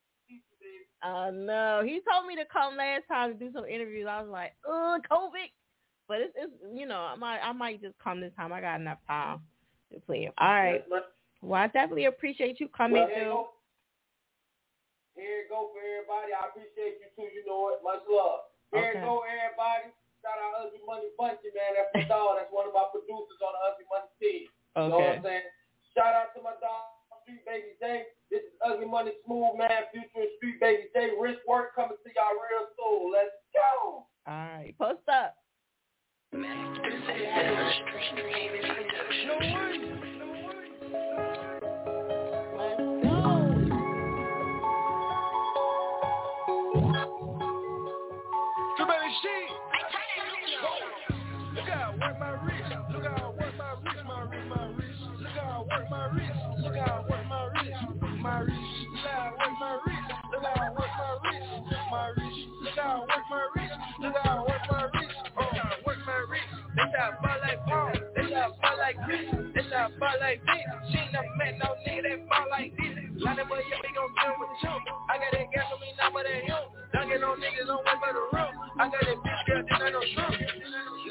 I 1.02 1.32
know. 1.32 1.82
He 1.84 2.02
told 2.06 2.28
me 2.28 2.36
to 2.36 2.46
come 2.52 2.78
last 2.78 3.08
time 3.08 3.34
to 3.34 3.40
do 3.40 3.50
some 3.56 3.66
interviews. 3.66 4.06
I 4.10 4.22
was 4.22 4.30
like, 4.30 4.54
uh, 4.68 5.00
COVID. 5.10 5.50
But 6.12 6.28
it's, 6.28 6.36
it's 6.36 6.52
you 6.76 6.84
know, 6.84 7.08
I 7.08 7.16
might 7.16 7.40
I 7.40 7.56
might 7.56 7.80
just 7.80 7.96
come 8.04 8.20
this 8.20 8.36
time. 8.36 8.52
I 8.52 8.60
got 8.60 8.84
enough 8.84 9.00
time 9.08 9.40
to 9.96 10.00
play. 10.04 10.28
All 10.36 10.52
right. 10.52 10.84
Well, 11.40 11.56
I 11.56 11.72
definitely 11.72 12.12
appreciate 12.12 12.60
you 12.60 12.68
coming 12.68 13.00
Well, 13.00 13.08
here, 13.08 13.32
through. 13.32 13.48
go, 13.48 13.56
here 15.16 15.40
it 15.44 15.48
go 15.48 15.72
for 15.72 15.80
everybody. 15.80 16.36
I 16.36 16.52
appreciate 16.52 17.00
you 17.00 17.08
too. 17.16 17.32
You 17.32 17.48
know 17.48 17.72
it. 17.72 17.80
Much 17.80 18.04
love. 18.12 18.52
Here 18.76 18.92
Okay. 18.92 19.00
it 19.00 19.08
go, 19.08 19.24
everybody. 19.24 19.96
Shout 20.20 20.36
out 20.36 20.68
Ugly 20.68 20.84
Money 20.84 21.16
Bunchy, 21.16 21.48
man. 21.56 21.80
That's 21.80 21.96
my 21.96 22.04
dog. 22.12 22.44
That's 22.44 22.52
one 22.52 22.68
of 22.68 22.76
my 22.76 22.92
producers 22.92 23.40
on 23.40 23.56
the 23.56 23.62
Ugly 23.72 23.88
Money 23.88 24.12
team. 24.20 24.44
You 24.52 24.92
know 24.92 25.00
what 25.00 25.16
I'm 25.16 25.24
Okay. 25.24 25.28
saying? 25.32 25.48
Shout 25.96 26.12
out 26.12 26.36
to 26.36 26.44
my 26.44 26.60
dog, 26.60 26.92
Street 27.24 27.48
Baby 27.48 27.80
Day. 27.80 28.12
This 28.28 28.44
is 28.44 28.54
Ugly 28.60 28.92
Money 28.92 29.16
Smooth, 29.24 29.56
man. 29.56 29.88
Future 29.96 30.28
Street 30.44 30.60
Baby 30.60 30.92
Day. 30.92 31.16
Wrist 31.16 31.40
work 31.48 31.72
coming 31.72 31.96
to 31.96 32.10
y'all 32.12 32.36
real 32.36 32.68
soon. 32.76 33.16
Let's 33.16 33.32
go. 33.56 34.04
All 34.28 34.44
right. 34.60 34.76
Post 34.76 35.08
up. 35.08 35.41
Look 56.62 56.76
how 56.76 57.04
I 57.04 57.10
work 57.10 57.26
my 57.28 57.50
wrist, 57.54 58.22
my 58.22 58.40
wrist, 58.40 58.71
like 70.32 70.64
this. 70.64 70.96
She 70.96 71.00
never 71.12 71.36
met 71.36 71.60
no 71.60 71.76
nigga 71.84 72.02
that 72.08 72.20
ball 72.30 72.48
like 72.48 72.72
this. 72.80 72.96
Line 73.20 73.40
up, 73.40 73.52
yeah, 73.52 73.80
we 73.84 73.90
gon' 73.92 74.12
deal 74.16 74.36
with 74.40 74.56
you. 74.64 74.76
I 75.12 75.16
got 75.20 75.32
that 75.36 75.48
gas 75.52 75.68
on 75.68 75.80
me 75.84 75.92
now, 76.00 76.10
but 76.16 76.24
that 76.24 76.42
you. 76.48 76.60
Dunking 76.96 77.24
on 77.24 77.36
niggas 77.40 77.68
on 77.68 77.80
way 77.84 77.96
for 78.00 78.12
the 78.16 78.24
room. 78.32 78.52
I 78.80 78.88
got 78.88 79.02
that 79.04 79.18
bitch 79.20 79.42
girl, 79.48 79.62
this 79.68 79.80
ain't 79.84 79.94
no 79.96 80.02
shrimp. 80.16 80.36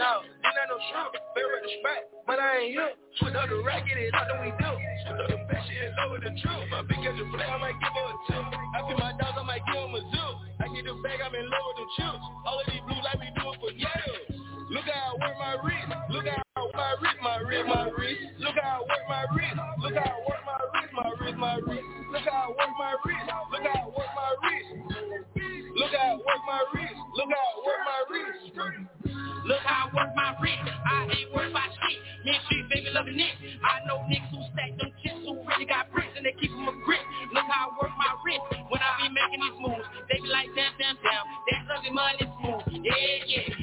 No, 0.01 0.25
this 0.25 0.57
ain't 0.57 0.69
no 0.73 0.79
shrimp. 0.89 1.13
Bear 1.37 1.49
at 1.53 1.63
the 1.65 1.73
spot, 1.81 2.01
but 2.25 2.39
I 2.41 2.49
ain't 2.65 2.73
you. 2.73 2.87
Switch 3.21 3.37
up 3.37 3.49
the 3.49 3.61
racket, 3.61 4.01
it's 4.01 4.17
all 4.17 4.25
that 4.25 4.39
we 4.41 4.51
do. 4.57 4.71
Switch 5.05 5.21
up 5.21 5.29
the 5.29 5.39
best 5.49 5.65
shit, 5.69 5.93
lower 6.01 6.21
the 6.21 6.33
truth. 6.41 6.65
My 6.73 6.81
big 6.85 7.05
as 7.05 7.17
a 7.21 7.25
play, 7.29 7.45
I 7.45 7.57
might 7.61 7.77
give 7.77 7.93
her 7.93 8.07
a 8.09 8.15
two. 8.25 8.41
I 8.41 8.79
feel 8.89 8.99
my 9.01 9.13
dogs, 9.21 9.37
I 9.37 9.45
might 9.45 9.65
give 9.69 9.81
them 9.81 9.93
a 9.97 10.03
zoo. 10.09 10.31
I 10.61 10.67
get 10.73 10.85
the 10.89 10.95
bag, 11.05 11.21
I'm 11.21 11.37
in 11.37 11.45
love 11.45 11.65
with 11.69 11.79
the 11.85 11.87
chips. 12.01 12.25
All 12.49 12.57
of 12.57 12.65
these 12.69 12.85
blue 12.89 13.01
like 13.05 13.21
we 13.21 13.29
do 13.37 13.45
it 13.45 13.57
for 13.61 13.73
Yale. 13.77 14.41
Look 14.73 14.87
how 14.89 15.13
I 15.13 15.21
work 15.21 15.37
my 15.37 15.53
wrist. 15.61 15.89
Look 16.11 16.27
I 16.27 16.50
my 16.75 16.95
wrist, 17.01 17.19
my 17.23 17.37
wrist, 17.39 17.67
my 17.69 17.85
wrist. 17.97 18.21
Look 18.39 18.57
how 18.63 18.79
I 18.79 18.89
work 18.89 19.05
my 19.09 19.25
wrist. 19.35 19.57
Look 19.81 19.95
how 19.95 20.11
I 20.11 20.21
work 20.27 20.43
my 20.47 20.59
wrist, 20.73 20.93
my 20.95 21.11
wrist, 21.21 21.39
my 21.39 21.55
wrist. 21.67 21.87
Look 22.13 22.27
how 22.27 22.45
I 22.45 22.49
work 22.51 22.73
my 22.79 22.93
wrist. 23.05 23.25
Look 23.53 23.63
how 23.65 23.81
I 23.81 23.87
work 23.87 24.13
my 24.17 24.31
wrist. 24.43 24.67
Look 25.77 25.93
how 25.93 26.11
I 26.11 26.17
work 26.17 26.43
my 26.47 26.61
wrist. 26.75 26.97
Look 27.17 27.31
how 27.31 27.47
I 27.47 27.57
work 27.67 27.83
my 27.87 28.01
wrist. 28.11 28.41
Look 29.47 29.61
how 29.65 29.89
I 29.89 29.97
work 29.97 30.11
my 30.17 30.31
wrist. 30.43 30.63
I 30.87 31.09
ain't 31.11 31.33
worried 31.35 31.51
about 31.51 31.71
shit. 31.73 31.99
Me 32.25 32.37
and 32.37 32.45
Street 32.47 32.67
baby 32.71 32.91
loving 32.93 33.19
it. 33.19 33.35
I 33.65 33.87
know 33.89 34.05
niggas 34.07 34.31
who 34.31 34.41
stack 34.53 34.77
them 34.79 34.93
chips 35.03 35.25
who 35.25 35.41
really 35.47 35.67
got 35.67 35.91
bricks 35.93 36.13
and 36.17 36.27
they 36.27 36.35
keep 36.41 36.51
them 36.53 36.69
a 36.69 36.75
grip. 36.85 37.03
Look 37.33 37.47
how 37.49 37.73
I 37.73 37.79
work 37.81 37.93
my 37.97 38.13
wrist. 38.25 38.45
When 38.69 38.81
I 38.83 38.91
be 39.01 39.09
making 39.11 39.41
these 39.41 39.59
moves, 39.59 39.87
they 40.11 40.21
be 40.21 40.29
like 40.29 40.53
damn, 40.55 40.75
damn, 40.77 40.97
damn. 41.01 41.25
That's 41.49 41.67
ugly 41.73 41.93
money 41.95 42.25
smooth. 42.39 42.85
Yeah, 42.85 42.95
yeah. 43.27 43.60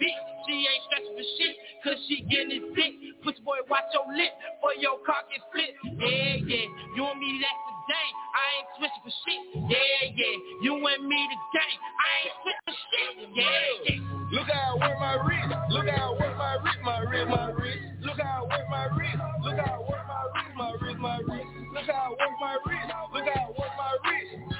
Bitch. 0.00 0.20
She 0.48 0.64
ain't 0.64 0.82
stressing 0.88 1.14
for 1.14 1.26
shit. 1.36 1.54
Cause 1.84 1.98
she 2.08 2.24
getting 2.26 2.72
sick. 2.72 2.92
Pussy 3.22 3.40
boy, 3.44 3.60
watch 3.68 3.86
your 3.92 4.08
lip. 4.08 4.32
For 4.64 4.72
your 4.80 4.98
cock 5.04 5.28
get 5.28 5.44
split. 5.52 5.76
Yeah, 6.00 6.40
yeah. 6.40 6.66
You 6.96 7.04
and 7.04 7.20
me, 7.20 7.30
that's 7.44 7.60
the 7.68 7.74
game. 7.92 8.14
I 8.32 8.44
ain't 8.56 8.68
switching 8.80 9.02
for 9.04 9.14
shit. 9.22 9.42
Yeah, 9.68 10.02
yeah. 10.16 10.36
You 10.64 10.72
and 10.80 11.04
me, 11.04 11.20
the 11.28 11.38
game. 11.52 11.80
I 12.00 12.08
ain't 12.24 12.36
switching 12.40 12.66
for 12.66 12.76
shit. 12.88 13.12
Yeah. 13.36 13.44
Yeah. 13.84 14.20
Look 14.32 14.48
how 14.48 14.78
I 14.78 14.88
work 14.88 14.98
my 14.98 15.14
wrist. 15.26 15.50
Look 15.70 15.88
how 15.88 16.08
I 16.08 16.18
work 16.18 16.36
my 16.38 16.54
wrist, 16.64 16.80
my 16.82 16.98
wrist, 17.04 17.28
my 17.28 17.46
wrist. 17.52 17.82
Look 18.02 18.18
how 18.20 18.46
I 18.46 18.48
work 18.48 18.66
my 18.70 18.84
wrist. 18.96 19.20
Look 19.44 19.58
how 19.58 19.74
I 19.74 19.90
work 19.90 20.04
my 20.08 20.22
wrist, 20.32 20.56
my 20.56 20.70
wrist, 20.80 20.98
my 21.00 21.16
wrist. 21.26 21.46
Look 21.74 21.86
how 21.90 22.00
I 22.00 22.10
work 22.10 22.34
my 22.40 22.54
wrist. 22.64 22.88
Look 23.12 23.26
how 23.26 23.42
I 23.42 23.50
work 23.50 23.74
my 23.76 23.92
wrist. 24.06 24.50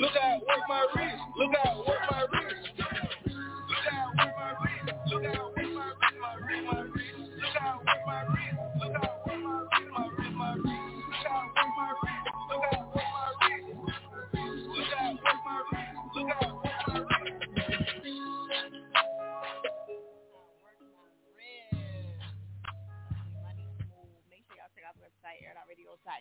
Look 0.00 0.12
how 0.12 0.28
I 0.28 0.38
work 0.38 0.64
my 0.68 0.86
wrist. 0.94 1.22
Look 1.38 1.52
how 1.62 1.89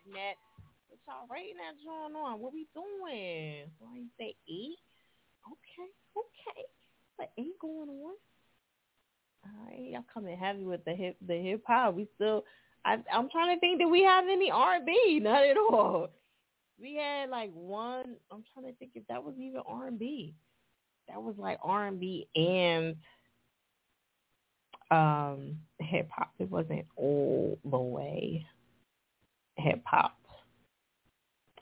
airitoutradio.net. 0.10 0.38
What 0.90 1.00
y'all 1.08 1.28
rating 1.32 1.58
that 1.58 1.76
joint 1.84 2.16
on? 2.16 2.40
What 2.40 2.54
we 2.54 2.68
doing? 2.74 3.66
Why 3.80 3.96
you 3.96 4.08
say 4.18 4.36
eight? 4.48 4.78
Okay, 5.48 5.90
okay. 6.18 6.66
What 7.16 7.32
ain't 7.38 7.60
going 7.60 7.90
on? 7.90 8.14
All 9.46 9.66
right, 9.66 9.92
y'all 9.92 10.06
coming 10.14 10.38
heavy 10.38 10.66
with 10.66 10.84
the 10.86 10.94
hip, 10.94 11.16
the 11.26 11.36
hip 11.36 11.64
hop. 11.66 11.96
We 11.96 12.08
still, 12.16 12.44
I, 12.86 12.98
I'm 13.14 13.30
trying 13.30 13.56
to 13.56 13.60
think 13.60 13.80
that 13.80 13.88
we 13.88 14.04
have 14.04 14.26
any 14.30 14.52
R&B. 14.52 15.20
Not 15.24 15.44
at 15.44 15.58
all. 15.58 16.10
We 16.80 16.96
had 16.96 17.30
like 17.30 17.52
one. 17.54 18.16
I'm 18.32 18.44
trying 18.54 18.72
to 18.72 18.78
think 18.78 18.92
if 18.96 19.08
that 19.08 19.24
was 19.24 19.36
even 19.38 19.62
R&B. 19.68 20.34
That 21.08 21.22
was 21.22 21.36
like 21.38 21.58
R&B 21.64 22.28
and 22.36 22.96
um 24.92 25.58
hip 25.80 26.10
hop. 26.12 26.32
It 26.40 26.50
wasn't 26.50 26.86
all 26.96 27.58
the 27.64 27.78
way 27.78 28.46
hip 29.60 29.82
hop. 29.86 30.16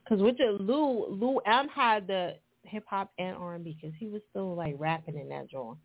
Cause 0.08 0.20
with 0.22 0.38
the 0.38 0.58
Lou 0.60 1.08
Lou 1.10 1.38
M 1.46 1.68
had 1.68 2.08
the 2.08 2.36
hip 2.64 2.86
hop 2.90 3.12
and 3.18 3.36
R 3.36 3.56
and 3.56 3.64
B 3.64 3.78
because 3.80 3.96
he 4.00 4.08
was 4.08 4.22
still 4.30 4.56
like 4.56 4.76
rapping 4.78 5.18
in 5.18 5.30
that 5.30 5.50
joint. 5.50 5.78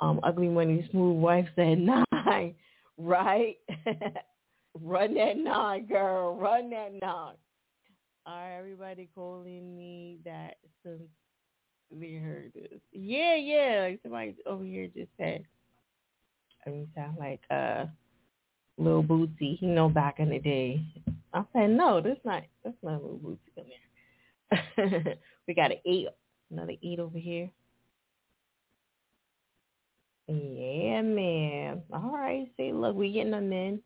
Um, 0.00 0.20
Ugly 0.22 0.48
Money 0.48 0.86
Smooth 0.90 1.20
Wife 1.20 1.48
said 1.56 1.78
nine, 2.14 2.54
right? 2.96 3.56
Run 4.80 5.14
that 5.14 5.38
nine, 5.38 5.86
girl. 5.86 6.36
Run 6.36 6.70
that 6.70 6.92
nine. 6.92 7.34
All 8.26 8.34
right, 8.36 8.58
everybody 8.58 9.08
calling 9.14 9.74
me 9.74 10.18
that 10.24 10.56
since 10.84 11.08
they 11.90 12.12
heard 12.14 12.52
this. 12.54 12.80
Yeah, 12.92 13.36
yeah. 13.36 13.80
Like 13.88 14.00
somebody 14.02 14.36
over 14.46 14.64
here 14.64 14.88
just 14.94 15.10
said. 15.16 15.44
I 16.66 16.70
mean, 16.70 16.88
sound 16.94 17.16
like 17.18 17.40
uh, 17.50 17.86
Lil 18.78 19.02
Bootsy. 19.02 19.60
You 19.60 19.68
know, 19.68 19.88
back 19.88 20.20
in 20.20 20.30
the 20.30 20.38
day. 20.38 20.82
I 21.34 21.44
said 21.52 21.70
no. 21.70 22.00
That's 22.00 22.20
not. 22.24 22.44
That's 22.64 22.76
not 22.82 23.02
Lil 23.02 23.18
Bootsy 23.22 23.38
in 23.56 23.64
there. 24.50 25.18
we 25.48 25.54
got 25.54 25.72
an 25.72 25.78
eight. 25.84 26.08
Another 26.50 26.74
eight 26.82 26.98
over 26.98 27.18
here. 27.18 27.50
Yeah, 30.28 31.02
man. 31.02 31.82
All 31.92 32.10
right. 32.12 32.50
See, 32.56 32.72
look, 32.72 32.94
we 32.96 33.12
getting 33.12 33.32
them 33.32 33.52
in. 33.52 33.80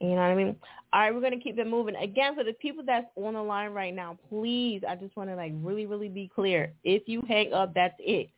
You 0.00 0.08
know 0.08 0.16
what 0.16 0.22
I 0.22 0.34
mean? 0.34 0.56
All 0.92 1.00
right, 1.00 1.14
we're 1.14 1.20
gonna 1.20 1.38
keep 1.38 1.58
it 1.58 1.66
moving. 1.66 1.94
Again, 1.94 2.34
for 2.34 2.42
the 2.42 2.54
people 2.54 2.82
that's 2.84 3.06
on 3.14 3.34
the 3.34 3.42
line 3.42 3.70
right 3.70 3.94
now, 3.94 4.18
please, 4.28 4.82
I 4.86 4.96
just 4.96 5.16
want 5.16 5.30
to 5.30 5.36
like 5.36 5.52
really, 5.54 5.86
really 5.86 6.08
be 6.08 6.28
clear. 6.34 6.72
If 6.82 7.04
you 7.06 7.22
hang 7.28 7.52
up, 7.52 7.72
that's 7.72 7.94
it. 8.00 8.28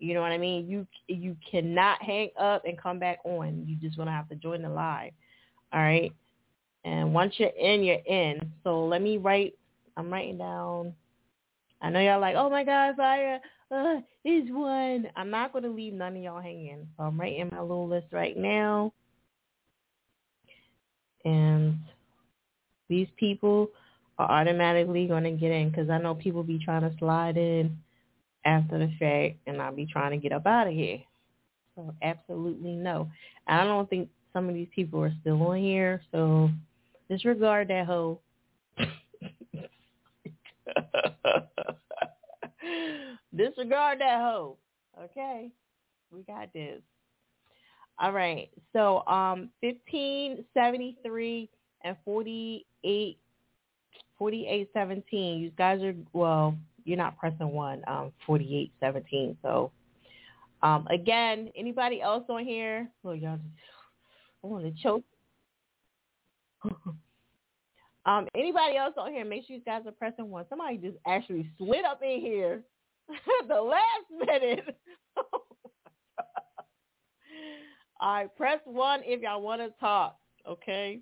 You 0.00 0.14
know 0.14 0.22
what 0.22 0.32
I 0.32 0.38
mean? 0.38 0.66
You 0.66 0.86
you 1.08 1.36
cannot 1.48 2.02
hang 2.02 2.30
up 2.38 2.64
and 2.64 2.80
come 2.80 2.98
back 2.98 3.18
on. 3.24 3.64
You 3.66 3.76
just 3.76 3.96
gonna 3.96 4.10
have 4.10 4.28
to 4.30 4.34
join 4.34 4.62
the 4.62 4.68
live. 4.68 5.12
All 5.72 5.80
right. 5.80 6.12
And 6.84 7.12
once 7.12 7.34
you're 7.36 7.50
in, 7.50 7.84
you're 7.84 7.96
in. 8.06 8.40
So 8.64 8.86
let 8.86 9.02
me 9.02 9.18
write. 9.18 9.54
I'm 9.96 10.10
writing 10.10 10.38
down. 10.38 10.94
I 11.82 11.90
know 11.90 12.00
y'all 12.00 12.20
like, 12.20 12.34
oh 12.36 12.48
my 12.48 12.64
God, 12.64 12.96
Fiya 12.96 13.40
uh, 13.70 14.00
is 14.24 14.44
one. 14.50 15.06
I'm 15.16 15.30
not 15.30 15.52
gonna 15.52 15.68
leave 15.68 15.92
none 15.92 16.16
of 16.16 16.22
y'all 16.22 16.40
hanging. 16.40 16.88
So 16.96 17.04
I'm 17.04 17.20
writing 17.20 17.50
my 17.52 17.60
little 17.60 17.88
list 17.88 18.06
right 18.12 18.36
now. 18.36 18.92
And 21.26 21.78
these 22.88 23.08
people 23.18 23.68
are 24.18 24.30
automatically 24.30 25.06
to 25.06 25.30
get 25.32 25.52
in 25.52 25.70
because 25.70 25.90
I 25.90 25.98
know 25.98 26.14
people 26.14 26.42
be 26.42 26.58
trying 26.58 26.82
to 26.82 26.96
slide 26.98 27.36
in 27.36 27.76
after 28.44 28.78
the 28.78 28.90
fact 28.98 29.36
and 29.46 29.60
I'll 29.60 29.74
be 29.74 29.86
trying 29.86 30.12
to 30.12 30.16
get 30.16 30.32
up 30.32 30.46
out 30.46 30.66
of 30.66 30.72
here. 30.72 30.98
So 31.74 31.94
absolutely 32.02 32.72
no. 32.72 33.08
I 33.46 33.64
don't 33.64 33.88
think 33.88 34.08
some 34.32 34.48
of 34.48 34.54
these 34.54 34.68
people 34.74 35.02
are 35.02 35.12
still 35.20 35.42
on 35.42 35.58
here, 35.58 36.00
so 36.12 36.50
disregard 37.08 37.68
that 37.68 37.86
hoe. 37.86 38.20
disregard 43.36 44.00
that 44.00 44.20
hoe. 44.20 44.56
Okay? 45.02 45.50
We 46.12 46.22
got 46.22 46.52
this. 46.52 46.80
All 47.98 48.12
right. 48.12 48.48
So 48.72 49.06
um 49.06 49.50
1573 49.60 51.48
and 51.84 51.96
48 52.04 53.18
4817. 54.18 55.40
You 55.40 55.50
guys 55.56 55.82
are 55.82 55.94
well, 56.12 56.56
you're 56.84 56.96
not 56.96 57.16
pressing 57.18 57.50
one, 57.50 57.82
um 57.86 58.12
4817. 58.26 59.36
So 59.42 59.72
um 60.62 60.86
again, 60.88 61.50
anybody 61.56 62.00
else 62.00 62.24
on 62.28 62.44
here? 62.44 62.88
Well, 63.02 63.14
y'all 63.14 63.36
just 63.36 63.48
I 64.42 64.46
want 64.46 64.64
to 64.64 64.82
choke. 64.82 65.04
um 68.06 68.28
anybody 68.34 68.76
else 68.76 68.94
on 68.96 69.12
here, 69.12 69.24
make 69.24 69.46
sure 69.46 69.56
you 69.56 69.62
guys 69.62 69.82
are 69.86 69.92
pressing 69.92 70.28
one. 70.28 70.44
Somebody 70.48 70.76
just 70.78 70.96
actually 71.06 71.50
slid 71.58 71.84
up 71.84 72.02
in 72.02 72.20
here 72.20 72.62
the 73.48 73.60
last 73.60 74.10
minute. 74.10 74.76
All 78.02 78.14
right, 78.14 78.34
press 78.36 78.60
one 78.64 79.00
if 79.04 79.20
y'all 79.20 79.42
want 79.42 79.60
to 79.60 79.68
talk. 79.78 80.16
Okay. 80.48 81.00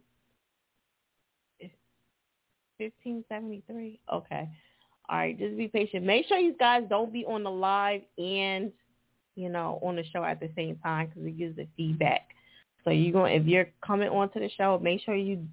Fifteen 2.76 3.24
seventy 3.28 3.62
three. 3.68 4.00
Okay. 4.12 4.48
All 5.08 5.18
right, 5.18 5.38
just 5.38 5.56
be 5.56 5.68
patient. 5.68 6.04
Make 6.04 6.26
sure 6.26 6.38
you 6.38 6.54
guys 6.58 6.84
don't 6.88 7.12
be 7.12 7.24
on 7.24 7.42
the 7.42 7.50
live 7.50 8.02
and 8.18 8.70
you 9.36 9.48
know 9.48 9.78
on 9.82 9.96
the 9.96 10.04
show 10.12 10.24
at 10.24 10.40
the 10.40 10.50
same 10.56 10.76
time 10.76 11.08
because 11.08 11.26
it 11.26 11.38
gives 11.38 11.56
the 11.56 11.66
feedback. 11.76 12.28
So 12.84 12.90
you 12.90 13.12
going 13.12 13.40
if 13.40 13.46
you're 13.46 13.68
coming 13.84 14.08
onto 14.08 14.40
the 14.40 14.50
show, 14.56 14.78
make 14.82 15.00
sure 15.02 15.14
you 15.14 15.46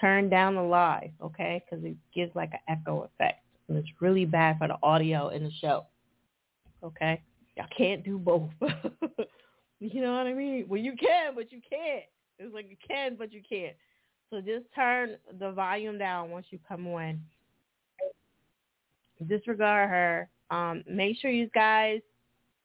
turn 0.00 0.30
down 0.30 0.54
the 0.54 0.62
live, 0.62 1.10
okay? 1.22 1.62
Because 1.64 1.84
it 1.84 1.96
gives 2.14 2.34
like 2.34 2.52
an 2.52 2.60
echo 2.68 3.02
effect, 3.02 3.44
and 3.68 3.76
it's 3.76 3.88
really 4.00 4.24
bad 4.24 4.58
for 4.58 4.68
the 4.68 4.76
audio 4.82 5.28
in 5.28 5.44
the 5.44 5.52
show. 5.60 5.86
Okay, 6.82 7.20
y'all 7.56 7.66
can't 7.76 8.04
do 8.04 8.18
both. 8.18 8.50
You 9.80 10.02
know 10.02 10.12
what 10.12 10.26
I 10.26 10.34
mean? 10.34 10.66
Well, 10.68 10.80
you 10.80 10.92
can, 10.92 11.34
but 11.34 11.50
you 11.50 11.60
can't. 11.68 12.04
It's 12.38 12.54
like 12.54 12.68
you 12.68 12.76
can, 12.86 13.16
but 13.16 13.32
you 13.32 13.40
can't. 13.46 13.74
So 14.28 14.40
just 14.40 14.66
turn 14.74 15.16
the 15.38 15.52
volume 15.52 15.98
down 15.98 16.30
once 16.30 16.46
you 16.50 16.58
come 16.68 16.86
on. 16.86 17.20
Disregard 19.26 19.90
her. 19.90 20.28
Um, 20.50 20.82
make 20.88 21.18
sure 21.18 21.30
you 21.30 21.48
guys 21.54 22.00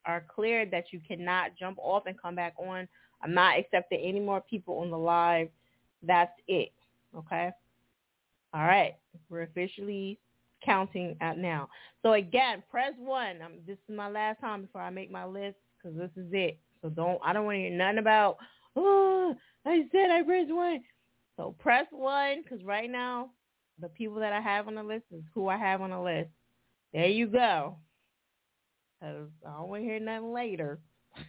are 0.06 0.26
clear 0.34 0.66
that 0.68 0.86
you 0.92 1.00
cannot 1.08 1.52
jump 1.58 1.78
off 1.80 2.04
and 2.06 2.20
come 2.20 2.36
back 2.36 2.54
on. 2.58 2.88
I'm 3.22 3.34
not 3.34 3.58
accepting 3.58 4.00
any 4.00 4.20
more 4.20 4.42
people 4.42 4.80
on 4.80 4.92
the 4.92 4.98
live. 4.98 5.50
That's 6.04 6.32
it. 6.48 6.72
Okay? 7.18 7.52
All 8.54 8.66
right. 8.66 8.96
We're 9.30 9.44
officially 9.44 10.20
counting 10.64 11.16
out 11.22 11.38
now. 11.38 11.70
So 12.02 12.14
again, 12.14 12.64
press 12.70 12.94
one. 12.98 13.42
Um, 13.44 13.54
this 13.68 13.78
is 13.88 13.96
my 13.96 14.10
last 14.10 14.40
time 14.40 14.64
before 14.64 14.82
I 14.82 14.90
make 14.90 15.12
my 15.12 15.26
list 15.26 15.58
because 15.78 15.98
this 15.98 16.12
is 16.16 16.30
it. 16.32 16.58
So 16.82 16.90
don't, 16.90 17.20
I 17.24 17.34
don't 17.34 17.46
want 17.46 17.56
to 17.56 17.62
hear 17.62 17.72
nothing 17.72 18.00
about, 18.00 18.38
oh, 18.76 19.36
I 19.66 19.86
said 19.92 20.12
I 20.12 20.24
pressed 20.24 20.54
one. 20.54 20.82
So 21.38 21.56
press 21.60 21.86
one 21.92 22.44
because 22.44 22.64
right 22.64 22.90
now 22.90 23.30
the 23.82 23.90
people 23.90 24.20
that 24.20 24.34
I 24.34 24.40
have 24.40 24.68
on 24.68 24.76
the 24.76 24.84
list 24.84 25.06
is 25.12 25.24
who 25.34 25.48
I 25.48 25.58
have 25.58 25.82
on 25.82 25.90
the 25.90 26.00
list. 26.00 26.30
There 26.96 27.08
you 27.08 27.28
go. 27.28 27.76
Because 28.98 29.28
I 29.46 29.58
don't 29.58 29.68
want 29.68 29.84
to 29.84 29.86
hear 29.86 30.00
nothing 30.00 30.34
later. 30.34 30.80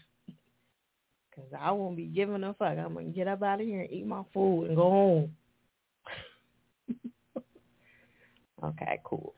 Because 1.29 1.51
I 1.61 1.71
won't 1.73 1.99
be 1.99 2.07
giving 2.07 2.45
a 2.45 2.55
fuck. 2.55 2.79
I'm 2.79 2.95
to 2.95 3.03
get 3.15 3.29
up 3.29 3.43
out 3.43 3.61
of 3.61 3.67
here 3.67 3.83
and 3.83 3.93
eat 3.93 4.07
my 4.07 4.23
food 4.33 4.69
and 4.69 4.77
go 4.77 4.89
home. 4.89 5.37
okay, 8.65 9.01
cool. 9.05 9.35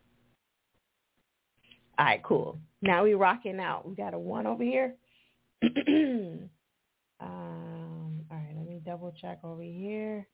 All 1.98 2.04
right, 2.06 2.22
cool. 2.22 2.60
Now 2.82 3.02
we 3.02 3.14
rocking 3.14 3.58
out. 3.58 3.88
We 3.88 3.96
got 3.96 4.14
a 4.14 4.18
one 4.18 4.46
over 4.46 4.62
here. 4.62 4.94
um, 5.64 6.50
all 7.20 8.36
right, 8.36 8.54
let 8.56 8.68
me 8.68 8.80
double 8.86 9.12
check 9.20 9.40
over 9.42 9.62
here. 9.62 10.24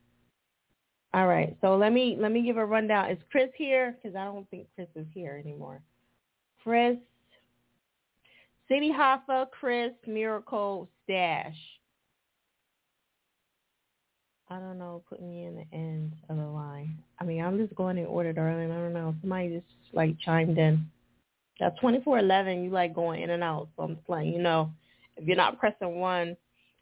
All 1.15 1.28
right, 1.28 1.57
so 1.60 1.76
let 1.76 1.93
me 1.93 2.17
let 2.18 2.33
me 2.33 2.43
give 2.43 2.57
a 2.57 2.67
rundown. 2.67 3.09
Is 3.09 3.18
Chris 3.31 3.49
here? 3.57 3.97
Because 4.02 4.17
I 4.17 4.25
don't 4.25 4.51
think 4.51 4.67
Chris 4.75 4.89
is 4.97 5.07
here 5.15 5.41
anymore. 5.43 5.81
Chris. 6.60 6.97
City 8.67 8.91
Hoffa, 8.91 9.49
Chris, 9.52 9.93
Miracle, 10.09 10.89
Stash. 11.05 11.55
I 14.51 14.59
don't 14.59 14.76
know. 14.76 15.05
Put 15.09 15.23
me 15.23 15.44
in 15.44 15.55
the 15.55 15.76
end 15.76 16.15
of 16.28 16.36
the 16.36 16.47
line. 16.47 16.99
I 17.20 17.25
mean, 17.25 17.44
I'm 17.44 17.59
just 17.59 17.76
going 17.76 17.97
in 17.97 18.07
order, 18.07 18.33
darling. 18.33 18.73
I 18.73 18.76
don't 18.76 18.93
know. 18.93 19.15
Somebody 19.20 19.51
just 19.51 19.94
like 19.94 20.18
chimed 20.18 20.59
in. 20.59 20.84
That 21.60 21.76
2411, 21.76 22.65
you 22.65 22.70
like 22.70 22.93
going 22.93 23.23
in 23.23 23.31
and 23.31 23.44
out. 23.44 23.68
So 23.76 23.84
I'm 23.84 23.94
just 23.94 24.09
letting 24.09 24.33
you 24.33 24.43
know. 24.43 24.73
If 25.17 25.28
you're 25.28 25.36
not 25.36 25.60
pressing 25.60 26.01
one, 26.01 26.36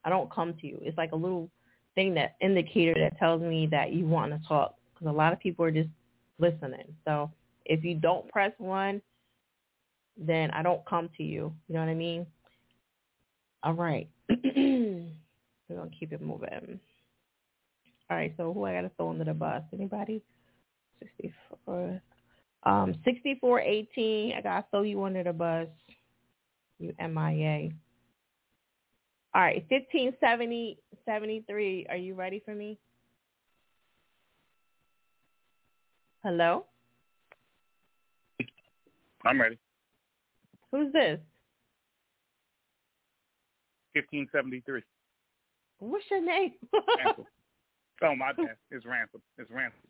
I 0.07 0.09
don't 0.09 0.33
come 0.33 0.55
to 0.55 0.67
you. 0.67 0.79
It's 0.81 0.97
like 0.97 1.13
a 1.13 1.17
little 1.17 1.51
thing 1.95 2.15
that 2.15 2.37
indicator 2.41 2.95
that 2.99 3.19
tells 3.19 3.43
me 3.43 3.67
that 3.71 3.93
you 3.93 4.07
want 4.07 4.33
to 4.33 4.49
talk 4.49 4.75
because 4.95 5.09
a 5.09 5.17
lot 5.17 5.33
of 5.33 5.41
people 5.41 5.65
are 5.65 5.71
just 5.71 5.89
listening. 6.39 6.95
So 7.05 7.31
if 7.65 7.85
you 7.85 7.95
don't 7.95 8.29
press 8.29 8.53
one, 8.59 9.01
then 10.17 10.51
I 10.51 10.63
don't 10.63 10.85
come 10.87 11.09
to 11.17 11.23
you. 11.23 11.53
You 11.69 11.75
know 11.75 11.81
what 11.81 11.89
I 11.89 11.95
mean? 11.95 12.27
All 13.63 13.75
right. 13.75 14.09
We're 14.29 15.77
going 15.77 15.91
to 15.91 15.97
keep 15.99 16.13
it 16.13 16.21
moving. 16.21 16.81
All 18.11 18.17
right, 18.17 18.35
so 18.37 18.53
who 18.53 18.65
I 18.65 18.75
got 18.75 18.83
to 18.83 18.91
throw 18.97 19.11
under 19.11 19.25
the 19.25 19.33
bus? 19.33 19.63
Anybody? 19.73 20.23
64. 21.01 22.03
Um, 22.65 22.95
6418, 23.05 24.35
I 24.37 24.41
got 24.41 24.61
to 24.61 24.67
throw 24.71 24.83
you 24.83 25.03
under 25.03 25.25
the 25.25 25.33
bus. 25.33 25.69
You 26.79 26.93
MIA. 27.01 27.71
All 29.35 29.41
right, 29.41 29.65
1570, 29.69 30.79
73. 31.07 31.87
Are 31.89 31.97
you 31.97 32.15
ready 32.15 32.43
for 32.45 32.55
me? 32.55 32.79
Hello? 36.23 36.67
I'm 39.25 39.41
ready. 39.41 39.59
Who's 40.71 40.93
this? 40.93 41.19
1573. 43.95 44.83
What's 45.79 46.05
your 46.11 46.25
name? 46.25 46.53
Ransom. 47.05 47.25
Oh, 48.03 48.15
my 48.15 48.33
bad. 48.33 48.57
It's 48.71 48.85
Ransom. 48.85 49.23
It's 49.39 49.51
Ransom. 49.51 49.81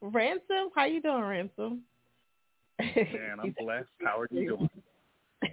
Ransom? 0.00 0.70
How 0.74 0.86
you 0.86 1.02
doing, 1.02 1.22
Ransom? 1.22 1.82
Man, 2.80 3.38
I'm 3.42 3.54
blessed. 3.58 3.88
How 4.02 4.20
are 4.20 4.28
you 4.30 4.68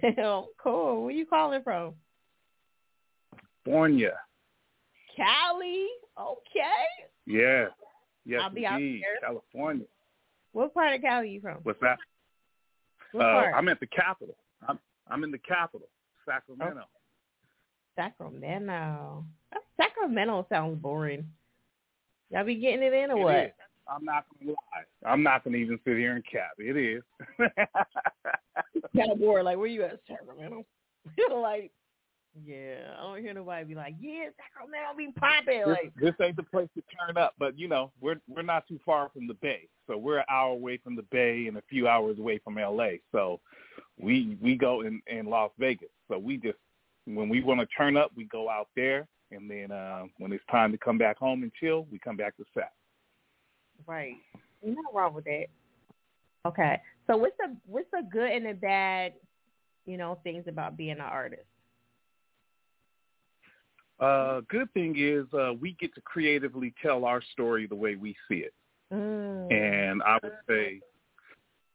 doing? 0.02 0.46
cool. 0.62 1.04
Where 1.04 1.12
you 1.12 1.26
calling 1.26 1.62
from? 1.62 1.94
California. 3.66 4.12
Cali? 5.16 5.86
Okay. 6.18 6.86
Yeah. 7.26 7.66
Yes, 8.24 8.40
I'll 8.42 8.50
be 8.50 8.66
out 8.66 8.80
indeed. 8.80 9.02
there. 9.02 9.28
California. 9.28 9.86
What 10.52 10.72
part 10.74 10.94
of 10.94 11.00
Cali 11.00 11.14
are 11.14 11.24
you 11.24 11.40
from? 11.40 11.58
What's 11.62 11.80
that? 11.80 11.98
What 13.12 13.26
uh, 13.26 13.32
part? 13.32 13.54
I'm 13.54 13.68
at 13.68 13.80
the 13.80 13.86
capital. 13.86 14.36
I'm 14.66 14.78
I'm 15.08 15.24
in 15.24 15.30
the 15.30 15.38
capital, 15.38 15.88
Sacramento. 16.24 16.84
Sacramento. 17.94 19.24
Sacramento 19.76 20.46
sounds 20.48 20.80
boring. 20.80 21.26
Y'all 22.30 22.44
be 22.44 22.56
getting 22.56 22.82
it 22.82 22.92
in 22.92 23.10
or 23.10 23.20
It 23.20 23.24
what? 23.24 23.36
is. 23.36 23.50
I'm 23.88 24.04
not 24.04 24.24
gonna 24.38 24.50
lie. 24.50 25.10
I'm 25.10 25.22
not 25.22 25.44
gonna 25.44 25.56
even 25.56 25.78
sit 25.84 25.96
here 25.96 26.14
and 26.14 26.24
cap. 26.24 26.50
It 26.58 26.76
is. 26.76 27.02
kind 28.96 29.12
of 29.12 29.18
bored. 29.20 29.44
Like, 29.44 29.58
where 29.58 29.68
you 29.68 29.84
at, 29.84 30.00
Sacramento? 30.08 30.64
like, 31.36 31.70
yeah, 32.44 32.94
I 32.98 33.02
don't 33.02 33.20
hear 33.20 33.32
nobody 33.32 33.64
be 33.64 33.74
like, 33.74 33.94
yeah, 34.00 34.28
Sacramento 34.36 34.96
be 34.96 35.12
popping. 35.18 35.60
this, 35.60 35.66
Like, 35.66 35.92
this 35.96 36.14
ain't 36.20 36.36
the 36.36 36.42
place 36.42 36.68
to 36.74 36.82
turn 36.96 37.16
up, 37.16 37.34
but 37.38 37.58
you 37.58 37.68
know, 37.68 37.92
we're 38.00 38.20
we're 38.28 38.42
not 38.42 38.66
too 38.66 38.80
far 38.84 39.10
from 39.12 39.26
the 39.26 39.34
Bay, 39.34 39.68
so 39.86 39.96
we're 39.96 40.18
an 40.18 40.24
hour 40.30 40.52
away 40.52 40.78
from 40.78 40.96
the 40.96 41.04
Bay 41.10 41.46
and 41.46 41.56
a 41.56 41.62
few 41.68 41.88
hours 41.88 42.18
away 42.18 42.38
from 42.44 42.56
LA. 42.56 42.98
So 43.12 43.40
we 43.98 44.36
we 44.40 44.56
go 44.56 44.82
in 44.82 45.00
in 45.06 45.26
Las 45.26 45.50
Vegas. 45.58 45.88
So 46.08 46.18
we 46.18 46.36
just 46.36 46.58
when 47.06 47.28
we 47.28 47.42
want 47.42 47.60
to 47.60 47.66
turn 47.76 47.96
up, 47.96 48.10
we 48.16 48.24
go 48.24 48.50
out 48.50 48.68
there, 48.76 49.06
and 49.30 49.50
then 49.50 49.70
uh, 49.70 50.04
when 50.18 50.32
it's 50.32 50.44
time 50.50 50.72
to 50.72 50.78
come 50.78 50.98
back 50.98 51.18
home 51.18 51.42
and 51.42 51.52
chill, 51.58 51.86
we 51.90 51.98
come 51.98 52.16
back 52.16 52.36
to 52.36 52.44
Sac. 52.54 52.72
right. 53.86 54.14
Nothing 54.62 54.82
wrong 54.92 55.14
with 55.14 55.24
that. 55.24 55.46
Okay. 56.46 56.80
So 57.06 57.16
what's 57.16 57.36
the 57.38 57.56
what's 57.66 57.90
the 57.92 58.02
good 58.10 58.30
and 58.30 58.46
the 58.46 58.54
bad, 58.54 59.14
you 59.84 59.96
know, 59.96 60.18
things 60.24 60.44
about 60.48 60.76
being 60.76 60.92
an 60.92 61.00
artist? 61.00 61.44
Uh, 63.98 64.42
good 64.48 64.72
thing 64.74 64.94
is 64.98 65.24
uh, 65.32 65.52
we 65.58 65.72
get 65.80 65.94
to 65.94 66.00
creatively 66.02 66.74
tell 66.82 67.04
our 67.04 67.22
story 67.32 67.66
the 67.66 67.74
way 67.74 67.96
we 67.96 68.14
see 68.28 68.36
it. 68.36 68.52
Mm. 68.92 69.52
And 69.52 70.02
I 70.02 70.18
would 70.22 70.36
say 70.48 70.80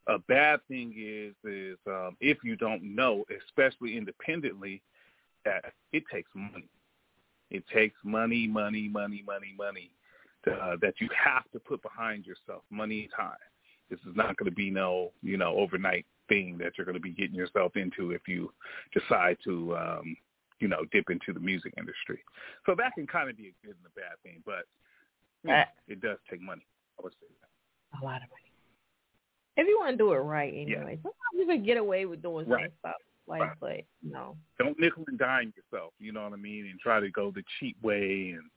a 0.07 0.19
bad 0.19 0.59
thing 0.67 0.93
is 0.97 1.33
is 1.43 1.77
um, 1.87 2.15
if 2.19 2.37
you 2.43 2.55
don't 2.55 2.83
know, 2.95 3.25
especially 3.47 3.97
independently, 3.97 4.81
that 5.45 5.73
it 5.91 6.03
takes 6.11 6.29
money. 6.35 6.69
It 7.49 7.63
takes 7.73 7.97
money, 8.03 8.47
money, 8.47 8.87
money, 8.87 9.23
money, 9.25 9.53
money 9.57 9.91
to, 10.45 10.51
uh, 10.51 10.77
that 10.81 10.95
you 10.99 11.09
have 11.13 11.49
to 11.51 11.59
put 11.59 11.81
behind 11.81 12.25
yourself. 12.25 12.63
Money 12.69 13.01
and 13.01 13.11
time. 13.15 13.37
This 13.89 13.99
is 14.01 14.15
not 14.15 14.37
going 14.37 14.49
to 14.49 14.55
be 14.55 14.69
no 14.69 15.11
you 15.23 15.37
know 15.37 15.55
overnight 15.57 16.05
thing 16.29 16.57
that 16.59 16.73
you're 16.77 16.85
going 16.85 16.95
to 16.95 17.01
be 17.01 17.11
getting 17.11 17.35
yourself 17.35 17.75
into 17.75 18.11
if 18.11 18.21
you 18.27 18.53
decide 18.93 19.37
to 19.43 19.75
um, 19.75 20.15
you 20.61 20.67
know 20.67 20.85
dip 20.91 21.09
into 21.09 21.33
the 21.33 21.39
music 21.39 21.73
industry. 21.77 22.23
So 22.65 22.75
that 22.77 22.93
can 22.93 23.07
kind 23.07 23.29
of 23.29 23.35
be 23.35 23.47
a 23.51 23.65
good 23.65 23.75
and 23.75 23.85
a 23.85 23.99
bad 23.99 24.15
thing, 24.23 24.41
but 24.45 24.65
you 25.43 25.51
uh, 25.51 25.57
know, 25.57 25.63
it 25.87 26.01
does 26.01 26.17
take 26.29 26.41
money. 26.41 26.65
I 26.99 27.03
would 27.03 27.13
say 27.13 27.27
that. 27.41 28.01
A 28.01 28.05
lot 28.05 28.17
of 28.17 28.29
money. 28.29 28.51
If 29.57 29.67
you 29.67 29.77
want 29.79 29.91
to 29.91 29.97
do 29.97 30.13
it 30.13 30.17
right, 30.17 30.53
anyway. 30.53 30.97
yeah. 30.97 31.01
Sometimes 31.03 31.35
you 31.35 31.45
can 31.45 31.63
get 31.65 31.77
away 31.77 32.05
with 32.05 32.21
doing 32.21 32.47
Right. 32.47 32.71
stuff, 32.79 32.95
like, 33.27 33.51
but 33.59 33.81
no. 34.01 34.37
don't 34.57 34.79
nickel 34.79 35.03
and 35.07 35.19
dime 35.19 35.53
yourself, 35.57 35.93
you 35.99 36.11
know 36.13 36.23
what 36.23 36.33
I 36.33 36.37
mean, 36.37 36.67
and 36.67 36.79
try 36.79 36.99
to 36.99 37.09
go 37.09 37.31
the 37.31 37.43
cheap 37.59 37.75
way 37.83 38.35
and 38.37 38.49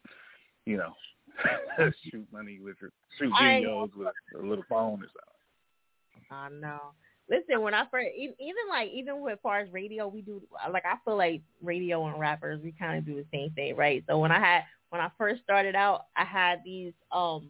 you 0.67 0.77
know 0.77 0.95
shoot 2.11 2.27
money 2.33 2.61
with 2.61 2.77
your 2.81 2.91
shoot 3.19 3.33
videos 3.33 3.91
with 3.97 4.09
a 4.41 4.47
little 4.47 4.65
phone 4.69 5.03
or 5.03 5.09
something. 5.09 6.31
I 6.31 6.49
know. 6.49 6.93
Listen, 7.29 7.63
when 7.63 7.73
I 7.73 7.85
first, 7.91 8.09
even 8.17 8.35
like, 8.69 8.91
even 8.93 9.21
with 9.21 9.39
far 9.43 9.61
as 9.61 9.73
radio, 9.73 10.07
we 10.09 10.21
do 10.21 10.43
like 10.71 10.85
I 10.85 10.97
feel 11.05 11.17
like 11.17 11.41
radio 11.63 12.07
and 12.07 12.21
rappers, 12.21 12.61
we 12.63 12.73
kind 12.73 12.99
of 12.99 13.07
do 13.07 13.15
the 13.15 13.25
same 13.33 13.51
thing, 13.51 13.77
right? 13.77 14.05
So 14.07 14.19
when 14.19 14.31
I 14.31 14.39
had 14.39 14.63
when 14.91 15.01
I 15.01 15.11
first 15.17 15.43
started 15.43 15.75
out, 15.75 16.07
I 16.17 16.25
had 16.25 16.61
these 16.65 16.93
um 17.11 17.49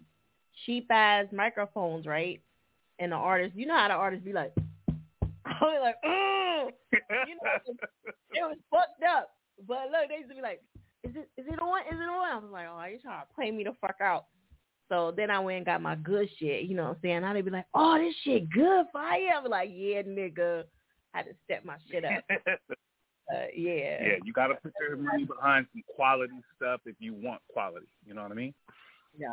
cheap 0.64 0.86
ass 0.90 1.26
microphones, 1.32 2.06
right? 2.06 2.40
And 3.00 3.10
the 3.10 3.16
artist, 3.16 3.56
you 3.56 3.66
know 3.66 3.76
how 3.76 3.88
the 3.88 3.94
artists 3.94 4.24
be 4.24 4.32
like, 4.32 4.52
I 5.44 5.58
was 5.60 5.80
like, 5.82 5.96
mm. 6.04 6.70
you 7.26 7.34
know, 7.42 7.74
it 8.32 8.42
was 8.42 8.58
fucked 8.70 9.02
up. 9.02 9.30
But 9.66 9.90
look, 9.90 10.08
they 10.08 10.18
used 10.18 10.30
to 10.30 10.36
be 10.36 10.42
like, 10.42 10.62
is 11.02 11.16
it 11.16 11.28
is 11.36 11.46
it 11.48 11.60
on? 11.60 11.80
Is 11.92 12.00
it 12.00 12.08
on? 12.08 12.30
I 12.30 12.38
was 12.38 12.50
like, 12.52 12.66
oh, 12.70 12.84
you 12.84 12.98
trying 12.98 13.26
to 13.26 13.34
play 13.34 13.50
me 13.50 13.64
the 13.64 13.72
fuck 13.80 13.96
out. 14.00 14.26
So 14.88 15.12
then 15.16 15.30
I 15.30 15.38
went 15.38 15.58
and 15.58 15.66
got 15.66 15.80
my 15.80 15.94
good 15.96 16.28
shit, 16.38 16.64
you 16.64 16.76
know 16.76 16.84
what 16.84 16.90
I'm 16.90 16.96
saying? 17.02 17.20
Now 17.22 17.32
they 17.32 17.40
be 17.40 17.50
like, 17.50 17.66
oh, 17.74 17.98
this 17.98 18.14
shit 18.22 18.50
good 18.50 18.86
fire. 18.92 19.30
I'm 19.36 19.50
like, 19.50 19.70
yeah, 19.72 20.02
nigga. 20.02 20.64
I 21.14 21.18
had 21.18 21.26
to 21.26 21.34
step 21.44 21.64
my 21.64 21.76
shit 21.90 22.04
up. 22.04 22.24
Uh, 23.32 23.46
yeah. 23.56 24.02
Yeah, 24.02 24.16
you 24.22 24.34
got 24.34 24.48
to 24.48 24.54
put 24.56 24.70
your 24.86 24.98
money 24.98 25.24
behind 25.24 25.66
some 25.72 25.82
quality 25.96 26.34
stuff 26.56 26.82
if 26.84 26.94
you 26.98 27.14
want 27.14 27.40
quality. 27.50 27.86
You 28.06 28.12
know 28.12 28.22
what 28.22 28.30
I 28.30 28.34
mean? 28.34 28.52
Yeah. 29.18 29.28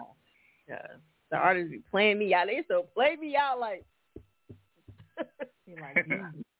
Yeah. 0.70 0.88
The 1.30 1.36
artists 1.36 1.72
be 1.72 1.82
playing 1.92 2.20
me 2.20 2.34
out. 2.34 2.48
They 2.48 2.64
so 2.70 2.86
play 2.94 3.18
me 3.18 3.36
out 3.36 3.60
like, 3.60 3.84
like 5.68 6.08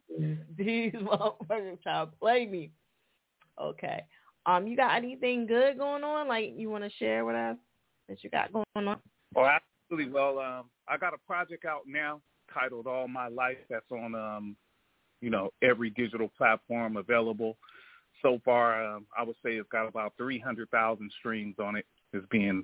these, 0.10 0.38
these 0.58 0.92
motherfuckers 0.92 1.82
trying 1.82 2.08
to 2.08 2.12
play 2.20 2.46
me. 2.46 2.72
Okay. 3.58 4.04
Um, 4.46 4.68
you 4.68 4.76
got 4.76 4.98
anything 4.98 5.48
good 5.48 5.78
going 5.78 6.04
on? 6.04 6.28
Like 6.28 6.52
you 6.58 6.70
want 6.70 6.84
to 6.84 6.92
share 7.00 7.24
with 7.24 7.36
us 7.38 7.56
that 8.12 8.24
you 8.24 8.30
got 8.30 8.52
going 8.52 8.88
on? 8.88 9.00
Oh, 9.36 9.46
absolutely. 9.46 10.12
Well, 10.12 10.40
um, 10.40 10.66
I 10.88 10.98
got 10.98 11.14
a 11.14 11.18
project 11.26 11.66
out 11.66 11.82
now 11.88 12.22
titled 12.54 12.86
All 12.88 13.08
My 13.08 13.28
Life 13.28 13.58
that's 13.70 13.90
on, 13.92 14.14
um, 14.14 14.56
you 15.22 15.30
know, 15.30 15.52
every 15.62 15.90
digital 15.90 16.30
platform 16.38 16.98
available. 16.98 17.58
So 18.22 18.40
far, 18.44 18.86
um, 18.86 19.08
I 19.18 19.24
would 19.24 19.38
say 19.44 19.52
it's 19.56 19.70
got 19.70 19.88
about 19.88 20.14
300,000 20.18 21.12
streams 21.20 21.56
on 21.60 21.76
it. 21.76 21.86
It's 22.14 22.26
being 22.30 22.64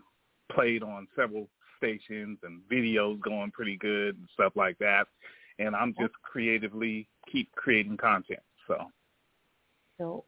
played 0.51 0.83
on 0.83 1.07
several 1.15 1.47
stations 1.77 2.37
and 2.43 2.61
videos 2.69 3.19
going 3.21 3.51
pretty 3.51 3.77
good 3.77 4.17
and 4.17 4.27
stuff 4.33 4.53
like 4.55 4.77
that. 4.79 5.07
And 5.59 5.75
I'm 5.75 5.95
just 5.99 6.13
creatively 6.21 7.07
keep 7.31 7.51
creating 7.55 7.97
content. 7.97 8.41
So 8.67 8.91
So 9.97 10.25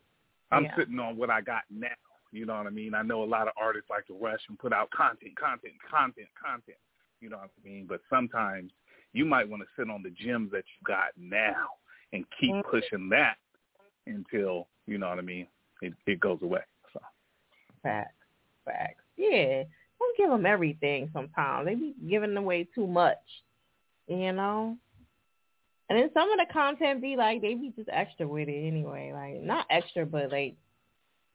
I'm 0.52 0.64
Yeah. 0.64 0.76
sitting 0.76 1.00
on 1.00 1.18
what 1.18 1.30
I 1.30 1.42
got 1.42 1.64
now. 1.70 1.90
You 2.32 2.46
know 2.46 2.56
what 2.58 2.68
I 2.68 2.70
mean? 2.70 2.94
I 2.94 3.02
know 3.02 3.24
a 3.24 3.26
lot 3.26 3.48
of 3.48 3.54
artists 3.60 3.90
like 3.90 4.06
to 4.08 4.14
rush 4.14 4.42
and 4.50 4.60
put 4.60 4.74
out 4.74 4.90
content, 4.92 5.36
content, 5.36 5.74
content, 5.90 6.28
content. 6.40 6.78
You 7.22 7.30
know 7.30 7.38
what 7.38 7.50
I 7.64 7.68
mean? 7.68 7.86
But 7.88 8.02
sometimes 8.10 8.72
you 9.14 9.26
might 9.26 9.50
want 9.50 9.64
to 9.64 9.68
sit 9.78 9.90
on 9.90 10.04
the 10.04 10.12
gems 10.12 10.52
that 10.52 10.64
you 10.66 10.86
got 10.86 11.10
now 11.18 11.68
and 12.14 12.24
keep 12.40 12.52
mm-hmm. 12.52 12.70
pushing 12.70 13.10
that 13.10 13.36
until, 14.06 14.68
you 14.86 14.98
know 14.98 15.10
what 15.10 15.18
I 15.18 15.22
mean, 15.22 15.48
it, 15.82 15.94
it 16.06 16.20
goes 16.20 16.40
away. 16.42 16.62
So 16.94 17.00
Facts. 17.82 18.14
Facts. 18.66 19.04
Yeah. 19.18 19.64
Don't 20.00 20.18
give 20.18 20.30
them 20.30 20.46
everything 20.46 21.10
sometimes. 21.12 21.66
They 21.66 21.76
be 21.76 21.96
giving 22.08 22.38
away 22.38 22.68
too 22.76 22.88
much. 22.88 23.18
You 24.08 24.32
know? 24.32 24.78
And 25.90 25.98
then 26.00 26.10
some 26.14 26.32
of 26.32 26.38
the 26.38 26.54
content 26.54 27.02
be 27.02 27.16
like 27.16 27.42
they 27.42 27.56
be 27.56 27.74
just 27.76 27.90
extra 27.92 28.28
with 28.28 28.48
it 28.48 28.68
anyway. 28.68 29.12
Like 29.14 29.42
not 29.42 29.66
extra, 29.72 30.06
but 30.06 30.32
like 30.32 30.56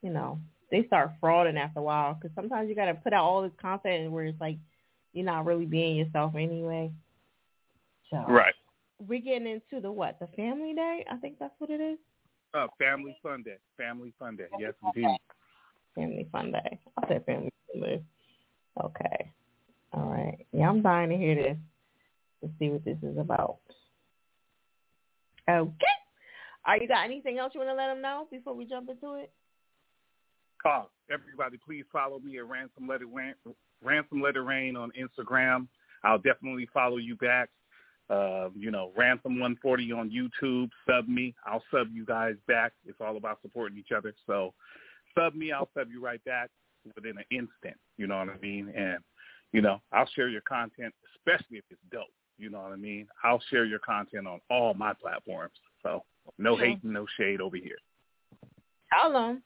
you 0.00 0.10
know 0.10 0.38
they 0.74 0.84
start 0.88 1.12
frauding 1.22 1.56
after 1.56 1.78
a 1.78 1.82
while 1.82 2.14
because 2.14 2.34
sometimes 2.34 2.68
you 2.68 2.74
got 2.74 2.86
to 2.86 2.94
put 2.94 3.12
out 3.12 3.22
all 3.22 3.42
this 3.42 3.52
content 3.62 4.10
where 4.10 4.24
it's 4.24 4.40
like 4.40 4.56
you're 5.12 5.24
not 5.24 5.46
really 5.46 5.66
being 5.66 5.94
yourself 5.94 6.34
anyway. 6.34 6.90
So 8.10 8.16
Right. 8.28 8.54
we're 8.98 9.20
getting 9.20 9.46
into 9.46 9.80
the 9.80 9.92
what? 9.92 10.18
The 10.18 10.26
family 10.36 10.74
day? 10.74 11.04
I 11.08 11.16
think 11.18 11.38
that's 11.38 11.54
what 11.58 11.70
it 11.70 11.80
is. 11.80 11.98
Uh, 12.52 12.66
family 12.76 13.16
fun 13.22 13.44
day. 13.44 13.58
Family 13.76 14.12
fun 14.18 14.34
day. 14.34 14.48
Yes, 14.58 14.74
indeed. 14.82 15.16
Family 15.94 16.28
fun 16.32 16.50
day. 16.50 16.80
I 17.00 17.08
said 17.08 17.24
family 17.24 17.52
fun 17.72 17.82
day. 17.82 18.02
Okay. 18.82 19.32
All 19.92 20.10
right. 20.10 20.44
Yeah, 20.52 20.68
I'm 20.70 20.82
dying 20.82 21.10
to 21.10 21.16
hear 21.16 21.36
this 21.36 21.56
to 22.42 22.50
see 22.58 22.70
what 22.70 22.84
this 22.84 22.98
is 23.00 23.16
about. 23.16 23.58
Okay. 25.48 25.70
All 26.66 26.72
right, 26.72 26.82
you 26.82 26.88
got 26.88 27.04
anything 27.04 27.38
else 27.38 27.52
you 27.54 27.60
want 27.60 27.70
to 27.70 27.74
let 27.74 27.88
them 27.88 28.00
know 28.00 28.26
before 28.30 28.54
we 28.54 28.64
jump 28.64 28.88
into 28.88 29.14
it? 29.16 29.30
Call 30.64 30.90
everybody. 31.12 31.58
Please 31.64 31.84
follow 31.92 32.18
me 32.20 32.38
at 32.38 32.48
Ransom 32.48 32.88
Letter 32.88 33.06
Rain, 33.06 33.34
Ransom 33.82 34.22
Let 34.22 34.36
It 34.36 34.40
Rain 34.40 34.76
on 34.76 34.90
Instagram. 34.98 35.68
I'll 36.02 36.18
definitely 36.18 36.66
follow 36.72 36.96
you 36.96 37.16
back. 37.16 37.50
Uh, 38.08 38.48
you 38.56 38.70
know, 38.70 38.90
Ransom 38.96 39.34
140 39.40 39.92
on 39.92 40.10
YouTube. 40.10 40.70
Sub 40.88 41.06
me. 41.06 41.34
I'll 41.46 41.62
sub 41.70 41.88
you 41.92 42.06
guys 42.06 42.34
back. 42.48 42.72
It's 42.86 43.00
all 43.00 43.18
about 43.18 43.40
supporting 43.42 43.76
each 43.76 43.92
other. 43.94 44.14
So, 44.26 44.54
sub 45.14 45.34
me. 45.34 45.52
I'll 45.52 45.68
sub 45.76 45.88
you 45.90 46.02
right 46.02 46.22
back 46.24 46.48
within 46.94 47.18
an 47.18 47.24
instant. 47.30 47.78
You 47.98 48.06
know 48.06 48.18
what 48.18 48.30
I 48.30 48.38
mean? 48.40 48.72
And 48.74 48.98
you 49.52 49.60
know, 49.60 49.82
I'll 49.92 50.08
share 50.16 50.28
your 50.28 50.42
content, 50.42 50.94
especially 51.16 51.58
if 51.58 51.64
it's 51.70 51.80
dope. 51.92 52.04
You 52.38 52.48
know 52.48 52.60
what 52.60 52.72
I 52.72 52.76
mean? 52.76 53.06
I'll 53.22 53.42
share 53.50 53.66
your 53.66 53.80
content 53.80 54.26
on 54.26 54.40
all 54.50 54.72
my 54.72 54.94
platforms. 54.94 55.52
So, 55.82 56.04
no 56.38 56.56
hate 56.56 56.82
and 56.82 56.92
no 56.94 57.04
shade 57.18 57.42
over 57.42 57.56
here. 57.56 57.76
How 58.88 59.12
long? 59.12 59.42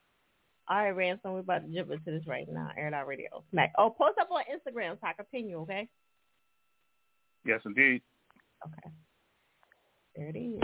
All 0.70 0.76
right, 0.76 0.90
Ransom, 0.90 1.32
we're 1.32 1.38
about 1.40 1.64
to 1.66 1.74
jump 1.74 1.90
into 1.90 2.10
this 2.10 2.26
right 2.26 2.46
now. 2.46 2.70
Air 2.76 2.88
It 2.88 2.94
Out 2.94 3.06
Radio. 3.06 3.42
Smack. 3.50 3.72
Oh, 3.78 3.88
post 3.88 4.18
up 4.20 4.28
on 4.30 4.42
Instagram 4.52 5.00
so 5.00 5.06
I 5.06 5.14
can 5.14 5.24
pin 5.32 5.48
you, 5.48 5.60
okay? 5.60 5.88
Yes, 7.46 7.60
indeed. 7.64 8.02
Okay. 8.66 8.90
There 10.14 10.28
it 10.28 10.36
is. 10.36 10.60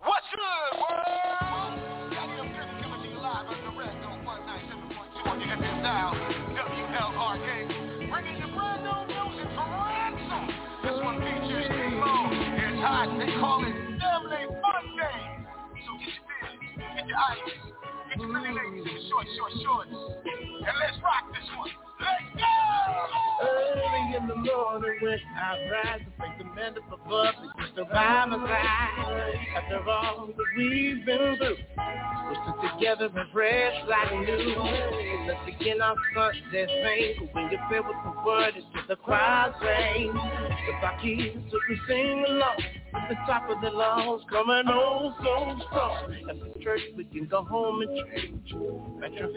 What's 0.00 0.26
good, 0.34 0.74
world? 0.74 1.78
Goddamn 2.10 2.50
Griffin 2.50 2.82
coming 2.82 3.02
to 3.02 3.08
you 3.14 3.18
live 3.22 3.46
on 3.46 3.62
the 3.62 3.78
red 3.78 3.94
on 4.10 4.26
197.2 4.26 5.26
on 5.30 5.38
your 5.38 5.54
FM 5.54 5.82
dial. 5.86 6.14
WLRK. 6.58 8.10
Bringing 8.10 8.42
you 8.42 8.48
brand 8.58 8.82
new 8.82 9.06
music 9.06 9.48
from 9.54 9.70
Ransom. 9.70 10.50
This 10.82 10.98
one 10.98 11.22
features 11.22 11.68
T-Mo. 11.68 12.34
It's 12.58 12.82
hot. 12.82 13.14
They 13.22 13.30
call 13.38 13.62
it 13.62 13.74
Family 14.02 14.50
Fun 14.50 14.84
Day. 14.98 15.46
So 15.86 15.94
get 15.94 16.10
your 16.10 16.26
beers, 16.26 16.58
get 16.96 17.06
your 17.06 17.18
ice, 17.18 17.38
get 17.46 17.54
your 17.54 17.67
pretty 17.67 17.67
ladies 18.32 19.08
short, 19.08 19.26
short 19.36 19.52
shorts. 19.64 19.90
And 19.90 20.76
let's 20.80 20.98
rock 21.02 21.32
this 21.32 21.48
one. 21.56 21.70
Let's 22.00 22.36
go! 22.36 22.44
Early 23.42 24.16
in 24.16 24.28
the 24.28 24.36
morning 24.36 24.98
when 25.00 25.18
I 25.36 25.70
rise 25.70 26.00
to 26.00 26.12
thank 26.18 26.38
the 26.38 26.44
man 26.44 26.74
up 26.76 26.92
above 26.92 27.34
me 27.42 27.48
to 27.76 27.84
by 27.86 28.26
my. 28.26 29.38
After 29.56 29.88
all 29.88 30.26
that 30.26 30.36
we've 30.56 31.04
been 31.06 31.36
through, 31.38 31.56
we 31.56 32.36
stood 32.42 32.78
together 32.78 33.08
and 33.14 33.30
fresh 33.32 33.74
like 33.88 34.12
new. 34.12 34.56
Let's 35.26 35.40
begin 35.46 35.80
our 35.80 35.96
Sunday 36.14 36.66
thing. 37.16 37.28
When 37.32 37.50
you 37.50 37.58
feel 37.70 37.84
with 37.84 37.96
the 38.04 38.22
word, 38.26 38.52
it's 38.56 38.66
just 38.74 38.88
the 38.88 38.96
crowd 38.96 39.54
sing. 39.60 40.12
If 40.12 40.84
I 40.84 40.98
keep 41.02 41.34
so 41.50 41.58
we 41.68 41.80
sing 41.88 42.24
along. 42.28 42.56
The 42.92 43.14
top 43.26 43.50
of 43.50 43.60
the 43.60 43.70
lungs, 43.70 44.22
coming 44.30 44.66
on 44.68 45.14
so 45.22 45.66
strong. 45.66 46.10
The 46.56 46.60
church, 46.62 46.80
we 46.96 47.04
can 47.04 47.26
go 47.26 47.44
home 47.44 47.82
and 47.82 47.90
change. 48.12 48.52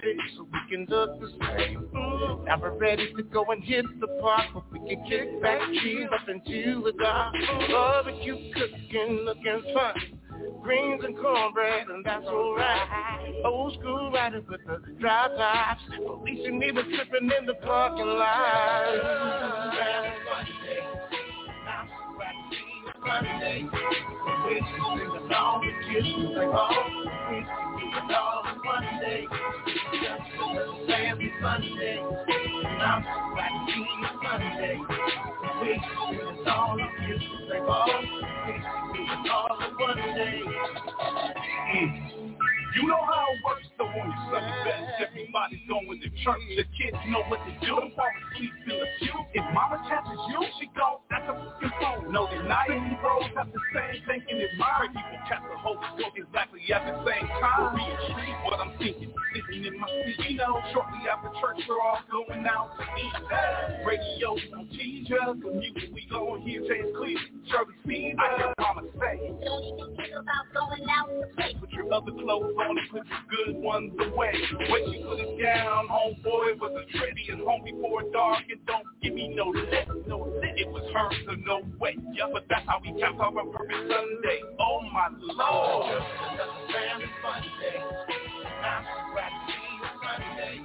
Feet, 0.02 0.18
so 0.38 0.48
we 0.52 0.60
can 0.70 0.86
look 0.90 1.20
the 1.20 1.30
same. 1.30 1.88
Mm, 1.94 2.46
Now 2.46 2.60
we're 2.62 2.78
ready 2.78 3.14
to 3.14 3.24
go 3.24 3.46
and 3.50 3.64
hit 3.64 3.86
the 4.00 4.08
park, 4.22 4.46
but 4.54 4.72
we 4.72 4.80
can 4.80 5.04
kick 5.10 5.42
back, 5.42 5.62
cheese 5.82 6.08
up 6.14 6.28
into 6.30 6.82
the 6.84 6.94
dark. 7.02 7.34
Barbecue 7.70 8.54
cooking, 8.54 9.22
looking 9.26 9.62
fun. 9.74 10.20
Greens 10.62 11.04
and 11.04 11.18
cornbread, 11.18 11.88
and 11.90 12.06
that's 12.06 12.26
alright. 12.26 13.36
Old 13.46 13.74
school 13.80 14.12
riders 14.12 14.44
with 14.50 14.62
the 14.66 14.82
dry 15.00 15.28
tops. 15.38 15.82
Police 16.06 16.46
and 16.46 16.64
even 16.64 16.86
tripping 16.86 17.32
in 17.40 17.46
the 17.46 17.56
parking 17.56 18.06
lot. 18.08 19.32
Sunday. 23.12 23.68
We 24.46 24.54
sing 24.56 25.00
sing 25.02 25.12
along. 25.18 25.62
We 25.62 25.72
sing 25.94 26.32
it 27.94 28.12
all 28.16 28.44
Monday. 28.64 29.28
Family 30.88 31.32
Sunday. 31.42 31.98
And 32.00 32.82
I'm 32.82 33.04
you 33.68 33.74
sing 33.74 34.04
sing 35.60 36.22
along. 36.40 36.78
We 36.78 37.14
sing 37.20 37.50
it 37.52 37.70
all. 42.10 42.21
You 42.76 42.88
know 42.88 43.04
how 43.04 43.28
it 43.36 43.40
works 43.44 43.68
though 43.78 43.92
on 43.92 44.08
your 44.08 44.24
Sunday 44.32 44.58
best. 44.64 45.04
Everybody's 45.04 45.60
going 45.68 46.00
to 46.00 46.10
church. 46.24 46.44
The 46.56 46.64
kids 46.72 46.96
know 47.12 47.24
what 47.28 47.44
to 47.44 47.52
do. 47.60 47.76
Fall 47.96 48.08
asleep 48.32 48.54
in 48.64 48.80
the 48.80 48.88
pew. 49.00 49.18
If 49.36 49.46
mama 49.52 49.84
catches 49.92 50.20
you, 50.32 50.40
she 50.56 50.72
gon' 50.72 51.04
that's 51.12 51.28
a 51.28 51.36
fucking 51.36 51.74
phone. 51.84 52.16
No, 52.16 52.32
not. 52.48 52.72
City 52.72 52.96
bros 53.04 53.28
have 53.36 53.52
the 53.52 53.60
same 53.76 54.00
thinking 54.08 54.40
as 54.40 54.56
mine. 54.56 54.96
People 54.96 55.20
catch 55.28 55.44
the 55.44 55.58
Holy 55.60 55.84
Ghost 56.00 56.16
exactly 56.16 56.64
at 56.72 56.84
the 56.88 56.96
same 57.04 57.28
time. 57.44 57.76
Be 57.76 57.84
intrigued 57.84 58.40
what 58.48 58.56
I'm 58.56 58.72
thinking. 58.80 59.12
Sitting 59.36 59.66
in 59.68 59.76
my 59.76 59.88
seat, 60.08 60.32
you 60.32 60.38
know. 60.40 60.56
Shortly 60.72 61.04
after 61.12 61.32
church, 61.44 61.60
we're 61.68 61.76
all 61.76 62.00
going 62.08 62.48
out 62.48 62.72
to 62.80 62.84
eat. 62.96 63.16
Radio 63.84 64.32
on 64.56 64.72
teacher. 64.72 65.20
The 65.36 65.52
music 65.60 65.92
we 65.92 66.08
gon' 66.08 66.40
hear 66.48 66.64
James 66.64 66.96
Cleveland. 66.96 67.44
Shirley 67.52 67.76
Speed. 67.84 68.16
I 68.16 68.38
hear 68.40 68.54
mama 68.60 68.88
say. 68.96 69.20
Don't 69.44 69.64
even 69.68 69.92
think 70.00 70.16
about 70.16 70.48
going 70.56 70.88
out 70.88 71.12
to 71.12 71.28
play. 71.36 71.52
Put 71.60 71.72
your 71.72 71.92
other 71.92 72.12
clothes 72.12 72.56
on 72.62 72.78
and 72.78 72.90
put 72.90 73.04
your 73.08 73.46
good 73.46 73.62
ones 73.62 73.92
away. 74.00 74.34
When 74.70 74.94
she 74.94 75.04
put 75.04 75.20
it 75.20 75.42
down, 75.42 75.88
homeboy 75.88 76.60
was 76.60 76.72
a 76.78 76.98
trendy 76.98 77.32
and 77.32 77.42
home 77.42 77.64
before 77.64 78.04
dark. 78.12 78.44
And 78.50 78.66
don't 78.66 78.86
give 79.02 79.14
me 79.14 79.34
no 79.36 79.48
lip, 79.48 79.90
no 80.08 80.20
lip. 80.20 80.54
It 80.58 80.70
was 80.70 80.84
her, 80.94 81.10
so 81.26 81.34
no 81.46 81.62
way. 81.80 81.96
Yeah, 82.14 82.28
but 82.32 82.46
that's 82.50 82.66
how 82.68 82.80
we 82.82 83.00
count 83.00 83.20
our 83.20 83.32
perfect 83.32 83.92
Sunday. 83.92 84.40
Oh 84.60 84.82
my 84.94 85.08
lord. 85.22 86.04
Family 86.72 87.10
Sunday. 87.22 87.84
I'm 88.64 89.71
you 89.82 89.90
Sunday. 90.04 90.56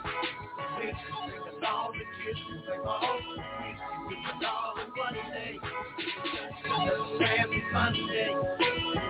We 0.78 0.86
sing 0.86 1.58
along, 1.62 1.92
the 1.94 2.04
kids 2.24 2.40
will 2.48 2.62
sing 2.66 2.80
along. 2.80 3.20
We 4.08 4.14
sing 4.14 4.40
it 4.40 4.46
all 4.46 4.74
on 4.78 4.88
Monday. 4.96 5.58
Family 7.18 7.62
Sunday. 7.72 8.30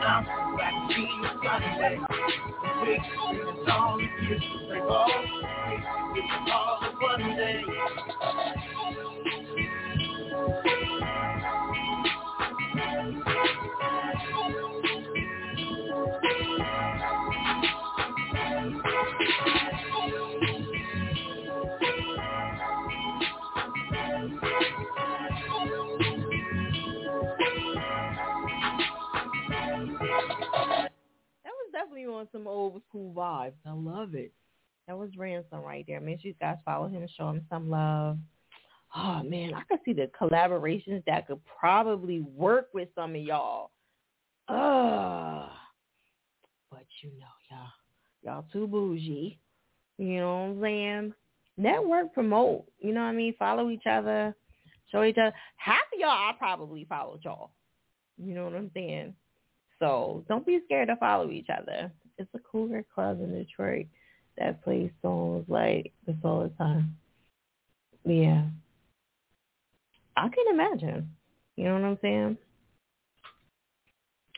I'm 0.03 0.25
to 0.91 1.31
Sunday. 1.45 1.97
We 2.83 2.93
sing 2.97 3.41
along, 3.43 3.99
the 3.99 4.09
kids 4.29 4.45
will 4.53 4.61
sing 4.71 4.83
along. 4.83 6.13
We 6.15 6.21
sing 6.21 6.47
it 6.47 6.53
all 6.53 6.79
on 6.83 6.95
Monday. 7.01 7.65
Definitely 31.97 32.15
on 32.15 32.29
some 32.33 32.47
old 32.47 32.81
school 32.89 33.13
vibes. 33.15 33.53
I 33.67 33.73
love 33.73 34.15
it. 34.15 34.33
That 34.87 34.99
was 34.99 35.11
Ransom 35.17 35.63
right 35.63 35.85
there. 35.87 36.01
Make 36.01 36.21
sure 36.21 36.29
you 36.29 36.35
guys 36.41 36.57
follow 36.65 36.89
him 36.89 37.07
show 37.17 37.31
him 37.31 37.45
some 37.49 37.71
love. 37.71 38.19
Oh 38.95 39.23
man, 39.25 39.53
I 39.55 39.63
could 39.69 39.81
see 39.85 39.93
the 39.93 40.11
collaborations 40.21 41.03
that 41.07 41.27
could 41.27 41.41
probably 41.45 42.21
work 42.21 42.69
with 42.73 42.89
some 42.95 43.15
of 43.15 43.23
y'all. 43.23 43.71
Uh 44.49 45.49
but 46.71 46.87
you 47.03 47.11
know, 47.19 47.27
y'all 47.51 47.69
y'all 48.23 48.45
too 48.53 48.67
bougie. 48.67 49.39
You 49.99 50.19
know 50.19 50.35
what 50.35 50.43
I'm 50.43 50.61
saying? 50.63 51.15
Network 51.57 52.13
promote. 52.13 52.67
You 52.79 52.93
know 52.93 53.01
what 53.01 53.07
I 53.09 53.13
mean? 53.13 53.35
Follow 53.39 53.71
each 53.71 53.87
other. 53.91 54.35
Show 54.93 55.03
each 55.03 55.19
other. 55.19 55.35
Half 55.57 55.85
of 55.93 55.99
y'all 55.99 56.11
I 56.11 56.33
probably 56.39 56.85
followed 56.89 57.25
y'all. 57.25 57.51
You 58.19 58.35
know 58.35 58.45
what 58.45 58.55
I'm 58.55 58.71
saying? 58.75 59.15
So 59.79 60.25
don't 60.29 60.47
be 60.47 60.61
scared 60.65 60.89
to 60.89 60.97
follow 60.97 61.31
each 61.31 61.49
other. 61.51 61.93
It's 62.19 62.31
a 62.35 62.39
cougar 62.39 62.85
club 62.95 63.21
in 63.21 63.35
Detroit 63.35 63.87
that 64.39 64.63
plays 64.65 64.91
songs 65.03 65.45
like 65.49 65.93
this 66.07 66.17
all 66.25 66.43
the 66.43 66.49
time. 66.57 66.97
Yeah. 68.05 68.45
I 70.17 70.29
can 70.29 70.45
imagine. 70.51 71.11
You 71.57 71.65
know 71.65 71.75
what 71.75 71.85
I'm 71.85 71.99
saying? 72.01 72.39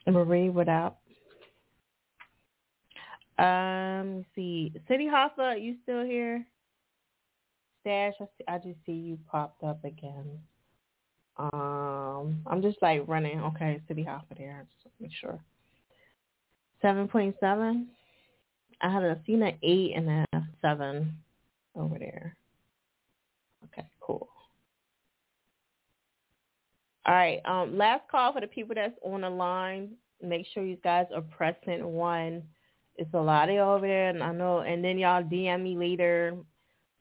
Marie, 0.06 0.48
what 0.48 0.68
up? 0.68 1.00
Um, 3.38 4.24
see, 4.34 4.72
City 4.88 5.06
Hoffa, 5.06 5.62
you 5.62 5.76
still 5.82 6.04
here? 6.04 6.44
Stash, 7.82 8.14
I, 8.20 8.24
see, 8.24 8.44
I 8.48 8.58
just 8.58 8.78
see 8.84 8.92
you 8.92 9.18
popped 9.30 9.62
up 9.62 9.84
again. 9.84 10.40
Um, 11.36 12.42
I'm 12.46 12.62
just 12.62 12.78
like 12.82 13.04
running. 13.06 13.40
Okay, 13.40 13.80
City 13.86 14.04
Hoffa 14.04 14.36
there. 14.36 14.66
Make 15.00 15.12
sure. 15.20 15.38
Seven 16.82 17.08
point 17.08 17.34
seven. 17.40 17.88
I 18.80 18.92
had 18.92 19.02
a 19.02 19.18
seen 19.26 19.42
an 19.42 19.58
eight 19.62 19.92
and 19.96 20.08
a 20.08 20.42
seven 20.62 21.16
over 21.74 21.98
there. 21.98 22.36
Okay, 23.64 23.86
cool. 24.00 24.28
All 27.06 27.14
right. 27.14 27.40
Um, 27.44 27.76
last 27.76 28.02
call 28.10 28.32
for 28.32 28.40
the 28.40 28.46
people 28.46 28.74
that's 28.74 28.94
on 29.04 29.22
the 29.22 29.30
line. 29.30 29.90
Make 30.22 30.46
sure 30.52 30.64
you 30.64 30.76
guys 30.84 31.06
are 31.14 31.22
pressing 31.22 31.84
one. 31.84 32.42
It's 32.96 33.12
a 33.14 33.18
lot 33.18 33.48
of 33.48 33.54
y'all 33.54 33.76
over 33.76 33.86
there, 33.86 34.10
and 34.10 34.22
I 34.22 34.32
know. 34.32 34.60
And 34.60 34.84
then 34.84 34.98
y'all 34.98 35.22
DM 35.22 35.62
me 35.62 35.76
later, 35.76 36.36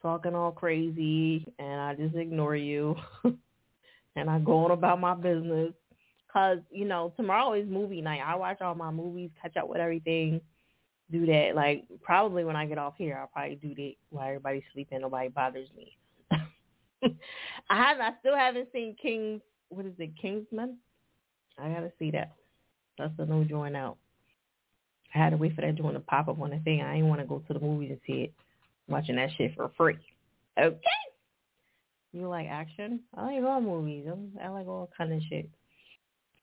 talking 0.01 0.35
all 0.35 0.51
crazy, 0.51 1.45
and 1.57 1.81
I 1.81 1.95
just 1.95 2.15
ignore 2.15 2.55
you, 2.55 2.95
and 4.15 4.29
I 4.29 4.39
go 4.39 4.65
on 4.65 4.71
about 4.71 4.99
my 4.99 5.15
business. 5.15 5.73
Cause 6.37 6.59
you 6.69 6.85
know 6.85 7.11
tomorrow 7.17 7.53
is 7.53 7.67
movie 7.67 7.99
night. 7.99 8.21
I 8.23 8.35
watch 8.35 8.61
all 8.61 8.75
my 8.75 8.91
movies, 8.91 9.31
catch 9.41 9.57
up 9.57 9.67
with 9.67 9.79
everything, 9.79 10.39
do 11.11 11.25
that. 11.25 11.53
Like 11.55 11.85
probably 12.03 12.43
when 12.43 12.55
I 12.55 12.67
get 12.67 12.77
off 12.77 12.93
here, 12.95 13.17
I'll 13.19 13.25
probably 13.25 13.55
do 13.55 13.73
that 13.73 13.93
while 14.11 14.27
everybody's 14.27 14.61
sleeping. 14.71 15.01
Nobody 15.01 15.29
bothers 15.29 15.67
me. 15.75 15.97
I 17.71 17.75
have. 17.75 17.99
I 17.99 18.11
still 18.19 18.35
haven't 18.35 18.69
seen 18.71 18.95
King's 19.01 19.41
what 19.69 19.87
is 19.87 19.93
it, 19.97 20.11
Kingsman? 20.21 20.77
I 21.57 21.69
gotta 21.69 21.91
see 21.97 22.11
that. 22.11 22.33
That's 22.99 23.17
the 23.17 23.25
new 23.25 23.43
joint 23.45 23.75
out. 23.75 23.97
I 25.15 25.17
had 25.17 25.31
to 25.31 25.37
wait 25.37 25.55
for 25.55 25.61
that 25.61 25.73
joint 25.73 25.95
to 25.95 26.01
pop 26.01 26.27
up 26.27 26.39
on 26.39 26.51
the 26.51 26.59
thing. 26.59 26.83
I 26.83 26.97
didn't 26.97 27.09
want 27.09 27.19
to 27.21 27.25
go 27.25 27.39
to 27.47 27.53
the 27.53 27.59
movies 27.59 27.89
and 27.89 28.01
see 28.05 28.25
it. 28.25 28.33
Watching 28.87 29.15
that 29.15 29.31
shit 29.35 29.55
for 29.55 29.71
free. 29.75 29.97
Okay. 30.59 30.77
You 32.13 32.27
like 32.27 32.47
action? 32.47 32.99
I 33.15 33.25
like 33.25 33.43
all 33.43 33.59
movies. 33.59 34.05
I 34.39 34.49
like 34.49 34.67
all 34.67 34.91
kind 34.95 35.13
of 35.13 35.21
shit. 35.27 35.49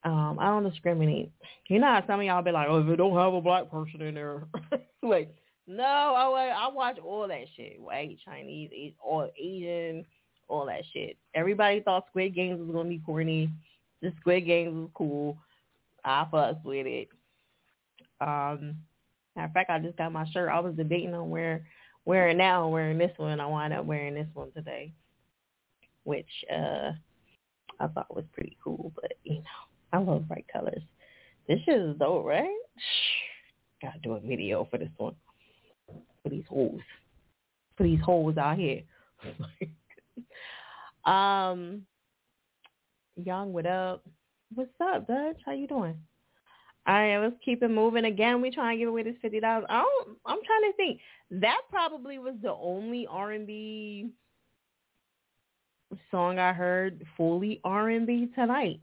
Um, 0.05 0.39
I 0.39 0.47
don't 0.47 0.69
discriminate. 0.69 1.33
You 1.69 1.79
know 1.79 1.87
how 1.87 2.05
some 2.07 2.21
of 2.21 2.27
y'all 2.27 2.43
be 2.43 2.51
like, 2.51 2.69
oh, 2.69 2.81
if 2.81 2.89
it 2.89 2.97
don't 2.97 3.17
have 3.17 3.33
a 3.33 3.41
black 3.41 3.71
person 3.71 4.03
in 4.03 4.15
there, 4.15 4.43
like, 5.03 5.35
no, 5.67 5.83
I 5.83 6.49
I 6.49 6.69
watch 6.69 6.99
all 6.99 7.27
that 7.27 7.47
shit. 7.57 7.81
White, 7.81 8.19
Chinese, 8.25 8.93
all 9.03 9.31
Asian, 9.39 10.05
all 10.49 10.67
that 10.67 10.83
shit. 10.93 11.17
Everybody 11.35 11.81
thought 11.81 12.07
Squid 12.09 12.35
Games 12.35 12.61
was 12.61 12.71
gonna 12.71 12.89
be 12.89 12.99
corny. 13.05 13.51
The 14.03 14.13
Squid 14.21 14.45
Games 14.45 14.75
was 14.75 14.91
cool. 14.93 15.39
I 16.05 16.27
fucked 16.31 16.67
with 16.67 16.87
it. 16.87 17.09
Um, 18.21 18.77
matter 19.35 19.47
of 19.47 19.53
fact, 19.53 19.71
I 19.71 19.79
just 19.79 19.97
got 19.97 20.13
my 20.13 20.27
shirt. 20.31 20.51
I 20.51 20.61
was 20.61 20.75
debating 20.75 21.15
on 21.15 21.31
where 21.31 21.65
wearing 22.05 22.37
now, 22.37 22.69
wearing 22.69 22.99
this 22.99 23.17
one. 23.17 23.41
I 23.41 23.47
wind 23.47 23.73
up 23.73 23.87
wearing 23.87 24.15
this 24.15 24.29
one 24.35 24.53
today, 24.53 24.93
which 26.05 26.29
uh 26.53 26.93
I 27.81 27.87
thought 27.89 28.15
was 28.15 28.25
pretty 28.33 28.57
cool. 28.63 28.93
But 28.95 29.15
you 29.25 29.37
know, 29.37 29.74
I 29.95 29.99
love 29.99 30.27
bright 30.27 30.47
colors. 30.53 30.83
This 31.47 31.61
shit 31.65 31.81
is 31.81 31.97
dope, 31.99 32.25
right? 32.25 32.49
Gotta 33.81 34.01
do 34.03 34.15
a 34.15 34.21
video 34.21 34.67
for 34.69 34.79
this 34.79 34.89
one. 34.97 35.15
For 36.23 36.31
these 36.31 36.45
hoes. 36.49 36.81
For 37.77 37.85
these 37.85 38.01
hoes 38.05 38.37
out 38.37 38.59
here. 38.59 38.83
Um, 41.05 41.83
Young, 43.23 43.53
what 43.53 43.67
up? 43.67 44.03
What's 44.55 44.71
up, 44.81 45.07
Dutch? 45.07 45.37
How 45.45 45.53
you 45.53 45.67
doing? 45.67 45.99
All 46.87 46.95
right, 46.95 47.19
let's 47.19 47.37
keep 47.45 47.63
it 47.63 47.69
moving. 47.69 48.07
Again, 48.07 48.41
we 48.41 48.51
trying 48.51 48.79
to 48.79 48.81
give 48.81 48.89
away 48.89 49.03
this 49.03 49.17
fifty 49.21 49.39
dollars. 49.39 49.67
I 49.69 49.83
don't. 49.83 50.17
I'm 50.25 50.39
trying 50.47 50.73
to 50.73 50.77
think. 50.79 51.01
That 51.43 51.61
probably 51.71 52.19
was 52.19 52.37
the 52.43 52.55
only 52.55 53.07
R 53.07 53.33
and 53.33 53.47
B 53.47 54.13
song 56.11 56.39
I 56.39 56.55
heard 56.55 57.05
fully 57.19 57.61
R 57.65 57.91
and 57.91 58.07
B 58.07 58.29
tonight. 58.35 58.81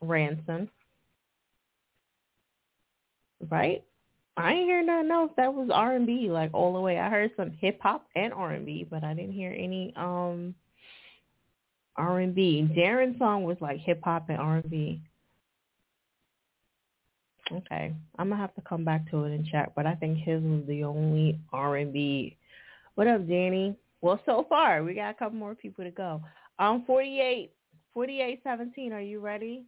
Ransom, 0.00 0.68
right? 3.50 3.84
I 4.36 4.52
ain't 4.52 4.68
hear 4.68 4.84
nothing 4.84 5.10
else 5.10 5.32
that 5.36 5.52
was 5.52 5.68
R 5.72 5.96
and 5.96 6.06
B 6.06 6.30
like 6.30 6.50
all 6.54 6.72
the 6.72 6.80
way. 6.80 6.98
I 6.98 7.10
heard 7.10 7.32
some 7.36 7.50
hip 7.50 7.80
hop 7.82 8.06
and 8.14 8.32
R 8.32 8.52
and 8.52 8.64
B, 8.64 8.86
but 8.88 9.02
I 9.02 9.12
didn't 9.12 9.32
hear 9.32 9.52
any 9.52 9.92
um 9.96 10.54
R 11.96 12.20
and 12.20 12.34
B. 12.34 12.68
Darron's 12.76 13.18
song 13.18 13.42
was 13.42 13.56
like 13.60 13.78
hip 13.80 14.00
hop 14.04 14.28
and 14.28 14.38
R 14.38 14.58
and 14.58 14.70
B. 14.70 15.02
Okay, 17.50 17.92
I'm 18.18 18.28
gonna 18.28 18.40
have 18.40 18.54
to 18.54 18.60
come 18.60 18.84
back 18.84 19.10
to 19.10 19.24
it 19.24 19.34
and 19.34 19.46
check, 19.46 19.72
but 19.74 19.86
I 19.86 19.94
think 19.94 20.18
his 20.18 20.42
was 20.42 20.62
the 20.68 20.84
only 20.84 21.40
R 21.52 21.76
and 21.76 21.92
B. 21.92 22.36
What 22.94 23.08
up, 23.08 23.26
Danny? 23.26 23.74
Well, 24.00 24.20
so 24.24 24.46
far 24.48 24.84
we 24.84 24.94
got 24.94 25.10
a 25.10 25.14
couple 25.14 25.38
more 25.38 25.54
people 25.54 25.84
to 25.84 25.90
go. 25.90 26.22
Um, 26.58 26.84
48, 26.86 27.50
48, 27.94 28.40
17. 28.44 28.92
Are 28.92 29.00
you 29.00 29.18
ready? 29.20 29.64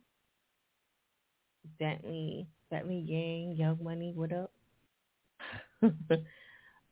Bentley, 1.78 2.47
Bentley 2.70 3.02
Gang, 3.02 3.55
Young 3.56 3.78
Money. 3.82 4.12
What 4.14 4.32
up? 4.32 4.52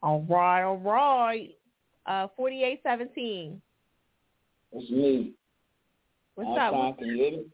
all 0.02 0.26
right, 0.28 0.62
all 0.62 0.78
right. 0.78 1.50
Uh, 2.06 2.28
48, 2.36 2.80
17. 2.82 3.60
It's 4.72 4.90
me. 4.90 5.32
What's 6.34 6.50
up? 6.50 6.72
Time, 6.72 6.74
What's 6.74 6.98
can 6.98 7.08
you 7.08 7.16
hear 7.16 7.30
me? 7.32 7.44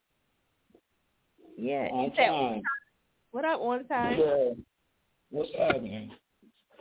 Yeah. 1.57 1.89
On 1.93 2.13
time. 2.13 2.63
What 3.31 3.45
up, 3.45 3.61
on 3.61 3.85
time? 3.87 4.19
Yeah. 4.19 4.51
What's 5.31 5.51
happening? 5.59 6.11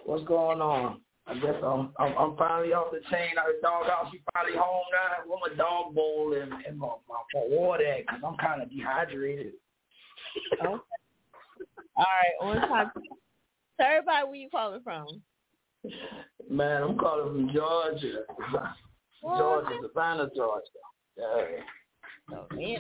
What's 0.05 0.23
going 0.25 0.61
on? 0.61 0.99
I 1.25 1.35
guess 1.35 1.55
I'm 1.63 1.93
I'm, 1.97 2.17
I'm 2.17 2.37
finally 2.37 2.73
off 2.73 2.91
the 2.91 2.99
chain. 3.09 3.31
I 3.39 3.53
dog 3.61 3.85
out. 3.87 4.09
She 4.11 4.21
finally 4.33 4.57
home 4.57 4.83
now. 4.91 5.23
With 5.25 5.39
my 5.49 5.55
dog 5.55 5.95
bowl 5.95 6.33
and, 6.33 6.51
and 6.67 6.77
my, 6.77 6.87
my, 7.07 7.15
my 7.33 7.41
water 7.47 7.95
because 7.99 8.21
I'm 8.25 8.35
kind 8.37 8.61
of 8.61 8.69
dehydrated. 8.69 9.53
Okay. 10.61 10.67
All 11.95 12.05
right, 12.05 12.35
on 12.41 12.67
time. 12.67 12.91
Tell 13.79 13.87
everybody 13.89 14.25
where 14.27 14.35
you 14.35 14.49
calling 14.49 14.81
from. 14.83 15.05
Man, 16.49 16.81
I'm 16.83 16.97
calling 16.97 17.33
from 17.47 17.53
Georgia. 17.53 18.21
Georgia, 19.21 19.69
Savannah, 19.81 20.29
Georgia. 20.35 20.65
Yeah. 21.17 21.45
Savannah. 22.29 22.79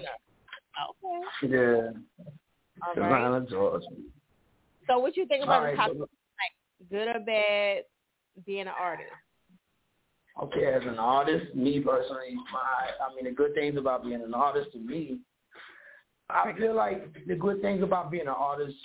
Okay. 0.89 1.47
Yeah. 1.55 1.91
All 2.81 2.93
right. 2.95 2.95
Savannah, 2.95 3.45
Georgia. 3.49 3.85
So 4.87 4.99
what 4.99 5.15
you 5.15 5.25
think 5.27 5.43
about 5.43 5.55
All 5.55 5.61
the 5.61 5.67
right, 5.67 5.75
topic? 5.77 5.97
so- 5.97 5.99
Like, 6.01 6.89
good 6.89 7.07
or 7.15 7.19
bad, 7.25 7.83
being 8.45 8.61
an 8.61 8.67
artist? 8.79 9.09
Okay, 10.41 10.65
as 10.65 10.81
an 10.83 10.97
artist, 10.97 11.53
me 11.53 11.79
personally, 11.79 12.33
my 12.51 12.89
I 13.05 13.13
mean 13.15 13.25
the 13.25 13.31
good 13.31 13.53
things 13.53 13.77
about 13.77 14.03
being 14.03 14.21
an 14.21 14.33
artist 14.33 14.71
to 14.71 14.79
me, 14.79 15.19
I 16.33 16.53
feel 16.57 16.75
like 16.75 17.13
the 17.27 17.35
good 17.35 17.61
things 17.61 17.83
about 17.83 18.11
being 18.11 18.23
an 18.23 18.29
artist 18.29 18.75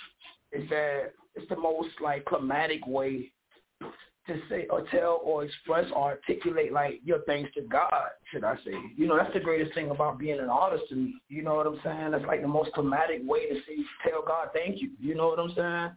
is 0.53 0.69
that 0.71 1.13
it's 1.35 1.49
the 1.49 1.57
most 1.57 1.89
like 2.03 2.25
climatic 2.25 2.87
way 2.87 3.33
to 3.81 4.41
say 4.51 4.67
or 4.71 4.83
tell 4.91 5.21
or 5.25 5.45
express 5.45 5.87
or 5.95 6.11
articulate 6.11 6.73
like 6.73 7.01
your 7.05 7.21
thanks 7.21 7.53
to 7.55 7.63
God, 7.63 8.11
should 8.31 8.45
I 8.45 8.57
say. 8.57 8.75
You 8.97 9.07
know, 9.07 9.17
that's 9.17 9.33
the 9.33 9.41
greatest 9.41 9.75
thing 9.75 9.91
about 9.91 10.19
being 10.19 10.39
an 10.39 10.51
artist 10.51 10.85
to 10.91 10.97
me. 10.97 11.15
You 11.29 11.43
know 11.43 11.55
what 11.55 11.67
I'm 11.67 11.81
saying? 11.83 12.11
That's 12.11 12.25
like 12.27 12.43
the 12.43 12.49
most 12.49 12.73
climatic 12.73 13.21
way 13.25 13.49
to 13.49 13.55
say 13.55 13.79
tell 14.07 14.23
God 14.27 14.49
thank 14.55 14.81
you. 14.83 14.91
You 15.01 15.15
know 15.15 15.29
what 15.29 15.39
I'm 15.39 15.55
saying? 15.57 15.91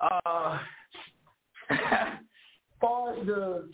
Uh 0.00 0.58
far 2.80 3.14
as 3.14 3.26
the 3.26 3.68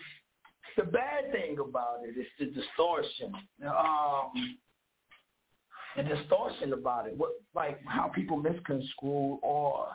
the 0.76 0.84
bad 0.84 1.32
thing 1.32 1.56
about 1.58 2.00
it 2.04 2.16
is 2.18 2.26
the 2.38 2.46
distortion. 2.46 3.32
Um, 3.66 4.58
the 5.98 6.14
distortion 6.14 6.72
about 6.72 7.06
it, 7.06 7.16
what 7.16 7.32
like 7.54 7.80
how 7.86 8.08
people 8.08 8.36
misconstrue 8.36 9.38
or 9.42 9.88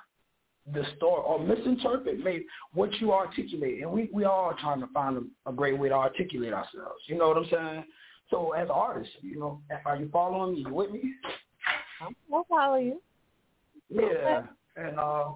distort 0.74 1.24
or 1.26 1.40
misinterpret 1.40 2.24
maybe 2.24 2.46
what 2.74 2.94
you 3.00 3.12
articulate, 3.12 3.82
and 3.82 3.92
we 3.92 4.10
we 4.14 4.26
all 4.26 4.46
are 4.46 4.58
trying 4.60 4.80
to 4.82 4.88
find 4.88 5.18
a, 5.18 5.50
a 5.50 5.54
great 5.54 5.78
way 5.78 5.90
to 5.90 5.96
articulate 5.96 6.54
ourselves. 6.54 7.02
You 7.08 7.18
know 7.18 7.30
what 7.30 7.38
I'm 7.38 7.48
saying? 7.50 7.84
So 8.30 8.52
as 8.52 8.68
artists, 8.72 9.14
you 9.22 9.40
know, 9.40 9.62
are 9.86 9.98
you 9.98 10.10
following 10.12 10.56
me? 10.56 10.64
You 10.68 10.74
with 10.74 10.92
me? 10.92 11.14
We'll 12.30 12.46
follow 12.46 12.78
you. 12.78 13.02
Yeah, 13.90 14.44
and 14.76 15.00
uh, 15.00 15.32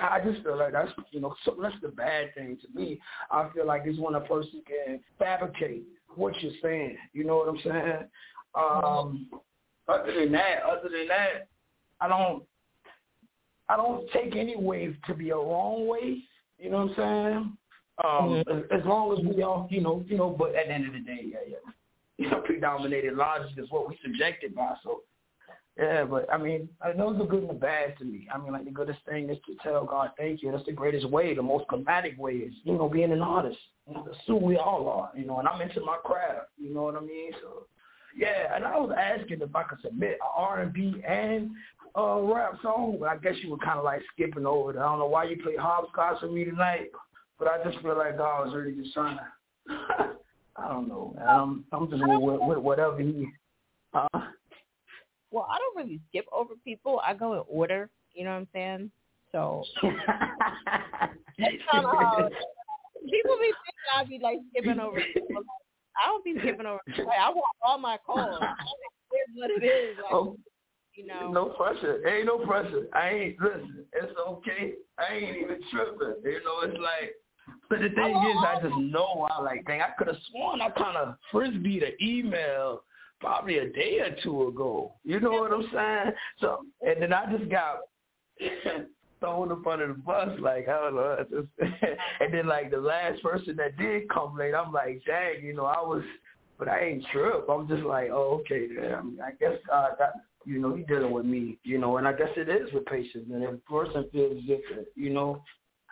I 0.00 0.20
just 0.24 0.42
feel 0.42 0.58
like 0.58 0.72
that's 0.72 0.92
you 1.10 1.20
know 1.20 1.34
so 1.44 1.56
that's 1.60 1.74
the 1.82 1.88
bad 1.88 2.34
thing 2.34 2.58
to 2.62 2.78
me. 2.78 3.00
I 3.30 3.48
feel 3.54 3.66
like 3.66 3.82
it's 3.84 3.98
when 3.98 4.14
a 4.14 4.20
person 4.20 4.62
can 4.66 5.00
fabricate 5.18 5.84
what 6.14 6.40
you're 6.40 6.52
saying. 6.62 6.96
You 7.12 7.24
know 7.24 7.36
what 7.36 7.48
I'm 7.48 7.60
saying? 7.64 8.08
Um, 8.54 9.28
other 9.88 10.12
than 10.14 10.32
that, 10.32 10.62
other 10.64 10.88
than 10.88 11.08
that, 11.08 11.48
I 12.00 12.08
don't 12.08 12.44
I 13.68 13.76
don't 13.76 14.10
take 14.12 14.34
any 14.36 14.56
wave 14.56 14.96
to 15.06 15.14
be 15.14 15.30
a 15.30 15.36
wrong 15.36 15.86
wave. 15.86 16.22
You 16.58 16.70
know 16.70 16.86
what 16.86 16.98
I'm 16.98 17.32
saying? 17.32 17.56
Um, 18.04 18.44
as, 18.48 18.80
as 18.80 18.86
long 18.86 19.12
as 19.12 19.24
we 19.24 19.42
all, 19.42 19.66
you 19.70 19.80
know, 19.80 20.04
you 20.06 20.16
know, 20.16 20.30
but 20.30 20.54
at 20.54 20.68
the 20.68 20.72
end 20.72 20.86
of 20.86 20.92
the 20.92 21.00
day, 21.00 21.20
yeah, 21.24 21.38
yeah, 21.48 21.72
you 22.18 22.30
know, 22.30 22.40
predominated 22.40 23.14
logic 23.14 23.58
is 23.58 23.70
what 23.70 23.88
we 23.88 23.98
subjected 24.02 24.54
by. 24.54 24.74
So 24.82 25.02
Yeah, 25.76 26.04
but 26.04 26.32
I 26.32 26.38
mean, 26.38 26.68
I 26.80 26.92
know 26.92 27.16
the 27.16 27.24
good 27.24 27.42
and 27.42 27.50
the 27.50 27.54
bad 27.54 27.98
to 27.98 28.04
me. 28.04 28.28
I 28.32 28.38
mean, 28.38 28.52
like 28.52 28.64
the 28.64 28.70
goodest 28.70 29.00
thing 29.08 29.28
is 29.30 29.38
to 29.46 29.56
tell 29.62 29.84
God 29.84 30.10
thank 30.16 30.42
you. 30.42 30.52
That's 30.52 30.64
the 30.66 30.72
greatest 30.72 31.08
way. 31.08 31.34
The 31.34 31.42
most 31.42 31.66
climatic 31.68 32.18
way 32.18 32.32
is, 32.32 32.54
you 32.64 32.74
know, 32.74 32.88
being 32.88 33.12
an 33.12 33.22
artist. 33.22 33.58
You 33.86 33.94
know, 33.94 34.04
that's 34.06 34.18
who 34.26 34.36
we 34.36 34.56
all 34.56 34.88
are. 34.88 35.10
You 35.18 35.26
know, 35.26 35.38
and 35.38 35.48
I'm 35.48 35.60
into 35.60 35.80
my 35.80 35.98
craft. 36.04 36.48
You 36.56 36.72
know 36.72 36.82
what 36.82 36.96
I 36.96 37.00
mean? 37.00 37.32
So, 37.42 37.66
yeah. 38.16 38.54
And 38.54 38.64
I 38.64 38.78
was 38.78 38.94
asking 38.98 39.40
if 39.42 39.54
I 39.54 39.62
could 39.64 39.78
submit 39.82 40.18
a 40.22 40.40
R&B 40.40 41.02
and 41.06 41.50
a 41.94 42.22
rap 42.22 42.54
song. 42.62 42.96
But 43.00 43.08
I 43.08 43.16
guess 43.16 43.34
you 43.42 43.50
were 43.50 43.58
kind 43.58 43.78
of 43.78 43.84
like 43.84 44.02
skipping 44.14 44.46
over 44.46 44.70
it. 44.70 44.76
I 44.76 44.82
don't 44.82 44.98
know 44.98 45.06
why 45.06 45.24
you 45.24 45.42
played 45.42 45.58
hopscotch 45.58 46.22
with 46.22 46.32
me 46.32 46.44
tonight, 46.44 46.90
but 47.38 47.48
I 47.48 47.62
just 47.64 47.82
feel 47.82 47.96
like 47.96 48.18
God 48.18 48.46
was 48.46 48.54
really 48.54 48.74
just 48.74 48.94
trying 48.94 49.18
to. 49.18 49.26
I 50.56 50.68
don't 50.68 50.88
know, 50.88 51.14
man. 51.16 51.28
I'm, 51.28 51.64
I'm 51.72 51.88
just 51.88 52.02
with, 52.04 52.40
with 52.40 52.58
whatever 52.58 53.00
he. 53.00 53.28
Uh, 53.94 54.08
Well, 55.30 55.46
I 55.48 55.58
don't 55.58 55.76
really 55.76 56.00
skip 56.08 56.26
over 56.32 56.54
people. 56.64 57.00
I 57.04 57.14
go 57.14 57.34
in 57.34 57.42
order. 57.48 57.90
You 58.14 58.24
know 58.24 58.30
what 58.30 58.38
I'm 58.38 58.48
saying? 58.52 58.90
So 59.30 59.62
that's 59.82 61.54
kind 61.70 61.84
of 61.84 61.92
how 61.92 62.28
people 63.04 63.36
be 63.38 63.52
thinking 63.52 63.88
I'd 63.96 64.08
be 64.08 64.18
like 64.20 64.38
skipping 64.50 64.80
over 64.80 65.00
people. 65.14 65.44
I 66.02 66.06
don't 66.06 66.24
be 66.24 66.34
skipping 66.40 66.66
over. 66.66 66.80
I 66.88 67.30
want 67.30 67.44
all 67.62 67.78
my 67.78 67.98
calls. 68.04 68.40
What 69.34 69.50
it 69.50 69.64
is. 69.64 69.96
Like, 69.96 70.12
Oh. 70.12 70.36
you 70.94 71.06
know. 71.06 71.30
No 71.30 71.46
pressure. 71.50 72.06
Ain't 72.08 72.26
no 72.26 72.38
pressure. 72.38 72.86
I 72.92 73.08
ain't 73.10 73.40
listen. 73.40 73.84
It's 73.92 74.12
okay. 74.18 74.74
I 74.98 75.14
ain't 75.14 75.36
even 75.36 75.60
tripping. 75.70 76.14
You 76.24 76.40
know, 76.44 76.60
it's 76.62 76.78
like. 76.78 77.14
But 77.70 77.80
the 77.80 77.88
thing 77.88 78.14
is, 78.14 78.36
I 78.46 78.58
just 78.62 78.76
know 78.76 79.26
I 79.30 79.40
like. 79.40 79.64
Dang, 79.66 79.80
I 79.80 79.90
could 79.96 80.08
have 80.08 80.16
sworn 80.30 80.60
I 80.60 80.68
kind 80.70 80.96
of 80.96 81.16
frisbeed 81.32 81.86
an 81.86 81.94
email 82.02 82.82
probably 83.20 83.58
a 83.58 83.70
day 83.70 84.00
or 84.00 84.16
two 84.22 84.48
ago. 84.48 84.94
You 85.04 85.20
know 85.20 85.30
what 85.30 85.52
I'm 85.52 85.68
saying? 85.72 86.14
So, 86.40 86.64
and 86.82 87.02
then 87.02 87.12
I 87.12 87.30
just 87.36 87.50
got 87.50 87.80
thrown 89.20 89.62
front 89.62 89.82
of 89.82 89.88
the 89.88 89.94
bus. 89.94 90.28
Like 90.40 90.68
I 90.68 90.90
know. 90.90 91.16
I 91.18 91.22
just, 91.24 91.48
and 92.20 92.32
then 92.32 92.46
like 92.46 92.70
the 92.70 92.78
last 92.78 93.22
person 93.22 93.56
that 93.56 93.76
did 93.76 94.08
come 94.08 94.36
late, 94.36 94.54
I'm 94.54 94.72
like, 94.72 95.02
dang, 95.06 95.44
you 95.44 95.54
know, 95.54 95.64
I 95.64 95.80
was, 95.80 96.02
but 96.58 96.68
I 96.68 96.84
ain't 96.84 97.04
trip. 97.12 97.46
I'm 97.48 97.68
just 97.68 97.82
like, 97.82 98.08
oh, 98.10 98.40
okay, 98.40 98.68
then. 98.74 99.18
I 99.24 99.30
guess 99.38 99.58
God, 99.68 99.92
that, 99.98 100.12
you 100.44 100.60
know, 100.60 100.74
he 100.74 100.82
dealing 100.84 101.12
with 101.12 101.24
me, 101.24 101.58
you 101.64 101.78
know, 101.78 101.96
and 101.98 102.08
I 102.08 102.12
guess 102.12 102.30
it 102.36 102.48
is 102.48 102.72
with 102.72 102.86
patience. 102.86 103.26
And 103.32 103.42
if 103.42 103.50
a 103.50 103.70
person 103.70 104.08
feels 104.12 104.40
different, 104.42 104.88
you 104.94 105.10
know, 105.10 105.42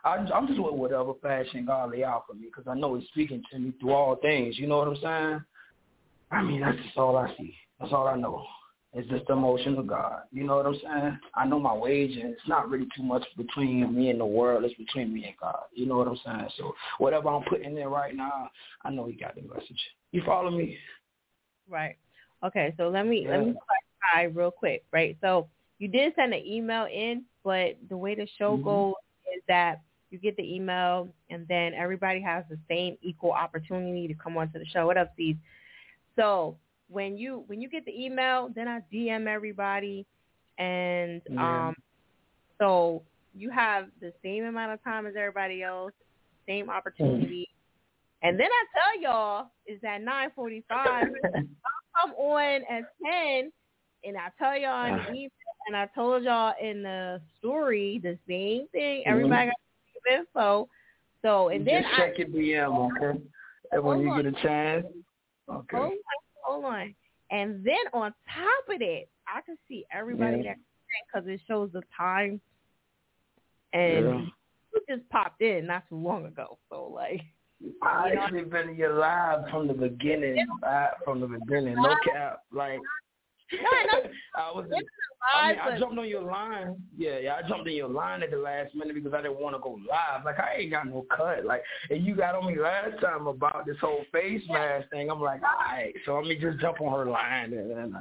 I, 0.04 0.16
I'm 0.16 0.46
just 0.46 0.60
with 0.60 0.74
whatever 0.74 1.14
fashion 1.20 1.66
God 1.66 1.90
lay 1.92 2.04
out 2.04 2.24
for 2.26 2.34
me 2.34 2.46
because 2.46 2.70
I 2.70 2.78
know 2.78 2.94
He's 2.94 3.08
speaking 3.08 3.42
to 3.50 3.58
me 3.58 3.72
through 3.80 3.92
all 3.92 4.16
things. 4.16 4.58
You 4.58 4.66
know 4.66 4.78
what 4.78 4.88
I'm 4.88 4.96
saying? 5.02 5.40
I 6.30 6.42
mean, 6.42 6.60
that's 6.60 6.78
just 6.78 6.96
all 6.96 7.16
I 7.16 7.34
see. 7.36 7.54
That's 7.80 7.92
all 7.92 8.08
I 8.08 8.16
know. 8.16 8.44
It's 8.96 9.08
just 9.10 9.26
the 9.26 9.34
emotion 9.34 9.76
of 9.76 9.86
God. 9.86 10.22
You 10.32 10.44
know 10.44 10.56
what 10.56 10.64
I'm 10.64 10.74
saying? 10.82 11.18
I 11.34 11.46
know 11.46 11.60
my 11.60 11.74
wage, 11.74 12.16
and 12.16 12.30
it's 12.32 12.48
not 12.48 12.70
really 12.70 12.88
too 12.96 13.02
much 13.02 13.22
between 13.36 13.94
me 13.94 14.08
and 14.08 14.18
the 14.18 14.24
world. 14.24 14.64
It's 14.64 14.74
between 14.74 15.12
me 15.12 15.26
and 15.26 15.34
God. 15.38 15.64
You 15.74 15.84
know 15.84 15.98
what 15.98 16.08
I'm 16.08 16.18
saying? 16.24 16.48
So 16.56 16.74
whatever 16.96 17.28
I'm 17.28 17.42
putting 17.44 17.74
there 17.74 17.90
right 17.90 18.16
now, 18.16 18.48
I 18.84 18.90
know 18.90 19.06
He 19.06 19.12
got 19.12 19.34
the 19.34 19.42
message. 19.42 19.80
You 20.12 20.22
follow 20.24 20.50
me? 20.50 20.78
Right. 21.68 21.96
Okay, 22.42 22.72
so 22.78 22.88
let 22.88 23.06
me 23.06 23.26
let 23.28 23.44
me 23.44 23.54
clarify 24.12 24.32
real 24.34 24.50
quick, 24.50 24.82
right? 24.92 25.14
So 25.20 25.46
you 25.78 25.88
did 25.88 26.14
send 26.16 26.32
an 26.32 26.42
email 26.46 26.86
in, 26.90 27.24
but 27.44 27.76
the 27.90 27.96
way 27.98 28.14
the 28.14 28.26
show 28.38 28.56
Mhm. 28.56 28.64
goes 28.64 28.94
is 29.36 29.42
that 29.46 29.82
you 30.08 30.18
get 30.18 30.36
the 30.36 30.54
email 30.54 31.08
and 31.28 31.46
then 31.48 31.74
everybody 31.74 32.20
has 32.20 32.44
the 32.48 32.58
same 32.66 32.96
equal 33.02 33.32
opportunity 33.32 34.08
to 34.08 34.14
come 34.14 34.38
onto 34.38 34.58
the 34.58 34.64
show. 34.66 34.86
What 34.86 34.96
up, 34.96 35.12
Steve? 35.12 35.36
So 36.14 36.56
when 36.88 37.16
you 37.16 37.44
when 37.46 37.60
you 37.60 37.68
get 37.68 37.84
the 37.84 38.04
email, 38.04 38.50
then 38.54 38.68
I 38.68 38.80
DM 38.92 39.26
everybody 39.26 40.06
and 40.58 41.20
Yeah. 41.28 41.68
um 41.68 41.76
so 42.58 43.02
you 43.34 43.50
have 43.50 43.88
the 44.00 44.12
same 44.22 44.44
amount 44.44 44.72
of 44.72 44.82
time 44.82 45.06
as 45.06 45.14
everybody 45.16 45.62
else, 45.62 45.92
same 46.46 46.70
opportunity. 46.70 47.48
Mm. 47.50 48.28
And 48.28 48.40
then 48.40 48.48
I 48.50 48.64
tell 48.74 49.02
y'all 49.02 49.50
is 49.66 49.78
at 49.84 50.02
nine 50.02 50.30
forty 50.34 50.64
five. 50.68 51.08
come 52.00 52.12
on 52.14 52.62
at 52.70 52.84
ten, 53.04 53.52
and 54.04 54.16
I 54.16 54.30
tell 54.38 54.56
y'all 54.56 54.86
in 54.86 54.96
the 54.96 55.02
ah. 55.02 55.10
email, 55.10 55.30
and 55.66 55.76
I 55.76 55.86
told 55.94 56.24
y'all 56.24 56.54
in 56.62 56.82
the 56.82 57.20
story 57.38 58.00
the 58.02 58.18
same 58.28 58.68
thing. 58.68 59.00
Mm-hmm. 59.00 59.10
Everybody 59.10 59.46
got 59.46 59.54
the 59.56 60.10
same 60.10 60.20
info. 60.20 60.68
So 61.22 61.48
and 61.48 61.66
then 61.66 61.82
just 61.82 61.94
I 61.94 62.06
check 62.06 62.18
your 62.18 62.28
DM, 62.28 62.96
okay? 62.96 63.20
And 63.72 63.82
when 63.82 63.98
oh 63.98 64.00
you 64.00 64.22
get 64.22 64.32
a 64.32 64.42
chance, 64.42 64.86
okay. 65.50 65.76
Oh 65.76 65.84
on, 65.84 65.92
hold 66.46 66.64
on, 66.64 66.94
and 67.30 67.64
then 67.64 67.76
on 67.92 68.14
top 68.32 68.74
of 68.74 68.78
that, 68.78 69.02
I 69.26 69.40
can 69.42 69.56
see 69.68 69.84
everybody 69.92 70.38
Yeah. 70.38 70.54
that 70.54 70.56
because 71.12 71.28
it 71.28 71.40
shows 71.46 71.72
the 71.72 71.82
time, 71.96 72.40
and 73.72 74.06
Yeah. 74.06 74.26
you 74.74 74.80
just 74.88 75.08
popped 75.10 75.42
in 75.42 75.66
not 75.66 75.88
too 75.88 75.96
long 75.96 76.26
ago. 76.26 76.58
So 76.68 76.86
like. 76.86 77.22
I 77.82 78.10
know, 78.14 78.20
actually 78.20 78.44
been 78.44 78.68
in 78.68 78.76
your 78.76 78.94
live 78.94 79.48
from 79.50 79.66
the 79.66 79.72
beginning, 79.74 80.46
uh, 80.62 80.88
from 81.04 81.20
the 81.20 81.26
beginning. 81.26 81.74
No 81.76 81.96
cap, 82.04 82.42
like 82.52 82.80
I 84.36 84.50
was. 84.52 84.66
I, 85.34 85.48
mean, 85.48 85.58
I 85.60 85.78
jumped 85.78 85.98
on 85.98 86.08
your 86.08 86.22
line. 86.22 86.76
Yeah, 86.96 87.18
yeah, 87.18 87.36
I 87.36 87.48
jumped 87.48 87.68
in 87.68 87.74
your 87.74 87.88
line 87.88 88.22
at 88.22 88.30
the 88.30 88.36
last 88.36 88.74
minute 88.74 88.94
because 88.94 89.14
I 89.14 89.22
didn't 89.22 89.40
want 89.40 89.56
to 89.56 89.60
go 89.60 89.78
live. 89.88 90.24
Like 90.24 90.38
I 90.38 90.56
ain't 90.60 90.70
got 90.70 90.86
no 90.86 91.06
cut. 91.14 91.44
Like, 91.44 91.62
and 91.90 92.04
you 92.04 92.16
got 92.16 92.34
on 92.34 92.46
me 92.46 92.58
last 92.58 93.00
time 93.00 93.26
about 93.26 93.66
this 93.66 93.76
whole 93.80 94.04
face 94.12 94.42
mask 94.48 94.90
thing. 94.90 95.10
I'm 95.10 95.20
like, 95.20 95.42
all 95.42 95.76
right, 95.76 95.94
so 96.04 96.16
let 96.16 96.24
me 96.26 96.36
just 96.36 96.58
jump 96.60 96.80
on 96.80 96.98
her 96.98 97.10
line, 97.10 97.52
and, 97.52 97.70
and 97.70 97.94
uh, 97.94 98.00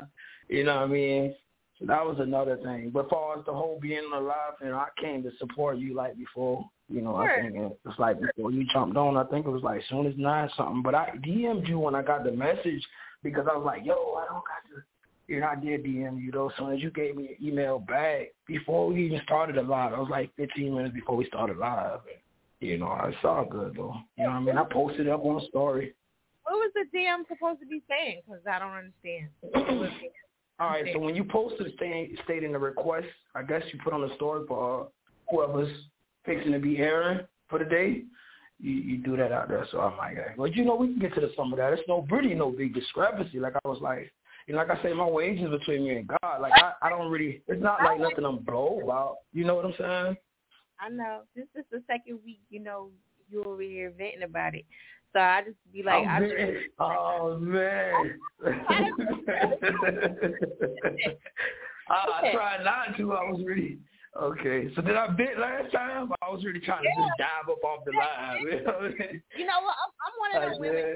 you 0.50 0.64
know 0.64 0.76
what 0.76 0.84
I 0.84 0.88
mean. 0.88 1.36
So 1.80 1.86
that 1.88 2.06
was 2.06 2.18
another 2.20 2.58
thing. 2.58 2.92
But 2.94 3.10
far 3.10 3.38
as 3.38 3.46
the 3.46 3.54
whole 3.54 3.80
being 3.82 4.10
alive, 4.14 4.54
you 4.62 4.70
know, 4.70 4.78
I 4.78 4.88
came 5.00 5.24
to 5.24 5.32
support 5.38 5.78
you 5.78 5.94
like 5.94 6.18
before. 6.18 6.68
You 6.88 7.02
know, 7.02 7.16
I 7.16 7.42
think 7.42 7.56
it 7.56 7.80
was 7.84 7.96
like 7.98 8.22
before 8.22 8.52
you 8.52 8.66
jumped 8.72 8.96
on. 8.96 9.18
I 9.18 9.24
think 9.26 9.46
it 9.46 9.50
was 9.50 9.64
like 9.64 9.82
soon 9.90 10.06
as 10.06 10.14
nine 10.18 10.50
something. 10.56 10.84
But 10.84 10.96
I 10.96 11.12
DM'd 11.26 11.68
you 11.68 11.80
when 11.80 11.96
I 11.96 12.04
got 12.04 12.24
the 12.24 12.32
message 12.32 12.86
because 13.24 13.48
I 13.52 13.58
was 13.58 13.66
like, 13.66 13.84
yo, 13.84 13.94
I 13.94 14.26
don't 14.26 14.44
got 14.46 14.62
to. 14.70 14.84
You 15.28 15.40
know, 15.40 15.48
I 15.48 15.56
did 15.56 15.84
DM 15.84 16.22
you 16.22 16.32
though. 16.32 16.52
So 16.58 16.68
as 16.68 16.82
you 16.82 16.92
gave 16.92 17.16
me 17.16 17.38
an 17.40 17.48
email 17.48 17.80
back 17.80 18.34
before 18.48 18.88
we 18.88 19.06
even 19.06 19.22
started 19.24 19.56
the 19.56 19.64
live, 19.64 19.94
I 19.94 20.00
was 20.00 20.10
like 20.10 20.32
15 20.38 20.74
minutes 20.74 20.94
before 20.94 21.16
we 21.16 21.26
started 21.26 21.58
live. 21.58 22.00
And, 22.06 22.70
you 22.70 22.78
know, 22.78 22.88
I 22.88 23.12
saw 23.22 23.44
good 23.44 23.76
though. 23.76 23.96
You 24.18 24.26
know 24.26 24.32
what 24.32 24.36
I 24.36 24.40
mean? 24.42 24.58
I 24.58 24.64
posted 24.72 25.08
it 25.08 25.10
up 25.10 25.26
on 25.26 25.42
a 25.42 25.48
story. 25.48 25.94
What 26.44 26.54
was 26.54 26.72
the 26.76 26.98
DM 26.98 27.28
supposed 27.28 27.60
to 27.62 27.66
be 27.66 27.82
saying? 27.90 28.22
Because 28.26 28.42
I 28.46 28.60
don't 28.60 28.72
understand. 28.72 29.30
What 29.52 29.80
was 29.80 29.90
it? 30.04 30.12
All 30.58 30.70
right, 30.70 30.86
so 30.94 31.00
when 31.00 31.16
you 31.16 31.26
posted 31.26 31.74
stay, 31.76 32.10
stating 32.24 32.54
the 32.54 32.60
request, 32.60 33.08
I 33.34 33.44
guess 33.44 33.62
you 33.74 33.80
put 33.84 33.92
on 33.92 34.08
the 34.08 34.16
story 34.16 34.46
for 34.48 34.82
uh, 34.82 34.86
whoever's 35.30 35.70
fixing 36.26 36.54
to 36.54 36.60
be 36.60 36.78
airing 36.78 37.20
for 37.50 37.60
the 37.60 37.66
day. 37.66 38.04
You, 38.62 38.72
you 38.72 38.98
do 39.00 39.18
that 39.18 39.34
out 39.34 39.50
there, 39.50 39.68
so 39.70 39.82
I'm 39.82 39.98
like, 39.98 40.16
well, 40.38 40.48
you 40.48 40.64
know, 40.64 40.76
we 40.76 40.88
can 40.88 41.00
get 41.00 41.14
to 41.16 41.20
the 41.20 41.32
some 41.36 41.52
of 41.52 41.58
that. 41.58 41.74
It's 41.74 41.82
no 41.90 42.08
really 42.10 42.34
no 42.36 42.52
big 42.52 42.74
discrepancy. 42.74 43.38
Like 43.38 43.56
I 43.66 43.68
was 43.68 43.82
like, 43.82 44.14
know, 44.54 44.60
like 44.60 44.70
I 44.70 44.82
say, 44.84 44.94
my 44.94 45.08
wages 45.08 45.50
between 45.50 45.86
me 45.86 45.98
and 45.98 46.08
God. 46.08 46.42
Like 46.42 46.54
I, 46.56 46.74
I 46.82 46.90
don't 46.90 47.12
really. 47.12 47.42
It's 47.48 47.62
not 47.62 47.84
like 47.84 48.00
nothing 48.00 48.26
I'm 48.26 48.40
blow 48.40 48.80
about. 48.84 49.18
You 49.34 49.44
know 49.46 49.56
what 49.56 49.66
I'm 49.66 49.74
saying? 49.78 50.18
I 50.80 50.90
know. 50.90 51.22
This 51.36 51.48
is 51.56 51.66
the 51.72 51.82
second 51.88 52.20
week, 52.24 52.42
you 52.50 52.60
know, 52.60 52.90
you 53.30 53.44
over 53.44 53.62
here 53.62 53.92
venting 53.98 54.24
about 54.24 54.56
it. 54.56 54.66
So 55.14 55.20
I 55.20 55.42
just 55.46 55.58
be 55.72 55.82
like, 55.82 56.06
I 56.06 56.18
I'm 56.18 56.24
just, 56.24 56.36
oh 56.80 57.38
man. 57.40 58.20
I, 61.88 62.06
I 62.24 62.32
tried 62.34 62.64
not 62.66 62.98
to. 62.98 63.14
I 63.14 63.32
was 63.32 63.42
really 63.46 63.78
okay. 64.22 64.70
So 64.76 64.82
did 64.82 64.96
I 64.96 65.08
bit 65.08 65.40
last 65.40 65.72
time? 65.72 66.12
I 66.22 66.30
was 66.30 66.44
really 66.44 66.60
trying 66.60 66.84
to 66.84 66.90
just 66.90 67.12
dive 67.18 67.50
up 67.50 67.64
off 67.64 67.86
the 67.86 67.92
line. 67.94 68.42
You 68.42 68.64
know 68.64 68.74
what 68.74 68.84
I 68.84 68.90
mean? 68.90 69.24
you 69.38 69.46
know 69.46 69.62
what? 69.62 69.76
I'm, 69.80 69.92
I'm 70.04 70.14
one 70.20 70.36
of 70.36 70.44
I 70.44 70.50
them 70.50 70.60
women. 70.60 70.96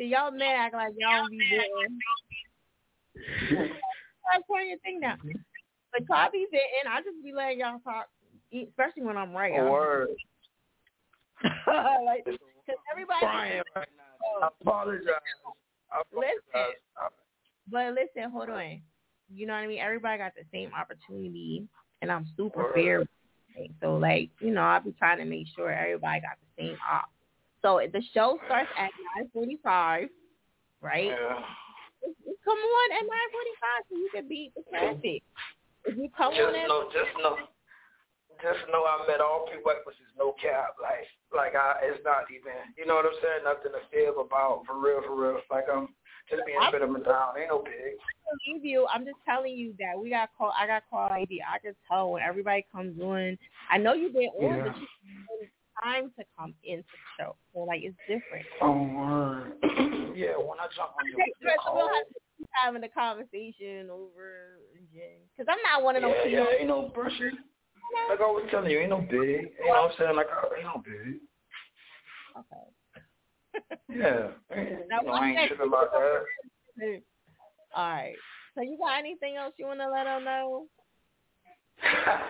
So 0.00 0.04
y'all 0.06 0.30
men 0.30 0.56
act 0.56 0.74
like 0.74 0.94
y'all 0.96 1.28
don't 1.28 1.30
be. 1.30 1.60
That's 3.50 4.46
part 4.48 4.62
of 4.62 4.68
your 4.68 4.78
thing 4.78 4.98
now. 4.98 5.16
But 5.92 6.08
y'all 6.08 6.30
be 6.32 6.46
venting. 6.50 6.88
I 6.88 7.02
just 7.02 7.22
be 7.22 7.34
letting 7.34 7.60
y'all 7.60 7.80
talk, 7.84 8.08
especially 8.50 9.02
when 9.02 9.18
I'm 9.18 9.32
right. 9.32 9.52
Word. 9.52 10.08
like, 11.44 12.24
cause 12.24 12.80
everybody. 12.90 13.20
Crying 13.20 13.62
right 13.76 13.88
now. 13.98 14.46
I 14.46 14.48
apologize. 14.62 15.04
I 15.92 16.02
Listen, 16.14 16.30
apologize. 16.48 17.12
but 17.70 17.92
listen, 17.92 18.30
hold 18.30 18.48
on. 18.48 18.80
You 19.28 19.46
know 19.46 19.52
what 19.52 19.58
I 19.58 19.66
mean? 19.66 19.80
Everybody 19.80 20.16
got 20.16 20.32
the 20.34 20.44
same 20.50 20.70
opportunity, 20.72 21.68
and 22.00 22.10
I'm 22.10 22.26
super 22.38 22.60
Word. 22.60 22.74
fair. 22.74 23.06
So, 23.82 23.96
like, 23.96 24.30
you 24.40 24.50
know, 24.50 24.62
I'll 24.62 24.80
be 24.80 24.94
trying 24.98 25.18
to 25.18 25.26
make 25.26 25.46
sure 25.54 25.70
everybody 25.70 26.22
got 26.22 26.38
the 26.40 26.62
same 26.62 26.78
op. 26.90 27.10
So 27.62 27.80
the 27.92 28.02
show 28.14 28.38
starts 28.46 28.70
at 28.78 28.90
9:45, 29.34 30.08
right? 30.80 31.06
Yeah. 31.06 31.44
Just 32.24 32.40
Come 32.44 32.56
on 32.56 32.88
at 32.96 33.04
9:45 33.04 33.84
so 33.88 33.96
you 33.96 34.10
can 34.14 34.28
beat 34.28 34.52
the 34.56 34.62
traffic. 34.70 35.22
If 35.84 35.96
you 35.96 36.08
come 36.16 36.32
Just 36.34 36.48
on 36.48 36.54
at 36.54 36.68
know, 36.68 36.88
just 36.92 37.12
know, 37.20 37.36
just 38.40 38.64
know 38.72 38.84
I 38.88 39.04
met 39.06 39.20
all 39.20 39.44
prerequisites, 39.46 40.12
no 40.16 40.32
cap. 40.40 40.76
Like, 40.80 41.04
like 41.36 41.54
I, 41.54 41.76
it's 41.84 42.00
not 42.04 42.24
even, 42.32 42.56
you 42.76 42.86
know 42.86 42.96
what 42.96 43.04
I'm 43.04 43.16
saying? 43.20 43.44
Nothing 43.44 43.72
to 43.76 43.82
fib 43.92 44.16
about, 44.16 44.64
for 44.66 44.80
real, 44.80 45.02
for 45.04 45.14
real. 45.16 45.40
Like 45.50 45.68
I'm 45.72 45.88
Just 46.28 46.46
being 46.46 46.58
a 46.60 46.70
bit 46.72 46.82
of 46.82 46.90
a 46.94 47.00
down. 47.04 47.36
Ain't 47.38 47.48
no 47.48 47.58
big. 47.60 47.96
believe 48.46 48.64
you. 48.64 48.86
I'm 48.92 49.04
just 49.04 49.18
telling 49.26 49.52
you 49.52 49.74
that 49.78 49.98
we 50.00 50.10
got 50.10 50.30
call. 50.36 50.52
I 50.58 50.66
got 50.66 50.84
call 50.88 51.08
ID. 51.10 51.42
I 51.42 51.58
can 51.58 51.74
tell 51.88 52.12
when 52.12 52.22
everybody 52.22 52.64
comes 52.72 53.00
on. 53.00 53.36
I 53.70 53.78
know 53.78 53.92
you've 53.92 54.12
been 54.12 54.30
on, 54.38 54.56
Yeah. 54.56 54.64
but 54.72 54.76
you 54.80 54.86
time 55.82 56.12
to 56.18 56.24
come 56.38 56.54
into 56.64 56.82
the 56.82 57.24
show. 57.24 57.36
So 57.52 57.60
like 57.60 57.80
it's 57.82 57.96
different. 58.08 58.46
Oh, 58.60 58.82
word. 58.82 59.52
yeah, 60.16 60.36
when 60.36 60.58
I 60.60 60.66
jump 60.76 60.92
on 60.98 61.06
your, 61.08 61.16
Okay, 61.20 61.32
your 61.40 61.52
so 61.64 61.74
we'll 61.74 61.86
call. 61.86 61.94
have 61.94 62.08
to 62.08 62.20
keep 62.38 62.48
having 62.52 62.84
a 62.84 62.88
conversation 62.88 63.90
over 63.90 64.60
again. 64.74 65.20
Because 65.36 65.50
I'm 65.50 65.62
not 65.62 65.84
one 65.84 65.96
of 65.96 66.02
those 66.02 66.14
Yeah, 66.16 66.24
people. 66.24 66.46
yeah, 66.52 66.58
ain't 66.60 66.68
no 66.68 66.88
pressure. 66.90 67.32
Like 68.08 68.20
I 68.20 68.24
was 68.24 68.46
telling 68.50 68.70
you, 68.70 68.78
ain't 68.80 68.90
no 68.90 69.00
big. 69.00 69.10
You 69.10 69.66
know 69.66 69.82
what 69.82 69.90
I'm 69.90 69.96
saying? 69.98 70.16
Like, 70.16 70.26
uh, 70.26 70.48
ain't 70.56 70.64
no 70.64 70.82
big. 70.84 71.20
Okay. 72.38 72.66
Yeah. 73.88 74.28
Ain't, 74.56 74.88
Now, 74.88 75.00
you 75.00 75.06
know, 75.08 75.12
I 75.12 75.28
ain't 75.30 75.48
tripping 75.48 75.66
about 75.68 75.92
that. 75.92 76.22
All 77.74 77.90
right. 77.90 78.14
So 78.54 78.62
you 78.62 78.78
got 78.78 78.98
anything 78.98 79.36
else 79.36 79.54
you 79.58 79.66
want 79.66 79.80
to 79.80 79.90
let 79.90 80.04
them 80.04 80.24
know? 80.24 80.66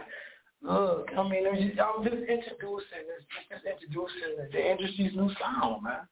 Look, 0.62 1.08
I 1.16 1.22
mean, 1.28 1.48
I'm 1.48 1.56
just, 1.56 1.80
I'm 1.80 2.05
just 2.05 2.20
introducing, 2.20 3.08
just 3.48 3.64
introducing 3.64 4.36
the, 4.36 4.60
industry's 4.60 5.16
new 5.16 5.32
sound, 5.40 5.82
man. 5.82 6.05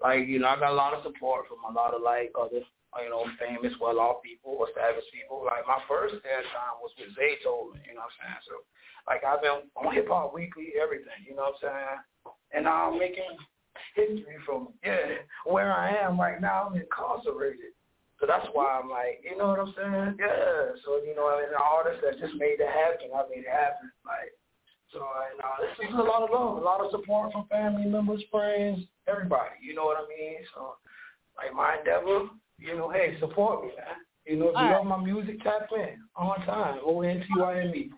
Like, 0.00 0.26
you 0.26 0.40
know, 0.40 0.48
I 0.48 0.56
got 0.56 0.72
a 0.72 0.80
lot 0.80 0.94
of 0.94 1.04
support 1.04 1.44
from 1.48 1.60
a 1.68 1.76
lot 1.76 1.92
of 1.92 2.00
like 2.00 2.32
other, 2.32 2.64
you 2.64 3.10
know, 3.10 3.28
famous, 3.36 3.76
well-off 3.76 4.24
people, 4.24 4.64
established 4.64 5.12
people. 5.12 5.44
Like 5.44 5.68
my 5.68 5.84
first 5.84 6.16
airtime 6.24 6.80
was 6.80 6.96
with 6.96 7.12
Zaytoven, 7.12 7.84
you 7.84 7.92
know 7.92 8.08
what 8.08 8.16
I'm 8.24 8.40
saying? 8.40 8.42
So, 8.48 8.64
like, 9.04 9.20
I've 9.20 9.44
been 9.44 9.68
on 9.76 9.92
Hip 9.92 10.08
Hop 10.08 10.32
Weekly, 10.32 10.72
everything, 10.80 11.20
you 11.28 11.36
know 11.36 11.52
what 11.52 11.60
I'm 11.60 11.68
saying? 11.68 12.00
And 12.52 12.64
now 12.64 12.90
I'm 12.90 12.98
making 12.98 13.36
history 13.94 14.36
from 14.44 14.68
yeah 14.84 15.22
where 15.44 15.72
I 15.72 15.94
am 15.96 16.20
right 16.20 16.40
now. 16.40 16.68
I'm 16.68 16.76
incarcerated. 16.76 17.76
So 18.20 18.28
that's 18.28 18.46
why 18.52 18.76
I'm 18.76 18.92
like, 18.92 19.24
you 19.24 19.32
know 19.36 19.48
what 19.48 19.64
I'm 19.64 19.72
saying? 19.72 20.20
Yeah. 20.20 20.76
So 20.84 21.00
you 21.00 21.16
know, 21.16 21.32
I 21.32 21.40
mean, 21.40 21.56
an 21.56 21.60
artist 21.60 22.04
that 22.04 22.20
just 22.20 22.36
made 22.36 22.60
it 22.60 22.68
happen. 22.68 23.08
I 23.16 23.24
made 23.32 23.48
it 23.48 23.50
happen. 23.50 23.88
Like, 24.04 24.36
so 24.92 25.00
I 25.00 25.32
know 25.40 25.48
uh, 25.48 25.58
this 25.64 25.88
is 25.88 25.94
a 25.96 26.04
lot 26.04 26.22
of 26.22 26.28
love, 26.28 26.60
a 26.60 26.64
lot 26.64 26.84
of 26.84 26.92
support 26.92 27.32
from 27.32 27.48
family 27.48 27.88
members, 27.88 28.22
friends, 28.30 28.84
everybody. 29.08 29.56
You 29.64 29.74
know 29.74 29.88
what 29.88 29.96
I 29.96 30.04
mean? 30.04 30.44
So, 30.52 30.76
like 31.40 31.56
my 31.56 31.80
endeavor, 31.80 32.28
you 32.58 32.76
know, 32.76 32.90
hey, 32.90 33.16
support 33.20 33.64
me, 33.64 33.72
man. 33.72 34.04
You 34.26 34.36
know, 34.36 34.52
if 34.52 34.60
you 34.60 34.68
All 34.68 34.84
love 34.84 34.86
my 34.86 35.00
music, 35.02 35.42
tap 35.42 35.72
in 35.72 35.96
on 36.14 36.44
time. 36.44 36.78
O 36.84 37.00
N 37.00 37.20
T 37.20 37.26
Y 37.36 37.60
M 37.60 37.74
E. 37.74 37.90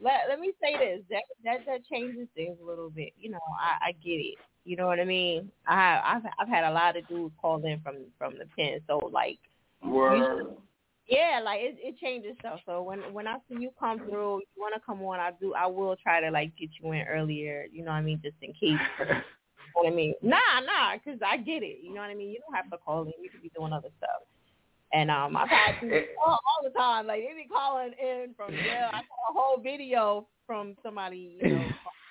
Let 0.00 0.32
Let 0.32 0.40
me 0.40 0.52
say 0.62 0.78
this. 0.80 1.04
That 1.10 1.28
that 1.44 1.66
that 1.66 1.84
changes 1.84 2.26
things 2.34 2.56
a 2.62 2.64
little 2.64 2.88
bit. 2.88 3.12
You 3.18 3.30
know, 3.30 3.44
I 3.60 3.88
I 3.88 3.92
get 4.02 4.16
it. 4.16 4.38
You 4.64 4.76
know 4.76 4.86
what 4.86 5.00
I 5.00 5.04
mean? 5.04 5.50
I 5.66 6.00
I've 6.04 6.22
I've 6.38 6.48
had 6.48 6.64
a 6.64 6.72
lot 6.72 6.96
of 6.96 7.06
dudes 7.08 7.34
call 7.40 7.64
in 7.64 7.80
from 7.80 7.96
from 8.18 8.34
the 8.38 8.46
pen. 8.56 8.80
So 8.86 8.98
like, 9.12 9.38
Word. 9.84 10.56
yeah, 11.08 11.40
like 11.44 11.60
it 11.60 11.76
it 11.80 11.98
changes 11.98 12.36
stuff. 12.40 12.60
So 12.64 12.82
when 12.82 13.00
when 13.12 13.26
I 13.26 13.36
see 13.48 13.60
you 13.60 13.70
come 13.78 13.98
through, 13.98 14.38
you 14.38 14.62
want 14.62 14.74
to 14.74 14.80
come 14.84 15.02
on, 15.02 15.18
I 15.18 15.32
do. 15.40 15.54
I 15.54 15.66
will 15.66 15.96
try 15.96 16.20
to 16.20 16.30
like 16.30 16.56
get 16.56 16.70
you 16.80 16.92
in 16.92 17.02
earlier. 17.08 17.66
You 17.72 17.84
know 17.84 17.90
what 17.90 17.98
I 17.98 18.02
mean? 18.02 18.20
Just 18.22 18.36
in 18.42 18.52
case. 18.52 18.80
You 19.74 19.84
know 19.84 19.88
what 19.88 19.92
I 19.94 19.96
mean? 19.96 20.14
Nah, 20.20 20.60
nah, 20.66 20.98
because 21.02 21.18
I 21.26 21.38
get 21.38 21.62
it. 21.62 21.78
You 21.82 21.94
know 21.94 22.02
what 22.02 22.10
I 22.10 22.14
mean? 22.14 22.28
You 22.28 22.40
don't 22.40 22.54
have 22.54 22.70
to 22.70 22.76
call 22.76 23.04
in. 23.04 23.12
You 23.22 23.30
could 23.30 23.42
be 23.42 23.50
doing 23.56 23.72
other 23.72 23.88
stuff. 23.96 24.20
And 24.92 25.10
um, 25.10 25.34
I've 25.34 25.48
had 25.48 25.80
people 25.80 25.98
all, 26.22 26.38
all 26.46 26.62
the 26.62 26.78
time. 26.78 27.06
Like 27.06 27.22
they 27.22 27.42
be 27.42 27.48
calling 27.48 27.92
in 27.98 28.34
from 28.36 28.50
jail. 28.50 28.90
I 28.92 29.00
saw 29.00 29.30
a 29.30 29.32
whole 29.32 29.62
video 29.62 30.26
from 30.46 30.76
somebody, 30.82 31.38
you 31.40 31.48
know, 31.48 31.64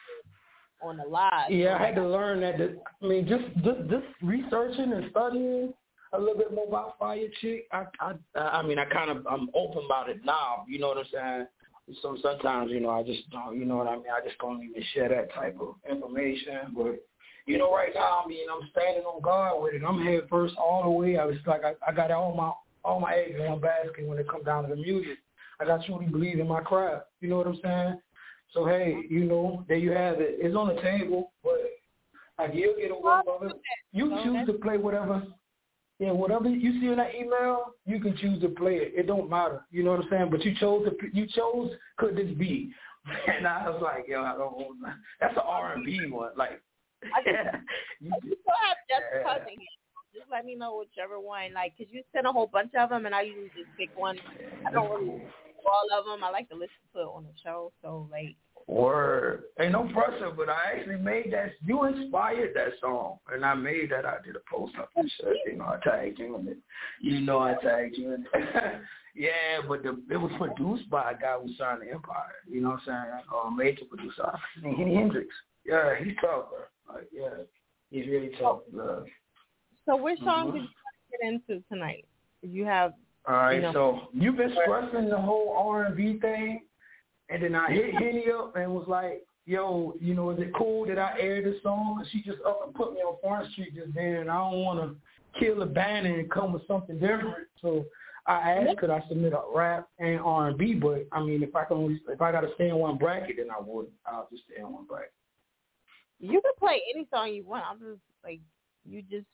on 0.83 0.97
the 0.97 1.03
live. 1.03 1.49
Yeah, 1.49 1.77
I 1.79 1.85
had 1.85 1.95
to 1.95 2.07
learn 2.07 2.41
that. 2.41 2.57
that- 2.57 2.81
I 3.01 3.05
mean, 3.05 3.27
just 3.27 3.45
just 3.63 3.89
just 3.89 4.05
researching 4.21 4.93
and 4.93 5.09
studying 5.11 5.73
a 6.13 6.19
little 6.19 6.37
bit 6.37 6.53
more 6.53 6.67
about 6.67 6.99
Fiya 6.99 7.29
Chick. 7.41 7.67
I 7.71 7.85
I 7.99 8.13
I 8.35 8.61
mean, 8.61 8.79
I 8.79 8.85
kind 8.85 9.09
of 9.09 9.25
I'm 9.27 9.49
open 9.53 9.85
about 9.85 10.09
it 10.09 10.23
now. 10.25 10.65
You 10.67 10.79
know 10.79 10.89
what 10.89 10.97
I'm 10.97 11.05
saying? 11.11 11.47
So 12.01 12.17
sometimes, 12.21 12.71
you 12.71 12.79
know, 12.79 12.89
I 12.89 13.03
just 13.03 13.29
don't. 13.31 13.57
You 13.59 13.65
know 13.65 13.77
what 13.77 13.87
I 13.87 13.95
mean? 13.95 14.05
I 14.15 14.25
just 14.25 14.37
don't 14.39 14.63
even 14.63 14.83
share 14.93 15.09
that 15.09 15.33
type 15.33 15.57
of 15.59 15.75
information. 15.89 16.73
But 16.75 17.03
you 17.45 17.57
know, 17.57 17.73
right 17.73 17.91
now, 17.93 18.21
I 18.23 18.27
mean, 18.27 18.45
I'm 18.51 18.69
standing 18.71 19.03
on 19.03 19.21
guard 19.21 19.61
with 19.61 19.73
it. 19.73 19.81
I'm 19.85 20.03
head 20.05 20.21
first 20.29 20.55
all 20.57 20.83
the 20.83 20.89
way. 20.89 21.17
I 21.17 21.25
was 21.25 21.35
like, 21.45 21.63
I, 21.63 21.73
I 21.87 21.91
got 21.91 22.11
all 22.11 22.33
my 22.35 22.51
all 22.83 22.99
my 22.99 23.13
eggs 23.13 23.35
in 23.39 23.45
one 23.49 23.59
basket 23.59 24.07
when 24.07 24.17
it 24.17 24.27
comes 24.29 24.45
down 24.45 24.63
to 24.63 24.69
the 24.69 24.81
music. 24.81 25.17
I 25.59 25.65
got 25.65 25.85
truly 25.85 26.05
believe 26.07 26.39
in 26.39 26.47
my 26.47 26.61
craft. 26.61 27.05
You 27.19 27.29
know 27.29 27.37
what 27.37 27.47
I'm 27.47 27.59
saying? 27.63 27.99
So 28.53 28.65
hey, 28.65 28.97
you 29.09 29.23
know, 29.23 29.65
there 29.67 29.77
you 29.77 29.91
have 29.91 30.19
it. 30.19 30.35
It's 30.39 30.55
on 30.55 30.75
the 30.75 30.81
table, 30.81 31.31
but 31.43 31.53
like 32.37 32.51
you'll 32.53 32.75
get 32.75 32.91
a 32.91 32.95
whiff 32.95 33.25
of 33.27 33.43
it. 33.43 33.53
You 33.93 34.13
oh, 34.13 34.23
choose 34.23 34.47
to 34.47 34.53
play 34.61 34.77
whatever. 34.77 35.23
Yeah, 35.99 36.11
whatever 36.11 36.49
you 36.49 36.81
see 36.81 36.87
in 36.87 36.97
that 36.97 37.13
email, 37.13 37.75
you 37.85 37.99
can 37.99 38.17
choose 38.17 38.41
to 38.41 38.49
play 38.49 38.77
it. 38.77 38.93
It 38.95 39.07
don't 39.07 39.29
matter. 39.29 39.61
You 39.69 39.83
know 39.83 39.91
what 39.91 40.01
I'm 40.01 40.07
saying? 40.09 40.29
But 40.31 40.43
you 40.43 40.55
chose 40.59 40.85
to. 40.85 40.95
You 41.13 41.27
chose. 41.27 41.71
Could 41.97 42.15
this 42.15 42.31
be? 42.37 42.71
And 43.27 43.47
I 43.47 43.67
was 43.67 43.81
like, 43.81 44.05
yo, 44.07 44.21
I 44.21 44.37
don't. 44.37 44.77
That's 45.19 45.33
an 45.33 45.41
R 45.43 45.73
and 45.73 45.83
B 45.83 46.01
one. 46.09 46.31
Like, 46.37 46.61
yeah. 47.25 47.55
You 47.99 48.11
still 48.19 48.55
have 48.67 48.77
just 48.87 49.25
cousin. 49.25 49.57
Just 50.13 50.29
let 50.29 50.45
me 50.45 50.55
know 50.55 50.77
whichever 50.77 51.19
one. 51.19 51.53
Like, 51.53 51.75
cause 51.77 51.87
you 51.89 52.03
send 52.13 52.27
a 52.27 52.31
whole 52.31 52.47
bunch 52.47 52.73
of 52.77 52.89
them, 52.89 53.05
and 53.05 53.15
I 53.15 53.21
usually 53.21 53.49
just 53.57 53.69
pick 53.77 53.89
one. 53.97 54.19
I 54.67 54.71
don't 54.71 54.89
really 54.91 55.23
all 55.65 55.99
of 55.99 56.05
them. 56.05 56.23
I 56.23 56.31
like 56.31 56.49
to 56.49 56.55
listen 56.55 56.81
to 56.93 57.01
it 57.01 57.03
on 57.03 57.23
the 57.23 57.33
show. 57.43 57.71
So 57.81 58.07
like, 58.11 58.35
Word. 58.67 59.43
Ain't 59.59 59.71
no 59.73 59.83
pressure, 59.91 60.31
but 60.35 60.47
I 60.47 60.77
actually 60.77 60.97
made 60.97 61.33
that. 61.33 61.51
You 61.65 61.85
inspired 61.85 62.53
that 62.55 62.73
song, 62.79 63.17
and 63.31 63.43
I 63.43 63.53
made 63.53 63.91
that. 63.91 64.05
I 64.05 64.17
did 64.23 64.35
a 64.35 64.39
post 64.49 64.73
up 64.79 64.89
and 64.95 65.11
shit. 65.17 65.35
You 65.45 65.57
know, 65.57 65.65
I 65.65 65.79
tagged 65.83 66.19
you 66.19 66.37
in 66.37 66.47
it. 66.47 66.57
You 67.01 67.21
know, 67.21 67.39
I 67.39 67.55
tagged 67.55 67.97
you 67.97 68.13
in 68.13 68.25
it. 68.33 68.81
yeah, 69.15 69.61
but 69.67 69.83
the, 69.83 70.01
it 70.09 70.17
was 70.17 70.31
produced 70.37 70.89
by 70.89 71.11
a 71.11 71.17
guy 71.17 71.35
who 71.41 71.53
signed 71.57 71.81
the 71.81 71.91
Empire. 71.91 72.31
You 72.49 72.61
know 72.61 72.69
what 72.69 72.81
I'm 72.87 73.03
saying? 73.09 73.23
Uh, 73.45 73.49
major 73.49 73.85
producer, 73.89 74.31
Henny 74.63 74.95
Hendrix. 74.95 75.33
Yeah, 75.65 75.95
he's 76.01 76.15
tough, 76.21 76.45
bro. 76.49 76.95
Like, 76.95 77.07
yeah, 77.11 77.43
he's 77.89 78.07
really 78.07 78.31
tough. 78.39 78.59
Love. 78.71 79.05
so 79.85 79.95
which 79.97 80.19
song 80.19 80.51
Mhm. 80.51 80.53
did 80.53 80.61
you 80.63 80.69
get 81.19 81.27
into 81.33 81.63
tonight? 81.67 82.05
You 82.41 82.65
have? 82.65 82.93
All 83.27 83.35
right, 83.35 83.61
so 83.73 84.07
you've 84.13 84.37
been 84.37 84.53
stressing 84.63 85.09
the 85.09 85.17
whole 85.17 85.55
R 85.55 85.83
and 85.83 85.95
B 85.95 86.19
thing, 86.19 86.63
and 87.29 87.43
then 87.43 87.55
I 87.55 87.71
hit 87.71 87.93
Henny 87.99 88.25
up 88.31 88.55
and 88.55 88.73
was 88.73 88.87
like, 88.87 89.25
"Yo, 89.45 89.93
you 89.99 90.15
know, 90.15 90.31
is 90.31 90.39
it 90.39 90.53
cool 90.55 90.87
that 90.87 90.97
I 90.97 91.19
air 91.19 91.41
this 91.43 91.61
song?" 91.61 91.97
And 91.99 92.07
she 92.11 92.23
just 92.23 92.41
up 92.45 92.61
and 92.65 92.73
put 92.73 92.93
me 92.93 92.99
on 92.99 93.17
Front 93.21 93.51
Street 93.51 93.75
just 93.75 93.93
then, 93.93 94.15
and 94.15 94.31
I 94.31 94.37
don't 94.37 94.63
want 94.63 94.79
to 94.79 95.39
kill 95.39 95.59
the 95.59 95.65
band 95.65 96.07
and 96.07 96.31
come 96.31 96.51
with 96.53 96.65
something 96.67 96.99
different. 96.99 97.47
So 97.61 97.85
I 98.25 98.53
asked, 98.53 98.77
could 98.77 98.89
I 98.89 99.01
submit 99.07 99.33
a 99.33 99.41
rap 99.53 99.87
and 99.99 100.19
R 100.19 100.49
and 100.49 100.57
B? 100.57 100.73
But 100.73 101.07
I 101.11 101.21
mean, 101.23 101.43
if 101.43 101.55
I 101.55 101.65
can, 101.65 101.77
only, 101.77 102.01
if 102.07 102.21
I 102.21 102.31
got 102.31 102.41
to 102.41 102.53
stay 102.55 102.69
in 102.69 102.75
one 102.75 102.97
bracket, 102.97 103.37
then 103.37 103.47
I 103.49 103.61
would. 103.61 103.87
I'll 104.05 104.27
just 104.31 104.43
stay 104.45 104.61
in 104.61 104.71
one 104.71 104.85
bracket. 104.85 105.13
you 106.19 106.41
can 106.41 106.51
play 106.57 106.81
any 106.93 107.07
song 107.13 107.33
you 107.33 107.43
want. 107.45 107.65
I'm 107.69 107.79
just 107.79 108.01
like, 108.23 108.39
you 108.83 109.01
just 109.03 109.27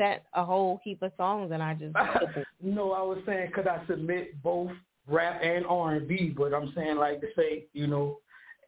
set 0.00 0.24
a 0.32 0.44
whole 0.44 0.80
heap 0.82 1.02
of 1.02 1.12
songs, 1.18 1.50
and 1.52 1.62
I 1.62 1.74
just. 1.74 1.94
no, 2.62 2.92
I 2.92 3.02
was 3.02 3.18
saying 3.26 3.50
could 3.54 3.68
I 3.68 3.84
submit 3.86 4.42
both 4.42 4.70
rap 5.06 5.40
and 5.42 5.66
R 5.66 5.96
and 5.96 6.08
B, 6.08 6.32
but 6.36 6.54
I'm 6.54 6.72
saying 6.74 6.96
like 6.96 7.20
to 7.20 7.26
say, 7.36 7.66
you 7.74 7.86
know, 7.86 8.18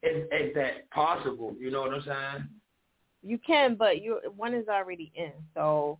is, 0.02 0.24
is 0.24 0.54
that 0.54 0.90
possible? 0.90 1.54
You 1.58 1.70
know 1.70 1.82
what 1.82 1.94
I'm 1.94 2.02
saying? 2.02 2.48
You 3.22 3.38
can, 3.38 3.76
but 3.76 4.02
you 4.02 4.20
one 4.36 4.52
is 4.52 4.68
already 4.68 5.10
in, 5.14 5.32
so 5.54 5.98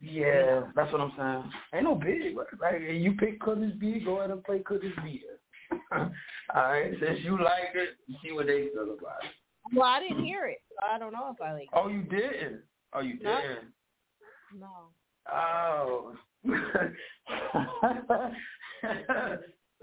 Yeah, 0.00 0.64
that's 0.74 0.92
what 0.92 1.00
I'm 1.00 1.12
saying. 1.16 1.52
Ain't 1.74 1.84
no 1.84 1.94
big. 1.94 2.36
Like 2.60 2.82
you 2.90 3.12
pick 3.12 3.40
Could 3.40 3.62
This 3.62 3.76
Be, 3.78 4.00
go 4.00 4.18
ahead 4.18 4.30
and 4.30 4.44
play 4.44 4.58
Could 4.58 4.82
This 4.82 4.92
Be. 5.02 5.22
All 5.92 6.10
right, 6.54 6.92
since 7.00 7.20
you 7.22 7.42
like 7.42 7.74
it, 7.74 7.96
see 8.22 8.32
what 8.32 8.46
they 8.46 8.68
feel 8.74 8.84
about 8.84 9.24
it. 9.24 9.74
well, 9.74 9.88
I 9.88 10.00
didn't 10.00 10.24
hear 10.24 10.46
it. 10.46 10.58
So 10.70 10.86
I 10.92 10.98
don't 10.98 11.12
know 11.12 11.34
if 11.34 11.40
I 11.40 11.52
like. 11.54 11.68
Oh, 11.72 11.88
you 11.88 12.02
didn't? 12.02 12.60
Oh, 12.92 13.00
you 13.00 13.14
didn't? 13.14 13.72
No. 14.54 14.90
Oh. 15.32 16.14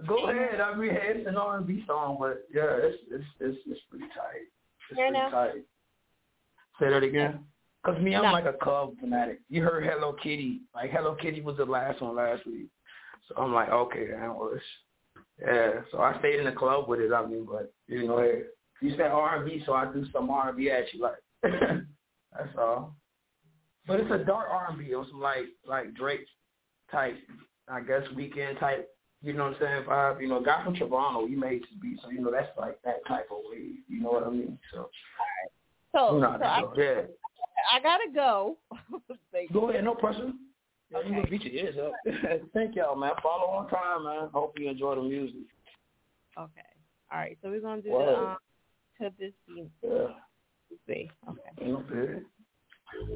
Go 0.07 0.29
ahead. 0.29 0.59
I 0.59 0.75
mean, 0.75 0.91
it's 0.91 1.27
an 1.27 1.37
R 1.37 1.57
and 1.57 1.67
B 1.67 1.83
song, 1.87 2.17
but 2.19 2.45
yeah, 2.53 2.65
it's 2.67 2.97
it's 3.11 3.23
it's, 3.39 3.57
it's 3.67 3.79
pretty 3.89 4.05
tight. 4.05 4.47
It's 4.89 4.99
pretty 4.99 5.13
tight. 5.31 5.65
Say 6.79 6.89
that 6.89 7.03
again. 7.03 7.39
Cause 7.85 8.01
me, 8.01 8.15
I'm 8.15 8.23
No. 8.23 8.31
like 8.31 8.45
a 8.45 8.53
Cub 8.63 8.97
fanatic. 8.99 9.41
You 9.49 9.61
heard 9.61 9.83
Hello 9.83 10.13
Kitty. 10.13 10.61
Like 10.73 10.91
Hello 10.91 11.15
Kitty 11.15 11.41
was 11.41 11.57
the 11.57 11.65
last 11.65 12.01
one 12.01 12.15
last 12.15 12.45
week, 12.45 12.69
so 13.27 13.35
I'm 13.35 13.53
like, 13.53 13.69
okay, 13.69 14.07
that 14.07 14.33
was. 14.33 14.59
Yeah, 15.39 15.81
so 15.91 15.99
I 15.99 16.17
stayed 16.19 16.39
in 16.39 16.45
the 16.45 16.51
club 16.53 16.87
with 16.87 17.01
it. 17.01 17.11
I 17.11 17.25
mean, 17.25 17.45
but 17.45 17.73
you 17.87 18.07
know, 18.07 18.19
hey, 18.19 18.43
you 18.81 18.91
said 18.91 19.07
R 19.11 19.35
and 19.37 19.45
B, 19.45 19.61
so 19.65 19.73
I 19.73 19.91
do 19.91 20.05
some 20.13 20.29
R 20.29 20.49
and 20.49 20.57
B 20.57 20.71
at 20.71 20.93
you, 20.93 21.01
like. 21.01 21.19
That's 21.43 22.57
all. 22.57 22.95
But 23.87 23.99
it's 23.99 24.11
a 24.11 24.23
dark 24.23 24.47
R 24.49 24.67
and 24.69 24.79
B 24.79 24.93
on 24.93 25.07
some 25.09 25.19
like 25.19 25.45
like 25.67 25.93
Drake 25.93 26.25
type, 26.91 27.17
I 27.67 27.81
guess 27.81 28.03
Weeknd 28.15 28.59
type. 28.59 28.89
You 29.21 29.33
know 29.33 29.45
what 29.45 29.55
I'm 29.55 29.59
saying? 29.61 29.83
Vibe. 29.83 30.21
You 30.21 30.27
know, 30.27 30.41
guy 30.41 30.63
from 30.63 30.75
Toronto, 30.75 31.27
he 31.27 31.35
made 31.35 31.61
this 31.61 31.69
beat, 31.81 31.99
so 32.01 32.09
you 32.09 32.21
know 32.21 32.31
that's 32.31 32.49
like 32.57 32.81
that 32.83 33.05
type 33.07 33.27
of 33.31 33.37
wave. 33.49 33.77
You 33.87 34.01
know 34.01 34.11
what 34.11 34.27
I 34.27 34.29
mean? 34.29 34.57
So 34.73 34.89
So, 35.93 36.15
you 36.15 36.21
know 36.21 36.31
how 36.31 36.39
so 36.39 36.45
I. 36.45 36.81
Yeah. 36.81 37.01
I 37.73 37.79
gotta 37.79 38.11
go. 38.13 38.57
Go 39.53 39.69
ahead, 39.69 39.83
no 39.83 39.95
pressure. 39.95 40.31
Oh, 40.95 41.01
you 41.01 41.09
gonna 41.11 41.27
beat 41.27 41.43
your 41.43 41.53
ears 41.53 41.75
up. 41.77 41.93
Thank 42.53 42.75
y'all, 42.75 42.95
man. 42.95 43.11
Follow 43.21 43.47
on 43.47 43.69
time, 43.69 44.03
man. 44.03 44.29
Hope 44.33 44.57
you 44.59 44.69
enjoy 44.69 44.95
the 44.95 45.01
music. 45.01 45.41
Okay. 46.37 46.61
All 47.11 47.19
right. 47.19 47.37
So 47.41 47.49
we're 47.49 47.61
gonna 47.61 47.81
do 47.81 47.91
Word. 47.91 48.07
the 48.07 48.17
um 48.17 48.37
to 49.01 49.11
this 49.19 49.33
scene. 49.47 49.69
Yeah. 49.81 50.07
See. 50.87 51.09
Okay. 51.29 51.71
Okay. 51.71 52.19
Look 52.95 53.09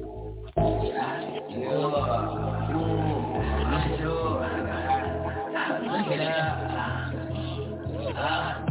at 6.10 6.18
that. 8.04 8.67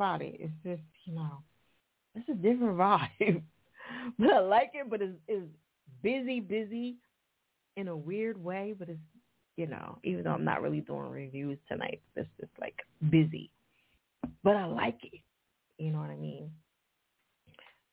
It. 0.00 0.36
It's 0.40 0.52
just, 0.64 0.82
you 1.04 1.14
know, 1.14 1.42
it's 2.14 2.28
a 2.28 2.34
different 2.34 2.78
vibe. 2.78 3.42
but 4.18 4.32
I 4.32 4.40
like 4.40 4.72
it, 4.74 4.88
but 4.88 5.02
it's 5.02 5.18
it's 5.28 5.46
busy, 6.02 6.40
busy 6.40 6.96
in 7.76 7.88
a 7.88 7.96
weird 7.96 8.42
way. 8.42 8.74
But 8.78 8.88
it's, 8.88 9.00
you 9.56 9.66
know, 9.66 9.98
even 10.04 10.24
though 10.24 10.32
I'm 10.32 10.44
not 10.44 10.62
really 10.62 10.80
doing 10.80 11.10
reviews 11.10 11.58
tonight, 11.68 12.00
it's 12.14 12.28
just 12.40 12.52
like 12.60 12.80
busy. 13.10 13.50
But 14.42 14.56
I 14.56 14.66
like 14.66 14.98
it. 15.04 15.20
You 15.78 15.92
know 15.92 15.98
what 15.98 16.10
I 16.10 16.16
mean? 16.16 16.50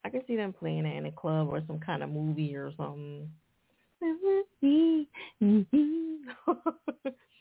I 0.06 0.10
can 0.10 0.22
see 0.28 0.36
them 0.36 0.54
playing 0.54 0.86
it 0.86 0.98
in 0.98 1.06
a 1.06 1.12
club 1.12 1.48
or 1.50 1.62
some 1.66 1.80
kind 1.80 2.04
of 2.04 2.10
movie 2.10 2.56
or 2.56 2.72
something. 2.78 3.30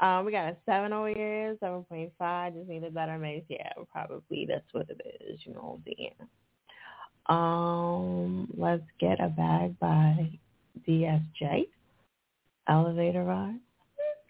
um, 0.00 0.24
we 0.24 0.32
got 0.32 0.48
a 0.48 0.56
seven 0.66 0.92
over 0.92 1.08
here, 1.08 1.56
seven 1.60 1.84
point 1.84 2.12
five. 2.18 2.54
Just 2.54 2.68
need 2.68 2.84
a 2.84 2.90
better 2.90 3.18
mix. 3.18 3.46
Yeah, 3.48 3.70
probably 3.92 4.46
that's 4.48 4.72
what 4.72 4.88
it 4.90 5.00
is. 5.28 5.40
You 5.44 5.54
know, 5.54 5.80
the 5.84 6.12
um, 7.32 8.48
let's 8.56 8.82
get 9.00 9.20
a 9.20 9.28
bag 9.28 9.78
by 9.78 10.30
DSJ. 10.86 11.68
Elevator 12.68 13.24
ride. 13.24 13.60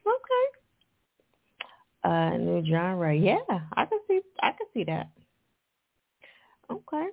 Okay. 0.06 0.46
Uh, 2.04 2.36
new 2.36 2.64
genre. 2.68 3.14
Yeah, 3.14 3.38
I 3.74 3.86
can 3.86 4.00
see. 4.08 4.20
I 4.42 4.50
can 4.50 4.66
see 4.74 4.84
that. 4.84 5.08
Okay. 6.70 7.08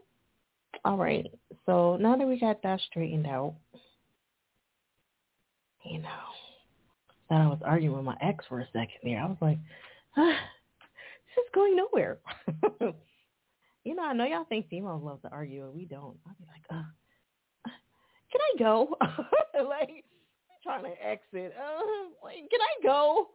All 0.84 0.98
right. 0.98 1.32
So 1.66 1.98
now 1.98 2.16
that 2.16 2.27
we 2.27 2.40
got 2.40 2.61
that 2.64 2.80
straightened 2.90 3.27
out, 3.27 3.53
you 5.85 6.00
know, 6.00 6.10
thought 7.32 7.42
I 7.42 7.48
was 7.48 7.61
arguing 7.64 7.95
with 7.95 8.06
my 8.06 8.18
ex 8.22 8.43
for 8.50 8.60
a 8.60 8.68
second 8.74 9.00
there. 9.03 9.22
I 9.22 9.26
was 9.26 9.38
like, 9.40 9.58
ah, 10.18 10.35
this 10.35 11.43
is 11.43 11.50
going 11.56 11.77
nowhere. 11.77 12.19
you 13.85 13.95
know, 13.95 14.03
I 14.03 14.14
know 14.14 14.26
y'all 14.26 14.43
think 14.43 14.68
females 14.68 15.01
love 15.01 15.22
to 15.22 15.30
argue, 15.30 15.64
and 15.64 15.74
we 15.74 15.85
don't. 15.85 16.18
I'll 16.27 16.35
be 16.38 16.45
like, 16.48 16.64
uh, 16.69 17.72
can 18.32 18.42
I 18.42 18.60
go? 18.60 18.98
like, 19.69 20.03
trying 20.61 20.84
to 20.84 20.90
exit. 21.01 21.53
Uh, 21.58 22.10
like, 22.22 22.50
can 22.50 22.60
I 22.60 22.84
go? 22.84 23.30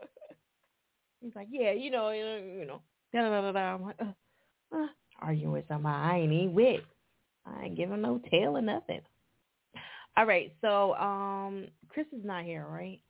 He's 1.22 1.32
like, 1.34 1.48
yeah, 1.50 1.72
you 1.72 1.90
know, 1.90 2.10
you 2.10 2.22
know, 2.22 2.36
you. 2.36 2.66
Da, 3.14 3.30
da, 3.30 3.40
da, 3.40 3.52
da. 3.52 3.60
I'm 3.60 3.82
like, 3.82 3.96
uh, 3.98 4.76
uh, 4.76 4.86
arguing 5.22 5.52
with 5.52 5.64
somebody 5.68 5.96
I 5.96 6.18
ain't 6.18 6.32
even 6.32 6.54
with. 6.54 6.82
I 7.46 7.64
ain't 7.64 7.76
giving 7.76 8.02
no 8.02 8.20
tail 8.30 8.58
or 8.58 8.62
nothing. 8.62 9.00
All 10.18 10.26
right, 10.26 10.52
so 10.60 10.94
um 10.94 11.68
Chris 11.88 12.06
is 12.12 12.24
not 12.24 12.44
here, 12.44 12.66
right? 12.68 13.00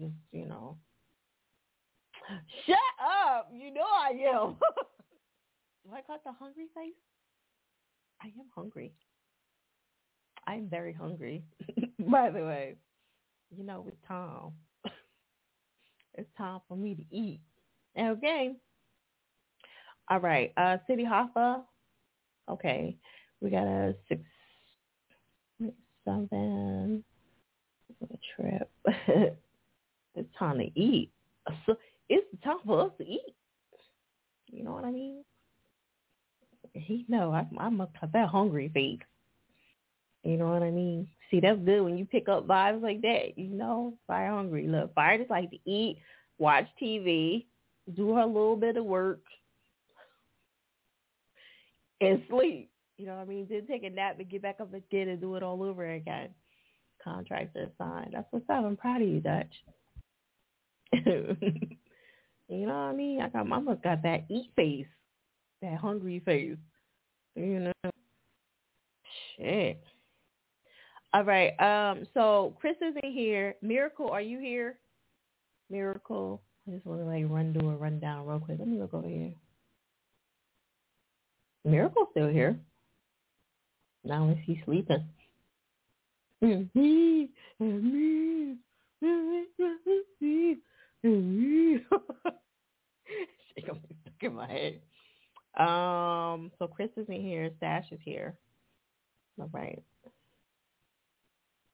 Just 0.00 0.14
you 0.32 0.46
know. 0.46 0.78
Shut 2.66 2.78
up! 2.98 3.50
You 3.52 3.72
know 3.74 3.82
I 3.82 4.10
am. 4.34 4.56
Do 5.84 5.92
I 5.92 6.00
got 6.06 6.24
the 6.24 6.32
hungry 6.32 6.68
face? 6.74 6.94
I 8.22 8.28
am 8.28 8.46
hungry. 8.54 8.92
I'm 10.46 10.68
very 10.70 10.94
hungry. 10.94 11.42
By 11.98 12.30
the 12.30 12.40
way, 12.40 12.76
you 13.54 13.62
know 13.62 13.84
it's 13.86 13.96
time. 14.08 14.52
it's 16.14 16.30
time 16.38 16.60
for 16.66 16.78
me 16.78 16.94
to 16.94 17.04
eat. 17.14 17.40
Okay. 17.98 18.54
All 20.08 20.20
right. 20.20 20.52
Uh 20.56 20.78
City 20.86 21.04
Hoffa. 21.04 21.62
Okay. 22.48 22.96
We 23.42 23.50
got 23.50 23.66
a 23.66 23.94
six 24.08 24.22
seven 26.04 27.04
trip. 28.34 28.70
It's 30.14 30.28
time 30.38 30.58
to 30.58 30.70
eat. 30.78 31.10
So 31.66 31.76
it's 32.08 32.26
time 32.42 32.58
for 32.66 32.86
us 32.86 32.92
to 32.98 33.04
eat. 33.04 33.34
You 34.50 34.64
know 34.64 34.72
what 34.72 34.84
I 34.84 34.90
mean? 34.90 35.24
He 36.74 37.04
know 37.08 37.32
I 37.32 37.46
I 37.58 37.68
must 37.68 37.92
that 38.12 38.28
hungry 38.28 38.70
face. 38.72 39.00
You 40.22 40.36
know 40.36 40.48
what 40.50 40.62
I 40.62 40.70
mean? 40.70 41.08
See, 41.30 41.40
that's 41.40 41.58
good 41.60 41.82
when 41.82 41.96
you 41.96 42.04
pick 42.04 42.28
up 42.28 42.46
vibes 42.46 42.82
like 42.82 43.00
that. 43.02 43.38
You 43.38 43.48
know, 43.48 43.94
Fiya 44.08 44.30
hungry. 44.30 44.66
Look, 44.66 44.94
Fiya 44.94 45.18
just 45.18 45.30
like 45.30 45.50
to 45.50 45.58
eat, 45.64 45.98
watch 46.38 46.66
TV, 46.80 47.46
do 47.94 48.14
her 48.14 48.26
little 48.26 48.56
bit 48.56 48.76
of 48.76 48.84
work, 48.84 49.20
and 52.00 52.22
sleep. 52.28 52.70
You 52.98 53.06
know 53.06 53.16
what 53.16 53.22
I 53.22 53.24
mean? 53.24 53.46
Then 53.48 53.66
take 53.66 53.84
a 53.84 53.90
nap 53.90 54.16
and 54.18 54.28
get 54.28 54.42
back 54.42 54.60
up 54.60 54.74
again 54.74 55.08
and 55.08 55.20
do 55.20 55.36
it 55.36 55.42
all 55.42 55.62
over 55.62 55.90
again. 55.90 56.28
Contracts 57.02 57.56
are 57.56 57.70
signed. 57.78 58.10
That's 58.12 58.26
what's 58.30 58.44
up. 58.50 58.64
I'm 58.64 58.76
proud 58.76 59.00
of 59.00 59.08
you, 59.08 59.20
Dutch. 59.20 59.52
you 60.92 62.66
know 62.66 62.66
what 62.66 62.74
I 62.74 62.92
mean? 62.92 63.20
I 63.20 63.28
got 63.28 63.46
mama 63.46 63.76
got 63.82 64.02
that 64.02 64.24
eat 64.28 64.50
face, 64.56 64.86
that 65.62 65.78
hungry 65.78 66.20
face. 66.24 66.56
You 67.36 67.60
know. 67.60 67.90
Shit. 69.36 69.82
All 71.12 71.24
right. 71.24 71.52
Um. 71.60 72.06
So 72.14 72.56
Chris 72.60 72.76
isn't 72.80 73.04
here. 73.04 73.54
Miracle, 73.62 74.10
are 74.10 74.20
you 74.20 74.38
here? 74.40 74.78
Miracle. 75.70 76.42
I 76.66 76.72
just 76.72 76.86
want 76.86 77.00
to 77.00 77.06
like 77.06 77.24
run 77.28 77.52
do 77.52 77.70
a 77.70 77.76
rundown 77.76 78.26
real 78.26 78.40
quick. 78.40 78.58
Let 78.58 78.68
me 78.68 78.78
look 78.78 78.94
over 78.94 79.08
here. 79.08 79.32
Miracle's 81.64 82.08
still 82.12 82.28
here. 82.28 82.58
Now 84.04 84.30
is 84.30 84.38
he 84.44 84.62
sleeping. 84.64 85.04
She 93.54 93.62
gonna 93.62 93.80
be 93.80 93.96
stuck 94.02 94.22
in 94.22 94.34
my 94.34 94.46
head. 94.46 94.80
Um. 95.58 96.52
So 96.58 96.66
Chris 96.68 96.90
isn't 96.96 97.20
here. 97.20 97.50
Stash 97.56 97.86
is 97.90 97.98
here. 98.04 98.34
All 99.40 99.50
right. 99.52 99.82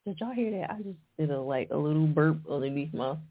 Did 0.07 0.19
y'all 0.21 0.33
hear 0.33 0.51
that? 0.53 0.71
I 0.71 0.77
just 0.77 0.99
did 1.19 1.31
a 1.31 1.41
like 1.41 1.69
a 1.71 1.77
little 1.77 2.07
burp 2.07 2.39
underneath 2.51 2.95
my. 2.95 3.17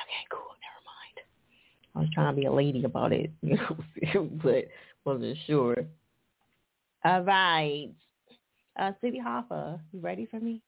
Okay, 0.00 0.24
cool. 0.30 0.40
Never 0.62 0.84
mind. 0.86 1.96
I 1.96 2.00
was 2.00 2.08
trying 2.14 2.34
to 2.34 2.40
be 2.40 2.46
a 2.46 2.52
lady 2.52 2.84
about 2.84 3.12
it, 3.12 3.30
you 3.42 3.56
know, 3.56 4.28
but 4.42 4.68
wasn't 5.04 5.36
sure. 5.46 5.76
All 7.04 7.22
right. 7.22 7.88
Uh, 8.78 8.92
City 9.00 9.20
Hoffa, 9.24 9.80
you 9.92 10.00
ready 10.00 10.26
for 10.26 10.38
me? 10.38 10.62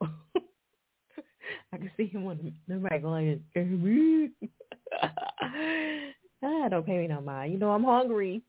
I 1.72 1.76
can 1.76 1.90
see 1.96 2.06
him 2.06 2.26
on 2.26 2.52
the 2.68 2.74
mic 2.74 3.02
going, 3.02 3.42
ah, 6.42 6.68
don't 6.68 6.86
pay 6.86 6.98
me 6.98 7.08
no 7.08 7.20
mind. 7.20 7.52
You 7.52 7.58
know 7.58 7.70
I'm 7.70 7.84
hungry. 7.84 8.42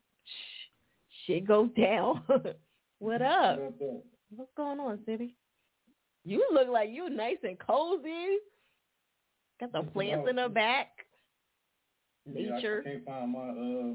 Shit 1.26 1.46
goes 1.46 1.70
down. 1.76 2.22
what 2.98 3.22
up? 3.22 3.58
What's 4.34 4.50
going 4.56 4.80
on, 4.80 4.98
City? 5.06 5.34
You 6.24 6.46
look 6.52 6.68
like 6.68 6.90
you 6.90 7.10
nice 7.10 7.38
and 7.42 7.58
cozy. 7.58 8.38
Got 9.60 9.72
the 9.72 9.82
plants 9.82 10.28
in 10.30 10.36
the 10.36 10.48
back. 10.48 10.88
Yeah, 12.32 12.52
I- 12.52 12.54
Nature. 12.54 12.84
I, 12.86 12.90
can't 12.90 13.04
find 13.04 13.32
my 13.32 13.48
uh 13.48 13.94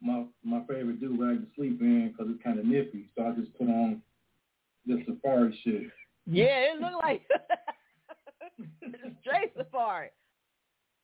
my 0.00 0.24
my 0.44 0.60
favorite 0.66 1.00
do 1.00 1.16
rag 1.20 1.40
to 1.40 1.46
sleep 1.56 1.80
in 1.80 2.08
because 2.08 2.30
it's 2.32 2.42
kind 2.42 2.58
of 2.58 2.66
nippy, 2.66 3.08
so 3.16 3.24
I 3.26 3.32
just 3.32 3.56
put 3.58 3.68
on 3.68 4.02
the 4.88 5.04
safari 5.06 5.58
shit. 5.62 5.82
Yeah, 6.26 6.72
it 6.74 6.80
looked 6.80 7.02
like 7.02 7.22
straight 9.20 9.52
safari. 9.56 10.08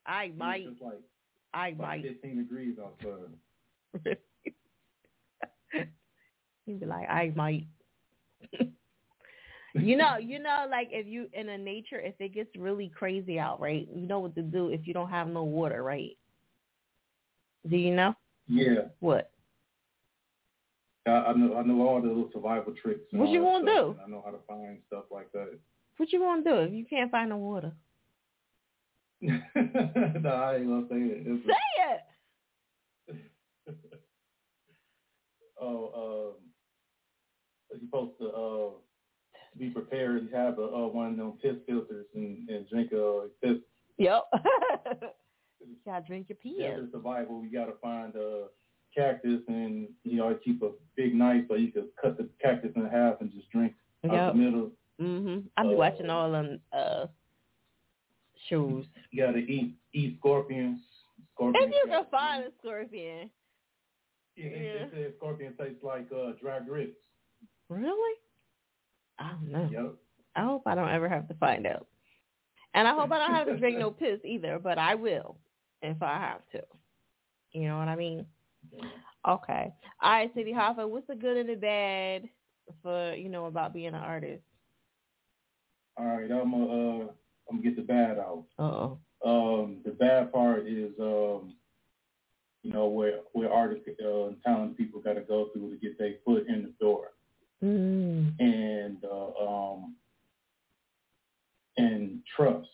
I 0.07 0.33
might. 0.37 0.67
It's 0.67 0.81
like 0.81 1.01
I 1.53 1.69
like 1.69 1.79
might. 1.79 2.03
15 2.03 2.37
degrees 2.39 2.77
outside. 2.83 4.17
He'd 6.67 6.81
be 6.81 6.87
like, 6.87 7.09
I 7.09 7.33
might. 7.37 7.67
you 9.75 9.97
know, 9.97 10.17
you 10.19 10.39
know, 10.39 10.67
like 10.71 10.89
if 10.91 11.07
you 11.07 11.29
in 11.33 11.49
a 11.51 11.59
nature, 11.59 12.01
if 12.01 12.15
it 12.19 12.35
gets 12.35 12.51
really 12.57 12.89
crazy 12.89 13.39
out, 13.39 13.61
right? 13.61 13.87
You 13.95 14.07
know 14.07 14.19
what 14.21 14.35
to 14.37 14.43
do 14.43 14.69
if 14.69 14.87
you 14.87 14.95
don't 14.95 15.11
have 15.11 15.29
no 15.29 15.45
water, 15.45 15.83
right? 15.83 16.17
Do 17.69 17.77
you 17.77 17.95
know 17.95 18.15
Yeah, 18.49 18.89
what? 19.01 19.31
I, 21.07 21.11
I 21.11 21.33
know 21.35 21.57
I 21.57 21.63
know 21.63 21.87
all 21.87 22.01
the 22.01 22.09
little 22.09 22.31
survival 22.33 22.73
tricks. 22.81 23.03
And 23.13 23.21
What 23.21 23.31
you 23.31 23.41
gonna 23.41 23.65
do? 23.65 23.91
and 23.91 24.01
I 24.01 24.09
know 24.09 24.23
how 24.25 24.31
to 24.31 24.39
find 24.49 24.79
stuff 24.87 25.05
like 25.11 25.31
that. 25.33 25.59
What 25.97 26.13
you 26.13 26.19
gonna 26.19 26.43
do 26.43 26.57
if 26.61 26.73
you 26.73 26.85
can't 26.85 27.11
find 27.11 27.31
no 27.31 27.37
water? 27.37 27.73
no, 29.21 29.33
I 29.35 30.57
ain't 30.57 30.69
gonna 30.69 30.87
say 30.91 30.97
it. 30.97 31.27
It's 31.27 31.47
Say 31.47 31.55
it. 33.09 33.17
oh, 35.61 36.35
um, 36.35 36.35
you're 37.71 37.81
supposed 37.81 38.19
to 38.21 38.29
uh, 38.29 38.71
be 39.59 39.71
prepared. 39.71 40.29
You 40.31 40.37
have 40.37 40.59
a, 40.59 40.65
uh, 40.65 40.89
one 40.89 41.13
of 41.13 41.17
them 41.17 41.33
piss 41.43 41.57
filters 41.67 42.07
and, 42.15 42.49
and 42.49 42.69
drink 42.69 42.93
a 42.93 43.29
piss. 43.43 43.59
Yep. 43.99 44.25
you 45.61 45.77
gotta 45.87 46.05
drink 46.07 46.29
your 46.29 46.37
pee. 46.37 46.59
Desert 46.59 46.91
survival. 46.93 47.45
You 47.45 47.53
got 47.53 47.67
to 47.67 47.75
find 47.81 48.15
a 48.17 48.47
cactus 48.95 49.41
and 49.49 49.89
you 50.05 50.17
know 50.19 50.37
keep 50.45 50.63
a 50.63 50.71
big 50.97 51.15
knife 51.15 51.45
so 51.49 51.55
you 51.57 51.73
could 51.73 51.89
cut 52.01 52.17
the 52.17 52.29
cactus 52.41 52.73
in 52.77 52.87
half 52.87 53.21
and 53.21 53.33
just 53.33 53.51
drink 53.51 53.75
out 54.07 54.13
Yep. 54.13 54.33
the 54.35 54.39
middle. 54.39 54.71
Mhm. 55.01 55.45
I 55.57 55.63
be 55.63 55.69
Uh, 55.75 55.77
watching 55.77 56.11
all 56.11 56.31
them 56.33 56.61
uh 56.73 57.07
shows. 58.49 58.85
You 59.11 59.25
got 59.27 59.33
to 59.33 59.39
eat 59.39 59.75
eat 59.93 60.17
scorpions. 60.19 60.81
Scorpions. 61.35 61.67
If 61.69 61.75
you 61.75 61.85
can 61.91 62.05
find 62.11 62.45
a 62.45 62.51
scorpion. 62.61 63.31
yeah, 64.37 64.49
they, 64.51 64.59
they 64.59 64.89
say 65.09 65.13
scorpion 65.17 65.55
tastes 65.59 65.83
like 65.83 66.07
uh, 66.13 66.33
dry 66.41 66.61
grapes. 66.61 66.97
Really? 67.69 68.19
I 69.19 69.31
don't 69.31 69.51
know. 69.51 69.69
Yep. 69.73 69.95
I 70.37 70.45
hope 70.45 70.63
I 70.67 70.75
don't 70.75 70.89
ever 70.91 71.09
have 71.09 71.29
to 71.29 71.35
find 71.35 71.67
out. 71.67 71.87
And 72.75 72.89
I 72.89 72.95
hope 72.95 73.13
I 73.13 73.19
don't 73.19 73.35
have 73.35 73.47
to 73.47 73.57
drink 73.57 73.79
no 73.79 73.91
piss 73.93 74.19
either, 74.25 74.59
but 74.59 74.79
I 74.79 74.95
will 74.97 75.37
if 75.83 76.03
I 76.03 76.19
have 76.19 76.41
to. 76.53 76.63
You 77.53 77.69
know 77.69 77.79
what 77.79 77.89
I 77.89 77.95
mean? 77.97 78.27
Okay. 79.27 79.73
All 80.03 80.11
right, 80.13 80.31
City 80.35 80.53
Hopper, 80.53 80.87
what's 80.87 81.07
the 81.07 81.15
good 81.15 81.37
and 81.39 81.49
the 81.49 81.55
bad 81.55 82.29
for, 82.83 83.15
you 83.15 83.29
know, 83.29 83.47
about 83.47 83.73
being 83.73 83.89
an 83.89 83.95
artist? 83.95 84.43
All 85.97 86.07
right, 86.07 86.31
I'm 86.31 86.51
gonna 86.51 86.65
uh, 86.67 87.07
I'm 87.49 87.57
gonna 87.59 87.63
get 87.63 87.77
the 87.77 87.83
bad 87.83 88.19
out. 88.19 88.45
Uh-oh. 88.59 88.99
Um, 89.25 89.79
the 89.85 89.93
bad 89.93 90.33
part 90.33 90.67
is, 90.67 90.91
um, 91.01 91.55
you 92.63 92.73
know, 92.73 92.89
where 92.89 93.21
where 93.33 93.51
artists 93.53 93.89
uh, 94.05 94.25
and 94.27 94.37
talented 94.45 94.77
people 94.77 95.01
got 95.01 95.15
to 95.15 95.21
go 95.21 95.49
through 95.53 95.71
to 95.71 95.77
get 95.77 95.97
their 95.99 96.15
foot 96.25 96.47
in 96.49 96.63
the 96.63 96.75
door, 96.85 97.13
Mm. 97.63 98.35
and 98.41 99.05
uh, 99.05 99.73
um, 99.73 99.95
and 101.77 102.21
trust. 102.37 102.69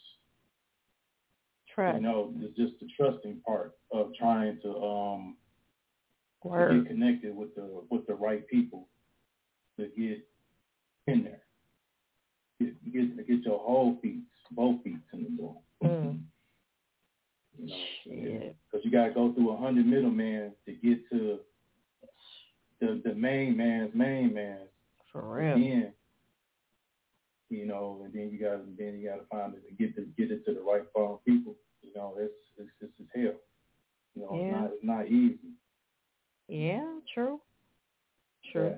Trust. 1.75 1.97
You 1.97 2.03
know, 2.03 2.33
it's 2.39 2.57
just 2.57 2.73
the 2.81 2.89
trusting 2.97 3.41
part 3.47 3.77
of 3.93 4.13
trying 4.19 4.59
to 4.63 4.77
um 4.83 5.37
to 6.43 6.49
get 6.83 6.87
connected 6.89 7.37
with 7.37 7.55
the 7.55 7.83
with 7.91 8.07
the 8.07 8.15
right 8.15 8.47
people 8.49 8.89
to 9.79 9.87
get 9.97 10.27
in 11.07 11.25
there. 11.25 11.43
Get 12.61 12.93
get, 12.93 13.27
get 13.27 13.43
your 13.45 13.59
whole 13.59 13.99
feet, 14.03 14.23
both 14.53 14.83
feet 14.83 14.97
in 15.13 15.25
the 15.25 15.31
door. 15.31 15.57
Mm. 15.83 16.21
You 17.59 17.67
know, 18.31 18.55
because 18.71 18.85
you 18.85 18.91
gotta 18.91 19.13
go 19.13 19.33
through 19.35 19.51
a 19.53 19.57
hundred 19.57 19.87
middlemen 19.87 20.53
to 20.67 20.73
get 20.73 21.09
to 21.11 21.41
the 22.81 23.01
the 23.05 23.15
main 23.15 23.57
man's 23.57 23.95
main 23.95 24.33
man. 24.33 24.61
For 25.13 25.23
real. 25.23 25.57
Then, 25.57 25.93
you 27.51 27.67
know, 27.67 28.01
and 28.05 28.15
then 28.15 28.31
you 28.31 28.39
gotta 28.39 28.63
then 28.79 28.99
you 28.99 29.09
gotta 29.11 29.27
find 29.31 29.55
it 29.55 29.67
to 29.69 29.75
get 29.75 29.95
to 29.97 30.07
get 30.17 30.31
it 30.31 30.45
to 30.47 30.55
the 30.55 30.61
right 30.61 30.85
phone 30.95 31.19
people. 31.27 31.57
You 31.83 31.91
know, 31.95 32.15
it's 32.19 32.33
it's 32.59 32.71
it's 32.81 32.93
just 32.97 33.11
hell. 33.15 33.35
You 34.15 34.23
know, 34.23 34.31
Yeah. 34.35 34.47
it's 34.47 34.53
not 34.55 34.71
it's 34.73 34.85
not 34.85 35.07
easy. 35.09 35.39
Yeah, 36.51 36.85
true. 37.15 37.41
True. 38.53 38.75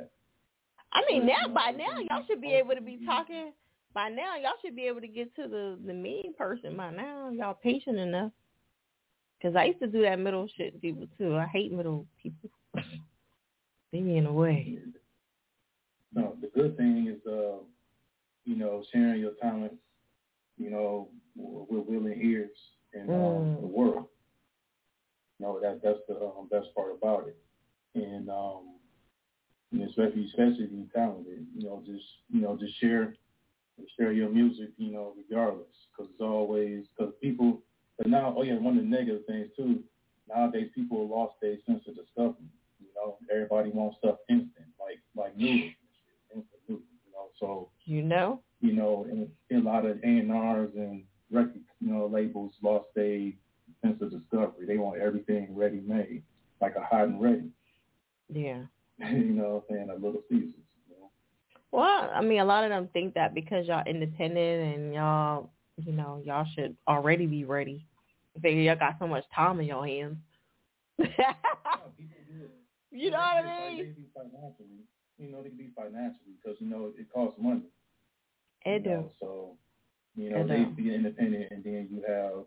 I 0.92 1.00
mean, 1.10 1.26
now 1.26 1.48
by 1.48 1.70
now 1.70 1.98
y'all 1.98 2.24
should 2.28 2.42
be 2.42 2.52
able 2.52 2.74
to 2.74 2.82
be 2.82 3.00
talking. 3.06 3.52
By 3.94 4.10
now 4.10 4.36
y'all 4.36 4.52
should 4.62 4.76
be 4.76 4.86
able 4.86 5.00
to 5.00 5.08
get 5.08 5.34
to 5.36 5.48
the 5.48 5.78
the 5.86 5.94
mean 5.94 6.34
person. 6.36 6.76
By 6.76 6.90
now 6.90 7.30
y'all 7.30 7.54
patient 7.54 7.96
enough. 7.98 8.30
Cause 9.40 9.54
I 9.56 9.64
used 9.64 9.80
to 9.80 9.86
do 9.86 10.02
that 10.02 10.20
middle 10.20 10.46
shit 10.56 10.74
to 10.74 10.78
people 10.78 11.06
too. 11.18 11.34
I 11.36 11.46
hate 11.46 11.72
middle 11.72 12.06
people. 12.22 12.50
they 12.74 14.00
be 14.00 14.18
in 14.18 14.24
the 14.24 14.32
way. 14.32 14.78
No, 16.14 16.36
the 16.40 16.48
good 16.54 16.76
thing 16.76 17.08
is, 17.08 17.26
uh, 17.26 17.56
you 18.44 18.54
know, 18.56 18.84
sharing 18.92 19.20
your 19.20 19.32
talents, 19.40 19.76
you 20.58 20.70
know, 20.70 21.08
with 21.34 21.86
willing 21.86 22.20
ears 22.22 22.50
and 22.92 23.08
um, 23.08 23.16
Mm. 23.16 23.60
the 23.62 23.66
world. 23.66 24.06
You 25.38 25.46
know, 25.46 25.58
that 25.60 25.82
that's 25.82 25.98
the 26.06 26.16
um, 26.16 26.48
best 26.50 26.68
part 26.76 26.92
about 26.92 27.26
it. 27.28 27.36
And 27.94 28.28
um, 28.30 28.76
you 29.70 29.80
know, 29.80 29.86
especially 29.86 30.26
especially 30.26 30.64
if 30.64 30.70
you're 30.72 30.86
talented, 30.94 31.46
you 31.56 31.66
know, 31.66 31.82
just 31.86 32.04
you 32.30 32.40
know, 32.40 32.56
just 32.56 32.78
share 32.80 33.14
share 33.98 34.12
your 34.12 34.28
music, 34.30 34.68
you 34.76 34.92
know, 34.92 35.14
regardless, 35.16 35.66
because 35.90 36.10
it's 36.12 36.20
always 36.20 36.84
because 36.96 37.12
people. 37.20 37.60
But 37.98 38.08
now, 38.08 38.34
oh 38.36 38.42
yeah, 38.42 38.54
one 38.54 38.76
of 38.78 38.84
the 38.84 38.88
negative 38.88 39.22
things 39.26 39.48
too. 39.56 39.82
Nowadays, 40.28 40.70
people 40.74 41.00
have 41.02 41.10
lost 41.10 41.34
their 41.42 41.56
sense 41.66 41.82
of 41.88 41.96
discovery. 41.96 42.48
You 42.80 42.88
know, 42.96 43.18
everybody 43.30 43.70
wants 43.70 43.98
stuff 43.98 44.16
instant, 44.28 44.68
like 44.80 45.00
like 45.16 45.36
noodles, 45.36 45.72
instant 46.34 46.60
noodles. 46.68 46.86
You 47.06 47.12
know, 47.12 47.28
so 47.38 47.68
You 47.84 48.02
know? 48.02 48.40
you 48.60 48.72
know, 48.72 49.06
and 49.10 49.28
a 49.50 49.68
lot 49.68 49.84
of 49.84 49.98
A 50.02 50.06
and 50.06 50.32
R's 50.32 50.70
and 50.76 51.02
record, 51.30 51.60
you 51.80 51.92
know, 51.92 52.06
labels 52.06 52.52
lost 52.62 52.86
their 52.94 53.32
sense 53.84 54.00
of 54.00 54.10
discovery. 54.12 54.66
They 54.66 54.78
want 54.78 55.00
everything 55.00 55.48
ready 55.54 55.82
made, 55.84 56.22
like 56.60 56.76
a 56.76 56.80
hot 56.80 57.04
and 57.08 57.20
ready. 57.20 57.50
Yeah. 58.32 58.62
you 59.10 59.30
know, 59.30 59.62
what 59.68 59.76
I'm 59.76 59.88
saying 59.88 59.90
a 59.90 59.94
little 59.94 60.22
Caesars. 60.30 60.54
Well, 61.72 62.10
I 62.14 62.20
mean, 62.20 62.40
a 62.40 62.44
lot 62.44 62.64
of 62.64 62.70
them 62.70 62.88
think 62.92 63.14
that 63.14 63.34
because 63.34 63.66
y'all 63.66 63.82
independent 63.86 64.76
and 64.76 64.92
y'all, 64.92 65.50
you 65.78 65.92
know, 65.92 66.20
y'all 66.22 66.46
should 66.54 66.76
already 66.86 67.26
be 67.26 67.44
ready. 67.44 67.86
They 68.34 68.40
figure 68.42 68.62
y'all 68.62 68.78
got 68.78 68.96
so 68.98 69.06
much 69.06 69.24
time 69.34 69.58
in 69.58 69.66
your 69.66 69.86
hands. 69.86 70.18
you 70.98 71.06
know 73.10 73.16
what 73.16 73.44
I 73.44 73.70
mean? 73.70 73.96
financially, 74.14 74.84
you 75.18 75.32
know, 75.32 75.42
they 75.42 75.48
can 75.48 75.58
be 75.58 75.70
financially 75.74 76.36
because 76.42 76.60
you 76.60 76.68
know 76.68 76.92
it 76.98 77.06
costs 77.12 77.40
money. 77.40 77.62
It 78.66 78.84
you 78.84 78.90
know, 78.90 79.02
do. 79.02 79.10
So, 79.18 79.56
you 80.14 80.30
know, 80.30 80.46
they 80.46 80.64
be 80.64 80.94
independent, 80.94 81.50
and 81.50 81.64
then 81.64 81.88
you 81.90 82.04
have 82.06 82.44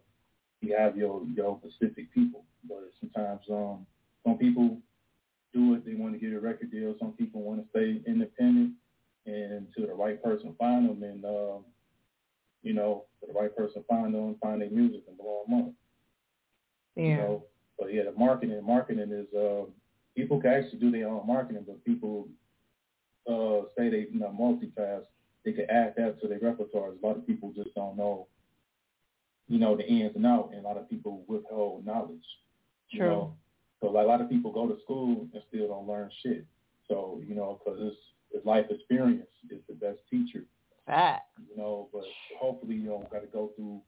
you 0.62 0.76
have 0.78 0.96
your 0.96 1.24
your 1.36 1.60
specific 1.64 2.14
people. 2.14 2.46
But 2.68 2.92
sometimes, 3.00 3.42
um, 3.50 3.88
some 4.24 4.38
people 4.38 4.78
do 5.56 5.74
it. 5.74 5.86
They 5.86 5.96
want 5.96 6.14
to 6.14 6.20
get 6.20 6.36
a 6.36 6.40
record 6.40 6.72
deal. 6.72 6.96
Some 7.00 7.14
people 7.14 7.42
want 7.42 7.64
to 7.64 7.70
stay 7.70 8.02
independent, 8.06 8.74
and 9.26 9.52
until 9.54 9.88
the 9.88 9.94
right 9.94 10.22
person 10.22 10.54
find 10.60 10.90
them, 10.90 11.02
and 11.02 11.24
um, 11.26 11.66
you 12.62 12.74
know, 12.74 13.06
the 13.26 13.34
right 13.34 13.56
person 13.56 13.84
find 13.88 14.14
them, 14.14 14.36
find 14.42 14.62
their 14.62 14.70
music, 14.70 15.04
and 15.08 15.18
blow 15.18 15.44
them 15.48 15.60
up. 15.60 15.72
Yeah. 16.96 17.04
You 17.04 17.16
know, 17.18 17.44
but 17.80 17.94
yeah, 17.94 18.04
the 18.04 18.12
marketing 18.12 18.62
marketing 18.66 19.12
is 19.12 19.34
uh, 19.34 19.66
people 20.16 20.42
can 20.42 20.52
actually 20.52 20.80
do 20.80 20.92
their 20.92 21.08
own 21.08 21.26
marketing, 21.26 21.64
but 21.66 21.84
people 21.86 22.28
uh, 23.30 23.68
say 23.78 23.90
they 23.90 24.08
you 24.12 24.20
know 24.20 24.36
multitask. 24.38 25.06
They 25.44 25.54
can 25.54 25.70
add 25.70 25.94
that 25.98 26.20
to 26.22 26.28
their 26.28 26.40
repertoire. 26.40 26.90
A 26.90 27.06
lot 27.06 27.18
of 27.18 27.28
people 27.28 27.54
just 27.56 27.74
don't 27.76 27.96
know, 27.96 28.28
you 29.48 29.60
know, 29.60 29.76
the 29.78 29.86
ins 29.88 30.16
and 30.16 30.26
outs, 30.26 30.54
and 30.54 30.66
a 30.66 30.68
lot 30.68 30.78
of 30.78 30.90
people 30.90 31.24
withhold 31.28 31.86
knowledge. 31.86 32.26
You 32.90 33.00
know, 33.00 33.36
so 33.86 33.92
like, 33.92 34.06
a 34.06 34.08
lot 34.08 34.22
of 34.22 34.30
people 34.30 34.52
go 34.52 34.68
to 34.68 34.80
school 34.84 35.28
and 35.34 35.44
still 35.50 35.68
don't 35.68 35.88
learn 35.88 36.10
shit. 36.24 36.46
So 36.88 37.22
you 37.26 37.36
know, 37.36 37.60
because 37.64 37.80
it's, 37.82 37.98
it's 38.32 38.46
life 38.46 38.66
experience 38.70 39.28
is 39.50 39.62
the 39.68 39.76
best 39.76 40.00
teacher. 40.10 40.46
Fact. 40.86 41.24
You 41.50 41.58
know, 41.58 41.90
but 41.92 42.04
hopefully 42.40 42.76
you 42.76 42.90
don't 42.90 43.10
got 43.10 43.22
to 43.22 43.28
go 43.28 43.52
through 43.56 43.82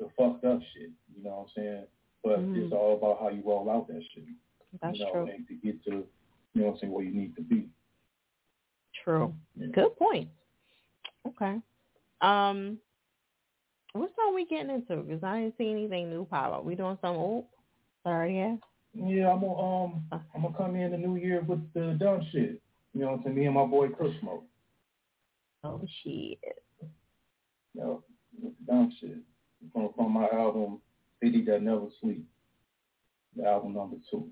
the 0.00 0.08
fucked 0.18 0.44
up 0.44 0.60
shit. 0.74 0.90
You 1.16 1.22
know 1.22 1.30
what 1.30 1.42
I'm 1.42 1.48
saying? 1.56 1.86
But 2.22 2.38
Mhm. 2.40 2.56
it's 2.56 2.72
all 2.72 2.96
about 2.96 3.20
how 3.20 3.28
you 3.28 3.42
roll 3.44 3.70
out 3.70 3.86
that 3.88 4.02
shit. 4.12 4.24
That's 4.80 4.98
you 4.98 5.04
know, 5.04 5.12
true. 5.12 5.26
and 5.28 5.46
to 5.46 5.54
get 5.54 5.84
to, 5.84 5.90
you 5.90 6.06
know 6.54 6.66
what 6.66 6.72
I'm 6.74 6.78
saying, 6.80 6.92
where 6.92 7.04
you 7.04 7.12
need 7.12 7.36
to 7.36 7.42
be. 7.42 7.68
True. 9.04 9.34
Good 9.72 9.96
point. 9.96 10.30
Okay. 11.26 11.60
Um, 12.20 12.80
what 13.92 14.10
song 14.16 14.34
we 14.34 14.46
getting 14.46 14.70
into? 14.70 14.96
Because 14.96 15.22
I 15.22 15.42
didn't 15.42 15.58
see 15.58 15.70
anything 15.70 16.10
new 16.10 16.24
pop 16.24 16.52
up. 16.52 16.64
We 16.64 16.74
doing 16.74 16.98
some 17.00 17.16
old? 17.16 17.46
Sorry, 18.02 18.36
yeah. 18.36 18.56
Yeah, 18.94 19.32
I'm 19.32 19.40
gonna 19.40 19.58
um 19.58 20.04
I'm 20.12 20.42
gonna 20.42 20.54
come 20.56 20.76
in 20.76 20.92
the 20.92 20.98
new 20.98 21.16
year 21.16 21.42
with 21.42 21.60
the 21.74 21.96
dumb 21.98 22.26
shit. 22.30 22.60
You 22.92 23.00
know 23.00 23.06
what 23.08 23.18
I'm 23.18 23.22
saying? 23.24 23.36
Me 23.36 23.46
and 23.46 23.54
my 23.54 23.66
boy 23.66 23.88
Chris 23.88 24.12
Smoke. 24.20 24.44
Oh 25.64 25.82
shit. 26.02 26.38
Know, 27.74 28.04
with 28.40 28.52
the 28.58 28.72
dumb 28.72 28.92
shit. 29.00 29.18
From 29.72 29.90
from 29.96 30.12
my 30.12 30.28
album 30.28 30.80
City 31.22 31.42
That 31.44 31.62
Never 31.62 31.86
Sleep. 32.00 32.24
The 33.36 33.46
album 33.46 33.74
number 33.74 33.96
two. 34.10 34.28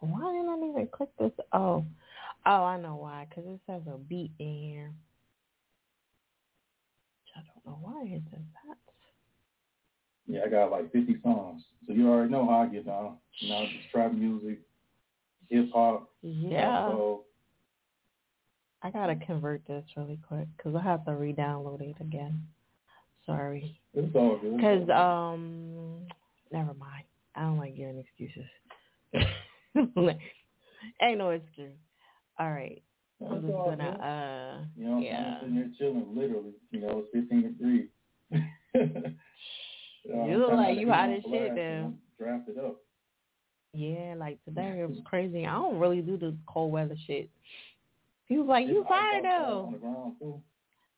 Why 0.00 0.32
didn't 0.32 0.48
I 0.48 0.56
even 0.68 0.88
click 0.88 1.10
this? 1.16 1.30
Oh, 1.52 1.86
oh, 2.44 2.64
I 2.64 2.76
know 2.80 2.96
why. 2.96 3.28
Because 3.28 3.44
it 3.46 3.60
says 3.68 3.82
a 3.86 3.98
beat 3.98 4.32
in 4.40 4.54
here. 4.54 4.92
I 7.36 7.40
don't 7.40 7.64
know 7.66 7.78
why 7.80 8.02
it 8.06 8.22
says 8.32 8.40
that. 8.66 8.91
Yeah, 10.26 10.40
I 10.46 10.48
got 10.48 10.70
like 10.70 10.92
fifty 10.92 11.16
songs. 11.22 11.62
So 11.86 11.92
you 11.92 12.08
already 12.08 12.30
know 12.30 12.46
how 12.46 12.62
I 12.62 12.66
get 12.66 12.86
down. 12.86 13.16
You 13.38 13.48
know, 13.48 13.66
just 13.66 13.90
trap 13.90 14.12
music, 14.12 14.60
hip 15.48 15.70
hop. 15.72 16.10
Yeah. 16.22 16.88
So 16.88 17.24
I 18.82 18.90
gotta 18.90 19.16
convert 19.16 19.66
this 19.66 19.84
really 19.96 20.18
quick 20.26 20.48
because 20.56 20.74
I 20.74 20.82
have 20.82 21.04
to 21.06 21.12
re-download 21.12 21.80
it 21.80 21.96
again. 22.00 22.46
Sorry. 23.26 23.80
it's 23.94 24.14
all 24.16 24.38
good. 24.38 24.56
Because 24.56 24.88
um, 24.90 26.02
never 26.50 26.74
mind. 26.74 27.04
I 27.34 27.42
don't 27.42 27.58
like 27.58 27.76
giving 27.76 27.98
excuses. 27.98 28.44
Ain't 31.02 31.18
no 31.18 31.30
excuse. 31.30 31.72
All 32.38 32.50
right. 32.50 32.82
I'm 33.24 33.40
just 33.40 33.52
gonna 33.52 33.84
uh 33.84 34.64
You 34.76 34.88
know, 34.88 34.98
yeah. 34.98 35.38
I'm 35.40 35.40
sitting 35.40 35.54
there 35.54 35.70
chilling, 35.78 36.14
literally. 36.14 36.52
You 36.72 36.80
know, 36.80 37.04
it's 37.04 37.28
15 37.30 37.42
degrees. 37.42 37.88
Uh, 40.08 40.24
You 40.24 40.38
look 40.38 40.52
like 40.52 40.78
you 40.78 40.88
had 40.88 40.94
hot 40.96 41.06
to 41.08 41.12
as 41.16 41.22
get 41.22 41.30
shit 41.30 41.54
now. 41.54 41.62
and 41.62 41.98
Draft 42.18 42.48
it 42.48 42.58
up. 42.58 42.76
Yeah, 43.74 44.14
like 44.18 44.38
today 44.44 44.80
it 44.80 44.88
was 44.88 44.98
crazy. 45.04 45.46
I 45.46 45.52
don't 45.54 45.78
really 45.78 46.00
do 46.00 46.16
the 46.16 46.34
cold 46.46 46.72
weather 46.72 46.96
shit. 47.06 47.30
People 48.28 48.46
like 48.46 48.66
you 48.66 48.84
fired 48.88 49.24
though. 49.24 49.64
On 49.66 49.72
the 49.72 49.78
ground 49.78 50.14
too. 50.18 50.40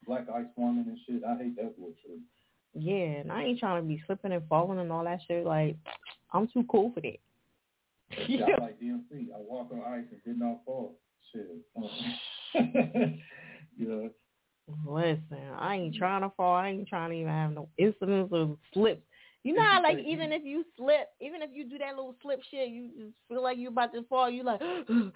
Black 0.07 0.27
ice 0.35 0.45
forming 0.55 0.87
and 0.87 0.99
shit. 1.07 1.23
I 1.25 1.37
hate 1.37 1.57
that 1.57 1.77
bullshit. 1.79 2.21
Yeah, 2.75 3.21
and 3.21 3.33
I 3.33 3.45
ain't 3.45 3.59
trying 3.61 3.83
to 3.83 3.89
be 3.89 4.03
slipping 4.07 4.33
and 4.33 4.47
falling 4.49 4.79
and 4.81 4.91
all 4.93 5.05
that 5.05 5.21
shit. 5.27 5.47
Like, 5.47 5.77
I'm 6.33 6.49
too 6.49 6.65
cool 6.69 6.91
for 6.93 7.01
that. 7.01 7.19
Yeah, 8.29 8.47
I 8.59 8.61
like 8.61 8.81
DMC. 8.83 9.29
I 9.33 9.39
walk 9.39 9.71
on 9.73 9.81
ice 9.87 10.05
and 10.11 10.23
did 10.25 10.39
not 10.39 10.65
fall. 10.65 10.97
Shit. 11.33 11.47
yeah. 13.79 14.09
Listen, 14.87 15.39
I 15.59 15.77
ain't 15.77 15.95
trying 15.95 16.23
to 16.23 16.31
fall. 16.37 16.55
I 16.55 16.71
ain't 16.71 16.89
trying 16.89 17.11
to 17.11 17.17
even 17.17 17.33
have 17.33 17.53
no 17.53 17.69
incidents 17.77 18.33
of 18.33 18.57
slips. 18.73 19.03
You 19.43 19.53
know 19.53 19.63
how 19.63 19.83
like 19.83 19.99
even 19.99 20.33
if 20.33 20.43
you 20.43 20.65
slip, 20.75 21.11
even 21.21 21.43
if 21.43 21.51
you 21.53 21.69
do 21.69 21.77
that 21.77 21.97
little 21.97 22.15
slip 22.23 22.41
shit, 22.51 22.71
you 22.71 22.89
just 22.99 23.13
feel 23.29 23.43
like 23.43 23.59
you 23.59 23.69
about 23.69 23.93
to 23.93 24.03
fall. 24.05 24.31
You 24.31 24.43
like, 24.43 24.59
like, 24.61 24.87
don't 24.89 25.13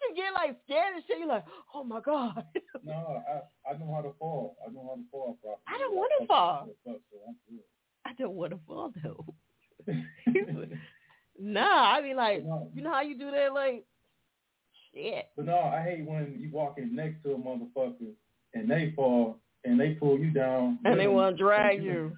you 0.00 0.14
get 0.16 0.32
like 0.34 0.56
scared 0.64 0.94
and 0.94 1.04
shit? 1.06 1.18
You 1.18 1.28
like, 1.28 1.44
oh 1.74 1.84
my 1.84 2.00
god. 2.00 2.42
No, 2.82 3.22
I 3.28 3.42
I 3.70 3.76
know 3.76 3.92
how 3.94 4.00
to 4.00 4.14
fall. 4.18 4.56
I 4.66 4.70
know 4.72 4.82
how 4.88 4.94
to 4.94 5.04
fall 5.10 5.36
properly. 5.42 5.60
I 5.68 5.76
don't 5.78 5.94
want 5.94 6.12
to 6.20 6.26
fall. 6.26 6.70
I 8.06 8.14
don't 8.14 8.32
want 8.32 8.52
to 8.52 8.58
fall 8.66 8.92
though. 9.02 9.26
nah, 11.38 11.92
I 11.92 12.00
be 12.00 12.14
like, 12.14 12.44
you 12.74 12.82
know 12.82 12.92
how 12.92 13.02
you 13.02 13.18
do 13.18 13.30
that, 13.30 13.52
like, 13.52 13.84
shit. 14.94 15.26
But 15.36 15.46
no, 15.46 15.58
I 15.58 15.82
hate 15.82 16.04
when 16.06 16.36
you 16.40 16.50
walking 16.52 16.94
next 16.94 17.22
to 17.24 17.32
a 17.32 17.38
motherfucker 17.38 18.12
and 18.54 18.70
they 18.70 18.92
fall 18.96 19.38
and 19.64 19.78
they 19.78 19.90
pull 19.90 20.18
you 20.18 20.30
down. 20.30 20.78
And 20.84 20.98
they 20.98 21.08
want 21.08 21.36
to 21.36 21.42
drag 21.42 21.82
you. 21.82 22.12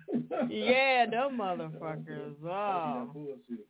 yeah, 0.49 1.07
them 1.07 1.39
motherfuckers. 1.39 2.35
Oh, 2.45 3.11
bullshit. 3.13 3.67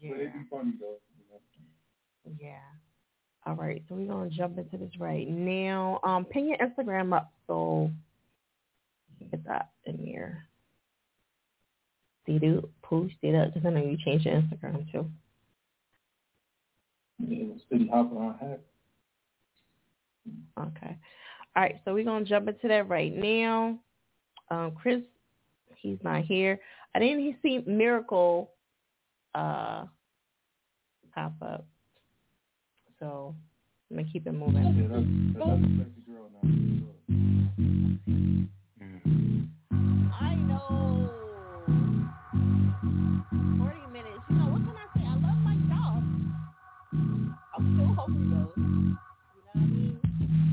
Yeah. 0.00 0.10
But 0.12 0.20
it'd 0.20 0.32
be 0.32 0.38
funny 0.50 0.72
though. 0.80 0.96
You 1.18 1.24
know? 1.30 2.36
yeah. 2.40 2.58
All 3.46 3.54
right, 3.54 3.82
so 3.88 3.94
we're 3.94 4.06
gonna 4.06 4.30
jump 4.30 4.58
into 4.58 4.76
this 4.76 4.92
right 5.00 5.28
now. 5.28 5.98
Um, 6.04 6.24
pin 6.26 6.46
your 6.48 6.58
Instagram 6.58 7.16
up 7.16 7.32
so 7.46 7.90
get 9.30 9.44
that 9.44 9.70
in 9.84 9.98
here. 9.98 10.46
See, 12.26 12.38
dude, 12.38 12.68
push 12.82 13.10
it 13.22 13.34
up. 13.34 13.52
Just 13.54 13.66
I 13.66 13.70
know 13.70 13.82
you 13.82 13.96
changed 14.04 14.26
your 14.26 14.34
Instagram 14.34 14.90
too. 14.92 15.10
Yeah, 17.26 17.54
City 17.70 17.88
Hopper 17.92 18.16
on 18.16 18.34
hack. 18.38 18.60
Okay. 20.58 20.98
All 21.56 21.62
right, 21.62 21.80
so 21.84 21.94
we're 21.94 22.04
gonna 22.04 22.24
jump 22.24 22.48
into 22.48 22.68
that 22.68 22.88
right 22.88 23.14
now. 23.14 23.78
Um, 24.50 24.72
Chris, 24.80 25.02
he's 25.76 25.98
not 26.02 26.22
here. 26.24 26.60
I 26.94 26.98
didn't 26.98 27.36
see 27.42 27.62
Miracle 27.66 28.50
uh 29.34 29.84
pop 31.14 31.34
up. 31.42 31.66
So 32.98 33.34
I'm 33.90 33.96
gonna 33.96 34.08
keep 34.12 34.26
it 34.26 34.32
moving. 34.32 34.62
Yeah, 34.62 34.88
that's, 34.88 35.06
that's 35.36 35.90
girl 36.06 36.30
now. 36.32 36.48
I 40.20 40.34
know. 40.34 41.10
Forty 43.58 43.84
minutes. 43.92 44.24
You 44.28 44.36
know 44.36 44.48
what 44.50 44.60
can 44.62 44.76
I 44.76 44.86
say? 44.94 45.04
I 45.06 45.14
love 45.14 45.40
my 45.42 45.56
job. 45.68 45.89
I'm 46.92 47.76
still 47.76 47.94
hoping 47.94 48.30
though. 48.30 48.50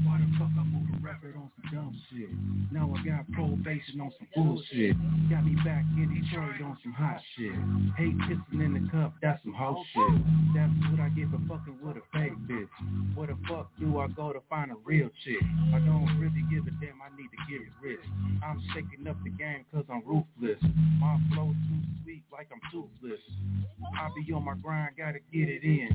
Why 0.06 0.18
the 0.18 0.28
fuck 0.38 0.54
I 0.58 0.64
moved 0.66 0.94
a 0.94 0.98
record 1.06 1.36
on 1.36 1.50
some 1.54 1.70
dumb 1.74 2.02
shit? 2.10 2.30
Now 2.72 2.94
I 2.94 3.02
got 3.06 3.30
probation 3.32 4.02
on 4.02 4.12
some 4.18 4.28
bullshit. 4.34 4.98
Got 5.30 5.46
me 5.46 5.54
back 5.66 5.86
in 5.98 6.14
Detroit 6.14 6.62
on 6.62 6.78
some 6.84 6.94
hot 6.94 7.22
shit. 7.36 7.54
Hate 7.98 8.18
kissing 8.26 8.62
in 8.62 8.74
the 8.74 8.90
cup, 8.90 9.14
that's 9.22 9.42
some 9.44 9.54
hoe 9.54 9.84
shit. 9.94 10.22
That's 10.54 10.74
what 10.90 11.02
I 11.02 11.10
get 11.10 11.30
for 11.30 11.42
fucking 11.50 11.78
with 11.82 11.98
a 11.98 12.06
fake 12.14 12.38
bitch. 12.50 12.70
Where 13.16 13.28
the 13.28 13.38
fuck 13.50 13.70
do 13.80 13.98
I 14.00 14.08
go 14.08 14.34
to 14.34 14.42
find 14.50 14.72
a 14.72 14.78
real 14.86 15.10
chick? 15.26 15.42
I 15.74 15.80
don't 15.80 16.10
really 16.22 16.46
give 16.54 16.66
a 16.66 16.74
damn, 16.82 17.02
I 17.02 17.10
need 17.18 17.30
to 17.34 17.42
get 17.50 17.66
rich. 17.82 18.06
I'm 18.46 18.62
shaking 18.74 19.08
up 19.08 19.18
the 19.24 19.30
game 19.32 19.66
cause 19.74 19.86
I'm 19.90 20.02
ruthless. 20.06 20.62
My 21.00 21.18
flow 21.34 21.50
too 21.50 21.82
sweet 22.04 22.07
like 22.38 22.50
I'm 22.54 22.62
toothless. 22.72 23.20
I 24.00 24.10
be 24.14 24.32
on 24.32 24.46
my 24.46 24.54
grind, 24.62 24.96
gotta 24.96 25.18
get 25.34 25.50
it 25.50 25.64
in. 25.64 25.90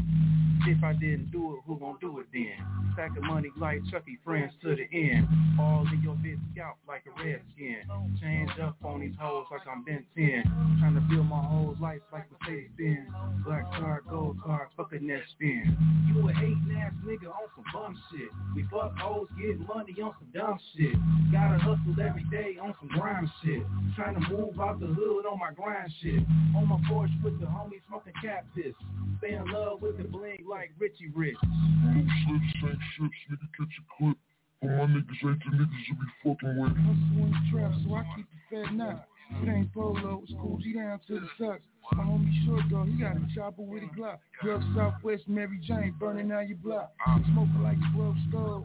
If 0.67 0.83
I 0.83 0.93
didn't 0.93 1.31
do 1.31 1.55
it, 1.55 1.61
who 1.67 1.79
gon' 1.79 1.99
do 2.01 2.19
it 2.19 2.27
then? 2.33 2.55
Stack 2.95 3.17
of 3.17 3.23
money 3.25 3.49
like 3.57 3.81
Chucky, 3.91 4.19
friends 4.25 4.53
to 4.62 4.77
the 4.77 4.87
end. 4.93 5.27
All 5.59 5.87
in 5.93 6.01
your 6.03 6.15
bitch 6.15 6.39
scalp 6.53 6.77
like 6.87 7.03
a 7.07 7.23
redskin. 7.23 7.83
Change 8.21 8.51
up 8.62 8.77
on 8.85 9.01
these 9.01 9.15
hoes 9.19 9.47
like 9.51 9.62
I'm 9.67 9.83
Ben 9.83 10.05
10. 10.15 10.79
Trying 10.79 10.95
to 10.95 11.01
build 11.01 11.27
my 11.27 11.43
whole 11.43 11.77
life 11.81 12.01
like 12.12 12.27
Mercedes 12.31 12.71
Benz. 12.79 13.09
Black 13.45 13.65
car, 13.73 14.03
gold 14.09 14.41
car, 14.43 14.69
fuck 14.77 14.93
a 14.93 15.03
net 15.03 15.23
spin. 15.35 15.77
You 16.07 16.29
a 16.29 16.33
hating 16.33 16.77
ass 16.79 16.93
nigga 17.05 17.27
on 17.27 17.49
some 17.57 17.65
bum 17.73 17.99
shit. 18.11 18.29
We 18.55 18.65
fuck 18.71 18.97
hoes, 18.99 19.29
get 19.41 19.59
money 19.59 19.95
on 20.03 20.15
some 20.21 20.29
dumb 20.33 20.59
shit. 20.77 20.95
Gotta 21.33 21.59
hustle 21.59 22.01
every 22.01 22.25
day 22.31 22.57
on 22.62 22.75
some 22.79 22.89
grind 22.89 23.29
shit. 23.43 23.62
Trying 23.97 24.15
to 24.15 24.31
move 24.31 24.61
out 24.61 24.79
the 24.79 24.87
hood 24.87 25.27
on 25.27 25.39
my 25.41 25.53
grind 25.53 25.91
shit. 26.03 26.23
On 26.57 26.69
my 26.69 26.78
porch 26.89 27.11
with 27.23 27.41
the 27.41 27.47
homies 27.47 27.81
smoking 27.89 28.12
piss. 28.55 28.75
Stay 29.19 29.35
in 29.35 29.44
love 29.52 29.83
with 29.83 29.99
the 29.99 30.05
bling 30.05 30.44
like 30.49 30.70
Richie 30.78 31.09
Rich. 31.15 31.36
Shit, 31.43 32.43
same 32.61 32.78
shit, 32.97 33.11
nigga 33.31 33.49
catch 33.57 33.75
a 33.78 33.85
clip. 33.97 34.17
All 34.62 34.69
my 34.69 34.94
niggas 34.94 35.25
ain't 35.25 35.43
the 35.44 35.51
niggas 35.57 35.83
you 35.89 35.94
be 35.94 36.09
fucking 36.23 36.55
with. 36.61 36.77
In 36.77 37.31
the 37.31 37.51
trap, 37.51 37.73
so 37.85 37.94
I 37.94 38.05
keep 38.17 38.27
it 38.27 38.67
fed 38.67 38.75
now. 38.77 39.05
It 39.43 39.49
ain't 39.49 39.73
polo, 39.73 40.23
it's 40.23 40.33
cool, 40.41 40.59
G 40.59 40.75
down 40.75 41.01
to 41.09 41.15
the 41.20 41.28
socks. 41.39 41.62
My 41.93 42.05
homie 42.05 42.47
short 42.47 42.69
dog, 42.70 42.89
he 42.89 42.94
got 42.94 43.17
a 43.17 43.27
chopper 43.35 43.62
with 43.62 43.83
a 43.83 43.86
Glock. 43.99 44.19
Drug 44.43 44.62
Southwest, 44.75 45.27
Mary 45.27 45.59
Jane, 45.62 45.94
burning 45.99 46.31
out 46.33 46.49
your 46.49 46.59
block. 46.59 46.93
Smoking 47.33 47.62
like 47.62 47.78
12 47.94 48.17
stove. 48.28 48.65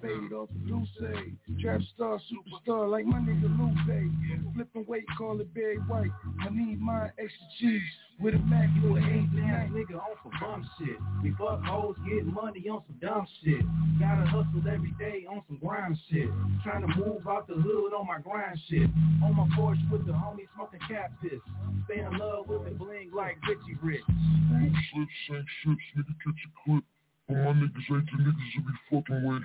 Fade 0.00 0.32
off 0.32 0.48
the 0.52 0.58
blue 0.60 0.84
sage. 0.98 1.60
Trap 1.60 1.80
star, 1.94 2.20
superstar, 2.30 2.90
like 2.90 3.04
my 3.04 3.18
nigga 3.18 3.50
Lupe. 3.58 4.54
Flipping 4.54 4.86
weight, 4.86 5.04
call 5.16 5.40
it 5.40 5.52
Barry 5.54 5.76
White. 5.76 6.10
I 6.40 6.50
need 6.50 6.80
my 6.80 7.06
extra 7.18 7.46
cheese 7.58 7.82
with 8.20 8.34
a 8.34 8.38
Mac. 8.38 8.68
You 8.82 8.96
a 8.96 9.00
hating 9.00 9.46
ass 9.48 9.70
nigga 9.70 9.94
on 9.94 10.16
some 10.22 10.32
bum 10.40 10.68
shit. 10.78 10.96
We 11.22 11.30
fuck 11.38 11.62
hoes, 11.64 11.96
get 12.08 12.26
money 12.26 12.68
on 12.68 12.82
some 12.86 12.98
dumb 13.00 13.26
shit. 13.42 13.62
Gotta 13.98 14.26
hustle 14.26 14.62
every 14.70 14.92
day 14.98 15.26
on 15.28 15.42
some 15.48 15.58
grind 15.58 15.98
shit. 16.10 16.28
Trying 16.62 16.82
to 16.82 16.94
move 16.96 17.26
out 17.26 17.48
the 17.48 17.54
hood 17.54 17.92
on 17.92 18.06
my 18.06 18.18
grind 18.18 18.58
shit. 18.68 18.90
On 19.22 19.34
my 19.34 19.48
porch 19.56 19.78
with 19.90 20.06
the 20.06 20.12
homies 20.12 20.48
smoking 20.54 20.80
cat 20.88 21.12
piss. 21.22 21.40
Stay 21.86 22.00
in 22.00 22.16
love 22.18 22.48
with 22.48 22.64
the 22.64 22.70
bling 22.70 23.10
like 23.14 23.36
Richie 23.48 23.78
Rich. 23.82 24.02
Same 24.06 24.74
shit, 24.92 25.08
same 25.28 25.46
shit, 25.62 25.78
nigga 25.98 26.14
catch 26.24 26.42
a 26.46 26.50
clip. 26.64 26.84
All 27.28 27.36
my 27.36 27.52
niggas 27.52 27.86
ain't 27.90 28.06
the 28.06 28.18
niggas 28.22 28.50
you 28.54 28.62
be 28.62 28.74
fucking 28.90 29.24
with. 29.24 29.42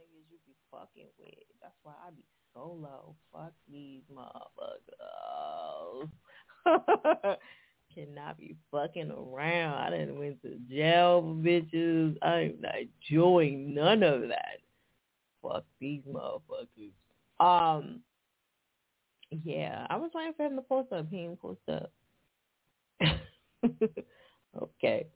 niggas 0.00 0.30
you 0.30 0.38
be 0.46 0.54
fucking 0.70 1.10
with. 1.18 1.46
That's 1.60 1.76
I 2.06 2.10
be 2.10 2.22
solo. 2.54 3.14
Fuck 3.32 3.52
these 3.70 4.02
motherfuckers. 4.14 6.08
Cannot 7.94 8.38
be 8.38 8.56
fucking 8.70 9.10
around. 9.10 9.74
I 9.74 9.90
didn't 9.90 10.18
went 10.18 10.40
to 10.42 10.56
jail 10.70 11.22
bitches. 11.22 12.16
I'm 12.22 12.54
not 12.60 12.74
enjoying 13.10 13.74
none 13.74 14.02
of 14.02 14.22
that. 14.28 14.58
Fuck 15.42 15.64
these 15.80 16.02
motherfuckers. 16.08 16.92
Um, 17.40 18.00
yeah, 19.44 19.86
I 19.90 19.96
was 19.96 20.10
waiting 20.14 20.34
for 20.36 20.46
him 20.46 20.56
to 20.56 20.62
post 20.62 20.92
up. 20.92 21.06
He 21.10 21.16
didn't 21.18 21.40
post 21.40 21.60
up. 21.68 21.90
okay. 24.62 25.06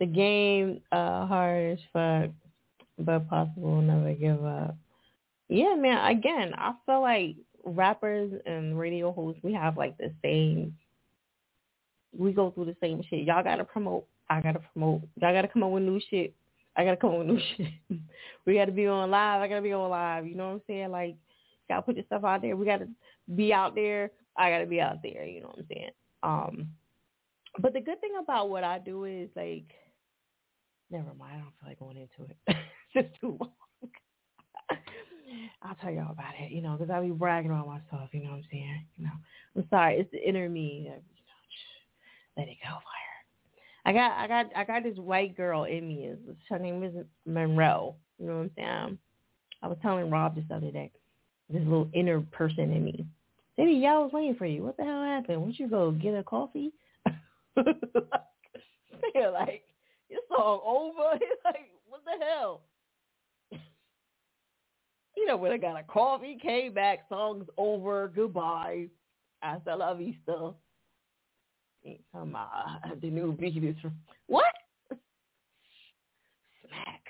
The 0.00 0.06
game, 0.06 0.80
uh, 0.90 1.26
hard 1.26 1.72
as 1.72 1.78
fuck 1.92 2.30
but 2.98 3.28
possible 3.28 3.80
never 3.82 4.12
give 4.12 4.44
up. 4.44 4.76
Yeah, 5.48 5.74
man. 5.74 6.16
Again, 6.16 6.54
I 6.56 6.72
feel 6.86 7.00
like 7.00 7.36
rappers 7.64 8.32
and 8.46 8.78
radio 8.78 9.12
hosts, 9.12 9.40
we 9.42 9.52
have 9.54 9.76
like 9.76 9.96
the 9.98 10.12
same. 10.22 10.76
We 12.16 12.32
go 12.32 12.50
through 12.50 12.66
the 12.66 12.76
same 12.80 13.02
shit. 13.08 13.24
Y'all 13.24 13.42
gotta 13.44 13.64
promote. 13.64 14.06
I 14.30 14.40
gotta 14.40 14.60
promote. 14.72 15.02
Y'all 15.20 15.34
gotta 15.34 15.48
come 15.48 15.62
up 15.62 15.70
with 15.70 15.82
new 15.82 16.00
shit. 16.10 16.34
I 16.76 16.84
gotta 16.84 16.96
come 16.96 17.10
up 17.10 17.18
with 17.18 17.26
new 17.26 17.40
shit. 17.56 17.72
we 18.46 18.54
gotta 18.54 18.72
be 18.72 18.86
on 18.86 19.10
live. 19.10 19.42
I 19.42 19.48
gotta 19.48 19.62
be 19.62 19.72
on 19.72 19.90
live. 19.90 20.26
You 20.26 20.34
know 20.34 20.46
what 20.46 20.54
I'm 20.54 20.62
saying? 20.66 20.90
Like, 20.90 21.16
gotta 21.68 21.82
put 21.82 21.96
your 21.96 22.04
stuff 22.06 22.24
out 22.24 22.42
there. 22.42 22.56
We 22.56 22.66
gotta 22.66 22.88
be 23.34 23.52
out 23.52 23.74
there. 23.74 24.10
I 24.36 24.50
gotta 24.50 24.66
be 24.66 24.80
out 24.80 25.02
there. 25.02 25.24
You 25.24 25.42
know 25.42 25.48
what 25.48 25.58
I'm 25.58 25.66
saying? 25.70 25.90
Um, 26.22 26.68
but 27.60 27.72
the 27.72 27.80
good 27.80 28.00
thing 28.00 28.12
about 28.20 28.48
what 28.50 28.64
I 28.64 28.78
do 28.78 29.04
is 29.04 29.28
like, 29.36 29.66
never 30.90 31.14
mind. 31.18 31.36
I 31.36 31.38
don't 31.38 31.52
feel 31.60 31.68
like 31.68 31.78
going 31.78 31.96
into 31.96 32.30
it. 32.30 32.36
it's 32.94 33.08
just 33.08 33.20
too 33.20 33.36
long. 33.40 33.52
I'll 35.62 35.74
tell 35.76 35.90
y'all 35.90 36.12
about 36.12 36.34
it, 36.38 36.50
you 36.50 36.62
know, 36.62 36.76
because 36.76 36.90
I 36.90 37.00
be 37.00 37.10
bragging 37.10 37.50
about 37.50 37.66
myself, 37.66 38.10
you 38.12 38.22
know 38.22 38.30
what 38.30 38.36
I'm 38.36 38.44
saying? 38.50 38.86
You 38.98 39.04
know, 39.06 39.12
I'm 39.56 39.66
sorry, 39.70 39.98
it's 39.98 40.10
the 40.10 40.26
inner 40.26 40.48
me. 40.48 40.82
You 40.84 40.90
know, 40.90 40.96
let 42.36 42.48
it 42.48 42.56
go, 42.62 42.70
Fiya. 42.70 43.04
I 43.86 43.92
got, 43.92 44.12
I 44.12 44.28
got, 44.28 44.46
I 44.56 44.64
got 44.64 44.82
this 44.82 44.98
white 44.98 45.36
girl 45.36 45.64
in 45.64 45.86
me. 45.86 46.10
Her 46.48 46.58
name 46.58 46.82
is 46.82 46.94
Monroe. 47.26 47.96
You 48.18 48.26
know 48.26 48.36
what 48.36 48.42
I'm 48.42 48.50
saying? 48.56 48.98
I 49.62 49.68
was 49.68 49.78
telling 49.82 50.10
Rob 50.10 50.34
this 50.34 50.44
other 50.52 50.70
day. 50.70 50.90
This 51.50 51.62
little 51.62 51.90
inner 51.92 52.20
person 52.20 52.72
in 52.72 52.84
me. 52.84 53.06
Baby, 53.56 53.72
y'all 53.72 54.04
was 54.04 54.12
waiting 54.12 54.36
for 54.36 54.46
you. 54.46 54.62
What 54.62 54.76
the 54.76 54.84
hell 54.84 55.02
happened? 55.02 55.40
Won't 55.40 55.58
you 55.58 55.68
go 55.68 55.90
get 55.90 56.14
a 56.14 56.22
coffee? 56.22 56.72
They're 57.54 57.64
like, 59.30 59.62
your 60.08 60.20
song 60.28 60.60
over. 60.64 61.18
Like, 61.44 61.70
what 61.88 62.00
the 62.04 62.24
hell? 62.24 62.62
You 65.16 65.26
know, 65.26 65.36
when 65.36 65.52
I 65.52 65.56
got 65.56 65.78
a 65.78 65.82
coffee, 65.82 66.38
came 66.40 66.74
back, 66.74 67.00
song's 67.08 67.48
over, 67.56 68.10
goodbye. 68.14 68.88
Hasta 69.40 69.76
la 69.76 69.94
vista. 69.94 70.54
About 72.14 72.48
uh, 72.82 72.94
the 73.00 73.10
new 73.10 73.32
beat 73.32 73.62
is 73.62 73.76
from, 73.82 73.92
what? 74.26 74.46
Smack. 76.66 77.02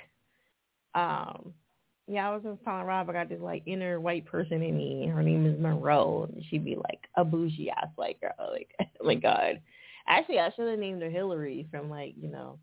Um, 0.97 1.55
yeah, 2.07 2.28
I 2.28 2.34
was 2.34 2.42
just 2.42 2.62
telling 2.65 2.84
Rob 2.84 3.08
I 3.08 3.12
got 3.12 3.28
this 3.28 3.41
like 3.41 3.62
inner 3.66 4.00
white 4.00 4.26
person 4.26 4.62
in 4.62 4.76
me. 4.76 5.07
Her 5.07 5.23
name 5.23 5.47
is 5.47 5.58
Monroe. 5.60 6.28
And 6.33 6.44
she'd 6.50 6.65
be 6.65 6.76
like 6.76 7.08
a 7.16 7.24
bougie 7.24 7.70
ass 7.70 7.89
white 7.97 8.20
girl. 8.20 8.33
Like, 8.52 8.68
oh 8.81 9.05
my 9.05 9.15
god. 9.15 9.60
Actually, 10.07 10.39
I 10.39 10.50
should 10.50 10.68
have 10.68 10.78
named 10.78 11.02
her 11.02 11.10
Hillary 11.10 11.66
from 11.70 11.89
like 11.89 12.15
you 12.20 12.28
know 12.28 12.58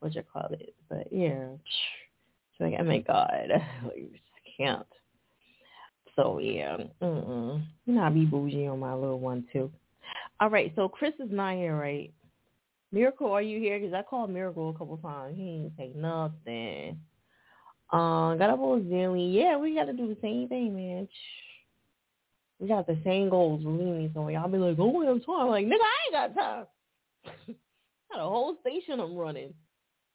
what 0.00 0.14
you 0.14 0.22
call 0.30 0.48
it. 0.52 0.74
But 0.88 1.08
yeah, 1.10 1.46
she's 1.64 2.60
like, 2.60 2.74
oh 2.78 2.84
my 2.84 2.98
god, 2.98 3.48
like, 3.84 4.20
can't. 4.60 4.86
So 6.16 6.38
yeah, 6.38 6.76
mm-mm. 7.02 7.62
you 7.86 7.94
know 7.94 8.02
I 8.02 8.10
be 8.10 8.24
bougie 8.24 8.66
on 8.66 8.80
my 8.80 8.94
little 8.94 9.20
one 9.20 9.46
too. 9.52 9.70
All 10.40 10.50
right, 10.50 10.72
so 10.76 10.88
Chris 10.88 11.14
is 11.18 11.30
not 11.30 11.54
here, 11.54 11.76
right? 11.76 12.12
Miracle, 12.92 13.30
are 13.30 13.42
you 13.42 13.60
here? 13.60 13.78
Because 13.78 13.94
I 13.94 14.02
called 14.02 14.30
Miracle 14.30 14.70
a 14.70 14.72
couple 14.72 14.96
times. 14.98 15.36
He 15.36 15.44
didn't 15.44 15.72
say 15.78 15.92
nothing. 15.94 16.98
Um, 17.92 18.38
got 18.38 18.50
up 18.50 18.58
on 18.60 18.82
Zilly. 18.84 19.32
Yeah, 19.32 19.56
we 19.56 19.74
got 19.74 19.84
to 19.84 19.92
do 19.92 20.08
the 20.08 20.16
same 20.20 20.48
thing, 20.48 20.74
man. 20.74 21.08
We 22.58 22.68
got 22.68 22.86
the 22.86 22.98
same 23.04 23.30
goals. 23.30 23.62
Believe 23.62 23.94
me, 23.94 24.10
so 24.12 24.28
y'all 24.28 24.48
be 24.48 24.58
like, 24.58 24.76
"Oh, 24.78 25.00
have 25.06 25.24
time." 25.24 25.48
Like, 25.48 25.66
nigga, 25.66 25.78
I 25.80 26.18
ain't 26.18 26.34
got 26.34 26.40
time. 26.40 26.66
got 28.12 28.20
a 28.20 28.28
whole 28.28 28.56
station 28.60 29.00
I'm 29.00 29.16
running, 29.16 29.54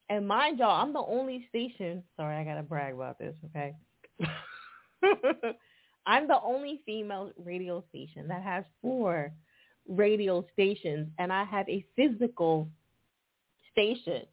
and 0.10 0.28
mind 0.28 0.60
y'all, 0.60 0.82
I'm 0.82 0.94
the 0.94 1.00
only 1.00 1.48
station. 1.50 2.04
Sorry, 2.18 2.36
I 2.36 2.44
gotta 2.44 2.64
brag 2.64 2.94
about 2.94 3.18
this, 3.18 3.36
okay? 3.46 3.74
I'm 6.06 6.28
the 6.28 6.40
only 6.44 6.82
female 6.86 7.32
radio 7.44 7.84
station 7.90 8.28
that 8.28 8.44
has 8.44 8.64
four 8.82 9.32
radio 9.88 10.46
stations, 10.54 11.10
and 11.20 11.32
I 11.32 11.44
have 11.44 11.68
a 11.70 11.86
physical 11.96 12.70
station. 13.72 14.24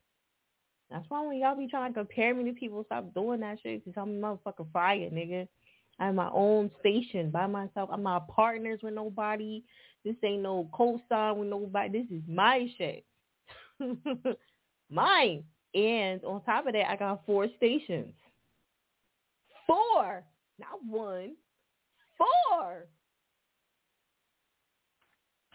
That's 0.90 1.04
why 1.08 1.26
when 1.26 1.38
y'all 1.38 1.56
be 1.56 1.68
trying 1.68 1.92
to 1.92 2.00
compare 2.00 2.34
me 2.34 2.44
to 2.44 2.52
people, 2.52 2.84
stop 2.84 3.14
doing 3.14 3.40
that 3.40 3.58
shit. 3.62 3.84
Cause 3.84 3.94
I'm 3.96 4.20
motherfucking 4.20 4.72
fire, 4.72 5.08
nigga. 5.10 5.48
I 5.98 6.06
have 6.06 6.14
my 6.14 6.30
own 6.32 6.70
station 6.80 7.30
by 7.30 7.46
myself. 7.46 7.88
I'm 7.92 8.02
not 8.02 8.28
partners 8.28 8.80
with 8.82 8.94
nobody. 8.94 9.62
This 10.04 10.16
ain't 10.24 10.42
no 10.42 10.68
co-sign 10.72 11.38
with 11.38 11.48
nobody. 11.48 12.00
This 12.00 12.10
is 12.10 12.22
my 12.28 12.66
shit. 12.76 13.04
Mine. 14.90 15.44
And 15.74 16.22
on 16.24 16.42
top 16.44 16.66
of 16.66 16.74
that, 16.74 16.90
I 16.90 16.96
got 16.96 17.24
four 17.24 17.46
stations. 17.56 18.12
Four. 19.72 20.24
Not 20.58 20.84
one. 20.86 21.34
Four. 22.18 22.86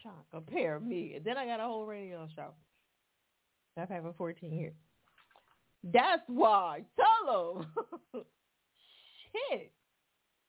Trying 0.02 0.16
to 0.16 0.32
compare 0.32 0.80
me. 0.80 1.14
And 1.16 1.26
then 1.26 1.38
I 1.38 1.46
got 1.46 1.60
a 1.60 1.64
whole 1.64 1.86
radio 1.86 2.28
show. 2.36 2.54
I've 3.78 3.90
had 3.90 4.02
for 4.02 4.14
14 4.18 4.52
years. 4.52 4.74
That's 5.84 6.24
why. 6.28 6.84
Tell 6.96 7.62
them. 7.62 7.68
Shit. 9.52 9.72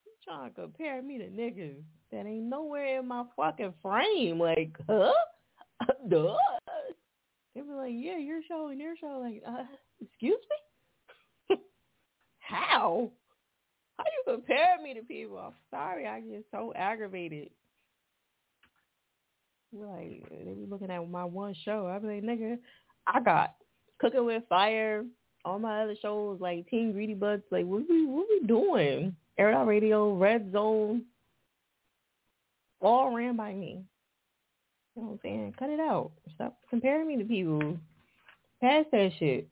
You 0.07 0.13
trying 0.25 0.49
to 0.49 0.61
compare 0.63 1.03
me 1.03 1.19
to 1.19 1.25
niggas 1.25 1.83
that 2.11 2.25
ain't 2.25 2.45
nowhere 2.45 3.01
in 3.01 3.09
my 3.09 3.25
fucking 3.37 3.75
frame. 3.83 4.39
Like, 4.39 4.77
huh? 4.89 5.13
Duh. 6.09 6.37
They 7.55 7.61
be 7.61 7.71
like, 7.71 7.93
yeah, 7.95 8.17
your 8.17 8.41
show 8.49 8.69
and 8.69 8.81
your 8.81 8.97
show. 8.97 9.21
Like, 9.23 9.43
uh, 9.47 9.65
excuse 10.01 10.39
me? 11.51 11.57
How? 12.39 13.11
How 13.99 14.05
you 14.05 14.35
compare 14.35 14.77
me 14.83 14.95
to 14.95 15.03
people. 15.03 15.39
I'm 15.39 15.53
sorry, 15.71 16.07
I 16.07 16.21
get 16.21 16.45
so 16.51 16.73
aggravated. 16.77 17.51
Like 19.73 20.25
they 20.31 20.55
be 20.55 20.67
looking 20.69 20.91
at 20.91 21.09
my 21.11 21.25
one 21.25 21.55
show. 21.65 21.87
I 21.87 21.99
be 21.99 22.07
like, 22.07 22.23
nigga, 22.23 22.59
I 23.07 23.21
got 23.21 23.55
Cooking 23.99 24.25
with 24.25 24.45
Fire, 24.49 25.05
all 25.45 25.59
my 25.59 25.83
other 25.83 25.97
shows 26.01 26.41
like 26.41 26.69
Team 26.69 26.93
Greedy 26.93 27.15
Butts. 27.15 27.43
Like, 27.51 27.67
what 27.67 27.83
we 27.89 28.07
what 28.07 28.27
we 28.29 28.47
doing? 28.47 29.15
Air 29.37 29.53
Out 29.53 29.67
Radio, 29.67 30.15
Red 30.15 30.53
Zone, 30.53 31.03
all 32.81 33.15
ran 33.15 33.37
by 33.37 33.53
me. 33.53 33.85
You 34.97 35.03
know 35.03 35.09
what 35.09 35.13
I'm 35.13 35.21
saying? 35.23 35.55
Cut 35.59 35.71
it 35.71 35.81
out. 35.81 36.11
Stop 36.35 36.57
comparing 36.71 37.07
me 37.07 37.17
to 37.19 37.25
people. 37.25 37.77
Pass 38.61 38.85
that 38.91 39.11
shit. 39.19 39.49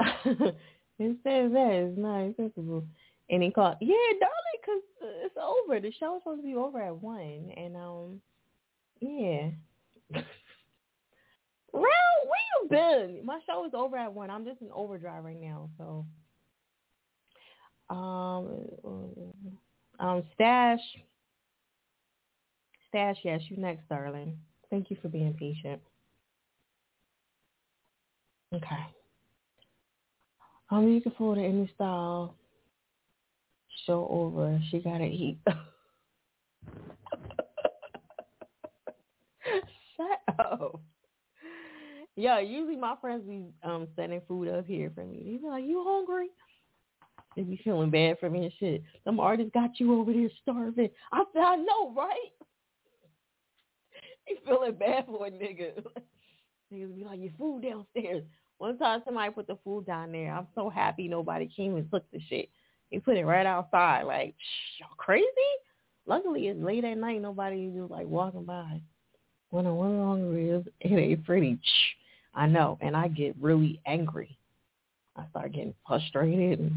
it 0.00 1.16
says 1.22 1.52
that 1.52 1.70
it's 1.72 1.98
not 1.98 2.20
acceptable. 2.20 2.84
And 3.28 3.42
he 3.42 3.50
called, 3.50 3.76
yeah, 3.80 3.94
darling, 4.20 4.60
because 4.60 4.82
it's 5.24 5.36
over. 5.36 5.80
The 5.80 5.92
show's 5.98 6.20
supposed 6.20 6.42
to 6.42 6.46
be 6.46 6.54
over 6.54 6.80
at 6.80 7.02
one, 7.02 7.50
and 7.56 7.76
um, 7.76 8.20
yeah. 9.00 9.50
Real, 11.72 11.82
where 11.82 12.46
you 12.62 12.68
been? 12.70 13.26
My 13.26 13.40
show 13.46 13.66
is 13.66 13.72
over 13.74 13.96
at 13.96 14.12
one. 14.12 14.30
I'm 14.30 14.44
just 14.44 14.62
in 14.62 14.70
overdrive 14.72 15.24
right 15.24 15.40
now, 15.40 15.68
so. 15.76 16.06
Um, 17.88 18.48
um, 20.00 20.22
stash, 20.34 20.80
stash. 22.88 23.16
Yes, 23.24 23.40
you 23.48 23.56
next, 23.56 23.88
darling. 23.88 24.38
Thank 24.70 24.90
you 24.90 24.96
for 25.02 25.08
being 25.08 25.34
patient. 25.34 25.80
Okay. 28.54 28.86
I'm 30.70 30.94
looking 30.94 31.12
forward 31.12 31.36
to 31.36 31.44
any 31.44 31.70
style 31.74 32.34
show 33.84 34.06
over. 34.10 34.60
She 34.70 34.78
gotta 34.78 35.04
eat. 35.04 35.38
Shut 39.96 40.20
up. 40.38 40.80
Yo, 42.16 42.38
usually 42.38 42.76
my 42.76 42.94
friends 43.00 43.24
be 43.28 43.44
um 43.62 43.86
sending 43.94 44.22
food 44.26 44.48
up 44.48 44.66
here 44.66 44.90
for 44.94 45.04
me. 45.04 45.22
They 45.24 45.36
be 45.36 45.46
like, 45.46 45.64
"You 45.64 45.84
hungry?" 45.86 46.30
They 47.36 47.42
be 47.42 47.60
feeling 47.62 47.90
bad 47.90 48.18
for 48.18 48.30
me 48.30 48.44
and 48.44 48.52
shit. 48.58 48.82
Some 49.04 49.20
artists 49.20 49.52
got 49.52 49.78
you 49.78 50.00
over 50.00 50.12
there 50.12 50.30
starving. 50.42 50.88
I 51.12 51.24
said, 51.32 51.42
"I 51.42 51.56
know, 51.56 51.92
right?" 51.94 52.30
They 54.26 54.36
feeling 54.44 54.74
bad 54.74 55.06
for 55.06 55.26
a 55.26 55.30
nigga. 55.30 55.84
Niggas 56.72 56.96
be 56.96 57.04
like, 57.04 57.20
"Your 57.20 57.32
food 57.38 57.62
downstairs." 57.62 58.24
One 58.58 58.78
time 58.78 59.02
somebody 59.04 59.30
put 59.32 59.46
the 59.46 59.58
food 59.62 59.84
down 59.84 60.12
there. 60.12 60.32
I'm 60.32 60.46
so 60.54 60.70
happy 60.70 61.08
nobody 61.08 61.46
came 61.54 61.76
and 61.76 61.90
took 61.90 62.10
the 62.10 62.20
shit. 62.28 62.48
They 62.90 62.98
put 62.98 63.16
it 63.16 63.24
right 63.24 63.46
outside. 63.46 64.04
Like, 64.04 64.34
y'all 64.78 64.88
crazy? 64.96 65.26
Luckily, 66.06 66.48
it's 66.48 66.62
late 66.62 66.84
at 66.84 66.98
night. 66.98 67.20
Nobody 67.20 67.72
just 67.76 67.90
like 67.90 68.06
walking 68.06 68.44
by. 68.44 68.80
When 69.50 69.66
I 69.66 69.72
went 69.72 69.94
on 69.94 70.20
the 70.20 70.28
ribs, 70.28 70.68
it 70.80 70.92
ain't 70.92 71.24
pretty. 71.24 71.58
I 72.34 72.46
know, 72.46 72.78
and 72.80 72.96
I 72.96 73.08
get 73.08 73.34
really 73.40 73.80
angry. 73.86 74.36
I 75.16 75.24
start 75.30 75.52
getting 75.52 75.74
frustrated 75.86 76.60
and 76.60 76.72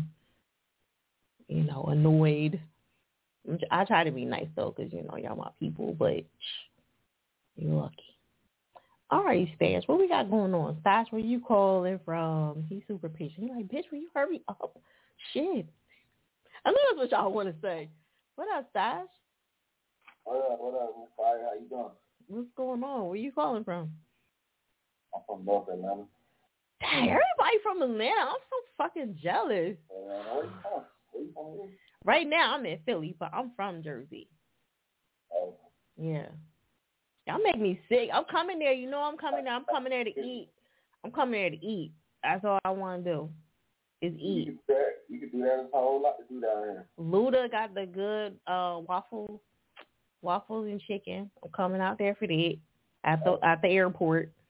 you 1.47 1.63
know 1.63 1.85
annoyed. 1.89 2.59
I 3.71 3.83
try 3.85 4.03
to 4.03 4.11
be 4.11 4.25
nice 4.25 4.47
though, 4.55 4.71
cause 4.71 4.87
you 4.91 5.03
know 5.03 5.17
y'all 5.17 5.35
my 5.35 5.49
people, 5.59 5.95
but 5.97 6.23
you're 7.57 7.73
lucky. 7.73 7.95
All 9.11 9.23
right, 9.23 9.49
Stash, 9.55 9.83
what 9.87 9.99
we 9.99 10.07
got 10.07 10.29
going 10.29 10.53
on? 10.53 10.77
Stash, 10.81 11.07
where 11.09 11.19
you 11.19 11.41
calling 11.41 11.99
from? 12.05 12.63
He's 12.69 12.83
super 12.87 13.09
patient. 13.09 13.39
He's 13.39 13.49
like, 13.49 13.67
bitch, 13.67 13.91
will 13.91 13.97
you 13.97 14.09
hurry 14.13 14.41
up? 14.47 14.77
Shit. 15.33 15.65
I 16.65 16.71
know 16.71 16.77
that's 16.89 16.97
what 16.97 17.11
y'all 17.11 17.31
want 17.31 17.49
to 17.49 17.55
say. 17.61 17.89
What 18.35 18.47
up, 18.55 18.67
Stash? 18.71 19.05
What 20.23 20.37
up, 20.37 20.59
what 20.59 20.73
up, 20.75 20.95
Fiya? 21.17 21.45
How 21.45 21.53
you 21.59 21.69
doing? 21.69 21.89
What's 22.27 22.49
going 22.55 22.83
on? 22.83 23.07
Where 23.07 23.17
you 23.17 23.31
calling 23.31 23.63
from? 23.63 23.91
I'm 25.15 25.21
from 25.25 25.45
North 25.45 25.69
Atlanta. 25.69 26.03
Dang, 26.81 27.09
everybody 27.09 27.57
from 27.63 27.81
Atlanta. 27.81 28.21
I'm 28.21 28.37
so 28.49 28.55
fucking 28.77 29.17
jealous. 29.21 29.75
Uh, 29.89 30.35
where 30.35 30.43
you 30.43 30.51
from? 30.61 30.83
Where 31.11 31.23
you 31.23 31.31
from? 31.33 31.45
Here? 31.53 31.77
Right 32.05 32.27
now, 32.27 32.55
I'm 32.55 32.65
in 32.65 32.79
Philly, 32.85 33.15
but 33.19 33.31
I'm 33.33 33.51
from 33.55 33.81
Jersey. 33.83 34.27
Oh. 35.33 35.55
Yeah. 35.97 36.27
Y'all 37.27 37.43
make 37.43 37.59
me 37.59 37.79
sick. 37.89 38.09
I'm 38.13 38.25
coming 38.25 38.59
there. 38.59 38.73
You 38.73 38.89
know 38.89 39.01
I'm 39.01 39.17
coming 39.17 39.45
there. 39.45 39.53
I'm 39.53 39.65
coming 39.69 39.91
there 39.91 40.03
to 40.03 40.09
eat. 40.09 40.49
I'm 41.03 41.11
coming 41.11 41.39
there 41.39 41.49
to 41.49 41.65
eat. 41.65 41.91
That's 42.23 42.43
all 42.43 42.59
I 42.63 42.71
want 42.71 43.03
to 43.03 43.11
do 43.11 43.29
is 44.01 44.13
eat. 44.19 44.57
that. 44.67 44.88
You 45.09 45.19
can 45.19 45.29
do 45.29 45.39
that. 45.39 45.45
There's 45.45 45.67
a 45.73 45.77
whole 45.77 46.01
lot 46.01 46.17
to 46.19 46.33
do 46.33 46.39
down 46.39 46.63
here. 46.63 46.85
Luda 46.99 47.49
got 47.51 47.73
the 47.73 47.85
good 47.85 48.39
uh 48.47 48.79
waffles, 48.87 49.39
waffles 50.21 50.67
and 50.67 50.79
chicken. 50.81 51.29
I'm 51.43 51.51
coming 51.51 51.81
out 51.81 51.97
there 51.97 52.15
for 52.15 52.27
that 52.27 52.57
at 53.03 53.23
the 53.23 53.37
at 53.43 53.61
the 53.61 53.69
airport. 53.69 54.31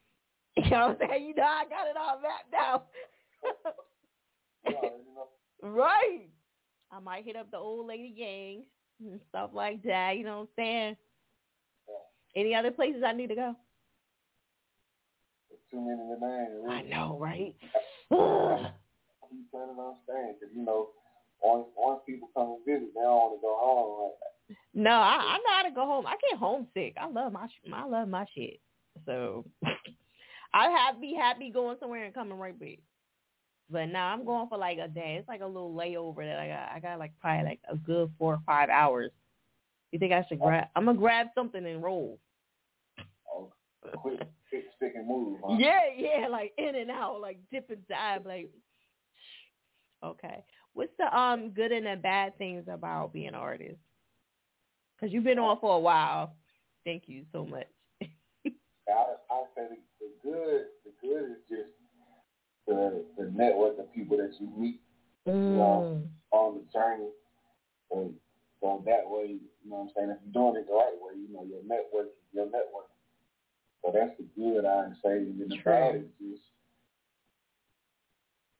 You 0.57 0.71
know 0.71 0.89
what 0.89 1.01
I'm 1.03 1.09
saying? 1.09 1.27
You 1.27 1.35
know 1.35 1.43
I 1.43 1.63
got 1.69 1.87
it 1.87 1.95
all 1.95 2.19
mapped 2.21 2.53
out. 2.53 2.87
right. 5.63 6.27
I 6.91 6.99
might 6.99 7.23
hit 7.23 7.37
up 7.37 7.49
the 7.49 7.57
old 7.57 7.87
lady 7.87 8.13
gang 8.17 8.63
and 8.99 9.21
stuff 9.29 9.51
like 9.53 9.81
that. 9.83 10.17
You 10.17 10.25
know 10.25 10.39
what 10.39 10.41
I'm 10.41 10.47
saying? 10.57 10.97
Any 12.35 12.55
other 12.55 12.71
places 12.71 13.03
I 13.05 13.13
need 13.13 13.27
to 13.27 13.35
go? 13.35 13.55
There's 15.49 15.61
too 15.71 15.79
many 15.79 15.97
to 15.97 16.19
name. 16.19 16.63
Really. 16.63 16.75
I 16.75 16.81
know, 16.81 17.17
right? 17.17 17.55
Keep 19.29 19.51
turning 19.51 19.77
on 19.77 19.95
stand 20.03 20.35
because 20.39 20.55
you 20.55 20.63
know 20.63 20.89
once 21.41 21.67
once 21.77 22.01
people 22.05 22.29
come 22.35 22.57
and 22.57 22.65
visit, 22.65 22.93
they 22.93 23.01
don't 23.01 23.13
want 23.13 23.37
to 23.37 23.41
go 23.41 23.57
home. 23.59 24.11
Like, 24.49 24.57
No, 24.73 24.91
I, 24.91 25.15
I 25.17 25.37
know 25.37 25.53
how 25.55 25.63
to 25.63 25.75
go 25.75 25.85
home. 25.85 26.07
I 26.07 26.15
get 26.29 26.39
homesick. 26.39 26.95
I 26.99 27.09
love 27.09 27.31
my 27.31 27.47
I 27.73 27.85
love 27.85 28.07
my 28.07 28.25
shit. 28.35 28.59
So 29.05 29.45
I 30.53 30.69
have 30.69 30.99
be 30.99 31.13
happy 31.13 31.51
going 31.51 31.77
somewhere 31.79 32.05
and 32.05 32.13
coming 32.13 32.37
right 32.37 32.59
back. 32.59 32.79
But 33.71 33.85
now 33.85 34.07
I'm 34.07 34.25
going 34.25 34.49
for 34.49 34.57
like 34.57 34.79
a 34.79 34.87
day. 34.87 35.17
It's 35.19 35.27
like 35.27 35.41
a 35.41 35.45
little 35.45 35.73
layover 35.73 36.25
that 36.25 36.39
I 36.39 36.47
got. 36.47 36.69
I 36.75 36.79
got 36.79 36.99
like 36.99 37.11
probably 37.21 37.45
like 37.45 37.59
a 37.71 37.75
good 37.75 38.11
four 38.17 38.33
or 38.33 38.41
five 38.45 38.69
hours. 38.69 39.11
You 39.91 39.99
think 39.99 40.11
I 40.11 40.25
should 40.27 40.39
grab? 40.39 40.67
I'm 40.75 40.85
gonna 40.85 40.97
grab 40.97 41.27
something 41.35 41.65
and 41.65 41.81
roll. 41.83 42.19
oh, 43.33 43.51
quick, 43.95 44.19
quick, 44.49 44.65
stick 44.75 44.93
and 44.95 45.07
move. 45.07 45.39
Huh? 45.43 45.55
Yeah, 45.59 45.81
yeah, 45.95 46.27
like 46.27 46.53
in 46.57 46.75
and 46.75 46.91
out, 46.91 47.21
like 47.21 47.39
dip 47.51 47.69
and 47.69 47.87
dive, 47.87 48.25
like. 48.25 48.49
Okay, 50.03 50.43
what's 50.73 50.91
the 50.97 51.17
um 51.17 51.49
good 51.51 51.71
and 51.71 51.85
the 51.85 51.95
bad 52.01 52.37
things 52.37 52.65
about 52.71 53.13
being 53.13 53.29
an 53.29 53.35
artist? 53.35 53.79
Because 54.95 55.13
you've 55.13 55.23
been 55.23 55.39
on 55.39 55.59
for 55.59 55.75
a 55.75 55.79
while. 55.79 56.35
Thank 56.85 57.03
you 57.07 57.25
so 57.31 57.45
much. 57.45 57.67
I 58.01 58.09
I 58.89 59.43
say 59.55 59.67
the, 59.69 59.77
the 59.99 60.11
good 60.23 60.65
the 60.85 60.91
good 61.01 61.31
is 61.31 61.37
just 61.49 61.69
the 62.67 63.03
the 63.17 63.29
network 63.31 63.77
of 63.79 63.93
people 63.93 64.17
that 64.17 64.31
you 64.39 64.49
meet 64.57 64.79
you 65.49 65.55
know, 65.55 65.87
on 66.31 66.55
the 66.55 66.63
journey. 66.71 67.09
And 67.91 68.13
so 68.61 68.83
that 68.85 69.03
way, 69.05 69.37
you 69.63 69.69
know 69.69 69.77
what 69.77 69.81
I'm 69.81 69.89
saying, 69.95 70.09
if 70.11 70.17
you're 70.23 70.33
doing 70.33 70.61
it 70.61 70.67
the 70.67 70.73
right 70.73 70.97
way, 71.01 71.17
you 71.17 71.33
know, 71.33 71.43
your 71.43 71.63
network 71.65 72.07
is 72.07 72.29
your 72.33 72.45
network. 72.45 72.89
So 73.83 73.91
that's 73.93 74.13
the 74.17 74.25
good 74.35 74.65
I'd 74.65 74.93
say. 75.03 75.17
And 75.17 75.39
the 75.39 75.55
True. 75.55 75.73
bad 75.73 75.95
is 75.95 76.11
just 76.19 76.43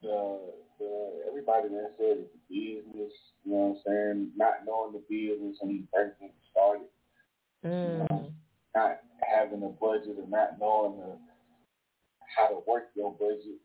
the 0.01 0.39
the 0.79 1.23
everybody 1.27 1.69
that 1.69 1.93
said 1.97 2.23
it's 2.23 2.31
the 2.33 2.41
business, 2.49 3.13
you 3.43 3.51
know 3.51 3.75
what 3.75 3.77
I'm 3.77 3.81
saying, 3.85 4.31
not 4.35 4.65
knowing 4.65 4.93
the 4.93 5.03
business 5.09 5.57
when 5.59 5.75
you 5.75 5.83
first 5.93 6.19
get 6.19 6.33
started. 6.51 6.87
Mm. 7.65 8.31
not 8.73 8.99
having 9.19 9.63
a 9.63 9.67
budget 9.67 10.15
or 10.17 10.27
not 10.29 10.59
knowing 10.59 10.97
the, 10.97 11.17
how 12.35 12.47
to 12.47 12.63
work 12.65 12.87
your 12.95 13.11
budget. 13.11 13.59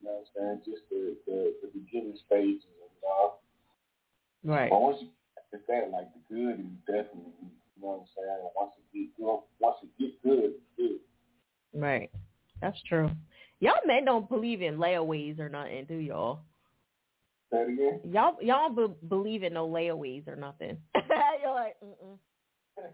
You 0.00 0.02
know 0.02 0.22
what 0.22 0.26
I'm 0.42 0.60
saying? 0.60 0.60
Just 0.66 0.82
the, 0.90 1.16
the, 1.26 1.54
the 1.62 1.68
beginning 1.68 2.18
stages 2.26 2.66
of 2.82 2.90
it 2.90 3.06
all. 3.06 3.42
Right. 4.44 4.70
But 4.70 4.80
once 4.80 4.98
you 5.00 5.08
get 5.52 5.66
that, 5.68 5.90
like 5.90 6.08
the 6.14 6.34
good 6.34 6.60
is 6.60 6.66
definitely, 6.86 7.32
you 7.42 7.82
know 7.82 7.88
what 7.88 8.00
I'm 8.00 8.06
saying? 8.16 8.50
Once 8.56 8.72
it 8.78 8.98
get 8.98 9.16
good, 9.16 9.40
once 9.60 9.76
it 9.82 9.90
get 9.98 10.22
good, 10.22 10.50
it's 10.54 10.64
good. 10.76 11.80
Right. 11.80 12.10
That's 12.60 12.80
true. 12.88 13.10
Y'all 13.60 13.74
men 13.86 14.04
don't 14.04 14.28
believe 14.28 14.62
in 14.62 14.78
layaways 14.78 15.38
or 15.38 15.48
nothing, 15.48 15.84
do 15.86 15.94
y'all? 15.94 16.40
It 17.50 17.68
again. 17.72 18.00
Y'all 18.12 18.36
y'all 18.42 18.68
be- 18.70 18.94
believe 19.08 19.42
in 19.42 19.54
no 19.54 19.66
layaways 19.66 20.28
or 20.28 20.36
nothing. 20.36 20.78
You're 21.42 21.54
like, 21.54 21.76
mm-mm. 21.82 22.18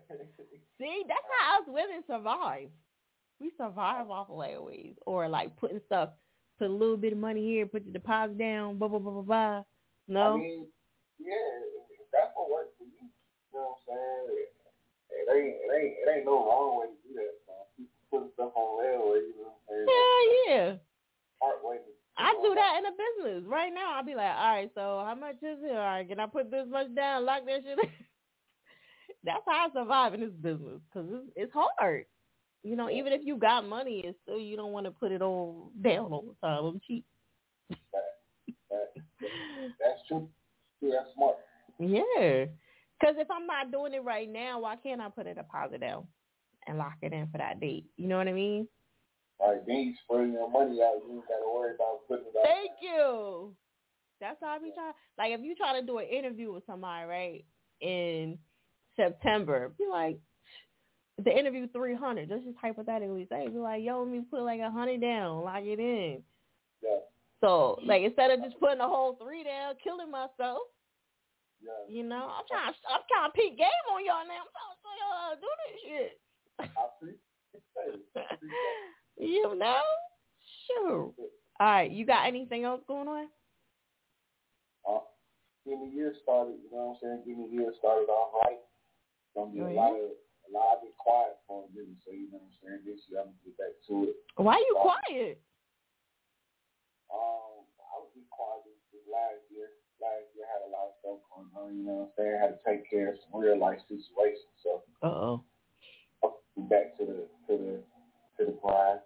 See, 0.78 1.02
that's 1.08 1.20
how 1.39 1.58
us 1.60 1.65
women 1.66 2.02
survive. 2.07 2.68
We 3.41 3.50
survive 3.58 4.10
off 4.10 4.28
layaways 4.28 4.94
or 5.07 5.28
like 5.28 5.57
putting 5.57 5.81
stuff, 5.86 6.10
put 6.58 6.68
a 6.68 6.73
little 6.73 6.97
bit 6.97 7.12
of 7.12 7.18
money 7.18 7.44
here, 7.44 7.66
put 7.66 7.84
the 7.84 7.91
deposit 7.91 8.39
down, 8.39 8.78
blah 8.78 8.89
blah 8.89 9.00
blah 9.00 9.12
blah 9.12 9.23
blah. 9.23 9.62
No. 10.07 10.34
I 10.34 10.36
mean, 10.36 10.66
yeah, 11.18 11.34
that's 12.12 12.31
what 12.36 12.50
works 12.50 12.70
for 12.78 12.84
you. 12.84 13.08
You 13.52 13.58
know 13.58 13.74
what 13.86 13.94
I'm 13.94 14.28
saying? 14.28 14.47
It 15.15 15.28
ain't, 15.31 15.57
it 15.57 15.70
ain't, 15.74 15.94
it 15.99 16.16
ain't 16.16 16.26
no 16.26 16.47
wrong 16.47 16.78
way 16.81 16.86
to 16.86 16.99
do 17.08 17.15
that. 17.16 17.34
Man. 17.49 17.89
Putting 18.10 18.31
stuff 18.34 18.52
on 18.55 18.78
railway, 18.78 19.18
you 19.26 19.34
know 19.41 19.50
what 19.50 19.62
I'm 19.66 19.83
saying? 19.83 19.86
Hell 19.89 20.23
yeah. 20.47 20.66
Smart 21.39 21.58
way 21.65 21.76
to 21.83 21.94
I 22.17 22.33
do 22.43 22.55
that 22.55 22.78
in 22.78 22.86
a 22.86 23.33
business 23.34 23.51
right 23.51 23.73
now. 23.75 23.94
I'll 23.97 24.05
be 24.05 24.15
like, 24.15 24.34
all 24.36 24.55
right, 24.55 24.70
so 24.75 25.02
how 25.05 25.17
much 25.18 25.36
is 25.36 25.59
it? 25.62 25.70
All 25.70 25.76
right, 25.76 26.09
can 26.09 26.20
I 26.20 26.26
put 26.26 26.51
this 26.51 26.67
much 26.68 26.94
down, 26.94 27.25
lock 27.25 27.44
that 27.47 27.62
shit? 27.65 27.78
in? 27.78 27.84
That's 29.25 29.43
how 29.47 29.68
I 29.68 29.73
survive 29.73 30.15
in 30.15 30.20
this 30.20 30.31
business 30.41 30.81
because 30.89 31.09
it's, 31.10 31.33
it's 31.34 31.52
hard. 31.52 32.05
You 32.62 32.76
know, 32.76 32.89
even 32.89 33.12
if 33.12 33.23
you 33.25 33.36
got 33.36 33.67
money, 33.67 34.02
it's 34.05 34.18
still 34.23 34.39
you 34.39 34.57
don't 34.57 34.73
want 34.73 34.86
to 34.86 34.93
put 34.93 35.12
it 35.12 35.23
all 35.23 35.70
down 35.83 36.12
all 36.12 36.23
the 36.23 36.47
time. 36.47 36.65
I'm 36.65 36.81
cheap. 36.86 37.05
That's 38.70 40.01
true. 40.09 40.28
Yeah, 40.81 40.91
that's 40.99 41.15
smart. 41.15 41.36
Yeah, 41.78 42.47
because 43.01 43.17
if 43.18 43.31
I'm 43.31 43.47
not 43.47 43.73
doing 43.73 43.94
it 43.94 44.05
right 44.05 44.31
now, 44.31 44.60
why 44.60 44.76
can't 44.76 45.01
I 45.01 45.09
put 45.09 45.26
a 45.26 45.34
deposit 45.34 45.81
down 45.81 46.07
and 46.67 46.78
lock 46.78 46.94
it 47.02 47.12
in 47.12 47.28
for 47.31 47.39
that 47.39 47.60
date? 47.60 47.86
You 47.97 48.09
know 48.09 48.18
what 48.18 48.28
I 48.28 48.33
mean? 48.33 48.68
Right, 49.41 49.67
then 49.67 49.77
you 49.77 49.95
spreading 50.05 50.33
your 50.33 50.51
money 50.51 50.81
out. 50.81 51.03
You 51.07 51.15
ain't 51.15 51.29
got 51.29 51.39
to 51.43 51.53
worry 51.53 51.75
about 51.75 52.07
putting 52.09 52.27
it 52.27 52.37
out. 52.39 52.47
Thank 52.47 52.71
you. 52.81 53.55
That's 54.21 54.39
how 54.41 54.49
I 54.49 54.59
be 54.59 54.73
trying. 54.75 54.95
Like 55.19 55.33
if 55.33 55.41
you 55.41 55.55
try 55.55 55.79
to 55.79 55.87
do 55.87 55.99
an 55.99 56.07
interview 56.07 56.53
with 56.53 56.65
somebody, 56.67 57.07
right, 57.07 57.45
in 57.81 58.39
September, 58.97 59.73
be 59.77 59.85
like, 59.91 60.19
the 61.23 61.37
interview 61.37 61.69
three 61.69 61.95
hundred. 61.95 62.29
Let's 62.31 62.45
just 62.45 62.59
hypothetically 62.61 63.27
say, 63.31 63.49
be 63.49 63.59
like, 63.59 63.83
yo, 63.85 64.03
let 64.03 64.11
me 64.11 64.23
put 64.31 64.43
like 64.43 64.61
a 64.61 64.71
hundred 64.71 65.01
down, 65.01 65.45
lock 65.45 65.63
it 65.63 65.79
in. 65.79 66.23
Yeah. 66.83 66.99
So 67.41 67.79
like 67.85 68.03
instead 68.03 68.31
of 68.31 68.43
just 68.43 68.59
putting 68.59 68.81
a 68.81 68.89
whole 68.89 69.17
three 69.23 69.45
down, 69.45 69.75
killing 69.83 70.11
myself. 70.11 70.63
Yeah. 71.63 71.71
You 71.89 72.03
know, 72.03 72.31
I'm 72.37 72.45
trying. 72.49 72.75
I'm 72.91 73.01
trying 73.09 73.31
to 73.31 73.37
peak 73.37 73.59
game 73.59 73.87
on 73.93 74.05
y'all 74.05 74.27
now. 74.27 74.43
I'm 74.43 74.53
trying 74.53 74.75
to 74.75 74.81
show 74.83 74.91
uh, 74.91 74.99
y'all 75.01 75.21
how 75.21 75.31
to 75.35 75.41
do 75.41 75.51
this 75.61 75.79
shit. 75.85 76.13
I 76.59 76.87
see. 77.01 77.15
You 79.18 79.55
know, 79.57 79.81
sure. 80.67 81.12
All 81.60 81.67
right, 81.67 81.91
you 81.91 82.05
got 82.05 82.26
anything 82.26 82.65
else 82.65 82.83
going 82.89 83.07
on? 83.09 83.28
Uh, 84.89 84.99
getting 85.65 85.89
the 85.91 85.94
year 85.94 86.15
started, 86.23 86.59
you 86.62 86.70
know 86.75 86.99
what 86.99 86.99
I'm 87.09 87.23
saying? 87.23 87.23
Getting 87.26 87.47
the 87.47 87.52
year 87.62 87.73
started 87.78 88.10
off 88.10 88.34
right. 88.44 88.59
Gonna 89.34 89.52
be 89.52 89.60
Oh, 89.62 89.67
a 89.67 89.73
yeah? 89.73 89.81
lot 89.81 89.94
of 89.94 90.10
a 90.44 90.51
lot 90.52 90.76
of 90.84 90.93
quiet 90.99 91.39
for 91.49 91.65
a 91.65 91.68
minute, 91.73 91.97
so 92.05 92.10
you 92.12 92.28
know 92.31 92.36
what 92.43 92.51
I'm 92.52 92.59
saying. 92.60 92.81
This 92.84 93.01
year 93.09 93.20
I'm 93.23 93.33
gonna 93.33 93.44
get 93.49 93.57
back 93.57 93.75
to 93.89 93.94
it. 94.10 94.17
Why 94.36 94.59
you 94.59 94.75
Uh, 94.76 94.83
quiet? 94.83 95.39
Um, 97.09 97.65
I 97.81 97.94
was 98.02 98.10
just 98.18 98.28
quiet 98.31 98.60
this, 98.67 98.76
this 98.93 99.07
last 99.09 99.41
year. 99.51 99.70
Last 100.02 100.26
year 100.34 100.44
I 100.44 100.52
had 100.59 100.62
a 100.68 100.70
lot 100.75 100.91
of 100.91 100.94
stuff 101.01 101.18
going 101.31 101.51
on, 101.55 101.78
you 101.78 101.86
know 101.86 102.10
what 102.10 102.12
I'm 102.12 102.15
saying? 102.18 102.34
I 102.34 102.43
had 102.44 102.52
to 102.59 102.62
take 102.67 102.91
care 102.91 103.15
of 103.15 103.18
some 103.25 103.41
real 103.41 103.57
life 103.57 103.78
situations, 103.89 104.52
so 104.62 104.83
Uh 105.07 105.07
oh. 105.07 105.44
Back 106.70 106.97
to 106.99 107.05
the 107.07 107.18
to 107.49 107.52
the 107.59 107.75
to 108.39 108.45
the 108.47 108.57
grind. 108.63 109.01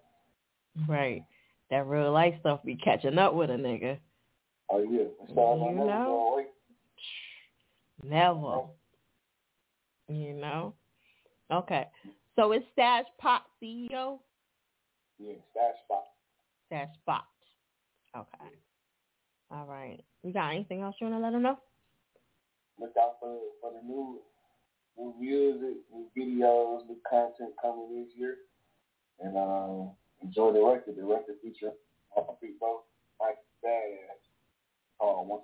Right. 0.87 1.23
That 1.69 1.85
real 1.87 2.11
life 2.11 2.33
stuff 2.39 2.61
be 2.63 2.75
catching 2.75 3.17
up 3.17 3.33
with 3.33 3.49
a 3.49 3.53
nigga. 3.53 3.97
Oh 4.71 4.79
yeah, 4.79 5.05
that's 5.19 5.31
all 5.35 5.59
You 5.59 5.75
never 5.75 5.87
know? 5.87 6.05
go 6.05 6.33
away. 6.33 6.45
Never. 8.03 8.67
You 10.07 10.33
know? 10.33 10.73
Okay. 11.51 11.87
So 12.35 12.51
it's 12.51 12.65
Stash 12.73 13.05
Pop 13.19 13.45
CEO? 13.61 14.19
Yeah, 15.19 15.33
stash 15.51 15.75
spot. 15.85 16.03
Stash 16.67 16.87
Spot. 17.01 17.25
Okay. 18.15 18.55
All 19.51 19.65
right. 19.65 19.99
You 20.23 20.33
got 20.33 20.53
anything 20.53 20.81
else 20.81 20.95
you 20.99 21.07
want 21.07 21.19
to 21.19 21.23
let 21.23 21.33
them 21.33 21.41
know? 21.41 21.59
Look 22.79 22.93
out 22.99 23.17
for 23.19 23.37
for 23.61 23.71
the 23.73 23.85
new 23.85 24.19
new 24.97 25.13
music, 25.19 25.77
new 25.93 26.07
videos, 26.17 26.87
new 26.87 26.97
content 27.09 27.51
coming 27.61 27.89
this 27.95 28.07
year. 28.17 28.35
And 29.21 29.37
um 29.37 29.91
enjoy 30.21 30.53
the 30.53 30.63
record. 30.63 30.95
The 30.97 31.03
record 31.03 31.35
feature 31.41 31.71
my 32.15 32.23
people, 32.41 32.83
Mike 33.19 33.37
Badass. 33.63 34.19
Oh, 34.99 35.21
one 35.23 35.41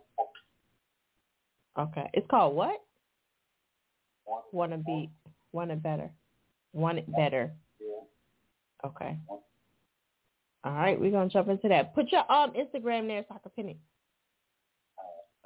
Okay. 1.78 2.10
It's 2.14 2.28
called 2.30 2.56
what? 2.56 2.82
one 4.26 4.42
Wanna 4.52 4.78
be 4.78 5.10
want 5.52 5.72
it 5.72 5.82
better. 5.84 6.10
Want 6.74 6.98
it 6.98 7.12
better. 7.16 7.52
yeah. 7.80 8.88
Okay. 8.90 9.18
All 9.30 10.74
right, 10.74 11.00
we're 11.00 11.12
gonna 11.12 11.30
jump 11.30 11.48
into 11.50 11.68
that. 11.70 11.94
Put 11.94 12.12
your 12.12 12.30
um 12.32 12.52
Instagram 12.54 13.08
there 13.08 13.24
so 13.28 13.36
I 13.36 13.40
can 13.40 13.52
pin 13.56 13.70
it. 13.70 13.78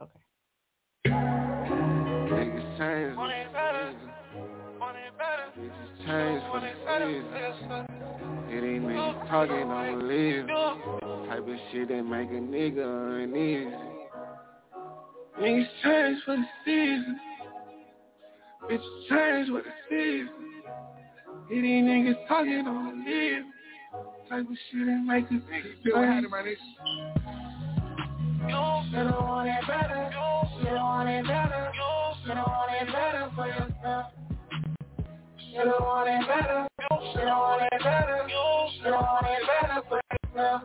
Okay. 0.01 0.19
Change 6.09 6.41
for 6.49 6.59
the 6.59 6.71
season. 6.97 7.85
It 8.49 8.63
ain't 8.63 8.83
niggas 8.83 9.29
talking, 9.29 9.67
don't 9.69 9.99
believe 9.99 10.43
it. 10.43 10.47
Type 11.29 11.47
of 11.47 11.59
shit 11.71 11.87
that 11.89 12.03
make 12.03 12.29
a 12.29 12.41
nigga 12.41 13.23
uneasy. 13.23 13.69
Niggas 15.39 15.67
change 15.83 16.23
for 16.25 16.35
the 16.35 16.45
season. 16.65 17.19
Bitches 18.63 19.07
change 19.07 19.49
for 19.49 19.61
the 19.61 19.73
season. 19.87 20.29
It 21.51 21.63
ain't 21.63 21.87
niggas 21.87 22.27
talking, 22.27 22.63
don't 22.65 23.03
believe 23.05 23.37
it. 23.37 23.45
Type 24.29 24.49
of 24.49 24.57
shit 24.71 24.85
that 24.87 25.03
make 25.05 25.25
a 25.29 25.33
nigga 25.33 25.83
Feel 25.83 25.95
what 25.95 26.05
happened, 26.05 26.31
my 26.31 26.41
nigga? 26.41 26.55
You 28.41 29.03
don't 29.03 29.27
want 29.27 29.47
it 29.47 29.67
better. 29.67 30.09
You 30.57 30.65
don't 30.65 30.75
want 30.75 31.09
it 31.09 31.27
better. 31.27 31.71
You 32.25 32.33
don't 32.33 32.47
want 32.47 32.71
it 32.81 32.87
better 32.91 33.29
for 33.35 33.47
yourself. 33.47 34.05
You 35.59 35.65
don't 35.65 36.07
better. 36.25 36.67
Don't 36.89 37.15
better. 37.15 37.67
Don't 37.69 37.83
better 37.83 38.23
yourself. 40.31 40.61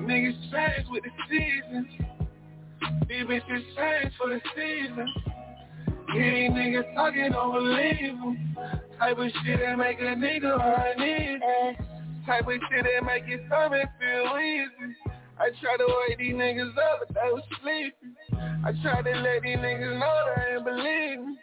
Niggas 0.00 0.50
change 0.50 0.88
with 0.90 1.04
the 1.04 1.10
seasons. 1.28 1.86
These 3.08 3.22
bitches 3.22 3.62
change 3.76 4.12
for 4.18 4.30
the 4.30 4.40
season. 4.56 5.06
Niggas 6.12 6.92
talking, 6.96 7.30
don't 7.30 7.52
believe. 7.52 8.18
Type 8.98 9.18
of 9.18 9.30
shit 9.44 9.60
that 9.60 9.78
make 9.78 10.00
a 10.00 10.02
nigga 10.02 10.58
uneasy. 10.96 11.38
Type 12.26 12.48
of 12.48 12.54
shit 12.68 12.84
that 12.84 13.04
make 13.06 13.28
your 13.28 13.38
stomach 13.46 13.88
feel 14.00 14.36
easy. 14.40 14.96
I 15.38 15.50
try 15.62 15.76
to 15.76 15.86
wake 16.08 16.18
these 16.18 16.34
niggas 16.34 16.70
up, 16.70 17.06
but 17.06 17.14
they 17.14 17.30
was 17.30 17.44
sleeping. 17.62 18.16
I 18.64 18.72
try 18.82 19.02
to 19.02 19.10
let 19.20 19.42
these 19.44 19.56
niggas 19.56 19.98
know 20.00 20.24
they 20.34 20.56
ain't 20.56 20.64
believe 20.64 21.20
me. 21.28 21.36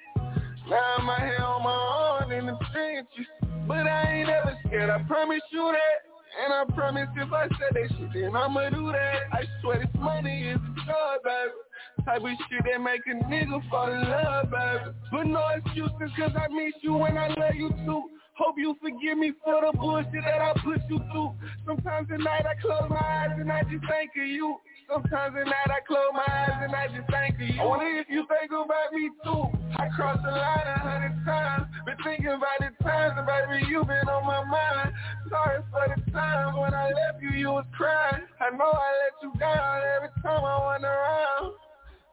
Now 0.69 0.95
I'm 0.97 1.09
on 1.09 1.63
my 1.63 2.25
own 2.25 2.31
in 2.31 2.45
the 2.45 2.57
trenches. 2.73 3.27
But 3.67 3.87
I 3.87 4.19
ain't 4.19 4.29
ever 4.29 4.57
scared, 4.65 4.89
I 4.89 5.03
promise 5.03 5.41
you 5.51 5.71
that. 5.71 5.99
And 6.43 6.53
I 6.53 6.63
promise 6.75 7.07
if 7.15 7.31
I 7.31 7.47
said 7.47 7.73
that 7.73 7.89
shit, 7.97 8.13
then 8.13 8.35
I'ma 8.35 8.69
do 8.69 8.91
that. 8.91 9.19
I 9.31 9.43
swear 9.61 9.79
this 9.79 9.95
money 9.99 10.49
is 10.49 10.57
a 10.57 10.85
drug, 10.85 11.23
baby. 11.23 12.05
Type 12.05 12.21
of 12.21 12.29
shit 12.49 12.63
that 12.63 12.81
make 12.81 13.01
a 13.07 13.15
nigga 13.25 13.69
fall 13.69 13.91
in 13.91 14.01
love, 14.01 14.51
baby. 14.51 14.95
But 15.11 15.23
no 15.23 15.47
excuses, 15.55 16.11
cause 16.17 16.31
I 16.35 16.47
miss 16.53 16.73
you 16.81 17.03
and 17.03 17.17
I 17.17 17.27
love 17.29 17.55
you 17.55 17.69
too. 17.85 18.03
Hope 18.37 18.55
you 18.57 18.75
forgive 18.81 19.17
me 19.17 19.33
for 19.43 19.61
the 19.65 19.75
bullshit 19.77 20.23
that 20.23 20.41
I 20.41 20.53
put 20.63 20.81
you 20.89 20.99
through. 21.11 21.33
Sometimes 21.65 22.07
at 22.13 22.19
night 22.19 22.45
I 22.45 22.53
close 22.61 22.89
my 22.89 22.97
eyes 22.97 23.37
and 23.39 23.51
I 23.51 23.63
just 23.63 23.83
think 23.89 24.11
of 24.15 24.27
you. 24.27 24.57
Sometimes 24.87 25.35
at 25.35 25.45
night 25.45 25.67
I 25.67 25.79
close 25.85 26.11
my 26.13 26.23
eyes 26.23 26.63
and 26.63 26.73
I 26.73 26.87
just 26.87 27.11
think 27.11 27.35
of 27.35 27.55
you. 27.55 27.61
Wonder 27.61 27.99
if 27.99 28.07
you 28.09 28.23
think 28.31 28.51
about 28.51 28.93
me 28.93 29.11
too. 29.23 29.43
I 29.75 29.89
crossed 29.93 30.23
the 30.23 30.31
line 30.31 30.67
a 30.67 30.79
hundred 30.79 31.25
times. 31.25 31.67
Been 31.85 31.97
thinking 32.03 32.27
about 32.27 32.59
the 32.59 32.71
times 32.83 33.19
baby 33.27 33.67
you 33.67 33.83
been 33.83 34.07
on 34.07 34.25
my 34.25 34.43
mind. 34.45 34.93
Sorry 35.29 35.59
for 35.71 35.91
the 35.91 36.11
times 36.11 36.55
when 36.57 36.73
I 36.73 36.87
left 36.87 37.21
you, 37.21 37.31
you 37.31 37.49
was 37.49 37.65
crying. 37.75 38.23
I 38.39 38.49
know 38.55 38.71
I 38.71 38.89
let 39.03 39.15
you 39.23 39.39
down 39.39 39.81
every 39.97 40.09
time 40.23 40.43
I 40.43 40.55
went 40.71 40.83
around. 40.85 41.53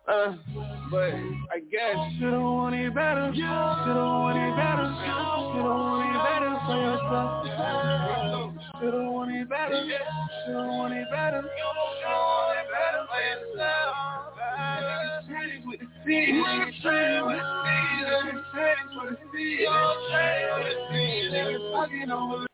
Uh, 0.07 0.37
but 0.91 1.15
I 1.55 1.61
guess 1.71 1.97
should've 2.19 2.43
wanted 2.43 2.93
better. 2.93 3.31
Should've 3.35 4.03
wanted 4.03 4.51
better. 4.59 4.91
Should've 4.99 5.63
wanted 5.63 6.19
better 6.27 6.59
for 6.67 6.77
yourself. 6.77 7.45
Should've 8.85 9.13
wanted 9.13 9.41
it 9.41 9.49
better. 9.49 9.81
Should've 10.45 10.67
wanted 10.67 11.01
it 11.01 11.11
better. 11.11 11.41
Should've 11.41 12.05
wanted 12.05 12.69
better 12.69 13.07
for 13.09 13.21
yourself. 13.25 13.97
Niggas 15.27 15.65
with 15.65 15.81
the. 15.81 15.87
Niggas 16.13 16.77
change 16.85 17.25
with 17.25 17.41
the 17.41 17.49
season. 17.65 18.21
Niggas 18.29 18.45
change 18.53 18.93
with 18.93 19.09
the 19.09 19.25
season. 19.33 19.73
Niggas 19.73 20.01
change 20.13 20.53
with 20.53 20.69
the 20.69 20.85
season. 20.93 21.33
Niggas 21.33 21.65
fucking 21.73 22.11
over. 22.11 22.54